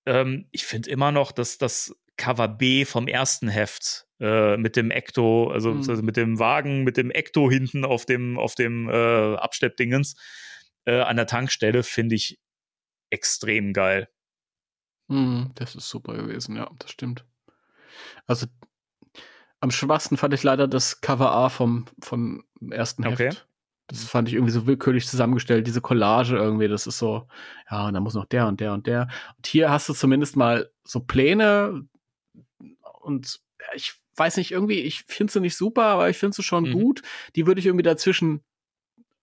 Ähm, 0.07 0.49
ich 0.51 0.65
finde 0.65 0.91
immer 0.91 1.13
noch, 1.13 1.33
dass 1.33 1.59
das 1.59 1.95
Cover 2.17 2.49
B 2.49 2.85
vom 2.85 3.09
ersten 3.09 3.49
Heft 3.49 4.07
äh, 4.21 4.57
mit 4.57 4.77
dem 4.77 4.91
Ecto, 4.91 5.51
also, 5.51 5.73
mhm. 5.73 5.89
also, 5.89 6.03
mit 6.03 6.17
dem 6.17 6.39
Wagen, 6.39 6.85
mit 6.85 6.97
dem 6.97 7.11
Ecto 7.11 7.51
hinten 7.51 7.85
auf 7.85 8.05
dem, 8.05 8.39
auf 8.39 8.55
dem 8.55 8.89
äh, 8.89 9.37
Absteppdingens 9.37 10.17
äh, 10.85 11.01
an 11.01 11.17
der 11.17 11.27
Tankstelle 11.27 11.83
finde 11.83 12.17
ich 12.17 12.39
extrem 13.11 13.73
geil. 13.73 14.09
Mhm, 15.09 15.53
das 15.55 15.75
ist 15.75 15.89
super 15.89 16.15
gewesen, 16.15 16.57
ja, 16.57 16.71
das 16.79 16.91
stimmt. 16.91 17.25
Also 18.27 18.47
am 19.61 19.71
schwachsten 19.71 20.17
fand 20.17 20.33
ich 20.35 20.43
leider 20.43 20.69
das 20.69 21.01
Cover 21.01 21.33
A 21.33 21.49
vom, 21.49 21.87
vom 22.01 22.45
ersten 22.71 23.05
Heft. 23.05 23.21
Okay. 23.21 23.37
Das 23.91 24.05
fand 24.05 24.29
ich 24.29 24.35
irgendwie 24.35 24.53
so 24.53 24.67
willkürlich 24.67 25.07
zusammengestellt, 25.07 25.67
diese 25.67 25.81
Collage 25.81 26.37
irgendwie, 26.37 26.69
das 26.69 26.87
ist 26.87 26.99
so, 26.99 27.27
ja, 27.71 27.89
und 27.89 27.95
da 27.95 28.01
muss 28.01 28.15
noch 28.15 28.25
der 28.25 28.47
und 28.47 28.61
der 28.61 28.73
und 28.73 28.87
der. 28.87 29.09
Und 29.37 29.47
hier 29.47 29.71
hast 29.71 29.89
du 29.89 29.95
zumindest 29.95 30.37
mal 30.37 30.71
so 30.85 31.01
Pläne 31.01 31.83
und 33.01 33.41
ja, 33.59 33.67
ich 33.75 33.95
weiß 34.15 34.37
nicht, 34.37 34.53
irgendwie, 34.53 34.81
ich 34.81 35.05
finde 35.07 35.33
sie 35.33 35.41
nicht 35.41 35.57
super, 35.57 35.85
aber 35.85 36.09
ich 36.09 36.19
finde 36.19 36.37
sie 36.37 36.43
schon 36.43 36.69
mhm. 36.69 36.73
gut. 36.73 37.03
Die 37.37 37.47
würde 37.47 37.59
ich 37.59 37.67
irgendwie 37.67 37.83
dazwischen 37.83 38.45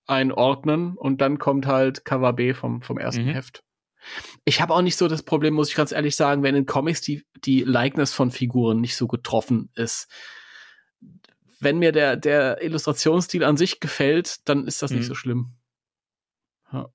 einordnen 0.06 0.98
und 0.98 1.22
dann 1.22 1.38
kommt 1.38 1.65
halt 1.65 2.03
Cover 2.06 2.34
B 2.34 2.53
vom, 2.53 2.81
vom 2.81 2.98
ersten 2.98 3.26
mhm. 3.26 3.30
Heft. 3.30 3.64
Ich 4.45 4.61
habe 4.61 4.73
auch 4.73 4.81
nicht 4.81 4.95
so 4.95 5.07
das 5.07 5.23
Problem, 5.23 5.53
muss 5.53 5.69
ich 5.69 5.76
ganz 5.76 5.91
ehrlich 5.91 6.15
sagen, 6.15 6.44
wenn 6.44 6.56
in 6.56 6.65
Comics 6.65 7.02
die, 7.02 7.26
die 7.44 7.61
Likeness 7.64 8.14
von 8.14 8.31
Figuren 8.31 8.80
nicht 8.80 8.95
so 8.95 9.07
getroffen 9.07 9.69
ist. 9.76 10.07
Wenn 11.59 11.79
mir 11.79 11.91
der, 11.91 12.17
der 12.17 12.61
Illustrationsstil 12.61 13.43
an 13.43 13.57
sich 13.57 13.79
gefällt, 13.79 14.47
dann 14.47 14.67
ist 14.67 14.81
das 14.81 14.91
mhm. 14.91 14.97
nicht 14.97 15.07
so 15.07 15.15
schlimm. 15.15 15.53
Ja. 16.71 16.89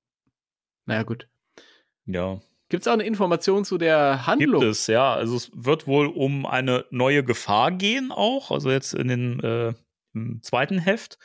Naja, 0.85 1.03
gut. 1.03 1.27
Ja. 2.05 2.41
Gibt 2.69 2.83
es 2.83 2.87
auch 2.87 2.93
eine 2.93 3.03
Information 3.03 3.65
zu 3.65 3.77
der 3.77 4.25
Handlung? 4.25 4.61
Gibt 4.61 4.71
es, 4.71 4.87
ja. 4.87 5.13
Also 5.13 5.35
es 5.35 5.51
wird 5.53 5.85
wohl 5.85 6.07
um 6.07 6.45
eine 6.45 6.85
neue 6.89 7.23
Gefahr 7.23 7.71
gehen 7.71 8.11
auch. 8.11 8.51
Also 8.51 8.71
jetzt 8.71 8.93
in 8.93 9.07
den 9.07 9.39
äh, 9.41 9.73
im 10.13 10.41
zweiten 10.41 10.79
Heft 10.79 11.17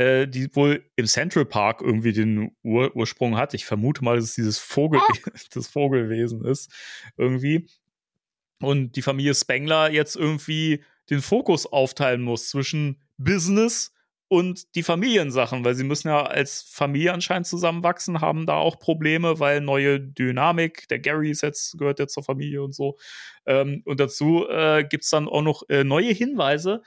äh, 0.00 0.26
die 0.26 0.54
wohl 0.56 0.82
im 0.96 1.06
Central 1.06 1.44
Park 1.44 1.82
irgendwie 1.82 2.12
den 2.12 2.56
Ur 2.62 2.96
Ursprung 2.96 3.36
hat. 3.36 3.52
Ich 3.52 3.66
vermute 3.66 4.02
mal, 4.02 4.16
dass 4.16 4.24
es 4.24 4.34
dieses 4.34 4.58
Vogel 4.58 5.00
oh. 5.00 5.30
das 5.52 5.68
Vogelwesen 5.68 6.44
ist 6.44 6.72
irgendwie. 7.18 7.68
Und 8.62 8.96
die 8.96 9.02
Familie 9.02 9.34
Spengler 9.34 9.90
jetzt 9.90 10.16
irgendwie 10.16 10.82
den 11.10 11.22
Fokus 11.22 11.66
aufteilen 11.66 12.22
muss 12.22 12.48
zwischen 12.48 13.00
Business 13.18 13.92
und 14.32 14.76
die 14.76 14.84
Familiensachen, 14.84 15.64
weil 15.64 15.74
sie 15.74 15.82
müssen 15.82 16.06
ja 16.06 16.22
als 16.24 16.62
Familie 16.62 17.12
anscheinend 17.12 17.48
zusammenwachsen, 17.48 18.20
haben 18.20 18.46
da 18.46 18.54
auch 18.54 18.78
Probleme, 18.78 19.40
weil 19.40 19.60
neue 19.60 19.98
Dynamik, 19.98 20.86
der 20.86 21.00
Gary 21.00 21.32
jetzt, 21.32 21.76
gehört 21.78 21.98
jetzt 21.98 22.14
zur 22.14 22.22
Familie 22.22 22.62
und 22.62 22.72
so. 22.72 22.96
Ähm, 23.44 23.82
und 23.86 23.98
dazu 23.98 24.46
äh, 24.48 24.84
gibt 24.88 25.02
es 25.02 25.10
dann 25.10 25.28
auch 25.28 25.42
noch 25.42 25.68
äh, 25.68 25.82
neue 25.82 26.12
Hinweise 26.12 26.82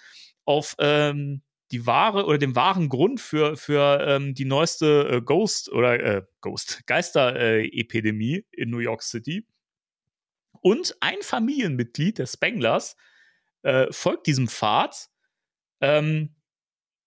auf 0.45 0.75
ähm, 0.79 1.41
die 1.71 1.85
wahre 1.85 2.25
oder 2.27 2.37
den 2.37 2.55
wahren 2.55 2.87
Grund 2.87 3.19
für, 3.19 3.57
für 3.57 3.99
ähm, 4.07 4.33
die 4.35 4.45
neueste 4.45 5.09
äh, 5.09 5.21
Ghost 5.21 5.69
oder 5.69 5.99
äh, 5.99 6.21
Ghost, 6.39 6.83
Geister-Epidemie 6.85 8.45
in 8.51 8.69
New 8.69 8.77
York 8.77 9.03
City. 9.03 9.45
Und 10.61 10.95
ein 11.01 11.21
Familienmitglied 11.21 12.19
der 12.19 12.27
Spenglers 12.27 12.95
äh, 13.63 13.91
folgt 13.91 14.27
diesem 14.27 14.47
Pfad, 14.47 15.09
ähm, 15.81 16.35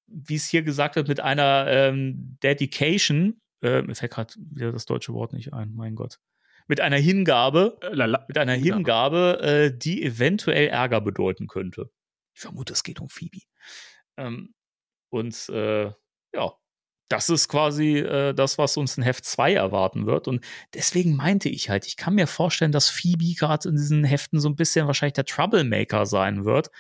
wie 0.07 0.37
es 0.37 0.49
hier 0.49 0.63
gesagt 0.63 0.97
wird, 0.97 1.09
mit 1.09 1.21
einer 1.21 1.67
ähm, 1.69 2.39
Dedication, 2.43 3.41
äh, 3.63 3.83
mir 3.83 3.95
fällt 3.95 4.13
gerade 4.13 4.35
wieder 4.37 4.73
das 4.73 4.87
deutsche 4.87 5.13
Wort 5.15 5.33
nicht 5.33 5.53
ein, 5.53 5.75
mein 5.75 5.95
Gott. 5.95 6.21
Mit 6.69 6.81
einer 6.81 6.97
Hingabe, 6.97 7.79
äh, 7.83 7.97
mit 8.29 8.39
einer 8.39 8.55
Hingabe, 8.55 9.41
äh, 9.41 9.77
die 9.77 10.03
eventuell 10.05 10.69
Ärger 10.69 11.01
bedeuten 11.01 11.47
könnte. 11.47 11.91
Ich 12.35 12.41
vermute, 12.41 12.73
es 12.73 12.83
geht 12.83 13.01
um 13.01 13.09
Phoebe. 13.09 13.43
Ähm, 14.17 14.55
und 15.11 15.49
äh, 15.49 15.93
ja, 16.35 16.53
das 17.09 17.29
ist 17.29 17.49
quasi 17.49 17.99
äh, 17.99 18.35
das, 18.35 18.59
was 18.59 18.77
uns 18.77 18.97
in 18.97 19.03
Heft 19.03 19.25
2 19.25 19.55
erwarten 19.55 20.07
wird. 20.07 20.29
Und 20.29 20.45
deswegen 20.75 21.15
meinte 21.15 21.49
ich 21.49 21.71
halt, 21.71 21.87
ich 21.87 21.97
kann 21.97 22.15
mir 22.15 22.27
vorstellen, 22.27 22.73
dass 22.73 22.89
Phoebe 22.89 23.35
gerade 23.35 23.69
in 23.69 23.77
diesen 23.77 24.05
Heften 24.05 24.41
so 24.41 24.49
ein 24.49 24.57
bisschen 24.57 24.87
wahrscheinlich 24.87 25.15
der 25.15 25.25
Troublemaker 25.25 26.07
sein 26.07 26.45
wird, 26.45 26.71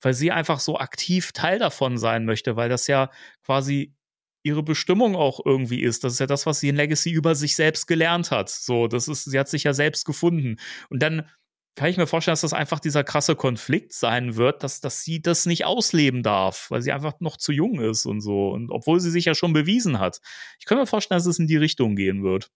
weil 0.00 0.14
sie 0.14 0.32
einfach 0.32 0.60
so 0.60 0.78
aktiv 0.78 1.32
Teil 1.32 1.58
davon 1.58 1.98
sein 1.98 2.24
möchte, 2.24 2.56
weil 2.56 2.68
das 2.68 2.86
ja 2.86 3.10
quasi 3.44 3.94
ihre 4.42 4.62
Bestimmung 4.62 5.16
auch 5.16 5.40
irgendwie 5.44 5.82
ist. 5.82 6.04
Das 6.04 6.14
ist 6.14 6.20
ja 6.20 6.26
das, 6.26 6.46
was 6.46 6.60
sie 6.60 6.68
in 6.68 6.76
Legacy 6.76 7.10
über 7.10 7.34
sich 7.34 7.56
selbst 7.56 7.86
gelernt 7.86 8.30
hat. 8.30 8.48
So, 8.48 8.86
das 8.86 9.08
ist, 9.08 9.24
sie 9.24 9.38
hat 9.38 9.48
sich 9.48 9.64
ja 9.64 9.74
selbst 9.74 10.04
gefunden. 10.04 10.56
Und 10.88 11.02
dann 11.02 11.28
kann 11.78 11.90
ich 11.90 11.96
mir 11.96 12.08
vorstellen, 12.08 12.32
dass 12.32 12.40
das 12.40 12.52
einfach 12.52 12.80
dieser 12.80 13.04
krasse 13.04 13.36
Konflikt 13.36 13.92
sein 13.92 14.34
wird, 14.34 14.64
dass, 14.64 14.80
dass 14.80 15.04
sie 15.04 15.22
das 15.22 15.46
nicht 15.46 15.64
ausleben 15.64 16.24
darf, 16.24 16.72
weil 16.72 16.82
sie 16.82 16.90
einfach 16.90 17.20
noch 17.20 17.36
zu 17.36 17.52
jung 17.52 17.80
ist 17.80 18.04
und 18.04 18.20
so. 18.20 18.50
Und 18.50 18.72
obwohl 18.72 18.98
sie 18.98 19.12
sich 19.12 19.26
ja 19.26 19.34
schon 19.36 19.52
bewiesen 19.52 20.00
hat. 20.00 20.20
Ich 20.58 20.66
kann 20.66 20.76
mir 20.76 20.86
vorstellen, 20.86 21.18
dass 21.18 21.26
es 21.26 21.38
in 21.38 21.46
die 21.46 21.56
Richtung 21.56 21.94
gehen 21.94 22.24
wird. 22.24 22.50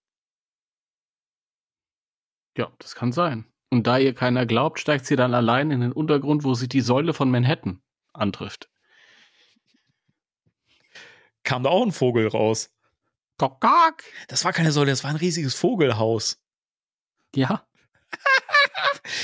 Ja, 2.57 2.69
das 2.79 2.95
kann 2.95 3.13
sein. 3.13 3.45
Und 3.69 3.87
da 3.87 3.97
ihr 3.97 4.13
keiner 4.13 4.45
glaubt, 4.45 4.81
steigt 4.81 5.05
sie 5.05 5.15
dann 5.15 5.33
allein 5.33 5.71
in 5.71 5.79
den 5.79 5.93
Untergrund, 5.93 6.43
wo 6.43 6.53
sie 6.53 6.67
die 6.67 6.81
Säule 6.81 7.13
von 7.13 7.31
Manhattan 7.31 7.81
antrifft. 8.11 8.69
Kam 11.43 11.63
da 11.63 11.69
auch 11.69 11.85
ein 11.85 11.93
Vogel 11.93 12.27
raus? 12.27 12.75
Kokak. 13.37 14.03
Das 14.27 14.43
war 14.43 14.51
keine 14.51 14.73
Säule, 14.73 14.91
das 14.91 15.05
war 15.05 15.11
ein 15.11 15.15
riesiges 15.15 15.55
Vogelhaus. 15.55 16.43
Ja. 17.33 17.65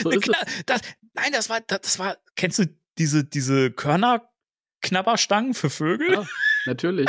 So 0.02 0.10
Klar, 0.10 0.46
das, 0.66 0.82
nein, 1.14 1.32
das 1.32 1.50
war, 1.50 1.62
das, 1.62 1.82
das 1.82 2.00
war, 2.00 2.18
kennst 2.36 2.60
du 2.60 2.66
diese, 2.98 3.24
diese 3.24 3.72
Körnerknabberstangen 3.72 5.54
für 5.54 5.70
Vögel? 5.70 6.14
Ja, 6.14 6.26
natürlich. 6.66 7.08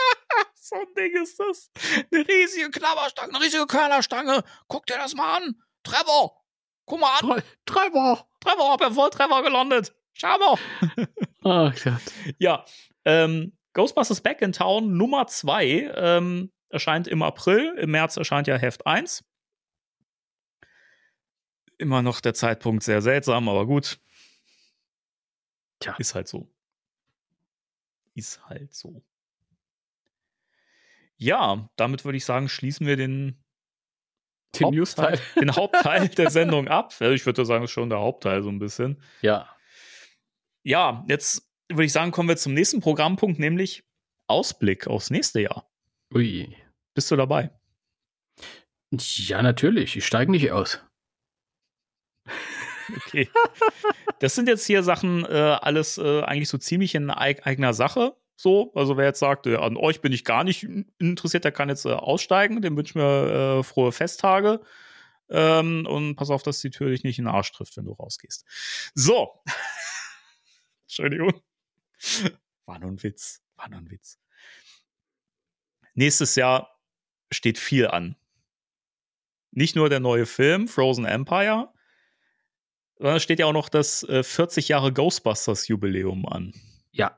so 0.54 0.76
ein 0.76 0.86
Ding 0.96 1.22
ist 1.22 1.38
das. 1.38 1.70
Eine 2.10 2.26
riesige 2.26 2.70
Knabberstange, 2.70 3.34
eine 3.34 3.44
riesige 3.44 3.66
Körnerstange. 3.66 4.42
Guck 4.68 4.86
dir 4.86 4.96
das 4.96 5.14
mal 5.14 5.36
an. 5.36 5.56
Trevor, 5.82 6.42
guck 6.86 7.00
mal 7.00 7.18
an. 7.18 7.42
Trevor. 7.66 8.26
Trevor, 8.40 8.72
hab 8.72 8.80
ja 8.80 8.90
voll 8.90 9.10
Trevor 9.10 9.42
gelandet. 9.42 9.94
Schau 10.14 10.38
mal. 10.38 10.58
oh 11.44 11.70
Gott. 11.84 12.02
Ja, 12.38 12.64
ähm, 13.04 13.56
Ghostbusters 13.74 14.22
Back 14.22 14.40
in 14.40 14.52
Town 14.52 14.96
Nummer 14.96 15.26
2 15.26 15.92
ähm, 15.94 16.52
erscheint 16.70 17.06
im 17.06 17.22
April. 17.22 17.76
Im 17.78 17.90
März 17.90 18.16
erscheint 18.16 18.46
ja 18.46 18.56
Heft 18.56 18.86
1 18.86 19.22
immer 21.78 22.02
noch 22.02 22.20
der 22.20 22.34
Zeitpunkt 22.34 22.82
sehr 22.82 23.02
seltsam, 23.02 23.48
aber 23.48 23.66
gut. 23.66 23.98
Tja. 25.80 25.94
Ist 25.98 26.14
halt 26.14 26.28
so. 26.28 26.48
Ist 28.14 28.44
halt 28.48 28.74
so. 28.74 29.02
Ja, 31.18 31.68
damit 31.76 32.04
würde 32.04 32.18
ich 32.18 32.24
sagen, 32.24 32.48
schließen 32.48 32.86
wir 32.86 32.96
den, 32.96 33.42
den 34.54 34.66
Hauptteil, 34.66 35.20
den 35.40 35.54
Hauptteil 35.54 36.08
der 36.08 36.30
Sendung 36.30 36.68
ab. 36.68 36.94
Ich 37.00 37.26
würde 37.26 37.44
sagen, 37.44 37.68
schon 37.68 37.90
der 37.90 38.00
Hauptteil 38.00 38.42
so 38.42 38.48
ein 38.48 38.58
bisschen. 38.58 39.02
Ja. 39.22 39.48
Ja, 40.62 41.04
jetzt 41.08 41.48
würde 41.68 41.84
ich 41.84 41.92
sagen, 41.92 42.10
kommen 42.10 42.28
wir 42.28 42.36
zum 42.36 42.54
nächsten 42.54 42.80
Programmpunkt, 42.80 43.38
nämlich 43.38 43.84
Ausblick 44.26 44.86
aufs 44.86 45.10
nächste 45.10 45.40
Jahr. 45.40 45.70
Ui. 46.14 46.54
Bist 46.94 47.10
du 47.10 47.16
dabei? 47.16 47.50
Ja, 48.90 49.42
natürlich. 49.42 49.96
Ich 49.96 50.06
steige 50.06 50.30
nicht 50.30 50.50
aus. 50.52 50.80
Okay. 53.04 53.28
Das 54.20 54.36
sind 54.36 54.48
jetzt 54.48 54.64
hier 54.64 54.84
Sachen, 54.84 55.24
äh, 55.24 55.58
alles 55.60 55.98
äh, 55.98 56.22
eigentlich 56.22 56.48
so 56.48 56.56
ziemlich 56.56 56.94
in 56.94 57.10
eigener 57.10 57.74
Sache. 57.74 58.16
So, 58.36 58.72
also 58.74 58.96
wer 58.96 59.06
jetzt 59.06 59.18
sagt, 59.18 59.46
äh, 59.46 59.56
an 59.56 59.76
euch 59.76 60.00
bin 60.02 60.12
ich 60.12 60.24
gar 60.24 60.44
nicht 60.44 60.68
interessiert, 60.98 61.44
der 61.44 61.52
kann 61.52 61.68
jetzt 61.68 61.84
äh, 61.84 61.92
aussteigen. 61.92 62.62
Dem 62.62 62.76
wünschen 62.76 63.00
wir 63.00 63.58
äh, 63.58 63.62
frohe 63.64 63.92
Festtage. 63.92 64.60
Ähm, 65.28 65.86
und 65.86 66.16
pass 66.16 66.30
auf, 66.30 66.42
dass 66.42 66.60
die 66.60 66.70
Tür 66.70 66.90
dich 66.90 67.02
nicht 67.02 67.18
in 67.18 67.24
den 67.24 67.34
Arsch 67.34 67.50
trifft, 67.52 67.76
wenn 67.76 67.86
du 67.86 67.92
rausgehst. 67.92 68.44
So. 68.94 69.42
Entschuldigung. 70.86 71.42
War 72.66 72.78
nur 72.78 72.90
ein 72.90 73.02
Witz. 73.02 73.42
War 73.56 73.68
nur 73.68 73.80
ein 73.80 73.90
Witz. 73.90 74.20
Nächstes 75.94 76.36
Jahr 76.36 76.78
steht 77.32 77.58
viel 77.58 77.88
an. 77.88 78.16
Nicht 79.50 79.74
nur 79.74 79.88
der 79.88 80.00
neue 80.00 80.26
Film 80.26 80.68
Frozen 80.68 81.06
Empire, 81.06 81.72
sondern 82.98 83.20
steht 83.20 83.38
ja 83.38 83.46
auch 83.46 83.52
noch 83.52 83.68
das 83.68 84.02
äh, 84.04 84.22
40 84.22 84.68
Jahre 84.68 84.92
Ghostbusters 84.92 85.68
Jubiläum 85.68 86.26
an. 86.26 86.54
Ja, 86.92 87.16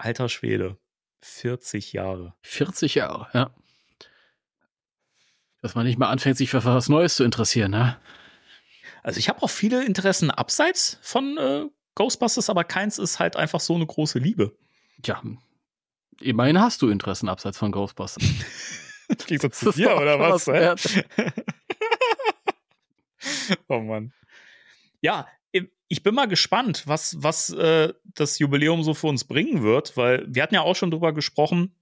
Alter 0.00 0.30
Schwede. 0.30 0.78
40 1.22 1.92
Jahre. 1.92 2.34
40 2.42 2.94
Jahre, 2.94 3.28
ja. 3.34 3.50
Dass 5.60 5.74
man 5.74 5.84
nicht 5.84 5.98
mal 5.98 6.08
anfängt, 6.08 6.38
sich 6.38 6.48
für 6.48 6.64
was 6.64 6.88
Neues 6.88 7.16
zu 7.16 7.24
interessieren, 7.24 7.72
ne? 7.72 8.00
Also 9.02 9.18
ich 9.18 9.28
habe 9.28 9.42
auch 9.42 9.50
viele 9.50 9.84
Interessen 9.84 10.30
abseits 10.30 10.98
von 11.02 11.36
äh, 11.36 11.66
Ghostbusters, 11.94 12.48
aber 12.48 12.64
keins 12.64 12.98
ist 12.98 13.18
halt 13.18 13.36
einfach 13.36 13.60
so 13.60 13.74
eine 13.74 13.86
große 13.86 14.18
Liebe. 14.18 14.56
Tja, 15.02 15.22
immerhin 16.20 16.58
hast 16.60 16.80
du 16.80 16.88
Interessen 16.88 17.28
abseits 17.28 17.58
von 17.58 17.72
Ghostbusters. 17.72 18.24
Klingt 19.18 19.42
so 19.42 19.50
zu 19.50 19.72
dir, 19.72 19.94
oder 19.96 20.18
was? 20.18 20.48
oh 23.68 23.80
Mann. 23.80 24.14
Ja, 25.00 25.26
ich 25.90 26.04
bin 26.04 26.14
mal 26.14 26.28
gespannt, 26.28 26.84
was, 26.86 27.16
was 27.18 27.50
äh, 27.50 27.92
das 28.04 28.38
Jubiläum 28.38 28.84
so 28.84 28.94
für 28.94 29.08
uns 29.08 29.24
bringen 29.24 29.62
wird, 29.62 29.96
weil 29.96 30.24
wir 30.28 30.42
hatten 30.42 30.54
ja 30.54 30.62
auch 30.62 30.76
schon 30.76 30.92
drüber 30.92 31.12
gesprochen, 31.12 31.74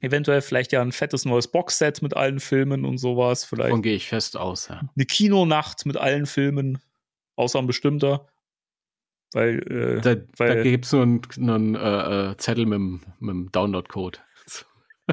eventuell 0.00 0.42
vielleicht 0.42 0.70
ja 0.72 0.82
ein 0.82 0.92
fettes 0.92 1.24
neues 1.24 1.48
Boxset 1.48 2.02
mit 2.02 2.14
allen 2.14 2.40
Filmen 2.40 2.84
und 2.84 2.98
sowas, 2.98 3.44
vielleicht 3.44 3.70
Davon 3.70 3.82
gehe 3.82 3.94
ich 3.94 4.08
fest 4.08 4.36
aus, 4.36 4.68
ja. 4.68 4.82
eine 4.94 5.06
Kinonacht 5.06 5.86
mit 5.86 5.96
allen 5.96 6.26
Filmen, 6.26 6.78
außer 7.36 7.58
ein 7.58 7.66
bestimmter. 7.66 8.28
Weil, 9.32 9.60
äh, 9.72 10.00
Da, 10.02 10.16
weil 10.36 10.56
da 10.56 10.62
gibt 10.62 10.84
es 10.84 10.92
nur 10.92 11.02
einen, 11.02 11.22
nur 11.38 11.54
einen 11.54 11.74
äh, 11.74 12.32
äh, 12.32 12.36
Zettel 12.36 12.66
mit, 12.66 13.02
dem 13.20 13.50
Download-Code. 13.50 14.18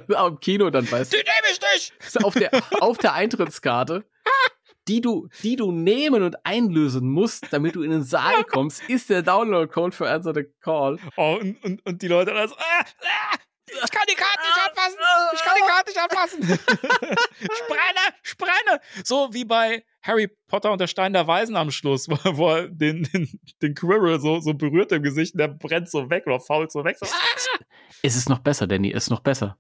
Am 0.16 0.40
Kino, 0.42 0.70
dann 0.70 0.92
weißt 0.92 1.14
du. 1.14 1.18
die 1.18 1.24
nehme 1.24 1.54
ich 1.54 1.60
nicht! 1.74 2.26
auf 2.26 2.34
der, 2.34 2.52
auf 2.82 2.98
der 2.98 3.14
Eintrittskarte, 3.14 4.04
die 4.90 5.02
du, 5.02 5.30
die 5.44 5.56
du 5.56 5.72
nehmen 5.72 6.24
und 6.24 6.44
einlösen 6.46 7.08
musst, 7.10 7.54
damit 7.54 7.76
du 7.76 7.84
in 7.84 7.92
den 7.92 8.04
Saal 8.04 8.44
kommst, 8.52 8.82
ist 8.90 9.10
der 9.10 9.22
Download-Code 9.22 9.96
für 9.96 10.10
Answer 10.10 10.34
the 10.34 10.46
Call. 10.62 10.98
Oh, 11.16 11.38
und, 11.40 11.64
und, 11.64 11.86
und 11.86 12.02
die 12.02 12.08
Leute 12.08 12.34
dann 12.34 12.50
so, 12.50 12.56
ah, 12.56 12.82
ah, 12.82 13.38
ich 13.72 13.92
kann 13.92 14.02
die 14.10 14.16
Karte 14.16 14.40
nicht 14.42 14.60
anfassen! 14.68 14.98
Ich 15.36 15.42
kann 15.42 15.54
die 15.56 15.68
Karte 15.68 15.90
nicht 15.92 16.00
anfassen! 16.00 16.44
Sprenne! 17.54 18.16
Sprenne! 18.24 18.82
So 19.04 19.30
wie 19.32 19.46
bei 19.46 19.84
Harry 20.02 20.28
Potter 20.48 20.72
und 20.72 20.82
der 20.82 20.88
Stein 20.88 21.14
der 21.14 21.28
Weisen 21.28 21.56
am 21.56 21.70
Schluss, 21.70 22.10
wo, 22.10 22.18
wo 22.36 22.50
er 22.50 22.68
den, 22.68 23.04
den, 23.04 23.40
den 23.62 23.76
Quirrell 23.76 24.20
so, 24.20 24.40
so 24.40 24.56
berührt 24.56 24.92
im 24.92 25.04
Gesicht 25.04 25.36
und 25.36 25.38
der 25.38 25.50
brennt 25.50 25.88
so 25.88 26.10
weg 26.10 26.26
oder 26.26 26.40
fault 26.40 26.72
so 26.72 26.84
weg. 26.84 26.98
So, 26.98 27.06
ah. 27.06 27.60
Es 28.02 28.16
ist 28.16 28.28
noch 28.28 28.40
besser, 28.40 28.66
Danny, 28.66 28.92
es 28.92 29.04
ist 29.04 29.10
noch 29.12 29.20
besser. 29.20 29.56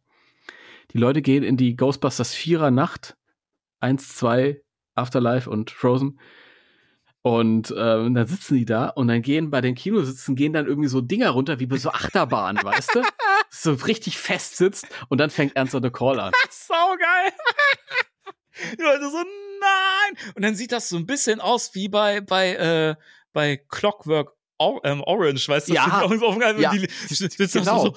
Die 0.91 0.97
Leute 0.97 1.21
gehen 1.21 1.43
in 1.43 1.55
die 1.55 1.75
Ghostbusters 1.75 2.33
Vierer 2.33 2.71
Nacht. 2.71 3.15
Eins, 3.79 4.15
zwei, 4.15 4.61
Afterlife 4.99 5.49
und 5.49 5.71
Frozen. 5.71 6.19
Und 7.21 7.73
ähm, 7.77 8.13
dann 8.13 8.27
sitzen 8.27 8.55
die 8.55 8.65
da 8.65 8.87
und 8.89 9.09
dann 9.09 9.21
gehen 9.21 9.49
bei 9.49 9.59
den 9.59 9.75
Kinositzen 9.75 10.35
gehen 10.35 10.53
dann 10.53 10.67
irgendwie 10.67 10.87
so 10.87 11.01
Dinger 11.01 11.31
runter 11.31 11.59
wie 11.59 11.65
bei 11.65 11.77
so 11.77 11.91
Achterbahnen, 11.91 12.63
weißt 12.63 12.95
du? 12.95 13.01
So 13.49 13.73
richtig 13.73 14.17
fest 14.17 14.55
sitzt 14.55 14.87
und 15.09 15.17
dann 15.17 15.29
fängt 15.29 15.57
Answer 15.57 15.81
the 15.83 15.89
Call 15.89 16.19
an. 16.19 16.31
Saugeil! 16.49 17.31
Die 18.77 18.81
Leute 18.81 19.09
so, 19.09 19.17
nein! 19.17 20.31
Und 20.35 20.43
dann 20.43 20.55
sieht 20.55 20.71
das 20.71 20.89
so 20.89 20.97
ein 20.97 21.05
bisschen 21.05 21.41
aus 21.41 21.75
wie 21.75 21.89
bei, 21.89 22.21
bei, 22.21 22.55
äh, 22.55 22.95
bei 23.33 23.57
Clockwork 23.57 24.33
Or 24.61 24.81
ähm, 24.83 25.01
Orange, 25.01 25.47
weißt 25.47 25.69
du? 25.69 25.73
Ja. 25.73 25.85
Das 25.85 25.93
Ja. 26.61 26.71
die, 26.71 26.87
sitzen 27.07 27.59
Genau. 27.63 27.85
so, 27.85 27.95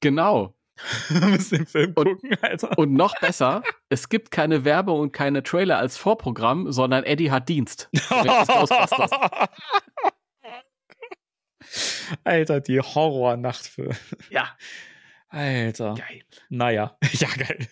Genau. 0.00 0.55
müssen 1.08 1.58
den 1.58 1.66
Film 1.66 1.92
Und- 1.94 2.04
gucken, 2.20 2.36
Alter. 2.42 2.78
Und 2.78 2.92
noch 2.92 3.14
besser, 3.20 3.62
es 3.88 4.08
gibt 4.08 4.30
keine 4.30 4.64
Werbung 4.64 5.00
und 5.00 5.12
keine 5.12 5.42
Trailer 5.42 5.78
als 5.78 5.96
Vorprogramm, 5.96 6.70
sondern 6.72 7.04
Eddie 7.04 7.30
hat 7.30 7.48
Dienst. 7.48 7.88
Alter, 12.24 12.60
die 12.60 12.80
Horrornacht 12.80 13.66
für. 13.66 13.90
Ja, 14.30 14.48
Alter. 15.28 15.94
geil. 15.94 16.22
Naja, 16.48 16.96
ja, 17.12 17.28
geil. 17.36 17.66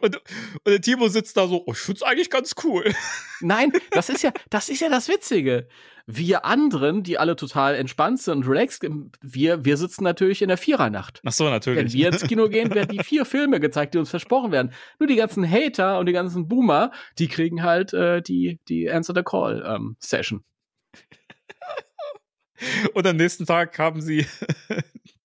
Und, 0.00 0.16
und 0.16 0.66
der 0.66 0.80
Timo 0.80 1.08
sitzt 1.08 1.36
da 1.36 1.46
so, 1.46 1.62
oh, 1.66 1.72
ich 1.72 1.78
find's 1.78 2.02
eigentlich 2.02 2.30
ganz 2.30 2.54
cool. 2.64 2.92
Nein, 3.40 3.72
das 3.90 4.08
ist 4.08 4.22
ja, 4.22 4.32
das 4.48 4.68
ist 4.68 4.80
ja 4.80 4.88
das 4.88 5.08
Witzige. 5.08 5.68
Wir 6.06 6.44
anderen, 6.44 7.02
die 7.02 7.18
alle 7.18 7.36
total 7.36 7.74
entspannt 7.76 8.20
sind 8.20 8.38
und 8.38 8.48
relaxed, 8.48 8.84
wir, 9.20 9.64
wir 9.64 9.76
sitzen 9.76 10.02
natürlich 10.02 10.42
in 10.42 10.48
der 10.48 10.56
Vierernacht. 10.56 11.20
Ach 11.24 11.32
so, 11.32 11.48
natürlich. 11.48 11.78
Wenn 11.78 11.92
wir 11.92 12.08
ins 12.08 12.22
Kino 12.22 12.48
gehen, 12.48 12.74
werden 12.74 12.96
die 12.96 13.04
vier 13.04 13.24
Filme 13.24 13.60
gezeigt, 13.60 13.94
die 13.94 13.98
uns 13.98 14.10
versprochen 14.10 14.50
werden. 14.50 14.72
Nur 14.98 15.06
die 15.06 15.16
ganzen 15.16 15.48
Hater 15.48 15.98
und 15.98 16.06
die 16.06 16.12
ganzen 16.12 16.48
Boomer, 16.48 16.90
die 17.18 17.28
kriegen 17.28 17.62
halt 17.62 17.92
äh, 17.92 18.22
die, 18.22 18.58
die 18.68 18.90
Answer 18.90 19.14
the 19.14 19.22
Call 19.22 19.62
ähm, 19.64 19.96
Session. 20.00 20.42
Und 22.94 23.06
am 23.06 23.16
nächsten 23.16 23.46
Tag 23.46 23.78
haben 23.78 24.00
sie 24.00 24.26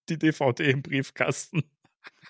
die 0.10 0.18
DVD 0.18 0.70
im 0.72 0.82
Briefkasten. 0.82 1.64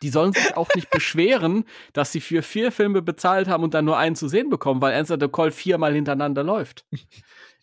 Die 0.02 0.10
sollen 0.10 0.34
sich 0.34 0.56
auch 0.58 0.68
nicht 0.76 0.90
beschweren, 0.90 1.64
dass 1.94 2.12
sie 2.12 2.20
für 2.22 2.42
vier 2.42 2.72
Filme 2.72 3.02
bezahlt 3.02 3.48
haben 3.48 3.64
und 3.64 3.74
dann 3.74 3.86
nur 3.86 3.98
einen 3.98 4.16
zu 4.16 4.28
sehen 4.28 4.50
bekommen, 4.50 4.82
weil 4.82 4.94
Answer 4.94 5.18
the 5.20 5.28
Call 5.30 5.52
viermal 5.52 5.94
hintereinander 5.94 6.44
läuft. 6.44 6.86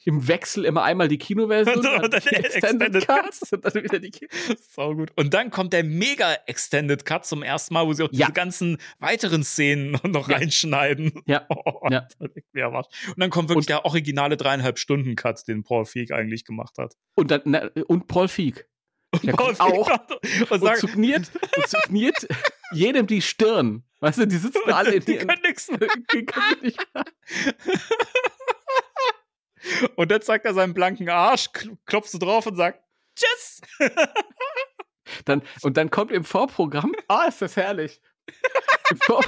Im 0.05 0.27
Wechsel 0.27 0.65
immer 0.65 0.83
einmal 0.83 1.07
die 1.09 1.19
Kinoversion, 1.19 1.77
Und 1.85 1.85
dann 1.85 2.11
dann 2.11 2.21
die 2.23 2.35
Extended 2.35 2.95
Extended 2.97 3.07
Cuts 3.07 3.53
und 3.53 3.65
dann 3.65 3.75
wieder 3.85 3.99
die 4.01 4.11
Kino 4.11 4.31
Sau 4.59 4.95
gut. 4.97 5.13
Und 5.15 5.33
dann 5.33 5.51
kommt 5.51 5.73
der 5.73 5.85
mega 5.85 6.35
Extended 6.47 7.05
Cut 7.05 7.25
zum 7.25 7.43
ersten 7.45 7.75
Mal, 7.75 7.87
wo 7.87 7.93
sie 7.93 8.03
auch 8.03 8.09
Ja. 8.11 8.27
diese 8.27 8.33
ganzen 8.33 8.79
weiteren 8.99 9.45
Szenen 9.45 9.93
noch 10.05 10.29
Ja. 10.29 10.37
reinschneiden. 10.39 11.23
Ja. 11.27 11.47
Oh, 11.51 11.87
Ja. 11.91 12.09
Und 12.69 12.87
dann 13.19 13.31
kommt 13.31 13.49
wirklich 13.51 13.65
Und- 13.65 13.69
der 13.69 13.85
originale 13.85 14.37
dreieinhalb 14.37 14.79
Stunden 14.81 15.15
Cut, 15.17 15.47
den 15.47 15.63
Paul 15.63 15.85
Feig 15.85 16.11
eigentlich 16.11 16.45
gemacht 16.45 16.79
hat. 16.79 16.95
Und, 17.15 17.31
dann, 17.31 17.43
na, 17.45 17.69
und 17.87 18.09
Paul 18.09 18.27
Feig. 18.27 18.67
Paul 19.13 19.55
kommt 19.55 19.61
auch 19.61 19.91
und 20.51 20.63
und 20.63 20.77
signiert, 20.79 21.31
und 21.57 21.69
signiert 21.69 22.27
jedem 22.73 23.07
die 23.07 23.23
Stirn. 23.23 23.85
Weißt 24.01 24.19
du, 24.19 24.27
die 24.27 24.37
sitzen 24.37 24.73
alle 24.73 24.95
in 24.95 25.05
die 25.05 25.15
ihren 25.15 25.29
können 25.29 25.43
nix 25.43 25.67
die 26.13 26.25
können 26.25 26.63
nicht 26.63 26.79
Und 29.95 30.11
dann 30.11 30.21
zeigt 30.23 30.45
er 30.45 30.55
seinen 30.55 30.75
blanken 30.75 31.09
Arsch, 31.09 31.47
kl- 31.55 31.77
klopft 31.87 32.11
so 32.11 32.19
drauf 32.19 32.47
und 32.47 32.57
sagt, 32.57 32.81
Tschüss! 33.15 33.61
Dann, 35.27 35.43
und 35.63 35.77
dann 35.77 35.91
kommt 35.91 36.11
im 36.11 36.25
Vorprogramm, 36.25 36.93
ah, 37.09 37.27
ist 37.29 37.43
das 37.43 37.57
herrlich. 37.57 38.01
Im, 38.91 38.97
Vor 38.99 39.23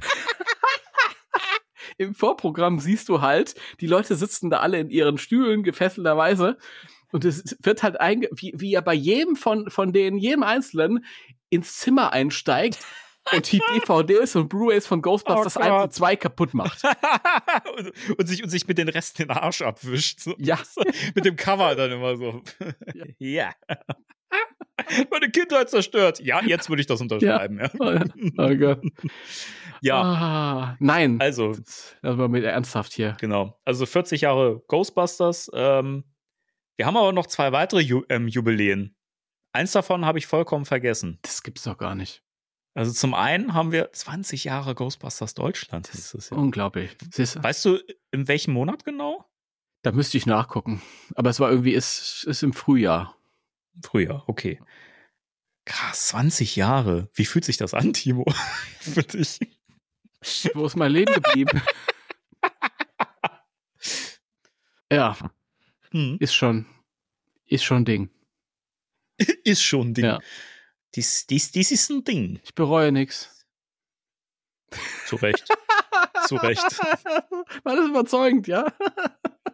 Im 1.98 2.14
Vorprogramm 2.14 2.78
siehst 2.80 3.08
du 3.08 3.20
halt, 3.20 3.54
die 3.80 3.86
Leute 3.86 4.16
sitzen 4.16 4.50
da 4.50 4.60
alle 4.60 4.78
in 4.78 4.90
ihren 4.90 5.18
Stühlen, 5.18 5.62
gefesselterweise. 5.62 6.56
Und 7.14 7.24
es 7.24 7.56
wird 7.62 7.84
halt, 7.84 8.00
einge 8.00 8.28
wie, 8.32 8.52
wie 8.56 8.74
er 8.74 8.82
bei 8.82 8.92
jedem 8.94 9.36
von, 9.36 9.70
von 9.70 9.92
denen, 9.92 10.18
jedem 10.18 10.42
Einzelnen, 10.42 11.04
ins 11.48 11.78
Zimmer 11.78 12.12
einsteigt 12.12 12.78
und 13.32 13.52
die 13.52 13.60
DVDs 13.74 14.34
und 14.34 14.48
Blu-rays 14.48 14.88
von 14.88 15.00
Ghostbusters 15.00 15.56
Oh 15.56 15.60
1 15.60 15.68
Gott. 15.70 15.82
und 15.84 15.92
2 15.92 16.16
kaputt 16.16 16.54
macht. 16.54 16.82
und, 17.78 17.92
und, 18.18 18.26
sich, 18.26 18.42
und 18.42 18.50
sich 18.50 18.66
mit 18.66 18.78
den 18.78 18.88
Resten 18.88 19.22
den 19.22 19.30
Arsch 19.30 19.62
abwischt. 19.62 20.18
So. 20.20 20.34
Ja. 20.38 20.58
Mit 21.14 21.24
dem 21.24 21.36
Cover 21.36 21.76
dann 21.76 21.92
immer 21.92 22.16
so. 22.16 22.42
Ja. 23.18 23.52
Meine 25.10 25.30
Kindheit 25.30 25.70
zerstört. 25.70 26.18
Ja, 26.20 26.42
jetzt 26.42 26.68
würde 26.68 26.80
ich 26.80 26.88
das 26.88 27.00
unterschreiben. 27.00 27.60
Ja. 27.60 27.70
Oh, 27.78 27.90
ja. 27.92 28.04
oh 28.38 28.54
Gott. 28.56 28.82
ja. 29.80 30.02
Ah, 30.02 30.76
nein. 30.80 31.18
Also, 31.20 31.52
Das 31.52 31.94
war 32.02 32.26
mit 32.26 32.42
ernsthaft 32.42 32.92
hier. 32.92 33.16
genau. 33.20 33.56
Also 33.64 33.86
40 33.86 34.22
Jahre 34.22 34.62
Ghostbusters. 34.66 35.48
Ähm, 35.54 36.02
wir 36.76 36.86
haben 36.86 36.96
aber 36.96 37.12
noch 37.12 37.26
zwei 37.26 37.52
weitere 37.52 37.80
Ju 37.80 38.02
ähm, 38.08 38.28
Jubiläen. 38.28 38.96
Eins 39.52 39.72
davon 39.72 40.04
habe 40.04 40.18
ich 40.18 40.26
vollkommen 40.26 40.64
vergessen. 40.64 41.18
Das 41.22 41.42
gibt's 41.42 41.62
doch 41.62 41.78
gar 41.78 41.94
nicht. 41.94 42.22
Also 42.76 42.92
zum 42.92 43.14
einen 43.14 43.54
haben 43.54 43.70
wir 43.70 43.92
20 43.92 44.44
Jahre 44.44 44.74
Ghostbusters 44.74 45.34
Deutschland 45.34 45.88
Das 45.92 46.12
ist 46.12 46.30
Jahr. 46.30 46.40
unglaublich. 46.40 46.96
Siehst 47.12 47.36
du? 47.36 47.42
Weißt 47.42 47.64
du, 47.64 47.78
in 48.10 48.26
welchem 48.26 48.52
Monat 48.52 48.84
genau? 48.84 49.24
Da 49.82 49.92
müsste 49.92 50.16
ich 50.16 50.26
nachgucken. 50.26 50.82
Aber 51.14 51.30
es 51.30 51.38
war 51.38 51.50
irgendwie, 51.50 51.74
es 51.74 52.24
ist 52.24 52.42
im 52.42 52.52
Frühjahr. 52.52 53.16
Frühjahr, 53.82 54.24
okay. 54.26 54.60
Krass, 55.66 56.08
20 56.08 56.56
Jahre. 56.56 57.08
Wie 57.14 57.24
fühlt 57.24 57.44
sich 57.44 57.58
das 57.58 57.74
an, 57.74 57.92
Timo? 57.92 58.24
Für 58.80 59.02
dich? 59.02 59.38
Wo 60.54 60.66
ist 60.66 60.76
mein 60.76 60.90
Leben 60.90 61.14
geblieben? 61.14 61.62
ja, 64.90 65.16
Hm. 65.94 66.16
ist 66.18 66.34
schon, 66.34 66.66
ist 67.46 67.64
schon 67.64 67.82
ein 67.82 67.84
Ding. 67.84 68.10
Ist 69.44 69.62
schon 69.62 69.90
ein 69.90 69.94
Ding. 69.94 70.04
Ja. 70.06 70.18
Dies, 70.96 71.26
dies, 71.28 71.52
dies 71.52 71.70
ist 71.70 71.88
ein 71.90 72.02
Ding. 72.02 72.40
Ich 72.42 72.52
bereue 72.54 72.90
nichts. 72.90 73.46
Zu 75.06 75.16
Recht. 75.16 75.46
zu 76.26 76.34
Recht. 76.36 76.62
War 77.64 77.76
das 77.76 77.88
überzeugend, 77.88 78.48
ja? 78.48 78.66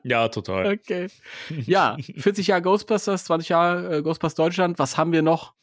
Ja, 0.02 0.28
total. 0.28 0.72
Okay. 0.72 1.08
Ja, 1.66 1.98
40 2.16 2.46
Jahre 2.46 2.62
Ghostbusters, 2.62 3.24
20 3.24 3.50
Jahre 3.50 3.98
äh, 3.98 4.02
Ghostbusters 4.02 4.34
Deutschland. 4.34 4.78
Was 4.78 4.96
haben 4.96 5.12
wir 5.12 5.22
noch? 5.22 5.54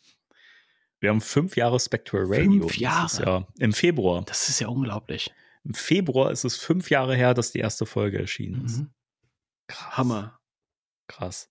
Wir 1.00 1.10
haben 1.10 1.22
fünf 1.22 1.56
Jahre 1.58 1.80
Spectral 1.80 2.26
Radio. 2.26 2.62
Fünf 2.62 2.78
Jahre? 2.78 3.24
Jahr. 3.24 3.48
Im 3.58 3.74
Februar. 3.74 4.24
Das 4.26 4.50
ist 4.50 4.60
ja 4.60 4.68
unglaublich. 4.68 5.34
Im 5.64 5.74
Februar 5.74 6.32
ist 6.32 6.44
es 6.44 6.58
fünf 6.58 6.90
Jahre 6.90 7.16
her, 7.16 7.34
dass 7.34 7.52
die 7.52 7.60
erste 7.60 7.86
Folge 7.86 8.20
erschienen 8.20 8.66
ist. 8.66 8.78
Mhm. 8.80 8.94
Krass. 9.68 9.98
Hammer. 9.98 10.40
Krass. 11.08 11.50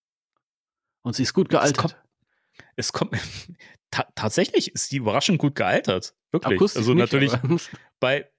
Und 1.03 1.15
sie 1.15 1.23
ist 1.23 1.35
gut 1.35 1.47
Es 1.49 1.51
gealtert. 1.51 1.79
kommt, 1.79 1.97
es 2.77 2.93
kommt 2.93 3.13
ta 3.91 4.07
tatsächlich 4.15 4.73
ist 4.75 4.93
die 4.93 4.97
überraschend 4.99 5.39
gut 5.39 5.55
gealtert. 5.55 6.15
Wirklich. 6.33 6.57
Akustisch 6.57 6.79
also 6.79 6.95
nicht, 6.95 7.01
natürlich 7.03 7.33
aber- 7.33 7.57
bei 8.01 8.31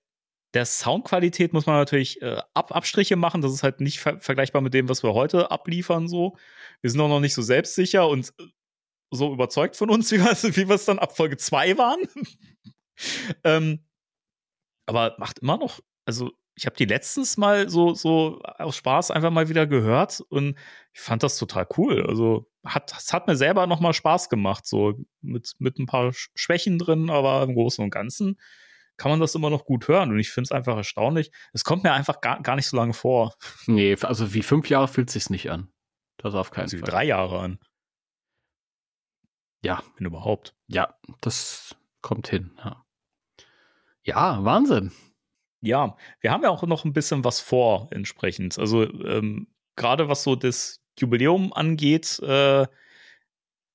der 0.53 0.65
Soundqualität 0.65 1.53
muss 1.53 1.65
man 1.65 1.75
natürlich 1.75 2.21
äh, 2.21 2.41
Ab 2.53 2.71
Abstriche 2.75 3.15
machen. 3.15 3.41
Das 3.41 3.53
ist 3.53 3.63
halt 3.63 3.81
nicht 3.81 3.99
ver 3.99 4.19
vergleichbar 4.21 4.61
mit 4.61 4.73
dem, 4.73 4.89
was 4.89 5.03
wir 5.03 5.13
heute 5.13 5.51
abliefern. 5.51 6.07
So, 6.07 6.37
wir 6.81 6.89
sind 6.89 6.99
auch 7.01 7.09
noch 7.09 7.19
nicht 7.19 7.33
so 7.33 7.41
selbstsicher 7.41 8.07
und 8.07 8.33
äh, 8.39 8.43
so 9.11 9.33
überzeugt 9.33 9.75
von 9.75 9.89
uns, 9.89 10.11
wie 10.11 10.19
wir 10.19 10.31
es 10.31 10.43
wie 10.43 10.67
wir 10.67 10.75
es 10.75 10.85
dann 10.85 10.99
ab 10.99 11.15
Folge 11.15 11.37
2 11.37 11.77
waren. 11.77 11.99
ähm, 13.43 13.85
aber 14.85 15.15
macht 15.19 15.39
immer 15.39 15.57
noch. 15.57 15.79
Also 16.05 16.31
ich 16.57 16.65
habe 16.65 16.75
die 16.75 16.85
letztens 16.85 17.37
mal 17.37 17.69
so 17.69 17.93
so 17.93 18.41
aus 18.57 18.75
Spaß 18.75 19.11
einfach 19.11 19.29
mal 19.31 19.47
wieder 19.47 19.67
gehört 19.67 20.21
und 20.29 20.57
ich 20.91 20.99
fand 20.99 21.21
das 21.23 21.37
total 21.37 21.67
cool. 21.77 22.03
Also 22.07 22.49
hat 22.65 22.91
es 22.97 23.13
hat 23.13 23.27
mir 23.27 23.35
selber 23.35 23.67
noch 23.67 23.79
mal 23.79 23.93
Spaß 23.93 24.27
gemacht. 24.29 24.65
So 24.65 24.95
mit 25.21 25.53
mit 25.59 25.77
ein 25.79 25.85
paar 25.85 26.07
Sch- 26.09 26.29
Schwächen 26.35 26.79
drin, 26.79 27.09
aber 27.11 27.43
im 27.43 27.53
Großen 27.53 27.83
und 27.83 27.91
Ganzen 27.91 28.39
kann 28.97 29.11
man 29.11 29.19
das 29.19 29.35
immer 29.35 29.51
noch 29.51 29.65
gut 29.65 29.87
hören. 29.87 30.09
Und 30.09 30.19
ich 30.19 30.31
finde 30.31 30.47
es 30.47 30.51
einfach 30.51 30.75
erstaunlich. 30.75 31.31
Es 31.53 31.63
kommt 31.63 31.83
mir 31.83 31.93
einfach 31.93 32.19
gar, 32.19 32.41
gar 32.41 32.55
nicht 32.55 32.67
so 32.67 32.75
lange 32.75 32.93
vor. 32.93 33.35
Nee, 33.67 33.95
also 34.01 34.33
wie 34.33 34.41
fünf 34.41 34.67
Jahre 34.69 34.87
fühlt 34.87 35.11
sich's 35.11 35.29
nicht 35.29 35.51
an. 35.51 35.71
Das 36.17 36.33
auf 36.33 36.49
keinen 36.49 36.63
Also 36.63 36.77
wie 36.77 36.81
Fall. 36.81 36.89
drei 36.89 37.03
Jahre 37.05 37.39
an. 37.39 37.59
Ja. 39.63 39.83
Wenn 39.97 40.07
überhaupt. 40.07 40.55
Ja, 40.67 40.95
das 41.21 41.75
kommt 42.01 42.27
hin. 42.27 42.51
Ja, 42.63 42.83
ja 44.03 44.43
Wahnsinn. 44.43 44.91
Ja, 45.61 45.97
wir 46.21 46.31
haben 46.31 46.43
ja 46.43 46.49
auch 46.49 46.63
noch 46.63 46.85
ein 46.85 46.93
bisschen 46.93 47.23
was 47.23 47.39
vor 47.39 47.87
entsprechend. 47.91 48.57
Also 48.59 48.83
ähm, 48.83 49.47
gerade 49.75 50.07
was 50.07 50.23
so 50.23 50.35
das 50.35 50.81
Jubiläum 50.99 51.51
angeht, 51.53 52.19
äh, 52.19 52.67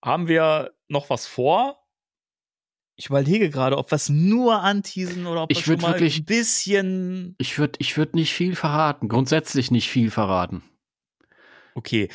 haben 0.05 0.29
wir 0.29 0.73
noch 0.89 1.11
was 1.11 1.27
vor. 1.27 1.79
Ich 2.97 3.07
überlege 3.07 3.51
gerade, 3.51 3.79
ob 3.79 3.91
wir 3.91 3.97
es 3.97 4.09
nur 4.09 4.61
anteasen 4.63 5.27
oder 5.27 5.45
ob 5.45 5.51
Ich 5.51 5.67
wir 5.67 5.75
schon 5.75 5.81
mal 5.83 5.93
wirklich- 5.95 6.19
ein 6.21 6.25
bisschen. 6.25 7.35
Ich 7.39 7.59
würde 7.59 7.79
ich 7.81 7.97
würd 7.97 8.15
nicht 8.15 8.33
viel 8.33 8.55
verraten. 8.55 9.09
Grundsätzlich 9.09 9.71
nicht 9.71 9.89
viel 9.89 10.11
verraten. 10.11 10.63
Okay, 11.75 12.11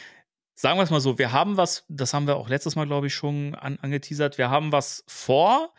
sagen 0.53 0.77
wir 0.77 0.83
es 0.83 0.91
mal 0.91 1.01
so, 1.01 1.17
wir 1.17 1.31
haben 1.31 1.57
was, 1.57 1.83
das 1.89 2.13
haben 2.13 2.27
wir 2.27 2.35
auch 2.37 2.47
letztes 2.47 2.75
Mal, 2.75 2.85
glaube 2.85 3.07
ich, 3.07 3.13
schon 3.15 3.55
an, 3.55 3.79
angeteasert, 3.81 4.37
wir 4.37 4.49
haben 4.49 4.71
was 4.71 5.03
vor, 5.07 5.73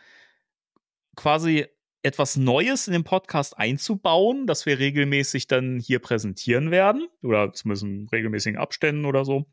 quasi 1.15 1.65
etwas 2.01 2.37
Neues 2.37 2.87
in 2.87 2.93
den 2.93 3.03
Podcast 3.03 3.57
einzubauen, 3.57 4.47
das 4.47 4.65
wir 4.65 4.79
regelmäßig 4.79 5.47
dann 5.47 5.79
hier 5.79 5.99
präsentieren 5.99 6.71
werden 6.71 7.07
oder 7.21 7.51
zumindest 7.53 7.83
in 7.83 8.07
regelmäßigen 8.09 8.59
Abständen 8.59 9.05
oder 9.05 9.25
so. 9.25 9.45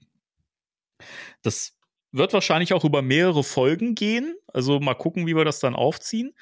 Das 1.43 1.77
wird 2.13 2.33
wahrscheinlich 2.33 2.73
auch 2.73 2.85
über 2.85 3.03
mehrere 3.03 3.43
Folgen 3.45 3.95
gehen, 3.95 4.37
also 4.47 4.81
mal 4.81 4.95
gucken, 4.95 5.27
wie 5.27 5.37
wir 5.37 5.45
das 5.45 5.61
dann 5.61 5.75
aufziehen. 5.75 6.35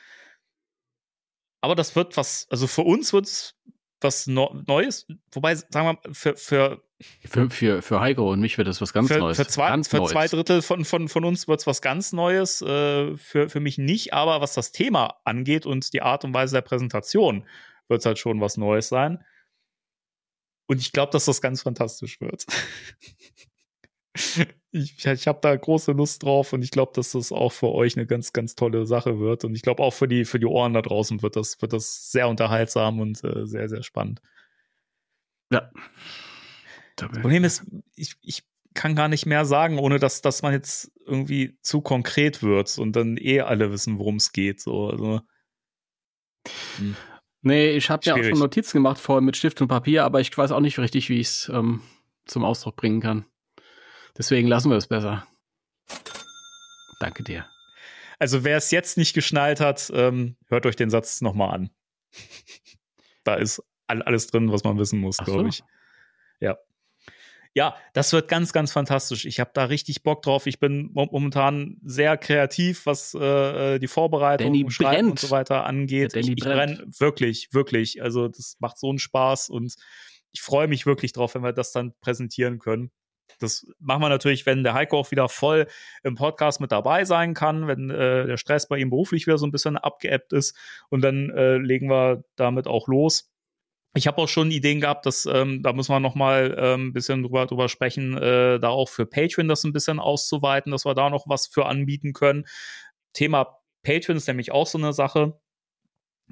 Aber 1.63 1.75
das 1.75 1.97
wird 1.97 2.17
was, 2.17 2.47
also 2.51 2.67
für 2.67 2.83
uns 2.83 3.13
wird 3.13 3.27
es 3.27 3.57
was 4.01 4.27
Neu- 4.27 4.63
Neues, 4.67 5.07
wobei, 5.33 5.55
sagen 5.55 5.73
wir 5.75 5.93
mal, 5.95 6.15
für, 6.15 6.37
für 6.37 6.85
Für, 7.27 7.49
für, 7.49 7.83
für 7.83 8.01
Heiko 8.01 8.31
und 8.31 8.41
mich 8.41 8.59
wird 8.59 8.69
das 8.69 8.81
was 8.81 8.93
ganz 8.93 9.09
für, 9.09 9.19
Neues. 9.19 9.39
Für 9.39 9.47
zwei, 9.47 9.69
ganz 9.69 9.89
für 9.89 9.97
Neues. 9.97 10.11
zwei 10.11 10.27
Drittel 10.27 10.61
von, 10.61 10.85
von, 10.85 11.09
von 11.09 11.25
uns 11.25 11.49
wird 11.49 11.61
es 11.61 11.67
was 11.67 11.81
ganz 11.81 12.13
Neues. 12.13 12.61
Äh, 12.61 13.17
für, 13.17 13.49
für 13.49 13.61
mich 13.61 13.79
nicht, 13.79 14.13
aber 14.13 14.41
was 14.41 14.53
das 14.55 14.73
Thema 14.73 15.17
angeht 15.25 15.65
und 15.65 15.93
die 15.95 16.03
Art 16.03 16.25
und 16.25 16.35
Weise 16.35 16.57
der 16.57 16.63
Präsentation, 16.63 17.47
wird 17.89 18.01
es 18.01 18.07
halt 18.07 18.19
schon 18.19 18.41
was 18.41 18.57
Neues 18.57 18.89
sein. 18.89 19.25
Und 20.67 20.81
ich 20.81 20.93
glaube, 20.93 21.13
dass 21.13 21.25
das 21.27 21.41
ganz 21.41 21.63
fantastisch 21.63 22.21
wird. 22.21 22.47
ich 24.71 25.05
ich 25.07 25.27
habe 25.27 25.39
da 25.43 25.55
große 25.55 25.93
Lust 25.93 26.23
drauf 26.23 26.53
und 26.53 26.63
ich 26.63 26.71
glaube, 26.71 26.93
dass 26.95 27.13
das 27.13 27.33
auch 27.33 27.53
für 27.53 27.69
euch 27.69 27.97
eine 27.97 28.07
ganz, 28.07 28.33
ganz 28.33 28.55
tolle 28.55 28.87
Sache 28.87 29.19
wird. 29.19 29.45
Und 29.45 29.55
ich 29.55 29.63
glaube, 29.63 29.83
auch 29.83 29.93
für 29.93 30.09
die, 30.09 30.25
für 30.25 30.39
die 30.39 30.47
Ohren 30.47 30.73
da 30.75 30.83
draußen 30.83 31.23
wird 31.23 31.37
das, 31.37 31.61
wird 31.61 31.73
das 31.73 32.11
sehr 32.11 32.29
unterhaltsam 32.29 33.01
und 33.01 33.23
äh, 33.25 33.47
sehr, 33.47 33.69
sehr 33.69 33.83
spannend. 33.83 34.21
Ja. 35.51 35.71
Das 36.97 37.11
Problem 37.11 37.45
ist, 37.45 37.65
ich, 37.97 38.15
ich 38.23 38.45
kann 38.75 38.95
gar 38.95 39.09
nicht 39.09 39.27
mehr 39.27 39.45
sagen, 39.45 39.79
ohne 39.79 39.99
dass, 39.99 40.21
dass 40.21 40.43
man 40.43 40.53
jetzt 40.53 40.93
irgendwie 41.07 41.57
zu 41.61 41.81
konkret 41.81 42.43
wird 42.43 42.77
und 42.79 42.95
dann 42.95 43.17
eh 43.17 43.41
alle 43.41 43.71
wissen, 43.71 43.99
worum 43.99 44.17
es 44.17 44.33
geht. 44.33 44.61
So, 44.61 44.91
also, 44.91 45.21
Nee, 47.43 47.73
ich 47.73 47.91
habe 47.91 48.03
ja 48.05 48.15
auch 48.15 48.23
schon 48.23 48.39
Notizen 48.39 48.79
gemacht 48.79 48.99
vorher 48.99 49.21
mit 49.21 49.37
Stift 49.37 49.61
und 49.61 49.69
Papier, 49.69 50.05
aber 50.05 50.21
ich 50.21 50.37
weiß 50.37 50.51
auch 50.51 50.61
nicht 50.61 50.79
richtig, 50.79 51.11
wie 51.11 51.21
ich 51.21 51.29
es 51.29 51.51
ähm, 51.53 51.83
zum 52.25 52.45
Ausdruck 52.45 52.77
bringen 52.77 53.01
kann. 53.01 53.27
Deswegen 54.17 54.49
lassen 54.49 54.71
wir 54.71 54.77
es 54.77 54.87
besser. 54.87 55.27
Danke 57.01 57.23
dir. 57.23 57.47
also 58.19 58.45
wer 58.45 58.57
es 58.57 58.71
jetzt 58.71 58.97
nicht 58.97 59.13
geschnallt 59.13 59.61
hat, 59.61 59.91
ähm, 59.95 60.37
hört 60.47 60.65
euch 60.65 60.77
den 60.77 60.89
Satz 60.89 61.21
nochmal 61.21 61.55
an. 61.55 61.71
da 63.25 63.35
ist 63.35 63.63
all, 63.87 64.03
alles 64.03 64.29
drin, 64.29 64.51
was 64.51 64.65
man 64.65 64.79
wissen 64.79 65.01
muss, 65.01 65.19
Ach 65.21 65.27
so. 65.27 65.33
glaube 65.33 65.49
ich. 65.51 65.63
Ja. 66.41 66.57
Ja, 67.55 67.77
das 67.93 68.13
wird 68.13 68.29
ganz, 68.29 68.53
ganz 68.53 68.73
fantastisch. 68.73 69.25
Ich 69.27 69.39
habe 69.39 69.51
da 69.55 69.65
richtig 69.67 70.03
Bock 70.03 70.23
drauf. 70.23 70.47
Ich 70.47 70.59
bin 70.59 70.91
mo- 70.93 71.09
momentan 71.11 71.77
sehr 71.85 72.17
kreativ, 72.17 72.85
was 72.87 73.15
äh, 73.15 73.79
die 73.79 73.87
Vorbereitung, 73.87 74.49
Danny 74.53 74.69
Schreiben 74.71 75.11
und 75.11 75.21
so 75.21 75.31
weiter 75.31 75.65
angeht. 75.65 76.17
Ich 76.17 76.29
ich 76.29 76.35
brennt. 76.37 76.79
brenn 76.79 76.93
wirklich, 76.99 77.49
wirklich. 77.53 78.03
Also 78.03 78.27
das 78.29 78.57
macht 78.59 78.79
so 78.79 78.89
einen 78.89 78.99
Spaß 78.99 79.51
und 79.51 79.75
ich 80.33 80.43
freue 80.43 80.67
mich 80.67 80.85
wirklich 80.85 81.13
drauf, 81.13 81.37
wenn 81.37 81.43
wir 81.43 81.53
das 81.53 81.71
dann 81.71 81.95
präsentieren 82.01 82.59
können. 82.59 82.91
Das 83.39 83.67
machen 83.79 84.03
wir 84.03 84.09
natürlich, 84.09 84.47
wenn 84.47 84.65
der 84.65 84.75
Heiko 84.75 84.99
auch 84.99 85.11
wieder 85.13 85.29
voll 85.29 85.67
im 86.03 86.15
Podcast 86.17 86.61
mit 86.61 86.73
dabei 86.73 87.05
sein 87.05 87.35
kann, 87.35 87.67
wenn 87.69 87.89
äh, 87.89 88.27
der 88.27 88.37
Stress 88.37 88.69
bei 88.69 88.79
ihm 88.79 88.91
beruflich 88.91 89.27
wieder 89.27 89.39
so 89.39 89.47
ein 89.47 89.53
bisschen 89.53 89.77
abgeebbt 89.77 90.33
ist. 90.33 90.57
Und 90.91 91.03
dann 91.03 91.31
äh, 91.31 91.57
legen 91.57 91.89
wir 91.89 92.25
damit 92.37 92.67
auch 92.67 92.87
los. 92.89 93.31
Ich 93.97 94.09
habe 94.09 94.19
auch 94.19 94.29
schon 94.29 94.51
Ideen 94.51 94.81
gehabt, 94.81 95.07
dass 95.07 95.25
ähm, 95.27 95.63
da 95.63 95.73
müssen 95.73 95.93
wir 95.93 96.01
noch 96.01 96.17
mal 96.17 96.57
ähm, 96.59 96.93
bisschen 96.93 97.23
drüber, 97.23 97.47
drüber 97.47 97.69
sprechen, 97.69 98.17
äh, 98.19 98.59
da 98.59 98.69
auch 98.69 98.89
für 98.89 99.07
Patreon 99.07 99.49
das 99.49 99.63
ein 99.63 99.73
bisschen 99.73 100.01
auszuweiten, 100.01 100.73
dass 100.73 100.85
wir 100.85 100.95
da 100.95 101.11
noch 101.11 101.27
was 101.29 101.47
für 101.47 101.67
anbieten 101.67 102.13
können. 102.13 102.45
Thema 103.13 103.59
Patreon 103.85 104.17
ist 104.17 104.27
nämlich 104.27 104.51
auch 104.51 104.67
so 104.67 104.79
eine 104.79 104.93
Sache. 104.93 105.39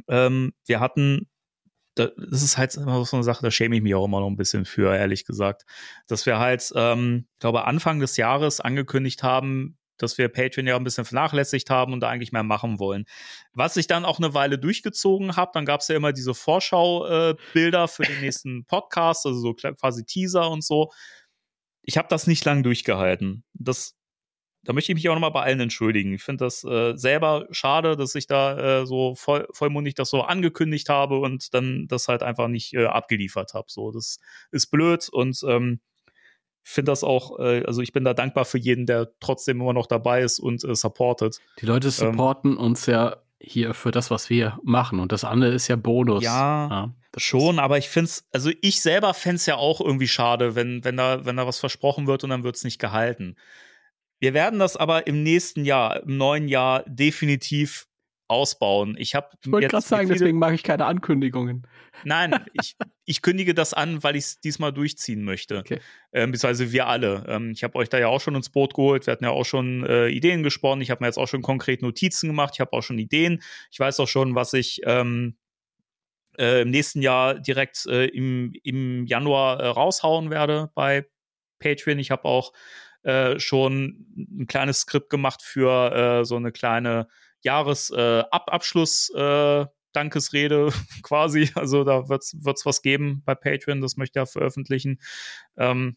Ähm, 0.09 0.53
wir 0.67 0.81
hatten, 0.81 1.31
da, 1.95 2.09
das 2.17 2.43
ist 2.43 2.59
halt 2.59 2.75
immer 2.75 3.05
so 3.05 3.17
eine 3.17 3.25
Sache, 3.25 3.43
da 3.43 3.51
schäme 3.51 3.77
ich 3.77 3.83
mich 3.83 3.95
auch 3.95 4.07
immer 4.07 4.21
noch 4.21 4.29
ein 4.29 4.37
bisschen 4.37 4.65
für, 4.65 4.95
ehrlich 4.97 5.25
gesagt, 5.25 5.65
dass 6.09 6.27
wir 6.27 6.39
halt, 6.39 6.73
ähm, 6.75 7.27
ich 7.35 7.41
glaube, 7.41 7.65
Anfang 7.67 8.01
des 8.01 8.17
Jahres 8.17 8.61
angekündigt 8.61 9.23
haben, 9.23 9.79
dass 10.03 10.19
wir 10.19 10.29
Patreon 10.29 10.67
ja 10.67 10.77
ein 10.77 10.85
bisschen 10.85 11.05
vernachlässigt 11.05 11.71
haben 11.71 11.93
und 11.93 12.01
da 12.01 12.09
eigentlich 12.09 12.33
mehr 12.33 12.43
machen 12.43 12.79
wollen. 12.79 13.05
Was 13.53 13.77
ich 13.77 13.87
dann 13.87 14.05
auch 14.05 14.19
eine 14.19 14.35
Weile 14.35 14.59
durchgezogen 14.59 15.37
habe, 15.37 15.53
dann 15.55 15.65
gab 15.65 15.81
es 15.81 15.89
ja 15.89 15.97
immer 15.97 16.13
diese 16.13 16.35
Vorschau-Bilder 16.35 17.89
für 17.89 18.03
den 18.03 18.21
nächsten 18.21 18.65
Podcast, 18.67 19.27
also 19.27 19.39
so 19.39 19.55
quasi 19.55 20.05
Teaser 20.05 20.51
und 20.51 20.65
so. 20.65 20.91
Ich 21.83 21.97
habe 21.99 22.09
das 22.09 22.27
nicht 22.27 22.45
lang 22.45 22.63
durchgehalten. 22.63 23.45
Das, 23.55 23.97
da 24.65 24.73
möchte 24.73 24.93
ich 24.93 24.97
mich 24.97 25.09
auch 25.09 25.15
nochmal 25.15 25.33
bei 25.33 25.43
allen 25.43 25.61
entschuldigen. 25.61 26.15
Ich 26.15 26.23
finde 26.23 26.45
das 26.45 26.65
äh, 26.65 26.97
selber 26.97 27.47
schade, 27.51 27.97
dass 27.97 28.15
ich 28.15 28.27
da 28.27 28.83
äh, 28.83 28.87
so 28.87 29.15
voll, 29.15 29.49
vollmundig 29.53 29.95
das 29.95 30.11
so 30.11 30.23
angekündigt 30.23 30.89
habe 30.89 31.19
und 31.19 31.55
dann 31.55 31.87
das 31.89 32.09
halt 32.09 32.23
einfach 32.23 32.49
nicht 32.49 32.75
äh, 32.75 32.87
abgeliefert 32.87 33.55
habe. 33.55 33.67
So, 33.69 33.91
das 33.91 34.19
ist 34.51 34.67
blöd 34.67 35.09
und 35.09 35.41
ähm, 35.47 35.81
finde 36.63 36.93
das 36.93 37.05
auch, 37.05 37.39
äh, 37.39 37.65
also 37.65 37.83
ich 37.83 37.93
bin 37.93 38.05
da 38.05 38.15
dankbar 38.15 38.45
für 38.45 38.59
jeden, 38.59 38.87
der 38.87 39.13
trotzdem 39.21 39.61
immer 39.61 39.73
noch 39.73 39.87
dabei 39.87 40.23
ist 40.23 40.39
und 40.39 40.65
äh, 40.65 40.75
supportet. 40.75 41.41
Die 41.61 41.67
Leute 41.67 41.91
supporten 41.91 42.57
uns 42.57 42.87
ja 42.87 43.17
hier 43.41 43.75
für 43.75 43.91
das, 43.91 44.11
was 44.11 44.31
wir 44.31 44.59
machen. 44.63 45.01
Und 45.01 45.13
das 45.13 45.25
andere 45.25 45.53
ist 45.53 45.69
ja 45.69 45.77
Bonus. 45.77 46.23
Ja, 46.23 46.95
das 47.11 47.23
Schon, 47.23 47.59
aber 47.59 47.79
ich 47.79 47.89
finde 47.89 48.07
es, 48.07 48.27
also 48.33 48.51
ich 48.63 48.81
selber 48.81 49.13
fände 49.15 49.37
es 49.37 49.47
ja 49.47 49.57
auch 49.57 49.81
irgendwie 49.81 50.09
schade, 50.09 50.55
wenn, 50.55 50.85
wenn, 50.85 50.97
da, 50.97 51.25
wenn 51.27 51.37
da 51.37 51.47
was 51.47 51.59
versprochen 51.59 52.07
wird 52.07 52.25
und 52.25 52.31
dann 52.31 52.45
wird 52.45 52.57
es 52.57 52.65
nicht 52.65 52.79
gehalten. 52.79 53.37
Wir 54.19 54.35
werden 54.35 54.61
das 54.61 54.77
aber 54.77 55.07
im 55.09 55.25
nächsten 55.25 55.65
Jahr, 55.65 56.05
im 56.05 56.17
neuen 56.17 56.47
Jahr 56.47 56.85
definitiv 56.87 57.89
ausbauen. 58.33 58.97
Ich 58.99 59.15
habe 59.15 59.29
Ich 59.45 59.53
wollte 59.53 59.69
gerade 59.69 59.85
sagen, 59.85 60.09
deswegen 60.09 60.39
mag 60.39 60.55
ich 60.55 60.63
keine 60.63 60.87
Ankündigungen. 60.87 61.67
Nein, 62.05 62.35
ich, 62.53 62.77
ich 63.05 63.23
kündige 63.23 63.55
das 63.55 63.75
an, 63.75 64.03
weil 64.03 64.17
ich 64.17 64.25
es 64.25 64.41
diesmal 64.41 64.73
durchziehen 64.73 65.25
möchte. 65.25 65.59
Okay. 65.59 65.81
Ähm, 66.13 66.33
beziehungsweise 66.33 66.73
wir 66.73 66.87
alle. 66.87 67.25
Ähm, 67.29 67.53
ich 67.53 67.63
habe 67.63 67.77
euch 67.77 67.89
da 67.89 67.99
ja 67.99 68.09
auch 68.09 68.21
schon 68.21 68.35
ins 68.35 68.51
Boot 68.51 68.75
geholt. 68.75 69.07
Wir 69.07 69.13
hatten 69.13 69.25
ja 69.25 69.31
auch 69.31 69.45
schon 69.45 69.85
äh, 69.87 70.09
Ideen 70.09 70.43
gesponnen. 70.43 70.83
Ich 70.83 70.91
habe 70.91 71.03
mir 71.03 71.09
jetzt 71.09 71.19
auch 71.19 71.29
schon 71.29 71.43
konkret 71.43 71.83
Notizen 71.83 72.29
gemacht. 72.29 72.55
Ich 72.55 72.61
habe 72.61 72.73
auch 72.73 72.83
schon 72.83 72.99
Ideen. 72.99 73.43
Ich 73.71 73.79
weiß 73.79 74.01
auch 74.01 74.09
schon, 74.09 74.35
was 74.35 74.53
ich, 74.53 74.81
ähm, 74.85 75.37
äh, 76.39 76.63
im 76.63 76.71
nächsten 76.71 77.03
Jahr 77.03 77.35
direkt 77.35 77.87
äh, 77.87 78.07
im, 78.07 78.53
im 78.63 79.07
Januar 79.07 79.61
äh, 79.61 79.67
raushauen 79.67 80.31
werde 80.31 80.71
bei 80.75 81.07
Patreon. 81.59 81.99
Ich 81.99 82.11
habe 82.11 82.25
auch 82.25 82.53
äh, 83.03 83.39
schon 83.39 84.07
ein 84.17 84.47
kleines 84.47 84.81
Skript 84.81 85.11
gemacht 85.11 85.43
für 85.43 86.21
äh, 86.21 86.25
so 86.25 86.37
eine 86.37 86.53
kleine 86.53 87.09
Jahresabschluss. 87.43 89.11
Äh, 89.15 89.67
Dankesrede 89.93 90.73
quasi. 91.03 91.51
Also 91.55 91.85
da 91.85 92.09
wird 92.09 92.23
es 92.23 92.67
was 92.67 92.83
geben 92.83 93.23
bei 93.25 93.35
Patreon, 93.35 93.81
das 93.81 93.97
möchte 93.97 94.19
ich 94.19 94.23
ja 94.23 94.27
veröffentlichen. 94.27 95.01
Ähm, 95.57 95.97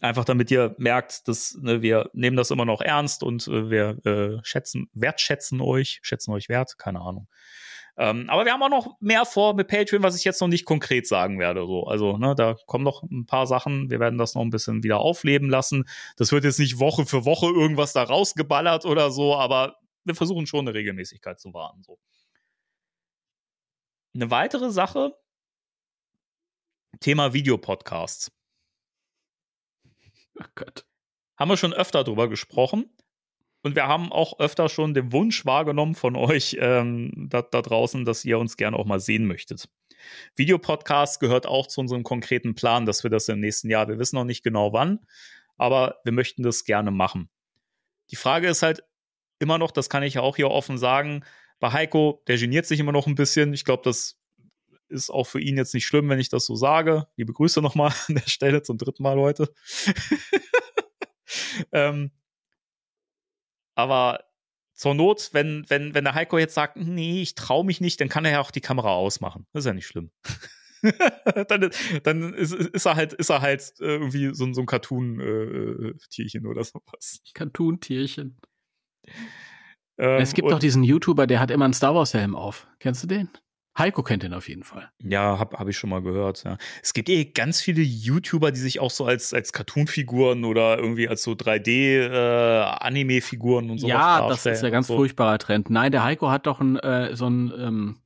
einfach 0.00 0.24
damit 0.24 0.50
ihr 0.50 0.74
merkt, 0.78 1.28
dass 1.28 1.56
ne, 1.60 1.82
wir 1.82 2.10
nehmen 2.12 2.36
das 2.36 2.50
immer 2.50 2.64
noch 2.64 2.80
ernst 2.80 3.22
und 3.22 3.46
äh, 3.48 3.70
wir 3.70 4.04
äh, 4.04 4.38
schätzen, 4.42 4.88
wertschätzen 4.92 5.60
euch, 5.60 6.00
schätzen 6.02 6.32
euch 6.32 6.48
wert, 6.48 6.78
keine 6.78 7.00
Ahnung. 7.00 7.28
Ähm, 7.96 8.28
aber 8.28 8.44
wir 8.44 8.52
haben 8.52 8.62
auch 8.62 8.68
noch 8.68 9.00
mehr 9.00 9.24
vor 9.24 9.54
mit 9.54 9.68
Patreon, 9.68 10.02
was 10.02 10.16
ich 10.16 10.24
jetzt 10.24 10.40
noch 10.40 10.48
nicht 10.48 10.64
konkret 10.64 11.06
sagen 11.06 11.38
werde. 11.38 11.64
So. 11.64 11.84
Also, 11.84 12.16
ne, 12.18 12.34
da 12.34 12.56
kommen 12.66 12.82
noch 12.82 13.04
ein 13.04 13.24
paar 13.24 13.46
Sachen. 13.46 13.88
Wir 13.88 14.00
werden 14.00 14.18
das 14.18 14.34
noch 14.34 14.42
ein 14.42 14.50
bisschen 14.50 14.82
wieder 14.82 14.98
aufleben 14.98 15.48
lassen. 15.48 15.84
Das 16.16 16.32
wird 16.32 16.42
jetzt 16.42 16.58
nicht 16.58 16.80
Woche 16.80 17.06
für 17.06 17.24
Woche 17.24 17.46
irgendwas 17.46 17.92
da 17.92 18.02
rausgeballert 18.02 18.84
oder 18.84 19.12
so, 19.12 19.36
aber 19.36 19.76
wir 20.04 20.14
versuchen 20.14 20.46
schon 20.46 20.66
eine 20.66 20.74
Regelmäßigkeit 20.74 21.40
zu 21.40 21.52
wahren. 21.54 21.82
So. 21.82 21.98
Eine 24.14 24.30
weitere 24.30 24.70
Sache, 24.70 25.16
Thema 27.00 27.32
Videopodcasts. 27.32 28.30
Ach 30.38 30.48
Gott. 30.54 30.86
Haben 31.36 31.50
wir 31.50 31.56
schon 31.56 31.72
öfter 31.72 32.04
drüber 32.04 32.28
gesprochen. 32.28 32.90
Und 33.62 33.76
wir 33.76 33.86
haben 33.86 34.12
auch 34.12 34.38
öfter 34.40 34.68
schon 34.68 34.92
den 34.92 35.10
Wunsch 35.10 35.46
wahrgenommen 35.46 35.94
von 35.94 36.16
euch 36.16 36.56
ähm, 36.60 37.10
da, 37.30 37.40
da 37.40 37.62
draußen, 37.62 38.04
dass 38.04 38.24
ihr 38.24 38.38
uns 38.38 38.58
gerne 38.58 38.78
auch 38.78 38.84
mal 38.84 39.00
sehen 39.00 39.26
möchtet. 39.26 39.70
Videopodcast 40.36 41.18
gehört 41.18 41.46
auch 41.46 41.66
zu 41.66 41.80
unserem 41.80 42.02
konkreten 42.02 42.54
Plan, 42.54 42.84
dass 42.84 43.04
wir 43.04 43.10
das 43.10 43.26
im 43.28 43.40
nächsten 43.40 43.70
Jahr, 43.70 43.88
wir 43.88 43.98
wissen 43.98 44.16
noch 44.16 44.24
nicht 44.24 44.42
genau 44.44 44.74
wann, 44.74 45.06
aber 45.56 45.98
wir 46.04 46.12
möchten 46.12 46.42
das 46.42 46.64
gerne 46.64 46.90
machen. 46.90 47.30
Die 48.10 48.16
Frage 48.16 48.48
ist 48.48 48.62
halt 48.62 48.84
immer 49.38 49.58
noch, 49.58 49.70
das 49.70 49.88
kann 49.88 50.02
ich 50.02 50.14
ja 50.14 50.22
auch 50.22 50.36
hier 50.36 50.50
offen 50.50 50.78
sagen, 50.78 51.24
bei 51.60 51.72
Heiko, 51.72 52.22
der 52.26 52.38
geniert 52.38 52.66
sich 52.66 52.80
immer 52.80 52.92
noch 52.92 53.06
ein 53.06 53.14
bisschen. 53.14 53.52
Ich 53.54 53.64
glaube, 53.64 53.82
das 53.84 54.18
ist 54.88 55.10
auch 55.10 55.24
für 55.24 55.40
ihn 55.40 55.56
jetzt 55.56 55.74
nicht 55.74 55.86
schlimm, 55.86 56.08
wenn 56.08 56.20
ich 56.20 56.28
das 56.28 56.44
so 56.44 56.54
sage. 56.56 57.06
Liebe 57.16 57.32
Grüße 57.32 57.60
nochmal 57.62 57.92
an 58.08 58.16
der 58.16 58.28
Stelle 58.28 58.62
zum 58.62 58.78
dritten 58.78 59.02
Mal 59.02 59.18
heute. 59.18 59.52
ähm, 61.72 62.10
aber 63.74 64.24
zur 64.72 64.94
Not, 64.94 65.30
wenn, 65.32 65.64
wenn, 65.68 65.94
wenn 65.94 66.04
der 66.04 66.14
Heiko 66.14 66.38
jetzt 66.38 66.54
sagt, 66.54 66.76
nee, 66.76 67.22
ich 67.22 67.34
traue 67.34 67.64
mich 67.64 67.80
nicht, 67.80 68.00
dann 68.00 68.08
kann 68.08 68.24
er 68.24 68.32
ja 68.32 68.40
auch 68.40 68.50
die 68.50 68.60
Kamera 68.60 68.92
ausmachen. 68.92 69.46
Das 69.52 69.62
ist 69.62 69.66
ja 69.66 69.74
nicht 69.74 69.86
schlimm. 69.86 70.10
dann 71.48 71.70
dann 72.02 72.34
ist, 72.34 72.52
ist, 72.52 72.84
er 72.84 72.96
halt, 72.96 73.14
ist 73.14 73.30
er 73.30 73.40
halt 73.40 73.72
irgendwie 73.78 74.34
so, 74.34 74.52
so 74.52 74.60
ein 74.60 74.66
Cartoon-Tierchen 74.66 76.44
äh, 76.44 76.48
oder 76.48 76.62
sowas. 76.62 77.22
Cartoon-Tierchen. 77.32 78.38
Ähm, 79.98 80.20
es 80.20 80.34
gibt 80.34 80.50
doch 80.50 80.58
diesen 80.58 80.82
YouTuber, 80.82 81.26
der 81.26 81.40
hat 81.40 81.50
immer 81.50 81.64
einen 81.64 81.74
Star 81.74 81.94
Wars-Helm 81.94 82.34
auf. 82.34 82.66
Kennst 82.80 83.02
du 83.02 83.06
den? 83.06 83.30
Heiko 83.76 84.04
kennt 84.04 84.22
den 84.22 84.32
auf 84.34 84.48
jeden 84.48 84.62
Fall. 84.62 84.88
Ja, 85.02 85.40
habe 85.40 85.58
hab 85.58 85.66
ich 85.66 85.76
schon 85.76 85.90
mal 85.90 86.00
gehört. 86.00 86.44
Ja. 86.44 86.58
Es 86.80 86.94
gibt 86.94 87.08
eh 87.08 87.24
ganz 87.24 87.60
viele 87.60 87.82
YouTuber, 87.82 88.52
die 88.52 88.60
sich 88.60 88.78
auch 88.78 88.92
so 88.92 89.04
als, 89.04 89.34
als 89.34 89.52
Cartoon-Figuren 89.52 90.44
oder 90.44 90.78
irgendwie 90.78 91.08
als 91.08 91.24
so 91.24 91.32
3D-Anime-Figuren 91.32 93.68
äh, 93.68 93.72
und 93.72 93.78
so 93.78 93.88
Ja, 93.88 94.28
das 94.28 94.46
ist 94.46 94.62
ja 94.62 94.70
ganz 94.70 94.86
so. 94.86 94.94
furchtbarer 94.96 95.38
Trend. 95.38 95.70
Nein, 95.70 95.90
der 95.90 96.04
Heiko 96.04 96.30
hat 96.30 96.46
doch 96.46 96.60
ein, 96.60 96.78
äh, 96.78 97.16
so 97.16 97.26
ein 97.26 97.52
ähm, 97.56 97.98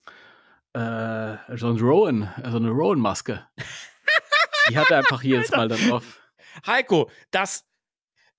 äh, 0.73 1.37
so 1.57 1.69
ein 1.69 1.77
Rowan, 1.79 2.33
so 2.51 2.57
eine 2.57 2.71
Rowan-Maske. 2.71 3.47
die 4.71 4.79
hat 4.79 4.91
er 4.91 4.99
einfach 4.99 5.23
jedes 5.23 5.51
Mal 5.51 5.69
dann 5.69 5.87
drauf. 5.87 6.21
Heiko, 6.67 7.11
das, 7.31 7.67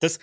das, 0.00 0.18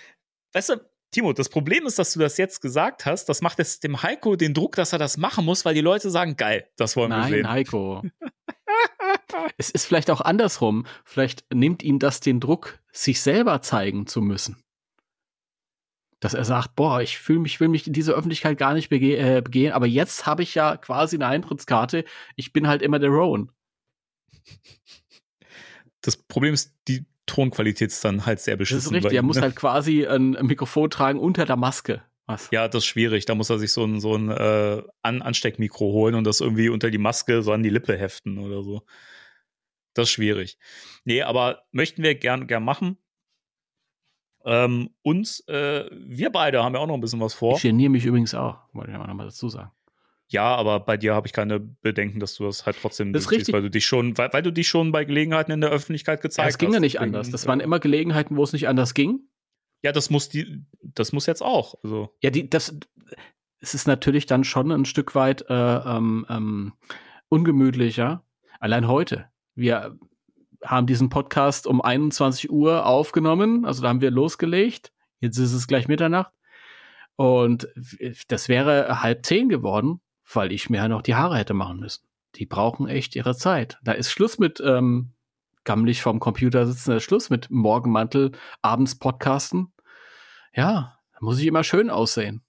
weißt 0.53 0.69
du, 0.69 0.75
Timo, 1.17 1.33
das 1.33 1.49
Problem 1.49 1.87
ist, 1.87 1.97
dass 1.97 2.13
du 2.13 2.19
das 2.19 2.37
jetzt 2.37 2.61
gesagt 2.61 3.07
hast. 3.07 3.25
Das 3.25 3.41
macht 3.41 3.57
jetzt 3.57 3.83
dem 3.83 4.03
Heiko 4.03 4.35
den 4.35 4.53
Druck, 4.53 4.75
dass 4.75 4.93
er 4.93 4.99
das 4.99 5.17
machen 5.17 5.45
muss, 5.45 5.65
weil 5.65 5.73
die 5.73 5.81
Leute 5.81 6.11
sagen, 6.11 6.35
geil, 6.35 6.69
das 6.75 6.95
wollen 6.95 7.09
Nein, 7.09 7.23
wir 7.23 7.29
sehen. 7.29 7.41
Nein, 7.41 7.51
Heiko. 7.53 8.03
es 9.57 9.71
ist 9.71 9.87
vielleicht 9.87 10.11
auch 10.11 10.21
andersrum. 10.21 10.85
Vielleicht 11.05 11.51
nimmt 11.51 11.81
ihm 11.81 11.97
das 11.97 12.19
den 12.19 12.39
Druck, 12.39 12.77
sich 12.91 13.19
selber 13.19 13.63
zeigen 13.63 14.05
zu 14.05 14.21
müssen. 14.21 14.61
Dass 16.19 16.35
er 16.35 16.45
sagt, 16.45 16.75
boah, 16.75 17.01
ich 17.01 17.17
fühle 17.17 17.39
mich, 17.39 17.59
will 17.59 17.69
mich 17.69 17.87
in 17.87 17.93
diese 17.93 18.13
Öffentlichkeit 18.13 18.59
gar 18.59 18.75
nicht 18.75 18.89
bege 18.89 19.17
äh, 19.17 19.41
begehen, 19.41 19.73
aber 19.73 19.87
jetzt 19.87 20.27
habe 20.27 20.43
ich 20.43 20.53
ja 20.53 20.77
quasi 20.77 21.15
eine 21.15 21.25
Eintrittskarte. 21.25 22.05
Ich 22.35 22.53
bin 22.53 22.67
halt 22.67 22.83
immer 22.83 22.99
der 22.99 23.09
Rowan. 23.09 23.51
Das 26.01 26.15
Problem 26.15 26.53
ist, 26.53 26.75
die 26.87 27.07
Tonqualität 27.27 27.91
ist 27.91 28.03
dann 28.03 28.25
halt 28.25 28.39
sehr 28.39 28.55
beschissen. 28.55 28.79
Das 28.79 28.85
ist 28.87 28.93
richtig, 28.93 29.13
er 29.13 29.21
muss 29.21 29.35
ne? 29.35 29.43
halt 29.43 29.55
quasi 29.55 30.07
ein 30.07 30.31
Mikrofon 30.41 30.89
tragen 30.89 31.19
unter 31.19 31.45
der 31.45 31.55
Maske. 31.55 32.01
Was? 32.25 32.49
Ja, 32.51 32.67
das 32.67 32.83
ist 32.83 32.87
schwierig. 32.87 33.25
Da 33.25 33.35
muss 33.35 33.49
er 33.49 33.59
sich 33.59 33.71
so 33.71 33.85
ein, 33.85 34.01
so 34.01 34.15
ein 34.15 34.29
äh, 34.29 34.81
An 35.01 35.21
Ansteckmikro 35.21 35.93
holen 35.93 36.15
und 36.15 36.25
das 36.25 36.41
irgendwie 36.41 36.69
unter 36.69 36.89
die 36.89 36.97
Maske 36.97 37.41
so 37.41 37.53
an 37.53 37.63
die 37.63 37.69
Lippe 37.69 37.97
heften 37.97 38.37
oder 38.39 38.63
so. 38.63 38.81
Das 39.93 40.09
ist 40.09 40.11
schwierig. 40.11 40.57
Nee, 41.05 41.21
aber 41.21 41.63
möchten 41.71 42.03
wir 42.03 42.15
gern, 42.15 42.47
gern 42.47 42.63
machen. 42.63 42.97
Ähm, 44.45 44.89
und 45.01 45.43
äh, 45.47 45.85
wir 45.91 46.29
beide 46.29 46.63
haben 46.63 46.73
ja 46.73 46.81
auch 46.81 46.87
noch 46.87 46.93
ein 46.93 47.01
bisschen 47.01 47.19
was 47.19 47.33
vor. 47.33 47.55
Ich 47.55 47.61
geniere 47.61 47.89
mich 47.89 48.05
übrigens 48.05 48.33
auch, 48.33 48.59
wollte 48.73 48.91
ich 48.91 48.97
mal 48.97 49.07
nochmal 49.07 49.27
dazu 49.27 49.49
sagen. 49.49 49.71
Ja, 50.29 50.55
aber 50.55 50.81
bei 50.81 50.97
dir 50.97 51.15
habe 51.15 51.25
ich 51.27 51.33
keine 51.33 51.59
Bedenken, 51.59 52.19
dass 52.19 52.35
du 52.35 52.43
das 52.43 52.65
halt 52.65 52.77
trotzdem 52.81 53.13
das 53.13 53.25
durchziehst, 53.25 53.53
weil 53.53 53.61
du 53.61 53.69
dich 53.69 53.85
schon, 53.85 54.17
weil, 54.17 54.31
weil, 54.33 54.41
du 54.41 54.51
dich 54.51 54.67
schon 54.67 54.91
bei 54.91 55.05
Gelegenheiten 55.05 55.51
in 55.51 55.61
der 55.61 55.69
Öffentlichkeit 55.69 56.21
gezeigt 56.21 56.45
hast. 56.45 56.45
Ja, 56.45 56.49
es 56.49 56.57
ging 56.57 56.73
ja 56.73 56.81
nicht 56.81 56.99
anders. 56.99 57.31
Das 57.31 57.47
waren 57.47 57.61
immer 57.61 57.79
Gelegenheiten, 57.79 58.35
wo 58.35 58.43
es 58.43 58.51
nicht 58.51 58.67
anders 58.67 58.93
ging. 58.93 59.21
Ja, 59.83 59.93
das 59.93 60.09
muss 60.09 60.27
die, 60.27 60.65
das 60.81 61.13
muss 61.13 61.27
jetzt 61.27 61.41
auch. 61.41 61.75
Also. 61.81 62.13
Ja, 62.21 62.29
die, 62.29 62.49
das, 62.49 62.77
es 63.61 63.73
ist 63.73 63.87
natürlich 63.87 64.25
dann 64.25 64.43
schon 64.43 64.71
ein 64.71 64.85
Stück 64.85 65.15
weit 65.15 65.45
äh, 65.49 65.53
ähm, 65.53 66.25
ähm, 66.29 66.73
ungemütlicher. 67.29 68.25
Allein 68.59 68.87
heute. 68.87 69.29
Wir 69.55 69.97
haben 70.63 70.87
diesen 70.87 71.09
Podcast 71.09 71.67
um 71.67 71.81
21 71.81 72.51
Uhr 72.51 72.85
aufgenommen, 72.85 73.63
also 73.65 73.81
da 73.81 73.89
haben 73.89 74.01
wir 74.01 74.11
losgelegt. 74.11 74.91
Jetzt 75.21 75.37
ist 75.37 75.53
es 75.53 75.67
gleich 75.67 75.87
Mitternacht. 75.87 76.33
Und 77.15 77.69
das 78.27 78.49
wäre 78.49 79.01
halb 79.01 79.25
zehn 79.25 79.49
geworden 79.49 80.01
weil 80.33 80.51
ich 80.51 80.69
mir 80.69 80.77
ja 80.77 80.87
noch 80.87 81.01
die 81.01 81.15
Haare 81.15 81.37
hätte 81.37 81.53
machen 81.53 81.79
müssen. 81.79 82.03
Die 82.35 82.45
brauchen 82.45 82.87
echt 82.87 83.15
ihre 83.15 83.35
Zeit. 83.35 83.79
Da 83.83 83.93
ist 83.93 84.11
Schluss 84.11 84.37
mit 84.37 84.61
ähm, 84.63 85.13
gammelig 85.63 86.01
vorm 86.01 86.19
Computer 86.19 86.65
sitzen, 86.65 86.91
da 86.91 86.97
ist 86.97 87.03
Schluss 87.03 87.29
mit 87.29 87.49
Morgenmantel, 87.49 88.31
abends 88.61 88.97
Podcasten. 88.97 89.73
Ja, 90.53 90.99
da 91.13 91.19
muss 91.21 91.39
ich 91.39 91.45
immer 91.45 91.63
schön 91.63 91.89
aussehen. 91.89 92.43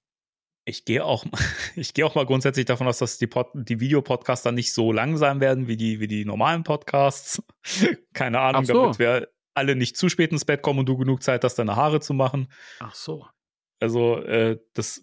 Ich 0.64 0.84
gehe 0.84 1.04
auch, 1.04 1.24
ich 1.76 1.94
gehe 1.94 2.04
auch 2.04 2.14
mal 2.14 2.26
grundsätzlich 2.26 2.66
davon 2.66 2.86
aus, 2.86 2.98
dass 2.98 3.18
die, 3.18 3.26
Pod, 3.26 3.48
die 3.54 3.80
Videopodcasts 3.80 4.44
dann 4.44 4.54
nicht 4.54 4.72
so 4.72 4.92
lang 4.92 5.16
sein 5.16 5.40
werden 5.40 5.66
wie 5.66 5.76
die, 5.76 6.00
wie 6.00 6.08
die 6.08 6.24
normalen 6.24 6.62
Podcasts. 6.62 7.42
Keine 8.12 8.40
Ahnung, 8.40 8.64
so. 8.64 8.82
damit 8.82 8.98
wir 8.98 9.28
alle 9.54 9.74
nicht 9.74 9.96
zu 9.96 10.08
spät 10.08 10.30
ins 10.30 10.44
Bett 10.44 10.62
kommen 10.62 10.80
und 10.80 10.88
du 10.88 10.96
genug 10.96 11.22
Zeit 11.22 11.42
hast, 11.42 11.56
deine 11.56 11.74
Haare 11.74 12.00
zu 12.00 12.14
machen. 12.14 12.52
Ach 12.80 12.94
so. 12.94 13.26
Also, 13.80 14.18
äh, 14.22 14.58
das, 14.74 15.02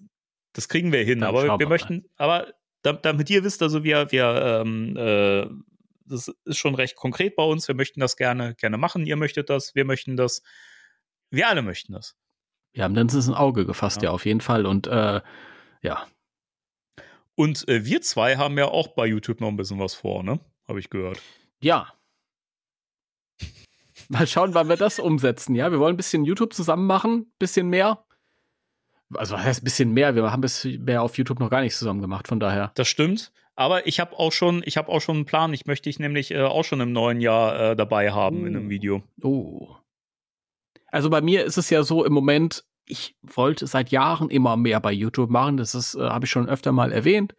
das 0.54 0.70
kriegen 0.70 0.92
wir 0.92 1.04
hin. 1.04 1.20
Dann 1.20 1.36
aber 1.36 1.60
wir 1.60 1.68
möchten, 1.68 1.94
rein. 1.94 2.06
aber 2.16 2.54
damit 2.94 3.30
ihr 3.30 3.44
wisst, 3.44 3.62
also 3.62 3.84
wir, 3.84 4.12
wir, 4.12 4.64
ähm, 4.64 4.96
äh, 4.98 5.48
das 6.08 6.28
ist 6.46 6.58
schon 6.58 6.76
recht 6.76 6.96
konkret 6.96 7.36
bei 7.36 7.44
uns. 7.44 7.68
Wir 7.68 7.76
möchten 7.76 8.00
das 8.00 8.16
gerne, 8.18 8.56
gerne 8.56 8.78
machen. 8.78 9.06
Ihr 9.06 9.16
möchtet 9.16 9.50
das, 9.50 9.76
wir 9.76 9.86
möchten 9.86 10.18
das. 10.18 10.44
Wir 11.32 11.48
alle 11.50 11.62
möchten 11.62 11.94
das. 11.94 12.16
Wir 12.74 12.84
haben 12.84 12.94
dann 12.94 13.08
ein 13.08 13.34
Auge 13.34 13.66
gefasst, 13.66 13.98
ja, 13.98 14.10
ja 14.10 14.12
auf 14.12 14.26
jeden 14.26 14.42
Fall. 14.42 14.66
Und 14.66 14.88
äh, 14.88 15.22
ja. 15.82 16.08
Und 17.36 17.68
äh, 17.68 17.86
wir 17.86 18.02
zwei 18.02 18.38
haben 18.38 18.58
ja 18.58 18.66
auch 18.66 18.90
bei 18.90 19.06
YouTube 19.08 19.42
noch 19.42 19.48
ein 19.48 19.58
bisschen 19.58 19.80
was 19.80 19.94
vor, 19.94 20.24
ne? 20.24 20.40
Habe 20.68 20.80
ich 20.80 20.90
gehört. 20.90 21.22
Ja. 21.62 21.94
Mal 24.10 24.28
schauen, 24.28 24.54
wann 24.54 24.70
wir 24.70 24.78
das 24.78 25.00
umsetzen. 25.00 25.56
Ja, 25.56 25.72
wir 25.72 25.80
wollen 25.80 25.96
ein 25.96 25.98
bisschen 25.98 26.26
YouTube 26.26 26.54
zusammen 26.54 26.86
machen, 26.86 27.32
bisschen 27.40 27.70
mehr 27.70 28.05
also 29.14 29.38
heißt 29.38 29.62
ein 29.62 29.64
bisschen 29.64 29.92
mehr, 29.92 30.16
wir 30.16 30.32
haben 30.32 30.42
bisher 30.42 31.02
auf 31.02 31.18
YouTube 31.18 31.40
noch 31.40 31.50
gar 31.50 31.62
nichts 31.62 31.80
zusammen 31.80 32.02
gemacht, 32.02 32.28
von 32.28 32.40
daher. 32.40 32.72
Das 32.76 32.88
stimmt. 32.88 33.32
Aber 33.56 33.88
ich 33.88 34.00
habe 34.00 34.18
auch 34.18 34.32
schon, 34.32 34.64
ich 34.66 34.78
habe 34.78 34.90
auch 34.90 35.00
schon 35.00 35.16
einen 35.16 35.26
Plan. 35.26 35.54
Ich 35.54 35.66
möchte 35.66 35.90
dich 35.90 36.00
nämlich 36.00 36.32
äh, 36.32 36.42
auch 36.42 36.64
schon 36.64 36.82
im 36.82 36.92
neuen 36.92 37.22
Jahr 37.22 37.72
äh, 37.72 37.76
dabei 37.76 38.12
haben 38.12 38.44
uh. 38.44 38.46
in 38.46 38.56
einem 38.56 38.70
Video. 38.70 39.02
Oh. 39.22 39.76
Also 40.88 41.10
bei 41.10 41.22
mir 41.22 41.46
ist 41.46 41.58
es 41.58 41.70
ja 41.70 41.84
so 41.84 42.04
im 42.04 42.14
Moment, 42.14 42.66
ich 42.88 43.16
wollte 43.24 43.68
seit 43.68 43.90
Jahren 43.90 44.30
immer 44.30 44.58
mehr 44.58 44.80
bei 44.80 44.92
YouTube 44.92 45.30
machen. 45.30 45.58
Das 45.58 45.96
äh, 45.96 46.02
habe 46.02 46.26
ich 46.26 46.32
schon 46.32 46.48
öfter 46.48 46.72
mal 46.72 46.92
erwähnt. 46.92 47.36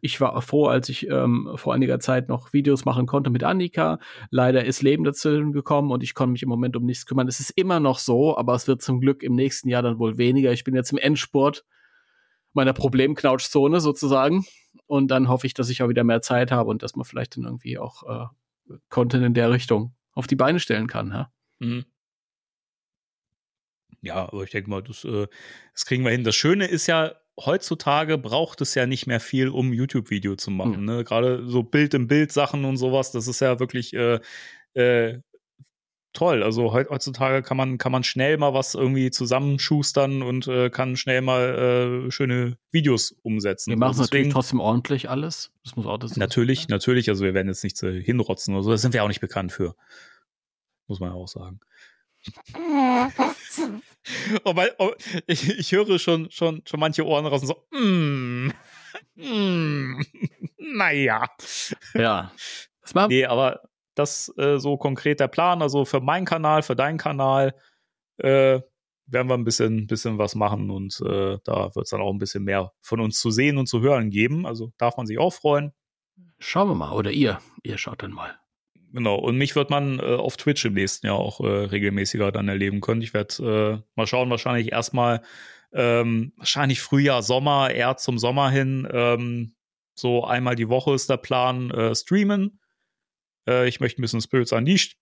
Ich 0.00 0.20
war 0.20 0.40
froh, 0.42 0.66
als 0.66 0.88
ich 0.88 1.08
ähm, 1.08 1.50
vor 1.56 1.74
einiger 1.74 1.98
Zeit 1.98 2.28
noch 2.28 2.52
Videos 2.52 2.84
machen 2.84 3.06
konnte 3.06 3.30
mit 3.30 3.42
Annika. 3.42 3.98
Leider 4.30 4.64
ist 4.64 4.82
Leben 4.82 5.04
dazwischen 5.04 5.52
gekommen 5.52 5.90
und 5.90 6.02
ich 6.02 6.14
konnte 6.14 6.32
mich 6.32 6.42
im 6.42 6.48
Moment 6.48 6.76
um 6.76 6.84
nichts 6.84 7.06
kümmern. 7.06 7.26
Es 7.26 7.40
ist 7.40 7.50
immer 7.50 7.80
noch 7.80 7.98
so, 7.98 8.36
aber 8.36 8.54
es 8.54 8.68
wird 8.68 8.82
zum 8.82 9.00
Glück 9.00 9.22
im 9.22 9.34
nächsten 9.34 9.68
Jahr 9.68 9.82
dann 9.82 9.98
wohl 9.98 10.18
weniger. 10.18 10.52
Ich 10.52 10.64
bin 10.64 10.74
jetzt 10.74 10.92
im 10.92 10.98
Endspurt 10.98 11.64
meiner 12.52 12.72
Problemknautschzone 12.72 13.80
sozusagen. 13.80 14.44
Und 14.86 15.10
dann 15.10 15.28
hoffe 15.28 15.46
ich, 15.46 15.54
dass 15.54 15.70
ich 15.70 15.82
auch 15.82 15.88
wieder 15.88 16.04
mehr 16.04 16.20
Zeit 16.20 16.52
habe 16.52 16.70
und 16.70 16.82
dass 16.82 16.96
man 16.96 17.04
vielleicht 17.04 17.36
dann 17.36 17.44
irgendwie 17.44 17.78
auch 17.78 18.02
äh, 18.02 18.74
Content 18.88 19.24
in 19.24 19.34
der 19.34 19.50
Richtung 19.50 19.94
auf 20.12 20.26
die 20.26 20.36
Beine 20.36 20.60
stellen 20.60 20.86
kann. 20.86 21.10
Ja? 21.10 21.32
Mhm. 21.58 21.84
Ja, 24.04 24.28
aber 24.28 24.44
ich 24.44 24.50
denke 24.50 24.70
mal, 24.70 24.82
das, 24.82 25.04
äh, 25.04 25.26
das 25.72 25.86
kriegen 25.86 26.04
wir 26.04 26.10
hin. 26.10 26.24
Das 26.24 26.36
Schöne 26.36 26.66
ist 26.66 26.86
ja, 26.86 27.12
heutzutage 27.38 28.18
braucht 28.18 28.60
es 28.60 28.74
ja 28.74 28.86
nicht 28.86 29.06
mehr 29.06 29.20
viel, 29.20 29.48
um 29.48 29.72
YouTube-Video 29.72 30.36
zu 30.36 30.50
machen. 30.50 30.84
Ne? 30.84 31.04
Gerade 31.04 31.46
so 31.46 31.62
Bild-in-Bild-Sachen 31.62 32.64
und 32.64 32.76
sowas, 32.76 33.12
das 33.12 33.26
ist 33.28 33.40
ja 33.40 33.58
wirklich 33.58 33.94
äh, 33.94 34.20
äh, 34.74 35.20
toll. 36.14 36.42
Also 36.42 36.72
heutzutage 36.72 37.42
kann 37.42 37.56
man, 37.56 37.76
kann 37.76 37.92
man 37.92 38.04
schnell 38.04 38.38
mal 38.38 38.54
was 38.54 38.74
irgendwie 38.74 39.10
zusammenschustern 39.10 40.22
und 40.22 40.46
äh, 40.46 40.70
kann 40.70 40.96
schnell 40.96 41.20
mal 41.20 42.06
äh, 42.06 42.10
schöne 42.10 42.56
Videos 42.70 43.14
umsetzen. 43.22 43.70
Wir 43.70 43.76
machen 43.76 43.98
natürlich 43.98 44.32
trotzdem 44.32 44.60
ordentlich 44.60 45.10
alles. 45.10 45.52
Das 45.64 45.76
muss 45.76 45.86
auch 45.86 45.98
das 45.98 46.16
Natürlich, 46.16 46.60
sein. 46.60 46.66
natürlich. 46.70 47.10
Also 47.10 47.24
wir 47.24 47.34
werden 47.34 47.48
jetzt 47.48 47.64
nicht 47.64 47.76
so 47.76 47.88
hinrotzen 47.88 48.54
oder 48.54 48.62
so. 48.62 48.70
Das 48.70 48.80
sind 48.80 48.94
wir 48.94 49.04
auch 49.04 49.08
nicht 49.08 49.20
bekannt 49.20 49.52
für. 49.52 49.74
Muss 50.86 51.00
man 51.00 51.10
ja 51.10 51.16
auch 51.16 51.28
sagen. 51.28 51.60
oh, 54.44 54.56
weil, 54.56 54.74
oh, 54.78 54.92
ich, 55.26 55.58
ich, 55.58 55.72
höre 55.72 55.98
schon, 55.98 56.30
schon, 56.30 56.62
schon 56.66 56.80
manche 56.80 57.06
Ohren 57.06 57.26
raus 57.26 57.42
und 57.42 57.48
so, 57.48 57.66
mm, 57.70 58.50
mm, 59.16 60.04
naja. 60.58 61.26
Ja. 61.94 62.32
Was 62.82 62.94
machen? 62.94 63.08
Nee, 63.08 63.24
aber 63.24 63.62
das 63.94 64.32
äh, 64.36 64.58
so 64.58 64.76
konkret 64.76 65.20
der 65.20 65.28
Plan. 65.28 65.62
Also 65.62 65.84
für 65.84 66.00
meinen 66.00 66.26
Kanal, 66.26 66.62
für 66.62 66.76
deinen 66.76 66.98
Kanal 66.98 67.54
äh, 68.18 68.60
werden 69.06 69.28
wir 69.28 69.34
ein 69.34 69.44
bisschen, 69.44 69.86
bisschen 69.86 70.18
was 70.18 70.34
machen 70.34 70.70
und 70.70 71.00
äh, 71.00 71.38
da 71.44 71.74
wird 71.74 71.84
es 71.84 71.90
dann 71.90 72.00
auch 72.00 72.12
ein 72.12 72.18
bisschen 72.18 72.44
mehr 72.44 72.72
von 72.80 73.00
uns 73.00 73.20
zu 73.20 73.30
sehen 73.30 73.58
und 73.58 73.66
zu 73.66 73.80
hören 73.80 74.10
geben. 74.10 74.46
Also 74.46 74.72
darf 74.78 74.96
man 74.96 75.06
sich 75.06 75.18
auch 75.18 75.32
freuen. 75.32 75.72
Schauen 76.38 76.68
wir 76.68 76.74
mal. 76.74 76.92
Oder 76.92 77.10
ihr. 77.10 77.40
Ihr 77.62 77.78
schaut 77.78 78.02
dann 78.02 78.12
mal. 78.12 78.38
Genau, 78.94 79.16
und 79.16 79.36
mich 79.36 79.56
wird 79.56 79.70
man 79.70 79.98
äh, 79.98 80.02
auf 80.02 80.36
Twitch 80.36 80.64
im 80.64 80.74
nächsten 80.74 81.08
Jahr 81.08 81.16
auch 81.16 81.40
äh, 81.40 81.46
regelmäßiger 81.46 82.30
dann 82.30 82.46
erleben 82.46 82.80
können. 82.80 83.02
Ich 83.02 83.12
werde 83.12 83.82
äh, 83.82 83.82
mal 83.96 84.06
schauen, 84.06 84.30
wahrscheinlich 84.30 84.70
erstmal, 84.70 85.22
ähm, 85.72 86.32
wahrscheinlich 86.36 86.80
Frühjahr, 86.80 87.24
Sommer, 87.24 87.72
eher 87.72 87.96
zum 87.96 88.18
Sommer 88.18 88.50
hin. 88.50 88.86
Ähm, 88.92 89.56
so 89.96 90.24
einmal 90.24 90.54
die 90.54 90.68
Woche 90.68 90.94
ist 90.94 91.10
der 91.10 91.16
Plan, 91.16 91.72
äh, 91.72 91.92
streamen. 91.92 92.60
Äh, 93.48 93.66
ich 93.66 93.80
möchte 93.80 94.00
ein 94.00 94.02
bisschen 94.02 94.20
Spirits 94.20 94.52
Unleashed 94.52 94.96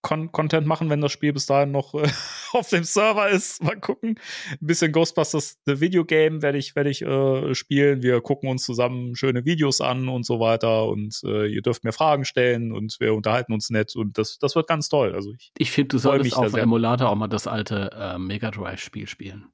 Con 0.00 0.32
Content 0.32 0.66
machen, 0.66 0.88
wenn 0.88 1.02
das 1.02 1.12
Spiel 1.12 1.34
bis 1.34 1.44
dahin 1.44 1.70
noch 1.70 1.92
äh, 1.94 2.08
auf 2.52 2.68
dem 2.68 2.84
Server 2.84 3.28
ist. 3.28 3.62
Mal 3.62 3.78
gucken. 3.78 4.18
Ein 4.50 4.66
bisschen 4.66 4.92
Ghostbusters 4.92 5.58
The 5.66 5.80
Video 5.80 6.04
Game 6.04 6.42
werde 6.42 6.58
ich, 6.58 6.74
werde 6.76 6.90
ich 6.90 7.02
äh, 7.02 7.54
spielen. 7.54 8.02
Wir 8.02 8.20
gucken 8.20 8.48
uns 8.48 8.64
zusammen 8.64 9.14
schöne 9.16 9.44
Videos 9.44 9.80
an 9.80 10.08
und 10.08 10.24
so 10.24 10.40
weiter. 10.40 10.86
Und 10.86 11.20
äh, 11.24 11.46
ihr 11.46 11.62
dürft 11.62 11.84
mir 11.84 11.92
Fragen 11.92 12.24
stellen 12.24 12.72
und 12.72 12.96
wir 13.00 13.14
unterhalten 13.14 13.52
uns 13.52 13.70
nett. 13.70 13.96
Und 13.96 14.18
das, 14.18 14.38
das 14.38 14.54
wird 14.54 14.66
ganz 14.66 14.88
toll. 14.88 15.14
Also 15.14 15.32
ich, 15.32 15.52
ich 15.58 15.70
finde, 15.70 15.88
du 15.88 15.98
solltest 15.98 16.36
auf 16.36 16.52
dem 16.52 16.60
Emulator 16.60 17.10
auch 17.10 17.16
mal 17.16 17.28
das 17.28 17.46
alte 17.46 17.90
äh, 17.92 18.18
Mega 18.18 18.50
Drive-Spiel 18.50 19.06
spielen. 19.06 19.46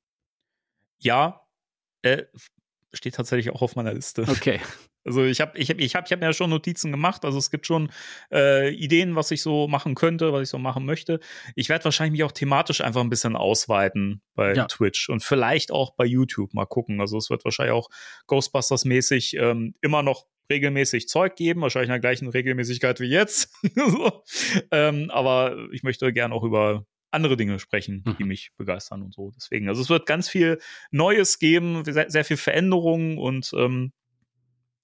Ja, 0.99 1.43
äh, 2.03 2.25
steht 2.93 3.15
tatsächlich 3.15 3.55
auch 3.55 3.63
auf 3.63 3.77
meiner 3.77 3.95
Liste. 3.95 4.23
Okay. 4.29 4.61
Also 5.05 5.25
ich 5.25 5.41
habe 5.41 5.59
ich 5.59 5.71
hab, 5.71 5.79
ich 5.79 5.95
hab, 5.95 6.07
ich 6.07 6.13
hab 6.13 6.21
mir 6.21 6.27
ja 6.27 6.33
schon 6.33 6.51
Notizen 6.51 6.91
gemacht. 6.91 7.25
Also 7.25 7.39
es 7.39 7.51
gibt 7.51 7.67
schon 7.67 7.91
äh, 8.33 8.73
Ideen, 8.75 9.17
was 9.17 9.31
ich 9.31 9.43
so 9.43 9.69
machen 9.69 9.95
könnte, 9.95 10.33
was 10.33 10.43
ich 10.43 10.49
so 10.49 10.59
machen 10.59 10.85
möchte. 10.87 11.21
Ich 11.55 11.69
werde 11.69 11.85
wahrscheinlich 11.85 12.13
mich 12.13 12.25
auch 12.25 12.33
thematisch 12.33 12.81
einfach 12.81 13.01
ein 13.01 13.11
bisschen 13.11 13.37
ausweiten 13.37 14.23
bei 14.35 14.55
ja. 14.55 14.67
Twitch 14.67 15.09
und 15.09 15.23
vielleicht 15.23 15.71
auch 15.71 15.95
bei 15.95 16.05
YouTube 16.05 16.55
mal 16.55 16.67
gucken. 16.67 17.01
Also 17.01 17.19
es 17.19 17.31
wird 17.31 17.45
wahrscheinlich 17.45 17.75
auch 17.75 17.91
Ghostbusters-mäßig 18.29 19.39
ähm, 19.39 19.75
immer 19.81 20.03
noch 20.03 20.27
regelmäßig 20.51 21.09
Zeug 21.09 21.37
geben, 21.37 21.63
wahrscheinlich 21.63 21.89
in 21.89 21.95
der 21.95 22.01
gleichen 22.01 22.29
Regelmäßigkeit 22.29 23.01
wie 23.01 23.07
jetzt. 23.07 23.53
so. 23.75 24.23
ähm, 24.71 25.11
aber 25.11 25.69
ich 25.73 25.83
möchte 25.83 26.13
gerne 26.13 26.35
auch 26.35 26.45
über 26.45 26.87
andere 27.11 27.37
Dinge 27.37 27.59
sprechen, 27.59 28.05
die 28.19 28.25
mhm. 28.25 28.29
mich 28.29 28.51
begeistern 28.57 29.03
und 29.03 29.15
so. 29.15 29.31
Deswegen, 29.37 29.69
also 29.69 29.81
es 29.81 29.89
wird 29.89 30.05
ganz 30.07 30.29
viel 30.29 30.59
Neues 30.91 31.39
geben, 31.39 31.85
sehr, 31.85 32.11
sehr 32.11 32.25
viel 32.25 32.37
Veränderungen 32.37 33.19
und 33.19 33.53
ähm, 33.57 33.93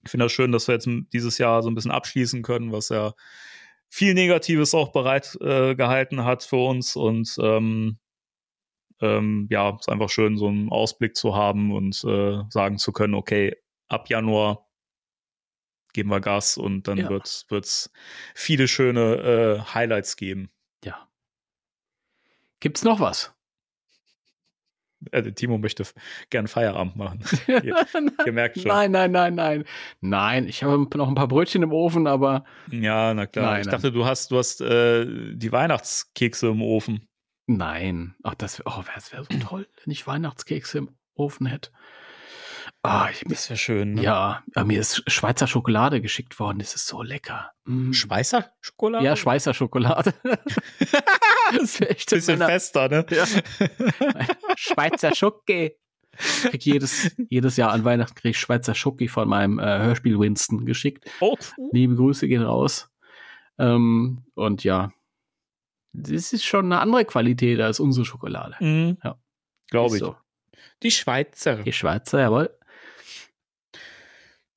ich 0.03 0.11
finde 0.11 0.25
das 0.25 0.31
schön, 0.31 0.51
dass 0.51 0.67
wir 0.67 0.75
jetzt 0.75 0.89
dieses 1.13 1.37
Jahr 1.37 1.61
so 1.61 1.69
ein 1.69 1.75
bisschen 1.75 1.91
abschließen 1.91 2.41
können, 2.41 2.71
was 2.71 2.89
ja 2.89 3.13
viel 3.89 4.13
Negatives 4.13 4.73
auch 4.73 4.91
bereit 4.91 5.37
äh, 5.41 5.75
gehalten 5.75 6.23
hat 6.23 6.43
für 6.43 6.67
uns 6.67 6.95
und 6.95 7.35
ähm, 7.41 7.99
ähm, 9.01 9.47
ja, 9.49 9.75
ist 9.77 9.89
einfach 9.89 10.09
schön, 10.09 10.37
so 10.37 10.47
einen 10.47 10.69
Ausblick 10.69 11.15
zu 11.15 11.35
haben 11.35 11.73
und 11.73 12.03
äh, 12.03 12.43
sagen 12.49 12.77
zu 12.77 12.91
können, 12.93 13.15
okay, 13.15 13.57
ab 13.87 14.09
Januar 14.09 14.67
geben 15.93 16.09
wir 16.09 16.21
Gas 16.21 16.57
und 16.57 16.87
dann 16.87 16.97
ja. 16.97 17.09
wird 17.09 17.25
es 17.49 17.91
viele 18.33 18.67
schöne 18.67 19.15
äh, 19.15 19.73
Highlights 19.73 20.15
geben. 20.15 20.51
Ja. 20.85 21.09
Gibt's 22.59 22.83
noch 22.83 22.99
was? 22.99 23.33
Äh, 25.11 25.31
Timo 25.31 25.57
möchte 25.57 25.83
gern 26.29 26.47
Feierabend 26.47 26.95
machen. 26.95 27.23
ihr, 27.47 27.63
ihr, 28.25 28.31
merkt 28.31 28.59
schon. 28.59 28.67
Nein, 28.67 28.91
nein, 28.91 29.11
nein, 29.11 29.35
nein. 29.35 29.63
Nein, 29.99 30.47
ich 30.47 30.63
habe 30.63 30.87
noch 30.95 31.07
ein 31.07 31.15
paar 31.15 31.27
Brötchen 31.27 31.63
im 31.63 31.71
Ofen, 31.71 32.07
aber. 32.07 32.45
Ja, 32.69 33.13
na 33.13 33.25
klar. 33.25 33.51
Nein, 33.51 33.61
ich 33.61 33.67
dachte, 33.67 33.91
du 33.91 34.05
hast, 34.05 34.31
du 34.31 34.37
hast 34.37 34.61
äh, 34.61 35.05
die 35.33 35.51
Weihnachtskekse 35.51 36.49
im 36.49 36.61
Ofen. 36.61 37.07
Nein. 37.47 38.15
Ach, 38.23 38.35
das 38.35 38.59
wäre 38.59 38.69
oh, 38.69 38.83
wär 38.85 39.25
so 39.25 39.39
toll, 39.39 39.67
wenn 39.83 39.91
ich 39.91 40.05
Weihnachtskekse 40.05 40.77
im 40.77 40.89
Ofen 41.15 41.47
hätte. 41.47 41.71
Ah, 42.83 43.09
ich, 43.11 43.23
das 43.27 43.49
wäre 43.49 43.57
schön. 43.57 43.93
Ne? 43.93 44.03
Ja, 44.03 44.43
mir 44.65 44.79
ist 44.79 45.03
Schweizer 45.09 45.45
Schokolade 45.45 46.01
geschickt 46.01 46.39
worden. 46.39 46.59
Das 46.59 46.73
ist 46.73 46.87
so 46.87 47.03
lecker. 47.03 47.51
Mm. 47.65 47.91
Schweizer 47.91 48.51
Schokolade? 48.59 49.05
Ja, 49.05 49.15
Schweizer 49.15 49.53
Schokolade. 49.53 50.15
das 51.57 51.79
wäre 51.79 51.91
echt 51.91 52.09
bisschen 52.09 52.39
meiner... 52.39 52.51
fester, 52.51 52.89
ne? 52.89 53.05
Ja. 53.11 53.25
Schweizer 54.55 55.13
Schoki. 55.13 55.75
Krieg 56.17 56.65
jedes, 56.65 57.15
jedes 57.29 57.55
Jahr 57.55 57.71
an 57.71 57.85
Weihnachten 57.85 58.15
kriege 58.15 58.31
ich 58.31 58.39
Schweizer 58.39 58.73
Schoki 58.73 59.07
von 59.07 59.29
meinem 59.29 59.59
äh, 59.59 59.63
Hörspiel 59.63 60.19
Winston 60.19 60.65
geschickt. 60.65 61.09
Oh. 61.19 61.37
Liebe 61.71 61.95
Grüße 61.95 62.27
gehen 62.27 62.43
raus. 62.43 62.89
Ähm, 63.59 64.23
und 64.33 64.63
ja, 64.63 64.91
das 65.93 66.33
ist 66.33 66.45
schon 66.45 66.65
eine 66.65 66.79
andere 66.79 67.05
Qualität 67.05 67.59
als 67.59 67.79
unsere 67.79 68.05
Schokolade. 68.05 68.55
Mhm. 68.59 68.97
Ja. 69.03 69.19
Glaube 69.69 69.95
ich. 69.95 70.01
So. 70.01 70.15
Die 70.83 70.91
Schweizer. 70.91 71.57
Die 71.57 71.71
Schweizer, 71.71 72.19
jawohl. 72.19 72.49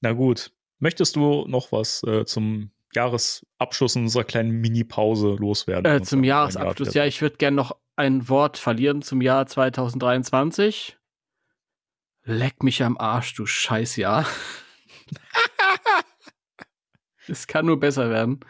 Na 0.05 0.13
gut. 0.13 0.53
Möchtest 0.81 1.17
du 1.17 1.47
noch 1.49 1.73
was 1.73 2.03
äh, 2.03 2.27
zum 2.27 2.71
Jahresabschluss 2.93 3.97
unserer 3.97 4.25
kleinen 4.25 4.51
Mini-Pause 4.51 5.37
loswerden? 5.41 5.91
Äh, 5.91 6.03
zum 6.03 6.23
Jahresabschluss, 6.23 6.93
ja, 6.93 7.07
ich 7.07 7.23
würde 7.23 7.39
gerne 7.39 7.57
noch 7.57 7.75
ein 7.97 8.29
Wort 8.29 8.59
verlieren 8.59 9.01
zum 9.01 9.23
Jahr 9.23 9.47
2023. 9.47 10.99
Leck 12.25 12.63
mich 12.63 12.83
am 12.83 12.99
Arsch, 12.99 13.33
du 13.33 13.47
Scheißjahr. 13.47 14.27
es 17.27 17.47
kann 17.47 17.65
nur 17.65 17.81
besser 17.81 18.11
werden. 18.11 18.41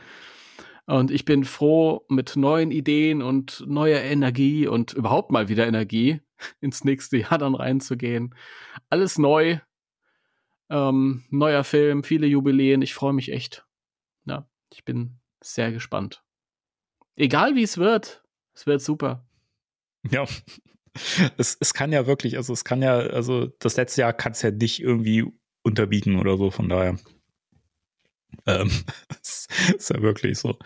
Und 0.87 1.13
ich 1.13 1.25
bin 1.25 1.45
froh, 1.45 2.05
mit 2.09 2.35
neuen 2.35 2.73
Ideen 2.73 3.23
und 3.23 3.63
neuer 3.69 4.01
Energie 4.01 4.67
und 4.67 4.93
überhaupt 4.93 5.31
mal 5.31 5.49
wieder 5.49 5.69
Energie 5.69 6.21
ins 6.61 6.83
nächste 6.83 7.19
Jahr 7.19 7.39
dann 7.39 7.55
reinzugehen. 7.55 8.35
Alles 8.91 9.19
neu, 9.19 9.61
ähm, 10.71 11.25
neuer 11.31 11.65
Film, 11.65 12.05
viele 12.05 12.27
Jubiläen. 12.27 12.83
Ich 12.83 12.95
freue 12.95 13.13
mich 13.13 13.31
echt. 13.31 13.67
Ja, 14.25 14.49
ich 14.73 14.85
bin 14.85 15.21
sehr 15.43 15.73
gespannt. 15.73 16.25
Egal 17.17 17.55
wie 17.55 17.63
es 17.63 17.79
wird, 17.79 18.25
es 18.55 18.67
wird 18.67 18.81
super. 18.81 19.27
Ja. 20.11 20.27
Es, 21.37 21.57
es 21.59 21.75
kann 21.75 21.91
ja 21.91 22.07
wirklich, 22.07 22.37
also 22.37 22.53
es 22.53 22.65
kann 22.65 22.81
ja, 22.81 22.97
also 22.97 23.49
das 23.59 23.77
letzte 23.77 24.03
Jahr 24.03 24.13
kann 24.13 24.31
es 24.31 24.43
ja 24.43 24.53
nicht 24.53 24.81
irgendwie 24.81 25.25
unterbieten 25.65 26.21
oder 26.21 26.37
so, 26.37 26.53
von 26.53 26.69
daher. 26.69 26.97
Ähm, 28.47 28.71
ist 29.21 29.91
ja 29.91 30.01
wirklich 30.03 30.39
so. 30.39 30.57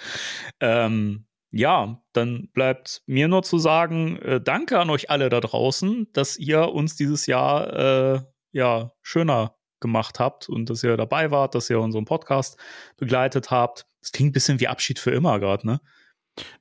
Ähm, 0.60 1.27
ja, 1.51 2.02
dann 2.12 2.49
bleibt 2.52 3.02
mir 3.07 3.27
nur 3.28 3.43
zu 3.43 3.59
sagen, 3.59 4.18
äh, 4.18 4.39
danke 4.39 4.78
an 4.78 4.91
euch 4.91 5.09
alle 5.09 5.31
da 5.31 5.41
draußen, 5.41 6.12
dass 6.12 6.36
ihr 6.36 6.68
uns 6.68 6.94
dieses 6.97 7.25
Jahr 7.27 7.73
äh, 7.73 8.20
ja 8.52 8.93
schöner 9.01 9.58
gemacht 9.81 10.18
habt 10.18 10.48
und 10.48 10.70
dass 10.70 10.82
ihr 10.82 10.97
dabei 10.97 11.31
wart, 11.31 11.55
dass 11.55 11.70
ihr 11.70 11.81
unseren 11.81 12.05
Podcast 12.05 12.58
begleitet 12.97 13.50
habt. 13.50 13.86
Das 14.00 14.12
klingt 14.12 14.31
ein 14.31 14.32
bisschen 14.32 14.60
wie 14.60 14.68
Abschied 14.68 14.98
für 14.98 15.10
immer 15.10 15.39
gerade, 15.39 15.66
ne? 15.66 15.81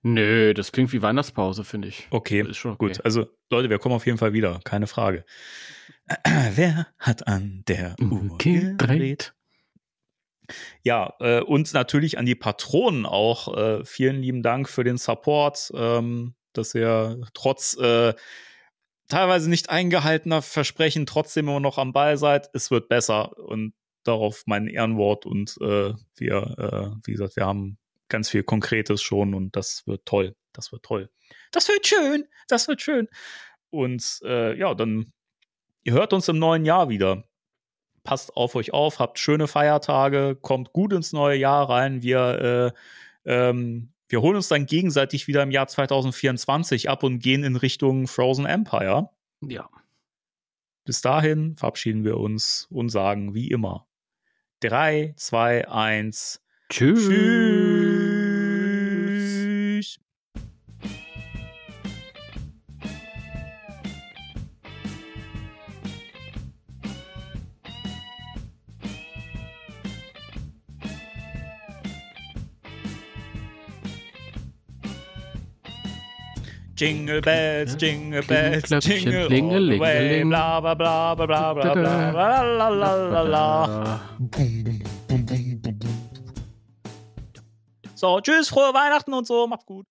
Nö, 0.01 0.53
das 0.53 0.71
klingt 0.71 0.91
wie 0.91 1.01
Weihnachtspause, 1.01 1.63
finde 1.63 1.87
ich. 1.87 2.07
Okay, 2.09 2.41
ist 2.41 2.57
schon 2.57 2.71
okay. 2.71 2.87
gut. 2.87 3.05
Also, 3.05 3.27
Leute, 3.51 3.69
wir 3.69 3.77
kommen 3.79 3.95
auf 3.95 4.05
jeden 4.05 4.17
Fall 4.17 4.33
wieder, 4.33 4.59
keine 4.63 4.87
Frage. 4.87 5.23
Wer 6.55 6.87
hat 6.97 7.27
an 7.27 7.63
der 7.67 7.95
Uhr 8.01 8.37
gedreht? 8.37 9.33
Ja, 10.81 11.13
äh, 11.19 11.41
und 11.41 11.73
natürlich 11.73 12.17
an 12.17 12.25
die 12.25 12.35
Patronen 12.35 13.05
auch. 13.05 13.55
Äh, 13.55 13.85
vielen 13.85 14.21
lieben 14.21 14.43
Dank 14.43 14.69
für 14.69 14.83
den 14.83 14.97
Support, 14.97 15.71
ähm, 15.75 16.35
dass 16.53 16.73
ihr 16.73 17.21
trotz 17.33 17.77
äh, 17.77 18.13
teilweise 19.07 19.49
nicht 19.49 19.69
eingehaltener 19.69 20.41
Versprechen 20.41 21.05
trotzdem 21.05 21.47
immer 21.47 21.59
noch 21.59 21.77
am 21.77 21.93
Ball 21.93 22.17
seid. 22.17 22.49
Es 22.53 22.71
wird 22.71 22.89
besser 22.89 23.37
und 23.37 23.73
darauf 24.03 24.43
mein 24.45 24.67
Ehrenwort 24.67 25.25
und 25.25 25.57
äh, 25.61 25.93
wir, 26.15 26.35
äh, 26.57 26.97
wie 27.05 27.11
gesagt, 27.11 27.35
wir 27.35 27.45
haben 27.45 27.77
ganz 28.09 28.29
viel 28.29 28.43
Konkretes 28.43 29.01
schon 29.01 29.33
und 29.33 29.55
das 29.55 29.85
wird 29.85 30.05
toll. 30.05 30.35
Das 30.53 30.71
wird 30.71 30.83
toll. 30.83 31.09
Das 31.51 31.67
wird 31.67 31.85
schön. 31.85 32.25
Das 32.47 32.67
wird 32.67 32.81
schön. 32.81 33.07
Und 33.69 34.19
äh, 34.23 34.57
ja, 34.57 34.73
dann, 34.73 35.11
ihr 35.83 35.93
hört 35.93 36.13
uns 36.13 36.27
im 36.29 36.39
neuen 36.39 36.65
Jahr 36.65 36.89
wieder. 36.89 37.25
Passt 38.03 38.35
auf 38.37 38.55
euch 38.55 38.73
auf, 38.73 38.99
habt 38.99 39.19
schöne 39.19 39.47
Feiertage, 39.47 40.37
kommt 40.41 40.71
gut 40.71 40.93
ins 40.93 41.11
neue 41.11 41.37
Jahr 41.37 41.69
rein. 41.69 42.01
Wir, 42.01 42.73
äh, 43.25 43.39
ähm, 43.49 43.91
wir 44.09 44.21
holen 44.21 44.35
uns 44.35 44.47
dann 44.47 44.65
gegenseitig 44.65 45.27
wieder 45.27 45.43
im 45.43 45.51
Jahr 45.51 45.67
2024 45.67 46.89
ab 46.89 47.03
und 47.03 47.19
gehen 47.19 47.43
in 47.43 47.55
Richtung 47.55 48.07
Frozen 48.07 48.45
Empire. 48.45 49.09
Ja. 49.41 49.69
Bis 50.85 51.01
dahin 51.01 51.57
verabschieden 51.57 52.05
wir 52.05 52.17
uns 52.17 52.67
und 52.69 52.89
sagen 52.89 53.33
wie 53.33 53.49
immer 53.49 53.87
3, 54.61 55.13
2, 55.17 55.67
1. 55.67 56.41
Tschüss. 56.69 57.07
Tschüss. 57.07 57.86
Jingle 76.77 77.21
bells, 77.21 77.75
jingle 77.75 78.21
bells, 78.21 78.69
jingle 78.85 79.23
all 79.23 79.67
the 79.67 79.79
way, 79.79 80.23
bla 80.23 80.61
bla 80.61 80.75
bla 80.75 81.15
bla 81.15 81.25
bla 81.25 81.53
bla 81.53 81.73
bla 81.73 82.11
bla 82.11 82.41
la 82.43 82.69
la 82.69 82.93
la 82.93 83.21
la. 83.23 83.99
So, 87.95 88.21
tschüss, 88.21 88.49
frohe 88.49 88.71
Weihnachten 88.75 89.11
und 89.11 89.25
so, 89.25 89.47
macht's 89.47 89.65
gut. 89.65 89.87